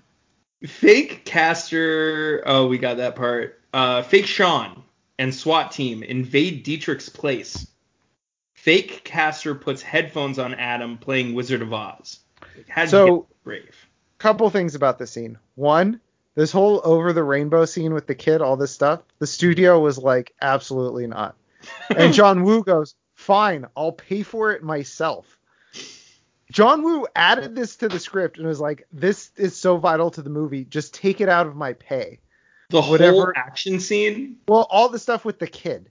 fake 0.66 1.25
Castor. 1.25 2.43
Oh, 2.45 2.67
we 2.67 2.77
got 2.77 2.98
that 2.98 3.16
part. 3.16 3.61
Uh, 3.74 4.01
fake 4.01 4.25
Sean 4.25 4.83
and 5.19 5.33
SWAT 5.33 5.72
team 5.72 6.01
invade 6.03 6.66
Dietrich's 6.66 7.09
place. 7.09 7.67
Fake 8.59 9.05
castor 9.05 9.55
puts 9.55 9.81
headphones 9.81 10.38
on 10.38 10.53
Adam 10.53 10.97
playing 10.97 11.33
Wizard 11.33 11.61
of 11.61 11.71
Oz. 11.71 12.19
So- 12.88 13.27
brave? 13.43 13.73
couple 14.17 14.49
things 14.49 14.75
about 14.75 14.99
the 14.99 15.07
scene. 15.07 15.38
One, 15.55 16.01
this 16.35 16.51
whole 16.51 16.81
over 16.83 17.13
the 17.13 17.23
rainbow 17.23 17.63
scene 17.63 17.93
with 17.93 18.05
the 18.05 18.15
kid, 18.15 18.41
all 18.41 18.57
this 18.57 18.73
stuff, 18.73 18.99
the 19.19 19.27
studio 19.27 19.79
was 19.79 19.97
like, 19.97 20.33
absolutely 20.41 21.07
not. 21.07 21.38
And 21.95 22.13
John 22.19 22.43
Woo 22.43 22.61
goes, 22.61 22.95
fine, 23.15 23.65
I'll 23.77 23.93
pay 23.93 24.23
for 24.23 24.51
it 24.51 24.61
myself. 24.61 25.39
John 26.51 26.83
Woo 26.83 27.07
added 27.15 27.55
this 27.55 27.77
to 27.77 27.88
the 27.88 27.97
script 27.99 28.38
and 28.39 28.45
was 28.45 28.59
like, 28.59 28.85
this 28.91 29.31
is 29.38 29.55
so 29.55 29.77
vital 29.77 30.11
to 30.11 30.21
the 30.21 30.29
movie, 30.29 30.65
just 30.65 30.93
take 30.93 31.21
it 31.21 31.29
out 31.29 31.47
of 31.47 31.55
my 31.55 31.71
pay. 31.71 32.19
The 32.71 32.81
whole 32.81 32.91
whatever- 32.91 33.33
action 33.38 33.79
scene. 33.79 34.35
Well, 34.49 34.67
all 34.69 34.89
the 34.89 34.99
stuff 34.99 35.23
with 35.23 35.39
the 35.39 35.47
kid. 35.47 35.89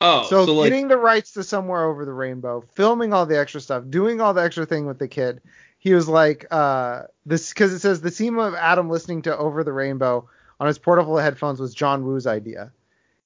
Oh, 0.00 0.24
so 0.24 0.44
so, 0.44 0.54
like 0.54 0.70
getting 0.70 0.88
the 0.88 0.98
rights 0.98 1.32
to 1.32 1.42
Somewhere 1.42 1.84
Over 1.84 2.04
the 2.04 2.12
Rainbow, 2.12 2.64
filming 2.74 3.12
all 3.12 3.24
the 3.24 3.38
extra 3.38 3.60
stuff, 3.60 3.84
doing 3.88 4.20
all 4.20 4.34
the 4.34 4.42
extra 4.42 4.66
thing 4.66 4.86
with 4.86 4.98
the 4.98 5.08
kid. 5.08 5.40
He 5.78 5.94
was 5.94 6.08
like, 6.08 6.46
uh, 6.50 7.04
this 7.24 7.48
because 7.50 7.72
it 7.72 7.78
says 7.78 8.00
the 8.00 8.10
scene 8.10 8.38
of 8.38 8.54
Adam 8.54 8.90
listening 8.90 9.22
to 9.22 9.36
Over 9.36 9.64
the 9.64 9.72
Rainbow 9.72 10.28
on 10.60 10.66
his 10.66 10.78
portable 10.78 11.16
headphones 11.16 11.60
was 11.60 11.74
John 11.74 12.04
Woo's 12.04 12.26
idea, 12.26 12.72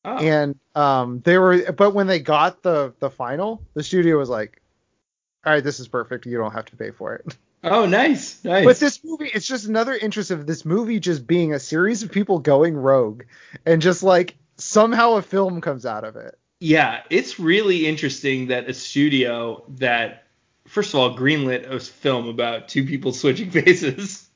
oh. 0.05 0.19
and 0.19 0.59
um, 0.77 1.21
they 1.25 1.39
were, 1.39 1.73
but 1.73 1.93
when 1.93 2.07
they 2.07 2.21
got 2.21 2.63
the 2.63 2.95
the 3.01 3.11
final, 3.11 3.63
the 3.75 3.83
studio 3.83 4.19
was 4.19 4.29
like, 4.29 4.63
all 5.45 5.53
right, 5.53 5.65
this 5.65 5.81
is 5.81 5.89
perfect. 5.89 6.27
You 6.27 6.39
don't 6.39 6.53
have 6.53 6.67
to 6.67 6.77
pay 6.77 6.93
for 6.93 7.15
it. 7.15 7.37
oh, 7.65 7.87
nice, 7.87 8.45
nice. 8.45 8.65
But 8.65 8.79
this 8.79 9.01
movie, 9.03 9.31
it's 9.35 9.47
just 9.47 9.67
another 9.67 9.95
interest 9.95 10.31
of 10.31 10.47
this 10.47 10.65
movie 10.65 11.01
just 11.01 11.27
being 11.27 11.53
a 11.53 11.59
series 11.59 12.05
of 12.05 12.13
people 12.13 12.39
going 12.39 12.77
rogue, 12.77 13.25
and 13.67 13.83
just 13.83 14.05
like 14.05 14.37
somehow 14.57 15.15
a 15.15 15.23
film 15.23 15.61
comes 15.61 15.85
out 15.85 16.05
of 16.05 16.15
it. 16.15 16.39
Yeah, 16.61 17.03
it's 17.11 17.41
really 17.41 17.87
interesting 17.87 18.47
that 18.49 18.69
a 18.69 18.75
studio 18.75 19.65
that, 19.79 20.25
first 20.67 20.95
of 20.95 21.01
all, 21.01 21.17
greenlit 21.17 21.69
a 21.71 21.81
film 21.81 22.29
about 22.29 22.69
two 22.69 22.85
people 22.87 23.13
switching 23.13 23.51
faces 23.51 24.29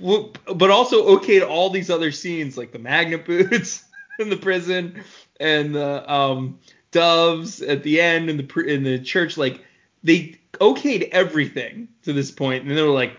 but 0.00 0.70
also 0.70 1.16
okayed 1.16 1.46
all 1.46 1.70
these 1.70 1.90
other 1.90 2.10
scenes 2.10 2.56
like 2.56 2.72
the 2.72 2.78
magnet 2.78 3.24
boots 3.24 3.84
in 4.18 4.28
the 4.28 4.36
prison 4.36 5.02
and 5.40 5.74
the 5.74 6.12
um, 6.12 6.58
doves 6.90 7.62
at 7.62 7.82
the 7.82 8.00
end 8.00 8.28
in 8.28 8.36
the 8.36 8.60
in 8.66 8.82
the 8.82 8.98
church. 8.98 9.36
Like 9.36 9.64
they 10.02 10.38
okayed 10.54 11.10
everything 11.10 11.88
to 12.02 12.12
this 12.12 12.30
point, 12.30 12.64
and 12.64 12.76
they 12.76 12.82
were 12.82 12.88
like 12.88 13.16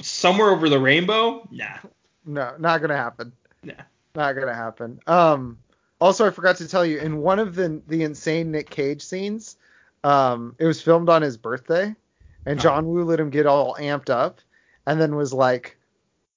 somewhere 0.00 0.50
over 0.50 0.68
the 0.68 0.78
rainbow. 0.78 1.46
Nah, 1.50 1.78
No, 2.24 2.54
not 2.58 2.80
gonna 2.80 2.96
happen. 2.96 3.32
nah. 3.62 3.74
Not 4.16 4.32
gonna 4.32 4.54
happen. 4.54 5.00
Um. 5.06 5.58
Also, 6.00 6.26
I 6.26 6.30
forgot 6.30 6.56
to 6.56 6.68
tell 6.68 6.84
you 6.84 6.98
in 6.98 7.18
one 7.18 7.38
of 7.38 7.54
the 7.54 7.80
the 7.86 8.02
insane 8.02 8.50
Nick 8.50 8.70
Cage 8.70 9.02
scenes, 9.02 9.56
um, 10.02 10.54
it 10.58 10.66
was 10.66 10.82
filmed 10.82 11.08
on 11.08 11.22
his 11.22 11.36
birthday, 11.36 11.94
and 12.46 12.60
John 12.60 12.86
Woo 12.86 13.04
let 13.04 13.20
him 13.20 13.30
get 13.30 13.46
all 13.46 13.76
amped 13.78 14.10
up, 14.10 14.40
and 14.86 15.00
then 15.00 15.16
was 15.16 15.32
like, 15.32 15.78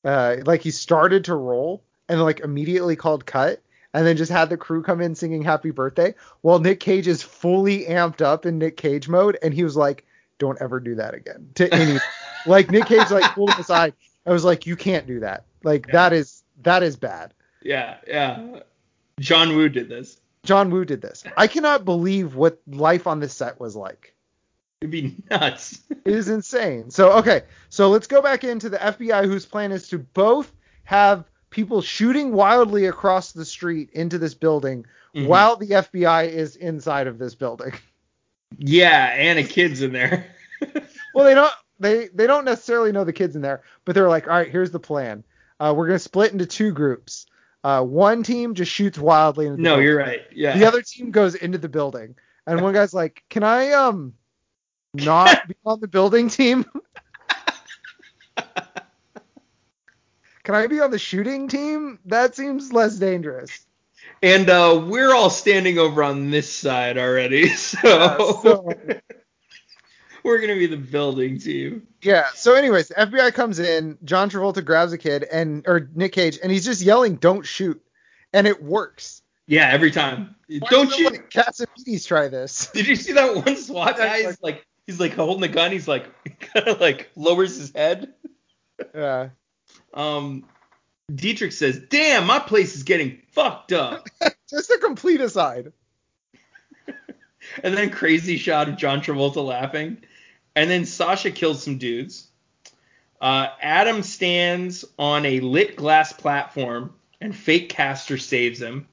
uh, 0.06 0.38
like 0.46 0.62
he 0.62 0.72
started 0.72 1.26
to 1.26 1.36
roll, 1.36 1.84
and 2.08 2.22
like 2.22 2.40
immediately 2.42 2.96
called 2.96 3.26
cut, 3.26 3.62
and 3.94 4.06
then 4.06 4.16
just 4.16 4.32
had 4.32 4.50
the 4.50 4.58
crew 4.58 4.82
come 4.84 5.02
in 5.02 5.16
singing 5.16 5.42
Happy 5.42 5.72
Birthday, 5.72 6.14
while 6.42 6.60
Nick 6.60 6.80
Cage 6.80 7.08
is 7.08 7.24
fully 7.24 7.86
amped 7.86 8.22
up 8.22 8.46
in 8.46 8.58
Nick 8.58 8.78
Cage 8.78 9.10
mode, 9.10 9.38
and 9.42 9.54
he 9.54 9.64
was 9.64 9.76
like, 9.76 10.06
"Don't 10.38 10.62
ever 10.62 10.80
do 10.80 10.96
that 10.96 11.14
again." 11.14 11.50
To 11.56 11.74
any, 11.74 12.00
like 12.46 12.70
Nick 12.72 12.86
Cage 12.86 13.10
like 13.10 13.34
pulled 13.34 13.52
him 13.52 13.60
aside. 13.60 13.94
I 14.26 14.32
was 14.32 14.46
like, 14.46 14.66
"You 14.66 14.76
can't 14.76 15.08
do 15.08 15.20
that. 15.22 15.46
Like 15.64 15.88
that 15.92 16.14
is 16.14 16.44
that 16.62 16.84
is 16.84 16.96
bad." 16.96 17.34
Yeah, 17.64 17.98
yeah. 18.08 18.60
John 19.20 19.56
Woo 19.56 19.70
did 19.70 19.90
this. 19.90 20.18
John 20.44 20.70
Woo 20.70 20.86
did 20.86 21.02
this. 21.02 21.24
I 21.36 21.48
cannot 21.48 21.86
believe 21.86 22.36
what 22.36 22.60
life 22.68 23.08
on 23.08 23.20
this 23.20 23.34
set 23.34 23.60
was 23.60 23.76
like. 23.76 24.14
It'd 24.82 24.92
be 24.92 25.16
nuts. 25.30 25.80
It 26.06 26.14
is 26.16 26.30
insane. 26.30 26.90
So 26.90 27.12
okay, 27.18 27.42
so 27.68 27.90
let's 27.90 28.08
go 28.08 28.22
back 28.22 28.46
into 28.46 28.70
the 28.70 28.78
FBI 28.78 29.26
whose 29.26 29.46
plan 29.46 29.74
is 29.74 29.90
to 29.90 29.98
both 30.00 30.54
have 30.86 31.26
people 31.50 31.82
shooting 31.82 32.32
wildly 32.32 32.86
across 32.86 33.34
the 33.34 33.44
street 33.44 33.90
into 33.92 34.18
this 34.18 34.34
building 34.34 34.86
Mhm. 35.16 35.28
while 35.28 35.58
the 35.58 35.68
FBI 35.74 36.30
is 36.30 36.56
inside 36.56 37.08
of 37.08 37.18
this 37.18 37.36
building. 37.36 37.74
yeah, 38.58 39.14
and 39.18 39.38
a 39.40 39.44
kid's 39.44 39.82
in 39.82 39.92
there. 39.92 40.28
Well, 41.14 41.26
they 41.26 41.34
don't 41.34 41.52
they 41.80 42.08
they 42.14 42.28
don't 42.28 42.46
necessarily 42.46 42.92
know 42.92 43.04
the 43.04 43.12
kids 43.14 43.36
in 43.36 43.42
there, 43.42 43.64
but 43.86 43.96
they're 43.96 44.08
like, 44.10 44.28
all 44.28 44.34
right, 44.36 44.50
here's 44.52 44.70
the 44.72 44.80
plan. 44.80 45.24
Uh, 45.60 45.74
we're 45.76 45.88
gonna 45.88 45.98
split 46.00 46.32
into 46.32 46.46
two 46.46 46.72
groups. 46.72 47.26
Uh, 47.68 47.84
one 47.84 48.24
team 48.24 48.54
just 48.54 48.72
shoots 48.72 48.98
wildly 48.98 49.50
no, 49.50 49.56
building. 49.58 49.84
you're 49.84 49.98
right. 49.98 50.22
Yeah. 50.34 50.58
The 50.58 50.64
other 50.64 50.82
team 50.82 51.12
goes 51.12 51.36
into 51.36 51.58
the 51.58 51.68
building, 51.68 52.16
and 52.46 52.62
one 52.62 52.74
guy's 52.74 52.94
like, 52.94 53.24
"Can 53.30 53.44
I 53.44 53.72
um 53.74 54.14
not 54.94 55.50
be 55.50 55.56
on 55.66 55.82
the 55.82 55.88
building 55.90 56.30
team? 56.30 56.64
Can 60.44 60.56
I 60.56 60.68
be 60.68 60.80
on 60.80 60.92
the 60.92 60.98
shooting 60.98 61.50
team? 61.50 62.00
That 62.06 62.38
seems 62.38 62.72
less 62.72 62.96
dangerous." 62.96 63.66
And 64.24 64.50
uh, 64.50 64.86
we're 64.88 65.14
all 65.14 65.30
standing 65.30 65.78
over 65.78 66.02
on 66.04 66.32
this 66.32 66.50
side 66.50 66.98
already, 66.98 67.50
so, 67.56 67.78
Yeah, 67.84 68.18
so- 68.18 68.74
we're 70.24 70.40
gonna 70.40 70.56
be 70.56 70.68
the 70.68 70.78
building 70.78 71.40
team. 71.40 71.88
Yeah. 72.02 72.28
So, 72.36 72.56
anyways, 72.56 72.90
FBI 72.90 73.34
comes 73.34 73.60
in. 73.60 73.98
John 74.04 74.30
Travolta 74.30 74.64
grabs 74.64 74.94
a 74.94 74.98
kid 74.98 75.24
and 75.24 75.68
or 75.68 75.90
Nick 75.96 76.14
Cage, 76.14 76.40
and 76.42 76.52
he's 76.52 76.66
just 76.66 76.82
yelling, 76.82 77.16
"Don't 77.16 77.46
shoot!" 77.46 77.82
And 78.34 78.48
it 78.48 78.62
works. 78.62 79.22
Yeah, 79.48 79.70
every 79.70 79.92
time. 79.92 80.36
Why 80.48 80.68
Don't 80.70 80.98
you? 80.98 81.10
Cassavetes 81.10 82.06
try 82.06 82.28
this? 82.28 82.68
Did 82.74 82.88
you 82.88 82.96
see 82.96 83.14
that 83.14 83.34
one 83.34 83.56
SWAT 83.56 83.98
guy? 83.98 84.24
He's 84.24 84.42
like, 84.42 84.66
he's 84.86 85.00
like 85.00 85.14
holding 85.14 85.42
the 85.42 85.48
gun. 85.48 85.72
He's 85.72 85.88
like, 85.88 86.10
kind 86.40 86.68
of 86.68 86.82
like 86.82 87.10
lowers 87.16 87.58
his 87.58 87.72
head. 87.74 88.14
Yeah. 88.94 89.30
Um, 89.94 90.46
Dietrich 91.14 91.54
says, 91.54 91.80
"Damn, 91.90 92.26
my 92.28 92.40
place 92.40 92.76
is 92.76 92.84
getting 92.84 93.22
fucked 93.32 93.72
up." 93.72 94.08
Just 94.50 94.70
a 94.70 94.78
complete 94.80 95.22
aside. 95.22 95.72
And 97.64 97.76
then 97.76 97.90
crazy 97.90 98.38
shot 98.38 98.70
of 98.70 98.78
John 98.78 99.02
Travolta 99.02 99.46
laughing. 99.46 99.98
And 100.56 100.70
then 100.70 100.86
Sasha 100.86 101.32
kills 101.32 101.64
some 101.64 101.78
dudes. 101.78 102.28
Uh, 103.20 103.48
Adam 103.62 104.04
stands 104.04 104.86
on 105.00 105.26
a 105.26 105.40
lit 105.40 105.76
glass 105.76 106.14
platform, 106.14 106.94
and 107.20 107.36
fake 107.36 107.70
Castor 107.70 108.18
saves 108.18 108.62
him 108.62 108.88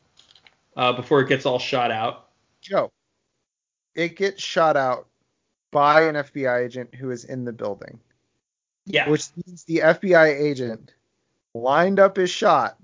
uh, 0.76 0.92
before 0.92 1.20
it 1.20 1.28
gets 1.28 1.46
all 1.46 1.58
shot 1.58 1.90
out. 1.90 2.28
Joe, 2.60 2.90
it 3.94 4.16
gets 4.16 4.42
shot 4.42 4.76
out 4.76 5.06
by 5.70 6.02
an 6.02 6.14
FBI 6.14 6.64
agent 6.64 6.94
who 6.94 7.10
is 7.10 7.24
in 7.24 7.44
the 7.44 7.52
building. 7.52 8.00
Yeah. 8.86 9.08
which 9.08 9.28
means 9.46 9.64
the 9.64 9.78
FBI 9.78 10.40
agent 10.40 10.92
lined 11.54 11.98
up 11.98 12.16
his 12.16 12.30
shot. 12.30 12.76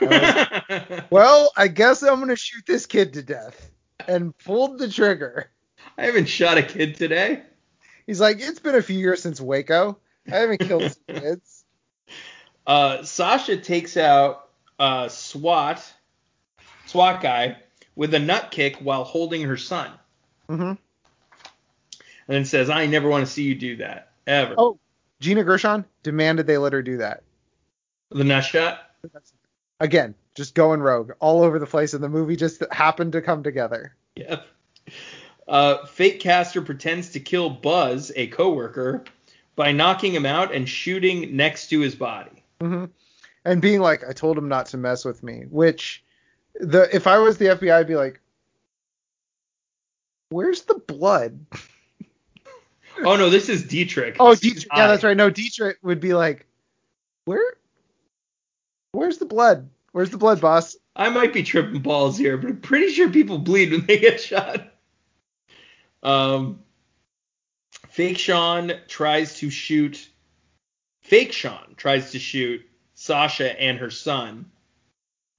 I 0.00 1.02
Well, 1.10 1.52
I 1.56 1.68
guess 1.68 2.02
I'm 2.02 2.20
gonna 2.20 2.36
shoot 2.36 2.64
this 2.66 2.86
kid 2.86 3.12
to 3.14 3.22
death, 3.22 3.70
and 4.08 4.36
pulled 4.38 4.78
the 4.78 4.88
trigger. 4.90 5.50
I 5.96 6.04
haven't 6.06 6.26
shot 6.26 6.58
a 6.58 6.62
kid 6.62 6.96
today. 6.96 7.42
He's 8.06 8.20
like, 8.20 8.38
it's 8.40 8.58
been 8.58 8.74
a 8.74 8.82
few 8.82 8.98
years 8.98 9.22
since 9.22 9.40
Waco. 9.40 9.98
I 10.30 10.36
haven't 10.36 10.58
killed 10.60 10.96
kids. 11.08 11.64
Uh, 12.66 13.02
Sasha 13.02 13.56
takes 13.56 13.96
out 13.96 14.48
uh, 14.78 15.08
SWAT, 15.08 15.82
SWAT 16.86 17.20
guy, 17.22 17.56
with 17.96 18.14
a 18.14 18.18
nut 18.18 18.50
kick 18.50 18.76
while 18.76 19.04
holding 19.04 19.42
her 19.42 19.56
son, 19.56 19.90
Mm-hmm. 20.48 20.62
and 20.62 20.78
then 22.26 22.44
says, 22.44 22.70
"I 22.70 22.86
never 22.86 23.08
want 23.08 23.24
to 23.26 23.30
see 23.32 23.44
you 23.44 23.54
do 23.54 23.76
that 23.76 24.10
ever." 24.26 24.54
Oh, 24.58 24.78
Gina 25.20 25.44
Gershon 25.44 25.84
demanded 26.02 26.46
they 26.46 26.58
let 26.58 26.72
her 26.72 26.82
do 26.82 26.98
that. 26.98 27.22
The 28.10 28.24
nut 28.24 28.44
shot. 28.44 28.80
Again, 29.78 30.14
just 30.34 30.54
going 30.54 30.80
rogue 30.80 31.12
all 31.20 31.42
over 31.42 31.58
the 31.58 31.66
place, 31.66 31.94
and 31.94 32.02
the 32.02 32.08
movie 32.08 32.36
just 32.36 32.62
happened 32.70 33.12
to 33.12 33.22
come 33.22 33.42
together. 33.42 33.94
Yep. 34.16 34.46
Uh, 35.48 35.84
fake 35.86 36.20
castor 36.20 36.62
pretends 36.62 37.10
to 37.10 37.20
kill 37.20 37.50
Buzz, 37.50 38.12
a 38.16 38.28
coworker, 38.28 39.04
by 39.56 39.72
knocking 39.72 40.14
him 40.14 40.24
out 40.26 40.54
and 40.54 40.68
shooting 40.68 41.36
next 41.36 41.68
to 41.68 41.80
his 41.80 41.94
body. 41.94 42.42
hmm 42.60 42.84
And 43.44 43.60
being 43.60 43.80
like, 43.80 44.02
I 44.08 44.12
told 44.12 44.38
him 44.38 44.48
not 44.48 44.66
to 44.66 44.76
mess 44.76 45.04
with 45.04 45.22
me. 45.22 45.44
Which, 45.50 46.04
the 46.54 46.88
if 46.94 47.06
I 47.06 47.18
was 47.18 47.38
the 47.38 47.46
FBI, 47.46 47.72
I'd 47.72 47.86
be 47.88 47.96
like, 47.96 48.20
where's 50.30 50.62
the 50.62 50.74
blood? 50.74 51.44
Oh 53.02 53.16
no, 53.16 53.30
this 53.30 53.48
is 53.48 53.64
Dietrich. 53.64 54.16
Oh, 54.20 54.32
It's 54.32 54.42
his 54.42 54.52
Dietrich. 54.52 54.72
Yeah, 54.76 54.84
eye. 54.84 54.88
that's 54.88 55.04
right. 55.04 55.16
No, 55.16 55.30
Dietrich 55.30 55.78
would 55.82 56.00
be 56.00 56.12
like, 56.12 56.44
where? 57.24 57.54
Where's 58.92 59.16
the 59.16 59.24
blood? 59.24 59.70
Where's 59.92 60.10
the 60.10 60.18
blood, 60.18 60.40
boss? 60.40 60.76
I 60.94 61.08
might 61.08 61.32
be 61.32 61.42
tripping 61.42 61.80
balls 61.80 62.16
here, 62.16 62.36
but 62.36 62.50
I'm 62.50 62.60
pretty 62.60 62.92
sure 62.92 63.10
people 63.10 63.38
bleed 63.38 63.72
when 63.72 63.86
they 63.86 63.98
get 63.98 64.20
shot. 64.20 64.72
Um, 66.02 66.60
Fake 67.88 68.18
Sean 68.18 68.72
tries 68.88 69.38
to 69.38 69.50
shoot. 69.50 70.08
Fake 71.02 71.32
Sean 71.32 71.74
tries 71.76 72.12
to 72.12 72.18
shoot 72.18 72.62
Sasha 72.94 73.60
and 73.60 73.78
her 73.78 73.90
son. 73.90 74.50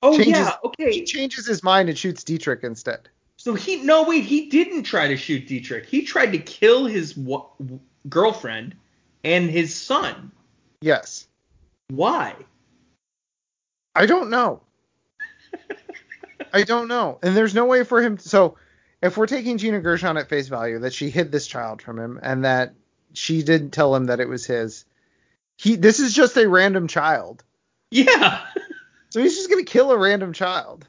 Oh 0.04 0.18
Changes- 0.18 0.34
yeah, 0.40 0.56
okay. 0.66 0.92
He 0.92 1.04
changes 1.04 1.46
his 1.48 1.64
mind 1.64 1.90
and 1.90 1.98
shoots 1.98 2.24
Dietrich 2.24 2.64
instead. 2.64 3.08
So 3.38 3.54
he 3.54 3.78
no 3.78 4.04
wait, 4.04 4.24
he 4.24 4.50
didn't 4.50 4.84
try 4.84 5.08
to 5.08 5.18
shoot 5.18 5.48
Dietrich. 5.48 5.86
He 5.86 6.04
tried 6.04 6.32
to 6.34 6.38
kill 6.38 6.86
his 6.86 7.14
w- 7.14 7.80
girlfriend 8.10 8.76
and 9.24 9.50
his 9.50 9.74
son. 9.76 10.32
Yes. 10.82 11.28
Why? 11.90 12.36
I 13.96 14.06
don't 14.06 14.30
know. 14.30 14.62
I 16.54 16.64
don't 16.64 16.88
know. 16.88 17.20
And 17.22 17.36
there's 17.36 17.54
no 17.54 17.66
way 17.66 17.84
for 17.84 18.02
him. 18.02 18.18
To, 18.18 18.30
so, 18.30 18.58
if 19.02 19.18
we're 19.18 19.28
taking 19.28 19.58
Gina 19.58 19.80
Gershon 19.80 20.18
at 20.18 20.30
face 20.30 20.48
value, 20.48 20.80
that 20.80 20.94
she 20.94 21.10
hid 21.10 21.32
this 21.32 21.48
child 21.48 21.82
from 21.82 21.98
him 22.00 22.20
and 22.22 22.46
that 22.46 22.74
she 23.14 23.44
didn't 23.44 23.72
tell 23.72 23.96
him 23.96 24.06
that 24.06 24.20
it 24.20 24.30
was 24.30 24.46
his, 24.46 24.86
he 25.58 25.76
this 25.76 26.00
is 26.00 26.14
just 26.14 26.38
a 26.38 26.48
random 26.48 26.88
child. 26.88 27.44
Yeah. 27.90 28.42
So 29.10 29.22
he's 29.22 29.36
just 29.36 29.50
gonna 29.50 29.64
kill 29.64 29.92
a 29.92 29.98
random 29.98 30.34
child. 30.34 30.88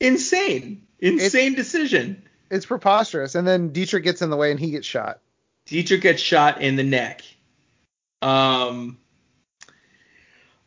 Insane. 0.00 0.86
Insane 0.98 1.54
decision. 1.54 2.22
It's 2.50 2.66
preposterous. 2.66 3.34
And 3.34 3.46
then 3.46 3.72
Dietrich 3.72 4.04
gets 4.04 4.22
in 4.22 4.30
the 4.30 4.36
way 4.36 4.50
and 4.50 4.58
he 4.58 4.72
gets 4.72 4.86
shot. 4.86 5.20
Dietrich 5.66 6.00
gets 6.00 6.20
shot 6.20 6.60
in 6.60 6.76
the 6.76 6.82
neck. 6.82 7.22
Um, 8.20 8.98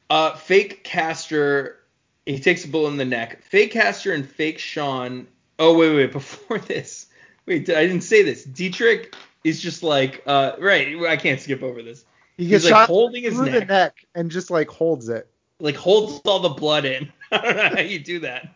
uh, 0.10 0.36
fake 0.36 0.84
Castor, 0.84 1.80
he 2.26 2.40
takes 2.40 2.66
a 2.66 2.68
bullet 2.68 2.92
in 2.92 2.98
the 2.98 3.06
neck. 3.06 3.44
Fake 3.44 3.72
Castor 3.72 4.14
and 4.14 4.28
fake 4.28 4.60
Sean. 4.60 5.28
Oh 5.60 5.78
wait, 5.78 5.96
wait, 5.96 6.12
before 6.12 6.60
this, 6.60 7.08
wait, 7.46 7.70
I 7.70 7.86
didn't 7.88 8.02
say 8.02 8.24
this. 8.24 8.44
Dietrich 8.44 9.16
is 9.44 9.62
just 9.62 9.84
like, 9.84 10.24
uh, 10.26 10.54
right, 10.60 10.96
I 11.06 11.18
can't 11.18 11.40
skip 11.40 11.64
over 11.64 11.82
this. 11.82 12.06
He 12.38 12.48
gets 12.48 12.64
He's 12.64 12.72
like 12.72 12.80
shot 12.82 12.88
holding 12.88 13.24
his 13.24 13.36
through 13.36 13.46
the 13.46 13.60
neck, 13.60 13.70
neck 13.70 14.06
and 14.14 14.30
just 14.30 14.52
like 14.52 14.70
holds 14.70 15.08
it 15.10 15.30
like 15.60 15.76
holds 15.76 16.22
all 16.26 16.40
the 16.40 16.50
blood 16.50 16.86
in. 16.86 17.12
I 17.32 17.38
don't 17.38 17.56
know 17.56 17.70
how 17.70 17.80
you 17.82 18.00
do 18.00 18.20
that. 18.20 18.54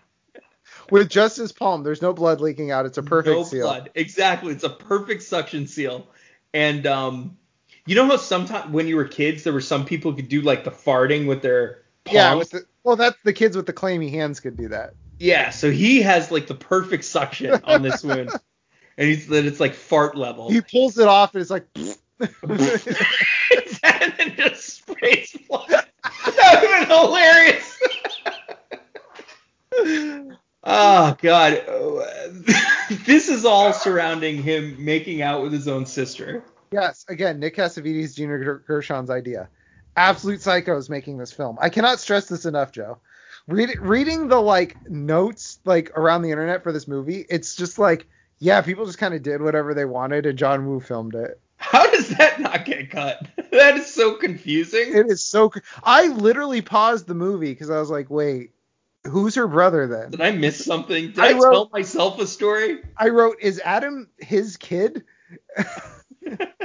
with 0.92 1.10
just 1.10 1.38
his 1.38 1.52
palm. 1.52 1.84
There's 1.84 2.02
no 2.02 2.14
blood 2.14 2.42
leaking 2.42 2.72
out. 2.72 2.86
It's 2.86 2.98
a 2.98 3.04
perfect 3.04 3.36
no 3.36 3.44
seal. 3.44 3.68
blood. 3.68 3.92
Exactly. 3.96 4.54
It's 4.54 4.64
a 4.64 4.70
perfect 4.70 5.24
suction 5.24 5.68
seal. 5.68 6.08
And 6.54 6.86
um, 6.88 7.38
You 7.90 7.96
know 7.96 8.06
how 8.06 8.18
sometimes 8.18 8.72
when 8.72 8.86
you 8.86 8.98
were 8.98 9.06
kids, 9.06 9.44
there 9.44 9.52
were 9.52 9.62
some 9.62 9.84
people 9.84 10.12
who 10.12 10.18
could 10.18 10.30
do 10.30 10.42
like 10.42 10.64
the 10.64 10.70
farting 10.70 11.26
with 11.26 11.42
their 11.42 11.86
palms. 12.06 12.14
Yeah, 12.14 12.36
with 12.36 12.52
the, 12.52 12.66
well, 12.84 12.96
that's 12.96 13.18
the 13.24 13.34
kids 13.34 13.58
with 13.58 13.66
the 13.66 13.74
clammy 13.74 14.12
hands 14.12 14.40
could 14.40 14.56
do 14.56 14.68
that. 14.68 14.94
Yeah, 15.18 15.50
so 15.50 15.72
he 15.72 16.04
has 16.04 16.30
like 16.30 16.46
the 16.46 16.54
perfect 16.54 17.04
suction 17.04 17.60
on 17.64 17.82
this 17.82 18.04
wound, 18.04 18.30
and 19.00 19.10
he's 19.10 19.26
that 19.30 19.44
it's 19.44 19.60
like 19.60 19.74
fart 19.74 20.16
level. 20.16 20.52
He 20.52 20.62
pulls 20.62 21.00
it 21.00 21.08
off 21.08 21.34
and 21.34 21.42
it's 21.42 21.50
like. 21.50 21.66
and 22.20 24.14
then 24.18 24.36
just 24.38 24.78
sprays 24.78 25.36
blood. 25.50 25.68
That 25.68 26.60
would 26.62 26.70
have 26.70 26.88
been 26.88 26.96
hilarious. 26.96 27.80
oh 30.64 31.18
god, 31.20 31.64
this 33.08 33.30
is 33.30 33.46
all 33.46 33.74
surrounding 33.74 34.44
him 34.44 34.76
making 34.78 35.24
out 35.24 35.42
with 35.42 35.54
his 35.54 35.68
own 35.68 35.88
sister. 35.88 36.44
Yes, 36.72 37.06
again, 37.10 37.40
Nick 37.40 37.56
Cassavetes, 37.56 38.16
Gina 38.16 38.38
Gershon's 38.38 39.10
idea. 39.10 39.50
Absolute 39.96 40.40
psychos 40.40 40.90
making 40.90 41.18
this 41.18 41.32
film. 41.32 41.58
I 41.60 41.70
cannot 41.70 42.00
stress 42.00 42.28
this 42.28 42.46
enough, 42.46 42.72
Joe. 42.72 43.00
Read, 43.48 43.78
reading 43.80 44.28
the 44.28 44.40
like 44.40 44.78
notes 44.90 45.60
like 45.66 45.92
around 45.98 46.22
the 46.22 46.32
internet 46.32 46.62
for 46.64 46.72
this 46.72 46.88
movie, 46.88 47.26
it's 47.30 47.56
just 47.56 47.80
like, 47.80 48.08
yeah, 48.38 48.62
people 48.62 48.86
just 48.86 49.00
kind 49.00 49.14
of 49.14 49.24
did 49.24 49.42
whatever 49.42 49.74
they 49.74 49.86
wanted, 49.86 50.26
and 50.26 50.38
John 50.38 50.66
Woo 50.68 50.80
filmed 50.80 51.16
it. 51.16 51.40
How 51.58 51.90
does 51.90 52.10
that 52.10 52.40
not 52.40 52.66
get 52.66 52.90
cut? 52.92 53.28
That 53.52 53.78
is 53.78 53.92
so 53.92 54.14
confusing. 54.16 54.96
It 54.96 55.08
is 55.08 55.24
so. 55.24 55.52
I 55.84 56.08
literally 56.10 56.62
paused 56.62 57.08
the 57.08 57.16
movie 57.16 57.52
because 57.52 57.72
I 57.72 57.80
was 57.80 57.90
like, 57.90 58.10
wait, 58.12 58.52
who's 59.08 59.34
her 59.36 59.48
brother 59.48 59.88
then? 59.88 60.12
Did 60.12 60.22
I 60.22 60.32
miss 60.32 60.64
something? 60.64 61.08
Did 61.08 61.20
I 61.20 61.30
I, 61.30 61.34
wrote- 61.34 61.52
tell 61.52 61.70
myself 61.74 62.20
a 62.22 62.28
story? 62.28 62.78
I 62.96 63.10
wrote, 63.10 63.38
is 63.42 63.60
Adam 63.66 64.08
his 64.20 64.56
kid? 64.56 65.04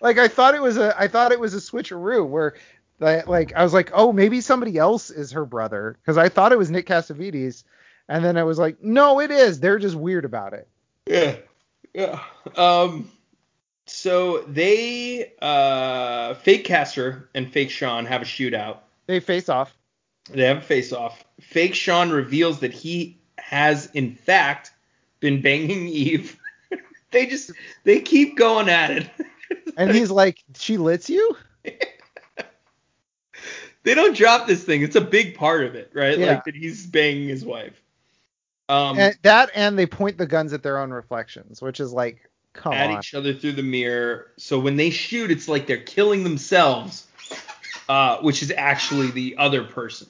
like 0.00 0.18
I 0.18 0.28
thought 0.28 0.54
it 0.54 0.62
was 0.62 0.76
a 0.76 0.94
I 0.98 1.08
thought 1.08 1.32
it 1.32 1.40
was 1.40 1.54
a 1.54 1.58
switcheroo 1.58 2.26
where 2.26 2.54
like, 2.98 3.26
like 3.26 3.52
I 3.54 3.62
was 3.62 3.72
like, 3.72 3.90
oh, 3.94 4.12
maybe 4.12 4.40
somebody 4.40 4.76
else 4.76 5.10
is 5.10 5.32
her 5.32 5.44
brother 5.44 5.96
because 6.00 6.18
I 6.18 6.28
thought 6.28 6.52
it 6.52 6.58
was 6.58 6.70
Nick 6.70 6.86
Cassavetes, 6.86 7.64
and 8.08 8.24
then 8.24 8.36
I 8.36 8.44
was 8.44 8.58
like, 8.58 8.82
no, 8.82 9.20
it 9.20 9.30
is. 9.30 9.60
They're 9.60 9.78
just 9.78 9.96
weird 9.96 10.24
about 10.24 10.52
it. 10.52 10.68
Yeah. 11.06 11.36
Yeah. 11.94 12.20
Um 12.56 13.10
so 13.86 14.42
they 14.42 15.32
uh 15.42 16.34
fake 16.34 16.64
Castor 16.64 17.28
and 17.34 17.50
fake 17.50 17.70
Sean 17.70 18.06
have 18.06 18.22
a 18.22 18.26
shootout. 18.26 18.78
They 19.06 19.20
face 19.20 19.48
off. 19.48 19.76
They 20.30 20.44
have 20.44 20.58
a 20.58 20.62
face 20.62 20.92
off. 20.92 21.24
Fake 21.40 21.74
Sean 21.74 22.10
reveals 22.10 22.60
that 22.60 22.72
he 22.72 23.18
has 23.38 23.86
in 23.94 24.14
fact 24.14 24.72
been 25.18 25.42
banging 25.42 25.88
Eve. 25.88 26.38
they 27.10 27.26
just 27.26 27.50
they 27.84 28.00
keep 28.00 28.36
going 28.36 28.68
at 28.68 28.90
it. 28.90 29.10
And 29.76 29.94
he's 29.94 30.10
like, 30.10 30.42
she 30.54 30.76
lets 30.76 31.08
you? 31.08 31.36
they 33.82 33.94
don't 33.94 34.16
drop 34.16 34.46
this 34.46 34.62
thing. 34.64 34.82
It's 34.82 34.96
a 34.96 35.00
big 35.00 35.34
part 35.34 35.64
of 35.64 35.74
it, 35.74 35.90
right? 35.94 36.18
Yeah. 36.18 36.34
Like 36.34 36.44
that 36.44 36.54
he's 36.54 36.86
banging 36.86 37.28
his 37.28 37.44
wife. 37.44 37.80
Um 38.68 38.98
and 38.98 39.18
that 39.22 39.50
and 39.54 39.78
they 39.78 39.86
point 39.86 40.18
the 40.18 40.26
guns 40.26 40.52
at 40.52 40.62
their 40.62 40.78
own 40.78 40.90
reflections, 40.90 41.60
which 41.60 41.80
is 41.80 41.92
like, 41.92 42.28
come 42.52 42.72
at 42.72 42.90
on. 42.90 42.98
each 42.98 43.14
other 43.14 43.32
through 43.34 43.52
the 43.52 43.62
mirror. 43.62 44.32
So 44.36 44.58
when 44.58 44.76
they 44.76 44.90
shoot, 44.90 45.30
it's 45.30 45.48
like 45.48 45.66
they're 45.66 45.78
killing 45.78 46.24
themselves, 46.24 47.06
uh, 47.88 48.18
which 48.18 48.42
is 48.42 48.52
actually 48.56 49.10
the 49.10 49.36
other 49.38 49.64
person. 49.64 50.08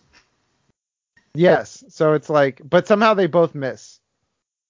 Yes. 1.34 1.84
So 1.88 2.14
it's 2.14 2.28
like, 2.28 2.60
but 2.64 2.86
somehow 2.86 3.14
they 3.14 3.26
both 3.26 3.54
miss. 3.54 4.00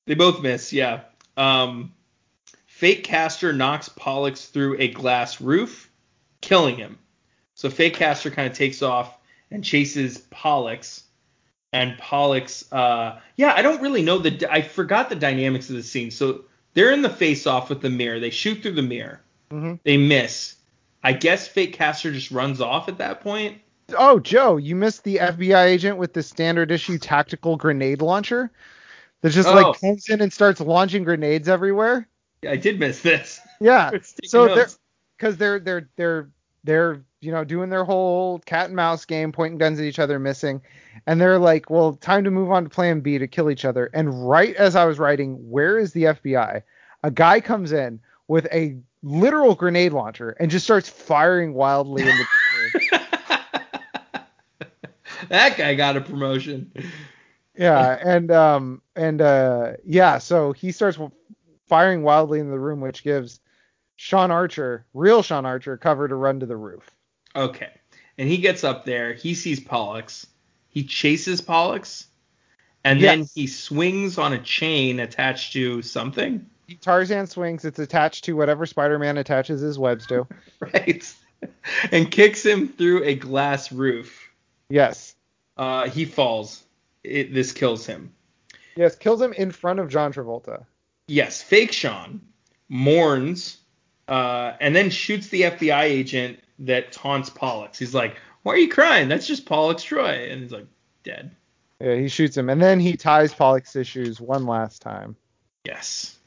They 0.07 0.15
both 0.15 0.42
miss, 0.42 0.73
yeah. 0.73 1.02
Um, 1.36 1.94
Fake 2.81 3.05
Castor 3.05 3.52
knocks 3.52 3.91
Pollux 3.91 4.47
through 4.47 4.76
a 4.78 4.89
glass 4.89 5.39
roof, 5.39 5.91
killing 6.41 6.76
him. 6.76 6.99
So 7.55 7.68
Fake 7.68 7.92
Castor 7.92 8.31
kind 8.31 8.50
of 8.50 8.57
takes 8.57 8.81
off 8.81 9.18
and 9.50 9.62
chases 9.62 10.17
Pollux. 10.31 11.02
And 11.75 11.99
Pollux, 11.99 12.65
uh, 12.73 13.20
yeah, 13.36 13.52
I 13.55 13.60
don't 13.60 13.83
really 13.83 14.00
know 14.00 14.17
the. 14.17 14.50
I 14.50 14.62
forgot 14.62 15.10
the 15.10 15.15
dynamics 15.15 15.68
of 15.68 15.76
the 15.76 15.83
scene. 15.83 16.10
So 16.10 16.44
they're 16.73 16.91
in 16.91 17.02
the 17.02 17.10
face 17.10 17.47
off 17.47 17.68
with 17.68 17.83
the 17.83 17.91
mirror. 17.91 18.18
They 18.18 18.31
shoot 18.31 18.62
through 18.62 18.73
the 18.76 18.83
mirror. 18.83 19.20
hmm 19.50 19.75
They 19.84 19.99
miss. 19.99 20.55
I 21.05 21.12
guess 21.12 21.47
Fake 21.47 21.75
Castor 21.75 22.10
just 22.12 22.31
runs 22.31 22.62
off 22.62 22.89
at 22.89 22.97
that 22.97 23.20
point. 23.20 23.59
Oh, 23.94 24.20
Joe, 24.20 24.57
you 24.57 24.75
missed 24.75 25.05
the 25.05 25.17
FBI 25.18 25.67
agent 25.67 25.99
with 25.99 26.15
the 26.15 26.23
standard 26.23 26.70
issue 26.70 26.97
tactical 26.97 27.59
grenade 27.59 28.00
launcher 28.00 28.50
that 29.20 29.31
just 29.33 29.49
Oh. 29.50 29.52
like 29.55 29.78
comes 29.81 30.09
in 30.09 30.23
and 30.23 30.33
starts 30.33 30.60
launching 30.62 31.05
grenades 31.05 31.47
everywhere. 31.47 32.09
I 32.49 32.57
did 32.57 32.78
miss 32.78 33.02
this. 33.02 33.41
Yeah. 33.60 33.91
So 34.25 34.55
they're 34.55 34.69
because 35.19 35.36
they're 35.36 35.59
they're 35.60 35.89
they're 35.97 36.31
they're 36.65 37.02
you 37.20 37.33
know 37.33 37.44
doing 37.44 37.69
their 37.70 37.85
whole 37.85 38.39
cat 38.41 38.67
and 38.67 38.77
mouse 38.77 39.05
game, 39.05 39.33
pointing 39.33 39.59
guns 39.59 39.78
at 39.78 39.85
each 39.85 39.99
other, 39.99 40.19
missing, 40.19 40.62
and 41.07 41.20
they're 41.20 41.39
like, 41.39 41.69
well, 41.69 41.94
time 41.94 42.25
to 42.25 42.31
move 42.31 42.51
on 42.51 42.65
to 42.65 42.70
Plan 42.70 43.01
B 43.01 43.19
to 43.19 43.27
kill 43.27 43.51
each 43.51 43.65
other. 43.65 43.91
And 43.93 44.28
right 44.28 44.55
as 44.57 44.77
I 44.77 44.85
was 44.85 44.99
writing, 44.99 45.35
where 45.51 45.78
is 45.78 45.93
the 45.93 46.05
FBI? 46.05 46.62
A 47.02 47.10
guy 47.10 47.41
comes 47.41 47.73
in 47.73 48.01
with 48.28 48.47
a 48.52 48.77
literal 49.02 49.55
grenade 49.55 49.93
launcher 49.93 50.31
and 50.39 50.51
just 50.51 50.65
starts 50.65 50.89
firing 50.89 51.55
wildly 51.55 52.02
in 52.02 52.17
the. 52.17 53.01
that 55.28 55.57
guy 55.57 55.75
got 55.75 55.97
a 55.97 56.01
promotion. 56.01 56.73
yeah 57.57 57.99
and 58.02 58.31
um 58.31 58.81
and 58.97 59.20
uh 59.20 59.73
yeah 59.85 60.19
so 60.19 60.52
he 60.52 60.70
starts 60.73 60.99
firing 61.70 62.02
wildly 62.02 62.40
in 62.40 62.50
the 62.50 62.58
room 62.58 62.81
which 62.81 63.05
gives 63.05 63.39
sean 63.97 64.31
archer 64.32 64.84
real 64.92 65.23
sean 65.23 65.47
archer 65.47 65.76
cover 65.76 66.08
to 66.08 66.15
run 66.16 66.40
to 66.40 66.47
the 66.47 66.57
roof 66.57 66.90
Okay. 67.36 67.70
And 68.18 68.28
he 68.28 68.39
gets 68.39 68.65
up 68.65 68.84
there. 68.84 69.12
He 69.15 69.34
sees 69.36 69.60
Pollux. 69.60 70.26
He 70.68 70.82
chases 70.82 71.40
Pollux. 71.40 72.08
And 72.84 73.00
then 73.00 73.24
he 73.36 73.47
swings 73.47 74.18
on 74.18 74.32
a 74.32 74.39
chain 74.42 74.99
attached 74.99 75.52
to 75.52 75.81
something. 75.81 76.44
tarzan 76.81 77.26
swings 77.28 77.65
it's 77.65 77.78
attached 77.78 78.24
to 78.24 78.34
whatever 78.34 78.66
spider-man 78.66 79.16
attaches 79.16 79.60
his 79.60 79.78
webs 79.78 80.07
to 80.08 80.26
Right. 80.60 81.15
and 81.92 82.10
kicks 82.10 82.44
him 82.44 82.68
through 82.68 83.05
a 83.05 83.15
glass 83.15 83.70
roof. 83.73 84.28
yes 84.68 85.15
Uh, 85.57 85.89
he 85.89 86.05
falls. 86.05 86.65
It, 87.05 87.32
this 87.32 87.52
kills 87.52 87.86
him. 87.86 88.12
yes 88.76 88.97
kills 88.97 89.23
him 89.23 89.32
in 89.34 89.50
front 89.52 89.78
of 89.78 89.89
john 89.89 90.12
travolta 90.12 90.65
Yes, 91.11 91.43
fake 91.43 91.73
Sean 91.73 92.21
mourns 92.69 93.59
uh, 94.07 94.53
and 94.61 94.75
then 94.77 94.91
shoots 94.91 95.27
the 95.29 95.43
FBI 95.43 95.83
agent 95.83 96.39
that 96.61 96.93
taunts 96.93 97.29
Pollux. 97.31 97.79
He's 97.81 97.95
like, 97.95 98.17
"Why 98.45 98.53
are 98.55 98.59
you 98.59 98.69
crying? 98.69 99.09
That's 99.09 99.27
just 99.27 99.45
Pollux 99.45 99.83
Troy." 99.83 100.29
And 100.31 100.41
he's 100.43 100.53
like, 100.53 100.67
"Dead." 101.03 101.33
yeah 101.81 101.95
he 101.97 102.09
shoots 102.09 102.37
him 102.37 102.51
and 102.51 102.61
then 102.63 102.79
he 102.79 102.95
ties 102.97 103.33
Pollux's 103.35 103.87
shoes 103.87 104.21
one 104.21 104.45
last 104.47 104.83
time 104.83 105.17
Yes. 105.65 106.19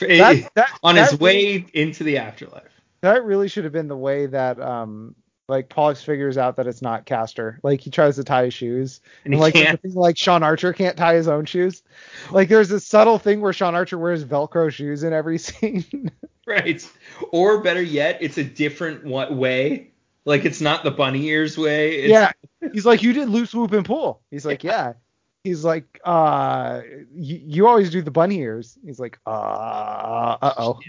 That- 0.00 0.50
that- 0.54 0.78
on 0.82 0.96
his 0.96 1.10
that 1.10 1.20
way 1.20 1.66
into 1.74 2.02
the 2.04 2.16
afterlife. 2.18 2.72
that 3.02 3.22
really 3.24 3.48
should 3.48 3.64
have 3.64 3.72
been 3.72 3.88
the 3.88 3.96
way 3.96 4.26
that 4.26 4.58
um 4.60 5.14
like 5.48 5.70
Pollux 5.70 6.02
figures 6.02 6.36
out 6.36 6.56
that 6.56 6.66
it's 6.66 6.82
not 6.82 7.06
Castor. 7.06 7.58
Like 7.62 7.80
he 7.80 7.90
tries 7.90 8.16
to 8.16 8.24
tie 8.24 8.44
his 8.44 8.54
shoes, 8.54 9.00
And 9.24 9.32
he 9.32 9.40
like 9.40 9.54
thing 9.54 9.76
like 9.94 10.18
Sean 10.18 10.42
Archer 10.42 10.72
can't 10.72 10.96
tie 10.96 11.14
his 11.14 11.26
own 11.26 11.46
shoes. 11.46 11.82
Like 12.30 12.48
there's 12.48 12.68
this 12.68 12.86
subtle 12.86 13.18
thing 13.18 13.40
where 13.40 13.54
Sean 13.54 13.74
Archer 13.74 13.98
wears 13.98 14.24
Velcro 14.24 14.70
shoes 14.70 15.02
in 15.02 15.12
every 15.12 15.38
scene. 15.38 16.12
Right. 16.46 16.86
Or 17.32 17.62
better 17.62 17.82
yet, 17.82 18.18
it's 18.20 18.38
a 18.38 18.44
different 18.44 19.04
wa- 19.04 19.32
way. 19.32 19.90
Like 20.24 20.44
it's 20.44 20.60
not 20.60 20.84
the 20.84 20.90
bunny 20.90 21.26
ears 21.26 21.56
way. 21.56 22.00
It's, 22.00 22.10
yeah, 22.10 22.32
he's 22.72 22.84
like, 22.84 23.02
you 23.02 23.14
did 23.14 23.30
loop, 23.30 23.48
swoop, 23.48 23.72
and 23.72 23.84
pull. 23.84 24.20
He's 24.30 24.44
like, 24.44 24.62
yeah. 24.62 24.94
He's 25.44 25.64
like, 25.64 26.00
uh, 26.04 26.82
you, 27.14 27.40
you 27.42 27.66
always 27.66 27.88
do 27.88 28.02
the 28.02 28.10
bunny 28.10 28.40
ears. 28.40 28.76
He's 28.84 28.98
like, 28.98 29.18
uh, 29.26 30.36
uh 30.42 30.54
oh. 30.58 30.80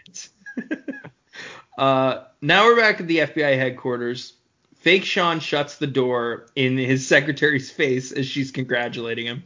uh, 1.78 2.24
now 2.42 2.66
we're 2.66 2.76
back 2.76 3.00
at 3.00 3.08
the 3.08 3.20
FBI 3.20 3.56
headquarters. 3.58 4.34
Fake 4.80 5.04
Sean 5.04 5.40
shuts 5.40 5.78
the 5.78 5.88
door 5.88 6.48
in 6.56 6.78
his 6.78 7.06
secretary's 7.08 7.70
face 7.70 8.12
as 8.12 8.26
she's 8.26 8.52
congratulating 8.52 9.26
him. 9.26 9.44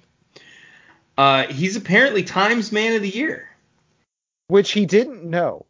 Uh, 1.17 1.47
he's 1.47 1.75
apparently 1.75 2.23
Times 2.23 2.71
Man 2.71 2.95
of 2.95 3.01
the 3.01 3.09
Year. 3.09 3.49
Which 4.47 4.71
he 4.71 4.85
didn't 4.85 5.23
know. 5.23 5.65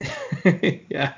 yeah. 0.44 1.14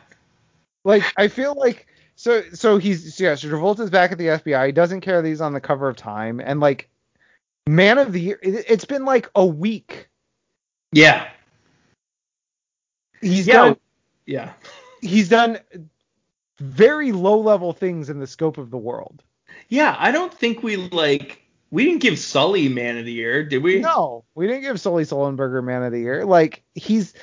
Like 0.85 1.03
I 1.17 1.28
feel 1.28 1.55
like 1.55 1.86
so 2.15 2.43
so 2.53 2.78
he's 2.78 3.19
yeah, 3.19 3.35
so 3.35 3.49
Travolta's 3.49 3.91
back 3.91 4.12
at 4.12 4.19
the 4.19 4.27
FBI. 4.27 4.67
He 4.67 4.73
doesn't 4.73 5.01
care 5.01 5.20
that 5.20 5.27
he's 5.28 5.41
on 5.41 5.53
the 5.53 5.61
cover 5.61 5.89
of 5.89 5.97
Time 5.97 6.41
and 6.41 6.61
like 6.61 6.89
Man 7.67 7.99
of 7.99 8.12
the 8.12 8.20
Year. 8.20 8.39
It, 8.43 8.67
it's 8.69 8.85
been 8.85 9.05
like 9.05 9.31
a 9.35 9.44
week. 9.44 10.09
Yeah. 10.93 11.28
He's 13.20 13.47
Yeah. 13.47 13.55
done 13.55 13.77
Yeah. 14.27 14.53
he's 15.01 15.28
done 15.28 15.59
very 16.65 17.12
low 17.12 17.39
level 17.39 17.73
things 17.73 18.10
in 18.10 18.18
the 18.18 18.26
scope 18.26 18.59
of 18.59 18.70
the 18.70 18.78
world. 18.78 19.23
Yeah. 19.68 19.94
I 19.99 20.10
don't 20.10 20.33
think 20.33 20.62
we 20.62 20.76
like. 20.76 21.41
We 21.70 21.84
didn't 21.86 22.02
give 22.02 22.18
Sully 22.18 22.68
Man 22.68 22.99
of 22.99 23.05
the 23.05 23.12
Year, 23.12 23.44
did 23.44 23.62
we? 23.62 23.81
No, 23.81 24.25
we 24.36 24.47
didn't 24.47 24.62
give 24.62 24.81
Sully 24.81 25.02
Sullenberger 25.05 25.62
Man 25.65 25.83
of 25.83 25.91
the 25.93 25.99
Year. 26.01 26.25
Like 26.25 26.62
he's 26.75 27.15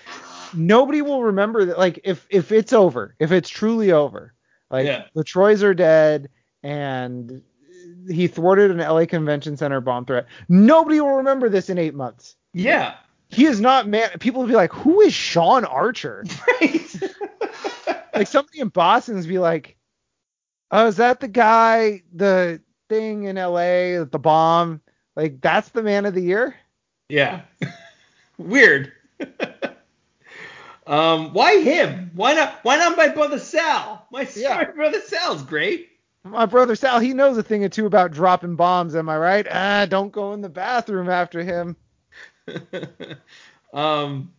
nobody 0.53 1.01
will 1.01 1.23
remember 1.23 1.65
that. 1.65 1.77
Like 1.77 2.01
if 2.03 2.27
if 2.29 2.51
it's 2.51 2.73
over, 2.73 3.15
if 3.19 3.31
it's 3.31 3.49
truly 3.49 3.91
over, 3.93 4.33
like 4.69 4.85
Yeah. 4.85 5.05
the 5.15 5.23
Troys 5.23 5.63
are 5.63 5.73
dead 5.73 6.29
and 6.63 7.41
he 8.09 8.27
thwarted 8.27 8.71
an 8.71 8.79
LA 8.79 9.05
Convention 9.05 9.55
Center 9.55 9.79
bomb 9.79 10.05
threat. 10.05 10.25
Nobody 10.49 10.99
will 10.99 11.15
remember 11.17 11.47
this 11.47 11.69
in 11.69 11.77
eight 11.77 11.95
months. 11.95 12.35
Yeah. 12.53 12.95
He 13.29 13.45
is 13.45 13.61
not 13.61 13.87
man. 13.87 14.09
People 14.19 14.41
will 14.41 14.49
be 14.49 14.55
like, 14.55 14.73
"Who 14.73 14.99
is 14.99 15.13
Sean 15.13 15.63
Archer?" 15.63 16.25
Right. 16.61 16.87
like 18.15 18.27
somebody 18.27 18.59
in 18.59 18.69
Boston's 18.69 19.27
be 19.27 19.39
like, 19.39 19.77
"Oh, 20.71 20.87
is 20.87 20.97
that 20.97 21.19
the 21.19 21.27
guy, 21.27 22.03
the 22.13 22.61
thing 22.89 23.23
in 23.25 23.35
LA, 23.37 24.03
the 24.03 24.19
bomb? 24.21 24.81
Like 25.15 25.41
that's 25.41 25.69
the 25.69 25.83
man 25.83 26.05
of 26.05 26.13
the 26.13 26.21
year?" 26.21 26.55
yeah. 27.09 27.41
Weird. 28.37 28.91
um, 30.87 31.33
why 31.33 31.61
him? 31.61 32.11
Why 32.15 32.33
not? 32.33 32.59
Why 32.63 32.77
not 32.77 32.97
my 32.97 33.09
brother 33.09 33.37
Sal? 33.39 34.07
My 34.11 34.27
Yeah. 34.35 34.55
my 34.55 34.63
brother 34.65 35.01
Sal's 35.01 35.43
great. 35.43 35.89
My 36.23 36.45
brother 36.45 36.75
Sal, 36.75 36.99
he 36.99 37.13
knows 37.13 37.37
a 37.37 37.43
thing 37.43 37.63
or 37.63 37.69
two 37.69 37.85
about 37.85 38.11
dropping 38.11 38.55
bombs. 38.55 38.95
Am 38.95 39.09
I 39.09 39.17
right? 39.17 39.47
Ah, 39.49 39.85
don't 39.87 40.11
go 40.11 40.33
in 40.33 40.41
the 40.41 40.49
bathroom 40.49 41.09
after 41.09 41.43
him. 41.43 41.75
um, 43.73 44.31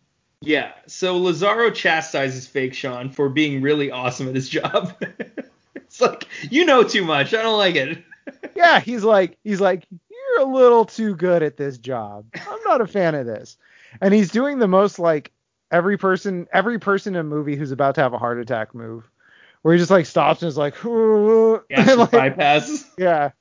yeah. 0.45 0.73
So 0.87 1.17
Lazaro 1.17 1.71
chastises 1.71 2.47
fake 2.47 2.73
Sean 2.73 3.09
for 3.09 3.29
being 3.29 3.61
really 3.61 3.91
awesome 3.91 4.27
at 4.27 4.35
his 4.35 4.49
job. 4.49 4.93
it's 5.75 6.01
like 6.01 6.27
you 6.49 6.65
know 6.65 6.83
too 6.83 7.03
much. 7.05 7.33
I 7.33 7.41
don't 7.41 7.57
like 7.57 7.75
it. 7.75 8.03
Yeah, 8.55 8.79
he's 8.79 9.03
like, 9.03 9.37
he's 9.43 9.59
like, 9.59 9.85
you're 9.91 10.47
a 10.47 10.49
little 10.49 10.85
too 10.85 11.13
good 11.15 11.43
at 11.43 11.57
this 11.57 11.77
job. 11.77 12.25
I'm 12.35 12.61
not 12.63 12.79
a 12.79 12.87
fan 12.87 13.15
of 13.15 13.25
this. 13.25 13.57
And 13.99 14.13
he's 14.13 14.31
doing 14.31 14.59
the 14.59 14.67
most 14.67 14.97
like 14.99 15.31
every 15.71 15.97
person, 15.97 16.47
every 16.53 16.79
person 16.79 17.15
in 17.15 17.19
a 17.21 17.23
movie 17.23 17.55
who's 17.57 17.71
about 17.71 17.95
to 17.95 18.01
have 18.01 18.13
a 18.13 18.17
heart 18.17 18.39
attack 18.39 18.73
move, 18.73 19.09
where 19.61 19.73
he 19.73 19.79
just 19.79 19.91
like 19.91 20.05
stops 20.05 20.41
and 20.41 20.47
is 20.47 20.55
like, 20.57 20.85
"Ooh," 20.85 21.61
and, 21.69 21.97
like, 21.97 22.11
bypass. 22.11 22.85
yeah, 22.97 23.31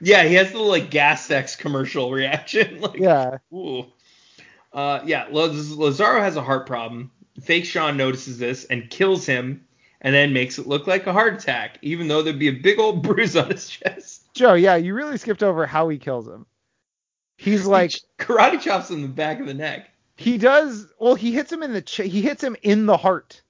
Yeah, 0.00 0.24
he 0.24 0.34
has 0.34 0.52
the 0.52 0.58
like 0.58 0.90
gas 0.90 1.30
X 1.30 1.56
commercial 1.56 2.10
reaction. 2.10 2.80
like, 2.80 2.98
yeah. 2.98 3.38
Ooh. 3.52 3.86
Uh, 4.78 5.02
yeah, 5.04 5.26
Lazarro 5.32 6.20
has 6.20 6.36
a 6.36 6.42
heart 6.42 6.64
problem. 6.64 7.10
Fake 7.42 7.64
Sean 7.64 7.96
notices 7.96 8.38
this 8.38 8.64
and 8.66 8.88
kills 8.88 9.26
him, 9.26 9.66
and 10.02 10.14
then 10.14 10.32
makes 10.32 10.56
it 10.56 10.68
look 10.68 10.86
like 10.86 11.04
a 11.08 11.12
heart 11.12 11.34
attack, 11.34 11.78
even 11.82 12.06
though 12.06 12.22
there'd 12.22 12.38
be 12.38 12.46
a 12.46 12.52
big 12.52 12.78
old 12.78 13.02
bruise 13.02 13.36
on 13.36 13.50
his 13.50 13.68
chest. 13.68 14.32
Joe, 14.34 14.54
yeah, 14.54 14.76
you 14.76 14.94
really 14.94 15.16
skipped 15.18 15.42
over 15.42 15.66
how 15.66 15.88
he 15.88 15.98
kills 15.98 16.28
him. 16.28 16.46
He's 17.38 17.66
like, 17.66 17.90
karate 18.20 18.60
chops 18.60 18.90
in 18.90 19.02
the 19.02 19.08
back 19.08 19.40
of 19.40 19.46
the 19.48 19.54
neck 19.54 19.90
he 20.16 20.38
does. 20.38 20.86
Well, 21.00 21.16
he 21.16 21.32
hits 21.32 21.50
him 21.50 21.64
in 21.64 21.72
the, 21.72 21.82
ch- 21.82 21.96
he 21.96 22.20
hits 22.22 22.42
him 22.42 22.56
in 22.62 22.86
the 22.86 22.96
heart. 22.96 23.42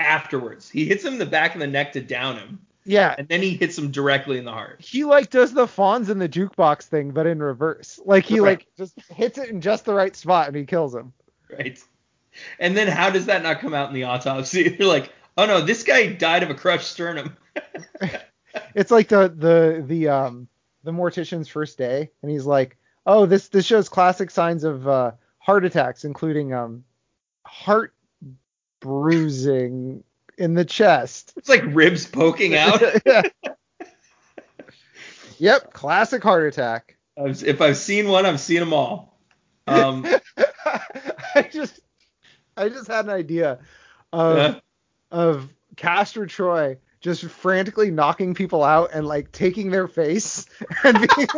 afterwards. 0.00 0.68
He 0.68 0.86
hits 0.86 1.04
him 1.04 1.12
in 1.12 1.18
the 1.20 1.26
back 1.26 1.54
of 1.54 1.60
the 1.60 1.68
neck 1.68 1.92
to 1.92 2.00
down 2.00 2.36
him, 2.36 2.60
Yeah, 2.84 3.14
and 3.16 3.28
then 3.28 3.42
he 3.42 3.50
hits 3.56 3.78
him 3.78 3.90
directly 3.90 4.38
in 4.38 4.44
the 4.44 4.52
heart. 4.52 4.80
he 4.80 5.04
like 5.04 5.30
does 5.30 5.52
the 5.52 5.66
Fonz 5.66 6.08
in 6.10 6.18
the 6.18 6.28
jukebox 6.28 6.82
thing, 6.84 7.10
but 7.12 7.26
in 7.26 7.40
reverse. 7.42 8.00
Like 8.04 8.24
he 8.24 8.40
Right. 8.40 8.58
like 8.58 8.66
just 8.76 8.98
hits 9.10 9.38
it 9.38 9.50
in 9.50 9.60
just 9.60 9.84
the 9.84 9.94
right 9.94 10.14
spot 10.16 10.48
and 10.48 10.56
he 10.56 10.64
kills 10.64 10.94
him. 10.94 11.12
Right. 11.50 11.78
And 12.58 12.76
then 12.76 12.88
how 12.88 13.10
does 13.10 13.26
that 13.26 13.42
not 13.42 13.60
come 13.60 13.74
out 13.74 13.88
in 13.88 13.94
the 13.94 14.04
autopsy? 14.04 14.68
They're 14.76 14.86
like, 14.86 15.12
oh 15.36 15.46
no, 15.46 15.60
this 15.60 15.82
guy 15.84 16.06
died 16.08 16.42
of 16.42 16.50
a 16.50 16.54
crushed 16.54 16.90
sternum. 16.90 17.36
It's 18.74 18.90
like 18.90 19.08
the 19.08 19.28
the 19.34 19.82
the 19.86 20.08
um 20.08 20.48
the 20.84 20.90
mortician's 20.90 21.48
first 21.48 21.78
day, 21.78 22.10
and 22.22 22.30
he's 22.30 22.44
like, 22.44 22.76
oh, 23.06 23.24
this 23.26 23.48
this 23.48 23.64
shows 23.64 23.88
classic 23.88 24.30
signs 24.30 24.64
of 24.64 24.86
uh, 24.88 25.12
heart 25.38 25.64
attacks, 25.64 26.04
including 26.04 26.52
um 26.52 26.84
heart 27.46 27.94
bruising 28.80 30.04
in 30.38 30.54
the 30.54 30.64
chest. 30.64 31.32
It's 31.36 31.48
like 31.48 31.62
ribs 31.66 32.06
poking 32.06 32.54
out. 32.56 32.80
Yeah. 33.06 33.22
yep, 35.38 35.72
classic 35.72 36.22
heart 36.22 36.46
attack. 36.46 36.96
I've- 37.18 37.46
if 37.46 37.60
I've 37.60 37.76
seen 37.76 38.08
one, 38.08 38.26
I've 38.26 38.40
seen 38.40 38.60
them 38.60 38.72
all. 38.72 39.18
Um, 39.66 40.06
I 41.34 41.48
just 41.52 41.78
I 42.56 42.68
just 42.68 42.88
had 42.88 43.04
an 43.04 43.10
idea 43.12 43.60
of 44.12 44.36
Yeah. 44.36 44.54
of 45.10 45.48
Castor 45.76 46.26
Troy 46.26 46.78
just 47.00 47.24
frantically 47.24 47.90
knocking 47.90 48.34
people 48.34 48.62
out 48.62 48.90
and 48.92 49.06
like 49.06 49.32
taking 49.32 49.70
their 49.70 49.88
face 49.88 50.46
and, 50.84 50.98
being, 50.98 51.28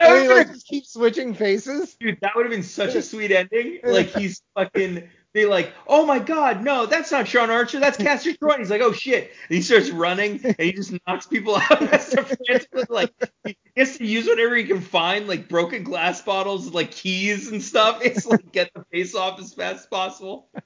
and 0.00 0.22
he 0.22 0.28
like 0.28 0.48
just 0.48 0.66
keep 0.66 0.84
switching 0.86 1.34
faces. 1.34 1.94
dude, 2.00 2.18
that 2.20 2.32
would 2.36 2.44
have 2.46 2.50
been 2.50 2.62
such 2.62 2.94
a 2.94 3.02
sweet 3.02 3.30
ending. 3.30 3.80
Like 3.84 4.08
he's 4.08 4.42
fucking. 4.54 5.08
They 5.34 5.44
like, 5.44 5.72
oh 5.86 6.06
my 6.06 6.18
god, 6.18 6.64
no, 6.64 6.86
that's 6.86 7.12
not 7.12 7.28
Sean 7.28 7.50
Archer, 7.50 7.78
that's 7.80 7.98
Castor 7.98 8.34
Troy. 8.34 8.56
He's 8.58 8.70
like, 8.70 8.80
oh 8.80 8.92
shit, 8.92 9.30
and 9.48 9.56
he 9.56 9.62
starts 9.62 9.90
running 9.90 10.40
and 10.42 10.56
he 10.58 10.72
just 10.72 10.92
knocks 11.06 11.26
people 11.26 11.56
out. 11.70 11.80
That's 11.80 12.14
frantically, 12.14 12.84
like 12.88 13.12
he 13.44 13.56
has 13.76 13.98
to 13.98 14.06
use 14.06 14.26
whatever 14.26 14.56
he 14.56 14.64
can 14.64 14.80
find, 14.80 15.28
like 15.28 15.48
broken 15.48 15.84
glass 15.84 16.22
bottles, 16.22 16.72
like 16.72 16.90
keys 16.90 17.50
and 17.50 17.62
stuff. 17.62 18.00
It's 18.04 18.26
like 18.26 18.50
get 18.52 18.70
the 18.74 18.84
face 18.90 19.14
off 19.14 19.38
as 19.38 19.52
fast 19.52 19.80
as 19.80 19.86
possible. 19.86 20.48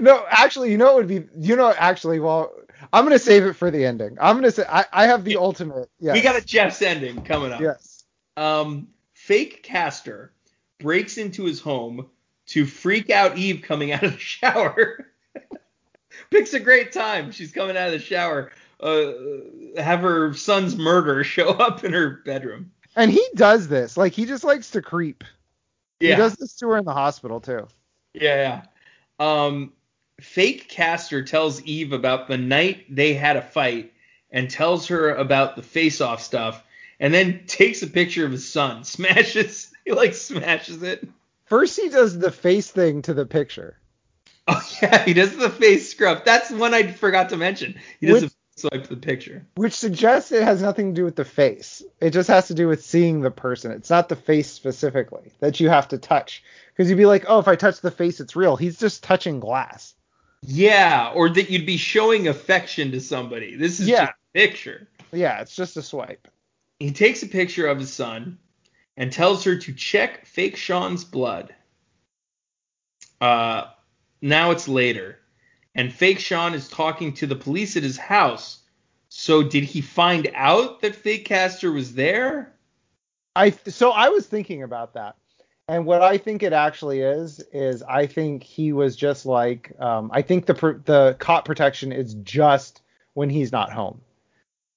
No, 0.00 0.24
actually, 0.30 0.70
you 0.70 0.78
know 0.78 0.86
what 0.86 0.94
would 0.96 1.08
be 1.08 1.22
you 1.38 1.54
know 1.54 1.70
actually 1.70 2.18
well 2.18 2.50
I'm 2.94 3.04
gonna 3.04 3.18
save 3.18 3.44
it 3.44 3.52
for 3.52 3.70
the 3.70 3.84
ending. 3.84 4.16
I'm 4.18 4.36
gonna 4.36 4.50
say 4.50 4.64
I, 4.66 4.86
I 4.90 5.06
have 5.06 5.22
the 5.22 5.36
ultimate. 5.36 5.90
Yes. 6.00 6.14
We 6.14 6.22
got 6.22 6.34
a 6.36 6.40
Jeff's 6.44 6.80
ending 6.80 7.22
coming 7.24 7.52
up. 7.52 7.60
Yes. 7.60 8.04
um, 8.38 8.88
fake 9.12 9.62
Castor 9.62 10.32
breaks 10.78 11.18
into 11.18 11.44
his 11.44 11.60
home 11.60 12.08
to 12.50 12.66
freak 12.66 13.10
out 13.10 13.36
Eve 13.38 13.62
coming 13.62 13.92
out 13.92 14.04
of 14.04 14.12
the 14.12 14.18
shower. 14.18 15.06
Picks 16.30 16.52
a 16.54 16.60
great 16.60 16.92
time. 16.92 17.32
She's 17.32 17.52
coming 17.52 17.76
out 17.76 17.88
of 17.88 17.92
the 17.92 17.98
shower. 17.98 18.52
Uh, 18.78 19.12
have 19.76 20.00
her 20.00 20.32
son's 20.34 20.76
murder 20.76 21.22
show 21.24 21.48
up 21.50 21.84
in 21.84 21.92
her 21.92 22.22
bedroom. 22.24 22.70
And 22.96 23.10
he 23.10 23.24
does 23.34 23.68
this. 23.68 23.96
Like 23.96 24.12
he 24.12 24.26
just 24.26 24.44
likes 24.44 24.70
to 24.72 24.82
creep. 24.82 25.24
Yeah, 26.00 26.10
He 26.10 26.16
does 26.16 26.34
this 26.34 26.54
to 26.56 26.68
her 26.68 26.78
in 26.78 26.84
the 26.84 26.94
hospital 26.94 27.40
too. 27.40 27.66
yeah, 28.14 28.62
yeah. 29.20 29.44
Um, 29.44 29.72
fake 30.20 30.68
Castor 30.68 31.22
tells 31.22 31.62
Eve 31.62 31.92
about 31.92 32.26
the 32.26 32.38
night 32.38 32.86
they 32.88 33.12
had 33.14 33.36
a 33.36 33.42
fight 33.42 33.92
and 34.30 34.48
tells 34.50 34.86
her 34.88 35.14
about 35.14 35.56
the 35.56 35.62
face-off 35.62 36.22
stuff, 36.22 36.64
and 37.00 37.12
then 37.12 37.44
takes 37.46 37.82
a 37.82 37.86
picture 37.86 38.24
of 38.24 38.32
his 38.32 38.48
son, 38.50 38.82
smashes, 38.84 39.72
he 39.84 39.92
like 39.92 40.14
smashes 40.14 40.82
it. 40.82 41.06
First 41.50 41.78
he 41.78 41.88
does 41.90 42.18
the 42.18 42.30
face 42.30 42.70
thing 42.70 43.02
to 43.02 43.12
the 43.12 43.26
picture. 43.26 43.76
Oh 44.48 44.62
yeah, 44.82 45.04
he 45.04 45.12
does 45.12 45.36
the 45.36 45.50
face 45.50 45.90
scrub. 45.90 46.24
That's 46.24 46.50
one 46.50 46.72
I 46.74 46.90
forgot 46.92 47.28
to 47.30 47.36
mention. 47.36 47.78
He 48.00 48.06
does 48.06 48.22
Which- 48.22 48.32
a 48.32 48.34
swipe 48.60 48.86
the 48.88 48.96
picture. 48.96 49.46
Which 49.56 49.72
suggests 49.74 50.32
it 50.32 50.42
has 50.42 50.62
nothing 50.62 50.94
to 50.94 50.98
do 51.00 51.04
with 51.04 51.16
the 51.16 51.24
face. 51.24 51.82
It 52.00 52.10
just 52.10 52.28
has 52.28 52.48
to 52.48 52.54
do 52.54 52.68
with 52.68 52.84
seeing 52.84 53.20
the 53.20 53.30
person. 53.30 53.72
It's 53.72 53.90
not 53.90 54.08
the 54.08 54.16
face 54.16 54.50
specifically 54.50 55.32
that 55.40 55.60
you 55.60 55.68
have 55.68 55.88
to 55.88 55.98
touch. 55.98 56.42
Because 56.72 56.88
you'd 56.88 56.96
be 56.96 57.06
like, 57.06 57.24
oh, 57.28 57.38
if 57.38 57.48
I 57.48 57.56
touch 57.56 57.80
the 57.80 57.90
face, 57.90 58.20
it's 58.20 58.36
real. 58.36 58.56
He's 58.56 58.78
just 58.78 59.02
touching 59.02 59.40
glass. 59.40 59.94
Yeah, 60.42 61.12
or 61.14 61.28
that 61.30 61.50
you'd 61.50 61.66
be 61.66 61.76
showing 61.76 62.28
affection 62.28 62.92
to 62.92 63.00
somebody. 63.00 63.56
This 63.56 63.80
is 63.80 63.88
Yeah. 63.88 64.06
just 64.06 64.12
a 64.12 64.38
picture. 64.38 64.88
Yeah, 65.12 65.40
it's 65.42 65.54
just 65.56 65.76
a 65.76 65.82
swipe. 65.82 66.28
He 66.78 66.92
takes 66.92 67.22
a 67.22 67.28
picture 67.28 67.66
of 67.66 67.78
his 67.78 67.92
son 67.92 68.38
and 69.00 69.10
tells 69.10 69.42
her 69.44 69.56
to 69.56 69.72
check 69.72 70.26
fake 70.26 70.56
Sean's 70.56 71.04
blood. 71.04 71.54
Uh, 73.18 73.64
now 74.20 74.50
it's 74.50 74.68
later, 74.68 75.18
and 75.74 75.90
fake 75.90 76.18
Sean 76.18 76.52
is 76.52 76.68
talking 76.68 77.14
to 77.14 77.26
the 77.26 77.34
police 77.34 77.78
at 77.78 77.82
his 77.82 77.96
house. 77.96 78.58
So 79.08 79.42
did 79.42 79.64
he 79.64 79.80
find 79.80 80.30
out 80.34 80.82
that 80.82 80.94
fake 80.94 81.24
Castor 81.24 81.72
was 81.72 81.94
there? 81.94 82.52
I 83.34 83.50
so 83.50 83.90
I 83.90 84.10
was 84.10 84.26
thinking 84.26 84.62
about 84.62 84.92
that, 84.92 85.16
and 85.66 85.86
what 85.86 86.02
I 86.02 86.18
think 86.18 86.42
it 86.42 86.52
actually 86.52 87.00
is 87.00 87.42
is 87.54 87.82
I 87.82 88.06
think 88.06 88.42
he 88.42 88.74
was 88.74 88.96
just 88.96 89.24
like 89.24 89.72
um, 89.80 90.10
I 90.12 90.20
think 90.20 90.44
the 90.44 90.82
the 90.84 91.16
cop 91.18 91.46
protection 91.46 91.90
is 91.90 92.14
just 92.16 92.82
when 93.14 93.30
he's 93.30 93.50
not 93.50 93.72
home. 93.72 94.02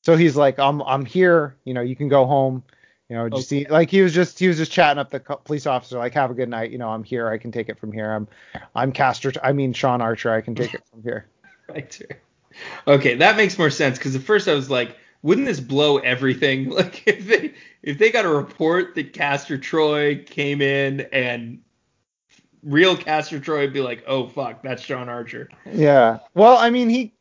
So 0.06 0.16
he's 0.16 0.38
like 0.38 0.60
I'm 0.60 0.82
I'm 0.84 1.04
here, 1.04 1.58
you 1.66 1.74
know, 1.74 1.82
you 1.82 1.98
can 1.98 2.08
go 2.08 2.26
home, 2.26 2.64
you 3.14 3.20
know, 3.20 3.30
just 3.30 3.50
see 3.50 3.68
like 3.70 3.92
he 3.92 4.02
was 4.02 4.12
just 4.12 4.40
he 4.40 4.48
was 4.48 4.58
just 4.58 4.72
chatting 4.72 5.00
up 5.00 5.12
the 5.12 5.20
police 5.20 5.68
officer 5.68 6.00
like 6.00 6.16
have 6.16 6.32
a 6.32 6.34
good 6.34 6.50
night, 6.50 6.72
you 6.72 6.80
know, 6.80 6.90
I'm 6.90 7.04
here, 7.04 7.30
I 7.30 7.38
can 7.38 7.52
take 7.52 7.70
it 7.70 7.78
from 7.78 7.92
here. 7.92 8.12
I'm 8.12 8.28
I'm 8.74 8.92
Castor, 8.92 9.32
I 9.44 9.54
mean 9.54 9.72
Sean 9.72 10.02
Archer, 10.02 10.34
I 10.34 10.42
can 10.42 10.56
take 10.56 10.74
it 10.74 10.82
from 10.92 11.04
here. 11.04 11.28
Right. 11.70 11.98
Okay, 12.88 13.16
that 13.16 13.38
makes 13.38 13.58
more 13.58 13.70
sense 13.70 13.98
because 13.98 14.16
at 14.18 14.22
first 14.22 14.50
I 14.50 14.54
was 14.54 14.70
like, 14.70 14.98
wouldn't 15.22 15.48
this 15.48 15.62
blow 15.62 16.00
everything? 16.00 16.70
Like 16.76 17.04
if 17.08 17.26
they 17.26 17.54
if 17.84 18.00
they 18.00 18.12
got 18.12 18.26
a 18.26 18.30
report 18.30 18.96
that 18.96 19.14
Castor 19.14 19.58
Troy 19.58 20.22
came 20.26 20.62
in 20.62 21.08
and 21.14 21.62
real 22.64 22.98
Castor 22.98 23.40
Troy 23.40 23.62
would 23.62 23.74
be 23.74 23.82
like, 23.82 24.04
oh 24.08 24.28
fuck, 24.28 24.62
that's 24.64 24.84
Sean 24.84 25.08
Archer. 25.08 25.50
Yeah. 25.72 26.20
Well, 26.34 26.58
I 26.58 26.70
mean, 26.70 26.90
he 26.90 27.14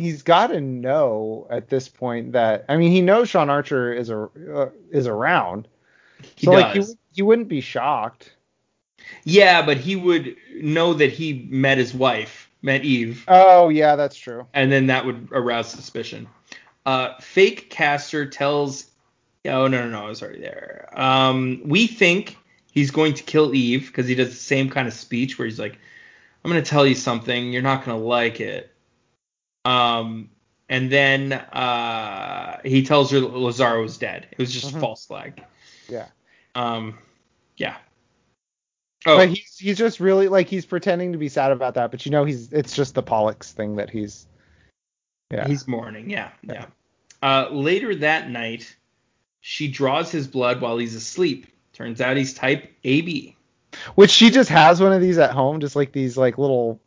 he's 0.00 0.22
got 0.22 0.48
to 0.48 0.60
know 0.60 1.46
at 1.50 1.68
this 1.68 1.88
point 1.88 2.32
that 2.32 2.64
I 2.68 2.76
mean, 2.76 2.90
he 2.90 3.00
knows 3.00 3.28
Sean 3.28 3.50
Archer 3.50 3.92
is 3.92 4.10
a 4.10 4.28
uh, 4.54 4.70
is 4.90 5.06
around. 5.06 5.68
He 6.36 6.46
so 6.46 6.52
like 6.52 6.72
he 6.72 6.80
does. 6.80 6.96
he 7.12 7.22
wouldn't 7.22 7.48
be 7.48 7.60
shocked. 7.60 8.32
Yeah, 9.24 9.64
but 9.64 9.76
he 9.78 9.96
would 9.96 10.36
know 10.54 10.94
that 10.94 11.12
he 11.12 11.46
met 11.50 11.78
his 11.78 11.94
wife, 11.94 12.50
met 12.62 12.84
Eve, 12.84 13.24
Oh 13.28 13.68
yeah, 13.68 13.96
that's 13.96 14.16
true. 14.16 14.46
and 14.52 14.70
then 14.70 14.86
that 14.88 15.06
would 15.06 15.28
arouse 15.32 15.70
suspicion. 15.70 16.28
Uh, 16.84 17.18
fake 17.20 17.70
castor 17.70 18.26
tells. 18.26 18.86
Oh 19.44 19.66
no 19.68 19.84
no 19.84 19.88
no, 19.88 20.06
I 20.06 20.08
was 20.08 20.22
already 20.22 20.40
there. 20.40 20.88
Um, 20.92 21.62
we 21.64 21.86
think 21.86 22.36
he's 22.72 22.90
going 22.90 23.14
to 23.14 23.22
kill 23.22 23.54
Eve 23.54 23.86
because 23.86 24.06
he 24.06 24.14
does 24.14 24.30
the 24.30 24.34
same 24.34 24.68
kind 24.68 24.88
of 24.88 24.94
speech 24.94 25.38
where 25.38 25.46
he's 25.46 25.58
like, 25.60 25.78
"I'm 26.44 26.50
going 26.50 26.62
to 26.62 26.68
tell 26.68 26.86
you 26.86 26.94
something. 26.94 27.52
You're 27.52 27.62
not 27.62 27.84
going 27.84 27.98
to 27.98 28.04
like 28.04 28.40
it." 28.40 28.74
Um, 29.68 30.30
and 30.68 30.90
then 30.90 31.32
uh, 31.32 32.60
he 32.64 32.82
tells 32.84 33.10
her 33.10 33.18
Lazarro 33.20 33.84
is 33.84 33.98
dead. 33.98 34.26
It 34.32 34.38
was 34.38 34.52
just 34.52 34.74
Mhm. 34.74 34.80
false 34.80 35.06
flag. 35.06 35.42
Yeah. 35.88 36.06
Um, 36.54 36.98
yeah. 37.56 37.76
Oh, 39.06 39.16
But 39.16 39.28
he's 39.28 39.56
he's 39.58 39.78
just 39.78 40.00
really 40.00 40.28
like 40.28 40.48
he's 40.48 40.66
pretending 40.66 41.12
to 41.12 41.18
be 41.18 41.28
sad 41.28 41.52
about 41.52 41.74
that, 41.74 41.90
but 41.90 42.04
you 42.04 42.12
know 42.12 42.24
he's 42.24 42.52
it's 42.52 42.74
just 42.74 42.94
the 42.94 43.02
Pollux 43.02 43.52
thing 43.52 43.76
that 43.76 43.90
he's 43.90 44.26
yeah. 45.30 45.46
He's 45.46 45.68
mourning, 45.68 46.08
yeah, 46.10 46.30
yeah. 46.42 46.66
Uh, 47.22 47.48
later 47.50 47.94
that 47.96 48.30
night, 48.30 48.74
she 49.40 49.68
draws 49.68 50.10
his 50.10 50.26
blood 50.26 50.60
while 50.62 50.78
he's 50.78 50.94
asleep. 50.94 51.46
Turns 51.74 52.00
out 52.00 52.16
he's 52.16 52.32
type 52.32 52.72
AB. 52.84 53.36
Which 53.94 54.10
she 54.10 54.30
just 54.30 54.48
has 54.48 54.80
one 54.80 54.92
of 54.92 55.02
these 55.02 55.18
at 55.18 55.30
home, 55.32 55.60
just 55.60 55.76
like 55.76 55.92
these 55.92 56.16
like 56.16 56.38
little 56.38 56.80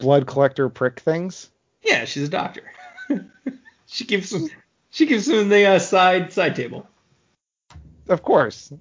blood 0.00 0.26
collector 0.26 0.68
prick 0.68 1.00
things. 1.00 1.50
Yeah, 1.82 2.04
she's 2.04 2.28
a 2.28 2.30
doctor. 2.30 2.72
she 3.86 4.04
gives 4.04 4.32
him, 4.32 4.48
she 4.90 5.06
gives 5.06 5.28
him 5.28 5.48
the 5.48 5.66
uh, 5.66 5.78
side 5.78 6.32
side 6.32 6.56
table. 6.56 6.86
Of 8.08 8.22
course. 8.22 8.72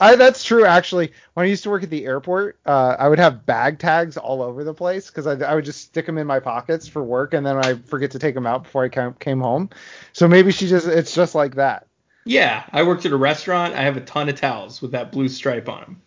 I 0.00 0.16
that's 0.16 0.42
true 0.42 0.64
actually. 0.64 1.12
When 1.34 1.44
I 1.44 1.48
used 1.48 1.62
to 1.64 1.70
work 1.70 1.82
at 1.82 1.90
the 1.90 2.06
airport, 2.06 2.58
uh, 2.64 2.96
I 2.98 3.08
would 3.08 3.18
have 3.18 3.44
bag 3.44 3.78
tags 3.78 4.16
all 4.16 4.42
over 4.42 4.64
the 4.64 4.72
place 4.72 5.08
because 5.08 5.26
I, 5.26 5.34
I 5.44 5.54
would 5.54 5.64
just 5.64 5.82
stick 5.82 6.06
them 6.06 6.16
in 6.16 6.26
my 6.26 6.40
pockets 6.40 6.88
for 6.88 7.02
work 7.02 7.34
and 7.34 7.44
then 7.44 7.56
I 7.56 7.74
forget 7.74 8.10
to 8.12 8.18
take 8.18 8.34
them 8.34 8.46
out 8.46 8.64
before 8.64 8.84
I 8.84 8.88
came, 8.88 9.12
came 9.14 9.40
home. 9.40 9.68
So 10.12 10.26
maybe 10.26 10.52
she 10.52 10.68
just 10.68 10.86
it's 10.86 11.14
just 11.14 11.34
like 11.34 11.56
that. 11.56 11.86
Yeah, 12.24 12.64
I 12.72 12.82
worked 12.82 13.04
at 13.04 13.12
a 13.12 13.16
restaurant. 13.16 13.74
I 13.74 13.82
have 13.82 13.96
a 13.96 14.02
ton 14.02 14.28
of 14.28 14.40
towels 14.40 14.80
with 14.80 14.92
that 14.92 15.12
blue 15.12 15.28
stripe 15.28 15.68
on 15.68 15.80
them. 15.80 16.02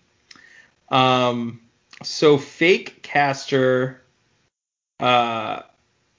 Um, 0.90 1.62
so 2.02 2.38
fake 2.38 3.02
castor 3.04 4.02
uh 5.00 5.64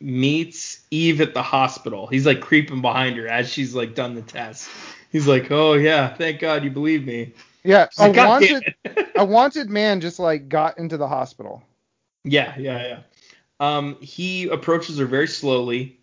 meets 0.01 0.81
Eve 0.91 1.21
at 1.21 1.35
the 1.35 1.43
hospital. 1.43 2.07
He's 2.07 2.27
like 2.27 2.41
creeping 2.41 2.81
behind 2.83 3.17
her 3.17 3.27
as 3.29 3.49
she's 3.49 3.75
like 3.75 3.95
done 3.95 4.15
the 4.15 4.23
test. 4.23 4.69
He's 5.11 5.27
like, 5.27 5.51
"Oh 5.51 5.75
yeah, 5.75 6.13
thank 6.15 6.41
God 6.41 6.65
you 6.65 6.71
believe 6.71 7.07
me." 7.07 7.33
Yeah, 7.63 7.85
It's 7.85 7.99
like, 7.99 8.17
a 8.17 8.27
wanted 8.27 8.75
a 9.17 9.25
wanted 9.25 9.71
man 9.71 10.01
just 10.01 10.19
like 10.19 10.49
got 10.49 10.79
into 10.79 10.97
the 10.97 11.09
hospital. 11.09 11.63
yeah, 12.25 12.55
yeah, 12.59 12.87
yeah. 12.87 12.99
Um, 13.61 13.97
he 14.01 14.49
approaches 14.49 14.99
her 14.99 15.07
very 15.07 15.29
slowly, 15.29 15.99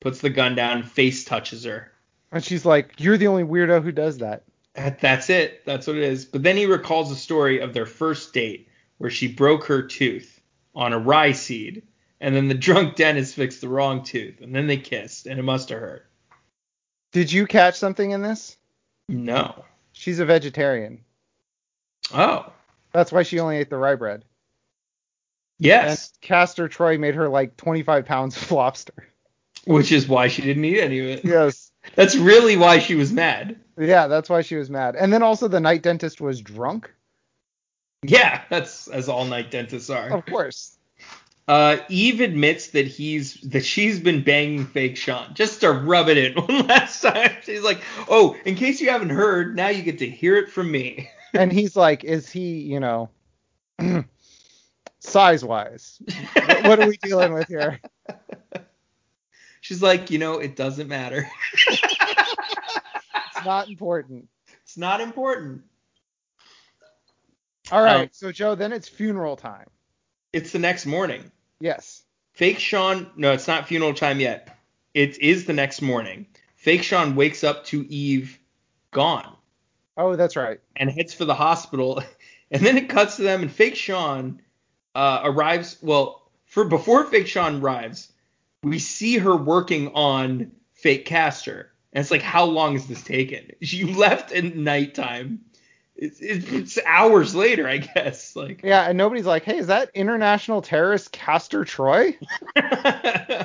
puts 0.00 0.20
the 0.20 0.30
gun 0.30 0.54
down, 0.54 0.84
face 0.84 1.24
touches 1.24 1.64
her. 1.64 1.90
And 2.30 2.42
she's 2.42 2.64
like, 2.64 2.94
"You're 2.98 3.18
the 3.18 3.26
only 3.26 3.42
weirdo 3.44 3.82
who 3.82 3.92
does 3.92 4.18
that." 4.18 4.44
That- 4.74 5.00
That's 5.00 5.28
it. 5.28 5.66
That's 5.66 5.86
what 5.86 5.96
it 5.96 6.02
is. 6.04 6.24
But 6.24 6.42
then 6.42 6.56
he 6.56 6.64
recalls 6.66 7.10
the 7.10 7.16
story 7.16 7.58
of 7.60 7.74
their 7.74 7.84
first 7.84 8.32
date 8.32 8.68
where 8.98 9.10
she 9.10 9.28
broke 9.28 9.64
her 9.66 9.82
tooth 9.82 10.40
on 10.74 10.94
a 10.94 10.98
rye 10.98 11.32
seed, 11.32 11.82
and 12.22 12.34
then 12.34 12.48
the 12.48 12.54
drunk 12.54 12.94
dentist 12.96 13.34
fixed 13.34 13.60
the 13.60 13.68
wrong 13.68 14.02
tooth, 14.02 14.40
and 14.40 14.54
then 14.54 14.66
they 14.66 14.78
kissed, 14.78 15.26
and 15.26 15.38
it 15.38 15.42
must 15.42 15.68
have 15.68 15.80
hurt. 15.80 16.06
Did 17.10 17.30
you 17.30 17.46
catch 17.46 17.74
something 17.74 18.12
in 18.12 18.22
this? 18.22 18.56
No. 19.08 19.64
She's 19.92 20.20
a 20.20 20.24
vegetarian. 20.24 21.04
Oh. 22.14 22.50
That's 22.92 23.12
why 23.12 23.24
she 23.24 23.40
only 23.40 23.58
ate 23.58 23.68
the 23.68 23.76
rye 23.76 23.96
bread. 23.96 24.24
Yes. 25.58 26.12
And 26.12 26.20
Castor 26.22 26.68
Troy 26.68 26.96
made 26.96 27.14
her 27.14 27.28
like 27.28 27.56
25 27.58 28.06
pounds 28.06 28.40
of 28.40 28.50
lobster. 28.52 29.08
Which 29.64 29.92
is 29.92 30.08
why 30.08 30.28
she 30.28 30.42
didn't 30.42 30.64
eat 30.64 30.80
any 30.80 30.98
of 31.00 31.06
it. 31.06 31.24
Yes. 31.24 31.70
That's 31.94 32.16
really 32.16 32.56
why 32.56 32.78
she 32.78 32.94
was 32.94 33.12
mad. 33.12 33.58
Yeah, 33.76 34.06
that's 34.06 34.30
why 34.30 34.42
she 34.42 34.54
was 34.54 34.70
mad. 34.70 34.94
And 34.94 35.12
then 35.12 35.22
also 35.22 35.48
the 35.48 35.58
night 35.58 35.82
dentist 35.82 36.20
was 36.20 36.40
drunk. 36.40 36.92
Yeah, 38.04 38.42
that's 38.50 38.86
as 38.86 39.08
all 39.08 39.24
night 39.24 39.50
dentists 39.50 39.90
are. 39.90 40.10
Of 40.10 40.26
course. 40.26 40.76
Uh, 41.48 41.78
Eve 41.88 42.20
admits 42.20 42.68
that 42.68 42.86
he's 42.86 43.34
that 43.40 43.64
she's 43.64 43.98
been 43.98 44.22
banging 44.22 44.64
fake 44.64 44.96
Sean 44.96 45.34
just 45.34 45.60
to 45.62 45.72
rub 45.72 46.08
it 46.08 46.16
in 46.16 46.34
one 46.44 46.66
last 46.66 47.02
time. 47.02 47.32
She's 47.42 47.62
like, 47.62 47.80
"Oh, 48.08 48.36
in 48.44 48.54
case 48.54 48.80
you 48.80 48.90
haven't 48.90 49.10
heard, 49.10 49.56
now 49.56 49.68
you 49.68 49.82
get 49.82 49.98
to 49.98 50.08
hear 50.08 50.36
it 50.36 50.50
from 50.50 50.70
me." 50.70 51.10
And 51.34 51.50
he's 51.50 51.74
like, 51.76 52.04
is 52.04 52.28
he, 52.28 52.60
you 52.60 52.78
know, 52.78 53.08
size 54.98 55.42
wise? 55.42 55.98
What, 56.34 56.78
are 56.78 56.86
we 56.86 56.98
dealing 56.98 57.32
with 57.32 57.48
here? 57.48 57.80
She's 59.62 59.82
like, 59.82 60.10
"You 60.10 60.18
know, 60.18 60.40
it 60.40 60.56
doesn't 60.56 60.88
matter. 60.88 61.26
It's 61.68 63.46
not 63.46 63.70
important. 63.70 64.28
it's 64.62 64.76
not 64.76 65.00
important. 65.00 65.62
All 67.70 67.82
right. 67.82 68.02
Um, 68.02 68.08
so 68.12 68.30
Joe, 68.30 68.54
then 68.54 68.70
it's 68.70 68.86
funeral 68.86 69.36
time. 69.36 69.68
It's 70.32 70.52
the 70.52 70.58
next 70.58 70.86
morning. 70.86 71.30
Yes. 71.60 72.02
Fake 72.32 72.58
Sean, 72.58 73.10
no, 73.16 73.32
it's 73.32 73.46
not 73.46 73.68
funeral 73.68 73.92
time 73.94 74.18
yet. 74.20 74.56
It 74.94 75.18
is 75.20 75.44
the 75.44 75.52
next 75.52 75.82
morning. 75.82 76.26
Fake 76.56 76.82
Sean 76.82 77.14
wakes 77.16 77.44
up 77.44 77.64
to 77.66 77.86
Eve 77.92 78.38
gone 78.90 79.36
Oh, 79.96 80.16
that's 80.16 80.36
right. 80.36 80.60
and 80.76 80.90
heads 80.90 81.12
for 81.14 81.24
the 81.24 81.34
hospital. 81.34 82.02
And 82.54 82.60
then 82.66 82.76
it 82.76 82.90
cuts 82.90 83.16
to 83.16 83.22
them, 83.22 83.40
and 83.40 83.50
Fake 83.50 83.76
Sean 83.76 84.42
uh, 84.94 85.22
arrives. 85.24 85.78
Well, 85.80 86.30
for 86.44 86.66
before 86.66 87.04
Fake 87.06 87.26
Sean 87.26 87.62
arrives, 87.62 88.12
we 88.62 88.78
see 88.78 89.16
her 89.16 89.34
working 89.34 89.88
on 89.94 90.52
Fake 90.74 91.06
Castor. 91.06 91.72
And 91.94 92.02
it's 92.02 92.10
like, 92.10 92.20
how 92.20 92.44
long 92.44 92.74
has 92.74 92.86
this 92.86 93.02
taken? 93.02 93.52
You 93.60 93.96
left 93.96 94.32
at 94.32 94.54
nighttime. 94.54 95.40
It's, 96.02 96.18
it's 96.20 96.78
hours 96.84 97.34
later, 97.34 97.68
I 97.68 97.78
guess. 97.78 98.34
Like, 98.34 98.62
Yeah, 98.62 98.88
and 98.88 98.98
nobody's 98.98 99.26
like, 99.26 99.44
hey, 99.44 99.58
is 99.58 99.68
that 99.68 99.90
international 99.94 100.60
terrorist 100.62 101.12
Castor 101.12 101.64
Troy? 101.64 102.16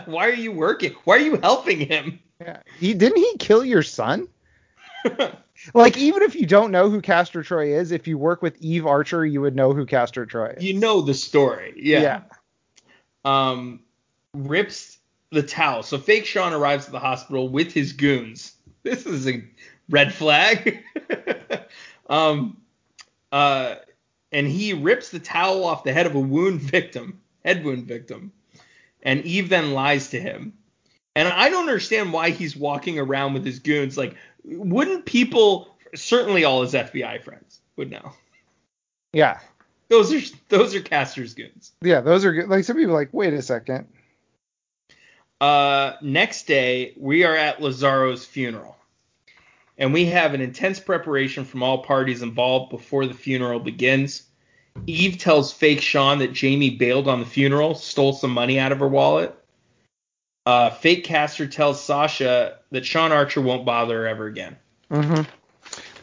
why 0.06 0.28
are 0.28 0.34
you 0.34 0.52
working? 0.52 0.96
Why 1.04 1.18
are 1.18 1.22
you 1.22 1.38
helping 1.38 1.80
him? 1.80 2.20
Yeah. 2.42 2.62
He 2.80 2.94
didn't 2.94 3.18
he 3.18 3.38
kill 3.38 3.64
your 3.64 3.84
son? 3.84 4.28
Like 5.74 5.98
even 5.98 6.22
if 6.22 6.36
you 6.36 6.46
don't 6.46 6.72
know 6.72 6.90
who 6.90 7.02
Castor 7.02 7.42
Troy 7.42 7.74
is, 7.74 7.92
if 7.92 8.08
you 8.08 8.18
work 8.18 8.44
with 8.44 8.56
Eve 8.62 8.86
Archer, 8.86 9.26
you 9.26 9.42
would 9.42 9.56
know 9.56 9.74
who 9.74 9.88
Castor 9.88 10.26
Troy 10.26 10.54
is. 10.56 10.64
you 10.64 10.76
know 10.76 11.02
the 11.02 11.16
story. 11.16 11.74
Yeah. 11.76 12.22
Um, 13.26 13.82
rips 14.36 15.00
the 15.32 15.42
towel. 15.42 15.82
So 15.82 15.98
fake 15.98 16.26
Sean 16.26 16.54
arrives 16.54 16.86
at 16.86 16.92
the 16.92 17.00
hospital 17.00 17.50
with 17.50 17.74
his 17.74 17.94
goons. 17.94 18.54
This 18.84 19.06
is 19.08 19.28
a 19.28 19.44
red 19.90 20.14
flag. 20.14 20.84
um, 22.10 22.58
uh, 23.32 23.76
and 24.32 24.48
he 24.48 24.74
rips 24.74 25.10
the 25.10 25.20
towel 25.20 25.64
off 25.64 25.84
the 25.84 25.94
head 25.94 26.06
of 26.06 26.16
a 26.16 26.20
wound 26.20 26.62
victim, 26.62 27.22
head 27.44 27.64
wound 27.64 27.86
victim. 27.86 28.32
And 29.04 29.22
Eve 29.22 29.50
then 29.50 29.74
lies 29.74 30.10
to 30.10 30.20
him. 30.20 30.54
And 31.16 31.28
I 31.28 31.50
don't 31.50 31.62
understand 31.62 32.14
why 32.14 32.30
he's 32.30 32.56
walking 32.56 33.00
around 33.00 33.34
with 33.34 33.46
his 33.46 33.60
goons. 33.60 33.98
Like, 33.98 34.16
wouldn't 34.44 35.06
people, 35.06 35.76
certainly 35.96 36.44
all 36.44 36.62
his 36.62 36.74
FBI 36.74 37.24
friends, 37.24 37.60
would 37.76 37.90
know. 37.90 38.12
Yeah. 39.14 39.40
Those 39.90 40.14
are 40.14 40.36
those 40.50 40.76
are 40.76 40.82
Castor's 40.82 41.34
goons. 41.34 41.72
Yeah, 41.82 42.02
those 42.02 42.26
are 42.26 42.34
good. 42.34 42.50
Like 42.50 42.66
some 42.66 42.76
people 42.76 42.92
are 42.94 43.00
like, 43.00 43.14
wait 43.14 43.34
a 43.34 43.42
second. 43.42 43.88
Uh, 45.40 45.94
next 46.02 46.48
day, 46.48 46.94
we 46.98 47.24
are 47.24 47.36
at 47.36 47.62
Lazarro's 47.62 48.26
funeral. 48.26 48.77
And 49.78 49.94
we 49.94 50.06
have 50.06 50.34
an 50.34 50.42
intense 50.42 50.80
preparation 50.80 51.46
from 51.46 51.62
all 51.62 51.84
parties 51.84 52.22
involved 52.22 52.72
before 52.72 53.06
the 53.06 53.14
funeral 53.14 53.60
begins. 53.60 54.24
Eve 54.86 55.18
tells 55.18 55.54
fake 55.54 55.82
Sean 55.82 56.20
that 56.20 56.34
Jamie 56.34 56.72
bailed 56.72 57.08
on 57.08 57.20
the 57.20 57.26
funeral, 57.26 57.76
stole 57.76 58.14
some 58.14 58.32
money 58.32 58.60
out 58.60 58.72
of 58.72 58.80
her 58.80 58.88
wallet. 58.88 59.36
Uh, 60.46 60.70
fake 60.70 61.04
Castor 61.04 61.48
tells 61.48 61.84
Sasha 61.84 62.60
that 62.72 62.86
Sean 62.86 63.12
Archer 63.12 63.42
won't 63.42 63.66
bother 63.66 64.02
her 64.02 64.08
ever 64.08 64.28
again. 64.28 64.56
Mm-hmm. 64.90 65.24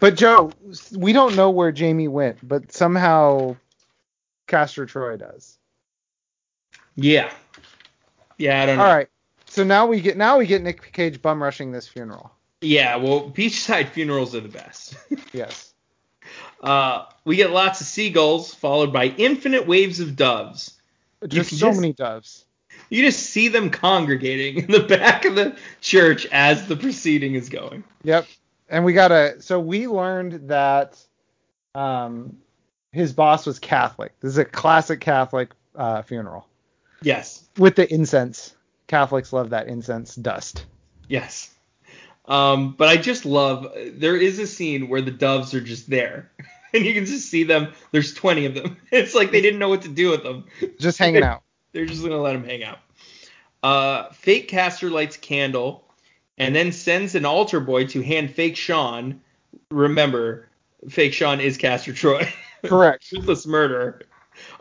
But 0.00 0.16
Joe, 0.16 0.52
we 0.94 1.12
don't 1.12 1.34
know 1.34 1.50
where 1.50 1.72
Jamie 1.72 2.08
went, 2.08 2.46
but 2.46 2.70
somehow 2.70 3.56
Castor 4.46 4.84
Troy 4.84 5.16
does. 5.16 5.58
Yeah. 6.94 7.30
Yeah, 8.36 8.62
I 8.62 8.66
don't 8.66 8.76
know. 8.76 8.84
All 8.84 8.94
right. 8.94 9.08
So 9.46 9.64
now 9.64 9.86
we 9.86 10.00
get 10.00 10.16
now 10.16 10.38
we 10.38 10.46
get 10.46 10.62
Nick 10.62 10.92
Cage 10.92 11.22
bum 11.22 11.42
rushing 11.42 11.72
this 11.72 11.88
funeral. 11.88 12.33
Yeah, 12.64 12.96
well, 12.96 13.30
beachside 13.30 13.88
funerals 13.90 14.34
are 14.34 14.40
the 14.40 14.48
best. 14.48 14.96
Yes. 15.32 15.72
uh, 16.62 17.06
we 17.24 17.36
get 17.36 17.50
lots 17.50 17.80
of 17.80 17.86
seagulls, 17.86 18.54
followed 18.54 18.92
by 18.92 19.06
infinite 19.06 19.66
waves 19.66 20.00
of 20.00 20.16
doves. 20.16 20.74
Just 21.26 21.50
so 21.50 21.68
just- 21.68 21.80
many 21.80 21.92
doves. 21.92 22.44
You 22.90 23.02
just 23.04 23.20
see 23.30 23.48
them 23.48 23.70
congregating 23.70 24.58
in 24.64 24.70
the 24.70 24.80
back 24.80 25.24
of 25.24 25.34
the 25.36 25.56
church 25.80 26.26
as 26.26 26.66
the 26.66 26.76
proceeding 26.76 27.34
is 27.34 27.48
going. 27.48 27.82
Yep. 28.02 28.26
And 28.68 28.84
we 28.84 28.92
gotta. 28.92 29.40
So 29.40 29.58
we 29.58 29.86
learned 29.86 30.48
that 30.48 30.98
um, 31.74 32.36
his 32.92 33.12
boss 33.12 33.46
was 33.46 33.58
Catholic. 33.58 34.12
This 34.20 34.30
is 34.32 34.38
a 34.38 34.44
classic 34.44 35.00
Catholic 35.00 35.50
uh, 35.74 36.02
funeral 36.02 36.46
Yes. 37.02 37.48
with 37.56 37.74
the 37.76 37.92
incense. 37.92 38.54
Catholics 38.86 39.32
love 39.32 39.50
that 39.50 39.66
incense 39.68 40.14
dust. 40.14 40.66
Yes. 41.08 41.53
Um, 42.26 42.74
but 42.76 42.88
I 42.88 42.96
just 42.96 43.26
love 43.26 43.72
there 43.92 44.16
is 44.16 44.38
a 44.38 44.46
scene 44.46 44.88
where 44.88 45.02
the 45.02 45.10
doves 45.10 45.54
are 45.54 45.60
just 45.60 45.88
there. 45.90 46.30
And 46.72 46.84
you 46.84 46.92
can 46.92 47.06
just 47.06 47.30
see 47.30 47.44
them. 47.44 47.72
There's 47.92 48.14
20 48.14 48.46
of 48.46 48.54
them. 48.56 48.76
It's 48.90 49.14
like 49.14 49.30
they 49.30 49.40
didn't 49.40 49.60
know 49.60 49.68
what 49.68 49.82
to 49.82 49.88
do 49.88 50.10
with 50.10 50.24
them. 50.24 50.44
Just 50.80 50.98
hanging 50.98 51.22
out. 51.22 51.44
They're 51.72 51.86
just 51.86 52.02
gonna 52.02 52.20
let 52.20 52.32
them 52.32 52.42
hang 52.42 52.64
out. 52.64 52.78
Uh, 53.62 54.10
fake 54.10 54.48
castor 54.48 54.90
lights 54.90 55.16
candle 55.16 55.84
and 56.36 56.52
then 56.52 56.72
sends 56.72 57.14
an 57.14 57.24
altar 57.24 57.60
boy 57.60 57.86
to 57.86 58.02
hand 58.02 58.34
fake 58.34 58.56
Sean. 58.56 59.20
Remember, 59.70 60.48
fake 60.88 61.12
Sean 61.12 61.40
is 61.40 61.56
Castor 61.56 61.92
Troy. 61.92 62.28
Correct. 62.64 63.10
Ruthless 63.12 63.46
murder. 63.46 64.02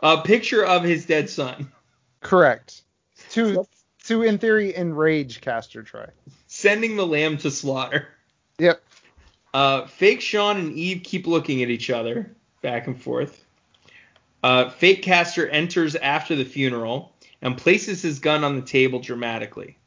A 0.00 0.22
picture 0.22 0.64
of 0.64 0.84
his 0.84 1.06
dead 1.06 1.28
son. 1.28 1.72
Correct. 2.20 2.82
To 3.30 3.66
to 4.06 4.22
in 4.22 4.38
theory 4.38 4.74
enrage 4.74 5.40
Castor 5.40 5.82
Troy. 5.82 6.08
Sending 6.46 6.96
the 6.96 7.06
lamb 7.06 7.38
to 7.38 7.50
slaughter. 7.50 8.08
Yep. 8.58 8.82
Uh, 9.52 9.86
fake 9.86 10.20
Sean 10.20 10.58
and 10.58 10.72
Eve 10.72 11.02
keep 11.04 11.26
looking 11.26 11.62
at 11.62 11.70
each 11.70 11.90
other 11.90 12.34
back 12.62 12.86
and 12.86 13.00
forth. 13.00 13.44
Uh, 14.42 14.68
fake 14.68 15.02
Castor 15.02 15.48
enters 15.48 15.96
after 15.96 16.36
the 16.36 16.44
funeral 16.44 17.14
and 17.40 17.56
places 17.56 18.02
his 18.02 18.18
gun 18.18 18.44
on 18.44 18.56
the 18.56 18.62
table 18.62 18.98
dramatically. 19.00 19.78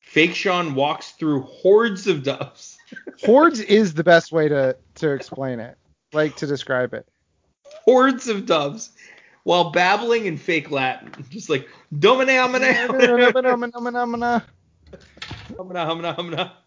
Fake 0.00 0.34
Sean 0.34 0.74
walks 0.74 1.12
through 1.12 1.42
hordes 1.42 2.06
of 2.06 2.22
doves. 2.22 2.78
Hordes 3.24 3.58
is 3.58 3.94
the 3.94 4.04
best 4.04 4.30
way 4.30 4.48
to 4.48 4.76
to 4.94 5.10
explain 5.10 5.58
it. 5.58 5.76
Like 6.12 6.36
to 6.36 6.46
describe 6.46 6.94
it. 6.94 7.08
hordes 7.84 8.28
of 8.28 8.46
doves 8.46 8.92
while 9.46 9.70
babbling 9.70 10.26
in 10.26 10.36
fake 10.36 10.72
Latin. 10.72 11.12
Just 11.30 11.48
like 11.48 11.68
domine 11.96 12.28
humana. 12.28 14.44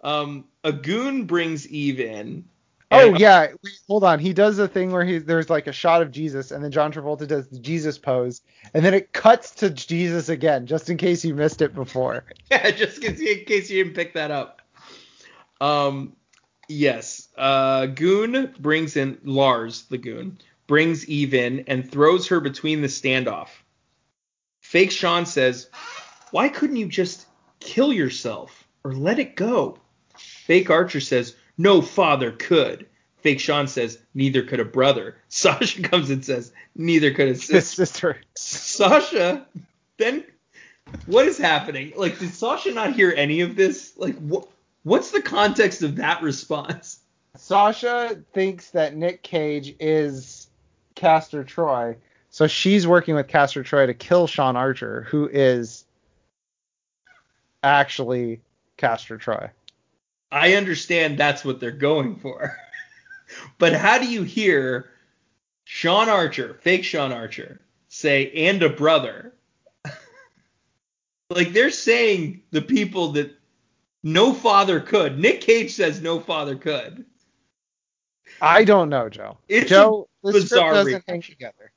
Um, 0.00 0.44
a 0.62 0.72
goon 0.72 1.24
brings 1.24 1.68
Eve 1.68 1.98
in. 1.98 2.44
Oh 2.90 3.14
yeah, 3.14 3.48
hold 3.88 4.04
on. 4.04 4.20
He 4.20 4.32
does 4.32 4.58
a 4.58 4.68
thing 4.68 4.92
where 4.92 5.04
he 5.04 5.18
there's 5.18 5.50
like 5.50 5.66
a 5.66 5.72
shot 5.72 6.00
of 6.00 6.12
Jesus, 6.12 6.52
and 6.52 6.64
then 6.64 6.70
John 6.70 6.92
Travolta 6.92 7.26
does 7.26 7.48
the 7.48 7.58
Jesus 7.58 7.98
pose, 7.98 8.40
and 8.72 8.84
then 8.84 8.94
it 8.94 9.12
cuts 9.12 9.50
to 9.56 9.68
Jesus 9.68 10.28
again, 10.28 10.66
just 10.66 10.88
in 10.88 10.96
case 10.96 11.24
you 11.24 11.34
missed 11.34 11.60
it 11.60 11.74
before. 11.74 12.24
Yeah, 12.50 12.70
just 12.70 13.04
in 13.04 13.16
in 13.16 13.44
case 13.44 13.68
you 13.68 13.82
didn't 13.82 13.96
pick 13.96 14.14
that 14.14 14.30
up. 14.30 14.62
Um, 15.60 16.14
yes. 16.68 17.28
Uh, 17.36 17.86
Goon 17.86 18.54
brings 18.58 18.96
in 18.96 19.18
Lars, 19.24 19.82
the 19.90 19.98
Goon, 19.98 20.38
brings 20.68 21.08
Eve 21.08 21.34
in 21.34 21.64
and 21.66 21.90
throws 21.90 22.28
her 22.28 22.38
between 22.38 22.80
the 22.80 22.86
standoff. 22.86 23.48
Fake 24.60 24.92
Sean 24.92 25.26
says, 25.26 25.68
"Why 26.30 26.48
couldn't 26.48 26.76
you 26.76 26.86
just 26.86 27.26
kill 27.58 27.92
yourself 27.92 28.68
or 28.84 28.92
let 28.92 29.18
it 29.18 29.34
go?" 29.34 29.80
Fake 30.16 30.70
Archer 30.70 31.00
says, 31.00 31.34
"No 31.56 31.82
father 31.82 32.30
could." 32.30 32.86
Fake 33.16 33.40
Sean 33.40 33.66
says, 33.66 33.98
"Neither 34.14 34.42
could 34.42 34.60
a 34.60 34.64
brother." 34.64 35.16
Sasha 35.28 35.82
comes 35.82 36.10
and 36.10 36.24
says, 36.24 36.52
"Neither 36.76 37.12
could 37.12 37.28
a 37.28 37.34
sister." 37.34 37.84
sister. 37.84 38.20
Sasha 38.36 39.46
then 39.96 40.24
what 41.06 41.26
is 41.26 41.38
happening? 41.38 41.92
Like 41.96 42.18
did 42.18 42.32
Sasha 42.32 42.72
not 42.72 42.94
hear 42.94 43.12
any 43.16 43.40
of 43.40 43.56
this? 43.56 43.92
Like 43.96 44.16
what 44.18 44.48
what's 44.82 45.10
the 45.10 45.22
context 45.22 45.82
of 45.82 45.96
that 45.96 46.22
response? 46.22 47.00
Sasha 47.36 48.22
thinks 48.32 48.70
that 48.70 48.96
Nick 48.96 49.22
Cage 49.22 49.76
is 49.78 50.37
Castor 50.98 51.44
Troy, 51.44 51.96
so 52.28 52.46
she's 52.46 52.86
working 52.86 53.14
with 53.14 53.28
Castor 53.28 53.62
Troy 53.62 53.86
to 53.86 53.94
kill 53.94 54.26
Sean 54.26 54.56
Archer, 54.56 55.06
who 55.08 55.28
is 55.32 55.84
actually 57.62 58.40
Castor 58.76 59.16
Troy. 59.16 59.50
I 60.30 60.54
understand 60.54 61.16
that's 61.16 61.44
what 61.44 61.60
they're 61.60 61.70
going 61.70 62.16
for. 62.16 62.58
but 63.58 63.72
how 63.72 63.98
do 63.98 64.06
you 64.06 64.24
hear 64.24 64.90
Sean 65.64 66.08
Archer, 66.08 66.58
fake 66.62 66.84
Sean 66.84 67.12
Archer, 67.12 67.60
say 67.88 68.30
and 68.32 68.62
a 68.62 68.68
brother? 68.68 69.32
like 71.30 71.52
they're 71.52 71.70
saying 71.70 72.42
the 72.50 72.62
people 72.62 73.12
that 73.12 73.34
no 74.02 74.32
father 74.32 74.80
could. 74.80 75.18
Nick 75.18 75.42
Cage 75.42 75.70
says 75.72 76.02
no 76.02 76.18
father 76.18 76.56
could. 76.56 77.04
I 78.40 78.64
don't 78.64 78.88
know, 78.88 79.08
Joe. 79.08 79.38
It's 79.48 79.70
Joe, 79.70 80.08
the 80.22 80.30
script 80.32 80.50
bizarre 80.50 80.72
doesn't 80.74 81.04
hang 81.08 81.22
together. 81.22 81.72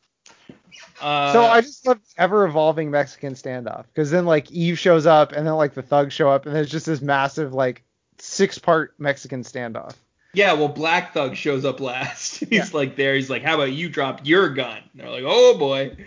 Uh, 1.01 1.33
So 1.33 1.43
I 1.43 1.61
just 1.61 1.85
love 1.85 1.99
ever 2.17 2.45
evolving 2.45 2.91
Mexican 2.91 3.33
standoff 3.33 3.85
because 3.87 4.11
then 4.11 4.25
like 4.25 4.51
Eve 4.51 4.77
shows 4.79 5.05
up 5.05 5.31
and 5.31 5.45
then 5.45 5.55
like 5.55 5.73
the 5.73 5.81
thugs 5.81 6.13
show 6.13 6.29
up 6.29 6.45
and 6.45 6.55
there's 6.55 6.69
just 6.69 6.85
this 6.85 7.01
massive 7.01 7.53
like 7.53 7.83
six 8.19 8.57
part 8.57 8.93
Mexican 8.97 9.43
standoff. 9.43 9.95
Yeah, 10.33 10.53
well, 10.53 10.69
Black 10.69 11.13
Thug 11.13 11.35
shows 11.35 11.65
up 11.65 11.81
last. 11.81 12.39
He's 12.49 12.73
like 12.73 12.95
there. 12.95 13.15
He's 13.15 13.29
like, 13.29 13.43
"How 13.43 13.55
about 13.55 13.73
you 13.73 13.89
drop 13.89 14.21
your 14.25 14.49
gun?" 14.49 14.77
And 14.77 15.01
they're 15.01 15.09
like, 15.09 15.23
"Oh 15.25 15.57
boy." 15.57 15.97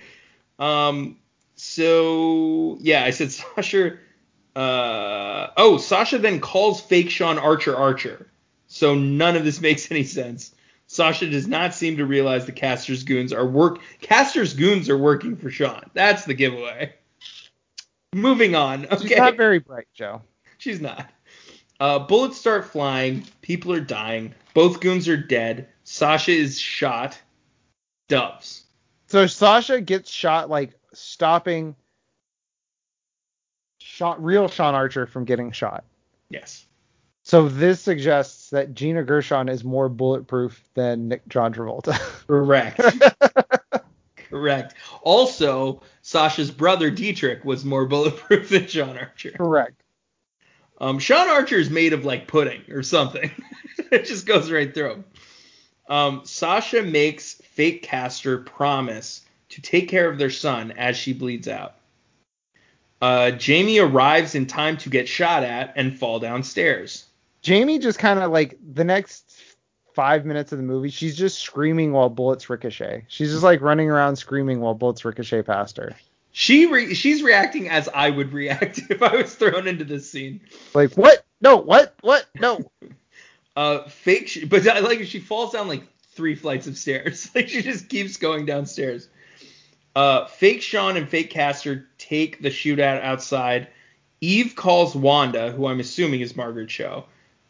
Um. 0.58 1.18
So 1.56 2.78
yeah, 2.80 3.04
I 3.04 3.10
said 3.10 3.32
Sasha. 3.32 3.98
Uh. 4.56 5.48
Oh, 5.56 5.76
Sasha 5.76 6.18
then 6.18 6.40
calls 6.40 6.80
fake 6.80 7.10
Sean 7.10 7.38
Archer 7.38 7.76
Archer. 7.76 8.26
So 8.66 8.94
none 8.94 9.36
of 9.36 9.44
this 9.44 9.60
makes 9.60 9.90
any 9.90 10.04
sense. 10.04 10.54
Sasha 10.94 11.28
does 11.28 11.48
not 11.48 11.74
seem 11.74 11.96
to 11.96 12.06
realize 12.06 12.46
the 12.46 12.52
Castor's 12.52 13.02
goons 13.02 13.32
are 13.32 13.44
work. 13.44 13.80
Castor's 14.00 14.54
goons 14.54 14.88
are 14.88 14.96
working 14.96 15.36
for 15.36 15.50
Sean. 15.50 15.82
That's 15.92 16.24
the 16.24 16.34
giveaway. 16.34 16.94
Moving 18.14 18.54
on. 18.54 18.86
Okay. 18.86 19.08
She's 19.08 19.16
not 19.16 19.36
very 19.36 19.58
bright, 19.58 19.88
Joe. 19.92 20.22
She's 20.58 20.80
not. 20.80 21.10
Uh, 21.80 21.98
bullets 21.98 22.38
start 22.38 22.66
flying. 22.66 23.26
People 23.42 23.72
are 23.72 23.80
dying. 23.80 24.34
Both 24.54 24.78
goons 24.78 25.08
are 25.08 25.16
dead. 25.16 25.68
Sasha 25.82 26.30
is 26.30 26.60
shot. 26.60 27.20
Doves. 28.08 28.62
So 29.08 29.26
Sasha 29.26 29.80
gets 29.80 30.12
shot 30.12 30.48
like 30.48 30.74
stopping 30.92 31.74
Sean, 33.80 34.22
real 34.22 34.46
Sean 34.46 34.76
Archer 34.76 35.06
from 35.06 35.24
getting 35.24 35.50
shot. 35.50 35.82
Yes. 36.30 36.66
So 37.26 37.48
this 37.48 37.80
suggests 37.80 38.50
that 38.50 38.74
Gina 38.74 39.02
Gershon 39.02 39.48
is 39.48 39.64
more 39.64 39.88
bulletproof 39.88 40.62
than 40.74 41.08
Nick 41.08 41.26
John 41.26 41.54
Travolta. 41.54 41.98
Correct. 42.26 42.78
Correct. 44.28 44.74
Also, 45.00 45.80
Sasha's 46.02 46.50
brother 46.50 46.90
Dietrich 46.90 47.42
was 47.42 47.64
more 47.64 47.86
bulletproof 47.86 48.48
than 48.50 48.66
Sean 48.66 48.98
Archer. 48.98 49.30
Correct. 49.30 49.80
Um, 50.78 50.98
Sean 50.98 51.28
Archer 51.28 51.56
is 51.56 51.70
made 51.70 51.94
of 51.94 52.04
like 52.04 52.28
pudding 52.28 52.60
or 52.70 52.82
something. 52.82 53.30
it 53.90 54.04
just 54.04 54.26
goes 54.26 54.50
right 54.50 54.74
through. 54.74 55.02
Um, 55.88 56.20
Sasha 56.24 56.82
makes 56.82 57.34
fake 57.34 57.82
castor 57.82 58.36
promise 58.36 59.22
to 59.48 59.62
take 59.62 59.88
care 59.88 60.10
of 60.10 60.18
their 60.18 60.30
son 60.30 60.72
as 60.72 60.94
she 60.94 61.14
bleeds 61.14 61.48
out. 61.48 61.76
Uh, 63.00 63.30
Jamie 63.30 63.78
arrives 63.78 64.34
in 64.34 64.44
time 64.44 64.76
to 64.78 64.90
get 64.90 65.08
shot 65.08 65.42
at 65.42 65.72
and 65.76 65.98
fall 65.98 66.18
downstairs. 66.18 67.06
Jamie 67.44 67.78
just 67.78 67.98
kind 67.98 68.18
of 68.18 68.32
like 68.32 68.58
the 68.72 68.84
next 68.84 69.38
five 69.94 70.24
minutes 70.24 70.50
of 70.50 70.58
the 70.58 70.64
movie, 70.64 70.88
she's 70.88 71.14
just 71.14 71.38
screaming 71.38 71.92
while 71.92 72.08
bullets 72.08 72.48
ricochet. 72.48 73.04
She's 73.08 73.30
just 73.30 73.44
like 73.44 73.60
running 73.60 73.90
around 73.90 74.16
screaming 74.16 74.60
while 74.60 74.74
bullets 74.74 75.04
ricochet 75.04 75.42
past 75.42 75.76
her. 75.76 75.94
She 76.32 76.66
re- 76.66 76.94
she's 76.94 77.22
reacting 77.22 77.68
as 77.68 77.88
I 77.94 78.08
would 78.10 78.32
react 78.32 78.78
if 78.90 79.02
I 79.02 79.14
was 79.14 79.34
thrown 79.34 79.68
into 79.68 79.84
this 79.84 80.10
scene. 80.10 80.40
Like 80.72 80.94
what? 80.94 81.22
No, 81.40 81.58
what? 81.58 81.94
What? 82.00 82.26
No. 82.40 82.60
Uh, 83.56 83.86
fake, 83.86 84.26
sh- 84.26 84.46
but 84.48 84.66
I 84.66 84.80
like 84.80 85.04
she 85.04 85.20
falls 85.20 85.52
down 85.52 85.68
like 85.68 85.84
three 86.10 86.34
flights 86.34 86.66
of 86.66 86.76
stairs. 86.76 87.30
Like 87.36 87.48
she 87.48 87.62
just 87.62 87.88
keeps 87.88 88.16
going 88.16 88.46
downstairs. 88.46 89.08
Uh, 89.94 90.26
fake 90.26 90.60
Sean 90.60 90.96
and 90.96 91.08
fake 91.08 91.30
Castor 91.30 91.86
take 91.96 92.42
the 92.42 92.48
shootout 92.48 93.00
outside. 93.00 93.68
Eve 94.20 94.54
calls 94.56 94.96
Wanda, 94.96 95.52
who 95.52 95.68
I'm 95.68 95.78
assuming 95.78 96.20
is 96.20 96.34
Margaret 96.34 96.68
Cho, 96.68 97.04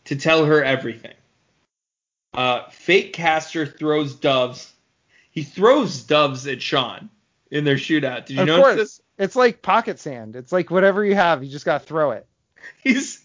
to 0.05 0.17
tell 0.17 0.45
her 0.45 0.63
everything. 0.63 1.15
Uh, 2.33 2.69
fake 2.71 3.13
Castor 3.13 3.67
throws 3.67 4.15
doves. 4.15 4.73
He 5.31 5.43
throws 5.43 6.03
doves 6.03 6.47
at 6.47 6.61
Sean 6.63 7.11
in 7.51 7.65
their 7.65 7.77
shootout. 7.77 8.27
Did 8.27 8.37
you 8.37 8.43
of 8.43 8.49
notice 8.49 8.65
course. 8.65 8.77
this? 8.77 9.01
It's 9.19 9.37
like 9.37 9.63
pocket 9.63 9.99
sand. 10.01 10.35
It's 10.37 10.53
like 10.53 10.71
whatever 10.71 11.05
you 11.05 11.15
have, 11.15 11.45
you 11.45 11.51
just 11.51 11.65
gotta 11.65 11.85
throw 11.85 12.11
it. 12.13 12.27
he's 12.83 13.25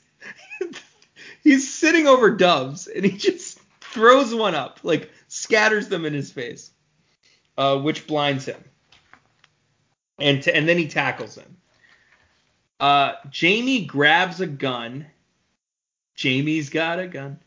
he's 1.43 1.73
sitting 1.73 2.07
over 2.07 2.31
doves 2.31 2.87
and 2.87 3.05
he 3.05 3.17
just 3.17 3.59
throws 3.81 4.33
one 4.35 4.53
up 4.55 4.79
like 4.83 5.09
scatters 5.27 5.87
them 5.87 6.05
in 6.05 6.13
his 6.13 6.31
face 6.31 6.71
uh, 7.57 7.77
which 7.79 8.05
blinds 8.05 8.45
him 8.45 8.63
and 10.19 10.43
t- 10.43 10.51
and 10.51 10.67
then 10.67 10.77
he 10.77 10.87
tackles 10.87 11.35
him 11.35 11.57
uh, 12.79 13.13
jamie 13.29 13.85
grabs 13.85 14.41
a 14.41 14.47
gun 14.47 15.05
jamie's 16.19 16.69
got 16.69 16.99
a 16.99 17.07
gun 17.07 17.39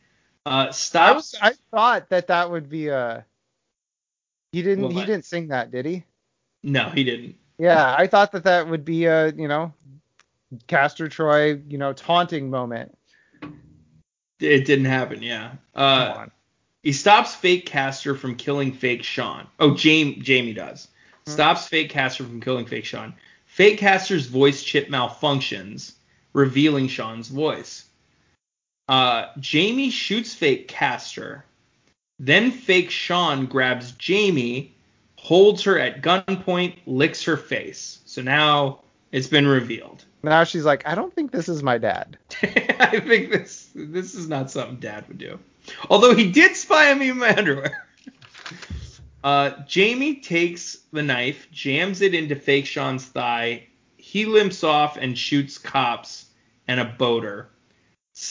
uh, 0.44 0.66
I 0.68 0.70
stops 0.72 1.14
was 1.14 1.34
I 1.40 1.52
thought 1.70 2.08
that 2.08 2.26
that 2.26 2.50
would 2.50 2.68
be 2.68 2.88
a 2.88 3.24
He 4.50 4.62
didn't. 4.62 4.90
He 4.90 5.00
didn't 5.00 5.24
sing 5.24 5.48
that, 5.48 5.70
did 5.70 5.86
he? 5.86 6.04
No, 6.62 6.90
he 6.90 7.04
didn't. 7.04 7.36
Yeah, 7.58 7.94
I 7.96 8.06
thought 8.08 8.32
that 8.32 8.44
that 8.44 8.68
would 8.68 8.84
be 8.84 9.04
a 9.04 9.32
you 9.32 9.46
know, 9.46 9.72
Castor 10.66 11.08
Troy 11.08 11.60
you 11.68 11.78
know 11.78 11.92
taunting 11.92 12.50
moment. 12.50 12.96
It 14.40 14.64
didn't 14.64 14.86
happen. 14.86 15.22
Yeah. 15.22 15.52
Uh, 15.74 16.14
on. 16.16 16.30
he 16.82 16.92
stops 16.92 17.36
fake 17.36 17.64
Castor 17.64 18.16
from 18.16 18.34
killing 18.34 18.72
fake 18.72 19.04
Sean. 19.04 19.46
Oh, 19.60 19.74
Jamie, 19.74 20.16
Jamie 20.16 20.52
does. 20.52 20.88
Stops 21.26 21.68
fake 21.68 21.90
Castor 21.90 22.24
from 22.24 22.40
killing 22.40 22.66
fake 22.66 22.84
Sean. 22.84 23.14
Fake 23.46 23.78
Castor's 23.78 24.26
voice 24.26 24.64
chip 24.64 24.88
malfunctions, 24.88 25.92
revealing 26.32 26.88
Sean's 26.88 27.28
voice. 27.28 27.84
Uh, 28.88 29.26
Jamie 29.38 29.90
shoots 29.90 30.34
fake 30.34 30.68
Castor. 30.68 31.44
Then 32.18 32.50
fake 32.50 32.90
Sean 32.90 33.46
grabs 33.46 33.92
Jamie, 33.92 34.74
holds 35.16 35.62
her 35.64 35.78
at 35.78 36.02
gunpoint, 36.02 36.76
licks 36.86 37.24
her 37.24 37.36
face. 37.36 38.00
So 38.04 38.22
now 38.22 38.80
it's 39.10 39.28
been 39.28 39.46
revealed. 39.46 40.04
Now 40.22 40.44
she's 40.44 40.64
like, 40.64 40.86
I 40.86 40.94
don't 40.94 41.12
think 41.12 41.32
this 41.32 41.48
is 41.48 41.62
my 41.62 41.78
dad. 41.78 42.16
I 42.42 43.00
think 43.00 43.30
this 43.30 43.70
this 43.74 44.14
is 44.14 44.28
not 44.28 44.50
something 44.50 44.76
Dad 44.76 45.06
would 45.08 45.18
do. 45.18 45.38
Although 45.88 46.14
he 46.14 46.30
did 46.30 46.56
spy 46.56 46.90
on 46.90 46.98
me 46.98 47.10
in 47.10 47.18
my 47.18 47.34
underwear. 47.36 47.86
Uh, 49.24 49.62
Jamie 49.68 50.16
takes 50.16 50.78
the 50.92 51.00
knife, 51.00 51.46
jams 51.52 52.00
it 52.00 52.12
into 52.12 52.34
Fake 52.34 52.66
Sean's 52.66 53.04
thigh. 53.04 53.68
He 53.96 54.26
limps 54.26 54.64
off 54.64 54.96
and 54.96 55.16
shoots 55.16 55.58
cops 55.58 56.26
and 56.66 56.80
a 56.80 56.84
boater. 56.84 57.48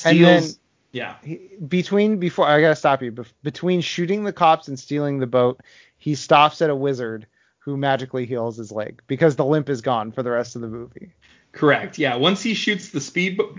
And 0.06 0.16
Steals. 0.18 0.54
then- 0.54 0.60
yeah. 0.94 1.16
He, 1.24 1.40
between 1.66 2.18
before 2.18 2.46
I 2.48 2.60
gotta 2.60 2.76
stop 2.76 3.02
you. 3.02 3.12
Bef- 3.14 3.32
between 3.44 3.80
shooting 3.82 4.24
the 4.26 4.34
cops 4.34 4.68
and 4.68 4.78
stealing 4.78 5.20
the 5.20 5.28
boat, 5.28 5.62
he 5.98 6.16
stops 6.16 6.62
at 6.62 6.70
a 6.70 6.76
wizard 6.76 7.28
who 7.60 7.78
magically 7.78 8.26
heals 8.26 8.58
his 8.58 8.72
leg 8.72 9.02
because 9.08 9.36
the 9.38 9.46
limp 9.46 9.70
is 9.70 9.82
gone 9.82 10.12
for 10.12 10.22
the 10.24 10.32
rest 10.32 10.56
of 10.56 10.62
the 10.62 10.68
movie. 10.68 11.14
Correct. 11.54 11.98
Yeah. 11.98 12.16
Once 12.16 12.42
he 12.44 12.54
shoots 12.54 12.90
the 12.90 13.00
speedboat 13.00 13.58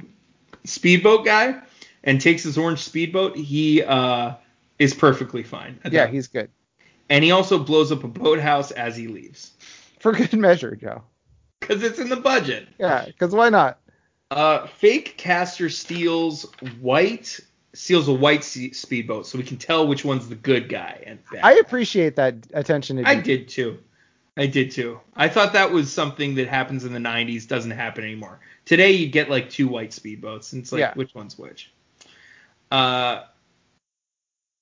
speedboat 0.64 1.24
guy 1.24 1.60
and 2.04 2.20
takes 2.20 2.42
his 2.42 2.58
orange 2.58 2.80
speedboat, 2.80 3.36
he 3.36 3.82
uh, 3.82 4.34
is 4.78 4.92
perfectly 4.94 5.42
fine. 5.42 5.78
Yeah, 5.90 6.06
he's 6.08 6.28
good 6.28 6.50
And 7.08 7.24
he 7.24 7.30
also 7.30 7.58
blows 7.58 7.90
up 7.92 8.04
a 8.04 8.08
boathouse 8.08 8.70
as 8.72 8.94
he 8.96 9.08
leaves. 9.08 9.52
for 10.00 10.12
good 10.12 10.34
measure, 10.34 10.76
Joe. 10.76 11.02
Because 11.60 11.82
it's 11.84 12.00
in 12.00 12.08
the 12.08 12.16
budget. 12.16 12.66
Yeah, 12.80 13.04
because 13.06 13.32
why 13.32 13.48
not? 13.48 13.78
Uh, 14.32 14.66
fake 14.66 15.14
castor 15.18 15.68
steals 15.68 16.44
white 16.80 17.38
steals 17.74 18.08
a 18.08 18.12
white 18.12 18.42
speedboat, 18.44 19.26
so 19.26 19.36
we 19.36 19.44
can 19.44 19.58
tell 19.58 19.86
which 19.86 20.04
one's 20.06 20.26
the 20.28 20.34
good 20.34 20.68
guy. 20.70 21.02
And 21.06 21.18
bad. 21.30 21.40
I 21.44 21.54
appreciate 21.58 22.16
that 22.16 22.34
attention 22.54 22.96
to 22.96 23.06
I 23.06 23.16
detail. 23.16 23.24
did 23.24 23.48
too. 23.48 23.78
I 24.38 24.46
did 24.46 24.70
too. 24.70 25.00
I 25.14 25.28
thought 25.28 25.52
that 25.52 25.70
was 25.70 25.92
something 25.92 26.36
that 26.36 26.48
happens 26.48 26.84
in 26.84 26.94
the 26.94 26.98
90s, 26.98 27.46
doesn't 27.46 27.72
happen 27.72 28.04
anymore. 28.04 28.40
Today 28.64 28.92
you 28.92 29.08
get 29.08 29.28
like 29.28 29.50
two 29.50 29.68
white 29.68 29.90
speedboats, 29.90 30.54
and 30.54 30.62
it's 30.62 30.72
like 30.72 30.80
Yeah. 30.80 30.94
which 30.94 31.14
one's 31.14 31.36
which. 31.38 31.70
Uh, 32.70 33.24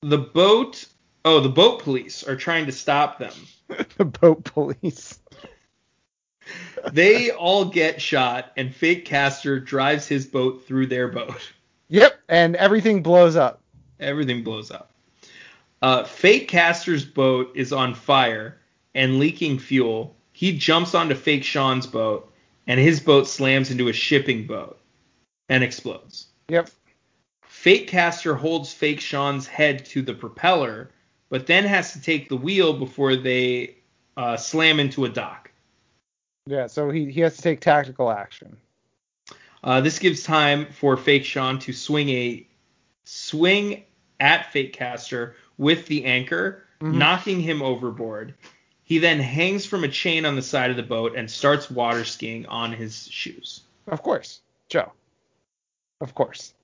the 0.02 0.18
boat. 0.18 0.84
Oh, 1.24 1.38
the 1.38 1.48
boat 1.48 1.82
police 1.82 2.24
are 2.26 2.34
trying 2.34 2.66
to 2.66 2.72
stop 2.72 3.20
them. 3.20 3.34
the 3.98 4.04
boat 4.04 4.42
police. 4.42 5.19
They 6.92 7.30
all 7.30 7.64
get 7.64 8.00
shot, 8.00 8.52
and 8.56 8.74
fake 8.74 9.04
castor 9.04 9.60
drives 9.60 10.06
his 10.06 10.26
boat 10.26 10.66
through 10.66 10.86
their 10.86 11.08
boat. 11.08 11.52
Yep, 11.88 12.20
and 12.28 12.56
everything 12.56 13.02
blows 13.02 13.36
up. 13.36 13.60
Everything 13.98 14.44
blows 14.44 14.70
up. 14.70 14.92
Uh, 15.82 16.04
fake 16.04 16.48
Castor's 16.48 17.04
boat 17.04 17.52
is 17.54 17.72
on 17.72 17.94
fire 17.94 18.58
and 18.94 19.18
leaking 19.18 19.58
fuel. 19.58 20.14
He 20.32 20.56
jumps 20.56 20.94
onto 20.94 21.14
fake 21.14 21.44
Sean's 21.44 21.86
boat, 21.86 22.32
and 22.66 22.78
his 22.78 23.00
boat 23.00 23.26
slams 23.26 23.70
into 23.70 23.88
a 23.88 23.92
shipping 23.92 24.46
boat 24.46 24.78
and 25.48 25.64
explodes. 25.64 26.26
Yep. 26.48 26.70
Fake 27.42 27.88
Castor 27.88 28.34
holds 28.34 28.72
fake 28.72 29.00
Sean's 29.00 29.46
head 29.46 29.84
to 29.86 30.02
the 30.02 30.14
propeller, 30.14 30.90
but 31.28 31.46
then 31.46 31.64
has 31.64 31.92
to 31.92 32.00
take 32.00 32.28
the 32.28 32.36
wheel 32.36 32.72
before 32.72 33.16
they 33.16 33.76
uh, 34.16 34.36
slam 34.36 34.80
into 34.80 35.04
a 35.04 35.08
dock. 35.08 35.49
Yeah, 36.50 36.66
so 36.66 36.90
he, 36.90 37.08
he 37.12 37.20
has 37.20 37.36
to 37.36 37.42
take 37.42 37.60
tactical 37.60 38.10
action. 38.10 38.56
Uh, 39.62 39.80
this 39.80 40.00
gives 40.00 40.24
time 40.24 40.66
for 40.72 40.96
Fake 40.96 41.24
Sean 41.24 41.60
to 41.60 41.72
swing 41.72 42.08
a 42.08 42.44
swing 43.04 43.84
at 44.18 44.50
Fake 44.52 44.72
Castor 44.72 45.36
with 45.58 45.86
the 45.86 46.04
anchor, 46.04 46.64
Mhm. 46.80 46.94
knocking 46.94 47.40
him 47.40 47.62
overboard. 47.62 48.34
He 48.82 48.98
then 48.98 49.20
hangs 49.20 49.64
from 49.64 49.84
a 49.84 49.88
chain 49.88 50.26
on 50.26 50.34
the 50.34 50.42
side 50.42 50.70
of 50.70 50.76
the 50.76 50.82
boat 50.82 51.14
and 51.14 51.30
starts 51.30 51.70
water 51.70 52.04
skiing 52.04 52.46
on 52.46 52.72
his 52.72 53.06
shoes. 53.08 53.60
Of 53.86 54.02
course, 54.02 54.40
Joe. 54.68 54.90
Of 56.00 56.16
course. 56.16 56.54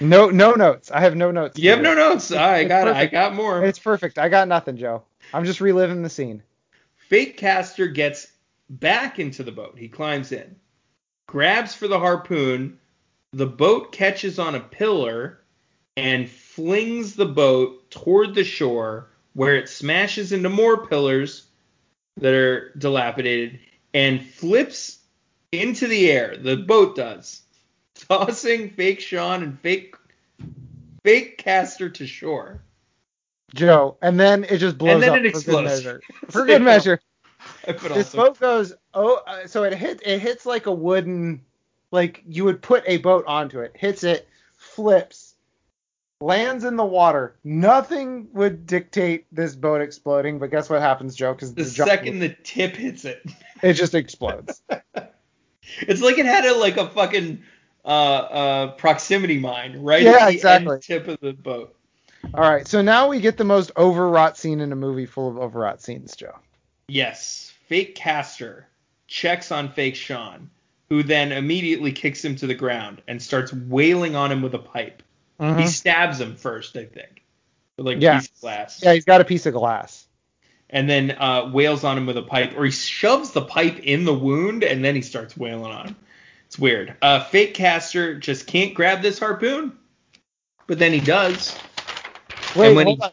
No 0.00 0.30
no 0.30 0.52
notes. 0.52 0.90
I 0.90 1.00
have 1.00 1.14
no 1.14 1.30
notes. 1.30 1.58
You 1.58 1.70
have 1.70 1.82
no 1.82 1.94
notes. 1.94 2.32
I 2.32 2.60
It's 2.60 2.68
got 2.68 2.88
it. 2.88 2.94
I 2.96 3.04
got 3.06 3.34
more. 3.34 3.62
It's 3.64 3.78
perfect. 3.78 4.18
I 4.18 4.30
got 4.30 4.48
nothing, 4.48 4.78
Joe. 4.78 5.02
I'm 5.34 5.44
just 5.44 5.60
reliving 5.60 6.02
the 6.02 6.08
scene. 6.10 6.42
Fake 7.08 7.36
Castor 7.36 7.88
gets 7.88 8.28
back 8.68 9.18
into 9.18 9.42
the 9.42 9.52
boat. 9.52 9.76
He 9.78 9.88
climbs 9.88 10.32
in, 10.32 10.56
grabs 11.26 11.74
for 11.74 11.88
the 11.88 11.98
harpoon. 11.98 12.78
The 13.32 13.46
boat 13.46 13.92
catches 13.92 14.38
on 14.38 14.54
a 14.54 14.60
pillar 14.60 15.40
and 15.96 16.28
flings 16.28 17.14
the 17.14 17.26
boat 17.26 17.90
toward 17.90 18.34
the 18.34 18.44
shore, 18.44 19.08
where 19.34 19.56
it 19.56 19.68
smashes 19.68 20.32
into 20.32 20.48
more 20.48 20.86
pillars 20.86 21.46
that 22.18 22.34
are 22.34 22.72
dilapidated 22.78 23.60
and 23.92 24.24
flips 24.24 24.98
into 25.52 25.86
the 25.86 26.10
air. 26.10 26.36
The 26.36 26.56
boat 26.56 26.96
does, 26.96 27.42
tossing 28.08 28.70
fake 28.70 29.00
Sean 29.00 29.42
and 29.42 29.58
fake 29.60 29.94
fake 31.04 31.38
Castor 31.38 31.88
to 31.90 32.06
shore. 32.06 32.62
Joe, 33.54 33.96
and 34.02 34.18
then 34.18 34.44
it 34.44 34.58
just 34.58 34.76
blows 34.76 34.94
And 34.94 35.02
then 35.02 35.10
up 35.10 35.16
it 35.18 35.22
for 35.30 35.38
explodes. 35.38 35.46
good 35.46 35.64
measure. 35.64 36.00
For 36.30 36.44
good 36.46 36.62
measure. 36.62 37.00
I 37.68 37.72
put 37.72 37.92
this 37.94 38.14
also- 38.14 38.16
boat 38.30 38.40
goes 38.40 38.74
oh 38.94 39.22
uh, 39.26 39.46
so 39.46 39.64
it 39.64 39.74
hit 39.74 40.00
it 40.04 40.20
hits 40.20 40.46
like 40.46 40.66
a 40.66 40.72
wooden 40.72 41.42
like 41.90 42.22
you 42.26 42.44
would 42.44 42.62
put 42.62 42.82
a 42.86 42.98
boat 42.98 43.24
onto 43.26 43.60
it 43.60 43.72
hits 43.76 44.04
it 44.04 44.28
flips 44.56 45.34
lands 46.20 46.64
in 46.64 46.76
the 46.76 46.84
water 46.84 47.36
nothing 47.44 48.28
would 48.32 48.66
dictate 48.66 49.26
this 49.32 49.54
boat 49.54 49.80
exploding 49.82 50.38
but 50.38 50.50
guess 50.50 50.70
what 50.70 50.80
happens 50.80 51.14
joe 51.14 51.34
because 51.34 51.54
the 51.54 51.64
second 51.64 52.18
the 52.20 52.30
tip 52.42 52.74
hits 52.74 53.04
it. 53.04 53.22
it 53.62 53.74
just 53.74 53.94
explodes 53.94 54.62
It's 55.80 56.00
like 56.00 56.16
it 56.16 56.26
had 56.26 56.44
a 56.46 56.54
like 56.54 56.76
a 56.76 56.88
fucking 56.88 57.42
uh 57.84 57.88
uh 57.88 58.66
proximity 58.72 59.38
mine 59.38 59.82
right 59.82 60.02
Yeah, 60.02 60.12
at 60.12 60.26
the 60.28 60.34
exactly. 60.34 60.74
end 60.74 60.82
tip 60.82 61.08
of 61.08 61.18
the 61.20 61.32
boat. 61.32 61.74
all 62.34 62.40
right 62.50 62.66
so 62.66 62.80
now 62.82 63.08
we 63.08 63.20
get 63.20 63.36
the 63.36 63.44
most 63.44 63.70
overwrought 63.76 64.38
scene 64.38 64.60
in 64.60 64.72
a 64.72 64.76
movie 64.76 65.06
full 65.06 65.28
of 65.28 65.36
overwrought 65.38 65.82
scenes 65.82 66.16
joe 66.16 66.34
Yes, 66.88 67.45
fake 67.66 67.94
castor 67.94 68.66
checks 69.06 69.52
on 69.52 69.70
fake 69.72 69.96
Sean, 69.96 70.50
who 70.88 71.02
then 71.02 71.32
immediately 71.32 71.92
kicks 71.92 72.24
him 72.24 72.36
to 72.36 72.46
the 72.46 72.54
ground 72.54 73.02
and 73.06 73.20
starts 73.22 73.52
wailing 73.52 74.16
on 74.16 74.32
him 74.32 74.42
with 74.42 74.54
a 74.54 74.58
pipe. 74.58 75.02
He 75.38 75.66
stabs 75.66 76.18
him 76.20 76.34
first, 76.34 76.76
I 76.76 76.84
think, 76.86 77.22
with 77.76 77.86
like 77.86 77.98
a 77.98 78.00
Yeah. 78.00 78.18
piece 78.20 78.28
of 78.30 78.40
glass, 78.40 78.80
yeah 78.82 78.94
he's 78.94 79.04
got 79.04 79.20
a 79.20 79.24
piece 79.24 79.44
of 79.46 79.52
glass 79.52 80.06
and 80.70 80.88
then 80.90 81.10
uh, 81.12 81.48
wails 81.52 81.84
on 81.84 81.96
him 81.98 82.06
with 82.06 82.16
a 82.16 82.22
pipe, 82.22 82.54
or 82.56 82.64
he 82.64 82.70
shoves 82.72 83.30
the 83.32 83.42
pipe 83.42 83.78
in 83.80 84.04
the 84.04 84.14
wound 84.14 84.64
and 84.64 84.84
then 84.84 84.94
he 84.96 85.02
starts 85.02 85.36
wailing 85.36 85.70
on 85.70 85.88
him. 85.88 85.96
It's 86.46 86.58
weird. 86.58 86.96
Uh, 87.02 87.22
fake 87.24 87.54
castor 87.54 88.18
just 88.18 88.46
can't 88.46 88.72
grab 88.74 89.02
this 89.02 89.18
harpoon, 89.18 89.76
but 90.66 90.78
then 90.78 90.92
he 90.92 91.00
does. 91.00 91.54
wait 92.56 92.74
hold 92.74 92.86
he- 92.98 93.02
on. 93.02 93.10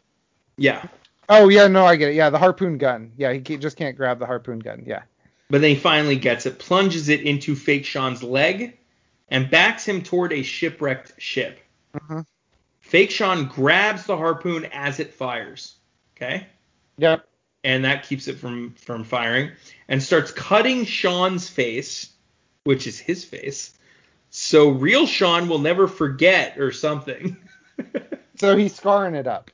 Yeah, 0.58 0.86
oh 1.34 1.50
yeah 1.50 1.68
no 1.68 1.86
i 1.86 1.96
get 1.96 2.10
it 2.10 2.16
yeah 2.16 2.30
the 2.30 2.38
harpoon 2.38 2.78
gun 2.78 3.12
yeah 3.18 3.34
he 3.34 3.40
just 3.40 3.78
can't 3.78 3.98
grab 3.98 4.20
the 4.20 4.26
harpoon 4.26 4.60
gun 4.60 4.84
yeah 4.86 5.04
But 5.50 5.62
then 5.62 5.70
he 5.70 5.76
finally 5.76 6.16
gets 6.16 6.48
it, 6.48 6.58
plunges 6.58 7.10
it 7.10 7.22
into 7.22 7.56
Fake 7.56 7.86
Sean's 7.86 8.24
leg, 8.24 8.78
and 9.30 9.52
backs 9.52 9.86
him 9.88 10.02
toward 10.02 10.34
a 10.34 10.42
shipwrecked 10.42 11.22
ship. 11.22 11.60
Mhm. 11.96 12.26
Fake 12.82 13.12
Sean 13.12 13.46
grabs 13.46 14.06
the 14.06 14.18
harpoon 14.18 14.66
as 14.74 15.00
it 15.00 15.14
fires. 15.14 15.76
Okay? 16.16 16.48
yep 16.98 17.28
And 17.64 17.86
that 17.86 18.04
keeps 18.04 18.28
it 18.28 18.40
from, 18.40 18.74
from 18.76 19.04
firing. 19.04 19.52
And 19.88 20.02
starts 20.02 20.32
cutting 20.32 20.86
Sean's 20.86 21.48
face, 21.50 22.12
which 22.64 22.88
is 22.88 22.98
his 22.98 23.24
face. 23.24 23.78
So 24.32 24.70
real 24.70 25.06
Sean 25.06 25.48
will 25.48 25.60
never 25.60 25.88
forget 25.88 26.58
or 26.58 26.72
something. 26.72 27.38
so 28.38 28.58
he's 28.58 28.76
scarring 28.76 29.14
it 29.14 29.28
up 29.28 29.52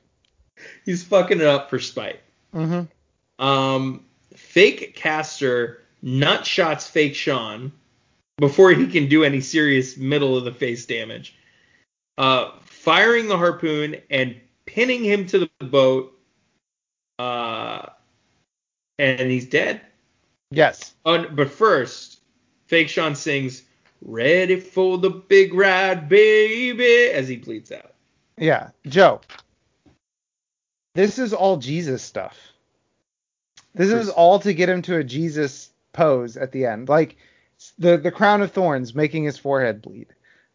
He's 0.84 1.02
fucking 1.04 1.40
it 1.40 1.46
up 1.46 1.70
for 1.70 1.78
spite. 1.78 2.20
mm-hmm 2.54 3.44
Um, 3.44 4.04
fake 4.34 4.94
castor 4.96 5.82
nut 6.02 6.46
shots 6.46 6.86
fake 6.88 7.14
Sean 7.14 7.72
before 8.38 8.70
he 8.70 8.86
can 8.86 9.08
do 9.08 9.24
any 9.24 9.40
serious 9.40 9.96
middle 9.96 10.36
of 10.36 10.44
the 10.44 10.52
face 10.52 10.86
damage. 10.86 11.36
Uh, 12.18 12.50
firing 12.64 13.28
the 13.28 13.36
harpoon 13.36 13.96
and 14.10 14.36
pinning 14.66 15.04
him 15.04 15.26
to 15.26 15.38
the 15.38 15.66
boat. 15.66 16.18
Uh, 17.18 17.86
and 18.98 19.30
he's 19.30 19.46
dead. 19.46 19.82
Yes. 20.50 20.94
But 21.04 21.50
first, 21.50 22.20
Fake 22.66 22.88
Sean 22.88 23.14
sings 23.14 23.62
"Ready 24.02 24.58
for 24.58 24.98
the 24.98 25.10
big 25.10 25.54
ride, 25.54 26.08
baby" 26.08 27.10
as 27.10 27.28
he 27.28 27.36
bleeds 27.36 27.72
out. 27.72 27.94
Yeah. 28.38 28.70
Joe. 28.86 29.20
This 31.00 31.18
is 31.18 31.32
all 31.32 31.56
Jesus 31.56 32.02
stuff. 32.02 32.36
This 33.74 33.90
is 33.90 34.10
all 34.10 34.38
to 34.40 34.52
get 34.52 34.68
him 34.68 34.82
to 34.82 34.98
a 34.98 35.04
Jesus 35.04 35.70
pose 35.94 36.36
at 36.36 36.52
the 36.52 36.66
end. 36.66 36.90
Like 36.90 37.16
the 37.78 37.96
the 37.96 38.10
crown 38.10 38.42
of 38.42 38.52
thorns 38.52 38.94
making 38.94 39.24
his 39.24 39.38
forehead 39.38 39.80
bleed. 39.80 40.08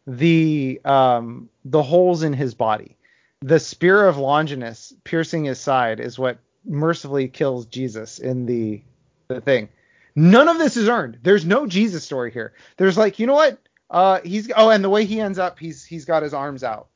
The 0.06 0.80
um 0.84 1.48
the 1.64 1.82
holes 1.82 2.22
in 2.22 2.32
his 2.32 2.54
body. 2.54 2.96
The 3.40 3.58
spear 3.58 4.06
of 4.06 4.18
Longinus 4.18 4.92
piercing 5.02 5.44
his 5.44 5.58
side 5.58 5.98
is 5.98 6.16
what 6.16 6.38
mercifully 6.64 7.26
kills 7.26 7.66
Jesus 7.66 8.20
in 8.20 8.46
the 8.46 8.82
the 9.26 9.40
thing. 9.40 9.68
None 10.14 10.46
of 10.46 10.58
this 10.58 10.76
is 10.76 10.88
earned. 10.88 11.18
There's 11.24 11.44
no 11.44 11.66
Jesus 11.66 12.04
story 12.04 12.30
here. 12.30 12.52
There's 12.76 12.96
like, 12.96 13.18
you 13.18 13.26
know 13.26 13.34
what? 13.34 13.58
Uh, 13.90 14.20
he's 14.22 14.48
oh, 14.56 14.70
and 14.70 14.84
the 14.84 14.90
way 14.90 15.06
he 15.06 15.20
ends 15.20 15.40
up, 15.40 15.58
he's 15.58 15.84
he's 15.84 16.04
got 16.04 16.22
his 16.22 16.34
arms 16.34 16.62
out, 16.62 16.86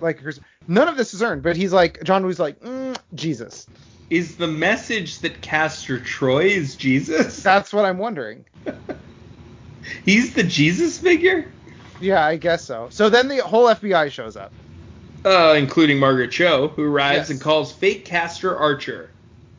like 0.00 0.20
none 0.68 0.88
of 0.88 0.96
this 0.96 1.14
is 1.14 1.22
earned. 1.22 1.42
But 1.42 1.56
he's 1.56 1.72
like, 1.72 2.02
John 2.04 2.24
Woo's 2.24 2.40
like, 2.40 2.60
mm, 2.60 2.81
Jesus. 3.14 3.66
Is 4.10 4.36
the 4.36 4.46
message 4.46 5.20
that 5.20 5.40
Castor 5.42 5.98
Troy 5.98 6.44
is 6.44 6.76
Jesus? 6.76 7.42
That's 7.42 7.72
what 7.72 7.84
I'm 7.84 7.98
wondering. 7.98 8.44
he's 10.04 10.34
the 10.34 10.42
Jesus 10.42 10.98
figure. 10.98 11.46
Yeah, 12.00 12.24
I 12.24 12.36
guess 12.36 12.64
so. 12.64 12.88
So 12.90 13.08
then 13.08 13.28
the 13.28 13.38
whole 13.38 13.66
FBI 13.66 14.10
shows 14.10 14.36
up, 14.36 14.52
uh, 15.24 15.54
including 15.56 15.98
Margaret 15.98 16.32
Cho, 16.32 16.68
who 16.68 16.82
arrives 16.84 17.14
Yes. 17.16 17.30
and 17.30 17.40
calls 17.40 17.72
fake 17.72 18.04
Castor 18.04 18.56
Archer, 18.56 19.10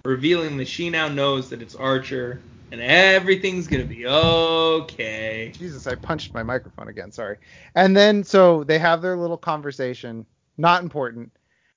revealing 0.06 0.57
that 0.57 0.67
she 0.67 0.90
now 0.90 1.07
knows 1.07 1.49
that 1.49 1.61
it's 1.61 1.75
Archer 1.75 2.41
and 2.72 2.82
everything's 2.82 3.67
gonna 3.67 3.85
be 3.85 4.06
okay. 4.07 5.53
Jesus, 5.56 5.88
I 5.88 5.95
punched 5.95 6.33
my 6.33 6.43
microphone 6.43 6.88
again. 6.90 7.11
Sorry. 7.11 7.38
And 7.75 7.95
then 7.95 8.23
so 8.23 8.64
they 8.64 8.80
have 8.80 9.01
their 9.01 9.15
little 9.15 9.38
conversation. 9.38 10.25
Not 10.57 10.83
important. 10.83 11.32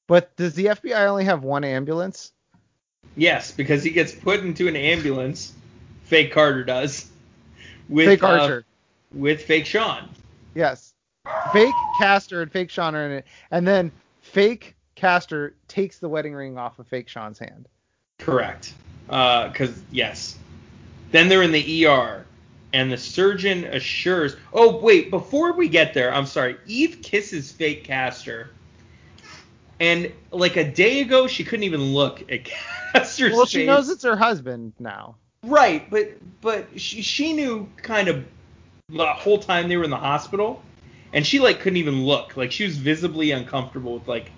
But 0.07 0.35
does 0.37 0.55
the 0.55 0.67
FBI 0.67 1.07
only 1.09 1.25
have 1.25 1.43
one 1.43 1.65
ambulance? 1.65 2.33
Yes, 3.17 3.51
because 3.51 3.83
he 3.83 3.91
gets 3.91 4.13
put 4.13 4.41
into 4.41 4.69
an 4.69 4.77
ambulance. 4.77 5.53
Fake 6.05 6.33
Carter 6.33 6.65
does. 6.65 7.11
With, 7.89 8.07
Fake 8.07 8.23
uh, 8.23 8.27
Archer. 8.27 8.65
with 9.13 9.43
fake 9.43 9.67
Sean. 9.67 10.09
Yes. 10.55 10.93
Fake 11.53 11.75
Castor 11.99 12.43
and 12.43 12.51
fake 12.51 12.71
Sean 12.71 12.95
are 12.95 13.07
in 13.07 13.13
it. 13.13 13.27
And 13.51 13.67
then 13.67 13.91
fake 14.21 14.77
Castor 14.95 15.55
takes 15.69 15.99
the 15.99 16.09
wedding 16.09 16.35
ring 16.35 16.59
off 16.59 16.79
of 16.79 16.87
fake 16.87 17.09
Sean's 17.09 17.39
hand. 17.39 17.69
Correct. 18.19 18.73
Because 19.07 19.79
yes. 19.91 20.37
Then 21.13 21.29
they're 21.29 21.43
in 21.43 21.53
the 21.53 21.87
ER, 21.87 22.27
and 22.73 22.91
the 22.91 22.97
surgeon 22.97 23.65
assures. 23.65 24.37
Oh 24.53 24.79
wait, 24.79 25.11
before 25.11 25.53
we 25.53 25.69
get 25.69 25.95
there, 25.95 26.13
I'm 26.13 26.27
sorry. 26.27 26.57
Eve 26.67 27.01
kisses 27.03 27.53
fake 27.53 27.85
Castor, 27.85 28.51
and 29.81 30.13
like 30.31 30.57
a 30.57 30.65
day 30.71 31.01
ago, 31.01 31.27
she 31.27 31.45
couldn't 31.45 31.65
even 31.65 31.93
look 31.93 32.31
at 32.31 32.45
Castor's 32.93 33.33
Well, 33.33 33.47
she 33.47 33.59
face. 33.59 33.67
knows 33.67 33.89
it's 33.89 34.05
her 34.05 34.17
husband 34.17 34.73
now. 34.79 35.17
Right, 35.43 35.89
but 35.91 36.13
but 36.41 36.67
she 36.81 37.03
she 37.03 37.33
knew 37.33 37.69
kind 37.77 38.09
of 38.09 38.25
the 38.89 39.07
whole 39.07 39.39
time 39.39 39.69
they 39.69 39.77
were 39.77 39.85
in 39.85 39.91
the 39.91 39.97
hospital, 39.97 40.63
and 41.13 41.27
she 41.27 41.39
like 41.41 41.61
couldn't 41.61 41.77
even 41.77 42.05
look. 42.05 42.37
Like 42.37 42.51
she 42.53 42.65
was 42.65 42.77
visibly 42.77 43.31
uncomfortable 43.31 43.95
with 43.99 44.09
like 44.09 44.31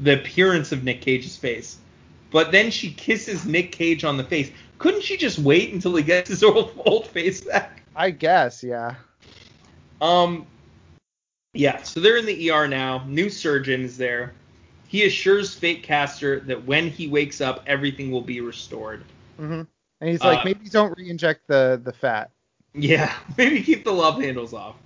the 0.00 0.14
appearance 0.14 0.72
of 0.72 0.84
Nick 0.84 1.00
Cage's 1.00 1.36
face. 1.36 1.78
But 2.30 2.50
then 2.50 2.70
she 2.70 2.90
kisses 2.92 3.44
Nick 3.44 3.72
Cage 3.72 4.04
on 4.04 4.16
the 4.16 4.24
face. 4.24 4.50
Couldn't 4.78 5.02
she 5.02 5.16
just 5.16 5.38
wait 5.38 5.72
until 5.72 5.94
he 5.96 6.02
gets 6.02 6.28
his 6.30 6.42
old 6.44 6.72
old 6.86 7.06
face 7.06 7.40
back? 7.40 7.82
I 7.94 8.10
guess, 8.10 8.62
yeah. 8.62 8.94
Um, 10.00 10.46
yeah. 11.54 11.82
So 11.82 12.00
they're 12.00 12.16
in 12.16 12.26
the 12.26 12.50
ER 12.50 12.66
now. 12.68 13.04
New 13.06 13.28
surgeon 13.28 13.82
is 13.82 13.96
there. 13.96 14.32
He 14.92 15.06
assures 15.06 15.54
Fake 15.54 15.82
Castor 15.82 16.40
that 16.40 16.66
when 16.66 16.90
he 16.90 17.08
wakes 17.08 17.40
up, 17.40 17.64
everything 17.66 18.10
will 18.10 18.20
be 18.20 18.42
restored. 18.42 19.02
hmm 19.38 19.62
And 20.02 20.10
he's 20.10 20.22
like, 20.22 20.40
Uh, 20.40 20.42
maybe 20.44 20.68
don't 20.68 20.94
re-inject 20.98 21.48
the 21.48 21.80
the 21.82 21.94
fat. 21.94 22.30
Yeah, 22.74 23.10
maybe 23.38 23.62
keep 23.62 23.84
the 23.84 23.92
love 23.92 24.20
handles 24.20 24.52
off. 24.52 24.76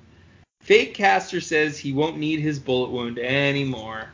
Fake 0.60 0.94
Castor 0.94 1.40
says 1.40 1.76
he 1.76 1.92
won't 1.92 2.18
need 2.18 2.38
his 2.38 2.60
bullet 2.60 2.90
wound 2.92 3.18
anymore. 3.18 4.06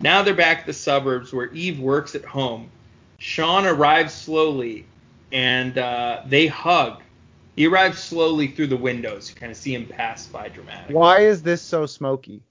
Now 0.00 0.22
they're 0.22 0.34
back 0.34 0.60
at 0.60 0.66
the 0.66 0.72
suburbs 0.72 1.32
where 1.32 1.52
Eve 1.52 1.80
works 1.80 2.14
at 2.14 2.24
home. 2.24 2.70
Sean 3.18 3.66
arrives 3.66 4.14
slowly 4.14 4.86
and 5.32 5.76
uh, 5.78 6.22
they 6.26 6.46
hug. 6.46 7.02
He 7.56 7.66
arrives 7.66 7.98
slowly 7.98 8.46
through 8.46 8.68
the 8.68 8.76
windows. 8.76 9.30
You 9.30 9.34
kind 9.34 9.50
of 9.50 9.58
see 9.58 9.74
him 9.74 9.86
pass 9.86 10.28
by 10.28 10.48
dramatically. 10.48 10.94
Why 10.94 11.22
is 11.22 11.42
this 11.42 11.60
so 11.60 11.86
smoky? 11.86 12.44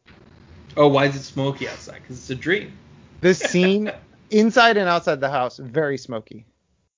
Oh, 0.77 0.87
why 0.87 1.05
is 1.05 1.15
it 1.15 1.23
smoky 1.23 1.67
outside? 1.67 2.01
Because 2.01 2.17
it's 2.17 2.29
a 2.29 2.35
dream. 2.35 2.73
This 3.21 3.39
scene, 3.51 3.91
inside 4.29 4.77
and 4.77 4.87
outside 4.87 5.19
the 5.19 5.29
house, 5.29 5.57
very 5.57 5.97
smoky. 5.97 6.45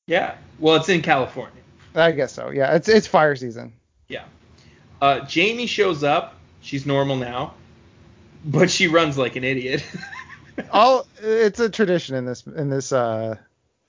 Yeah. 0.08 0.36
Well, 0.60 0.76
it's 0.76 0.90
in 0.90 1.02
California. 1.02 1.62
I 1.96 2.12
guess 2.12 2.34
so. 2.34 2.50
Yeah, 2.50 2.76
it's 2.76 2.88
it's 2.88 3.08
fire 3.08 3.36
season. 3.36 3.74
Yeah. 4.08 4.24
Uh, 5.02 5.22
Jamie 5.22 5.68
shows 5.68 6.04
up. 6.04 6.36
She's 6.62 6.86
normal 6.86 7.16
now, 7.16 7.56
but 8.46 8.70
she 8.70 8.88
runs 8.88 9.18
like 9.18 9.36
an 9.36 9.44
idiot. 9.44 9.84
All 10.72 11.08
it's 11.22 11.60
a 11.60 11.70
tradition 11.70 12.16
in 12.16 12.26
this 12.26 12.46
in 12.46 12.70
this 12.70 12.92
uh, 12.92 13.36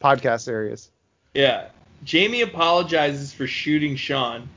podcast 0.00 0.42
series. 0.42 0.90
Yeah. 1.34 1.68
Jamie 2.04 2.40
apologizes 2.40 3.32
for 3.32 3.46
shooting 3.46 3.94
Sean. 3.96 4.48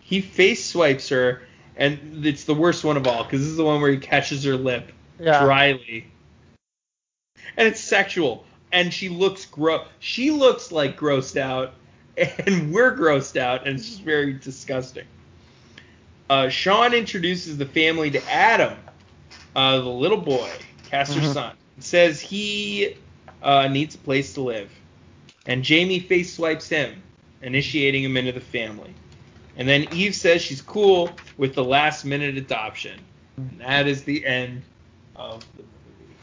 He 0.00 0.20
face 0.20 0.64
swipes 0.64 1.08
her, 1.08 1.42
and 1.76 2.24
it's 2.26 2.44
the 2.44 2.54
worst 2.54 2.84
one 2.84 2.96
of 2.96 3.06
all 3.06 3.24
because 3.24 3.40
this 3.40 3.48
is 3.50 3.56
the 3.56 3.64
one 3.64 3.80
where 3.80 3.90
he 3.90 3.98
catches 3.98 4.44
her 4.44 4.56
lip 4.56 4.92
Yeah. 5.18 5.42
dryly. 5.44 6.06
And 7.56 7.68
it's 7.68 7.80
sexual. 7.80 8.44
And 8.72 8.92
she 8.92 9.08
looks 9.08 9.44
gross. 9.46 9.86
She 9.98 10.30
looks 10.30 10.72
like 10.72 10.98
grossed 10.98 11.36
out, 11.36 11.74
and 12.16 12.72
we're 12.72 12.96
grossed 12.96 13.36
out, 13.36 13.66
and 13.66 13.78
it's 13.78 13.86
just 13.86 14.02
very 14.02 14.32
disgusting. 14.32 15.04
Uh, 16.30 16.48
Sean 16.48 16.94
introduces 16.94 17.58
the 17.58 17.66
family 17.66 18.10
to 18.10 18.30
Adam, 18.32 18.74
uh, 19.54 19.76
the 19.78 19.84
little 19.88 20.16
boy, 20.20 20.50
Castor's 20.88 21.24
Mhm. 21.24 21.32
son. 21.34 21.56
Says 21.80 22.20
he 22.20 22.96
uh, 23.42 23.68
needs 23.68 23.94
a 23.94 23.98
place 23.98 24.34
to 24.34 24.40
live. 24.40 24.70
And 25.46 25.62
Jamie 25.64 25.98
face 26.00 26.32
swipes 26.34 26.68
him, 26.68 27.02
initiating 27.42 28.04
him 28.04 28.16
into 28.16 28.32
the 28.32 28.40
family. 28.40 28.94
And 29.56 29.68
then 29.68 29.86
Eve 29.92 30.14
says 30.14 30.42
she's 30.42 30.62
cool 30.62 31.10
with 31.36 31.54
the 31.54 31.64
last 31.64 32.04
minute 32.04 32.36
adoption. 32.36 32.98
And 33.36 33.60
that 33.60 33.86
is 33.86 34.04
the 34.04 34.24
end 34.26 34.62
of 35.16 35.44
the 35.56 35.62
movie. 35.62 36.14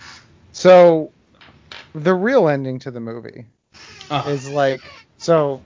So 0.52 1.12
the 1.94 2.14
real 2.14 2.48
ending 2.48 2.80
to 2.80 2.92
the 2.92 3.00
movie 3.00 3.46
Uh, 4.10 4.24
is 4.28 4.50
like 4.50 4.82
so 5.18 5.62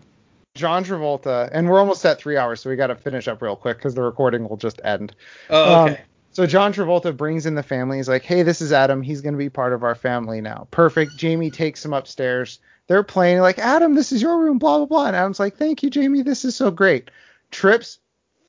John 0.55 0.83
Travolta, 0.83 1.49
and 1.51 1.67
we're 1.69 1.79
almost 1.79 2.05
at 2.05 2.19
three 2.19 2.37
hours, 2.37 2.61
so 2.61 2.69
we 2.69 2.75
got 2.75 2.87
to 2.87 2.95
finish 2.95 3.27
up 3.27 3.41
real 3.41 3.55
quick 3.55 3.77
because 3.77 3.95
the 3.95 4.03
recording 4.03 4.47
will 4.47 4.57
just 4.57 4.79
end. 4.83 5.15
oh, 5.49 5.83
okay. 5.83 5.91
Um, 5.91 5.97
so 6.31 6.45
John 6.45 6.73
Travolta 6.73 7.15
brings 7.15 7.45
in 7.45 7.55
the 7.55 7.63
family. 7.63 7.97
He's 7.97 8.09
like, 8.09 8.23
"Hey, 8.23 8.43
this 8.43 8.61
is 8.61 8.71
Adam. 8.73 9.01
He's 9.01 9.21
gonna 9.21 9.37
be 9.37 9.49
part 9.49 9.73
of 9.73 9.83
our 9.83 9.95
family 9.95 10.41
now." 10.41 10.67
Perfect. 10.71 11.15
Jamie 11.17 11.51
takes 11.51 11.83
him 11.85 11.93
upstairs. 11.93 12.59
They're 12.87 13.03
playing 13.03 13.39
like, 13.39 13.59
"Adam, 13.59 13.95
this 13.95 14.11
is 14.11 14.21
your 14.21 14.39
room." 14.39 14.57
Blah 14.57 14.79
blah 14.79 14.85
blah. 14.87 15.05
And 15.07 15.15
Adam's 15.15 15.39
like, 15.39 15.57
"Thank 15.57 15.83
you, 15.83 15.89
Jamie. 15.89 16.21
This 16.23 16.43
is 16.43 16.55
so 16.55 16.71
great." 16.71 17.09
Trips, 17.53 17.99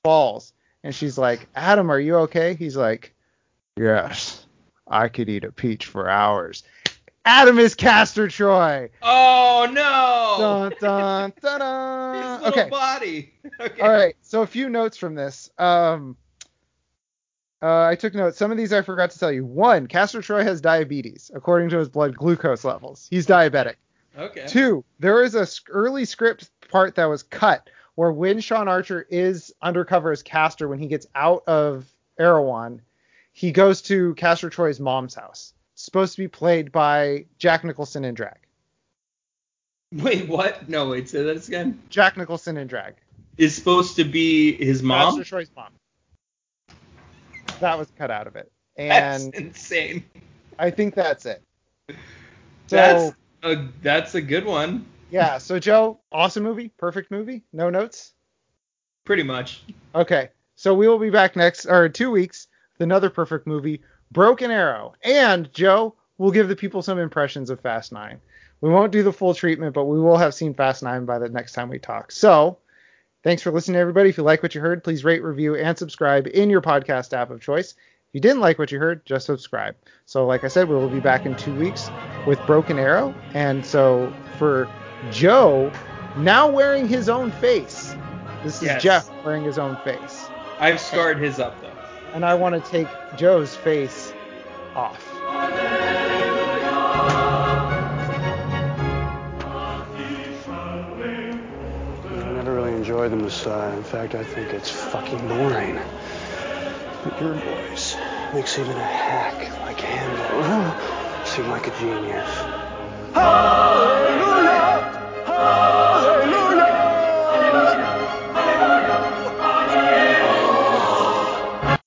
falls, 0.03 0.53
and 0.83 0.95
she's 0.95 1.17
like, 1.19 1.47
"Adam, 1.55 1.91
are 1.91 2.01
you 2.01 2.17
okay?" 2.21 2.55
He's 2.55 2.77
like, 2.77 3.15
"Yes, 3.79 4.47
I 4.89 5.09
could 5.09 5.29
eat 5.29 5.45
a 5.45 5.53
peach 5.53 5.87
for 5.87 6.09
hours." 6.09 6.65
Adam 7.27 7.59
is 7.59 7.75
Castor 7.75 8.29
Troy. 8.29 8.91
oh 9.03 9.67
no! 9.73 10.37
Dun 10.39 10.73
dun 10.81 11.33
dun 11.41 12.15
His 12.23 12.43
little 12.45 12.61
Okay. 12.61 12.71
body. 12.71 13.31
Okay. 13.61 13.83
All 13.83 13.91
right. 13.93 14.17
So 14.23 14.43
a 14.43 14.47
few 14.47 14.69
notes 14.69 14.97
from 14.97 15.15
this. 15.15 15.51
Um, 15.59 16.17
uh, 17.63 17.85
I 17.85 17.95
took 17.95 18.15
notes. 18.15 18.37
Some 18.37 18.51
of 18.51 18.57
these 18.57 18.73
I 18.73 18.83
forgot 18.83 19.11
to 19.13 19.19
tell 19.19 19.31
you. 19.31 19.45
One, 19.45 19.87
Castor 19.87 20.21
Troy 20.23 20.43
has 20.45 20.61
diabetes, 20.61 21.31
according 21.35 21.69
to 21.71 21.79
his 21.79 21.89
blood 21.89 22.17
glucose 22.17 22.65
levels. 22.65 23.07
He's 23.11 23.27
diabetic. 23.27 23.75
Okay. 24.19 24.47
Two, 24.47 24.85
there 24.99 25.23
is 25.23 25.35
a 25.35 25.47
early 25.71 26.05
script 26.05 26.51
part 26.71 26.95
that 26.97 27.05
was 27.05 27.23
cut 27.23 27.69
where 27.95 28.13
when 28.13 28.41
Sean 28.41 28.69
Archer 28.69 29.07
is 29.09 29.53
undercover 29.63 30.11
as 30.11 30.23
Castor, 30.23 30.69
when 30.69 30.79
he 30.79 30.87
gets 30.87 31.07
out 31.15 31.45
of 31.47 31.87
Erewhon, 32.19 32.81
he 33.33 33.53
goes 33.53 33.83
to 33.83 34.15
Castor 34.15 34.51
Troy's 34.51 34.81
mom's 34.81 35.15
house. 35.15 35.53
It's 35.75 35.83
supposed 35.83 36.15
to 36.15 36.23
be 36.23 36.29
played 36.29 36.71
by 36.71 37.27
Jack 37.39 37.65
Nicholson 37.65 38.05
in 38.05 38.15
drag. 38.15 38.39
Wait, 39.93 40.29
what? 40.29 40.69
No, 40.69 40.89
wait. 40.89 41.09
Say 41.09 41.23
that 41.23 41.47
again. 41.47 41.81
Jack 41.89 42.17
Nicholson 42.17 42.57
in 42.57 42.67
drag. 42.67 42.95
Is 43.37 43.55
supposed 43.55 43.97
to 43.97 44.05
be 44.05 44.53
his 44.65 44.83
mom. 44.83 45.17
Castor 45.17 45.25
Troy's 45.29 45.51
mom. 45.57 45.73
That 47.61 47.79
was 47.79 47.89
cut 47.97 48.11
out 48.11 48.27
of 48.27 48.37
it. 48.37 48.51
That's 48.77 49.25
And 49.25 49.35
insane. 49.35 50.05
I 50.59 50.71
think 50.71 50.95
that's 50.95 51.27
it. 51.27 51.43
So 51.89 51.97
That's 52.77 53.15
a 53.43 53.69
that's 53.83 54.15
a 54.15 54.21
good 54.21 54.45
one. 54.45 54.87
Yeah. 55.15 55.39
So 55.39 55.61
Joe, 55.61 56.01
awesome 56.11 56.43
movie, 56.43 56.73
perfect 56.77 57.13
movie. 57.13 57.45
No 57.53 57.71
notes. 57.71 58.13
Pretty 59.05 59.23
much. 59.23 59.63
Okay. 59.95 60.31
So 60.57 60.75
we 60.75 60.89
will 60.89 60.99
be 60.99 61.11
back 61.11 61.37
next 61.37 61.67
or 61.67 61.89
two 61.89 62.11
weeks 62.11 62.49
with 62.73 62.83
another 62.83 63.11
perfect 63.11 63.47
movie, 63.47 63.81
Broken 64.11 64.51
Arrow, 64.51 64.95
and 65.03 65.53
Joe 65.53 65.95
we'll 66.19 66.33
give 66.33 66.49
the 66.49 66.57
people 66.57 66.83
some 66.83 66.99
impressions 66.99 67.49
of 67.49 67.61
Fast 67.61 67.93
Nine. 67.93 68.21
We 68.61 68.71
won't 68.71 68.91
do 68.91 69.05
the 69.05 69.13
full 69.13 69.35
treatment, 69.35 69.73
but 69.73 69.85
we 69.85 70.01
will 70.01 70.17
have 70.17 70.35
seen 70.35 70.53
Fast 70.53 70.83
Nine 70.83 71.05
by 71.05 71.21
the 71.21 71.29
next 71.29 71.53
time 71.53 71.69
we 71.69 71.79
talk. 71.79 72.11
So. 72.11 72.59
Thanks 73.23 73.41
for 73.41 73.51
listening, 73.51 73.81
everybody. 73.81 74.11
If 74.11 74.19
you 74.19 74.23
like 74.23 74.43
what 74.43 74.55
you 74.55 74.61
heard, 74.61 74.85
please 74.85 75.03
rate, 75.03 75.23
review, 75.23 75.55
and 75.55 75.79
subscribe 75.79 76.27
in 76.27 76.51
your 76.51 76.61
podcast 76.61 77.15
app 77.15 77.31
of 77.31 77.41
choice. 77.41 77.71
If 77.71 78.09
you 78.13 78.21
didn't 78.21 78.41
like 78.41 78.59
what 78.59 78.71
you 78.71 78.79
heard, 78.79 79.07
just 79.07 79.25
subscribe. 79.25 79.77
So, 80.05 80.27
like 80.27 80.45
I 80.45 80.49
said, 80.49 80.69
we 80.69 80.75
will 80.75 80.91
be 80.91 81.01
back 81.01 81.25
in 81.25 81.35
two 81.35 81.55
weeks 81.59 81.89
with 82.27 82.39
Broken 82.47 82.79
Arrow. 82.79 83.15
And 83.33 83.65
so, 83.65 84.13
for 84.37 84.69
Joe, 85.11 85.71
now 86.17 86.49
wearing 86.49 86.89
his 86.89 87.09
own 87.09 87.31
face, 87.33 87.95
this 88.43 88.57
is 88.57 88.63
Yes. 88.63 88.83
Jeff 88.83 89.11
wearing 89.25 89.45
his 89.45 89.59
own 89.59 89.77
face. 89.85 90.29
I've 90.61 90.81
scarred 90.81 91.19
his 91.19 91.41
up 91.41 91.61
though. 91.61 91.71
And 92.15 92.25
I 92.25 92.35
want 92.35 92.55
to 92.55 92.71
take 92.71 92.87
Joe's 93.17 93.55
face 93.57 94.13
off. 94.77 95.03
I 102.07 102.33
never 102.35 102.55
really 102.55 102.73
enjoyed 102.75 103.11
the 103.11 103.17
Messiah. 103.17 103.75
In 103.77 103.83
fact, 103.83 104.15
I 104.15 104.23
think 104.23 104.53
it's 104.53 104.71
fucking 104.71 105.27
boring. 105.29 105.81
But 107.03 107.21
your 107.21 107.35
voice 107.35 107.97
makes 108.33 108.59
even 108.59 108.77
a 108.77 108.85
hack 108.85 109.51
like 109.63 109.81
Handel 109.81 111.25
seem 111.27 111.49
like 111.49 111.67
a 111.67 111.79
genius. 111.79 112.29
Oh. 115.37 115.74